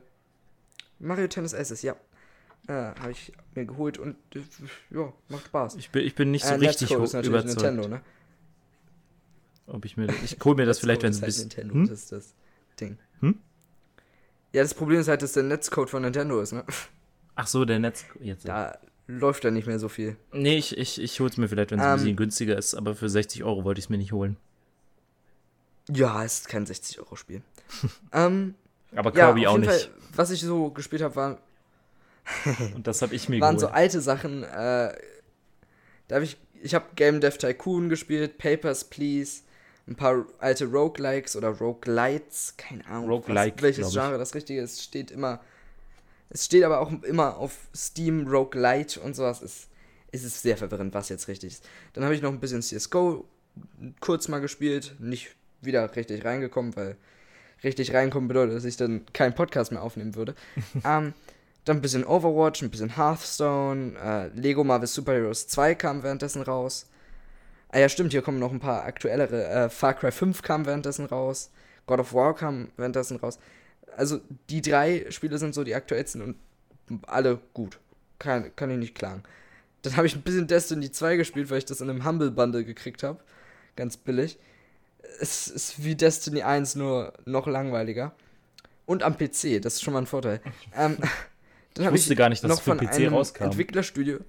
Mario 0.99 1.29
Tennis 1.29 1.53
SS, 1.53 1.83
ja. 1.83 1.95
Äh, 2.67 2.73
habe 2.73 3.11
ich 3.11 3.33
mir 3.55 3.67
geholt 3.67 3.99
und 3.99 4.17
äh, 4.35 4.41
ja, 4.91 5.13
macht 5.29 5.47
Spaß. 5.47 5.77
Ich 5.77 5.91
bin, 5.91 6.05
ich 6.07 6.15
bin 6.15 6.31
nicht 6.31 6.45
so 6.45 6.53
Äh, 6.55 6.57
richtig 6.57 6.89
Let's 6.91 7.13
Go 7.13 7.19
ist 7.19 7.27
überzeugt. 7.27 7.47
Nintendo, 7.63 7.89
ne? 7.89 8.01
Ob 9.67 9.85
ich 9.85 9.97
mir, 9.99 10.09
ich 10.25 10.39
hol 10.45 10.55
mir 10.55 10.65
das 10.65 10.79
vielleicht, 10.79 11.03
wenn 11.03 11.11
es 11.11 11.19
ein 11.19 11.23
halt 11.23 11.27
bisschen. 11.29 11.49
Nintendo, 11.49 11.75
Hm? 11.75 11.89
das 11.89 11.99
ist 12.01 12.13
das 12.13 12.35
Ding. 12.81 12.99
Hm? 13.21 13.39
Ja, 14.55 14.63
das 14.63 14.73
Problem 14.73 15.01
ist 15.01 15.09
halt, 15.09 15.21
dass 15.21 15.33
der 15.35 15.43
Netzcode 15.43 15.91
von 15.91 16.03
Nintendo 16.03 16.41
ist, 16.41 16.53
ne? 16.53 16.65
Ach 17.41 17.47
so, 17.47 17.65
der 17.65 17.79
Netz. 17.79 18.05
Jetzt. 18.21 18.49
Da 18.49 18.79
läuft 19.07 19.45
ja 19.45 19.53
nicht 19.53 19.69
mehr 19.69 19.79
so 19.79 19.89
viel. 19.89 20.17
Nee, 20.33 20.59
ich, 20.59 20.77
ich, 20.77 21.01
ich 21.01 21.21
hol's 21.21 21.37
mir 21.37 21.49
vielleicht, 21.49 21.71
wenn 21.71 21.79
es 21.79 21.85
ein 21.85 21.93
Ähm, 21.93 21.99
bisschen 21.99 22.17
günstiger 22.17 22.59
ist, 22.59 22.75
aber 22.75 22.97
für 22.97 23.09
60 23.09 23.45
Euro 23.45 23.63
wollte 23.63 23.79
ich 23.79 23.85
es 23.85 23.89
mir 23.91 23.97
nicht 23.97 24.11
holen. 24.11 24.37
Ja, 25.89 26.25
es 26.25 26.41
ist 26.41 26.49
kein 26.49 26.67
60-Euro-Spiel. 26.67 27.43
ähm, 28.13 28.55
Aber 28.95 29.15
ja, 29.15 29.27
Kirby 29.27 29.47
auf 29.47 29.55
auch 29.55 29.59
nicht. 29.59 29.71
Fall, 29.71 29.89
was 30.15 30.31
ich 30.33 30.41
so 30.41 30.71
gespielt 30.71 31.01
habe, 31.03 31.15
waren, 31.15 31.39
Und 32.75 32.87
das 32.87 33.03
habe 33.03 33.15
ich 33.15 33.29
mir 33.29 33.41
waren 33.41 33.57
geholt. 33.57 33.71
so 33.71 33.75
alte 33.75 34.01
Sachen. 34.01 34.43
Äh, 34.43 34.93
da 36.09 36.15
habe 36.17 36.25
ich, 36.25 36.37
ich 36.61 36.75
habe 36.75 36.87
Game 36.97 37.21
Dev 37.21 37.39
Tycoon 37.39 37.89
gespielt, 37.89 38.37
Papers, 38.37 38.85
Please, 38.85 39.43
ein 39.87 39.95
paar 39.95 40.27
alte 40.39 40.67
Roguelikes 40.67 41.37
oder 41.37 41.49
Roguelites, 41.51 42.55
keine 42.57 42.85
Ahnung, 42.87 43.09
Roguelike, 43.09 43.57
was, 43.57 43.63
welches. 43.63 43.93
Genre 43.93 44.19
das 44.19 44.35
richtige 44.35 44.61
ist, 44.61 44.83
steht 44.83 45.11
immer. 45.13 45.41
Es 46.31 46.45
steht 46.45 46.65
aber 46.65 46.81
auch 46.81 46.93
immer 47.03 47.37
auf 47.37 47.69
Steam 47.75 48.27
Roguelite 48.27 49.01
und 49.01 49.17
sowas. 49.17 49.43
Ist, 49.43 49.69
ist 50.11 50.25
es 50.25 50.43
sehr 50.43 50.57
verwirrend, 50.57 50.95
was 50.95 51.09
jetzt 51.09 51.29
richtig 51.29 51.55
ist. 51.55 51.69
Dann 51.93 52.05
habe 52.05 52.15
ich 52.15 52.23
noch 52.23 52.33
ein 52.33 52.41
bisschen 52.41 52.63
CSGO 52.63 53.25
kurz 54.01 54.29
mal 54.29 54.41
gespielt, 54.41 54.95
nicht 54.99 55.35
wieder 55.61 55.95
richtig 55.97 56.25
reingekommen, 56.25 56.77
weil 56.77 56.97
richtig 57.65 57.93
reinkommen 57.95 58.29
bedeutet, 58.29 58.57
dass 58.57 58.65
ich 58.65 58.77
dann 58.77 59.05
keinen 59.13 59.35
Podcast 59.35 59.73
mehr 59.73 59.83
aufnehmen 59.83 60.15
würde. 60.15 60.35
ähm, 60.85 61.15
dann 61.65 61.79
ein 61.79 61.83
bisschen 61.83 62.05
Overwatch, 62.05 62.63
ein 62.63 62.71
bisschen 62.71 62.97
Hearthstone, 62.97 63.95
äh, 64.03 64.29
Lego 64.29 64.65
Marvel 64.65 64.87
Super 64.87 65.13
Heroes 65.13 65.49
2 65.49 65.75
kam 65.75 66.03
währenddessen 66.03 66.43
raus. 66.43 66.87
Ah 67.71 67.79
ja, 67.81 67.89
stimmt, 67.89 68.13
hier 68.13 68.23
kommen 68.23 68.39
noch 68.39 68.53
ein 68.53 68.61
paar 68.61 68.85
aktuellere. 68.85 69.47
Äh, 69.47 69.69
Far 69.69 69.95
Cry 69.95 70.11
5 70.11 70.41
kam 70.43 70.65
währenddessen 70.65 71.05
raus. 71.05 71.51
God 71.87 72.01
of 72.01 72.15
War 72.15 72.35
kam 72.35 72.69
währenddessen 72.77 73.19
raus. 73.19 73.39
Also 73.99 74.21
die 74.49 74.63
drei 74.63 75.07
Spiele 75.11 75.39
sind 75.39 75.55
so 75.55 75.65
die 75.65 75.75
aktuellsten 75.75 76.23
und 76.23 76.37
alle 77.09 77.41
gut. 77.53 77.81
Kann, 78.21 78.55
kann 78.55 78.71
ich 78.71 78.79
nicht 78.79 78.95
klagen. 78.95 79.25
Dann 79.83 79.97
habe 79.97 80.07
ich 80.07 80.15
ein 80.15 80.23
bisschen 80.23 80.47
Destiny 80.47 80.93
2 80.93 81.17
gespielt, 81.17 81.51
weil 81.51 81.59
ich 81.59 81.65
das 81.65 81.81
in 81.81 81.91
einem 81.91 82.05
Humble 82.05 82.31
Bundle 82.31 82.65
gekriegt 82.65 83.03
habe. 83.03 83.19
Ganz 83.75 83.97
billig. 83.97 84.39
Es 85.21 85.49
ist 85.49 85.83
wie 85.83 85.97
Destiny 85.97 86.43
1, 86.43 86.77
nur 86.77 87.13
noch 87.25 87.49
langweiliger. 87.49 88.15
Und 88.87 89.03
am 89.03 89.19
PC, 89.19 89.61
das 89.61 89.75
ist 89.75 89.83
schon 89.83 89.95
mal 89.95 90.03
ein 90.03 90.07
Vorteil. 90.07 90.41
Ähm, 90.77 90.97
dann 91.75 91.87
habe 91.87 91.97
wusste 91.97 92.15
gar 92.15 92.29
nicht, 92.29 92.45
dass 92.45 92.51
noch 92.51 92.59
es 92.59 92.63
für 92.63 92.77
von 92.77 92.79
PC 92.79 92.95
einem 92.95 93.15
rauskam. 93.15 93.45
Entwicklerstudio. 93.45 94.21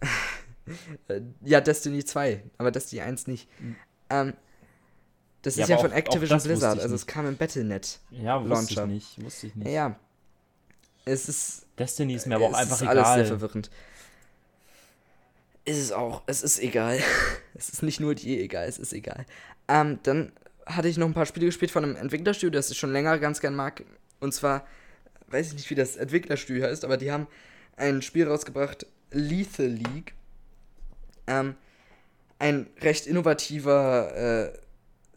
Äh, 1.08 1.22
ja, 1.44 1.60
Destiny 1.60 2.04
2, 2.04 2.44
aber 2.56 2.70
Destiny 2.70 3.02
1 3.02 3.26
nicht. 3.26 3.48
Ähm, 4.08 4.34
das 5.42 5.56
Ja, 5.56 5.62
ist 5.64 5.68
ja 5.70 5.78
von 5.78 5.86
auch- 5.88 5.92
auch 5.92 5.96
Activision 5.98 6.36
wusste 6.36 6.48
Blizzard, 6.48 6.80
also 6.80 6.94
es 6.94 7.06
kam 7.06 7.26
im 7.26 7.36
Battle.net. 7.36 7.98
ja, 8.10 8.40
wusste 8.40 8.74
Launcher. 8.74 8.84
ich 8.84 8.90
nicht. 9.16 9.24
Wusste 9.24 9.46
ich 9.48 9.54
nicht. 9.56 9.68
Ja. 9.70 9.98
Es 11.04 11.28
ist, 11.28 11.66
Destiny 11.78 12.14
ist 12.14 12.26
mir 12.26 12.36
aber 12.36 12.46
auch 12.46 12.52
einfach 12.54 12.80
ist 12.80 12.86
alles 12.86 13.06
sehr 13.06 13.14
egal. 13.16 13.26
verwirrend. 13.26 13.70
Ist 15.64 15.78
es 15.78 15.92
auch, 15.92 16.22
es 16.26 16.42
ist 16.42 16.58
egal. 16.60 16.98
es 17.54 17.68
ist 17.68 17.82
nicht 17.82 18.00
nur 18.00 18.14
dir 18.14 18.40
egal, 18.40 18.66
es 18.68 18.78
ist 18.78 18.92
egal. 18.92 19.24
Ähm, 19.68 19.98
dann 20.02 20.32
hatte 20.66 20.88
ich 20.88 20.96
noch 20.98 21.06
ein 21.06 21.14
paar 21.14 21.26
Spiele 21.26 21.46
gespielt 21.46 21.70
von 21.70 21.84
einem 21.84 21.96
Entwicklerstudio, 21.96 22.50
das 22.50 22.70
ich 22.70 22.78
schon 22.78 22.92
länger 22.92 23.18
ganz 23.18 23.40
gern 23.40 23.54
mag. 23.54 23.82
Und 24.20 24.32
zwar, 24.34 24.66
weiß 25.28 25.48
ich 25.48 25.54
nicht, 25.54 25.70
wie 25.70 25.74
das 25.74 25.96
Entwicklerstudio 25.96 26.64
heißt, 26.64 26.84
aber 26.84 26.96
die 26.96 27.10
haben 27.12 27.26
ein 27.76 28.02
Spiel 28.02 28.28
rausgebracht, 28.28 28.86
Lethal 29.10 29.66
League. 29.66 30.14
Ähm, 31.26 31.54
ein 32.38 32.66
recht 32.80 33.06
innovativer 33.06 34.14
äh, 34.54 34.58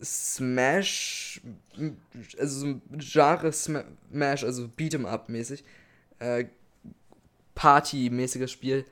Smash, 0.03 1.41
also 2.37 2.59
so 2.59 2.65
ein 2.67 2.81
Genre 2.97 3.51
Smash, 3.51 4.43
also 4.43 4.69
Beat'em 4.77 5.05
Up 5.05 5.29
mäßig, 5.29 5.63
äh, 6.19 6.45
Party-mäßiges 7.55 8.51
Spiel, 8.51 8.85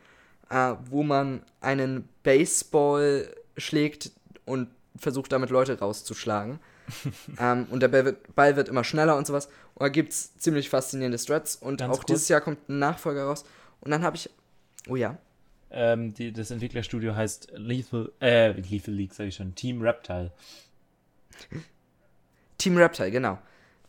äh, 0.50 0.76
wo 0.90 1.04
man 1.04 1.44
einen 1.60 2.08
Baseball 2.24 3.34
schlägt 3.58 4.12
und 4.46 4.70
versucht 4.96 5.32
damit 5.32 5.50
Leute 5.50 5.80
rauszuschlagen. 5.80 6.60
ähm, 7.40 7.68
und 7.70 7.82
der 7.82 7.88
Ball 7.88 8.06
wird, 8.06 8.36
Ball 8.36 8.56
wird 8.56 8.70
immer 8.70 8.84
schneller 8.84 9.18
und 9.18 9.28
sowas. 9.28 9.48
Und 9.76 9.84
da 9.84 9.90
gibt 9.90 10.12
es 10.12 10.38
ziemlich 10.38 10.70
faszinierende 10.70 11.18
Strats. 11.18 11.56
Und 11.56 11.80
Ganz 11.80 11.94
auch 11.94 12.00
kurz. 12.00 12.08
dieses 12.08 12.28
Jahr 12.28 12.42
kommt 12.42 12.70
ein 12.70 12.80
Nachfolger 12.80 13.24
raus. 13.26 13.46
Und 13.80 13.92
dann 13.92 14.04
habe 14.04 14.18
ich. 14.18 14.30
Oh 14.88 14.96
ja. 14.96 15.18
Ähm, 15.70 16.14
die, 16.14 16.34
das 16.34 16.52
Entwicklerstudio 16.52 17.16
heißt 17.16 17.54
Lethal, 17.56 18.12
äh, 18.20 18.52
Lethal 18.52 18.94
League, 18.94 19.14
sag 19.14 19.28
ich 19.28 19.36
schon, 19.36 19.56
Team 19.56 19.82
Reptile. 19.82 20.32
Team 22.58 22.78
Reptile, 22.78 23.12
genau. 23.12 23.40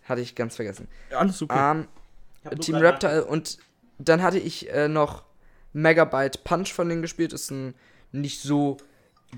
Hatte 0.04 0.20
ich 0.20 0.34
ganz 0.34 0.56
vergessen. 0.56 0.88
Alles 1.10 1.38
super. 1.38 1.72
Ähm, 1.72 2.58
Team 2.58 2.76
Reptile 2.76 3.24
und 3.24 3.58
dann 3.98 4.22
hatte 4.22 4.38
ich 4.38 4.70
äh, 4.70 4.88
noch 4.88 5.24
Megabyte 5.72 6.44
Punch 6.44 6.72
von 6.72 6.88
denen 6.88 7.02
gespielt. 7.02 7.32
Ist 7.32 7.50
ein 7.50 7.74
nicht 8.10 8.40
so 8.42 8.78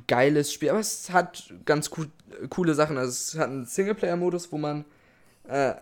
geiles 0.07 0.53
Spiel, 0.53 0.71
aber 0.71 0.81
es 0.81 1.11
hat 1.11 1.53
ganz 1.65 1.91
cool, 1.97 2.09
coole 2.49 2.75
Sachen. 2.75 2.97
Also 2.97 3.11
es 3.11 3.39
hat 3.39 3.49
einen 3.49 3.67
Singleplayer-Modus, 3.67 4.51
wo 4.51 4.59
man 4.59 4.85
äh, 5.49 5.75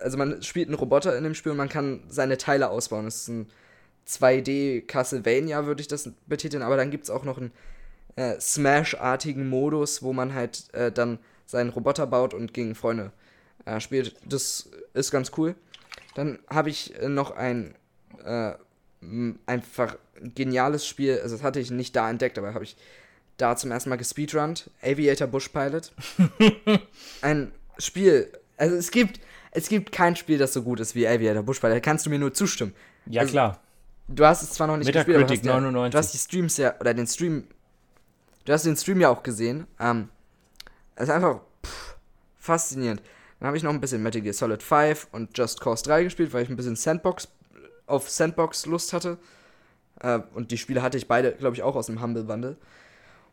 also 0.00 0.18
man 0.18 0.42
spielt 0.42 0.68
einen 0.68 0.76
Roboter 0.76 1.16
in 1.16 1.24
dem 1.24 1.34
Spiel 1.34 1.52
und 1.52 1.58
man 1.58 1.68
kann 1.68 2.02
seine 2.08 2.38
Teile 2.38 2.70
ausbauen. 2.70 3.06
Es 3.06 3.22
ist 3.22 3.28
ein 3.28 3.46
2D 4.08 4.86
Castlevania, 4.86 5.66
würde 5.66 5.80
ich 5.80 5.88
das 5.88 6.10
betiteln, 6.26 6.62
aber 6.62 6.76
dann 6.76 6.90
gibt 6.90 7.04
es 7.04 7.10
auch 7.10 7.24
noch 7.24 7.38
einen 7.38 7.52
äh, 8.16 8.38
Smash-artigen 8.40 9.48
Modus, 9.48 10.02
wo 10.02 10.12
man 10.12 10.34
halt 10.34 10.72
äh, 10.74 10.92
dann 10.92 11.18
seinen 11.46 11.70
Roboter 11.70 12.06
baut 12.06 12.34
und 12.34 12.52
gegen 12.52 12.74
Freunde 12.74 13.12
äh, 13.64 13.80
spielt. 13.80 14.14
Das 14.24 14.68
ist 14.94 15.10
ganz 15.10 15.32
cool. 15.36 15.54
Dann 16.14 16.38
habe 16.48 16.70
ich 16.70 16.98
äh, 17.00 17.08
noch 17.08 17.30
ein 17.30 17.74
äh, 18.24 18.52
einfach 19.46 19.96
geniales 20.34 20.86
Spiel, 20.86 21.20
also 21.22 21.36
das 21.36 21.44
hatte 21.44 21.60
ich 21.60 21.70
nicht 21.70 21.94
da 21.94 22.08
entdeckt, 22.10 22.38
aber 22.38 22.54
habe 22.54 22.64
ich 22.64 22.76
da 23.36 23.54
zum 23.56 23.70
ersten 23.70 23.90
Mal 23.90 23.96
gespeedrunnt. 23.96 24.70
Aviator 24.82 25.28
Bush 25.28 25.48
Pilot. 25.48 25.92
ein 27.22 27.52
Spiel, 27.78 28.32
also 28.56 28.74
es 28.76 28.90
gibt, 28.90 29.20
es 29.50 29.68
gibt 29.68 29.92
kein 29.92 30.16
Spiel, 30.16 30.38
das 30.38 30.52
so 30.52 30.62
gut 30.62 30.80
ist 30.80 30.94
wie 30.94 31.06
Aviator 31.06 31.42
Bush 31.42 31.60
Pilot. 31.60 31.76
Da 31.76 31.80
kannst 31.80 32.06
du 32.06 32.10
mir 32.10 32.18
nur 32.18 32.32
zustimmen. 32.32 32.74
ja, 33.06 33.22
also- 33.22 33.32
klar. 33.32 33.60
Du 34.08 34.24
hast 34.24 34.42
es 34.42 34.52
zwar 34.52 34.68
noch 34.68 34.76
nicht 34.76 34.86
Metacritic 34.86 35.14
gespielt, 35.16 35.48
aber 35.48 35.54
hast 35.54 35.64
ja, 35.64 35.70
99. 35.70 35.90
du 35.90 35.98
hast 35.98 36.14
die 36.14 36.18
Streams 36.18 36.56
ja, 36.58 36.78
oder 36.78 36.94
den 36.94 37.08
Stream, 37.08 37.48
du 38.44 38.52
hast 38.52 38.64
den 38.64 38.76
Stream 38.76 39.00
ja 39.00 39.08
auch 39.08 39.24
gesehen. 39.24 39.66
Ähm, 39.80 40.10
ist 41.04 41.10
einfach 41.10 41.40
pff, 41.64 41.96
faszinierend. 42.38 43.02
Dann 43.38 43.48
habe 43.48 43.56
ich 43.56 43.62
noch 43.62 43.72
ein 43.72 43.80
bisschen 43.80 44.02
Metal 44.02 44.22
Gear 44.22 44.32
Solid 44.32 44.62
5 44.62 45.08
und 45.12 45.36
Just 45.36 45.60
Cause 45.60 45.84
3 45.84 46.04
gespielt, 46.04 46.32
weil 46.32 46.42
ich 46.42 46.48
ein 46.48 46.56
bisschen 46.56 46.76
Sandbox 46.76 47.28
auf 47.86 48.08
Sandbox 48.08 48.66
Lust 48.66 48.92
hatte. 48.92 49.18
Äh, 50.00 50.20
und 50.34 50.50
die 50.50 50.58
Spiele 50.58 50.82
hatte 50.82 50.96
ich 50.96 51.08
beide, 51.08 51.32
glaube 51.32 51.56
ich, 51.56 51.62
auch 51.62 51.76
aus 51.76 51.86
dem 51.86 52.00
Humble 52.00 52.24
Bundle. 52.24 52.56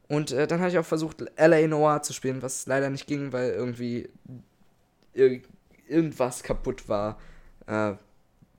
Und 0.07 0.31
äh, 0.31 0.47
dann 0.47 0.59
hatte 0.59 0.71
ich 0.71 0.77
auch 0.77 0.85
versucht, 0.85 1.23
LA 1.37 1.67
Noir 1.67 2.01
zu 2.01 2.13
spielen, 2.13 2.41
was 2.41 2.65
leider 2.67 2.89
nicht 2.89 3.07
ging, 3.07 3.31
weil 3.31 3.51
irgendwie 3.51 4.09
ir 5.13 5.41
irgendwas 5.87 6.43
kaputt 6.43 6.89
war. 6.89 7.19
Äh, 7.67 7.93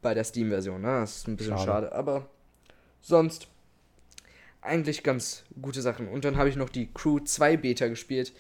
bei 0.05 0.15
der 0.15 0.25
Steam-Version, 0.25 0.81
ne? 0.83 1.01
Das 1.01 1.17
ist 1.17 1.29
ein 1.29 1.37
bisschen 1.37 1.57
Schade. 1.59 1.89
schade. 1.89 1.93
aber 1.93 2.29
sonst 3.01 3.49
eigentlich 4.61 5.03
ganz 5.03 5.45
gute 5.61 5.83
Sachen. 5.83 6.09
Und 6.09 6.25
dann 6.25 6.37
habe 6.37 6.49
ich 6.49 6.57
noch 6.57 6.69
die 6.69 6.93
Crew 6.93 7.21
2 7.21 7.57
Beta 7.57 7.89
gespielt, 7.89 8.33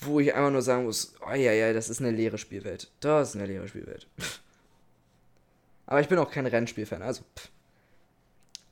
wo 0.00 0.20
ich 0.20 0.34
einfach 0.34 0.50
nur 0.50 0.62
sagen 0.62 0.84
muss, 0.84 1.14
oh 1.26 1.34
ja, 1.34 1.52
ja, 1.52 1.72
das 1.72 1.88
ist 1.88 2.00
eine 2.00 2.10
leere 2.10 2.38
Spielwelt. 2.38 2.90
Das 3.00 3.30
ist 3.30 3.36
eine 3.36 3.46
leere 3.46 3.68
Spielwelt. 3.68 4.06
aber 5.86 6.00
ich 6.00 6.08
bin 6.08 6.18
auch 6.18 6.30
kein 6.30 6.46
Rennspielfan, 6.46 7.02
also 7.02 7.22
pff. 7.36 7.50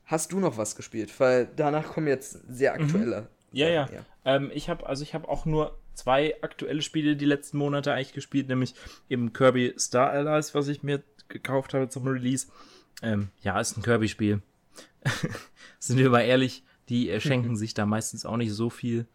Hast 0.04 0.32
du 0.32 0.40
noch 0.40 0.56
was 0.56 0.74
gespielt? 0.74 1.12
Weil 1.20 1.48
danach 1.54 1.92
kommen 1.92 2.06
jetzt 2.06 2.38
sehr 2.48 2.72
aktuelle. 2.72 3.28
Ja, 3.52 3.68
ja. 3.68 3.86
Sachen, 3.86 4.06
Ähm, 4.24 4.50
ich 4.54 4.70
habe 4.70 4.86
also 4.86 5.02
ich 5.02 5.12
habe 5.12 5.28
auch 5.28 5.44
nur 5.44 5.78
zwei 5.92 6.34
aktuelle 6.42 6.80
Spiele 6.80 7.14
die 7.14 7.26
letzten 7.26 7.58
Monate 7.58 7.92
eigentlich 7.92 8.14
gespielt, 8.14 8.48
nämlich 8.48 8.74
eben 9.10 9.34
Kirby 9.34 9.74
Star 9.78 10.10
Allies, 10.10 10.54
was 10.54 10.68
ich 10.68 10.82
mir 10.82 11.02
gekauft 11.28 11.74
habe 11.74 11.90
zum 11.90 12.06
Release. 12.06 12.46
Ähm, 13.02 13.28
ja, 13.42 13.60
ist 13.60 13.76
ein 13.76 13.82
Kirby-Spiel. 13.82 14.40
Sind 15.78 15.98
wir 15.98 16.10
mal 16.10 16.22
ehrlich, 16.22 16.64
die 16.88 17.10
äh, 17.10 17.20
schenken 17.20 17.56
sich 17.58 17.74
da 17.74 17.86
meistens 17.86 18.24
auch 18.24 18.36
nicht 18.36 18.52
so 18.52 18.70
viel, 18.70 19.06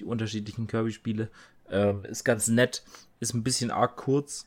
die 0.00 0.04
unterschiedlichen 0.04 0.66
Kirby-Spiele. 0.66 1.30
Ähm, 1.70 2.04
ist 2.04 2.24
ganz 2.24 2.48
nett, 2.48 2.82
ist 3.20 3.34
ein 3.34 3.44
bisschen 3.44 3.70
arg 3.70 3.96
kurz. 3.96 4.46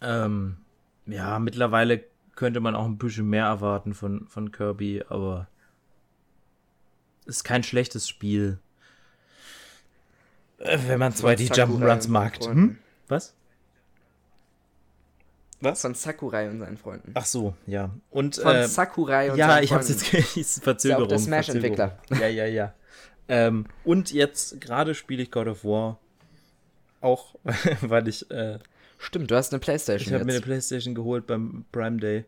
Ähm, 0.00 0.58
ja, 1.06 1.38
mittlerweile 1.38 2.04
könnte 2.36 2.60
man 2.60 2.74
auch 2.74 2.84
ein 2.84 2.98
bisschen 2.98 3.28
mehr 3.28 3.46
erwarten 3.46 3.94
von, 3.94 4.26
von 4.28 4.52
Kirby, 4.52 5.04
aber 5.08 5.48
ist 7.26 7.44
kein 7.44 7.62
schlechtes 7.62 8.08
Spiel. 8.08 8.58
Äh, 10.58 10.78
Wenn 10.86 10.98
man 10.98 11.14
zwar 11.14 11.36
die 11.36 11.46
Sakurai 11.46 11.64
Jump'n'Runs 11.64 12.04
und 12.04 12.10
mag. 12.10 12.36
Freunden. 12.36 12.56
Hm? 12.56 12.78
Was? 13.08 13.34
Was? 15.60 15.80
Von 15.80 15.94
Sakurai 15.94 16.50
und 16.50 16.58
seinen 16.58 16.76
Freunden. 16.76 17.12
Ach 17.14 17.24
so, 17.24 17.54
ja. 17.66 17.90
Und 18.10 18.36
Von 18.36 18.54
äh, 18.54 18.68
Sakurai 18.68 19.32
und 19.32 19.38
ja, 19.38 19.48
seinen 19.48 19.64
ich 19.64 19.72
hab's 19.72 19.92
Freunden. 19.92 20.26
jetzt 20.34 20.62
Verzögerung. 20.62 21.04
Ist 21.04 21.08
ja 21.10 21.16
auch 21.16 21.18
der 21.18 21.18
Smash-Entwickler. 21.18 21.98
Ja, 22.10 22.28
ja, 22.28 22.46
ja. 22.46 22.74
Ähm, 23.28 23.66
und 23.84 24.12
jetzt 24.12 24.60
gerade 24.60 24.94
spiele 24.94 25.22
ich 25.22 25.30
God 25.30 25.46
of 25.48 25.64
War. 25.64 25.98
Auch 27.00 27.34
weil 27.80 28.08
ich 28.08 28.30
äh, 28.30 28.58
Stimmt, 28.98 29.30
du 29.30 29.34
hast 29.36 29.52
eine 29.52 29.60
Playstation 29.60 30.08
ich 30.08 30.14
habe 30.14 30.24
mir 30.24 30.32
eine. 30.32 30.40
Playstation 30.40 30.94
geholt 30.94 31.26
beim 31.26 31.64
Prime 31.72 31.98
Day. 31.98 32.24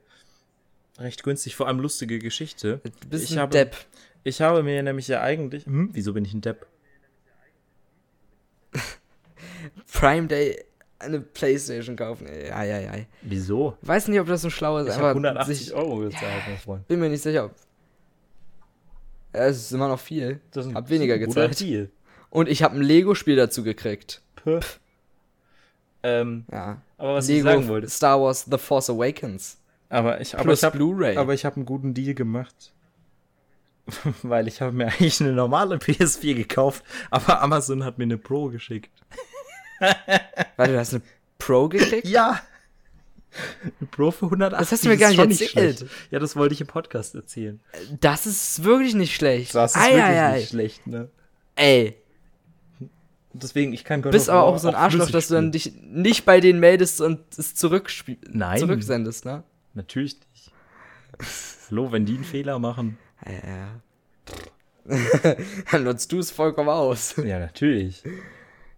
Recht 0.98 1.23
günstig, 1.23 1.56
vor 1.56 1.66
allem 1.68 1.81
lustige 1.81 2.18
Geschichte. 2.18 2.81
Du 3.01 3.09
bist 3.09 3.24
ich 3.24 3.32
ein 3.32 3.39
habe, 3.40 3.52
Depp. 3.52 3.77
Ich 4.24 4.40
habe 4.43 4.62
mir 4.62 4.82
nämlich 4.82 5.09
ja 5.09 5.23
eigentlich. 5.23 5.64
Hm, 5.66 5.90
wieso 5.93 6.12
bin 6.12 6.24
ich 6.24 6.35
ein 6.35 6.40
Depp? 6.40 6.66
Prime 9.93 10.27
Day 10.27 10.64
eine 10.98 11.20
Playstation 11.20 11.97
kaufen. 11.97 12.27
Ey, 12.27 12.51
ei, 12.51 12.74
ei, 12.74 12.90
ei. 12.90 13.06
Wieso? 13.23 13.77
Weiß 13.82 14.09
nicht, 14.09 14.18
ob 14.20 14.27
das 14.27 14.43
so 14.43 14.51
schlau 14.51 14.78
ist, 14.78 14.86
Ich 14.89 14.93
habe 14.94 15.02
aber 15.05 15.10
180 15.10 15.59
sich, 15.59 15.74
Euro 15.74 15.98
gezahlt, 15.98 16.43
mein 16.48 16.59
Freund. 16.59 16.89
bin 16.89 17.01
mir 17.01 17.09
nicht 17.10 17.23
sicher. 17.23 17.47
ob- 17.47 17.55
Es 19.36 19.58
ist 19.58 19.72
immer 19.72 19.88
noch 19.88 20.00
viel. 20.00 20.40
Das 20.52 20.66
ist 20.66 20.74
Hab 20.74 20.88
weniger 20.90 21.18
gezahlt. 21.18 21.58
Deal. 21.60 21.90
Und 22.30 22.48
ich 22.48 22.62
habe 22.62 22.76
ein 22.76 22.82
Lego-Spiel 22.82 23.36
dazu 23.36 23.62
gekriegt. 23.62 24.22
Puh. 24.36 24.60
Ähm, 26.02 26.44
Ja. 26.50 26.80
aber 26.98 27.14
was 27.14 27.28
Lego 27.28 27.38
ich 27.48 27.54
sagen 27.54 27.68
wollte. 27.68 27.88
Star 27.88 28.20
Wars 28.20 28.46
The 28.50 28.58
Force 28.58 28.90
Awakens. 28.90 29.58
Aber 29.88 30.20
ich, 30.20 30.36
aber 30.38 30.52
ich 30.52 30.64
habe 30.64 30.76
Blu-ray. 30.76 31.16
aber 31.16 31.32
ich 31.34 31.44
habe 31.44 31.56
einen 31.56 31.64
guten 31.66 31.94
Deal 31.94 32.14
gemacht. 32.14 32.72
Weil 34.22 34.48
ich 34.48 34.60
habe 34.60 34.72
mir 34.72 34.86
eigentlich 34.86 35.20
eine 35.20 35.32
normale 35.32 35.76
PS4 35.78 36.34
gekauft, 36.34 36.84
aber 37.10 37.40
Amazon 37.40 37.84
hat 37.84 37.98
mir 37.98 38.04
eine 38.04 38.18
Pro 38.18 38.48
geschickt. 38.48 38.90
Warte, 40.56 40.72
du 40.72 40.78
hast 40.78 40.94
eine 40.94 41.02
Pro 41.38 41.68
gekriegt? 41.68 42.06
Ja. 42.08 42.40
Pro 43.90 44.10
für 44.10 44.26
180. 44.26 44.58
Das 44.58 44.72
hast 44.72 44.84
du 44.84 44.88
mir 44.88 44.96
gar 44.96 45.10
nicht 45.10 45.18
erzählt. 45.18 45.78
schlecht. 45.78 45.86
Ja, 46.10 46.18
das 46.18 46.36
wollte 46.36 46.54
ich 46.54 46.60
im 46.60 46.66
Podcast 46.66 47.14
erzählen. 47.14 47.60
Das 48.00 48.26
ist 48.26 48.64
wirklich 48.64 48.94
nicht 48.94 49.14
schlecht. 49.14 49.54
Das 49.54 49.74
ist 49.74 49.80
Ei, 49.80 49.90
wirklich 49.90 50.04
ei, 50.04 50.26
ei. 50.26 50.36
nicht 50.36 50.48
schlecht, 50.50 50.86
ne? 50.86 51.08
Ey, 51.54 51.96
deswegen, 53.42 53.72
ich 53.72 53.84
kann 53.84 54.02
God 54.02 54.12
bist 54.12 54.28
aber 54.28 54.44
auch 54.44 54.58
so 54.58 54.68
ein 54.68 54.74
Arschloch, 54.74 55.10
dass 55.10 55.28
du 55.28 55.34
dann 55.34 55.52
dich 55.52 55.72
nicht 55.82 56.24
bei 56.24 56.40
denen 56.40 56.60
meldest 56.60 57.00
und 57.00 57.20
es 57.36 57.54
Nein. 58.30 58.58
zurücksendest, 58.58 59.24
ne? 59.24 59.42
Natürlich 59.74 60.16
nicht. 60.32 60.52
Hallo, 61.70 61.92
wenn 61.92 62.04
die 62.04 62.14
einen 62.14 62.24
Fehler 62.24 62.58
machen. 62.58 62.98
Ja, 63.26 63.32
ja. 63.32 63.80
dann 65.72 65.84
nutzt 65.84 66.12
du 66.12 66.18
es 66.18 66.30
vollkommen 66.30 66.68
aus. 66.68 67.16
Ja, 67.16 67.38
natürlich. 67.38 68.02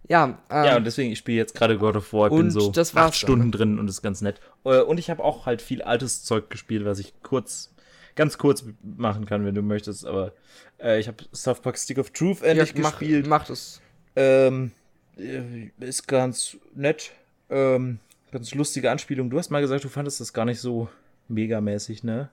Ja, 0.09 0.39
ähm, 0.49 0.65
Ja, 0.65 0.75
und 0.75 0.83
deswegen, 0.85 1.11
ich 1.11 1.19
spiele 1.19 1.37
jetzt 1.37 1.53
gerade 1.55 1.77
God 1.77 1.95
of 1.95 2.11
War, 2.11 2.27
ich 2.31 2.35
bin 2.35 2.49
so 2.51 2.73
acht 2.95 3.15
Stunden 3.15 3.51
drin 3.51 3.79
und 3.79 3.87
ist 3.87 4.01
ganz 4.01 4.21
nett. 4.21 4.41
Äh, 4.65 4.81
Und 4.81 4.97
ich 4.97 5.09
habe 5.09 5.23
auch 5.23 5.45
halt 5.45 5.61
viel 5.61 5.81
altes 5.83 6.23
Zeug 6.23 6.49
gespielt, 6.49 6.83
was 6.83 6.99
ich 6.99 7.13
kurz, 7.21 7.73
ganz 8.15 8.37
kurz 8.37 8.65
machen 8.81 9.25
kann, 9.25 9.45
wenn 9.45 9.55
du 9.55 9.61
möchtest. 9.61 10.05
Aber 10.05 10.33
äh, 10.81 10.99
ich 10.99 11.07
habe 11.07 11.17
South 11.33 11.61
Park 11.61 11.77
Stick 11.77 11.99
of 11.99 12.09
Truth 12.09 12.41
ja, 12.41 12.47
endlich 12.47 12.75
mach, 12.75 12.97
gespielt. 12.97 13.27
mach 13.27 13.45
das. 13.45 13.81
Ähm, 14.15 14.71
äh, 15.17 15.69
ist 15.79 16.07
ganz 16.07 16.57
nett. 16.73 17.11
Ähm, 17.51 17.99
ganz 18.31 18.53
lustige 18.55 18.89
Anspielung. 18.89 19.29
Du 19.29 19.37
hast 19.37 19.51
mal 19.51 19.61
gesagt, 19.61 19.83
du 19.83 19.89
fandest 19.89 20.19
das 20.19 20.33
gar 20.33 20.45
nicht 20.45 20.59
so 20.59 20.89
megamäßig, 21.27 22.03
ne? 22.03 22.29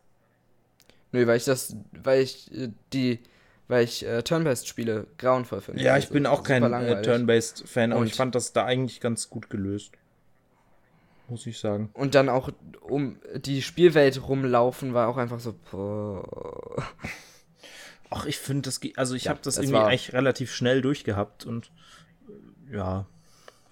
Nö, 1.13 1.27
weil 1.27 1.37
ich 1.37 1.45
das, 1.45 1.77
weil 1.93 2.23
ich 2.23 2.51
äh, 2.53 2.71
die, 2.95 3.21
weil 3.69 3.85
ich 3.85 4.05
äh, 4.07 4.23
Turn-Based-Spiele 4.23 5.07
grauenvoll 5.19 5.61
finde. 5.61 5.83
Ja, 5.83 5.97
ich 5.97 6.05
Also, 6.05 6.15
bin 6.15 6.27
auch 6.27 6.43
kein 6.43 6.63
äh. 6.73 7.03
Turn-Based-Fan, 7.03 7.93
aber 7.93 8.05
ich 8.05 8.15
fand 8.15 8.35
das 8.35 8.53
da 8.53 8.65
eigentlich 8.65 9.01
ganz 9.01 9.29
gut 9.31 9.51
gelöst. 9.51 9.93
Muss 11.29 11.47
ich 11.47 11.59
sagen. 11.59 11.91
Und 11.93 12.15
dann 12.15 12.29
auch 12.29 12.51
um 12.83 13.19
die 13.35 13.61
Spielwelt 13.63 14.29
rumlaufen 14.29 14.95
war 14.95 15.09
auch 15.09 15.17
einfach 15.17 15.41
so. 15.41 15.55
boah. 15.71 16.85
Ach, 18.11 18.27
ich 18.27 18.39
finde 18.39 18.63
das, 18.63 18.81
also 18.97 19.17
ich 19.17 19.25
Ja, 19.25 19.31
habe 19.31 19.41
das 19.43 19.57
das 19.57 19.65
irgendwie 19.65 19.81
eigentlich 19.81 20.13
relativ 20.13 20.55
schnell 20.55 20.81
durchgehabt 20.81 21.45
und 21.45 21.73
äh, 22.71 22.77
ja, 22.77 23.07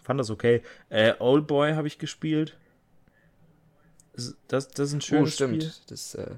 fand 0.03 0.19
das 0.19 0.31
okay. 0.31 0.62
Äh, 0.89 1.15
Old 1.21 1.47
Boy 1.47 1.75
habe 1.75 1.87
ich 1.87 1.99
gespielt. 1.99 2.57
Das, 4.16 4.35
das, 4.49 4.89
ist 4.89 4.93
ein 4.93 4.99
Oh, 4.99 5.01
schönes 5.03 5.35
stimmt. 5.35 5.62
Spiel. 5.62 5.73
Das, 5.87 6.15
äh, 6.16 6.31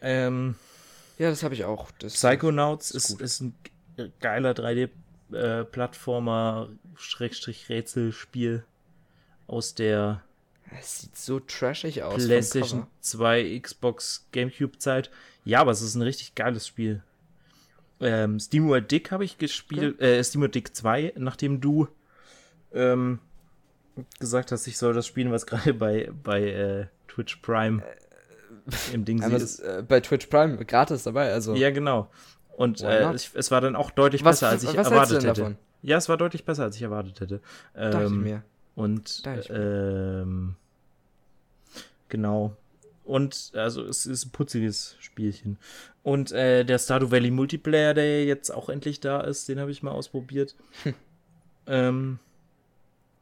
Ähm, 0.00 0.54
ja, 1.18 1.30
das 1.30 1.42
habe 1.42 1.54
ich 1.54 1.64
auch. 1.64 1.90
Das, 1.98 2.14
Psychonauts 2.14 2.90
ist 2.90 3.10
ist, 3.10 3.20
ist 3.20 3.40
ein 3.40 3.54
ge- 3.96 4.10
geiler 4.20 4.52
3D-Plattformer, 5.30 6.68
Schrägstrich 6.96 7.68
Rätselspiel 7.68 8.64
aus 9.46 9.74
der 9.74 10.22
Es 10.78 11.00
sieht 11.02 11.16
so 11.16 11.40
trashig 11.40 12.02
aus. 12.02 12.24
PlayStation 12.24 12.80
Cover. 12.80 12.90
2, 13.00 13.58
Xbox, 13.60 14.26
Gamecube 14.32 14.78
Zeit. 14.78 15.10
Ja, 15.44 15.60
aber 15.60 15.70
es 15.72 15.82
ist 15.82 15.94
ein 15.94 16.02
richtig 16.02 16.34
geiles 16.34 16.66
Spiel. 16.66 17.02
Ähm, 18.00 18.40
SteamWorld 18.40 18.90
Dick 18.90 19.10
habe 19.12 19.24
ich 19.24 19.38
gespielt, 19.38 20.00
äh, 20.00 20.22
SteamWorld 20.22 20.54
Dick 20.54 20.74
2, 20.74 21.12
nachdem 21.16 21.60
du 21.60 21.88
ähm, 22.72 23.20
gesagt 24.18 24.50
hast, 24.52 24.66
ich 24.66 24.76
soll 24.78 24.94
das 24.94 25.06
spielen, 25.06 25.30
was 25.30 25.46
gerade 25.46 25.74
bei, 25.74 26.10
bei 26.22 26.42
äh, 26.42 26.86
Twitch 27.08 27.36
Prime 27.36 27.82
im 28.92 29.04
Ding 29.04 29.22
Einmal, 29.22 29.40
ist. 29.40 29.60
äh, 29.60 29.82
bei 29.86 30.00
Twitch 30.00 30.26
Prime 30.26 30.64
gratis 30.64 31.02
dabei. 31.04 31.32
Also 31.32 31.54
Ja, 31.54 31.70
genau. 31.70 32.08
Und 32.56 32.80
äh, 32.82 33.12
ich, 33.14 33.30
es 33.34 33.50
war 33.50 33.60
dann 33.60 33.74
auch 33.76 33.90
deutlich 33.90 34.24
Was- 34.24 34.36
besser, 34.40 34.48
als 34.50 34.62
ich 34.62 34.74
erwartet 34.74 35.24
hätte. 35.24 35.26
davon? 35.40 35.56
Ja, 35.82 35.96
es 35.98 36.08
war 36.08 36.16
deutlich 36.16 36.44
besser, 36.44 36.62
als 36.64 36.76
ich 36.76 36.82
erwartet 36.82 37.20
hätte. 37.20 37.40
dachte 37.74 38.04
ich 38.06 38.10
Ähm, 38.12 38.22
mir. 38.22 38.42
und 38.74 39.26
Dachte 39.26 39.40
ich 39.40 39.50
ähm, 39.50 40.54
genau. 42.08 42.56
Und 43.04 43.50
also 43.54 43.82
es 43.82 44.06
ist 44.06 44.24
ein 44.26 44.30
putziges 44.30 44.96
Spielchen. 44.98 45.58
Und 46.02 46.32
äh, 46.32 46.64
der 46.64 46.78
Stardew 46.78 47.10
Valley 47.10 47.30
Multiplayer, 47.30 47.92
der 47.92 48.24
jetzt 48.24 48.50
auch 48.50 48.68
endlich 48.70 49.00
da 49.00 49.20
ist, 49.20 49.48
den 49.48 49.60
habe 49.60 49.70
ich 49.70 49.82
mal 49.82 49.90
ausprobiert. 49.90 50.54
ähm, 51.66 52.18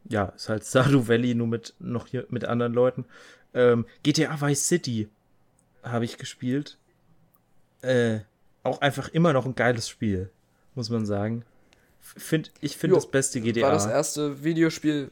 ja, 0.09 0.27
ist 0.27 0.49
halt 0.49 0.65
Stardew 0.65 1.09
Valley 1.09 1.35
nur 1.35 1.47
mit 1.47 1.75
noch 1.79 2.07
hier 2.07 2.27
mit 2.29 2.45
anderen 2.45 2.75
Leuten. 2.75 3.07
Ähm, 3.55 3.87
GTA 4.03 4.41
Vice 4.41 4.67
City 4.69 5.09
habe 5.83 6.05
ich 6.05 6.19
gespielt. 6.19 6.79
Äh, 7.83 8.21
auch 8.63 8.81
einfach 8.81 9.09
immer 9.09 9.33
noch 9.33 9.45
ein 9.45 9.55
geiles 9.55 9.89
Spiel, 9.89 10.31
muss 10.75 10.91
man 10.91 11.05
sagen. 11.07 11.45
Find, 12.01 12.53
ich 12.61 12.77
finde 12.77 12.97
das 12.97 13.11
beste 13.11 13.41
GTA. 13.41 13.63
War 13.63 13.73
das 13.73 13.87
erste 13.87 14.45
Videospiel. 14.45 15.11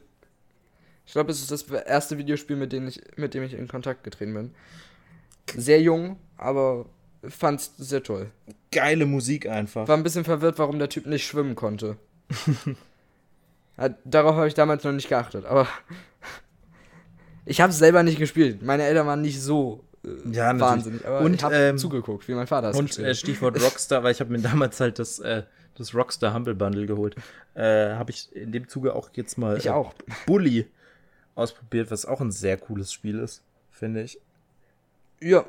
Ich 1.05 1.13
glaube, 1.13 1.31
es 1.31 1.41
ist 1.41 1.51
das 1.51 1.63
erste 1.63 2.17
Videospiel, 2.17 2.55
mit 2.55 2.71
dem 2.71 2.87
ich, 2.87 3.01
mit 3.17 3.33
dem 3.33 3.43
ich 3.43 3.53
in 3.53 3.67
Kontakt 3.67 4.03
getreten 4.03 4.33
bin. 4.33 4.51
Sehr 5.55 5.81
jung, 5.81 6.17
aber 6.37 6.85
fand's 7.27 7.73
sehr 7.77 8.03
toll. 8.03 8.31
geile 8.71 9.05
Musik 9.05 9.47
einfach. 9.47 9.87
War 9.87 9.97
ein 9.97 10.03
bisschen 10.03 10.23
verwirrt, 10.23 10.59
warum 10.59 10.79
der 10.79 10.89
Typ 10.89 11.05
nicht 11.05 11.25
schwimmen 11.25 11.55
konnte. 11.55 11.97
ja, 13.77 13.89
darauf 14.05 14.35
habe 14.35 14.47
ich 14.47 14.53
damals 14.53 14.83
noch 14.83 14.91
nicht 14.91 15.09
geachtet, 15.09 15.45
aber 15.45 15.67
ich 17.45 17.61
habe 17.61 17.71
es 17.71 17.79
selber 17.79 18.03
nicht 18.03 18.19
gespielt. 18.19 18.61
Meine 18.61 18.83
Eltern 18.83 19.07
waren 19.07 19.21
nicht 19.21 19.41
so 19.41 19.83
äh, 20.03 20.29
Ja, 20.31 20.57
wahnsinnig, 20.59 21.05
aber 21.05 21.21
Und, 21.21 21.35
ich 21.35 21.43
habe 21.43 21.55
ähm, 21.55 21.77
zugeguckt, 21.77 22.27
wie 22.27 22.33
mein 22.33 22.47
Vater 22.47 22.69
es 22.69 22.77
Und 22.77 22.97
äh. 22.99 23.13
Stichwort 23.15 23.61
Rockstar, 23.61 24.03
weil 24.03 24.11
ich 24.11 24.19
habe 24.19 24.31
mir 24.31 24.39
damals 24.39 24.79
halt 24.79 24.99
das, 24.99 25.19
äh, 25.19 25.43
das 25.75 25.93
Rockstar 25.93 26.33
Humble 26.33 26.55
Bundle 26.55 26.85
geholt. 26.85 27.15
Äh, 27.53 27.93
habe 27.95 28.11
ich 28.11 28.33
in 28.35 28.51
dem 28.51 28.67
Zuge 28.67 28.95
auch 28.95 29.09
jetzt 29.13 29.37
mal 29.37 29.57
Ich 29.57 29.67
äh, 29.67 29.69
auch. 29.71 29.93
Bully 30.25 30.67
ausprobiert, 31.35 31.91
was 31.91 32.05
auch 32.05 32.21
ein 32.21 32.31
sehr 32.31 32.57
cooles 32.57 32.91
Spiel 32.91 33.19
ist, 33.19 33.43
finde 33.71 34.03
ich. 34.03 34.19
Ja, 35.21 35.45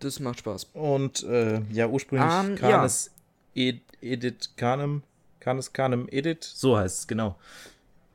das 0.00 0.20
macht 0.20 0.38
Spaß. 0.38 0.70
Und 0.72 1.22
äh, 1.24 1.60
ja, 1.70 1.88
ursprünglich 1.88 2.30
Ähm, 2.32 2.56
Canis 2.56 3.10
Ed 3.54 3.80
Edit 4.00 4.50
Canem, 4.56 5.02
Canis 5.40 5.72
Canem 5.72 6.06
Edit, 6.10 6.44
so 6.44 6.76
heißt 6.76 7.00
es, 7.00 7.06
genau. 7.06 7.36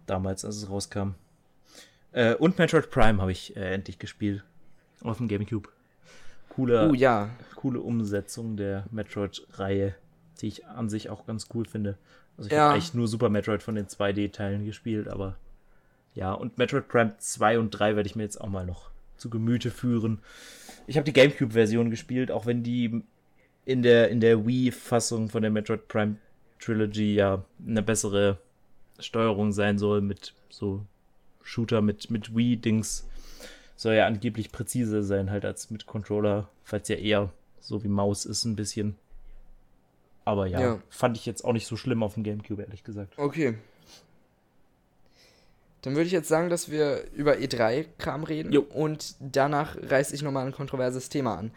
Damals, 0.06 0.46
als 0.46 0.58
es 0.58 0.70
rauskam. 0.70 1.16
Und 2.40 2.58
Metroid 2.58 2.92
Prime 2.92 3.22
habe 3.22 3.32
ich 3.32 3.56
endlich 3.56 3.98
gespielt. 3.98 4.44
Auf 5.02 5.18
dem 5.18 5.30
Gamecube. 5.30 5.70
Coole, 6.56 6.90
Oh 6.90 6.94
ja. 6.94 7.30
coole 7.56 7.80
Umsetzung 7.80 8.58
der 8.58 8.86
Metroid-Reihe, 8.92 9.96
die 10.42 10.48
ich 10.48 10.66
an 10.68 10.90
sich 10.90 11.10
auch 11.10 11.26
ganz 11.26 11.48
cool 11.54 11.66
finde. 11.66 11.98
Also 12.38 12.48
ich 12.48 12.54
Ja. 12.54 12.64
habe 12.66 12.74
eigentlich 12.74 12.94
nur 12.94 13.08
Super 13.08 13.30
Metroid 13.30 13.64
von 13.64 13.76
den 13.76 13.88
2D-Teilen 13.88 14.66
gespielt, 14.66 15.08
aber 15.08 15.38
ja, 16.14 16.34
und 16.34 16.58
Metroid 16.58 16.88
Prime 16.88 17.14
2 17.18 17.60
und 17.60 17.70
3 17.72 17.96
werde 17.96 18.08
ich 18.08 18.16
mir 18.16 18.24
jetzt 18.24 18.40
auch 18.42 18.50
mal 18.50 18.66
noch 18.66 18.90
zu 19.18 19.30
Gemüte 19.30 19.72
führen. 19.72 20.20
Ich 20.88 20.98
habe 20.98 21.06
die 21.06 21.14
GameCube-Version 21.14 21.90
gespielt, 21.90 22.32
auch 22.32 22.46
wenn 22.46 22.64
die 22.64 23.04
in 23.66 23.82
der, 23.84 24.10
in 24.10 24.20
der 24.20 24.46
Wii-Fassung 24.46 25.30
von 25.30 25.42
der 25.44 25.52
Metroid 25.52 25.88
Prime 25.88 26.16
Trilogy 26.60 27.16
ja 27.16 27.44
eine 27.66 27.82
bessere 27.82 28.40
Steuerung 29.00 29.52
sein 29.52 29.78
soll 29.78 30.02
mit 30.02 30.34
so 30.50 30.84
Shooter 31.44 31.82
mit, 31.82 32.10
mit 32.12 32.36
Wii-Dings. 32.36 33.08
Soll 33.76 33.96
ja 33.96 34.06
angeblich 34.06 34.52
präziser 34.52 35.04
sein 35.04 35.32
halt 35.32 35.46
als 35.46 35.70
mit 35.72 35.86
Controller, 35.86 36.50
falls 36.64 36.88
ja 36.88 36.96
eher 36.98 37.30
so 37.60 37.84
wie 37.84 37.88
Maus 37.88 38.26
ist 38.26 38.46
ein 38.46 38.56
bisschen. 38.56 38.96
Aber 40.26 40.46
ja, 40.48 40.60
Ja. 40.62 40.80
fand 40.90 41.18
ich 41.18 41.26
jetzt 41.26 41.44
auch 41.44 41.54
nicht 41.54 41.66
so 41.68 41.76
schlimm 41.78 42.04
auf 42.04 42.14
dem 42.14 42.24
Gamecube, 42.24 42.62
ehrlich 42.62 42.84
gesagt. 42.84 43.18
Okay. 43.18 43.56
Dann 45.82 45.96
würde 45.96 46.06
ich 46.06 46.12
jetzt 46.12 46.28
sagen, 46.28 46.50
dass 46.50 46.70
wir 46.70 47.06
über 47.14 47.34
E3-Kram 47.38 48.24
reden. 48.24 48.52
Jo. 48.52 48.62
Und 48.62 49.16
danach 49.20 49.76
reiße 49.82 50.14
ich 50.14 50.22
nochmal 50.22 50.46
ein 50.46 50.52
kontroverses 50.52 51.10
Thema 51.10 51.38
an. 51.38 51.52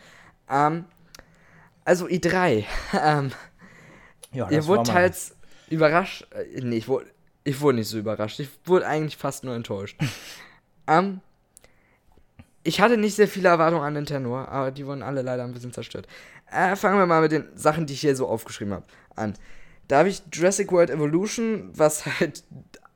Ähm, 0.48 0.84
also 1.84 2.06
E3. 2.06 2.64
ähm, 3.02 3.32
Ja, 4.32 4.50
ihr 4.50 4.66
wurde 4.66 4.84
teils 4.84 5.36
überrascht. 5.68 6.26
Äh, 6.32 6.60
nee, 6.62 6.76
ich 6.78 6.88
wurde, 6.88 7.06
ich 7.44 7.60
wurde 7.60 7.76
nicht 7.78 7.88
so 7.88 7.98
überrascht. 7.98 8.40
Ich 8.40 8.48
wurde 8.64 8.86
eigentlich 8.86 9.18
fast 9.18 9.44
nur 9.44 9.54
enttäuscht. 9.54 10.00
ähm, 10.88 11.20
ich 12.64 12.80
hatte 12.80 12.96
nicht 12.96 13.14
sehr 13.14 13.28
viele 13.28 13.50
Erwartungen 13.50 13.84
an 13.84 13.92
Nintendo, 13.92 14.38
aber 14.38 14.70
die 14.70 14.86
wurden 14.86 15.02
alle 15.02 15.22
leider 15.22 15.44
ein 15.44 15.52
bisschen 15.52 15.72
zerstört. 15.72 16.08
Äh, 16.50 16.76
fangen 16.76 16.98
wir 16.98 17.06
mal 17.06 17.20
mit 17.20 17.32
den 17.32 17.44
Sachen, 17.54 17.86
die 17.86 17.92
ich 17.92 18.00
hier 18.00 18.16
so 18.16 18.26
aufgeschrieben 18.26 18.72
habe, 18.72 18.86
an. 19.14 19.34
Da 19.86 19.98
habe 19.98 20.08
ich 20.08 20.22
Jurassic 20.32 20.72
World 20.72 20.90
Evolution, 20.90 21.70
was 21.74 22.06
halt 22.20 22.42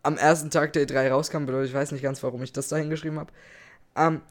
am 0.02 0.16
ersten 0.16 0.50
Tag 0.50 0.72
der 0.72 0.86
E3 0.86 1.10
rauskam, 1.10 1.44
bedeutet, 1.44 1.68
ich 1.68 1.74
weiß 1.74 1.92
nicht 1.92 2.02
ganz, 2.02 2.22
warum 2.22 2.42
ich 2.42 2.52
das 2.52 2.68
da 2.68 2.76
hingeschrieben 2.76 3.18
habe. 3.18 3.32
Ähm, 3.94 4.22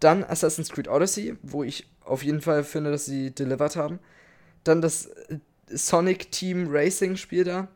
dann 0.00 0.24
Assassin's 0.24 0.70
Creed 0.70 0.88
Odyssey, 0.88 1.36
wo 1.42 1.62
ich 1.62 1.88
auf 2.04 2.22
jeden 2.22 2.40
Fall 2.40 2.64
finde, 2.64 2.90
dass 2.90 3.04
sie 3.04 3.34
delivered 3.34 3.76
haben. 3.76 3.98
Dann 4.64 4.80
das 4.80 5.06
äh, 5.06 5.38
Sonic 5.68 6.32
Team 6.32 6.68
Racing 6.70 7.16
Spiel 7.16 7.44
da, 7.44 7.68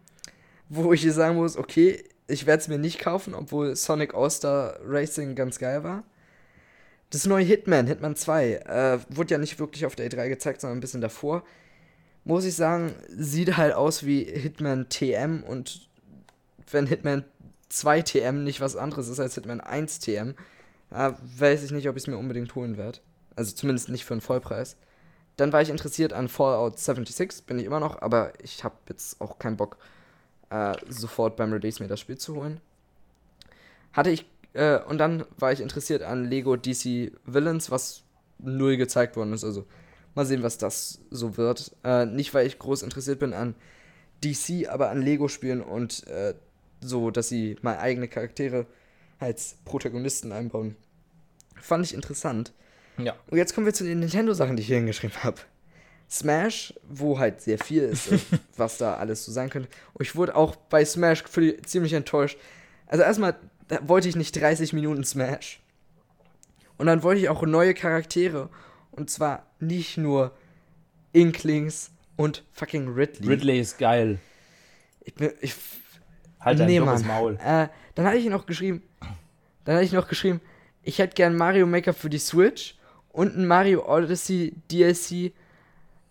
wo 0.69 0.93
ich 0.93 1.11
sagen 1.13 1.37
muss, 1.37 1.57
okay, 1.57 2.03
ich 2.29 2.47
werde 2.47 2.63
es 2.63 2.69
mir 2.69 2.79
nicht 2.79 3.01
kaufen, 3.01 3.35
obwohl 3.35 3.75
Sonic 3.77 4.15
All-Star 4.15 4.79
Racing 4.87 5.35
ganz 5.35 5.59
geil 5.59 5.83
war. 5.83 6.05
Das 7.11 7.27
neue 7.27 7.45
Hitman, 7.45 7.87
Hitman 7.87 8.15
2, 8.15 8.53
äh, 8.53 8.99
wurde 9.09 9.35
ja 9.35 9.39
nicht 9.39 9.59
wirklich 9.59 9.85
auf 9.85 9.97
der 9.97 10.09
E3 10.09 10.29
gezeigt, 10.29 10.61
sondern 10.61 10.79
ein 10.79 10.81
bisschen 10.81 11.01
davor. 11.01 11.43
Muss 12.25 12.45
ich 12.45 12.55
sagen, 12.55 12.95
sieht 13.09 13.57
halt 13.57 13.75
aus 13.75 14.07
wie 14.07 14.23
Hitman 14.25 14.89
TM 14.89 15.43
und 15.43 15.89
wenn 16.71 16.87
Hitman 16.87 17.25
2 17.69 18.03
TM 18.03 18.45
nicht 18.45 18.61
was 18.61 18.77
anderes 18.77 19.09
ist 19.09 19.19
als 19.19 19.35
Hitman 19.35 19.61
1 19.61 19.99
TM, 20.01 20.35
äh, 20.91 21.13
weiß 21.39 21.65
ich 21.65 21.73
nicht, 21.73 21.89
ob 21.89 21.97
ich 21.97 22.05
es 22.05 22.07
mir 22.07 22.19
unbedingt 22.19 22.55
holen 22.55 22.77
werde. 22.77 23.01
Also 23.37 23.55
zumindest 23.55 23.89
nicht 23.89 24.05
für 24.05 24.15
einen 24.15 24.21
Vollpreis. 24.21 24.77
Dann 25.37 25.53
war 25.53 25.63
ich 25.63 25.71
interessiert 25.71 26.13
an 26.13 26.29
Fallout 26.29 26.79
76, 26.79 27.45
bin 27.47 27.59
ich 27.59 27.65
immer 27.65 27.81
noch, 27.81 28.03
aber 28.03 28.33
ich 28.43 28.63
habe 28.63 28.75
jetzt 28.89 29.21
auch 29.21 29.39
keinen 29.39 29.57
Bock, 29.57 29.79
äh, 30.51 30.75
sofort 30.89 31.37
beim 31.37 31.53
Release 31.53 31.83
mir 31.83 31.89
das 31.89 32.01
Spiel 32.01 32.19
zu 32.19 32.37
holen. 32.37 32.61
Hatte 33.93 34.11
ich, 34.11 34.27
äh, 34.53 34.79
und 34.81 34.99
dann 34.99 35.25
war 35.39 35.53
ich 35.53 35.61
interessiert 35.61 36.03
an 36.03 36.25
Lego 36.25 36.57
DC 36.57 37.13
Villains, 37.25 37.71
was 37.71 38.03
null 38.39 38.77
gezeigt 38.77 39.17
worden 39.17 39.33
ist. 39.33 39.45
Also 39.45 39.67
mal 40.15 40.27
sehen, 40.27 40.43
was 40.43 40.59
das 40.59 41.01
so 41.11 41.37
wird. 41.37 41.75
Äh, 41.85 42.07
nicht, 42.07 42.35
weil 42.35 42.47
ich 42.47 42.59
groß 42.59 42.83
interessiert 42.83 43.19
bin 43.19 43.33
an 43.33 43.55
DC, 44.25 44.69
aber 44.69 44.91
an 44.91 45.01
Lego-Spielen 45.03 45.63
und 45.63 46.07
äh, 46.09 46.35
so, 46.81 47.11
dass 47.11 47.29
sie 47.29 47.57
mal 47.63 47.79
eigene 47.79 48.09
Charaktere 48.09 48.67
als 49.19 49.57
Protagonisten 49.65 50.33
einbauen. 50.33 50.77
Fand 51.61 51.85
ich 51.87 51.95
interessant. 51.95 52.53
Ja. 52.99 53.15
Und 53.31 53.39
jetzt 53.39 53.55
kommen 53.55 53.67
wir 53.67 53.75
zu 53.75 53.85
den 53.85 54.01
Nintendo-Sachen, 54.01 54.57
die 54.57 54.63
ich 54.63 54.67
hier 54.67 54.77
hingeschrieben 54.77 55.23
habe. 55.23 55.39
Smash, 56.11 56.75
wo 56.89 57.19
halt 57.19 57.41
sehr 57.41 57.59
viel 57.59 57.83
ist, 57.83 58.09
was 58.57 58.79
da 58.79 58.95
alles 58.95 59.25
so 59.25 59.33
sein 59.33 59.49
könnte. 59.49 59.69
Und 59.95 60.03
ich 60.05 60.17
wurde 60.17 60.35
auch 60.35 60.57
bei 60.57 60.85
Smash 60.85 61.23
für- 61.25 61.61
ziemlich 61.63 61.93
enttäuscht. 61.93 62.39
Also 62.87 63.05
erstmal 63.05 63.37
wollte 63.83 64.09
ich 64.09 64.17
nicht 64.17 64.41
30 64.41 64.73
Minuten 64.73 65.05
Smash. 65.05 65.61
Und 66.77 66.87
dann 66.87 67.03
wollte 67.03 67.21
ich 67.21 67.29
auch 67.29 67.43
neue 67.43 67.75
Charaktere. 67.75 68.49
Und 68.91 69.11
zwar 69.11 69.47
nicht 69.59 69.97
nur 69.97 70.33
Inklings 71.13 71.91
und 72.17 72.45
fucking 72.53 72.89
Ridley. 72.89 73.29
Ridley 73.29 73.61
ist 73.61 73.79
geil. 73.79 74.19
Ich 75.03 75.15
bin, 75.15 75.33
ich, 75.41 75.55
Halt 76.41 76.59
dein 76.59 76.67
nee, 76.67 76.81
Mann. 76.81 77.07
Maul. 77.07 77.39
Äh, 77.45 77.69
dann 77.95 78.07
hatte 78.07 78.17
ich 78.17 78.27
noch 78.27 78.47
geschrieben, 78.47 78.83
dann 79.65 79.77
hatte 79.77 79.85
ich 79.85 79.93
noch 79.93 80.09
geschrieben, 80.09 80.41
ich 80.83 80.99
hätte 80.99 81.15
gern 81.15 81.37
Mario 81.37 81.67
Maker 81.67 81.93
für 81.93 82.09
die 82.09 82.19
Switch 82.19 82.77
und 83.13 83.37
ein 83.37 83.47
Mario 83.47 83.87
Odyssey 83.87 84.55
DLC 84.71 85.33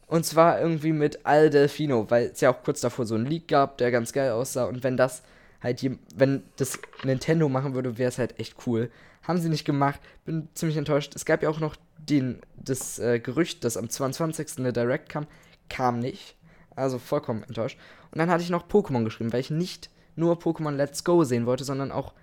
und 0.06 0.26
zwar 0.26 0.62
irgendwie 0.62 0.92
mit 0.92 1.26
Al 1.26 1.50
Delfino, 1.50 2.10
weil 2.10 2.28
es 2.28 2.42
ja 2.42 2.52
auch 2.52 2.64
kurz 2.64 2.82
davor 2.82 3.06
so 3.06 3.16
einen 3.16 3.26
Leak 3.26 3.48
gab, 3.48 3.80
der 3.80 3.90
ganz 3.90 4.14
geil 4.14 4.32
aussah 4.32 4.66
und 4.66 4.84
wenn 4.84 4.98
das 4.98 5.24
halt, 5.62 5.82
jem- 5.82 6.00
wenn 6.16 6.44
das 6.58 6.80
Nintendo 7.04 7.50
machen 7.50 7.74
würde, 7.74 7.98
wäre 7.98 8.10
es 8.10 8.18
halt 8.18 8.40
echt 8.40 8.56
cool. 8.68 8.90
Haben 9.24 9.40
sie 9.40 9.50
nicht 9.50 9.66
gemacht, 9.66 10.00
bin 10.26 10.50
ziemlich 10.54 10.78
enttäuscht. 10.78 11.16
Es 11.16 11.26
gab 11.26 11.44
ja 11.44 11.50
auch 11.50 11.60
noch 11.60 11.76
den, 11.98 12.40
das 12.56 13.00
äh, 13.00 13.20
Gerücht, 13.20 13.64
das 13.64 13.78
am 13.78 13.90
22. 13.90 14.60
eine 14.60 14.74
Direct 14.74 15.10
kam, 15.10 15.28
kam 15.70 16.00
nicht. 16.00 16.36
Also 16.76 16.98
vollkommen 16.98 17.44
enttäuscht. 17.44 17.78
Und 18.12 18.20
dann 18.20 18.30
hatte 18.30 18.44
ich 18.44 18.50
noch 18.50 18.68
Pokémon 18.68 19.04
geschrieben, 19.04 19.34
weil 19.34 19.42
ich 19.42 19.50
nicht 19.52 19.90
nur 20.16 20.40
Pokémon 20.40 20.72
Let's 20.76 21.04
Go 21.04 21.24
sehen 21.24 21.46
wollte, 21.46 21.64
sondern 21.64 21.92
auch 21.92 22.14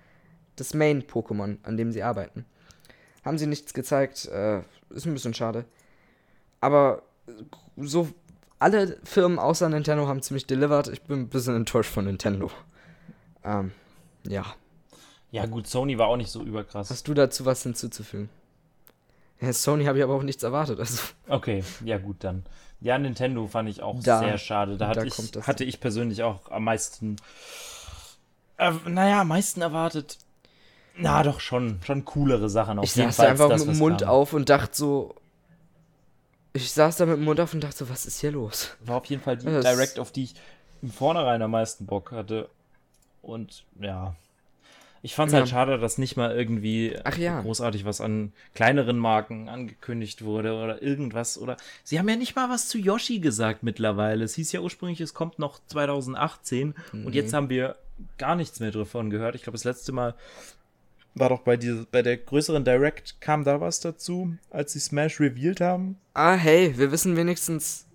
das 0.55 0.73
Main-Pokémon, 0.73 1.57
an 1.63 1.77
dem 1.77 1.91
sie 1.91 2.03
arbeiten. 2.03 2.45
Haben 3.23 3.37
sie 3.37 3.45
nichts 3.47 3.73
gezeigt, 3.73 4.25
äh, 4.25 4.61
ist 4.89 5.05
ein 5.05 5.13
bisschen 5.13 5.33
schade. 5.33 5.65
Aber 6.59 7.03
so 7.77 8.09
alle 8.59 8.97
Firmen 9.03 9.37
außer 9.37 9.69
Nintendo 9.69 10.07
haben 10.07 10.21
ziemlich 10.23 10.47
delivered. 10.47 10.87
Ich 10.87 11.03
bin 11.03 11.21
ein 11.21 11.29
bisschen 11.29 11.55
enttäuscht 11.55 11.91
von 11.91 12.05
Nintendo. 12.05 12.49
Ähm, 13.47 13.71
ja. 14.27 14.45
Ja, 15.31 15.45
gut, 15.45 15.67
Sony 15.67 15.97
war 15.97 16.07
auch 16.07 16.17
nicht 16.17 16.31
so 16.31 16.41
überkrass. 16.43 16.89
Hast 16.89 17.07
du 17.07 17.13
dazu 17.13 17.45
was 17.45 17.63
hinzuzufügen? 17.63 18.29
Ja, 19.39 19.53
Sony 19.53 19.85
habe 19.85 19.97
ich 19.99 20.03
aber 20.03 20.13
auch 20.15 20.23
nichts 20.23 20.43
erwartet. 20.43 20.79
Also, 20.79 21.01
Okay, 21.27 21.63
ja 21.85 21.97
gut 21.97 22.17
dann. 22.23 22.43
Ja, 22.81 22.97
Nintendo 22.97 23.47
fand 23.47 23.69
ich 23.69 23.81
auch 23.81 24.01
Da- 24.03 24.19
sehr 24.19 24.37
schade. 24.37 24.77
Da, 24.77 24.85
da 24.93 25.01
hatte, 25.01 25.07
ich, 25.07 25.17
hatte 25.47 25.63
ich 25.63 25.79
persönlich 25.79 26.23
auch 26.23 26.49
am 26.51 26.63
meisten, 26.63 27.15
äh, 28.57 28.71
naja, 28.85 29.21
am 29.21 29.27
meisten 29.29 29.61
erwartet. 29.61 30.17
Na, 30.99 31.21
doch 31.23 31.39
schon, 31.39 31.79
schon 31.85 32.05
coolere 32.05 32.49
Sachen 32.49 32.79
auf 32.79 32.85
ich 32.85 32.95
jeden 32.95 33.09
saß 33.11 33.15
Fall. 33.17 33.25
da 33.27 33.31
als 33.31 33.41
einfach 33.41 33.49
das, 33.57 33.65
mit 33.65 33.75
dem 33.75 33.79
Mund 33.79 34.01
kam. 34.01 34.09
auf 34.09 34.33
und 34.33 34.49
dachte 34.49 34.75
so. 34.75 35.15
Ich 36.53 36.71
saß 36.71 36.95
da 36.97 37.05
mit 37.05 37.17
dem 37.17 37.23
Mund 37.25 37.39
auf 37.39 37.53
und 37.53 37.63
dachte 37.63 37.77
so, 37.77 37.89
was 37.89 38.07
ist 38.07 38.19
hier 38.21 38.31
los? 38.31 38.71
War 38.81 38.97
auf 38.97 39.05
jeden 39.05 39.21
Fall 39.21 39.37
die 39.37 39.45
Das- 39.45 39.63
Direct, 39.63 39.99
auf 39.99 40.11
die 40.11 40.23
ich 40.23 40.35
im 40.81 40.89
Vornherein 40.91 41.41
am 41.43 41.51
meisten 41.51 41.85
Bock 41.85 42.11
hatte. 42.11 42.49
Und 43.21 43.65
ja. 43.79 44.15
Ich 45.03 45.13
fand 45.15 45.27
es 45.27 45.33
Ja. 45.33 45.39
halt 45.39 45.49
schade, 45.49 45.77
dass 45.77 45.97
nicht 45.99 46.17
mal 46.17 46.35
irgendwie 46.35 46.95
Ach 47.03 47.17
ja. 47.17 47.41
großartig 47.41 47.85
was 47.85 48.01
an 48.01 48.33
kleineren 48.55 48.97
Marken 48.97 49.47
angekündigt 49.47 50.23
wurde 50.25 50.53
oder 50.55 50.81
irgendwas. 50.81 51.37
Oder 51.37 51.55
sie 51.83 51.99
haben 51.99 52.09
ja 52.09 52.15
nicht 52.15 52.35
mal 52.35 52.49
was 52.49 52.67
zu 52.67 52.77
Yoshi 52.79 53.19
gesagt 53.19 53.61
mittlerweile. 53.63 54.23
Es 54.25 54.33
hieß 54.35 54.51
ja 54.53 54.59
ursprünglich, 54.59 54.99
es 54.99 55.13
kommt 55.13 55.37
noch 55.39 55.59
2018 55.67 56.73
und 56.93 57.05
Mhm. 57.05 57.13
jetzt 57.13 57.33
haben 57.33 57.49
wir 57.49 57.75
gar 58.17 58.35
nichts 58.35 58.59
mehr 58.59 58.71
davon 58.71 59.09
gehört. 59.09 59.35
Ich 59.35 59.43
glaube, 59.43 59.55
das 59.57 59.63
letzte 59.65 59.91
Mal 59.91 60.15
war 61.15 61.29
doch 61.29 61.41
bei, 61.41 61.57
diese, 61.57 61.85
bei 61.89 62.01
der 62.01 62.17
größeren 62.17 62.63
Direct, 62.65 63.21
kam 63.21 63.43
da 63.43 63.59
was 63.61 63.79
dazu, 63.79 64.35
als 64.51 64.73
sie 64.73 64.79
Smash 64.79 65.19
revealed 65.19 65.61
haben? 65.61 65.97
Ah, 66.13 66.33
hey, 66.35 66.77
wir 66.77 66.91
wissen 66.91 67.15
wenigstens. 67.15 67.86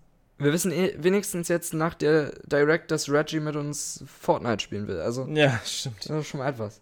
Wir 0.43 0.53
wissen 0.53 0.73
eh, 0.73 0.95
wenigstens 0.99 1.49
jetzt 1.49 1.73
nach 1.75 1.95
der 1.95 2.33
Direct, 2.47 2.91
dass 2.91 3.09
Reggie 3.09 3.41
mit 3.41 3.55
uns 3.57 4.05
Fortnite 4.07 4.63
spielen 4.63 4.89
will. 4.89 5.01
Also, 5.01 5.27
Ja, 5.27 5.61
stimmt. 5.65 5.99
das 6.09 6.11
ist 6.11 6.27
schon 6.29 6.39
mal 6.41 6.49
etwas. 6.49 6.81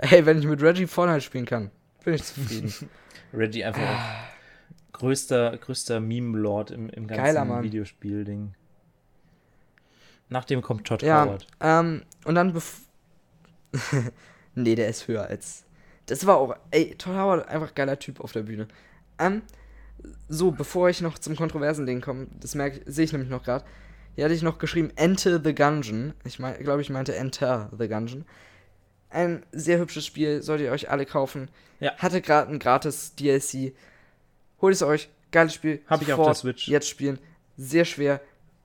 Hey, 0.00 0.24
wenn 0.24 0.38
ich 0.38 0.46
mit 0.46 0.62
Reggie 0.62 0.86
Fortnite 0.86 1.20
spielen 1.20 1.44
kann, 1.44 1.70
bin 2.04 2.14
ich 2.14 2.24
zufrieden. 2.24 2.72
Reggie 3.34 3.64
einfach 3.64 3.82
auch 3.82 4.98
größter, 4.98 5.56
größter 5.58 6.00
Meme-Lord 6.00 6.70
im, 6.70 6.88
im 6.88 7.06
ganzen. 7.06 7.62
Videospiel-Ding. 7.62 8.54
Nach 10.30 10.44
dem 10.44 10.62
kommt 10.62 10.86
Todd 10.86 11.02
ja, 11.02 11.24
Howard. 11.26 11.46
ähm, 11.60 12.02
und 12.24 12.34
dann 12.34 12.52
bef 12.54 12.80
Nee, 14.54 14.74
der 14.74 14.88
ist 14.88 15.08
höher 15.08 15.26
als. 15.26 15.64
Das 16.06 16.26
war 16.26 16.36
auch, 16.36 16.56
ey, 16.70 16.94
Todd 16.96 17.14
Howard, 17.16 17.48
einfach 17.48 17.74
geiler 17.74 17.98
Typ 17.98 18.20
auf 18.20 18.32
der 18.32 18.42
Bühne. 18.42 18.68
Ähm, 19.18 19.42
so, 20.28 20.50
bevor 20.50 20.88
ich 20.88 21.00
noch 21.00 21.18
zum 21.18 21.36
kontroversen 21.36 21.86
Ding 21.86 22.00
komme, 22.00 22.26
das 22.40 22.54
merke 22.54 22.80
sehe 22.86 23.04
ich 23.04 23.12
nämlich 23.12 23.30
noch 23.30 23.42
gerade. 23.42 23.64
Hier 24.14 24.24
hatte 24.24 24.34
ich 24.34 24.42
noch 24.42 24.58
geschrieben 24.58 24.90
Enter 24.96 25.40
the 25.42 25.54
Gungeon. 25.54 26.14
Ich 26.24 26.38
mein, 26.38 26.58
glaube, 26.62 26.82
ich 26.82 26.90
meinte 26.90 27.14
Enter 27.14 27.70
the 27.76 27.88
Gungeon. 27.88 28.24
Ein 29.10 29.44
sehr 29.52 29.78
hübsches 29.78 30.06
Spiel, 30.06 30.42
solltet 30.42 30.66
ihr 30.66 30.72
euch 30.72 30.90
alle 30.90 31.06
kaufen. 31.06 31.48
Ja. 31.80 31.96
Hatte 31.98 32.20
gerade 32.20 32.52
ein 32.52 32.58
gratis 32.58 33.14
DLC. 33.14 33.74
Holt 34.60 34.74
es 34.74 34.82
euch, 34.82 35.08
geiles 35.30 35.54
Spiel. 35.54 35.82
Hab 35.86 36.02
ich 36.02 36.12
auf 36.12 36.18
Sofort 36.18 36.36
der 36.36 36.40
Switch. 36.40 36.68
Jetzt 36.68 36.88
spielen. 36.88 37.18
Sehr 37.56 37.84
schwer. 37.84 38.20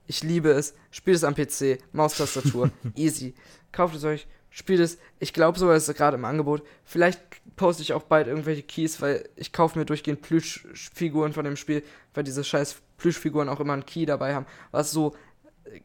Ich 0.06 0.22
liebe 0.22 0.50
es. 0.50 0.74
Spielt 0.90 1.16
es 1.16 1.24
am 1.24 1.34
PC, 1.34 1.78
Maustastatur, 1.92 2.70
easy. 2.96 3.34
Kauft 3.70 3.94
es 3.94 4.04
euch, 4.04 4.26
spielt 4.50 4.80
es. 4.80 4.98
Ich 5.18 5.32
glaube 5.32 5.58
sogar, 5.58 5.76
es 5.76 5.88
ist 5.88 5.96
gerade 5.96 6.16
im 6.16 6.24
Angebot. 6.24 6.62
Vielleicht 6.84 7.20
poste 7.56 7.82
ich 7.82 7.92
auch 7.92 8.02
bald 8.02 8.26
irgendwelche 8.26 8.62
Keys, 8.62 9.00
weil 9.00 9.28
ich 9.36 9.52
kaufe 9.52 9.78
mir 9.78 9.84
durchgehend 9.84 10.22
Plüschfiguren 10.22 11.32
von 11.32 11.44
dem 11.44 11.56
Spiel, 11.56 11.82
weil 12.14 12.24
diese 12.24 12.44
scheiß 12.44 12.76
Plüschfiguren 12.98 13.48
auch 13.48 13.60
immer 13.60 13.72
einen 13.72 13.86
Key 13.86 14.06
dabei 14.06 14.34
haben, 14.34 14.46
was 14.70 14.90
so 14.90 15.14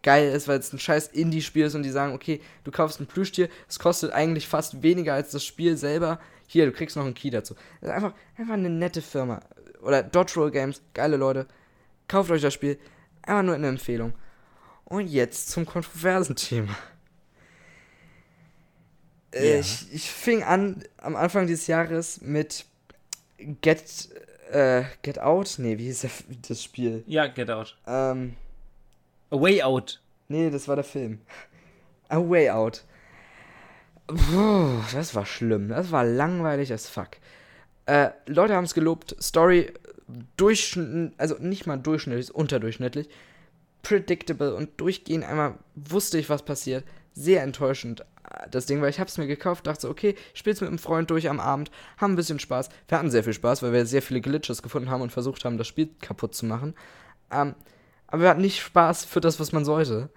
geil 0.01 0.31
ist, 0.31 0.47
weil 0.47 0.59
es 0.59 0.73
ein 0.73 0.79
scheiß 0.79 1.07
Indie-Spiel 1.09 1.65
ist 1.65 1.75
und 1.75 1.83
die 1.83 1.89
sagen, 1.89 2.13
okay, 2.13 2.41
du 2.63 2.71
kaufst 2.71 2.99
ein 2.99 3.07
Plüschtier, 3.07 3.49
es 3.67 3.79
kostet 3.79 4.11
eigentlich 4.11 4.47
fast 4.47 4.81
weniger 4.81 5.13
als 5.13 5.31
das 5.31 5.45
Spiel 5.45 5.77
selber. 5.77 6.19
Hier, 6.47 6.65
du 6.65 6.71
kriegst 6.71 6.95
noch 6.95 7.05
einen 7.05 7.13
Key 7.13 7.29
dazu. 7.29 7.55
Das 7.81 7.89
ist 7.89 7.95
einfach, 7.95 8.13
einfach 8.37 8.53
eine 8.53 8.69
nette 8.69 9.01
Firma. 9.01 9.41
Oder 9.81 10.03
Dodge 10.03 10.33
Roll 10.35 10.51
Games, 10.51 10.81
geile 10.93 11.17
Leute. 11.17 11.47
Kauft 12.07 12.31
euch 12.31 12.41
das 12.41 12.53
Spiel. 12.53 12.79
Einfach 13.21 13.43
nur 13.43 13.55
eine 13.55 13.67
Empfehlung. 13.67 14.13
Und 14.85 15.07
jetzt 15.07 15.49
zum 15.49 15.65
kontroversen 15.65 16.35
Thema. 16.35 16.75
Äh, 19.35 19.53
Ja. 19.55 19.59
Ich, 19.59 19.93
ich 19.93 20.09
fing 20.09 20.43
an 20.43 20.83
am 20.97 21.15
Anfang 21.15 21.45
dieses 21.47 21.67
Jahres 21.67 22.21
mit 22.21 22.65
Get, 23.61 24.09
äh, 24.51 24.83
Get 25.01 25.19
Out. 25.19 25.55
Nee, 25.59 25.77
wie 25.77 25.85
hieß 25.85 26.07
das 26.47 26.63
Spiel? 26.63 27.03
Ja, 27.05 27.27
Get 27.27 27.49
Out. 27.51 27.77
Ähm, 27.85 28.35
A 29.29 29.39
Way 29.39 29.61
Out. 29.63 30.01
nee, 30.29 30.49
das 30.49 30.67
war 30.67 30.75
der 30.75 30.85
Film. 30.85 31.19
A 32.09 32.17
Way 32.17 32.49
Out. 32.51 32.83
Puh, 34.07 34.81
das 34.93 35.15
war 35.15 35.25
schlimm. 35.25 35.69
Das 35.69 35.91
war 35.91 36.03
langweilig 36.05 36.71
as 36.71 36.87
fuck. 36.87 37.09
Äh, 37.87 38.09
Leute 38.27 38.53
haben 38.55 38.63
es 38.65 38.73
gelobt. 38.75 39.15
Story 39.21 39.73
durchschnittlich, 40.37 41.13
also 41.17 41.35
nicht 41.39 41.65
mal 41.65 41.77
durchschnittlich, 41.77 42.33
unterdurchschnittlich. 42.33 43.09
Predictable 43.81 44.55
und 44.55 44.69
durchgehend 44.79 45.25
einmal 45.25 45.55
wusste 45.75 46.17
ich, 46.19 46.29
was 46.29 46.43
passiert. 46.43 46.83
Sehr 47.13 47.41
enttäuschend 47.43 48.01
äh, 48.01 48.05
das 48.49 48.65
Ding, 48.65 48.81
weil 48.81 48.89
ich 48.89 48.99
hab's 48.99 49.17
mir 49.17 49.27
gekauft, 49.27 49.67
dachte 49.67 49.81
so, 49.81 49.89
okay, 49.89 50.15
spiel's 50.33 50.61
mit 50.61 50.69
einem 50.69 50.79
Freund 50.79 51.09
durch 51.09 51.29
am 51.29 51.39
Abend, 51.39 51.71
haben 51.97 52.13
ein 52.13 52.15
bisschen 52.15 52.39
Spaß. 52.39 52.69
Wir 52.87 52.97
hatten 52.97 53.11
sehr 53.11 53.23
viel 53.23 53.33
Spaß, 53.33 53.63
weil 53.63 53.73
wir 53.73 53.85
sehr 53.85 54.01
viele 54.01 54.21
Glitches 54.21 54.61
gefunden 54.61 54.89
haben 54.89 55.01
und 55.01 55.11
versucht 55.11 55.45
haben, 55.45 55.57
das 55.57 55.67
Spiel 55.67 55.89
kaputt 56.01 56.35
zu 56.35 56.45
machen. 56.45 56.75
Ähm, 57.31 57.55
aber 58.07 58.23
wir 58.23 58.29
hatten 58.29 58.41
nicht 58.41 58.61
Spaß 58.61 59.05
für 59.05 59.21
das, 59.21 59.39
was 59.39 59.51
man 59.51 59.65
sollte. 59.65 60.09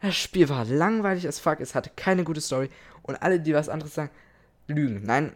Das 0.00 0.16
Spiel 0.16 0.48
war 0.48 0.64
langweilig 0.64 1.26
as 1.26 1.38
fuck, 1.38 1.60
es 1.60 1.74
hatte 1.74 1.90
keine 1.96 2.24
gute 2.24 2.40
Story 2.40 2.68
und 3.02 3.16
alle, 3.16 3.40
die 3.40 3.54
was 3.54 3.68
anderes 3.68 3.94
sagen, 3.94 4.10
lügen. 4.68 5.02
Nein, 5.04 5.34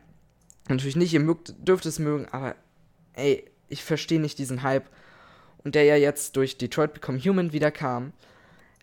natürlich 0.68 0.96
nicht, 0.96 1.12
ihr 1.12 1.20
mögt, 1.20 1.54
dürft 1.66 1.86
es 1.86 1.98
mögen, 1.98 2.28
aber 2.30 2.54
ey, 3.14 3.50
ich 3.68 3.82
verstehe 3.82 4.20
nicht 4.20 4.38
diesen 4.38 4.62
Hype 4.62 4.88
und 5.64 5.74
der 5.74 5.84
ja 5.84 5.96
jetzt 5.96 6.36
durch 6.36 6.58
Detroit 6.58 6.94
Become 6.94 7.18
Human 7.18 7.52
wieder 7.52 7.70
kam. 7.70 8.12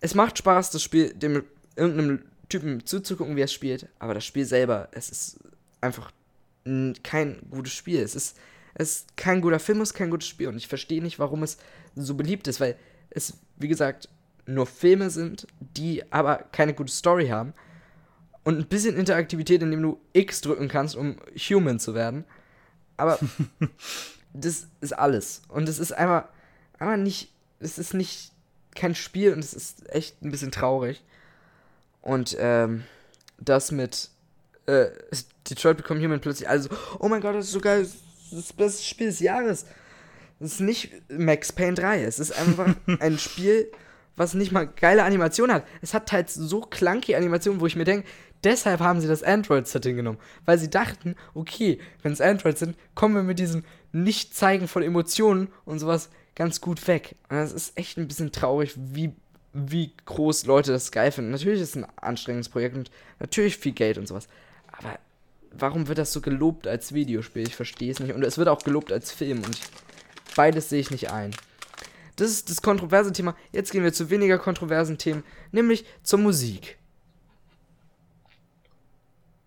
Es 0.02 0.16
macht 0.16 0.38
Spaß, 0.38 0.72
das 0.72 0.84
Spiel 0.84 1.14
dem 1.14 1.44
irgendeinem 1.76 2.24
Typen 2.50 2.86
zuzugucken, 2.86 3.36
wie 3.36 3.42
er 3.42 3.46
es 3.46 3.54
spielt, 3.54 3.88
aber 4.00 4.14
das 4.14 4.26
Spiel 4.26 4.46
selber, 4.46 4.90
es 4.92 5.10
ist 5.10 5.40
einfach 5.82 6.12
kein 7.04 7.38
gutes 7.50 7.74
Spiel. 7.74 8.02
Es 8.02 8.16
ist, 8.16 8.38
es 8.74 8.92
ist 8.92 9.18
kein 9.18 9.42
guter 9.42 9.60
Film, 9.60 9.82
es 9.82 9.90
ist 9.90 9.96
kein 9.96 10.10
gutes 10.10 10.28
Spiel 10.28 10.48
und 10.48 10.58
ich 10.58 10.68
verstehe 10.68 11.02
nicht, 11.02 11.20
warum 11.20 11.44
es 11.44 11.58
so 11.96 12.16
beliebt 12.16 12.48
ist, 12.48 12.60
weil 12.60 12.76
es, 13.10 13.34
wie 13.58 13.68
gesagt, 13.68 14.10
nur 14.46 14.66
Filme 14.66 15.10
sind, 15.10 15.48
die 15.60 16.04
aber 16.12 16.38
keine 16.52 16.74
gute 16.74 16.92
Story 16.92 17.28
haben 17.28 17.54
und 18.44 18.58
ein 18.58 18.68
bisschen 18.68 18.98
Interaktivität, 18.98 19.62
indem 19.62 19.82
du 19.82 20.00
X 20.14 20.42
drücken 20.42 20.68
kannst, 20.68 20.96
um 20.96 21.18
human 21.36 21.80
zu 21.80 21.94
werden. 21.94 22.26
Aber 22.98 23.20
das 24.34 24.68
ist 24.82 24.94
alles. 24.94 25.42
Und 25.50 25.70
es 25.70 25.80
ist 25.80 25.92
einfach, 25.92 26.26
einfach 26.78 26.98
nicht, 26.98 27.32
es 27.60 27.78
ist 27.78 27.94
nicht 27.94 28.32
kein 28.76 28.96
Spiel 28.96 29.34
und 29.34 29.40
es 29.40 29.54
ist 29.54 29.90
echt 29.94 30.22
ein 30.22 30.32
bisschen 30.32 30.52
traurig. 30.52 31.04
Und 32.02 32.36
ähm, 32.40 32.84
das 33.38 33.72
mit 33.72 34.10
äh, 34.66 34.88
Detroit 35.50 35.78
Become 35.78 36.04
Human 36.04 36.22
plötzlich, 36.22 36.48
also, 36.48 36.70
oh 37.00 37.08
mein 37.08 37.22
Gott, 37.22 37.36
das 37.36 37.46
ist 37.46 37.52
so 37.52 37.62
geil, 37.62 37.82
das 37.82 37.94
ist 37.94 38.50
das 38.50 38.54
beste 38.54 38.84
Spiel 38.84 39.08
des 39.08 39.20
Jahres. 39.20 39.66
Das 40.40 40.54
ist 40.54 40.62
nicht 40.62 40.92
Max 41.10 41.52
Payne 41.52 41.74
3, 41.74 42.04
es 42.04 42.20
ist 42.20 42.32
einfach 42.32 42.74
ein 43.00 43.18
Spiel, 43.18 43.72
was 44.16 44.34
nicht 44.34 44.52
mal 44.52 44.68
geile 44.68 45.04
Animation 45.04 45.52
hat. 45.52 45.66
Es 45.82 45.94
hat 45.94 46.08
teils 46.08 46.34
so 46.34 46.62
clunky 46.62 47.16
Animationen, 47.16 47.62
wo 47.62 47.66
ich 47.66 47.76
mir 47.76 47.86
denke, 47.86 48.08
deshalb 48.44 48.82
haben 48.82 49.02
sie 49.02 49.08
das 49.08 49.24
Android-Setting 49.24 49.96
genommen. 49.96 50.20
Weil 50.46 50.60
sie 50.60 50.70
dachten, 50.70 51.16
okay, 51.34 51.80
wenn 52.04 52.12
es 52.12 52.22
Android 52.22 52.58
sind, 52.58 52.78
kommen 52.96 53.16
wir 53.16 53.24
mit 53.24 53.40
diesem 53.40 53.64
Nicht-Zeigen 53.92 54.68
von 54.68 54.84
Emotionen 54.84 55.50
und 55.66 55.80
sowas 55.80 56.10
ganz 56.36 56.62
gut 56.62 56.88
weg. 56.88 57.16
Und 57.30 57.38
das 57.38 57.54
ist 57.54 57.78
echt 57.78 57.98
ein 57.98 58.08
bisschen 58.08 58.32
traurig, 58.32 58.74
wie, 58.76 59.14
wie 59.54 59.94
groß 60.06 60.46
Leute 60.46 60.72
das 60.72 60.92
geil 60.92 61.12
finden. 61.12 61.32
Natürlich 61.32 61.62
ist 61.62 61.70
es 61.70 61.76
ein 61.76 61.88
anstrengendes 61.98 62.50
Projekt 62.50 62.76
und 62.76 62.92
natürlich 63.20 63.58
viel 63.58 63.72
Geld 63.72 63.98
und 63.98 64.08
sowas. 64.08 64.28
Aber 64.72 65.00
warum 65.52 65.88
wird 65.88 65.98
das 65.98 66.14
so 66.14 66.22
gelobt 66.22 66.68
als 66.68 66.94
Videospiel? 66.94 67.48
Ich 67.48 67.56
verstehe 67.56 67.92
es 67.92 68.00
nicht. 68.00 68.14
Und 68.14 68.24
es 68.24 68.38
wird 68.38 68.48
auch 68.48 68.64
gelobt 68.64 68.92
als 68.92 69.12
Film 69.12 69.44
und 69.44 69.56
ich, 69.56 69.64
beides 70.36 70.70
sehe 70.70 70.80
ich 70.80 70.92
nicht 70.92 71.12
ein. 71.12 71.36
Das 72.16 72.30
ist 72.30 72.50
das 72.50 72.62
kontroverse 72.62 73.14
Thema. 73.14 73.36
Jetzt 73.52 73.72
gehen 73.72 73.84
wir 73.84 73.94
zu 73.94 74.10
weniger 74.10 74.38
kontroversen 74.38 74.98
Themen, 74.98 75.24
nämlich 75.52 75.86
zur 76.04 76.20
Musik. 76.20 76.78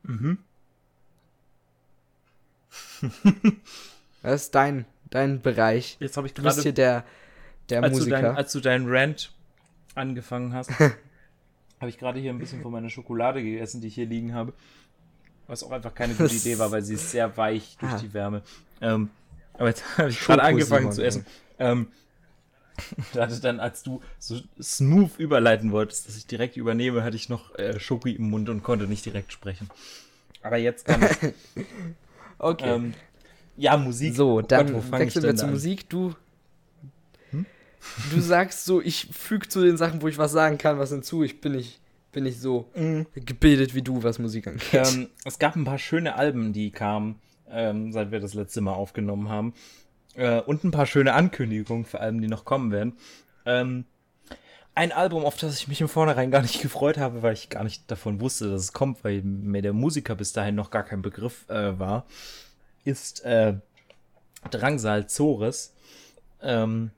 Das 4.22 4.42
ist 4.42 4.54
dein, 4.54 4.84
dein 5.10 5.42
Bereich. 5.42 5.96
Jetzt 5.98 6.16
habe 6.16 6.28
ich 6.28 6.34
Du 6.34 6.42
bist 6.42 6.62
hier 6.62 6.72
gerade, 6.72 7.04
der, 7.68 7.80
der 7.80 7.82
als, 7.82 7.98
du 7.98 8.04
dein, 8.04 8.22
Musiker. 8.22 8.36
als 8.36 8.52
du 8.52 8.60
deinen 8.60 8.88
Rant 8.88 9.32
angefangen 9.94 10.54
hast, 10.54 10.70
habe 10.80 11.88
ich 11.88 11.98
gerade 11.98 12.20
hier 12.20 12.30
ein 12.30 12.38
bisschen 12.38 12.62
von 12.62 12.72
meiner 12.72 12.90
Schokolade 12.90 13.42
gegessen, 13.42 13.80
die 13.80 13.88
ich 13.88 13.94
hier 13.94 14.06
liegen 14.06 14.34
habe. 14.34 14.52
Was 15.48 15.62
auch 15.64 15.72
einfach 15.72 15.94
keine 15.94 16.14
gute 16.14 16.34
Idee 16.34 16.58
war, 16.58 16.70
weil 16.70 16.82
sie 16.82 16.94
ist 16.94 17.10
sehr 17.10 17.36
weich 17.36 17.76
durch 17.80 17.92
Ah. 17.92 17.98
die 17.98 18.14
Wärme. 18.14 18.42
Ähm, 18.80 19.10
aber 19.54 19.68
jetzt 19.68 19.98
habe 19.98 20.08
ich 20.08 20.20
gerade 20.20 20.42
angefangen 20.42 20.92
zu 20.92 21.04
essen. 21.04 21.26
Ähm, 21.58 21.88
da 23.12 23.22
hatte 23.22 23.40
dann, 23.40 23.60
als 23.60 23.82
du 23.82 24.00
so 24.18 24.40
smooth 24.60 25.18
überleiten 25.18 25.72
wolltest, 25.72 26.08
dass 26.08 26.16
ich 26.16 26.26
direkt 26.26 26.56
übernehme, 26.56 27.04
hatte 27.04 27.16
ich 27.16 27.28
noch 27.28 27.54
äh, 27.58 27.78
Schoki 27.78 28.12
im 28.12 28.30
Mund 28.30 28.48
und 28.48 28.62
konnte 28.62 28.86
nicht 28.86 29.04
direkt 29.04 29.32
sprechen. 29.32 29.68
Aber 30.42 30.56
jetzt 30.56 30.86
kann 30.86 31.02
ich. 31.02 31.64
okay. 32.38 32.74
ähm, 32.74 32.94
ja, 33.56 33.76
Musik. 33.76 34.14
so, 34.14 34.40
dann 34.40 34.90
wechseln 34.92 35.24
wir 35.24 35.36
zur? 35.36 35.48
Musik. 35.48 35.88
Du, 35.90 36.14
du 38.12 38.20
sagst 38.20 38.64
so, 38.64 38.80
ich 38.80 39.08
füge 39.12 39.48
zu 39.48 39.62
den 39.62 39.76
Sachen, 39.76 40.02
wo 40.02 40.08
ich 40.08 40.18
was 40.18 40.32
sagen 40.32 40.58
kann, 40.58 40.78
was 40.78 40.90
hinzu. 40.90 41.22
Ich 41.22 41.40
bin 41.40 41.52
nicht, 41.52 41.80
bin 42.12 42.24
nicht 42.24 42.40
so 42.40 42.70
Mhm. 42.74 43.06
gebildet 43.14 43.74
wie 43.74 43.82
du, 43.82 44.02
was 44.02 44.18
Musik 44.18 44.46
angeht. 44.46 44.68
Ähm, 44.72 45.08
es 45.24 45.38
gab 45.38 45.56
ein 45.56 45.64
paar 45.64 45.78
schöne 45.78 46.14
Alben, 46.16 46.52
die 46.52 46.70
kamen, 46.70 47.20
ähm, 47.50 47.92
seit 47.92 48.10
wir 48.10 48.20
das 48.20 48.34
letzte 48.34 48.60
Mal 48.60 48.74
aufgenommen 48.74 49.28
haben. 49.28 49.54
Äh, 50.14 50.40
und 50.40 50.62
ein 50.64 50.70
paar 50.70 50.86
schöne 50.86 51.14
Ankündigungen 51.14 51.84
für 51.84 52.00
Alben, 52.00 52.20
die 52.20 52.28
noch 52.28 52.44
kommen 52.44 52.70
werden. 52.70 52.94
Ähm, 53.46 53.84
ein 54.74 54.92
Album, 54.92 55.24
auf 55.26 55.36
das 55.36 55.58
ich 55.58 55.68
mich 55.68 55.80
im 55.82 55.88
Vornherein 55.88 56.30
gar 56.30 56.42
nicht 56.42 56.60
gefreut 56.62 56.96
habe, 56.98 57.22
weil 57.22 57.34
ich 57.34 57.48
gar 57.50 57.64
nicht 57.64 57.90
davon 57.90 58.20
wusste, 58.20 58.50
dass 58.50 58.62
es 58.62 58.72
kommt, 58.72 59.04
weil 59.04 59.22
mir 59.22 59.60
der 59.62 59.72
Musiker 59.72 60.14
bis 60.14 60.32
dahin 60.32 60.54
noch 60.54 60.70
gar 60.70 60.82
kein 60.84 61.02
Begriff 61.02 61.48
äh, 61.48 61.78
war, 61.78 62.06
ist 62.84 63.24
äh, 63.24 63.54
Drangsal 64.50 65.08
Zores. 65.08 65.72
Ähm, 66.42 66.90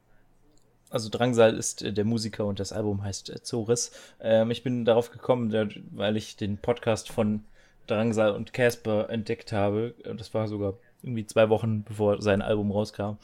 also 0.94 1.08
Drangsal 1.08 1.56
ist 1.56 1.82
äh, 1.82 1.92
der 1.92 2.04
Musiker 2.04 2.46
und 2.46 2.60
das 2.60 2.72
Album 2.72 3.02
heißt 3.02 3.28
äh, 3.28 3.42
Zores. 3.42 3.90
Ähm, 4.20 4.52
ich 4.52 4.62
bin 4.62 4.84
darauf 4.84 5.10
gekommen, 5.10 5.52
weil 5.90 6.16
ich 6.16 6.36
den 6.36 6.56
Podcast 6.56 7.10
von 7.10 7.42
Drangsal 7.88 8.30
und 8.30 8.52
Casper 8.52 9.10
entdeckt 9.10 9.50
habe. 9.50 9.94
Das 10.16 10.32
war 10.34 10.46
sogar 10.46 10.74
irgendwie 11.02 11.26
zwei 11.26 11.48
Wochen 11.48 11.82
bevor 11.82 12.22
sein 12.22 12.42
Album 12.42 12.70
rauskam. 12.70 13.16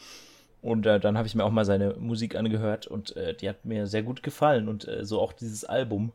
Und 0.63 0.85
äh, 0.85 0.99
dann 0.99 1.17
habe 1.17 1.29
ich 1.29 1.37
mir 1.37 1.45
auch 1.45 1.53
mal 1.53 1.65
seine 1.65 1.95
Musik 1.95 2.35
angehört 2.35 2.89
und 2.89 3.17
äh, 3.17 3.35
die 3.35 3.49
hat 3.49 3.65
mir 3.65 3.87
sehr 3.87 4.03
gut 4.03 4.25
gefallen 4.25 4.69
und 4.69 4.89
äh, 4.89 5.05
so 5.05 5.21
auch 5.21 5.33
dieses 5.33 5.65
Album. 5.65 6.11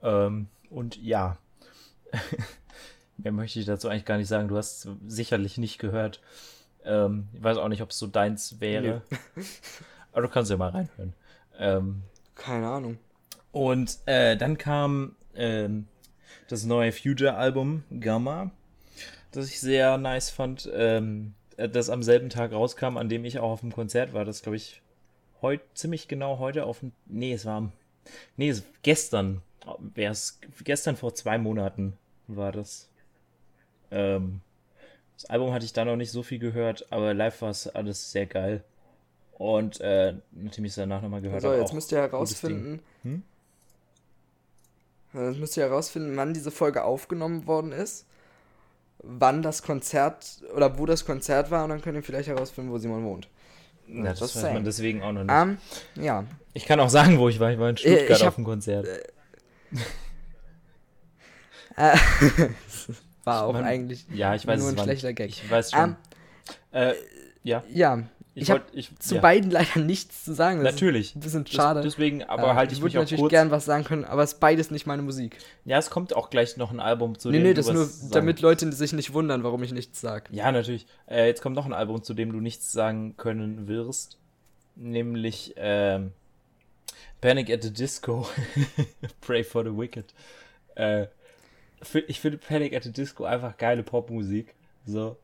Ähm, 0.00 0.46
und 0.70 0.96
ja, 1.02 1.38
mehr 3.16 3.32
möchte 3.32 3.58
ich 3.58 3.66
dazu 3.66 3.88
eigentlich 3.88 4.04
gar 4.04 4.16
nicht 4.16 4.28
sagen. 4.28 4.46
Du 4.46 4.56
hast 4.56 4.84
es 4.84 4.92
sicherlich 5.08 5.58
nicht 5.58 5.78
gehört. 5.78 6.20
Ähm, 6.84 7.26
ich 7.34 7.42
weiß 7.42 7.58
auch 7.58 7.68
nicht, 7.68 7.82
ob 7.82 7.90
es 7.90 7.98
so 7.98 8.06
deins 8.06 8.60
wäre. 8.60 9.02
Aber 10.12 10.22
du 10.22 10.28
kannst 10.28 10.50
ja 10.50 10.56
mal 10.56 10.70
reinhören. 10.70 11.14
Ähm, 11.58 12.02
Keine 12.34 12.68
Ahnung. 12.68 12.98
und 13.52 13.98
äh, 14.06 14.36
dann 14.36 14.58
kam 14.58 15.16
ähm, 15.34 15.86
das 16.48 16.64
neue 16.64 16.92
Future-Album 16.92 17.84
Gamma. 18.00 18.50
das 19.30 19.48
ich 19.48 19.60
sehr 19.60 19.98
nice 19.98 20.30
fand, 20.30 20.70
ähm, 20.74 21.34
das 21.56 21.90
am 21.90 22.02
selben 22.02 22.30
Tag 22.30 22.52
rauskam, 22.52 22.96
an 22.96 23.08
dem 23.08 23.24
ich 23.24 23.38
auch 23.38 23.50
auf 23.50 23.60
dem 23.60 23.72
Konzert 23.72 24.12
war. 24.12 24.24
Das 24.24 24.42
glaube 24.42 24.56
ich 24.56 24.82
heute 25.42 25.64
ziemlich 25.74 26.08
genau 26.08 26.38
heute 26.38 26.64
auf 26.64 26.80
dem. 26.80 26.92
Nee, 27.06 27.32
es 27.32 27.44
war. 27.44 27.70
Nee, 28.36 28.48
es, 28.48 28.64
gestern. 28.82 29.42
Wäre 29.94 30.12
es 30.12 30.40
gestern 30.64 30.96
vor 30.96 31.14
zwei 31.14 31.38
Monaten 31.38 31.96
war 32.26 32.50
das. 32.52 32.88
Ähm, 33.90 34.40
das 35.14 35.26
Album 35.26 35.52
hatte 35.52 35.64
ich 35.64 35.72
da 35.72 35.84
noch 35.84 35.96
nicht 35.96 36.10
so 36.10 36.22
viel 36.22 36.38
gehört, 36.38 36.86
aber 36.90 37.14
live 37.14 37.42
war 37.42 37.50
es 37.50 37.68
alles 37.68 38.10
sehr 38.10 38.26
geil. 38.26 38.64
Und 39.42 39.80
äh, 39.80 40.14
nachdem 40.30 40.66
ich 40.66 40.70
es 40.70 40.76
danach 40.76 41.02
nochmal 41.02 41.20
gehört 41.20 41.42
habe. 41.42 41.56
So, 41.56 41.60
jetzt 41.60 41.72
müsst 41.72 41.90
ihr 41.90 41.98
herausfinden. 41.98 42.80
Hm? 43.02 43.24
Jetzt 45.14 45.38
müsst 45.40 45.56
ihr 45.56 45.64
herausfinden, 45.64 46.16
wann 46.16 46.32
diese 46.32 46.52
Folge 46.52 46.84
aufgenommen 46.84 47.44
worden 47.48 47.72
ist, 47.72 48.06
wann 49.02 49.42
das 49.42 49.64
Konzert 49.64 50.42
oder 50.54 50.78
wo 50.78 50.86
das 50.86 51.04
Konzert 51.04 51.50
war 51.50 51.64
und 51.64 51.70
dann 51.70 51.82
könnt 51.82 51.96
ihr 51.96 52.04
vielleicht 52.04 52.28
herausfinden, 52.28 52.70
wo 52.70 52.78
Simon 52.78 53.04
wohnt. 53.04 53.28
Ja, 53.88 54.04
das, 54.04 54.20
das 54.20 54.36
weiß 54.36 54.52
man 54.54 54.64
deswegen 54.64 55.02
auch 55.02 55.10
noch 55.10 55.24
nicht. 55.24 55.34
Um, 55.34 55.58
ja. 56.00 56.24
Ich 56.54 56.64
kann 56.64 56.78
auch 56.78 56.88
sagen, 56.88 57.18
wo 57.18 57.28
ich 57.28 57.40
war. 57.40 57.50
Ich 57.50 57.58
war 57.58 57.68
in 57.68 57.74
äh, 57.74 57.78
Stuttgart 57.78 58.20
hab, 58.20 58.28
auf 58.28 58.34
dem 58.36 58.44
Konzert. 58.44 58.86
Äh, 58.86 59.02
war 63.24 63.42
auch 63.42 63.54
man, 63.54 63.64
eigentlich 63.64 64.06
ja, 64.14 64.36
ich 64.36 64.46
weiß, 64.46 64.60
nur 64.60 64.70
ein 64.70 64.78
schlechter 64.78 65.12
Gag. 65.12 65.30
Ich 65.30 65.50
weiß 65.50 65.72
schon. 65.72 65.82
Um, 65.82 65.96
äh, 66.70 66.94
ja. 67.42 67.64
Ja, 67.68 68.04
ich, 68.34 68.44
ich 68.44 68.50
habe 68.50 68.64
zu 68.98 69.16
ja. 69.16 69.20
beiden 69.20 69.50
leider 69.50 69.80
nichts 69.80 70.24
zu 70.24 70.32
sagen. 70.32 70.64
Das 70.64 70.74
natürlich. 70.74 71.14
ein 71.14 71.20
bisschen 71.20 71.46
schade. 71.46 71.82
Das, 71.82 71.92
deswegen, 71.92 72.22
aber 72.24 72.52
äh, 72.52 72.54
halte 72.54 72.72
ich, 72.72 72.78
ich 72.78 72.84
mich 72.84 72.96
auch 72.96 73.02
natürlich 73.02 73.20
kurz. 73.20 73.30
gern 73.30 73.50
was 73.50 73.66
sagen 73.66 73.84
können, 73.84 74.04
aber 74.04 74.22
es 74.22 74.34
ist 74.34 74.40
beides 74.40 74.70
nicht 74.70 74.86
meine 74.86 75.02
Musik. 75.02 75.36
Ja, 75.64 75.78
es 75.78 75.90
kommt 75.90 76.16
auch 76.16 76.30
gleich 76.30 76.56
noch 76.56 76.70
ein 76.70 76.80
Album 76.80 77.18
zu 77.18 77.28
nee, 77.28 77.38
dem 77.38 77.42
Nee, 77.42 77.48
nee, 77.50 77.54
das 77.54 77.70
nur, 77.70 77.88
damit 78.10 78.40
Leute 78.40 78.72
sich 78.72 78.92
nicht 78.94 79.12
wundern, 79.12 79.44
warum 79.44 79.62
ich 79.62 79.72
nichts 79.72 80.00
sage. 80.00 80.24
Ja, 80.30 80.50
natürlich. 80.50 80.86
Äh, 81.06 81.26
jetzt 81.26 81.42
kommt 81.42 81.56
noch 81.56 81.66
ein 81.66 81.74
Album, 81.74 82.02
zu 82.02 82.14
dem 82.14 82.32
du 82.32 82.40
nichts 82.40 82.72
sagen 82.72 83.16
können 83.18 83.68
wirst. 83.68 84.18
Nämlich 84.76 85.52
ähm, 85.56 86.12
Panic 87.20 87.50
at 87.50 87.62
the 87.62 87.72
Disco. 87.72 88.26
Pray 89.20 89.44
for 89.44 89.62
the 89.62 89.76
Wicked. 89.76 90.06
Äh, 90.74 91.06
ich 92.06 92.20
finde 92.20 92.38
Panic 92.38 92.74
at 92.74 92.84
the 92.84 92.92
Disco 92.92 93.24
einfach 93.24 93.58
geile 93.58 93.82
Popmusik. 93.82 94.54
So. 94.86 95.16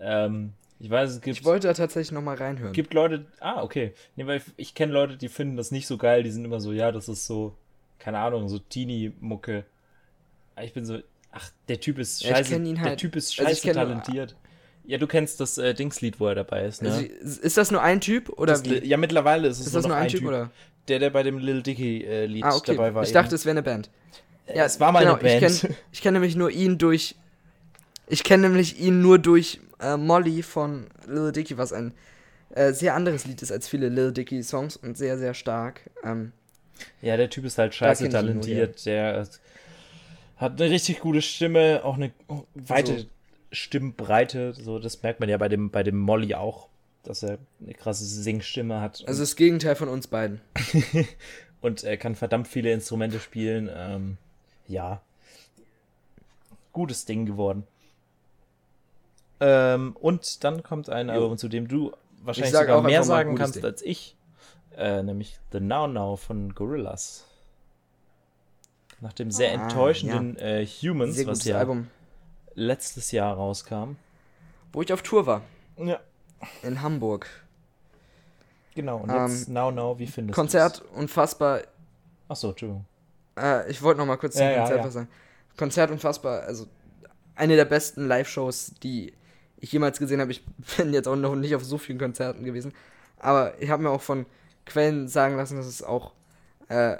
Ähm, 0.00 0.54
ich 0.80 0.88
weiß, 0.88 1.10
es 1.10 1.20
gibt. 1.20 1.38
Ich 1.38 1.44
wollte 1.44 1.68
da 1.68 1.74
tatsächlich 1.74 2.12
nochmal 2.12 2.36
reinhören. 2.36 2.72
gibt 2.72 2.94
Leute. 2.94 3.26
Ah, 3.38 3.62
okay. 3.62 3.92
Nee, 4.16 4.26
weil 4.26 4.38
ich, 4.38 4.44
ich 4.56 4.74
kenne 4.74 4.92
Leute, 4.92 5.18
die 5.18 5.28
finden 5.28 5.56
das 5.56 5.70
nicht 5.70 5.86
so 5.86 5.98
geil. 5.98 6.22
Die 6.22 6.30
sind 6.30 6.44
immer 6.44 6.58
so, 6.58 6.72
ja, 6.72 6.90
das 6.90 7.08
ist 7.08 7.26
so, 7.26 7.54
keine 7.98 8.18
Ahnung, 8.18 8.48
so 8.48 8.58
Teenie-Mucke. 8.58 9.64
Ich 10.62 10.72
bin 10.72 10.86
so, 10.86 10.98
ach, 11.32 11.50
der 11.68 11.80
Typ 11.80 11.98
ist 11.98 12.24
scheiße. 12.24 12.56
Ja, 12.56 12.80
halt, 12.80 12.90
der 12.90 12.96
Typ 12.96 13.14
ist 13.14 13.38
also 13.38 13.50
scheiße 13.50 13.68
also 13.68 13.80
talentiert. 13.80 14.36
Ja, 14.86 14.96
du 14.96 15.06
kennst 15.06 15.38
das 15.38 15.58
äh, 15.58 15.74
Dingslied, 15.74 16.18
wo 16.18 16.26
er 16.28 16.34
dabei 16.34 16.64
ist, 16.64 16.82
ne? 16.82 16.90
Also, 16.90 17.40
ist 17.42 17.56
das 17.58 17.70
nur 17.70 17.82
ein 17.82 18.00
Typ 18.00 18.30
oder 18.30 18.54
das, 18.54 18.64
wie? 18.64 18.84
Ja, 18.86 18.96
mittlerweile 18.96 19.48
ist 19.48 19.60
es 19.60 19.66
ist 19.66 19.74
das 19.74 19.86
nur 19.86 19.94
ein, 19.94 20.08
Typ, 20.08 20.20
typ, 20.20 20.28
oder? 20.28 20.50
Der, 20.88 20.98
der 20.98 21.10
bei 21.10 21.22
dem 21.22 21.38
Lil 21.38 21.62
Dicky 21.62 22.04
äh, 22.04 22.42
ah, 22.42 22.56
okay. 22.56 22.74
dabei 22.74 22.94
war. 22.94 23.02
Ich 23.02 23.10
eben. 23.10 23.14
dachte, 23.14 23.34
es 23.34 23.44
wäre 23.44 23.52
eine 23.52 23.62
Band. 23.62 23.90
Äh, 24.46 24.56
ja, 24.56 24.64
es 24.64 24.80
war 24.80 24.92
mal 24.92 25.00
genau, 25.00 25.16
eine 25.16 25.22
Band. 25.22 25.42
Ich 25.52 25.60
kenne 25.60 25.76
kenn 26.00 26.14
nämlich 26.14 26.36
nur 26.36 26.50
ihn 26.50 26.78
durch. 26.78 27.16
Ich 28.08 28.24
kenne 28.24 28.48
nämlich 28.48 28.80
ihn 28.80 29.02
nur 29.02 29.18
durch 29.18 29.60
äh, 29.80 29.96
Molly 29.96 30.42
von 30.42 30.86
Lil 31.06 31.32
Dicky, 31.32 31.58
was 31.58 31.72
ein 31.72 31.92
äh, 32.50 32.72
sehr 32.72 32.94
anderes 32.94 33.26
Lied 33.26 33.42
ist 33.42 33.52
als 33.52 33.68
viele 33.68 33.88
Lil 33.88 34.12
Dicky 34.12 34.42
Songs 34.42 34.76
und 34.76 34.96
sehr, 34.98 35.18
sehr 35.18 35.34
stark. 35.34 35.90
Ähm, 36.04 36.32
ja, 37.02 37.16
der 37.16 37.30
Typ 37.30 37.44
ist 37.44 37.58
halt 37.58 37.74
scheiße 37.74 38.08
talentiert. 38.08 38.84
Nur, 38.84 38.94
ja. 38.94 39.12
Der 39.12 39.28
hat 40.36 40.60
eine 40.60 40.70
richtig 40.70 41.00
gute 41.00 41.22
Stimme, 41.22 41.82
auch 41.84 41.96
eine 41.96 42.12
weite 42.54 42.92
also, 42.92 43.06
Stimmbreite. 43.52 44.54
So, 44.54 44.78
das 44.78 45.02
merkt 45.02 45.20
man 45.20 45.28
ja 45.28 45.36
bei 45.36 45.48
dem, 45.48 45.70
bei 45.70 45.82
dem 45.82 45.98
Molly 45.98 46.34
auch, 46.34 46.68
dass 47.02 47.22
er 47.22 47.38
eine 47.62 47.74
krasse 47.74 48.04
Singstimme 48.04 48.80
hat. 48.80 49.04
Also 49.06 49.20
das 49.20 49.36
Gegenteil 49.36 49.76
von 49.76 49.88
uns 49.88 50.06
beiden. 50.06 50.40
und 51.60 51.84
er 51.84 51.96
kann 51.96 52.14
verdammt 52.14 52.48
viele 52.48 52.72
Instrumente 52.72 53.20
spielen. 53.20 53.70
Ähm, 53.72 54.16
ja. 54.66 55.02
Gutes 56.72 57.04
Ding 57.04 57.26
geworden. 57.26 57.64
Ähm, 59.40 59.96
und 59.98 60.44
dann 60.44 60.62
kommt 60.62 60.90
ein 60.90 61.10
Album, 61.10 61.38
zu 61.38 61.48
dem 61.48 61.66
du 61.66 61.92
wahrscheinlich 62.22 62.54
sogar 62.54 62.82
mehr 62.82 63.02
sagen 63.02 63.36
kannst 63.36 63.56
Ding. 63.56 63.64
als 63.64 63.82
ich. 63.82 64.16
Äh, 64.76 65.02
nämlich 65.02 65.38
The 65.52 65.60
Now 65.60 65.86
Now 65.86 66.16
von 66.16 66.54
Gorillaz. 66.54 67.26
Nach 69.00 69.12
dem 69.12 69.30
sehr 69.30 69.50
ah, 69.50 69.62
enttäuschenden 69.62 70.36
ja. 70.38 70.58
äh, 70.58 70.66
Humans, 70.66 71.26
was 71.26 71.44
ja 71.44 71.58
Album. 71.58 71.88
letztes 72.54 73.12
Jahr 73.12 73.34
rauskam. 73.34 73.96
Wo 74.72 74.82
ich 74.82 74.92
auf 74.92 75.02
Tour 75.02 75.26
war. 75.26 75.42
Ja. 75.76 75.98
In 76.62 76.80
Hamburg. 76.82 77.26
Genau, 78.74 78.98
und 78.98 79.10
jetzt 79.10 79.48
ähm, 79.48 79.54
Now 79.54 79.70
Now, 79.70 79.98
wie 79.98 80.06
findest 80.06 80.36
du 80.36 80.40
Konzert, 80.40 80.80
du's? 80.80 80.98
unfassbar. 80.98 81.62
Achso, 82.28 82.50
Entschuldigung. 82.50 82.84
Äh, 83.38 83.70
ich 83.70 83.82
wollte 83.82 83.98
noch 83.98 84.06
mal 84.06 84.16
kurz 84.16 84.34
zum 84.34 84.44
ja, 84.44 84.58
Konzert 84.58 84.78
ja, 84.78 84.84
was 84.84 84.92
sagen. 84.94 85.08
Konzert 85.56 85.90
unfassbar, 85.90 86.42
also 86.42 86.66
eine 87.34 87.56
der 87.56 87.64
besten 87.64 88.06
Live-Shows, 88.06 88.74
die 88.82 89.12
ich 89.60 89.72
jemals 89.72 89.98
gesehen 89.98 90.20
habe. 90.20 90.32
Ich 90.32 90.44
bin 90.76 90.92
jetzt 90.92 91.08
auch 91.08 91.16
noch 91.16 91.34
nicht 91.36 91.54
auf 91.54 91.64
so 91.64 91.78
vielen 91.78 91.98
Konzerten 91.98 92.44
gewesen. 92.44 92.72
Aber 93.18 93.60
ich 93.60 93.70
habe 93.70 93.82
mir 93.82 93.90
auch 93.90 94.02
von 94.02 94.26
Quellen 94.66 95.08
sagen 95.08 95.36
lassen, 95.36 95.56
dass 95.56 95.66
es 95.66 95.82
auch 95.82 96.12
äh, 96.68 96.96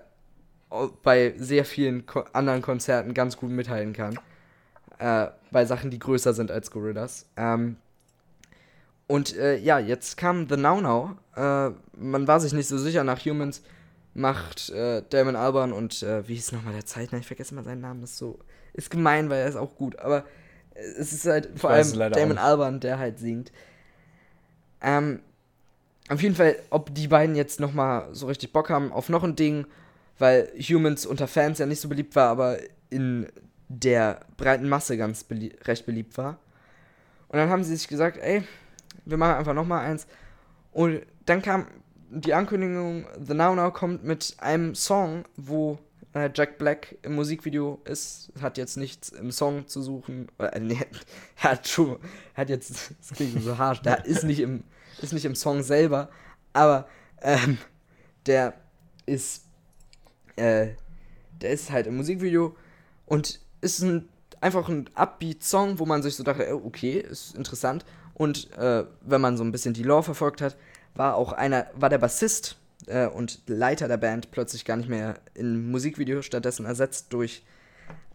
bei 1.02 1.34
sehr 1.38 1.64
vielen 1.64 2.06
Ko 2.06 2.24
anderen 2.32 2.62
Konzerten 2.62 3.14
ganz 3.14 3.36
gut 3.36 3.50
mithalten 3.50 3.92
kann. 3.92 4.18
Äh, 4.98 5.30
bei 5.50 5.64
Sachen, 5.64 5.90
die 5.90 5.98
größer 5.98 6.34
sind 6.34 6.50
als 6.50 6.70
Gorillas. 6.70 7.26
Ähm, 7.36 7.76
und 9.06 9.36
äh, 9.36 9.56
ja, 9.56 9.78
jetzt 9.78 10.16
kam 10.16 10.48
The 10.48 10.56
Now 10.56 10.80
Now. 10.80 11.16
Äh, 11.34 11.74
man 11.96 12.28
war 12.28 12.38
sich 12.38 12.52
nicht 12.52 12.68
so 12.68 12.78
sicher. 12.78 13.02
Nach 13.02 13.18
Humans 13.24 13.62
macht 14.14 14.70
äh, 14.70 15.02
Damon 15.08 15.36
Alban 15.36 15.72
und 15.72 16.02
äh, 16.02 16.26
wie 16.28 16.34
hieß 16.34 16.52
nochmal 16.52 16.74
der 16.74 16.86
Zeichner? 16.86 17.18
Ich 17.18 17.26
vergesse 17.26 17.54
mal 17.54 17.64
seinen 17.64 17.80
Namen. 17.80 18.02
Das 18.02 18.10
ist 18.10 18.18
so 18.18 18.38
ist 18.72 18.90
gemein, 18.90 19.30
weil 19.30 19.40
er 19.40 19.48
ist 19.48 19.56
auch 19.56 19.74
gut. 19.74 19.98
Aber 19.98 20.24
es 20.98 21.12
ist 21.12 21.26
halt 21.26 21.50
vor 21.56 21.70
allem 21.70 22.12
Damon 22.12 22.38
Alban, 22.38 22.80
der 22.80 22.98
halt 22.98 23.18
singt. 23.18 23.52
Ähm, 24.80 25.20
auf 26.08 26.22
jeden 26.22 26.34
Fall, 26.34 26.56
ob 26.70 26.94
die 26.94 27.08
beiden 27.08 27.36
jetzt 27.36 27.60
nochmal 27.60 28.08
so 28.12 28.26
richtig 28.26 28.52
Bock 28.52 28.70
haben 28.70 28.92
auf 28.92 29.08
noch 29.08 29.22
ein 29.22 29.36
Ding, 29.36 29.66
weil 30.18 30.50
Humans 30.58 31.06
unter 31.06 31.28
Fans 31.28 31.58
ja 31.58 31.66
nicht 31.66 31.80
so 31.80 31.88
beliebt 31.88 32.16
war, 32.16 32.28
aber 32.28 32.58
in 32.88 33.28
der 33.68 34.20
breiten 34.36 34.68
Masse 34.68 34.96
ganz 34.96 35.22
belie 35.22 35.52
recht 35.64 35.86
beliebt 35.86 36.18
war. 36.18 36.38
Und 37.28 37.38
dann 37.38 37.48
haben 37.48 37.62
sie 37.62 37.76
sich 37.76 37.86
gesagt, 37.86 38.18
ey, 38.18 38.42
wir 39.04 39.16
machen 39.16 39.36
einfach 39.36 39.54
nochmal 39.54 39.86
eins. 39.86 40.08
Und 40.72 41.02
dann 41.26 41.42
kam 41.42 41.66
die 42.10 42.34
Ankündigung, 42.34 43.06
The 43.24 43.34
Now 43.34 43.54
Now 43.54 43.70
kommt 43.70 44.02
mit 44.02 44.34
einem 44.38 44.74
Song, 44.74 45.24
wo 45.36 45.78
äh, 46.14 46.30
Jack 46.34 46.58
Black 46.58 46.96
im 47.02 47.14
Musikvideo 47.14 47.80
ist, 47.84 48.32
hat 48.40 48.58
jetzt 48.58 48.76
nichts 48.76 49.10
im 49.10 49.30
Song 49.30 49.66
zu 49.68 49.82
suchen. 49.82 50.28
Äh, 50.38 50.60
nee, 50.60 50.86
hat 51.36 51.68
schon, 51.68 51.98
hat 52.34 52.48
jetzt, 52.48 52.70
das 52.98 53.16
klingt 53.16 53.42
so 53.42 53.58
harsch, 53.58 53.82
der 53.82 54.04
ist 54.04 54.24
nicht 54.24 54.40
im, 54.40 54.64
ist 55.00 55.12
nicht 55.12 55.24
im 55.24 55.34
Song 55.34 55.62
selber, 55.62 56.08
aber 56.52 56.88
ähm, 57.22 57.58
der 58.26 58.54
ist, 59.06 59.44
äh, 60.36 60.68
der 61.40 61.50
ist 61.50 61.70
halt 61.70 61.86
im 61.86 61.96
Musikvideo 61.96 62.56
und 63.06 63.40
ist 63.60 63.80
ein, 63.80 64.08
einfach 64.40 64.68
ein 64.68 64.88
Upbeat-Song, 64.94 65.78
wo 65.78 65.86
man 65.86 66.02
sich 66.02 66.16
so 66.16 66.22
dachte, 66.22 66.54
okay, 66.64 66.98
ist 66.98 67.36
interessant. 67.36 67.84
Und 68.14 68.52
äh, 68.56 68.84
wenn 69.02 69.20
man 69.20 69.36
so 69.36 69.44
ein 69.44 69.52
bisschen 69.52 69.74
die 69.74 69.82
Lore 69.82 70.02
verfolgt 70.02 70.42
hat, 70.42 70.56
war 70.94 71.14
auch 71.14 71.32
einer, 71.32 71.66
war 71.74 71.88
der 71.88 71.98
Bassist 71.98 72.58
äh, 72.86 73.06
und 73.06 73.40
Leiter 73.46 73.88
der 73.88 73.96
Band 73.96 74.30
plötzlich 74.30 74.64
gar 74.64 74.76
nicht 74.76 74.88
mehr 74.88 75.18
im 75.34 75.70
Musikvideo, 75.70 76.22
stattdessen 76.22 76.66
ersetzt 76.66 77.12
durch 77.12 77.44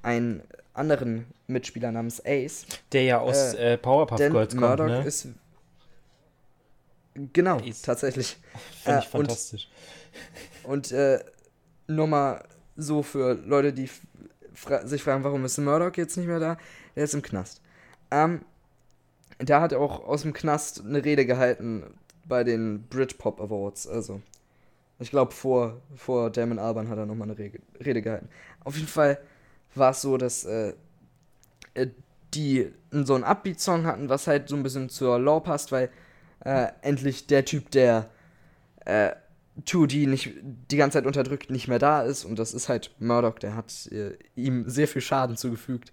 einen 0.02 0.44
anderen 0.74 1.26
Mitspieler 1.48 1.92
namens 1.92 2.22
Ace. 2.26 2.66
Der 2.92 3.04
ja 3.04 3.20
aus 3.20 3.54
äh, 3.54 3.74
äh, 3.74 3.78
Powerpuff 3.78 4.18
Girls 4.18 4.56
kommt, 4.56 4.62
Murdoch 4.62 4.88
ne? 4.88 5.04
ist 5.06 5.28
Genau, 7.34 7.60
Ace. 7.60 7.82
tatsächlich. 7.82 8.38
Finde 8.84 9.00
ich 9.00 9.06
äh, 9.06 9.10
fantastisch. 9.10 9.70
Und, 10.64 10.92
und 10.92 10.92
äh, 10.92 11.24
nur 11.88 12.08
mal 12.08 12.44
so 12.76 13.04
für 13.04 13.34
Leute, 13.34 13.72
die 13.74 13.90
fra 14.54 14.86
sich 14.86 15.04
fragen, 15.04 15.24
warum 15.24 15.46
ist 15.46 15.58
Murdoch 15.58 15.96
jetzt 15.96 16.18
nicht 16.18 16.28
mehr 16.28 16.40
da? 16.40 16.58
Der 16.96 17.04
ist 17.04 17.14
im 17.14 17.22
Knast. 17.22 17.62
Ähm, 18.12 18.42
der 19.40 19.62
hat 19.62 19.74
auch 19.74 20.06
aus 20.06 20.22
dem 20.22 20.34
Knast 20.34 20.84
eine 20.86 21.04
Rede 21.04 21.26
gehalten 21.26 21.84
bei 22.26 22.44
den 22.44 22.88
Britpop 22.88 23.40
Awards. 23.40 23.88
Also 23.88 24.22
ich 25.00 25.10
glaube, 25.10 25.32
vor, 25.34 25.82
vor 25.96 26.30
Damon 26.30 26.60
Alban 26.60 26.90
hat 26.90 26.98
er 26.98 27.06
nochmal 27.06 27.30
eine 27.30 27.38
Rede, 27.38 28.02
gehalten. 28.02 28.30
Auf 28.64 28.76
jeden 28.76 28.88
Fall 28.88 29.20
war 29.74 29.92
es 29.92 30.02
so, 30.02 30.18
dass 30.18 30.46
äh, 30.46 30.74
äh, 31.74 31.88
die 32.34 32.72
so 32.92 33.16
einen 33.16 33.24
Upbeat-Song 33.24 33.86
hatten, 33.86 34.10
was 34.10 34.28
halt 34.28 34.50
so 34.50 34.56
ein 34.56 34.64
bisschen 34.64 34.90
zur 34.90 35.20
Law 35.20 35.40
passt, 35.40 35.72
weil 35.72 35.90
äh, 36.42 36.68
endlich 36.82 37.28
der 37.28 37.46
Typ, 37.46 37.72
der 37.72 38.10
äh, 38.86 39.12
2D 39.64 40.08
nicht 40.08 40.34
die 40.44 40.78
ganze 40.78 40.98
Zeit 40.98 41.06
unterdrückt, 41.06 41.50
nicht 41.50 41.68
mehr 41.68 41.80
da 41.80 42.02
ist. 42.02 42.26
Und 42.26 42.40
das 42.40 42.54
ist 42.54 42.70
halt 42.70 42.92
Murdoch, 43.00 43.40
der 43.40 43.56
hat 43.56 43.88
äh, 43.92 44.18
ihm 44.36 44.70
sehr 44.70 44.88
viel 44.88 45.02
Schaden 45.02 45.38
zugefügt. 45.38 45.92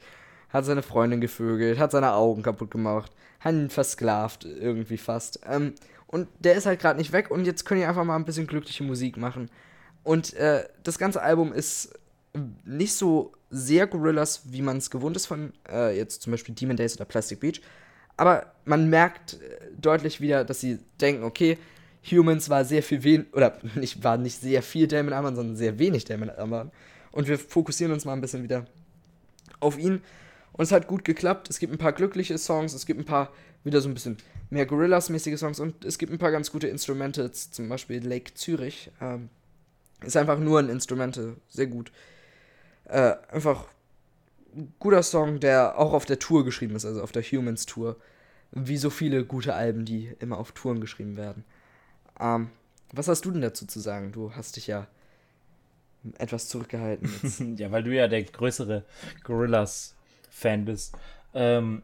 hat 0.48 0.64
seine 0.64 0.82
Freundin 0.82 1.20
gevögelt, 1.20 1.78
hat 1.78 1.92
seine 1.92 2.12
Augen 2.12 2.42
kaputt 2.42 2.70
gemacht, 2.70 3.12
hat 3.40 3.54
ihn 3.54 3.70
versklavt, 3.70 4.44
irgendwie 4.44 4.98
fast. 4.98 5.40
Ähm, 5.48 5.74
und 6.12 6.28
der 6.38 6.54
ist 6.54 6.66
halt 6.66 6.78
gerade 6.78 6.98
nicht 6.98 7.12
weg 7.12 7.30
und 7.30 7.46
jetzt 7.46 7.64
können 7.64 7.80
die 7.80 7.86
einfach 7.86 8.04
mal 8.04 8.16
ein 8.16 8.26
bisschen 8.26 8.46
glückliche 8.46 8.84
Musik 8.84 9.16
machen. 9.16 9.50
Und 10.04 10.34
äh, 10.34 10.68
das 10.82 10.98
ganze 10.98 11.22
Album 11.22 11.52
ist 11.52 11.98
nicht 12.64 12.94
so 12.94 13.32
sehr 13.50 13.86
Gorillas, 13.86 14.42
wie 14.44 14.60
man 14.60 14.76
es 14.76 14.90
gewohnt 14.90 15.16
ist 15.16 15.26
von 15.26 15.54
äh, 15.70 15.96
jetzt 15.96 16.22
zum 16.22 16.30
Beispiel 16.32 16.54
Demon 16.54 16.76
Days 16.76 16.96
oder 16.96 17.06
Plastic 17.06 17.40
Beach. 17.40 17.62
Aber 18.18 18.52
man 18.66 18.90
merkt 18.90 19.34
äh, 19.34 19.38
deutlich 19.80 20.20
wieder, 20.20 20.44
dass 20.44 20.60
sie 20.60 20.80
denken, 21.00 21.24
okay, 21.24 21.56
Humans 22.10 22.50
war 22.50 22.66
sehr 22.66 22.82
viel 22.82 23.02
wenig, 23.04 23.32
oder 23.32 23.58
nicht, 23.74 24.04
war 24.04 24.18
nicht 24.18 24.38
sehr 24.38 24.62
viel 24.62 24.86
Damon 24.88 25.14
Albarn, 25.14 25.34
sondern 25.36 25.56
sehr 25.56 25.78
wenig 25.78 26.04
Damon 26.04 26.28
Albarn. 26.28 26.70
Und 27.10 27.26
wir 27.26 27.38
fokussieren 27.38 27.92
uns 27.92 28.04
mal 28.04 28.12
ein 28.12 28.20
bisschen 28.20 28.42
wieder 28.42 28.66
auf 29.60 29.78
ihn. 29.78 30.02
Und 30.52 30.64
es 30.64 30.72
hat 30.72 30.86
gut 30.86 31.06
geklappt. 31.06 31.48
Es 31.48 31.58
gibt 31.58 31.72
ein 31.72 31.78
paar 31.78 31.92
glückliche 31.92 32.36
Songs, 32.36 32.74
es 32.74 32.84
gibt 32.84 33.00
ein 33.00 33.06
paar 33.06 33.30
wieder 33.64 33.80
so 33.80 33.88
ein 33.88 33.94
bisschen 33.94 34.16
mehr 34.50 34.66
Gorillas-mäßige 34.66 35.38
Songs 35.38 35.60
und 35.60 35.84
es 35.84 35.98
gibt 35.98 36.12
ein 36.12 36.18
paar 36.18 36.32
ganz 36.32 36.50
gute 36.50 36.68
Instrumentals, 36.68 37.50
zum 37.50 37.68
Beispiel 37.68 38.06
Lake 38.06 38.34
Zürich. 38.34 38.90
Ähm, 39.00 39.28
ist 40.02 40.16
einfach 40.16 40.38
nur 40.38 40.58
ein 40.58 40.68
Instrumental, 40.68 41.36
sehr 41.48 41.66
gut. 41.66 41.92
Äh, 42.84 43.14
einfach 43.30 43.66
ein 44.54 44.72
guter 44.78 45.02
Song, 45.02 45.40
der 45.40 45.78
auch 45.78 45.92
auf 45.92 46.04
der 46.04 46.18
Tour 46.18 46.44
geschrieben 46.44 46.76
ist, 46.76 46.84
also 46.84 47.02
auf 47.02 47.12
der 47.12 47.22
Humans 47.22 47.66
Tour. 47.66 47.96
Wie 48.50 48.76
so 48.76 48.90
viele 48.90 49.24
gute 49.24 49.54
Alben, 49.54 49.84
die 49.84 50.14
immer 50.18 50.36
auf 50.36 50.52
Touren 50.52 50.80
geschrieben 50.80 51.16
werden. 51.16 51.44
Ähm, 52.20 52.50
was 52.92 53.08
hast 53.08 53.24
du 53.24 53.30
denn 53.30 53.40
dazu 53.40 53.66
zu 53.66 53.80
sagen? 53.80 54.12
Du 54.12 54.34
hast 54.34 54.56
dich 54.56 54.66
ja 54.66 54.86
etwas 56.18 56.48
zurückgehalten. 56.48 57.56
ja, 57.58 57.70
weil 57.70 57.82
du 57.82 57.94
ja 57.94 58.08
der 58.08 58.22
größere 58.24 58.84
Gorillas-Fan 59.24 60.64
bist. 60.64 60.94
Ähm, 61.32 61.82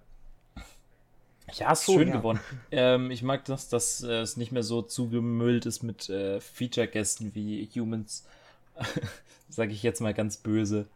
ja, 1.55 1.75
so, 1.75 1.95
schön 1.95 2.09
ja. 2.09 2.17
geworden. 2.17 2.41
Ähm, 2.71 3.11
ich 3.11 3.23
mag 3.23 3.45
das, 3.45 3.69
dass 3.69 4.03
äh, 4.03 4.21
es 4.21 4.37
nicht 4.37 4.53
mehr 4.53 4.63
so 4.63 4.83
zugemüllt 4.83 5.67
ist 5.67 5.83
mit 5.83 6.09
äh, 6.09 6.41
Feature-Gästen 6.41 7.35
wie 7.35 7.69
Humans. 7.75 8.27
Sag 9.49 9.71
ich 9.71 9.83
jetzt 9.83 10.01
mal 10.01 10.15
ganz 10.15 10.37
böse. 10.37 10.87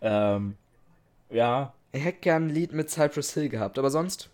Ähm, 0.00 0.56
ja. 1.30 1.74
Ich 1.92 2.04
hätte 2.04 2.20
gern 2.20 2.46
ein 2.46 2.50
Lied 2.50 2.72
mit 2.72 2.90
Cypress 2.90 3.34
Hill 3.34 3.48
gehabt, 3.48 3.78
aber 3.78 3.90
sonst? 3.90 4.28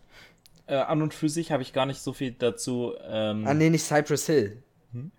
Äh, 0.67 0.77
an 0.77 1.03
und 1.03 1.15
für 1.15 1.29
sich 1.29 1.53
habe 1.53 1.63
ich 1.63 1.73
gar 1.73 1.87
nicht 1.87 2.01
so 2.01 2.13
viel 2.13 2.33
dazu. 2.33 2.95
Ähm, 3.05 3.47
ah, 3.47 3.55
nee, 3.55 3.71
nicht 3.71 3.85
Cypress 3.85 4.27
Hill. 4.27 4.63
Hm? 4.93 5.11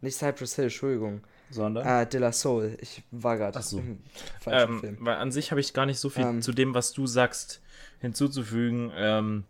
Nicht 0.00 0.16
Cypress 0.16 0.56
Hill, 0.56 0.64
Entschuldigung. 0.64 1.20
Sondern? 1.50 1.86
Ah, 1.86 2.04
De 2.04 2.20
La 2.20 2.32
Soul. 2.32 2.76
Ich 2.80 3.02
war 3.10 3.36
gerade 3.36 3.60
so. 3.62 3.78
im 3.78 4.00
falschen 4.40 4.74
ähm, 4.74 4.80
Film. 4.80 4.96
Weil 5.00 5.16
an 5.16 5.30
sich 5.30 5.50
habe 5.50 5.60
ich 5.60 5.72
gar 5.72 5.86
nicht 5.86 5.98
so 5.98 6.08
viel 6.08 6.24
ähm, 6.24 6.42
zu 6.42 6.52
dem, 6.52 6.74
was 6.74 6.92
du 6.92 7.06
sagst, 7.06 7.60
hinzuzufügen. 8.04 8.92
Ähm, 8.94 9.44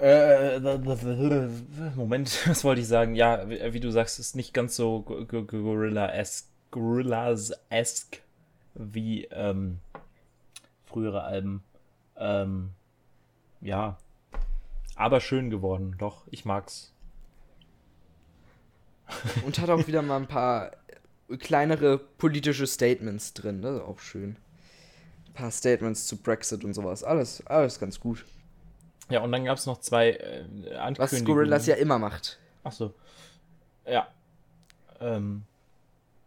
äh, 0.00 0.58
Moment, 1.96 2.40
was 2.48 2.64
wollte 2.64 2.80
ich 2.80 2.88
sagen? 2.88 3.14
Ja, 3.14 3.48
wie, 3.48 3.72
wie 3.72 3.80
du 3.80 3.90
sagst, 3.90 4.18
ist 4.18 4.36
nicht 4.36 4.54
ganz 4.54 4.76
so 4.76 5.02
Gorilla-esque 5.02 6.48
Gorillas-esque 6.70 8.20
wie 8.74 9.24
ähm, 9.26 9.78
frühere 10.84 11.22
Alben. 11.24 11.62
Ähm, 12.16 12.70
ja, 13.60 13.96
aber 14.96 15.20
schön 15.20 15.50
geworden. 15.50 15.96
Doch, 15.98 16.26
ich 16.30 16.44
mag's. 16.44 16.92
Und 19.46 19.58
hat 19.58 19.70
auch 19.70 19.86
wieder 19.86 20.02
mal 20.02 20.18
ein 20.18 20.26
paar 20.26 20.72
kleinere 21.38 21.98
politische 21.98 22.66
Statements 22.66 23.32
drin. 23.32 23.62
Das 23.62 23.76
ist 23.76 23.82
auch 23.82 23.98
schön. 23.98 24.36
Ein 25.38 25.42
paar 25.42 25.50
Statements 25.52 26.06
zu 26.08 26.16
Brexit 26.16 26.64
und 26.64 26.74
sowas. 26.74 27.04
Alles, 27.04 27.46
alles 27.46 27.78
ganz 27.78 28.00
gut. 28.00 28.24
Ja, 29.08 29.20
und 29.20 29.30
dann 29.30 29.44
gab 29.44 29.56
es 29.56 29.66
noch 29.66 29.78
zwei 29.78 30.10
äh, 30.10 30.74
Ankündigungen. 30.74 30.98
Was 30.98 31.24
Gorillaz 31.24 31.66
ja 31.66 31.76
immer 31.76 31.98
macht. 32.00 32.40
Ach 32.64 32.72
so. 32.72 32.92
Ja. 33.86 34.08
Ähm, 35.00 35.44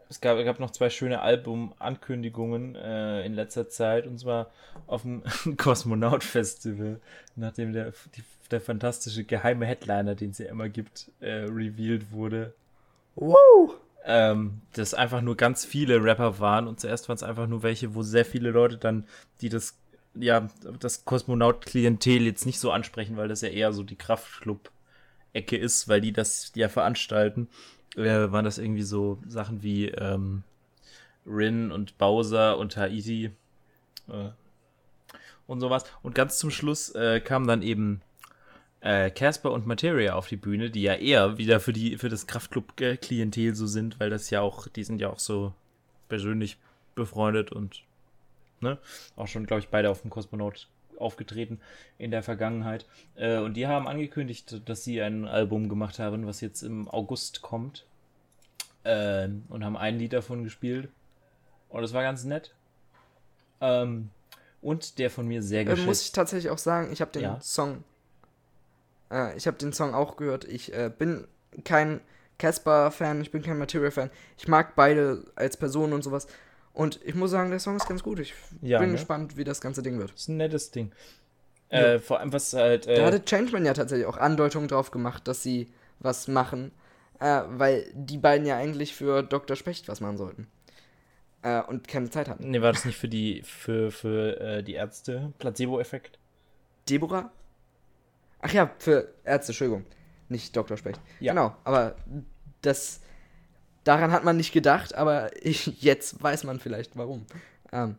es 0.07 0.21
gab, 0.21 0.43
gab 0.45 0.59
noch 0.59 0.71
zwei 0.71 0.89
schöne 0.89 1.21
Album-Ankündigungen 1.21 2.75
äh, 2.75 3.25
in 3.25 3.33
letzter 3.33 3.67
Zeit 3.67 4.07
und 4.07 4.17
zwar 4.17 4.49
auf 4.87 5.01
dem 5.01 5.23
Kosmonaut-Festival, 5.57 7.01
nachdem 7.35 7.73
der, 7.73 7.91
die, 8.15 8.23
der 8.49 8.61
fantastische 8.61 9.25
geheime 9.25 9.65
Headliner, 9.65 10.15
den 10.15 10.31
es 10.31 10.37
ja 10.37 10.47
immer 10.47 10.69
gibt, 10.69 11.11
äh, 11.19 11.43
revealed 11.49 12.11
wurde. 12.13 12.53
Wow! 13.15 13.75
Ähm, 14.03 14.61
dass 14.73 14.95
einfach 14.95 15.21
nur 15.21 15.37
ganz 15.37 15.63
viele 15.63 16.03
Rapper 16.03 16.39
waren 16.39 16.67
und 16.67 16.79
zuerst 16.79 17.07
waren 17.07 17.17
es 17.17 17.23
einfach 17.23 17.47
nur 17.47 17.61
welche, 17.61 17.93
wo 17.93 18.01
sehr 18.01 18.25
viele 18.25 18.49
Leute 18.49 18.77
dann, 18.77 19.05
die 19.41 19.49
das, 19.49 19.77
ja, 20.15 20.49
das 20.79 21.05
Kosmonaut-Klientel 21.05 22.23
jetzt 22.23 22.47
nicht 22.47 22.59
so 22.59 22.71
ansprechen, 22.71 23.15
weil 23.15 23.27
das 23.27 23.41
ja 23.41 23.49
eher 23.49 23.73
so 23.73 23.83
die 23.83 23.95
Kraftclub-Ecke 23.95 25.55
ist, 25.55 25.87
weil 25.87 26.01
die 26.01 26.13
das 26.13 26.51
ja 26.55 26.67
veranstalten 26.67 27.47
äh, 27.95 28.31
waren 28.31 28.45
das 28.45 28.57
irgendwie 28.57 28.83
so 28.83 29.19
Sachen 29.27 29.63
wie 29.63 29.87
ähm, 29.87 30.43
Rin 31.25 31.71
und 31.71 31.97
Bowser 31.97 32.57
und 32.57 32.77
Haiti 32.77 33.31
äh, 34.07 34.29
und 35.47 35.59
sowas. 35.59 35.83
Und 36.01 36.15
ganz 36.15 36.37
zum 36.37 36.51
Schluss 36.51 36.89
äh, 36.95 37.19
kamen 37.19 37.47
dann 37.47 37.61
eben 37.61 38.01
äh, 38.81 39.09
Casper 39.11 39.51
und 39.51 39.67
Materia 39.67 40.15
auf 40.15 40.27
die 40.27 40.37
Bühne, 40.37 40.69
die 40.69 40.81
ja 40.81 40.95
eher 40.95 41.37
wieder 41.37 41.59
für 41.59 41.73
die 41.73 41.97
für 41.97 42.09
das 42.09 42.27
Kraftclub-Klientel 42.27 43.55
so 43.55 43.67
sind, 43.67 43.99
weil 43.99 44.09
das 44.09 44.29
ja 44.29 44.41
auch, 44.41 44.67
die 44.67 44.83
sind 44.83 44.99
ja 44.99 45.09
auch 45.09 45.19
so 45.19 45.53
persönlich 46.09 46.57
befreundet 46.95 47.51
und 47.51 47.83
ne, 48.59 48.77
auch 49.15 49.27
schon, 49.27 49.45
glaube 49.45 49.61
ich, 49.61 49.69
beide 49.69 49.89
auf 49.89 50.01
dem 50.01 50.09
Kosmonaut 50.09 50.67
aufgetreten 50.97 51.59
in 51.97 52.11
der 52.11 52.23
Vergangenheit. 52.23 52.85
Äh, 53.15 53.39
und 53.39 53.55
die 53.55 53.67
haben 53.67 53.87
angekündigt, 53.87 54.61
dass 54.65 54.83
sie 54.83 55.01
ein 55.01 55.27
Album 55.27 55.69
gemacht 55.69 55.99
haben, 55.99 56.27
was 56.27 56.41
jetzt 56.41 56.61
im 56.61 56.87
August 56.87 57.41
kommt. 57.41 57.85
Äh, 58.83 59.29
und 59.49 59.63
haben 59.63 59.77
ein 59.77 59.97
Lied 59.97 60.13
davon 60.13 60.43
gespielt. 60.43 60.89
Und 61.69 61.81
das 61.81 61.93
war 61.93 62.03
ganz 62.03 62.23
nett. 62.23 62.53
Ähm, 63.59 64.09
und 64.61 64.99
der 64.99 65.09
von 65.09 65.27
mir 65.27 65.41
sehr 65.41 65.65
geschätzt. 65.65 65.83
Äh, 65.83 65.87
muss 65.87 66.01
ich 66.03 66.11
tatsächlich 66.11 66.51
auch 66.51 66.57
sagen, 66.57 66.91
ich 66.91 67.01
habe 67.01 67.11
den 67.11 67.23
ja. 67.23 67.41
Song. 67.41 67.83
Äh, 69.11 69.35
ich 69.37 69.47
habe 69.47 69.57
den 69.57 69.73
Song 69.73 69.93
auch 69.93 70.15
gehört. 70.15 70.45
Ich 70.45 70.73
äh, 70.73 70.91
bin 70.95 71.27
kein 71.63 72.01
Casper-Fan, 72.39 73.21
ich 73.21 73.31
bin 73.31 73.43
kein 73.43 73.57
Material-Fan. 73.57 74.09
Ich 74.37 74.47
mag 74.47 74.75
beide 74.75 75.25
als 75.35 75.57
Person 75.57 75.93
und 75.93 76.03
sowas. 76.03 76.27
Und 76.73 76.99
ich 77.03 77.15
muss 77.15 77.31
sagen, 77.31 77.49
der 77.49 77.59
Song 77.59 77.75
ist 77.75 77.87
ganz 77.87 78.01
gut. 78.01 78.19
Ich 78.19 78.33
ja, 78.61 78.79
bin 78.79 78.89
ne? 78.89 78.95
gespannt, 78.95 79.37
wie 79.37 79.43
das 79.43 79.61
ganze 79.61 79.83
Ding 79.83 79.99
wird. 79.99 80.11
Das 80.11 80.21
ist 80.21 80.27
ein 80.29 80.37
nettes 80.37 80.71
Ding. 80.71 80.91
Ja. 81.69 81.93
Äh, 81.93 81.99
vor 81.99 82.19
allem, 82.19 82.33
was 82.33 82.53
halt. 82.53 82.87
Äh, 82.87 82.95
da 82.95 83.05
hatte 83.05 83.23
Changeman 83.23 83.65
ja 83.65 83.73
tatsächlich 83.73 84.07
auch 84.07 84.17
Andeutungen 84.17 84.67
drauf 84.67 84.91
gemacht, 84.91 85.27
dass 85.27 85.43
sie 85.43 85.71
was 85.99 86.27
machen. 86.27 86.71
Äh, 87.19 87.43
weil 87.49 87.85
die 87.93 88.17
beiden 88.17 88.47
ja 88.47 88.57
eigentlich 88.57 88.95
für 88.95 89.21
Dr. 89.21 89.55
Specht 89.55 89.87
was 89.87 90.01
machen 90.01 90.17
sollten. 90.17 90.47
Äh, 91.43 91.61
und 91.61 91.87
keine 91.87 92.09
Zeit 92.09 92.29
hatten. 92.29 92.49
Nee, 92.49 92.61
war 92.61 92.71
das 92.71 92.85
nicht 92.85 92.97
für 92.97 93.07
die, 93.07 93.43
für, 93.43 93.91
für 93.91 94.39
äh, 94.39 94.63
die 94.63 94.73
Ärzte? 94.73 95.33
Placebo-Effekt? 95.37 96.17
Deborah? 96.89 97.31
Ach 98.41 98.51
ja, 98.51 98.71
für 98.79 99.13
Ärzte, 99.23 99.51
Entschuldigung. 99.51 99.85
Nicht 100.29 100.55
Dr. 100.55 100.77
Specht. 100.77 100.99
Ja. 101.19 101.33
Genau, 101.33 101.55
aber 101.63 101.95
das 102.61 103.01
Daran 103.83 104.11
hat 104.11 104.23
man 104.23 104.37
nicht 104.37 104.51
gedacht, 104.51 104.93
aber 104.93 105.31
ich, 105.43 105.81
jetzt 105.81 106.21
weiß 106.21 106.43
man 106.43 106.59
vielleicht 106.59 106.95
warum. 106.97 107.25
Ähm, 107.71 107.95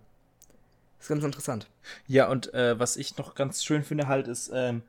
ist 1.01 1.09
ganz 1.09 1.25
interessant. 1.25 1.67
Ja, 2.07 2.29
und 2.29 2.55
äh, 2.55 2.79
was 2.79 2.97
ich 2.97 3.17
noch 3.19 3.35
ganz 3.35 3.65
schön 3.65 3.83
finde 3.83 4.07
halt 4.07 4.29
ist, 4.29 4.51
ähm, 4.55 4.83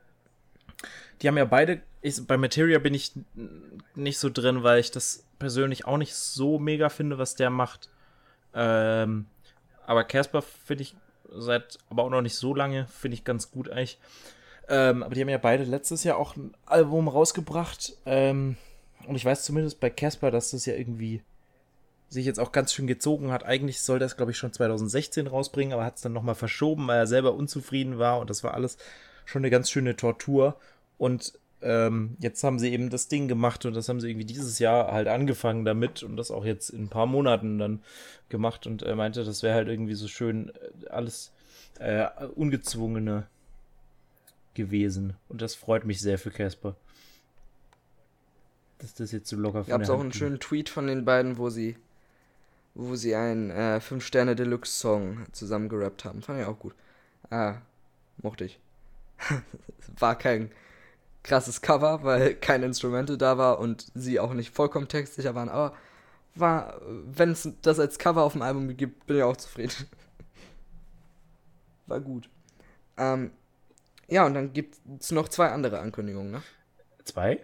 die 1.21 1.27
haben 1.27 1.37
ja 1.37 1.45
beide, 1.45 1.81
ich, 2.01 2.25
bei 2.27 2.37
Materia 2.37 2.77
bin 2.77 2.93
ich 2.93 3.13
nicht 3.95 4.19
so 4.19 4.29
drin, 4.29 4.61
weil 4.61 4.79
ich 4.79 4.91
das 4.91 5.25
persönlich 5.39 5.85
auch 5.85 5.97
nicht 5.97 6.13
so 6.13 6.59
mega 6.59 6.89
finde, 6.89 7.17
was 7.17 7.35
der 7.35 7.49
macht. 7.49 7.89
Ähm, 8.53 9.25
aber 9.87 10.03
Casper 10.03 10.43
finde 10.43 10.83
ich 10.83 10.95
seit, 11.31 11.79
aber 11.89 12.03
auch 12.03 12.09
noch 12.11 12.21
nicht 12.21 12.35
so 12.35 12.53
lange, 12.53 12.85
finde 12.85 13.15
ich 13.15 13.23
ganz 13.23 13.49
gut 13.49 13.67
eigentlich. 13.69 13.97
Ähm, 14.69 15.03
aber 15.03 15.15
die 15.15 15.21
haben 15.21 15.29
ja 15.29 15.37
beide 15.37 15.63
letztes 15.63 16.03
Jahr 16.03 16.17
auch 16.17 16.35
ein 16.35 16.53
Album 16.65 17.07
rausgebracht. 17.07 17.97
Ähm, 18.05 18.57
und 19.07 19.15
ich 19.15 19.25
weiß 19.25 19.43
zumindest 19.43 19.79
bei 19.79 19.89
Casper, 19.89 20.31
dass 20.31 20.51
das 20.51 20.65
ja 20.65 20.75
irgendwie 20.75 21.21
sich 22.09 22.25
jetzt 22.25 22.39
auch 22.39 22.51
ganz 22.51 22.73
schön 22.73 22.87
gezogen 22.87 23.31
hat. 23.31 23.43
Eigentlich 23.43 23.81
soll 23.81 23.99
das, 23.99 24.15
glaube 24.15 24.31
ich, 24.31 24.37
schon 24.37 24.53
2016 24.53 25.27
rausbringen, 25.27 25.73
aber 25.73 25.83
hat 25.83 25.95
es 25.95 26.01
dann 26.01 26.13
nochmal 26.13 26.35
verschoben, 26.35 26.87
weil 26.87 26.99
er 26.99 27.07
selber 27.07 27.33
unzufrieden 27.33 27.97
war 27.97 28.19
und 28.19 28.29
das 28.29 28.43
war 28.43 28.53
alles 28.53 28.77
schon 29.25 29.41
eine 29.41 29.49
ganz 29.49 29.69
schöne 29.69 29.95
Tortur. 29.95 30.57
Und 30.97 31.33
ähm, 31.61 32.15
jetzt 32.19 32.43
haben 32.43 32.59
sie 32.59 32.71
eben 32.71 32.89
das 32.89 33.07
Ding 33.07 33.27
gemacht 33.27 33.65
und 33.65 33.73
das 33.75 33.89
haben 33.89 33.99
sie 33.99 34.09
irgendwie 34.09 34.25
dieses 34.25 34.59
Jahr 34.59 34.91
halt 34.91 35.07
angefangen 35.07 35.65
damit 35.65 36.03
und 36.03 36.17
das 36.17 36.29
auch 36.29 36.45
jetzt 36.45 36.69
in 36.69 36.83
ein 36.83 36.89
paar 36.89 37.05
Monaten 37.05 37.57
dann 37.57 37.81
gemacht 38.29 38.67
und 38.67 38.83
er 38.83 38.95
meinte, 38.95 39.23
das 39.23 39.43
wäre 39.43 39.55
halt 39.55 39.67
irgendwie 39.69 39.95
so 39.95 40.07
schön 40.07 40.49
äh, 40.49 40.89
alles 40.89 41.31
äh, 41.79 42.07
ungezwungene 42.35 43.27
gewesen. 44.53 45.15
Und 45.29 45.41
das 45.41 45.55
freut 45.55 45.85
mich 45.85 46.01
sehr 46.01 46.17
für 46.17 46.31
Casper 46.31 46.75
dass 48.83 48.93
das 48.95 49.13
jetzt 49.13 49.29
so 49.29 49.37
locker 49.37 49.63
von 49.63 49.71
Gab 49.71 49.81
es 49.81 49.89
auch 49.89 50.01
einen 50.01 50.11
schönen 50.11 50.41
Tweet 50.41 50.67
von 50.67 50.87
den 50.87 51.05
beiden, 51.05 51.37
wo 51.37 51.49
sie 51.49 51.77
wo 52.75 52.95
sie 52.95 53.15
einen 53.15 53.51
äh, 53.51 53.79
5-Sterne-Deluxe-Song 53.79 55.27
zusammen 55.31 55.69
gerappt 55.69 56.05
haben. 56.05 56.23
Fand 56.23 56.41
ich 56.41 56.47
auch 56.47 56.57
gut. 56.57 56.73
Ah, 57.29 57.57
mochte 58.17 58.45
ich. 58.45 58.59
war 59.99 60.17
kein 60.17 60.51
krasses 61.21 61.61
Cover, 61.61 62.03
weil 62.03 62.33
kein 62.33 62.63
Instrumente 62.63 63.17
da 63.17 63.37
war 63.37 63.59
und 63.59 63.91
sie 63.93 64.19
auch 64.19 64.33
nicht 64.33 64.53
vollkommen 64.53 64.87
textsicher 64.87 65.35
waren, 65.35 65.49
aber 65.49 65.75
war, 66.33 66.81
wenn 67.05 67.29
es 67.29 67.47
das 67.61 67.79
als 67.79 67.99
Cover 67.99 68.23
auf 68.23 68.33
dem 68.33 68.41
Album 68.41 68.75
gibt, 68.75 69.05
bin 69.05 69.17
ich 69.17 69.23
auch 69.23 69.37
zufrieden. 69.37 69.87
war 71.85 71.99
gut. 72.01 72.27
Ähm, 72.97 73.31
ja, 74.13 74.27
und 74.27 74.35
dann 74.35 74.53
gibt 74.53 74.77
es 74.99 75.11
noch 75.11 75.27
zwei 75.27 75.49
andere 75.49 75.79
Ankündigungen, 75.79 76.31
ne? 76.31 76.43
Zwei? 77.03 77.43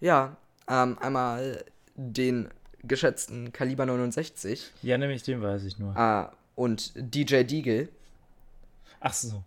Ja, 0.00 0.36
ähm, 0.68 0.98
einmal 0.98 1.64
den 1.94 2.48
geschätzten 2.82 3.52
Kaliber 3.52 3.86
69. 3.86 4.72
Ja, 4.82 4.98
nämlich 4.98 5.22
den 5.22 5.40
weiß 5.40 5.62
ich 5.62 5.78
nur. 5.78 5.96
Äh, 5.96 6.26
und 6.56 6.92
DJ 6.96 7.44
Deagle. 7.44 7.88
Ach 8.98 9.12
so. 9.12 9.44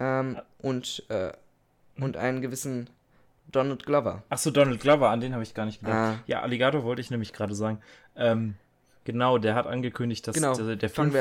Ähm, 0.00 0.40
und, 0.58 1.04
äh, 1.08 1.32
und 1.96 2.16
einen 2.16 2.40
gewissen 2.40 2.90
Donald 3.52 3.86
Glover. 3.86 4.24
Ach 4.30 4.38
so, 4.38 4.50
Donald 4.50 4.80
Glover, 4.80 5.10
an 5.10 5.20
den 5.20 5.32
habe 5.32 5.44
ich 5.44 5.54
gar 5.54 5.66
nicht 5.66 5.78
gedacht. 5.78 5.94
Ah. 5.94 6.18
Ja, 6.26 6.42
Alligator 6.42 6.82
wollte 6.82 7.02
ich 7.02 7.12
nämlich 7.12 7.32
gerade 7.32 7.54
sagen. 7.54 7.78
Ähm, 8.16 8.56
genau, 9.04 9.38
der 9.38 9.54
hat 9.54 9.68
angekündigt, 9.68 10.26
dass 10.26 10.34
Genau, 10.34 10.56
der, 10.56 10.74
der, 10.74 10.90
fünf, 10.90 11.14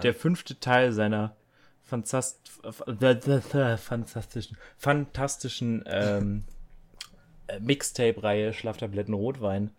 der 0.00 0.14
fünfte 0.14 0.60
Teil 0.60 0.92
seiner 0.92 1.34
fantast, 1.88 2.38
fantastischen, 3.78 4.56
fantastischen 4.76 5.84
ähm, 5.86 6.44
äh, 7.46 7.58
Mixtape-Reihe 7.60 8.52
Schlaftabletten 8.52 9.14
Rotwein 9.14 9.70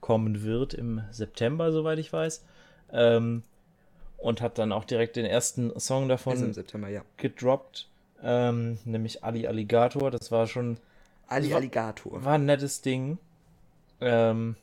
kommen 0.00 0.42
wird 0.42 0.72
im 0.74 1.02
September, 1.10 1.70
soweit 1.72 1.98
ich 1.98 2.12
weiß. 2.12 2.44
Ähm, 2.92 3.42
und 4.16 4.40
hat 4.40 4.58
dann 4.58 4.72
auch 4.72 4.84
direkt 4.84 5.16
den 5.16 5.26
ersten 5.26 5.78
Song 5.78 6.08
davon 6.08 6.42
im 6.42 6.52
September, 6.52 6.88
ja. 6.88 7.02
gedroppt, 7.18 7.88
ähm, 8.22 8.78
nämlich 8.84 9.22
Ali 9.22 9.46
Alligator. 9.46 10.10
Das 10.10 10.32
war 10.32 10.46
schon 10.46 10.78
Ali 11.28 11.52
Wa- 11.52 11.56
Alligator. 11.56 12.24
war 12.24 12.34
ein 12.34 12.46
nettes 12.46 12.80
Ding. 12.80 13.18
Ähm, 14.00 14.56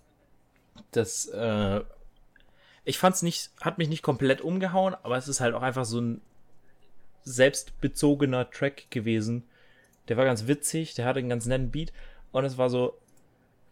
das, 0.91 1.27
äh, 1.27 1.81
ich 2.83 2.97
fand's 2.97 3.21
nicht, 3.21 3.51
hat 3.61 3.77
mich 3.77 3.87
nicht 3.89 4.01
komplett 4.01 4.41
umgehauen, 4.41 4.95
aber 5.03 5.17
es 5.17 5.27
ist 5.27 5.39
halt 5.39 5.53
auch 5.53 5.61
einfach 5.61 5.85
so 5.85 6.01
ein 6.01 6.21
selbstbezogener 7.25 8.49
Track 8.49 8.89
gewesen. 8.89 9.43
Der 10.07 10.17
war 10.17 10.25
ganz 10.25 10.47
witzig, 10.47 10.93
der 10.93 11.05
hatte 11.05 11.19
einen 11.19 11.29
ganz 11.29 11.45
netten 11.45 11.71
Beat 11.71 11.91
und 12.31 12.45
es 12.45 12.57
war 12.57 12.69
so, 12.69 12.97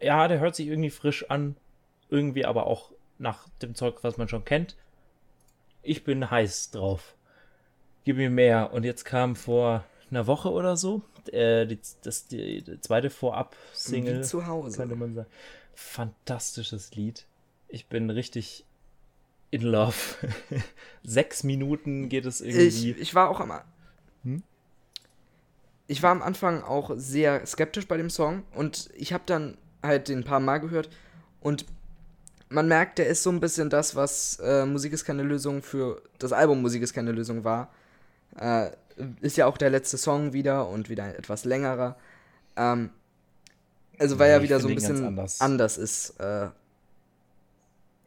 ja, 0.00 0.28
der 0.28 0.40
hört 0.40 0.56
sich 0.56 0.66
irgendwie 0.66 0.90
frisch 0.90 1.30
an, 1.30 1.56
irgendwie 2.10 2.44
aber 2.44 2.66
auch 2.66 2.92
nach 3.18 3.48
dem 3.62 3.74
Zeug, 3.74 3.98
was 4.02 4.18
man 4.18 4.28
schon 4.28 4.44
kennt. 4.44 4.76
Ich 5.82 6.04
bin 6.04 6.30
heiß 6.30 6.72
drauf. 6.72 7.14
Gib 8.04 8.16
mir 8.16 8.30
mehr. 8.30 8.72
Und 8.72 8.84
jetzt 8.84 9.04
kam 9.04 9.36
vor 9.36 9.84
einer 10.10 10.26
Woche 10.26 10.50
oder 10.50 10.76
so 10.76 11.02
äh, 11.32 11.66
die, 11.66 11.78
das, 12.02 12.26
die, 12.26 12.62
die 12.62 12.80
zweite 12.80 13.10
Vorab-Single 13.10 14.24
zu 14.24 14.46
Hause. 14.46 14.76
könnte 14.76 14.96
man 14.96 15.14
sagen. 15.14 15.28
Fantastisches 15.74 16.94
Lied. 16.94 17.26
Ich 17.68 17.86
bin 17.86 18.10
richtig 18.10 18.64
in 19.54 19.62
love. 19.62 19.94
Sechs 21.04 21.44
Minuten 21.44 22.08
geht 22.08 22.26
es 22.26 22.40
Ich, 22.40 22.54
irgendwie. 22.56 23.00
ich 23.02 23.14
war 23.14 23.28
auch 23.30 23.40
am. 23.40 23.52
Hm? 24.24 24.42
Ich 25.86 26.02
war 26.02 26.10
am 26.10 26.22
Anfang 26.22 26.62
auch 26.62 26.90
sehr 26.96 27.44
skeptisch 27.46 27.86
bei 27.86 27.96
dem 27.96 28.10
Song 28.10 28.42
und 28.54 28.88
ich 28.96 29.12
habe 29.12 29.24
dann 29.26 29.56
halt 29.82 30.08
den 30.08 30.18
ein 30.20 30.24
paar 30.24 30.40
Mal 30.40 30.58
gehört 30.58 30.88
und 31.40 31.66
man 32.48 32.68
merkt, 32.68 32.98
der 32.98 33.06
ist 33.06 33.22
so 33.22 33.30
ein 33.30 33.40
bisschen 33.40 33.68
das, 33.68 33.94
was 33.96 34.38
äh, 34.42 34.64
Musik 34.64 34.92
ist 34.92 35.04
keine 35.04 35.22
Lösung 35.22 35.62
für 35.62 36.02
das 36.18 36.32
Album 36.32 36.62
Musik 36.62 36.82
ist 36.82 36.94
keine 36.94 37.12
Lösung 37.12 37.44
war. 37.44 37.70
Äh, 38.36 38.70
ist 39.20 39.36
ja 39.36 39.46
auch 39.46 39.58
der 39.58 39.70
letzte 39.70 39.98
Song 39.98 40.32
wieder 40.32 40.68
und 40.68 40.88
wieder 40.88 41.04
ein 41.04 41.14
etwas 41.14 41.44
längerer. 41.44 41.96
Ähm, 42.56 42.90
also 43.98 44.18
weil 44.18 44.28
Nee, 44.28 44.32
er 44.34 44.38
ich 44.38 44.42
wieder 44.44 44.60
so 44.60 44.68
ein 44.68 44.74
bisschen 44.74 45.04
anders. 45.04 45.40
anders. 45.40 45.78
ist. 45.78 46.18
Äh, 46.20 46.48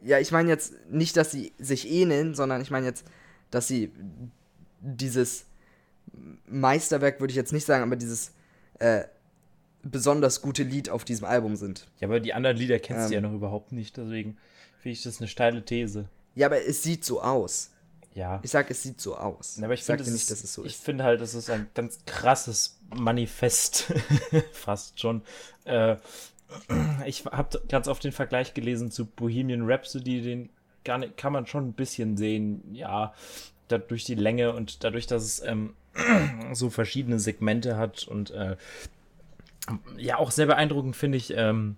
ja, 0.02 0.20
ich 0.20 0.32
meine 0.32 0.50
jetzt 0.50 0.74
nicht, 0.90 1.18
dass 1.18 1.32
sie 1.32 1.54
sich 1.58 1.90
ähneln, 1.90 2.36
sondern 2.36 2.62
ich 2.62 2.72
meine 2.72 2.86
jetzt, 2.86 3.06
dass 3.52 3.68
sie 3.68 3.92
dieses 4.82 5.46
Meisterwerk 6.48 7.20
würde 7.20 7.32
ich 7.32 7.36
jetzt 7.36 7.54
nicht 7.54 7.66
sagen, 7.66 7.84
aber 7.84 7.96
dieses 7.96 8.32
äh, 8.80 9.04
besonders 9.84 10.42
gute 10.42 10.64
Lied 10.64 10.90
auf 10.90 11.04
diesem 11.06 11.26
Album 11.26 11.56
sind. 11.56 11.88
Ja, 12.00 12.08
aber 12.08 12.20
die 12.20 12.34
anderen 12.34 12.58
Lieder 12.58 12.80
kennst 12.80 13.06
Ähm. 13.06 13.10
du 13.10 13.16
ja 13.16 13.22
noch 13.22 13.34
überhaupt 13.34 13.72
nicht, 13.72 13.98
deswegen 13.98 14.38
finde 14.80 14.94
ich 14.94 15.04
das 15.04 15.20
eine 15.20 15.28
steile 15.28 15.64
These. 15.64 16.08
Ja, 16.36 16.48
aber 16.48 16.64
es 16.66 16.84
sieht 16.84 17.04
so 17.04 17.22
aus. 17.22 17.72
Ja. 18.14 18.40
Ich 18.44 18.52
sag, 18.52 18.70
es 18.72 18.82
sieht 18.82 19.00
so 19.00 19.16
aus. 19.16 19.60
Aber 19.62 19.74
ich 19.74 19.84
sag 19.84 19.98
finde 19.98 20.10
es 20.12 20.14
nicht, 20.18 20.32
dass 20.32 20.44
es 20.44 20.54
so 20.54 20.64
ich 20.66 20.74
ist. 20.74 20.84
finde 20.84 21.04
halt, 21.04 21.22
es 21.22 21.34
ist 21.36 21.50
ein 21.50 21.68
ganz 21.76 22.00
krasses 22.06 22.80
Manifest, 22.96 23.94
fast 24.54 25.00
schon. 25.00 25.22
Äh, 25.66 25.98
ich 27.06 27.26
habe 27.26 27.62
ganz 27.68 27.88
oft 27.88 28.04
den 28.04 28.12
Vergleich 28.12 28.54
gelesen 28.54 28.92
zu 28.92 29.06
Bohemian 29.06 29.70
Rhapsody, 29.70 30.22
den 30.22 30.50
nicht, 31.00 31.18
kann 31.18 31.34
man 31.34 31.46
schon 31.46 31.68
ein 31.68 31.74
bisschen 31.74 32.16
sehen, 32.16 32.64
ja, 32.74 33.14
durch 33.68 34.06
die 34.06 34.16
Länge 34.16 34.54
und 34.54 34.86
dadurch, 34.86 35.08
dass 35.08 35.24
es 35.24 35.44
ähm, 35.44 35.74
so 36.54 36.70
verschiedene 36.70 37.20
Segmente 37.20 37.78
hat 37.78 38.08
und 38.08 38.32
äh, 38.32 38.56
ja, 39.98 40.18
auch 40.18 40.32
sehr 40.32 40.46
beeindruckend 40.46 40.96
finde 40.96 41.18
ich 41.18 41.34
ähm, 41.36 41.78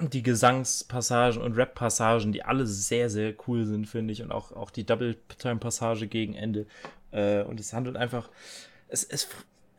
die 0.00 0.22
Gesangspassagen 0.22 1.42
und 1.42 1.56
Rap-Passagen, 1.56 2.32
die 2.32 2.42
alle 2.42 2.66
sehr, 2.66 3.10
sehr 3.10 3.34
cool 3.46 3.66
sind, 3.66 3.86
finde 3.86 4.12
ich. 4.12 4.22
Und 4.22 4.32
auch, 4.32 4.52
auch 4.52 4.70
die 4.70 4.84
Double-Time-Passage 4.84 6.06
gegen 6.06 6.34
Ende. 6.34 6.66
Äh, 7.10 7.42
und 7.42 7.60
es 7.60 7.72
handelt 7.72 7.96
einfach. 7.96 8.30
Es, 8.88 9.04
es, 9.04 9.28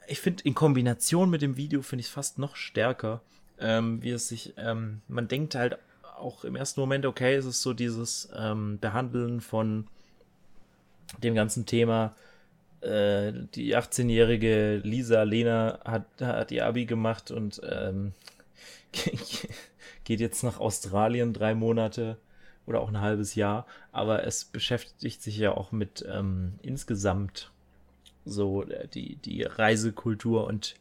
ich 0.07 0.19
finde, 0.19 0.43
in 0.43 0.53
Kombination 0.53 1.29
mit 1.29 1.41
dem 1.41 1.57
Video 1.57 1.81
finde 1.81 2.01
ich 2.01 2.07
es 2.07 2.13
fast 2.13 2.37
noch 2.37 2.55
stärker, 2.55 3.21
ähm, 3.61 4.01
wie 4.01 4.11
es 4.11 4.27
sich. 4.27 4.53
Ähm, 4.57 5.01
man 5.07 5.27
denkt 5.27 5.55
halt 5.55 5.77
auch 6.17 6.43
im 6.43 6.55
ersten 6.55 6.79
Moment, 6.79 7.05
okay, 7.05 7.35
es 7.35 7.45
ist 7.45 7.61
so 7.61 7.73
dieses 7.73 8.29
ähm, 8.35 8.79
Behandeln 8.79 9.41
von 9.41 9.87
dem 11.23 11.35
ganzen 11.35 11.65
Thema. 11.65 12.15
Äh, 12.81 13.33
die 13.55 13.75
18-jährige 13.75 14.77
Lisa 14.83 15.23
Lena 15.23 15.79
hat, 15.83 16.05
hat 16.19 16.51
ihr 16.51 16.65
Abi 16.65 16.85
gemacht 16.85 17.31
und 17.31 17.61
ähm, 17.69 18.13
geht 20.03 20.19
jetzt 20.19 20.43
nach 20.43 20.59
Australien 20.59 21.33
drei 21.33 21.55
Monate 21.55 22.17
oder 22.65 22.81
auch 22.81 22.89
ein 22.89 23.01
halbes 23.01 23.35
Jahr, 23.35 23.65
aber 23.91 24.25
es 24.25 24.45
beschäftigt 24.45 25.21
sich 25.21 25.37
ja 25.37 25.51
auch 25.51 25.71
mit 25.71 26.05
ähm, 26.09 26.53
insgesamt 26.61 27.51
so 28.25 28.63
äh, 28.63 28.87
die, 28.87 29.15
die 29.17 29.43
Reisekultur 29.43 30.45
und 30.45 30.75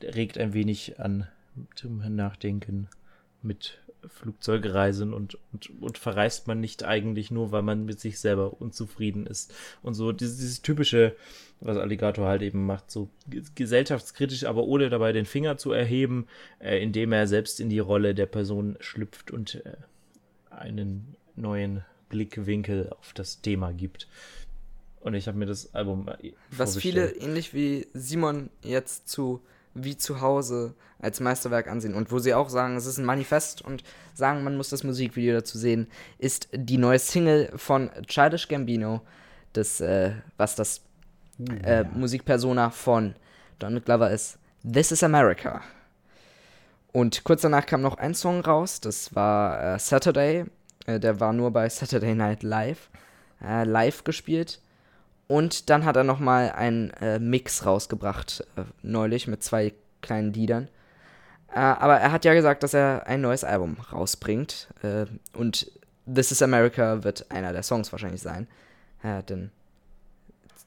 äh, 0.00 0.06
regt 0.06 0.38
ein 0.38 0.52
wenig 0.52 0.98
an 1.00 1.28
zum 1.74 1.98
Nachdenken 2.14 2.88
mit 3.42 3.78
Flugzeugreisen 4.06 5.14
und, 5.14 5.38
und, 5.52 5.70
und 5.80 5.96
verreist 5.96 6.48
man 6.48 6.60
nicht 6.60 6.84
eigentlich 6.84 7.30
nur, 7.30 7.52
weil 7.52 7.62
man 7.62 7.84
mit 7.84 8.00
sich 8.00 8.18
selber 8.18 8.60
unzufrieden 8.60 9.26
ist. 9.26 9.54
Und 9.82 9.94
so 9.94 10.10
dieses, 10.10 10.38
dieses 10.38 10.62
typische, 10.62 11.14
was 11.60 11.76
Alligator 11.76 12.26
halt 12.26 12.42
eben 12.42 12.66
macht, 12.66 12.90
so 12.90 13.08
ge- 13.28 13.44
gesellschaftskritisch, 13.54 14.44
aber 14.44 14.64
ohne 14.64 14.90
dabei 14.90 15.12
den 15.12 15.24
Finger 15.24 15.56
zu 15.56 15.70
erheben, 15.70 16.26
äh, 16.58 16.82
indem 16.82 17.12
er 17.12 17.28
selbst 17.28 17.60
in 17.60 17.68
die 17.68 17.78
Rolle 17.78 18.14
der 18.14 18.26
Person 18.26 18.76
schlüpft 18.80 19.30
und 19.30 19.64
äh, 19.64 19.76
einen 20.50 21.14
neuen 21.36 21.84
Blickwinkel 22.08 22.90
auf 22.90 23.12
das 23.12 23.40
Thema 23.40 23.72
gibt. 23.72 24.08
Und 25.00 25.14
ich 25.14 25.28
habe 25.28 25.38
mir 25.38 25.46
das 25.46 25.74
Album 25.74 26.08
äh, 26.08 26.32
Was 26.50 26.76
viele 26.76 27.12
ähnlich 27.12 27.54
wie 27.54 27.86
Simon 27.94 28.50
jetzt 28.62 29.08
zu 29.08 29.42
wie 29.74 29.96
zu 29.96 30.20
Hause 30.20 30.74
als 30.98 31.20
Meisterwerk 31.20 31.68
ansehen 31.68 31.94
und 31.94 32.10
wo 32.12 32.18
sie 32.18 32.34
auch 32.34 32.48
sagen, 32.48 32.76
es 32.76 32.86
ist 32.86 32.98
ein 32.98 33.04
Manifest 33.04 33.62
und 33.62 33.82
sagen, 34.14 34.44
man 34.44 34.56
muss 34.56 34.70
das 34.70 34.84
Musikvideo 34.84 35.34
dazu 35.34 35.58
sehen, 35.58 35.88
ist 36.18 36.48
die 36.52 36.78
neue 36.78 36.98
Single 36.98 37.50
von 37.56 37.90
Childish 38.06 38.48
Gambino, 38.48 39.00
das, 39.52 39.80
äh, 39.80 40.12
was 40.36 40.54
das 40.54 40.82
äh, 41.64 41.84
Musikpersona 41.84 42.70
von 42.70 43.14
Donald 43.58 43.84
Glover 43.84 44.10
ist. 44.10 44.38
This 44.70 44.92
is 44.92 45.02
America. 45.02 45.62
Und 46.92 47.24
kurz 47.24 47.42
danach 47.42 47.66
kam 47.66 47.80
noch 47.82 47.96
ein 47.96 48.14
Song 48.14 48.40
raus, 48.40 48.80
das 48.80 49.14
war 49.14 49.74
äh, 49.74 49.78
Saturday. 49.78 50.44
Äh, 50.86 51.00
der 51.00 51.18
war 51.20 51.32
nur 51.32 51.50
bei 51.50 51.68
Saturday 51.68 52.14
Night 52.14 52.42
Live 52.42 52.90
äh, 53.42 53.64
live 53.64 54.04
gespielt. 54.04 54.60
Und 55.32 55.70
dann 55.70 55.86
hat 55.86 55.96
er 55.96 56.04
nochmal 56.04 56.52
einen 56.52 56.90
äh, 57.00 57.18
Mix 57.18 57.64
rausgebracht, 57.64 58.46
äh, 58.56 58.64
neulich 58.82 59.28
mit 59.28 59.42
zwei 59.42 59.72
kleinen 60.02 60.34
Liedern. 60.34 60.68
Äh, 61.54 61.58
aber 61.60 61.96
er 61.96 62.12
hat 62.12 62.26
ja 62.26 62.34
gesagt, 62.34 62.62
dass 62.62 62.74
er 62.74 63.06
ein 63.06 63.22
neues 63.22 63.42
Album 63.42 63.78
rausbringt. 63.90 64.68
Äh, 64.82 65.06
und 65.32 65.72
This 66.04 66.32
is 66.32 66.42
America 66.42 67.02
wird 67.02 67.30
einer 67.30 67.54
der 67.54 67.62
Songs 67.62 67.90
wahrscheinlich 67.92 68.20
sein. 68.20 68.46
Äh, 69.02 69.22
denn 69.22 69.50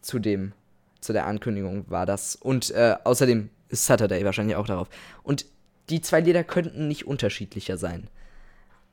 zu 0.01 0.17
dem, 0.17 0.53
zu 0.99 1.13
der 1.13 1.27
Ankündigung 1.27 1.85
war 1.87 2.07
das. 2.07 2.35
Und 2.35 2.71
äh, 2.71 2.95
außerdem 3.03 3.51
ist 3.69 3.85
Saturday 3.85 4.25
wahrscheinlich 4.25 4.55
auch 4.55 4.65
darauf. 4.65 4.89
Und 5.21 5.45
die 5.89 6.01
zwei 6.01 6.21
Lieder 6.21 6.43
könnten 6.43 6.87
nicht 6.87 7.05
unterschiedlicher 7.05 7.77
sein. 7.77 8.07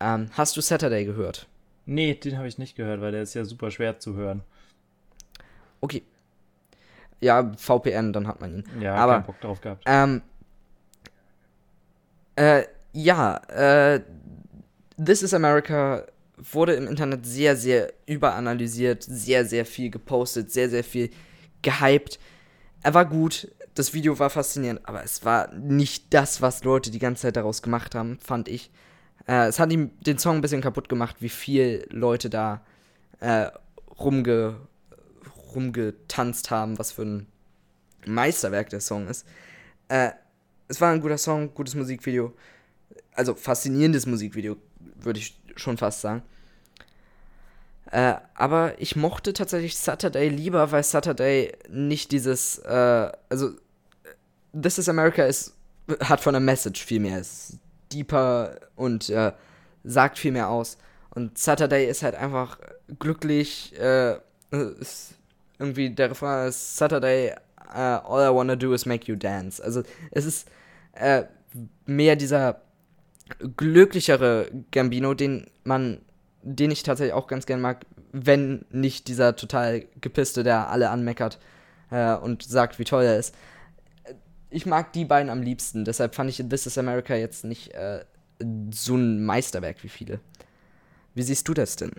Ähm, 0.00 0.28
hast 0.32 0.54
du 0.54 0.60
Saturday 0.60 1.06
gehört? 1.06 1.46
Nee, 1.86 2.12
den 2.12 2.36
habe 2.36 2.46
ich 2.46 2.58
nicht 2.58 2.76
gehört, 2.76 3.00
weil 3.00 3.12
der 3.12 3.22
ist 3.22 3.32
ja 3.32 3.46
super 3.46 3.70
schwer 3.70 3.98
zu 3.98 4.16
hören. 4.16 4.42
Okay. 5.82 6.02
Ja, 7.20 7.52
VPN, 7.56 8.12
dann 8.12 8.26
hat 8.26 8.40
man 8.40 8.56
ihn. 8.56 8.64
Ja, 8.80 8.94
Aber, 8.94 9.14
keinen 9.14 9.26
Bock 9.26 9.40
drauf 9.40 9.60
gehabt. 9.60 9.84
Ähm, 9.86 10.22
äh, 12.36 12.64
ja, 12.92 13.36
äh, 13.48 14.00
This 15.02 15.22
is 15.22 15.34
America 15.34 16.06
wurde 16.36 16.74
im 16.74 16.86
Internet 16.86 17.26
sehr, 17.26 17.56
sehr 17.56 17.92
überanalysiert, 18.06 19.02
sehr, 19.02 19.44
sehr 19.44 19.64
viel 19.64 19.90
gepostet, 19.90 20.50
sehr, 20.50 20.68
sehr 20.68 20.84
viel 20.84 21.10
gehypt. 21.62 22.18
Er 22.82 22.94
war 22.94 23.04
gut, 23.04 23.48
das 23.74 23.94
Video 23.94 24.18
war 24.18 24.30
faszinierend, 24.30 24.80
aber 24.84 25.04
es 25.04 25.24
war 25.24 25.52
nicht 25.54 26.12
das, 26.12 26.42
was 26.42 26.64
Leute 26.64 26.90
die 26.90 26.98
ganze 26.98 27.22
Zeit 27.22 27.36
daraus 27.36 27.62
gemacht 27.62 27.94
haben, 27.94 28.18
fand 28.20 28.48
ich. 28.48 28.70
Äh, 29.26 29.46
es 29.46 29.60
hat 29.60 29.72
ihm 29.72 29.90
den 30.00 30.18
Song 30.18 30.36
ein 30.36 30.40
bisschen 30.40 30.60
kaputt 30.60 30.88
gemacht, 30.88 31.16
wie 31.20 31.28
viel 31.28 31.86
Leute 31.90 32.28
da 32.28 32.62
äh, 33.20 33.46
rumge, 33.98 34.56
rumgetanzt 35.54 36.50
haben, 36.50 36.78
was 36.78 36.92
für 36.92 37.02
ein 37.02 37.26
Meisterwerk 38.06 38.70
der 38.70 38.80
Song 38.80 39.08
ist. 39.08 39.26
Äh, 39.88 40.10
es 40.68 40.80
war 40.80 40.92
ein 40.92 41.00
guter 41.00 41.18
Song, 41.18 41.54
gutes 41.54 41.74
Musikvideo. 41.74 42.32
Also 43.14 43.34
faszinierendes 43.34 44.06
Musikvideo, 44.06 44.56
würde 44.96 45.20
ich 45.20 45.38
schon 45.56 45.76
fast 45.76 46.00
sagen. 46.00 46.22
Äh, 47.90 48.14
aber 48.34 48.80
ich 48.80 48.96
mochte 48.96 49.34
tatsächlich 49.34 49.76
Saturday 49.76 50.28
lieber, 50.28 50.72
weil 50.72 50.82
Saturday 50.82 51.52
nicht 51.68 52.10
dieses, 52.10 52.58
äh, 52.58 53.12
also 53.28 53.50
This 54.54 54.78
is 54.78 54.88
America 54.88 55.24
ist, 55.24 55.54
hat 56.00 56.20
von 56.20 56.32
der 56.32 56.40
Message 56.40 56.84
viel 56.84 57.00
mehr, 57.00 57.18
ist 57.20 57.58
deeper 57.92 58.56
und 58.76 59.10
äh, 59.10 59.32
sagt 59.84 60.18
viel 60.18 60.32
mehr 60.32 60.48
aus. 60.48 60.78
Und 61.10 61.36
Saturday 61.36 61.86
ist 61.86 62.02
halt 62.02 62.14
einfach 62.14 62.58
glücklich, 62.98 63.78
äh, 63.78 64.16
ist 64.80 65.14
irgendwie 65.58 65.90
der 65.90 66.10
Refrain 66.10 66.48
ist 66.48 66.76
Saturday, 66.76 67.34
uh, 67.74 68.00
all 68.06 68.30
I 68.30 68.34
wanna 68.34 68.56
do 68.56 68.72
is 68.72 68.86
make 68.86 69.10
you 69.10 69.16
dance. 69.16 69.62
Also 69.62 69.82
es 70.10 70.24
ist 70.24 70.48
äh, 70.92 71.24
mehr 71.86 72.16
dieser 72.16 72.60
glücklichere 73.56 74.50
Gambino, 74.70 75.14
den 75.14 75.46
man, 75.64 76.00
den 76.42 76.70
ich 76.70 76.82
tatsächlich 76.82 77.14
auch 77.14 77.26
ganz 77.26 77.46
gern 77.46 77.60
mag, 77.60 77.86
wenn 78.12 78.64
nicht 78.70 79.08
dieser 79.08 79.36
total 79.36 79.86
gepisste, 80.00 80.42
der 80.42 80.68
alle 80.68 80.90
anmeckert 80.90 81.38
äh, 81.90 82.14
und 82.14 82.42
sagt, 82.42 82.78
wie 82.78 82.84
toll 82.84 83.04
er 83.04 83.18
ist. 83.18 83.34
Ich 84.50 84.66
mag 84.66 84.92
die 84.92 85.06
beiden 85.06 85.30
am 85.30 85.40
liebsten, 85.40 85.84
deshalb 85.84 86.14
fand 86.14 86.28
ich 86.28 86.36
This 86.48 86.66
is 86.66 86.76
America 86.76 87.14
jetzt 87.14 87.44
nicht 87.44 87.72
äh, 87.72 88.04
so 88.70 88.96
ein 88.96 89.24
Meisterwerk 89.24 89.82
wie 89.82 89.88
viele. 89.88 90.20
Wie 91.14 91.22
siehst 91.22 91.48
du 91.48 91.54
das 91.54 91.76
denn? 91.76 91.92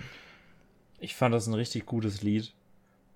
Ich 0.99 1.15
fand 1.15 1.33
das 1.33 1.47
ein 1.47 1.53
richtig 1.53 1.85
gutes 1.85 2.21
Lied. 2.21 2.53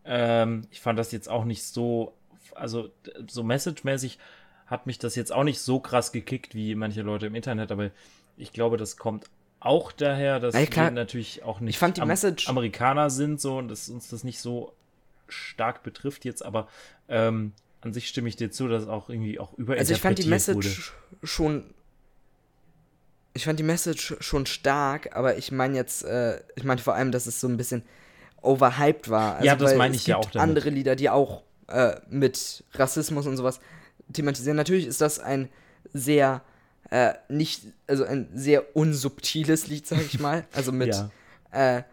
Ähm, 0.07 0.63
ich 0.71 0.79
fand 0.81 0.97
das 0.97 1.11
jetzt 1.11 1.29
auch 1.29 1.43
nicht 1.45 1.63
so, 1.63 2.13
also 2.55 2.89
so 3.27 3.43
message-mäßig 3.43 4.17
hat 4.65 4.85
mich 4.87 4.99
das 4.99 5.15
jetzt 5.15 5.31
auch 5.31 5.43
nicht 5.43 5.59
so 5.61 5.79
krass 5.79 6.11
gekickt 6.11 6.55
wie 6.55 6.75
manche 6.75 7.01
Leute 7.01 7.27
im 7.27 7.35
Internet, 7.35 7.71
aber 7.71 7.91
ich 8.37 8.51
glaube, 8.53 8.77
das 8.77 8.97
kommt 8.97 9.25
auch 9.59 9.91
daher, 9.91 10.39
dass 10.39 10.55
Ja, 10.55 10.61
wir 10.69 10.91
natürlich 10.91 11.43
auch 11.43 11.59
nicht 11.59 11.81
die 11.81 12.01
Message- 12.01 12.47
Amerikaner 12.47 13.09
sind 13.09 13.41
so 13.41 13.57
und 13.57 13.67
dass 13.69 13.89
uns 13.89 14.09
das 14.09 14.23
nicht 14.23 14.39
so 14.39 14.73
stark 15.27 15.83
betrifft 15.83 16.25
jetzt, 16.25 16.43
aber 16.45 16.67
ähm, 17.09 17.53
an 17.81 17.93
sich 17.93 18.07
stimme 18.07 18.29
ich 18.29 18.35
dir 18.35 18.51
zu, 18.51 18.67
dass 18.67 18.87
auch 18.87 19.09
irgendwie 19.09 19.39
auch 19.39 19.53
überinterpretiert 19.53 19.79
Also 19.79 19.93
ich 19.93 20.01
fand 20.01 20.19
die 20.19 20.23
wurde. 20.23 20.67
Message 20.67 20.93
schon. 21.23 21.73
Ich 23.33 23.45
fand 23.45 23.59
die 23.59 23.63
Message 23.63 24.15
schon 24.19 24.45
stark, 24.45 25.15
aber 25.15 25.37
ich 25.37 25.51
meine 25.51 25.75
jetzt, 25.75 26.03
äh, 26.03 26.41
ich 26.55 26.63
meine 26.63 26.81
vor 26.81 26.95
allem, 26.95 27.11
dass 27.11 27.27
es 27.27 27.39
so 27.39 27.47
ein 27.47 27.57
bisschen 27.57 27.83
overhyped 28.48 29.09
war. 29.09 29.35
Also, 29.35 29.45
Ja, 29.45 29.56
das 29.56 29.76
meine 29.76 29.95
ich 29.95 30.08
ja 30.08 30.17
auch 30.17 30.26
damit. 30.32 30.38
andere 30.38 30.69
Lieder, 30.69 30.95
die 30.95 31.09
auch 31.09 31.43
äh, 31.67 31.95
mit 32.09 32.64
Rassismus 32.74 33.27
und 33.27 33.38
sowas 33.38 33.59
thematisieren. 34.14 34.56
Natürlich 34.58 34.88
ist 34.88 35.01
das 35.01 35.19
ein 35.19 35.50
sehr 35.93 36.42
äh, 36.90 37.14
nicht, 37.27 37.64
also 37.88 38.06
ein 38.06 38.30
sehr 38.34 38.76
unsubtiles 38.76 39.67
Lied, 39.67 39.85
sag 39.88 40.01
ich 40.01 40.19
mal. 40.19 40.45
Also 40.53 40.72
mit 40.72 40.95
Ja. 40.95 41.09
äh, 41.77 41.84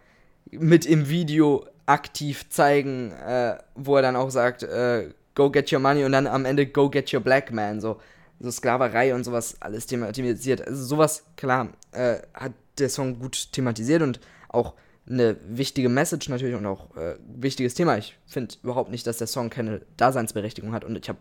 mit 0.53 0.87
im 0.87 1.09
Video 1.09 1.67
aktiv 1.87 2.49
zeigen, 2.49 3.11
äh, 3.13 3.57
wo 3.75 3.97
er 3.97 4.03
dann 4.03 4.15
auch 4.17 4.31
sagt, 4.31 4.63
äh, 4.63 5.11
go 5.35 5.51
get 5.51 5.73
your 5.73 5.81
money 5.81 6.05
und 6.05 6.13
dann 6.13 6.27
am 6.29 6.45
Ende 6.45 6.67
go 6.67 6.89
get 6.89 7.13
your 7.13 7.21
black 7.21 7.51
man, 7.53 7.81
so, 7.81 8.01
so 8.41 8.51
Sklaverei 8.51 9.15
und 9.15 9.25
sowas 9.25 9.57
alles 9.61 9.87
thematisiert. 9.87 10.67
Also 10.67 10.85
sowas, 10.85 11.25
klar, 11.37 11.69
äh, 11.93 12.19
hat 12.33 12.53
der 12.79 12.89
Song 12.89 13.19
gut 13.19 13.49
thematisiert 13.53 14.03
und 14.03 14.21
auch 14.49 14.75
eine 15.07 15.37
wichtige 15.47 15.89
Message 15.89 16.29
natürlich 16.29 16.55
und 16.55 16.67
auch 16.67 16.97
äh, 16.97 17.17
wichtiges 17.27 17.75
Thema. 17.75 17.99
Ich 17.99 18.17
finde 18.27 18.55
überhaupt 18.63 18.91
nicht, 18.91 19.07
dass 19.07 19.19
der 19.19 19.27
Song 19.27 19.51
keine 19.51 19.83
Daseinsberechtigung 19.97 20.73
hat 20.73 20.85
und 20.85 20.97
ich 20.97 21.09
habe 21.09 21.19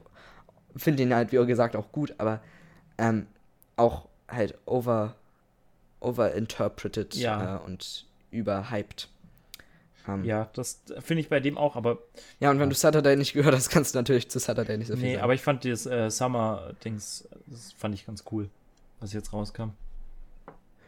finde 0.76 1.04
ihn 1.04 1.14
halt, 1.14 1.32
wie 1.32 1.46
gesagt, 1.46 1.76
auch 1.76 1.92
gut, 1.92 2.16
aber 2.18 2.42
ähm, 2.98 3.28
auch 3.76 4.08
halt 4.28 4.58
over 4.66 5.16
overinterpreted 6.00 7.16
Ja. 7.16 7.58
äh, 7.58 7.60
und 7.66 8.06
überhyped. 8.32 9.10
Ähm, 10.08 10.26
Ja, 10.26 10.50
das 10.54 10.82
finde 11.00 11.22
ich 11.22 11.30
bei 11.30 11.40
dem 11.40 11.58
auch, 11.58 11.76
aber 11.78 12.00
ja, 12.40 12.52
und 12.52 12.60
wenn 12.60 12.70
du 12.70 12.76
Saturday 12.76 13.16
nicht 13.16 13.34
gehört 13.34 13.56
hast, 13.56 13.70
kannst 13.70 13.96
du 13.96 14.00
natürlich 14.00 14.30
zu 14.30 14.40
Saturday 14.40 14.78
nicht 14.78 14.88
so 14.88 14.96
viel 14.96 15.04
nee, 15.04 15.14
sagen. 15.14 15.24
aber 15.24 15.34
ich 15.34 15.42
fand 15.42 15.64
das 15.64 15.86
äh, 15.86 16.10
Summer-Dings, 16.10 17.30
das 17.48 17.72
fand 17.74 17.96
ich 17.96 18.06
ganz 18.06 18.26
cool, 18.32 18.50
was 19.00 19.14
jetzt 19.14 19.32
rauskam. 19.32 19.70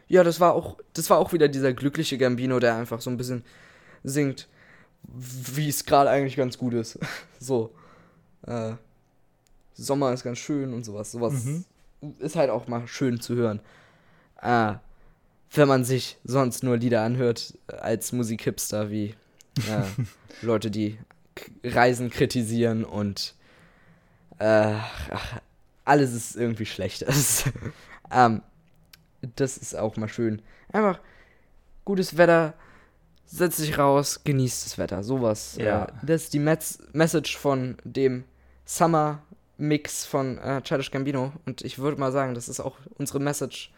Ja, 0.08 0.22
das 0.24 0.38
war 0.40 0.54
auch, 0.54 0.76
das 0.94 1.10
war 1.10 1.18
auch 1.18 1.32
wieder 1.32 1.48
dieser 1.48 1.72
glückliche 1.72 2.16
Gambino, 2.18 2.58
der 2.60 2.76
einfach 2.76 3.00
so 3.00 3.10
ein 3.10 3.16
bisschen 3.16 3.44
singt, 4.04 4.48
wie 5.02 5.68
es 5.68 5.84
gerade 5.84 6.10
eigentlich 6.10 6.36
ganz 6.36 6.58
gut 6.58 6.74
ist. 6.74 6.98
so. 7.40 7.72
Äh, 8.46 8.74
Sommer 9.74 10.12
ist 10.12 10.22
ganz 10.24 10.38
schön 10.38 10.72
und 10.72 10.84
sowas. 10.84 11.12
Sowas 11.12 11.44
Mhm. 11.44 11.64
ist 12.18 12.36
halt 12.36 12.50
auch 12.50 12.66
mal 12.68 12.86
schön 12.88 13.20
zu 13.20 13.34
hören. 13.34 13.60
Äh, 14.40 14.74
wenn 15.52 15.68
man 15.68 15.84
sich 15.84 16.18
sonst 16.24 16.62
nur 16.62 16.76
Lieder 16.76 17.02
anhört 17.02 17.58
als 17.68 18.12
Musikhipster 18.12 18.90
wie 18.90 19.14
äh, 19.68 19.82
Leute, 20.42 20.70
die 20.70 20.98
Reisen 21.62 22.08
kritisieren 22.10 22.84
und 22.84 23.34
äh, 24.38 24.74
ach, 25.10 25.40
alles 25.84 26.12
ist 26.14 26.36
irgendwie 26.36 26.66
schlecht. 26.66 27.04
Ähm, 28.12 28.40
das 29.36 29.56
ist 29.56 29.76
auch 29.76 29.96
mal 29.96 30.08
schön. 30.08 30.42
Einfach 30.72 31.00
gutes 31.84 32.16
Wetter, 32.16 32.54
setz 33.24 33.56
dich 33.56 33.78
raus, 33.78 34.22
genießt 34.24 34.66
das 34.66 34.78
Wetter. 34.78 35.02
Sowas. 35.02 35.56
Ja. 35.58 35.84
Äh, 35.84 35.92
das 36.02 36.24
ist 36.24 36.34
die 36.34 36.38
Metz 36.38 36.78
Message 36.92 37.36
von 37.36 37.76
dem 37.84 38.24
Summer-Mix 38.64 40.06
von 40.06 40.38
äh, 40.38 40.62
Childish 40.62 40.90
Gambino. 40.90 41.32
Und 41.46 41.62
ich 41.62 41.78
würde 41.78 41.98
mal 41.98 42.12
sagen, 42.12 42.34
das 42.34 42.48
ist 42.48 42.60
auch 42.60 42.76
unsere 42.98 43.20
Message 43.20 43.72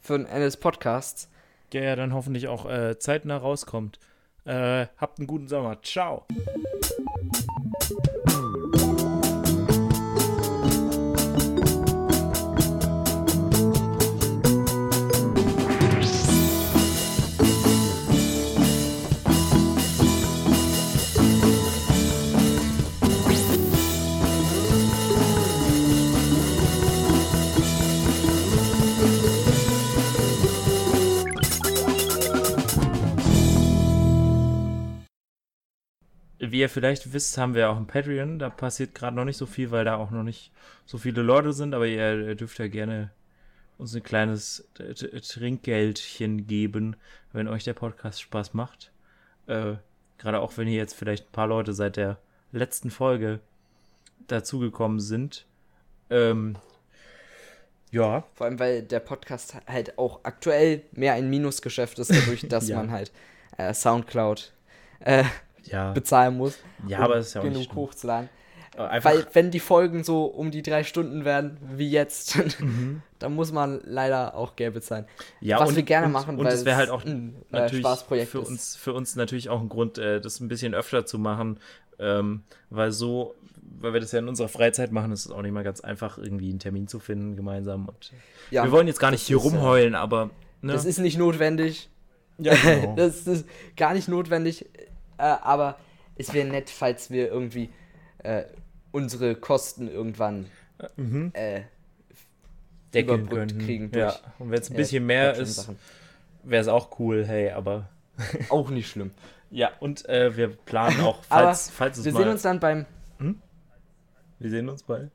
für 0.00 0.18
den 0.18 0.26
Ende 0.26 0.44
des 0.44 0.56
Podcasts. 0.56 1.28
Der 1.72 1.82
ja 1.82 1.96
dann 1.96 2.14
hoffentlich 2.14 2.46
auch 2.46 2.70
äh, 2.70 2.98
zeitnah 2.98 3.38
rauskommt. 3.38 3.98
Äh, 4.44 4.86
habt 4.98 5.18
einen 5.18 5.26
guten 5.26 5.48
Sommer. 5.48 5.82
Ciao. 5.82 6.26
Wie 36.56 36.60
ihr 36.60 36.70
vielleicht 36.70 37.12
wisst, 37.12 37.36
haben 37.36 37.54
wir 37.54 37.68
auch 37.68 37.76
ein 37.76 37.86
Patreon. 37.86 38.38
Da 38.38 38.48
passiert 38.48 38.94
gerade 38.94 39.14
noch 39.14 39.26
nicht 39.26 39.36
so 39.36 39.44
viel, 39.44 39.70
weil 39.72 39.84
da 39.84 39.96
auch 39.96 40.10
noch 40.10 40.22
nicht 40.22 40.52
so 40.86 40.96
viele 40.96 41.20
Leute 41.20 41.52
sind. 41.52 41.74
Aber 41.74 41.86
ihr 41.86 42.34
dürft 42.34 42.58
ja 42.58 42.66
gerne 42.66 43.10
uns 43.76 43.94
ein 43.94 44.02
kleines 44.02 44.66
Trinkgeldchen 44.74 46.46
geben, 46.46 46.96
wenn 47.34 47.46
euch 47.46 47.64
der 47.64 47.74
Podcast 47.74 48.22
Spaß 48.22 48.54
macht. 48.54 48.90
Äh, 49.46 49.74
gerade 50.16 50.40
auch 50.40 50.56
wenn 50.56 50.66
ihr 50.66 50.78
jetzt 50.78 50.94
vielleicht 50.94 51.26
ein 51.28 51.32
paar 51.32 51.46
Leute 51.46 51.74
seit 51.74 51.96
der 51.98 52.16
letzten 52.52 52.90
Folge 52.90 53.40
dazugekommen 54.26 54.98
sind. 54.98 55.44
Ähm, 56.08 56.56
ja, 57.90 58.24
Vor 58.32 58.46
allem, 58.46 58.58
weil 58.58 58.80
der 58.80 59.00
Podcast 59.00 59.56
halt 59.66 59.98
auch 59.98 60.20
aktuell 60.22 60.84
mehr 60.92 61.12
ein 61.12 61.28
Minusgeschäft 61.28 61.98
ist, 61.98 62.14
dadurch, 62.14 62.46
dass 62.48 62.66
Ja. 62.68 62.78
man 62.78 62.90
halt 62.92 63.12
äh, 63.58 63.74
Soundcloud 63.74 64.54
äh, 65.00 65.24
ja. 65.66 65.92
bezahlen 65.92 66.36
muss. 66.36 66.58
Ja, 66.86 66.98
um 66.98 67.04
aber 67.04 67.16
ist 67.16 67.34
ja 67.34 67.40
auch 67.40 67.44
genug 67.44 67.58
nicht 67.58 67.74
hochzuladen. 67.74 68.28
Äh, 68.76 68.82
Einfach, 68.82 69.10
Weil, 69.10 69.26
wenn 69.32 69.50
die 69.50 69.60
Folgen 69.60 70.04
so 70.04 70.24
um 70.24 70.50
die 70.50 70.62
drei 70.62 70.84
Stunden 70.84 71.24
werden, 71.24 71.56
wie 71.74 71.90
jetzt, 71.90 72.38
dann 73.18 73.34
muss 73.34 73.52
man 73.52 73.80
leider 73.84 74.34
auch 74.34 74.54
Geld 74.56 74.74
bezahlen. 74.74 75.06
Mhm. 75.40 75.48
ja, 75.48 75.60
was 75.60 75.70
und, 75.70 75.76
wir 75.76 75.82
gerne 75.82 76.06
und, 76.06 76.12
machen, 76.12 76.38
und 76.38 76.44
weil 76.44 76.52
es 76.52 76.64
wäre 76.64 76.76
halt 76.76 76.90
auch 76.90 77.04
ein, 77.04 77.36
äh, 77.52 77.60
natürlich 77.60 77.84
Spaßprojekt 77.84 78.30
für 78.30 78.40
ist. 78.40 78.48
uns, 78.48 78.76
für 78.76 78.92
uns 78.92 79.16
natürlich 79.16 79.48
auch 79.48 79.60
ein 79.60 79.68
Grund, 79.68 79.98
äh, 79.98 80.20
das 80.20 80.40
ein 80.40 80.48
bisschen 80.48 80.74
öfter 80.74 81.06
zu 81.06 81.18
machen, 81.18 81.58
ähm, 81.98 82.42
weil 82.68 82.92
so, 82.92 83.34
weil 83.80 83.94
wir 83.94 84.00
das 84.00 84.12
ja 84.12 84.18
in 84.18 84.28
unserer 84.28 84.48
Freizeit 84.48 84.92
machen, 84.92 85.10
ist 85.12 85.24
es 85.24 85.32
auch 85.32 85.42
nicht 85.42 85.52
mal 85.52 85.64
ganz 85.64 85.80
einfach, 85.80 86.18
irgendwie 86.18 86.50
einen 86.50 86.58
Termin 86.58 86.86
zu 86.86 86.98
finden 86.98 87.36
gemeinsam. 87.36 87.88
Und 87.88 88.12
Ja, 88.50 88.64
wir 88.64 88.72
wollen 88.72 88.86
jetzt 88.86 89.00
gar 89.00 89.10
nicht 89.10 89.22
hier 89.22 89.38
äh, 89.38 89.40
rumheulen, 89.40 89.94
aber 89.94 90.30
ne? 90.60 90.72
Das 90.72 90.84
ist 90.84 90.98
nicht 90.98 91.16
notwendig. 91.16 91.88
ja, 92.36 92.54
genau. 92.54 92.94
das 92.96 93.26
ist 93.26 93.46
gar 93.76 93.94
nicht 93.94 94.08
notwendig. 94.08 94.66
Äh, 95.18 95.22
aber 95.22 95.78
es 96.16 96.32
wäre 96.32 96.48
nett, 96.48 96.70
falls 96.70 97.10
wir 97.10 97.28
irgendwie 97.28 97.70
äh, 98.18 98.44
unsere 98.92 99.34
Kosten 99.34 99.88
irgendwann 99.88 100.46
mhm. 100.96 101.32
äh, 101.34 101.62
überbrückt 102.92 103.30
können. 103.30 103.58
kriegen 103.58 103.90
ja. 103.94 104.06
durch, 104.06 104.20
Und 104.38 104.50
wenn 104.50 104.60
es 104.60 104.70
ein 104.70 104.74
äh, 104.74 104.78
bisschen 104.78 105.06
mehr 105.06 105.34
ist, 105.34 105.70
wäre 106.42 106.62
es 106.62 106.68
auch 106.68 106.98
cool, 106.98 107.24
hey, 107.26 107.50
aber 107.50 107.88
Auch 108.48 108.70
nicht 108.70 108.88
schlimm. 108.88 109.10
ja, 109.50 109.70
und 109.80 110.08
äh, 110.08 110.36
wir 110.36 110.48
planen 110.48 111.00
auch, 111.00 111.22
falls, 111.24 111.70
falls 111.70 111.98
es 111.98 112.04
Wir 112.04 112.12
mal... 112.12 112.20
sehen 112.20 112.28
uns 112.30 112.42
dann 112.42 112.60
beim. 112.60 112.86
wir 114.38 114.50
sehen 114.50 114.68
uns 114.68 114.82
bald. 114.82 115.10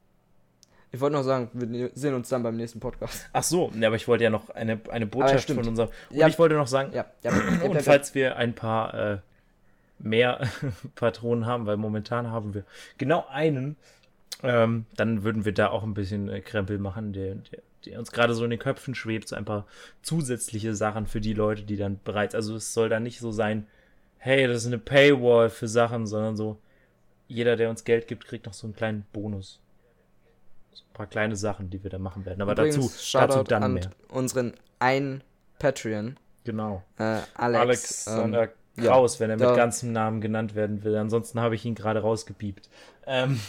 Ich 0.93 0.99
wollte 0.99 1.15
noch 1.15 1.23
sagen, 1.23 1.49
wir 1.53 1.89
sehen 1.93 2.13
uns 2.13 2.27
dann 2.27 2.43
beim 2.43 2.57
nächsten 2.57 2.81
Podcast. 2.81 3.29
Ach 3.31 3.43
so, 3.43 3.71
ne, 3.73 3.87
aber 3.87 3.95
ich 3.95 4.07
wollte 4.09 4.25
ja 4.25 4.29
noch 4.29 4.49
eine, 4.49 4.79
eine 4.89 5.05
Botschaft 5.05 5.49
von 5.49 5.65
unserem... 5.65 5.89
Und 6.09 6.17
Ja. 6.17 6.27
ich 6.27 6.37
wollte 6.37 6.55
noch 6.55 6.67
sagen, 6.67 6.91
Ja, 6.93 7.05
ja. 7.23 7.31
ja, 7.31 7.63
Und 7.63 7.75
ja, 7.75 7.81
falls 7.81 8.13
wir 8.13 8.35
ein 8.35 8.53
paar 8.53 8.93
äh, 8.93 9.17
mehr 10.03 10.41
Patronen 10.95 11.45
haben, 11.45 11.65
weil 11.65 11.77
momentan 11.77 12.27
haben 12.27 12.53
wir 12.53 12.63
genau 12.97 13.25
einen, 13.29 13.75
ähm, 14.43 14.85
dann 14.95 15.23
würden 15.23 15.45
wir 15.45 15.53
da 15.53 15.69
auch 15.69 15.83
ein 15.83 15.93
bisschen 15.93 16.29
äh, 16.29 16.41
Krempel 16.41 16.77
machen, 16.79 17.13
der, 17.13 17.35
der, 17.35 17.59
der 17.85 17.99
uns 17.99 18.11
gerade 18.11 18.33
so 18.33 18.43
in 18.43 18.49
den 18.49 18.59
Köpfen 18.59 18.95
schwebt, 18.95 19.27
so 19.27 19.35
ein 19.35 19.45
paar 19.45 19.67
zusätzliche 20.01 20.73
Sachen 20.75 21.05
für 21.07 21.21
die 21.21 21.33
Leute, 21.33 21.63
die 21.63 21.77
dann 21.77 21.99
bereits, 22.03 22.35
also 22.35 22.55
es 22.55 22.73
soll 22.73 22.89
dann 22.89 23.03
nicht 23.03 23.19
so 23.19 23.31
sein, 23.31 23.67
hey, 24.17 24.47
das 24.47 24.57
ist 24.61 24.67
eine 24.67 24.77
Paywall 24.77 25.49
für 25.49 25.67
Sachen, 25.67 26.05
sondern 26.07 26.35
so, 26.35 26.57
jeder, 27.27 27.55
der 27.55 27.69
uns 27.69 27.83
Geld 27.83 28.07
gibt, 28.07 28.25
kriegt 28.25 28.45
noch 28.45 28.53
so 28.53 28.67
einen 28.67 28.75
kleinen 28.75 29.05
Bonus. 29.13 29.59
So 30.73 30.83
ein 30.83 30.93
paar 30.93 31.07
kleine 31.07 31.35
Sachen, 31.35 31.69
die 31.69 31.83
wir 31.83 31.89
da 31.89 31.97
machen 31.97 32.25
werden. 32.25 32.41
Aber 32.41 32.51
Übrigens, 32.53 32.75
dazu, 32.75 32.89
Shoutout 33.03 33.27
dazu 33.33 33.43
dann 33.45 33.63
an 33.63 33.73
mehr. 33.75 33.91
unseren 34.09 34.53
einen 34.79 35.23
Patreon, 35.59 36.17
Genau. 36.43 36.83
äh, 36.97 37.19
Alex. 37.35 38.07
ähm, 38.07 38.13
Alexander 38.13 38.49
ja, 38.77 38.91
Kraus, 38.91 39.19
wenn 39.19 39.29
er 39.29 39.37
mit 39.37 39.55
ganzem 39.55 39.91
Namen 39.91 40.21
genannt 40.21 40.55
werden 40.55 40.83
will. 40.83 40.95
Ansonsten 40.95 41.39
habe 41.39 41.55
ich 41.55 41.65
ihn 41.65 41.75
gerade 41.75 42.01
rausgepiept. 42.01 42.69
Ähm, 43.05 43.39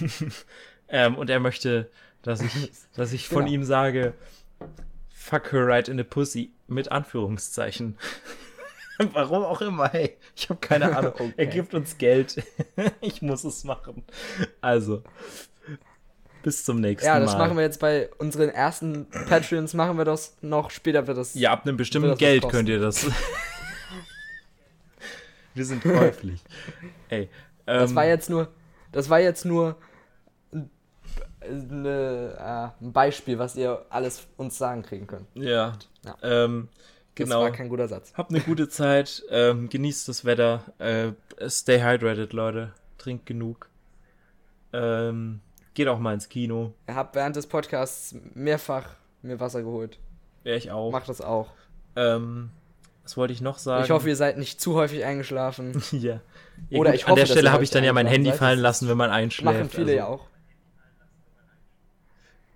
ähm, 0.88 1.16
und 1.16 1.30
er 1.30 1.40
möchte, 1.40 1.90
dass 2.22 2.40
ich, 2.40 2.70
dass 2.94 3.12
ich 3.12 3.28
von 3.28 3.44
Genau. 3.44 3.52
ihm 3.54 3.64
sage, 3.64 4.14
fuck 5.10 5.52
her 5.52 5.66
right 5.66 5.88
in 5.88 5.96
the 5.98 6.04
pussy, 6.04 6.52
mit 6.66 6.90
Anführungszeichen. 6.90 7.98
Warum 9.12 9.44
auch 9.44 9.60
immer, 9.62 9.88
hey. 9.88 10.16
Ich 10.36 10.48
habe 10.48 10.60
keine 10.60 10.96
Ahnung. 10.96 11.12
Okay. 11.14 11.32
Er 11.36 11.46
gibt 11.46 11.74
uns 11.74 11.98
Geld. 11.98 12.42
ich 13.00 13.22
muss 13.22 13.42
es 13.42 13.64
machen. 13.64 14.04
Also, 14.60 15.02
bis 16.42 16.64
zum 16.64 16.80
nächsten 16.80 17.06
ja, 17.06 17.14
Mal. 17.14 17.20
das 17.20 17.36
machen 17.36 17.56
wir 17.56 17.62
jetzt 17.62 17.80
bei 17.80 18.10
unseren 18.18 18.50
ersten 18.50 19.06
Patreons, 19.28 19.74
machen 19.74 19.96
wir 19.96 20.04
das 20.04 20.36
noch. 20.40 20.70
Später 20.70 21.06
wird 21.06 21.18
das. 21.18 21.34
Ja, 21.34 21.52
ab 21.52 21.66
einem 21.66 21.76
bestimmten 21.76 22.16
Geld 22.16 22.48
könnt 22.48 22.68
ihr 22.68 22.80
das. 22.80 23.06
Wir 25.54 25.64
sind 25.64 25.82
käuflich. 25.82 26.42
Ey. 27.08 27.28
Das 27.66 27.90
ähm, 27.90 27.96
war 27.96 28.06
jetzt 28.06 28.28
nur, 28.30 28.48
das 28.90 29.08
war 29.10 29.20
jetzt 29.20 29.44
nur 29.44 29.76
ein- 30.52 30.70
eine, 31.40 32.72
äh, 32.80 32.84
ein 32.84 32.92
Beispiel, 32.92 33.38
was 33.38 33.56
ihr 33.56 33.84
alles 33.90 34.26
uns 34.36 34.58
sagen 34.58 34.82
kriegen 34.82 35.06
könnt. 35.06 35.26
Ja. 35.34 35.72
Ja. 36.04 36.16
Ähm, 36.22 36.68
Das 37.14 37.26
genau. 37.28 37.42
war 37.42 37.50
kein 37.52 37.68
guter 37.68 37.88
Satz. 37.88 38.12
Habt 38.16 38.30
eine 38.30 38.40
gute 38.40 38.68
Zeit. 38.68 39.22
Ähm, 39.30 39.68
genießt 39.68 40.08
das 40.08 40.24
Wetter. 40.24 40.62
Äh, 40.78 41.12
stay 41.48 41.80
hydrated, 41.82 42.32
Leute. 42.32 42.72
Trinkt 42.98 43.26
genug. 43.26 43.68
Ähm, 44.72 45.40
geht 45.74 45.88
auch 45.88 45.98
mal 45.98 46.14
ins 46.14 46.28
Kino. 46.28 46.72
Ich 46.88 46.94
habe 46.94 47.10
während 47.14 47.36
des 47.36 47.46
Podcasts 47.46 48.14
mehrfach 48.34 48.94
mir 49.22 49.38
Wasser 49.38 49.62
geholt. 49.62 49.98
Wäre 50.42 50.56
ich 50.56 50.70
auch. 50.70 50.90
Macht 50.90 51.08
das 51.08 51.20
auch. 51.20 51.50
Ähm, 51.94 52.50
was 53.02 53.16
wollte 53.16 53.32
ich 53.32 53.40
noch 53.40 53.58
sagen? 53.58 53.84
Ich 53.84 53.90
hoffe, 53.90 54.08
ihr 54.08 54.16
seid 54.16 54.38
nicht 54.38 54.60
zu 54.60 54.74
häufig 54.74 55.04
eingeschlafen. 55.04 55.82
ja. 55.92 56.20
ja 56.70 56.78
Oder 56.78 56.90
gut, 56.90 57.00
ich 57.00 57.04
An 57.04 57.10
hoffe, 57.10 57.16
der 57.16 57.24
dass 57.24 57.30
ihr 57.30 57.32
Stelle 57.34 57.52
habe 57.52 57.64
ich 57.64 57.70
dann 57.70 57.84
ja 57.84 57.92
mein 57.92 58.06
Handy 58.06 58.32
fallen 58.32 58.58
lassen, 58.58 58.88
wenn 58.88 58.96
man 58.96 59.10
einschläft. 59.10 59.44
Machen 59.44 59.70
viele 59.70 59.92
also, 59.92 59.96
ja 59.96 60.06
auch. 60.06 60.26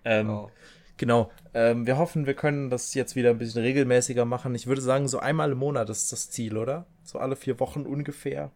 Ähm, 0.04 0.30
Oh. 0.30 0.50
Genau. 0.98 1.30
Ähm, 1.52 1.86
wir 1.86 1.98
hoffen, 1.98 2.26
wir 2.26 2.34
können 2.34 2.70
das 2.70 2.94
jetzt 2.94 3.16
wieder 3.16 3.30
ein 3.30 3.38
bisschen 3.38 3.62
regelmäßiger 3.62 4.24
machen. 4.24 4.54
Ich 4.54 4.66
würde 4.66 4.80
sagen, 4.80 5.08
so 5.08 5.18
einmal 5.18 5.52
im 5.52 5.58
Monat 5.58 5.90
ist 5.90 6.10
das 6.12 6.30
Ziel, 6.30 6.56
oder? 6.56 6.86
So 7.02 7.18
alle 7.18 7.36
vier 7.36 7.60
Wochen 7.60 7.82
ungefähr. 7.82 8.50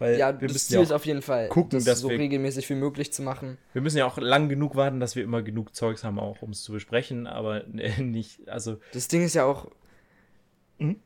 Weil 0.00 0.18
Ja, 0.18 0.40
wir 0.40 0.48
das 0.48 0.66
Ziel 0.66 0.78
ja 0.78 0.82
ist 0.82 0.90
auf 0.92 1.06
jeden 1.06 1.22
Fall, 1.22 1.48
gucken, 1.48 1.78
das 1.78 1.84
dass 1.84 2.00
so 2.00 2.08
wir- 2.10 2.18
regelmäßig 2.18 2.68
wie 2.70 2.74
möglich 2.74 3.12
zu 3.12 3.22
machen. 3.22 3.58
wir 3.74 3.82
müssen 3.82 3.98
ja 3.98 4.06
auch 4.06 4.18
lang 4.18 4.48
genug 4.48 4.74
warten, 4.74 4.98
dass 4.98 5.14
wir 5.14 5.22
immer 5.22 5.42
genug 5.42 5.74
Zeugs 5.76 6.02
haben, 6.02 6.18
auch 6.18 6.42
um 6.42 6.50
es 6.50 6.62
zu 6.64 6.72
besprechen, 6.72 7.26
aber 7.28 7.62
nicht, 7.98 8.48
also 8.48 8.78
Das 8.92 9.06
Ding 9.08 9.22
ist 9.22 9.34
ja 9.34 9.44
auch. 9.44 9.70
Mhm. 10.78 10.96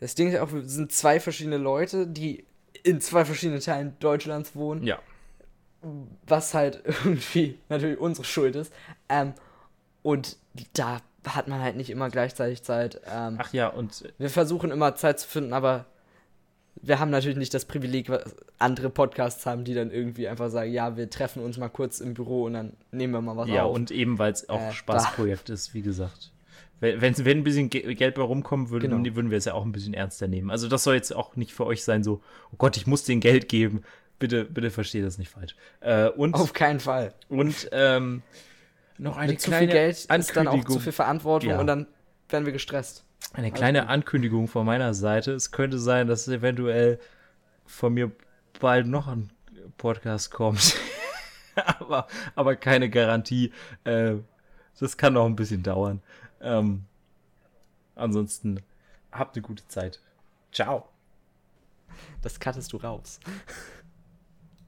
Das 0.00 0.14
Ding 0.14 0.28
ist 0.28 0.34
ja 0.34 0.42
auch, 0.42 0.52
wir 0.52 0.62
sind 0.64 0.92
zwei 0.92 1.18
verschiedene 1.20 1.56
Leute, 1.56 2.06
die 2.06 2.44
in 2.82 3.00
zwei 3.00 3.24
verschiedenen 3.24 3.60
Teilen 3.60 3.96
Deutschlands 4.00 4.54
wohnen, 4.54 4.82
ja. 4.84 4.98
was 6.26 6.54
halt 6.54 6.82
irgendwie 7.04 7.58
natürlich 7.68 7.98
unsere 7.98 8.24
Schuld 8.24 8.56
ist. 8.56 8.72
Ähm, 9.08 9.34
und 10.02 10.36
da 10.74 11.00
hat 11.26 11.48
man 11.48 11.60
halt 11.60 11.76
nicht 11.76 11.90
immer 11.90 12.10
gleichzeitig 12.10 12.62
Zeit. 12.62 13.00
Ähm, 13.06 13.36
Ach 13.38 13.52
ja, 13.52 13.68
und 13.68 14.12
wir 14.18 14.30
versuchen 14.30 14.70
immer 14.70 14.94
Zeit 14.94 15.18
zu 15.20 15.28
finden, 15.28 15.52
aber 15.52 15.86
wir 16.82 16.98
haben 16.98 17.10
natürlich 17.10 17.38
nicht 17.38 17.52
das 17.54 17.64
Privileg, 17.64 18.08
was 18.08 18.34
andere 18.58 18.90
Podcasts 18.90 19.44
haben, 19.46 19.64
die 19.64 19.74
dann 19.74 19.90
irgendwie 19.90 20.28
einfach 20.28 20.50
sagen, 20.50 20.72
ja, 20.72 20.96
wir 20.96 21.10
treffen 21.10 21.42
uns 21.42 21.58
mal 21.58 21.68
kurz 21.68 22.00
im 22.00 22.14
Büro 22.14 22.44
und 22.44 22.54
dann 22.54 22.72
nehmen 22.92 23.12
wir 23.12 23.20
mal 23.20 23.36
was 23.36 23.48
ja, 23.48 23.64
auf. 23.64 23.74
und 23.74 23.90
eben 23.90 24.18
weil 24.18 24.32
es 24.32 24.48
auch 24.48 24.60
Äh, 24.60 24.72
Spaßprojekt 24.72 25.50
ist, 25.50 25.74
wie 25.74 25.82
gesagt. 25.82 26.32
Wenn, 26.80 27.00
wenn, 27.00 27.14
ein 27.38 27.42
bisschen 27.44 27.70
Ge 27.70 27.94
Geld 27.94 28.14
bei 28.14 28.22
rumkommen 28.22 28.70
würde, 28.70 28.86
Genau. 28.88 29.02
dann 29.02 29.16
würden 29.16 29.30
wir 29.30 29.38
es 29.38 29.46
ja 29.46 29.54
auch 29.54 29.64
ein 29.64 29.72
bisschen 29.72 29.94
ernster 29.94 30.28
nehmen. 30.28 30.50
Also 30.50 30.68
das 30.68 30.84
soll 30.84 30.94
jetzt 30.94 31.14
auch 31.14 31.34
nicht 31.34 31.52
für 31.52 31.66
euch 31.66 31.82
sein, 31.82 32.04
so, 32.04 32.20
oh 32.52 32.56
Gott, 32.56 32.76
ich 32.76 32.86
muss 32.86 33.02
denen 33.04 33.20
Geld 33.20 33.48
geben. 33.48 33.82
Bitte, 34.20 34.44
bitte 34.44 34.70
versteht 34.70 35.04
das 35.04 35.18
nicht 35.18 35.30
falsch. 35.30 35.56
Äh, 35.80 36.08
und 36.08 36.34
Auf 36.34 36.52
keinen 36.52 36.78
Fall. 36.80 37.14
Und 37.28 37.68
ähm, 37.72 38.22
noch 38.96 39.16
eine 39.16 39.32
Mit 39.32 39.40
zu 39.40 39.50
kleine 39.50 39.66
viel 39.66 39.72
Geld 39.74 39.96
ist 39.96 40.36
dann 40.36 40.48
auch 40.48 40.64
zu 40.64 40.78
viel 40.80 40.92
Verantwortung 40.92 41.50
Ja. 41.50 41.60
und 41.60 41.66
dann 41.66 41.86
werden 42.28 42.44
wir 42.46 42.52
gestresst. 42.52 43.04
Eine 43.32 43.52
kleine 43.52 43.88
Ankündigung 43.88 44.48
von 44.48 44.66
meiner 44.66 44.94
Seite. 44.94 45.32
Es 45.32 45.50
könnte 45.50 45.78
sein, 45.78 46.06
dass 46.06 46.26
eventuell 46.28 46.98
von 47.66 47.94
mir 47.94 48.10
bald 48.60 48.86
noch 48.86 49.06
ein 49.06 49.30
Podcast 49.76 50.30
kommt. 50.30 50.76
aber, 51.78 52.06
aber 52.34 52.56
keine 52.56 52.90
Garantie. 52.90 53.52
Äh, 53.84 54.16
das 54.78 54.96
kann 54.96 55.12
noch 55.12 55.26
ein 55.26 55.36
bisschen 55.36 55.62
dauern. 55.62 56.00
Ähm, 56.40 56.84
ansonsten 57.94 58.62
habt 59.12 59.36
eine 59.36 59.42
gute 59.42 59.66
Zeit. 59.68 60.00
Ciao. 60.52 60.88
Das 62.22 62.38
cuttest 62.38 62.72
du 62.72 62.78
raus. 62.78 63.20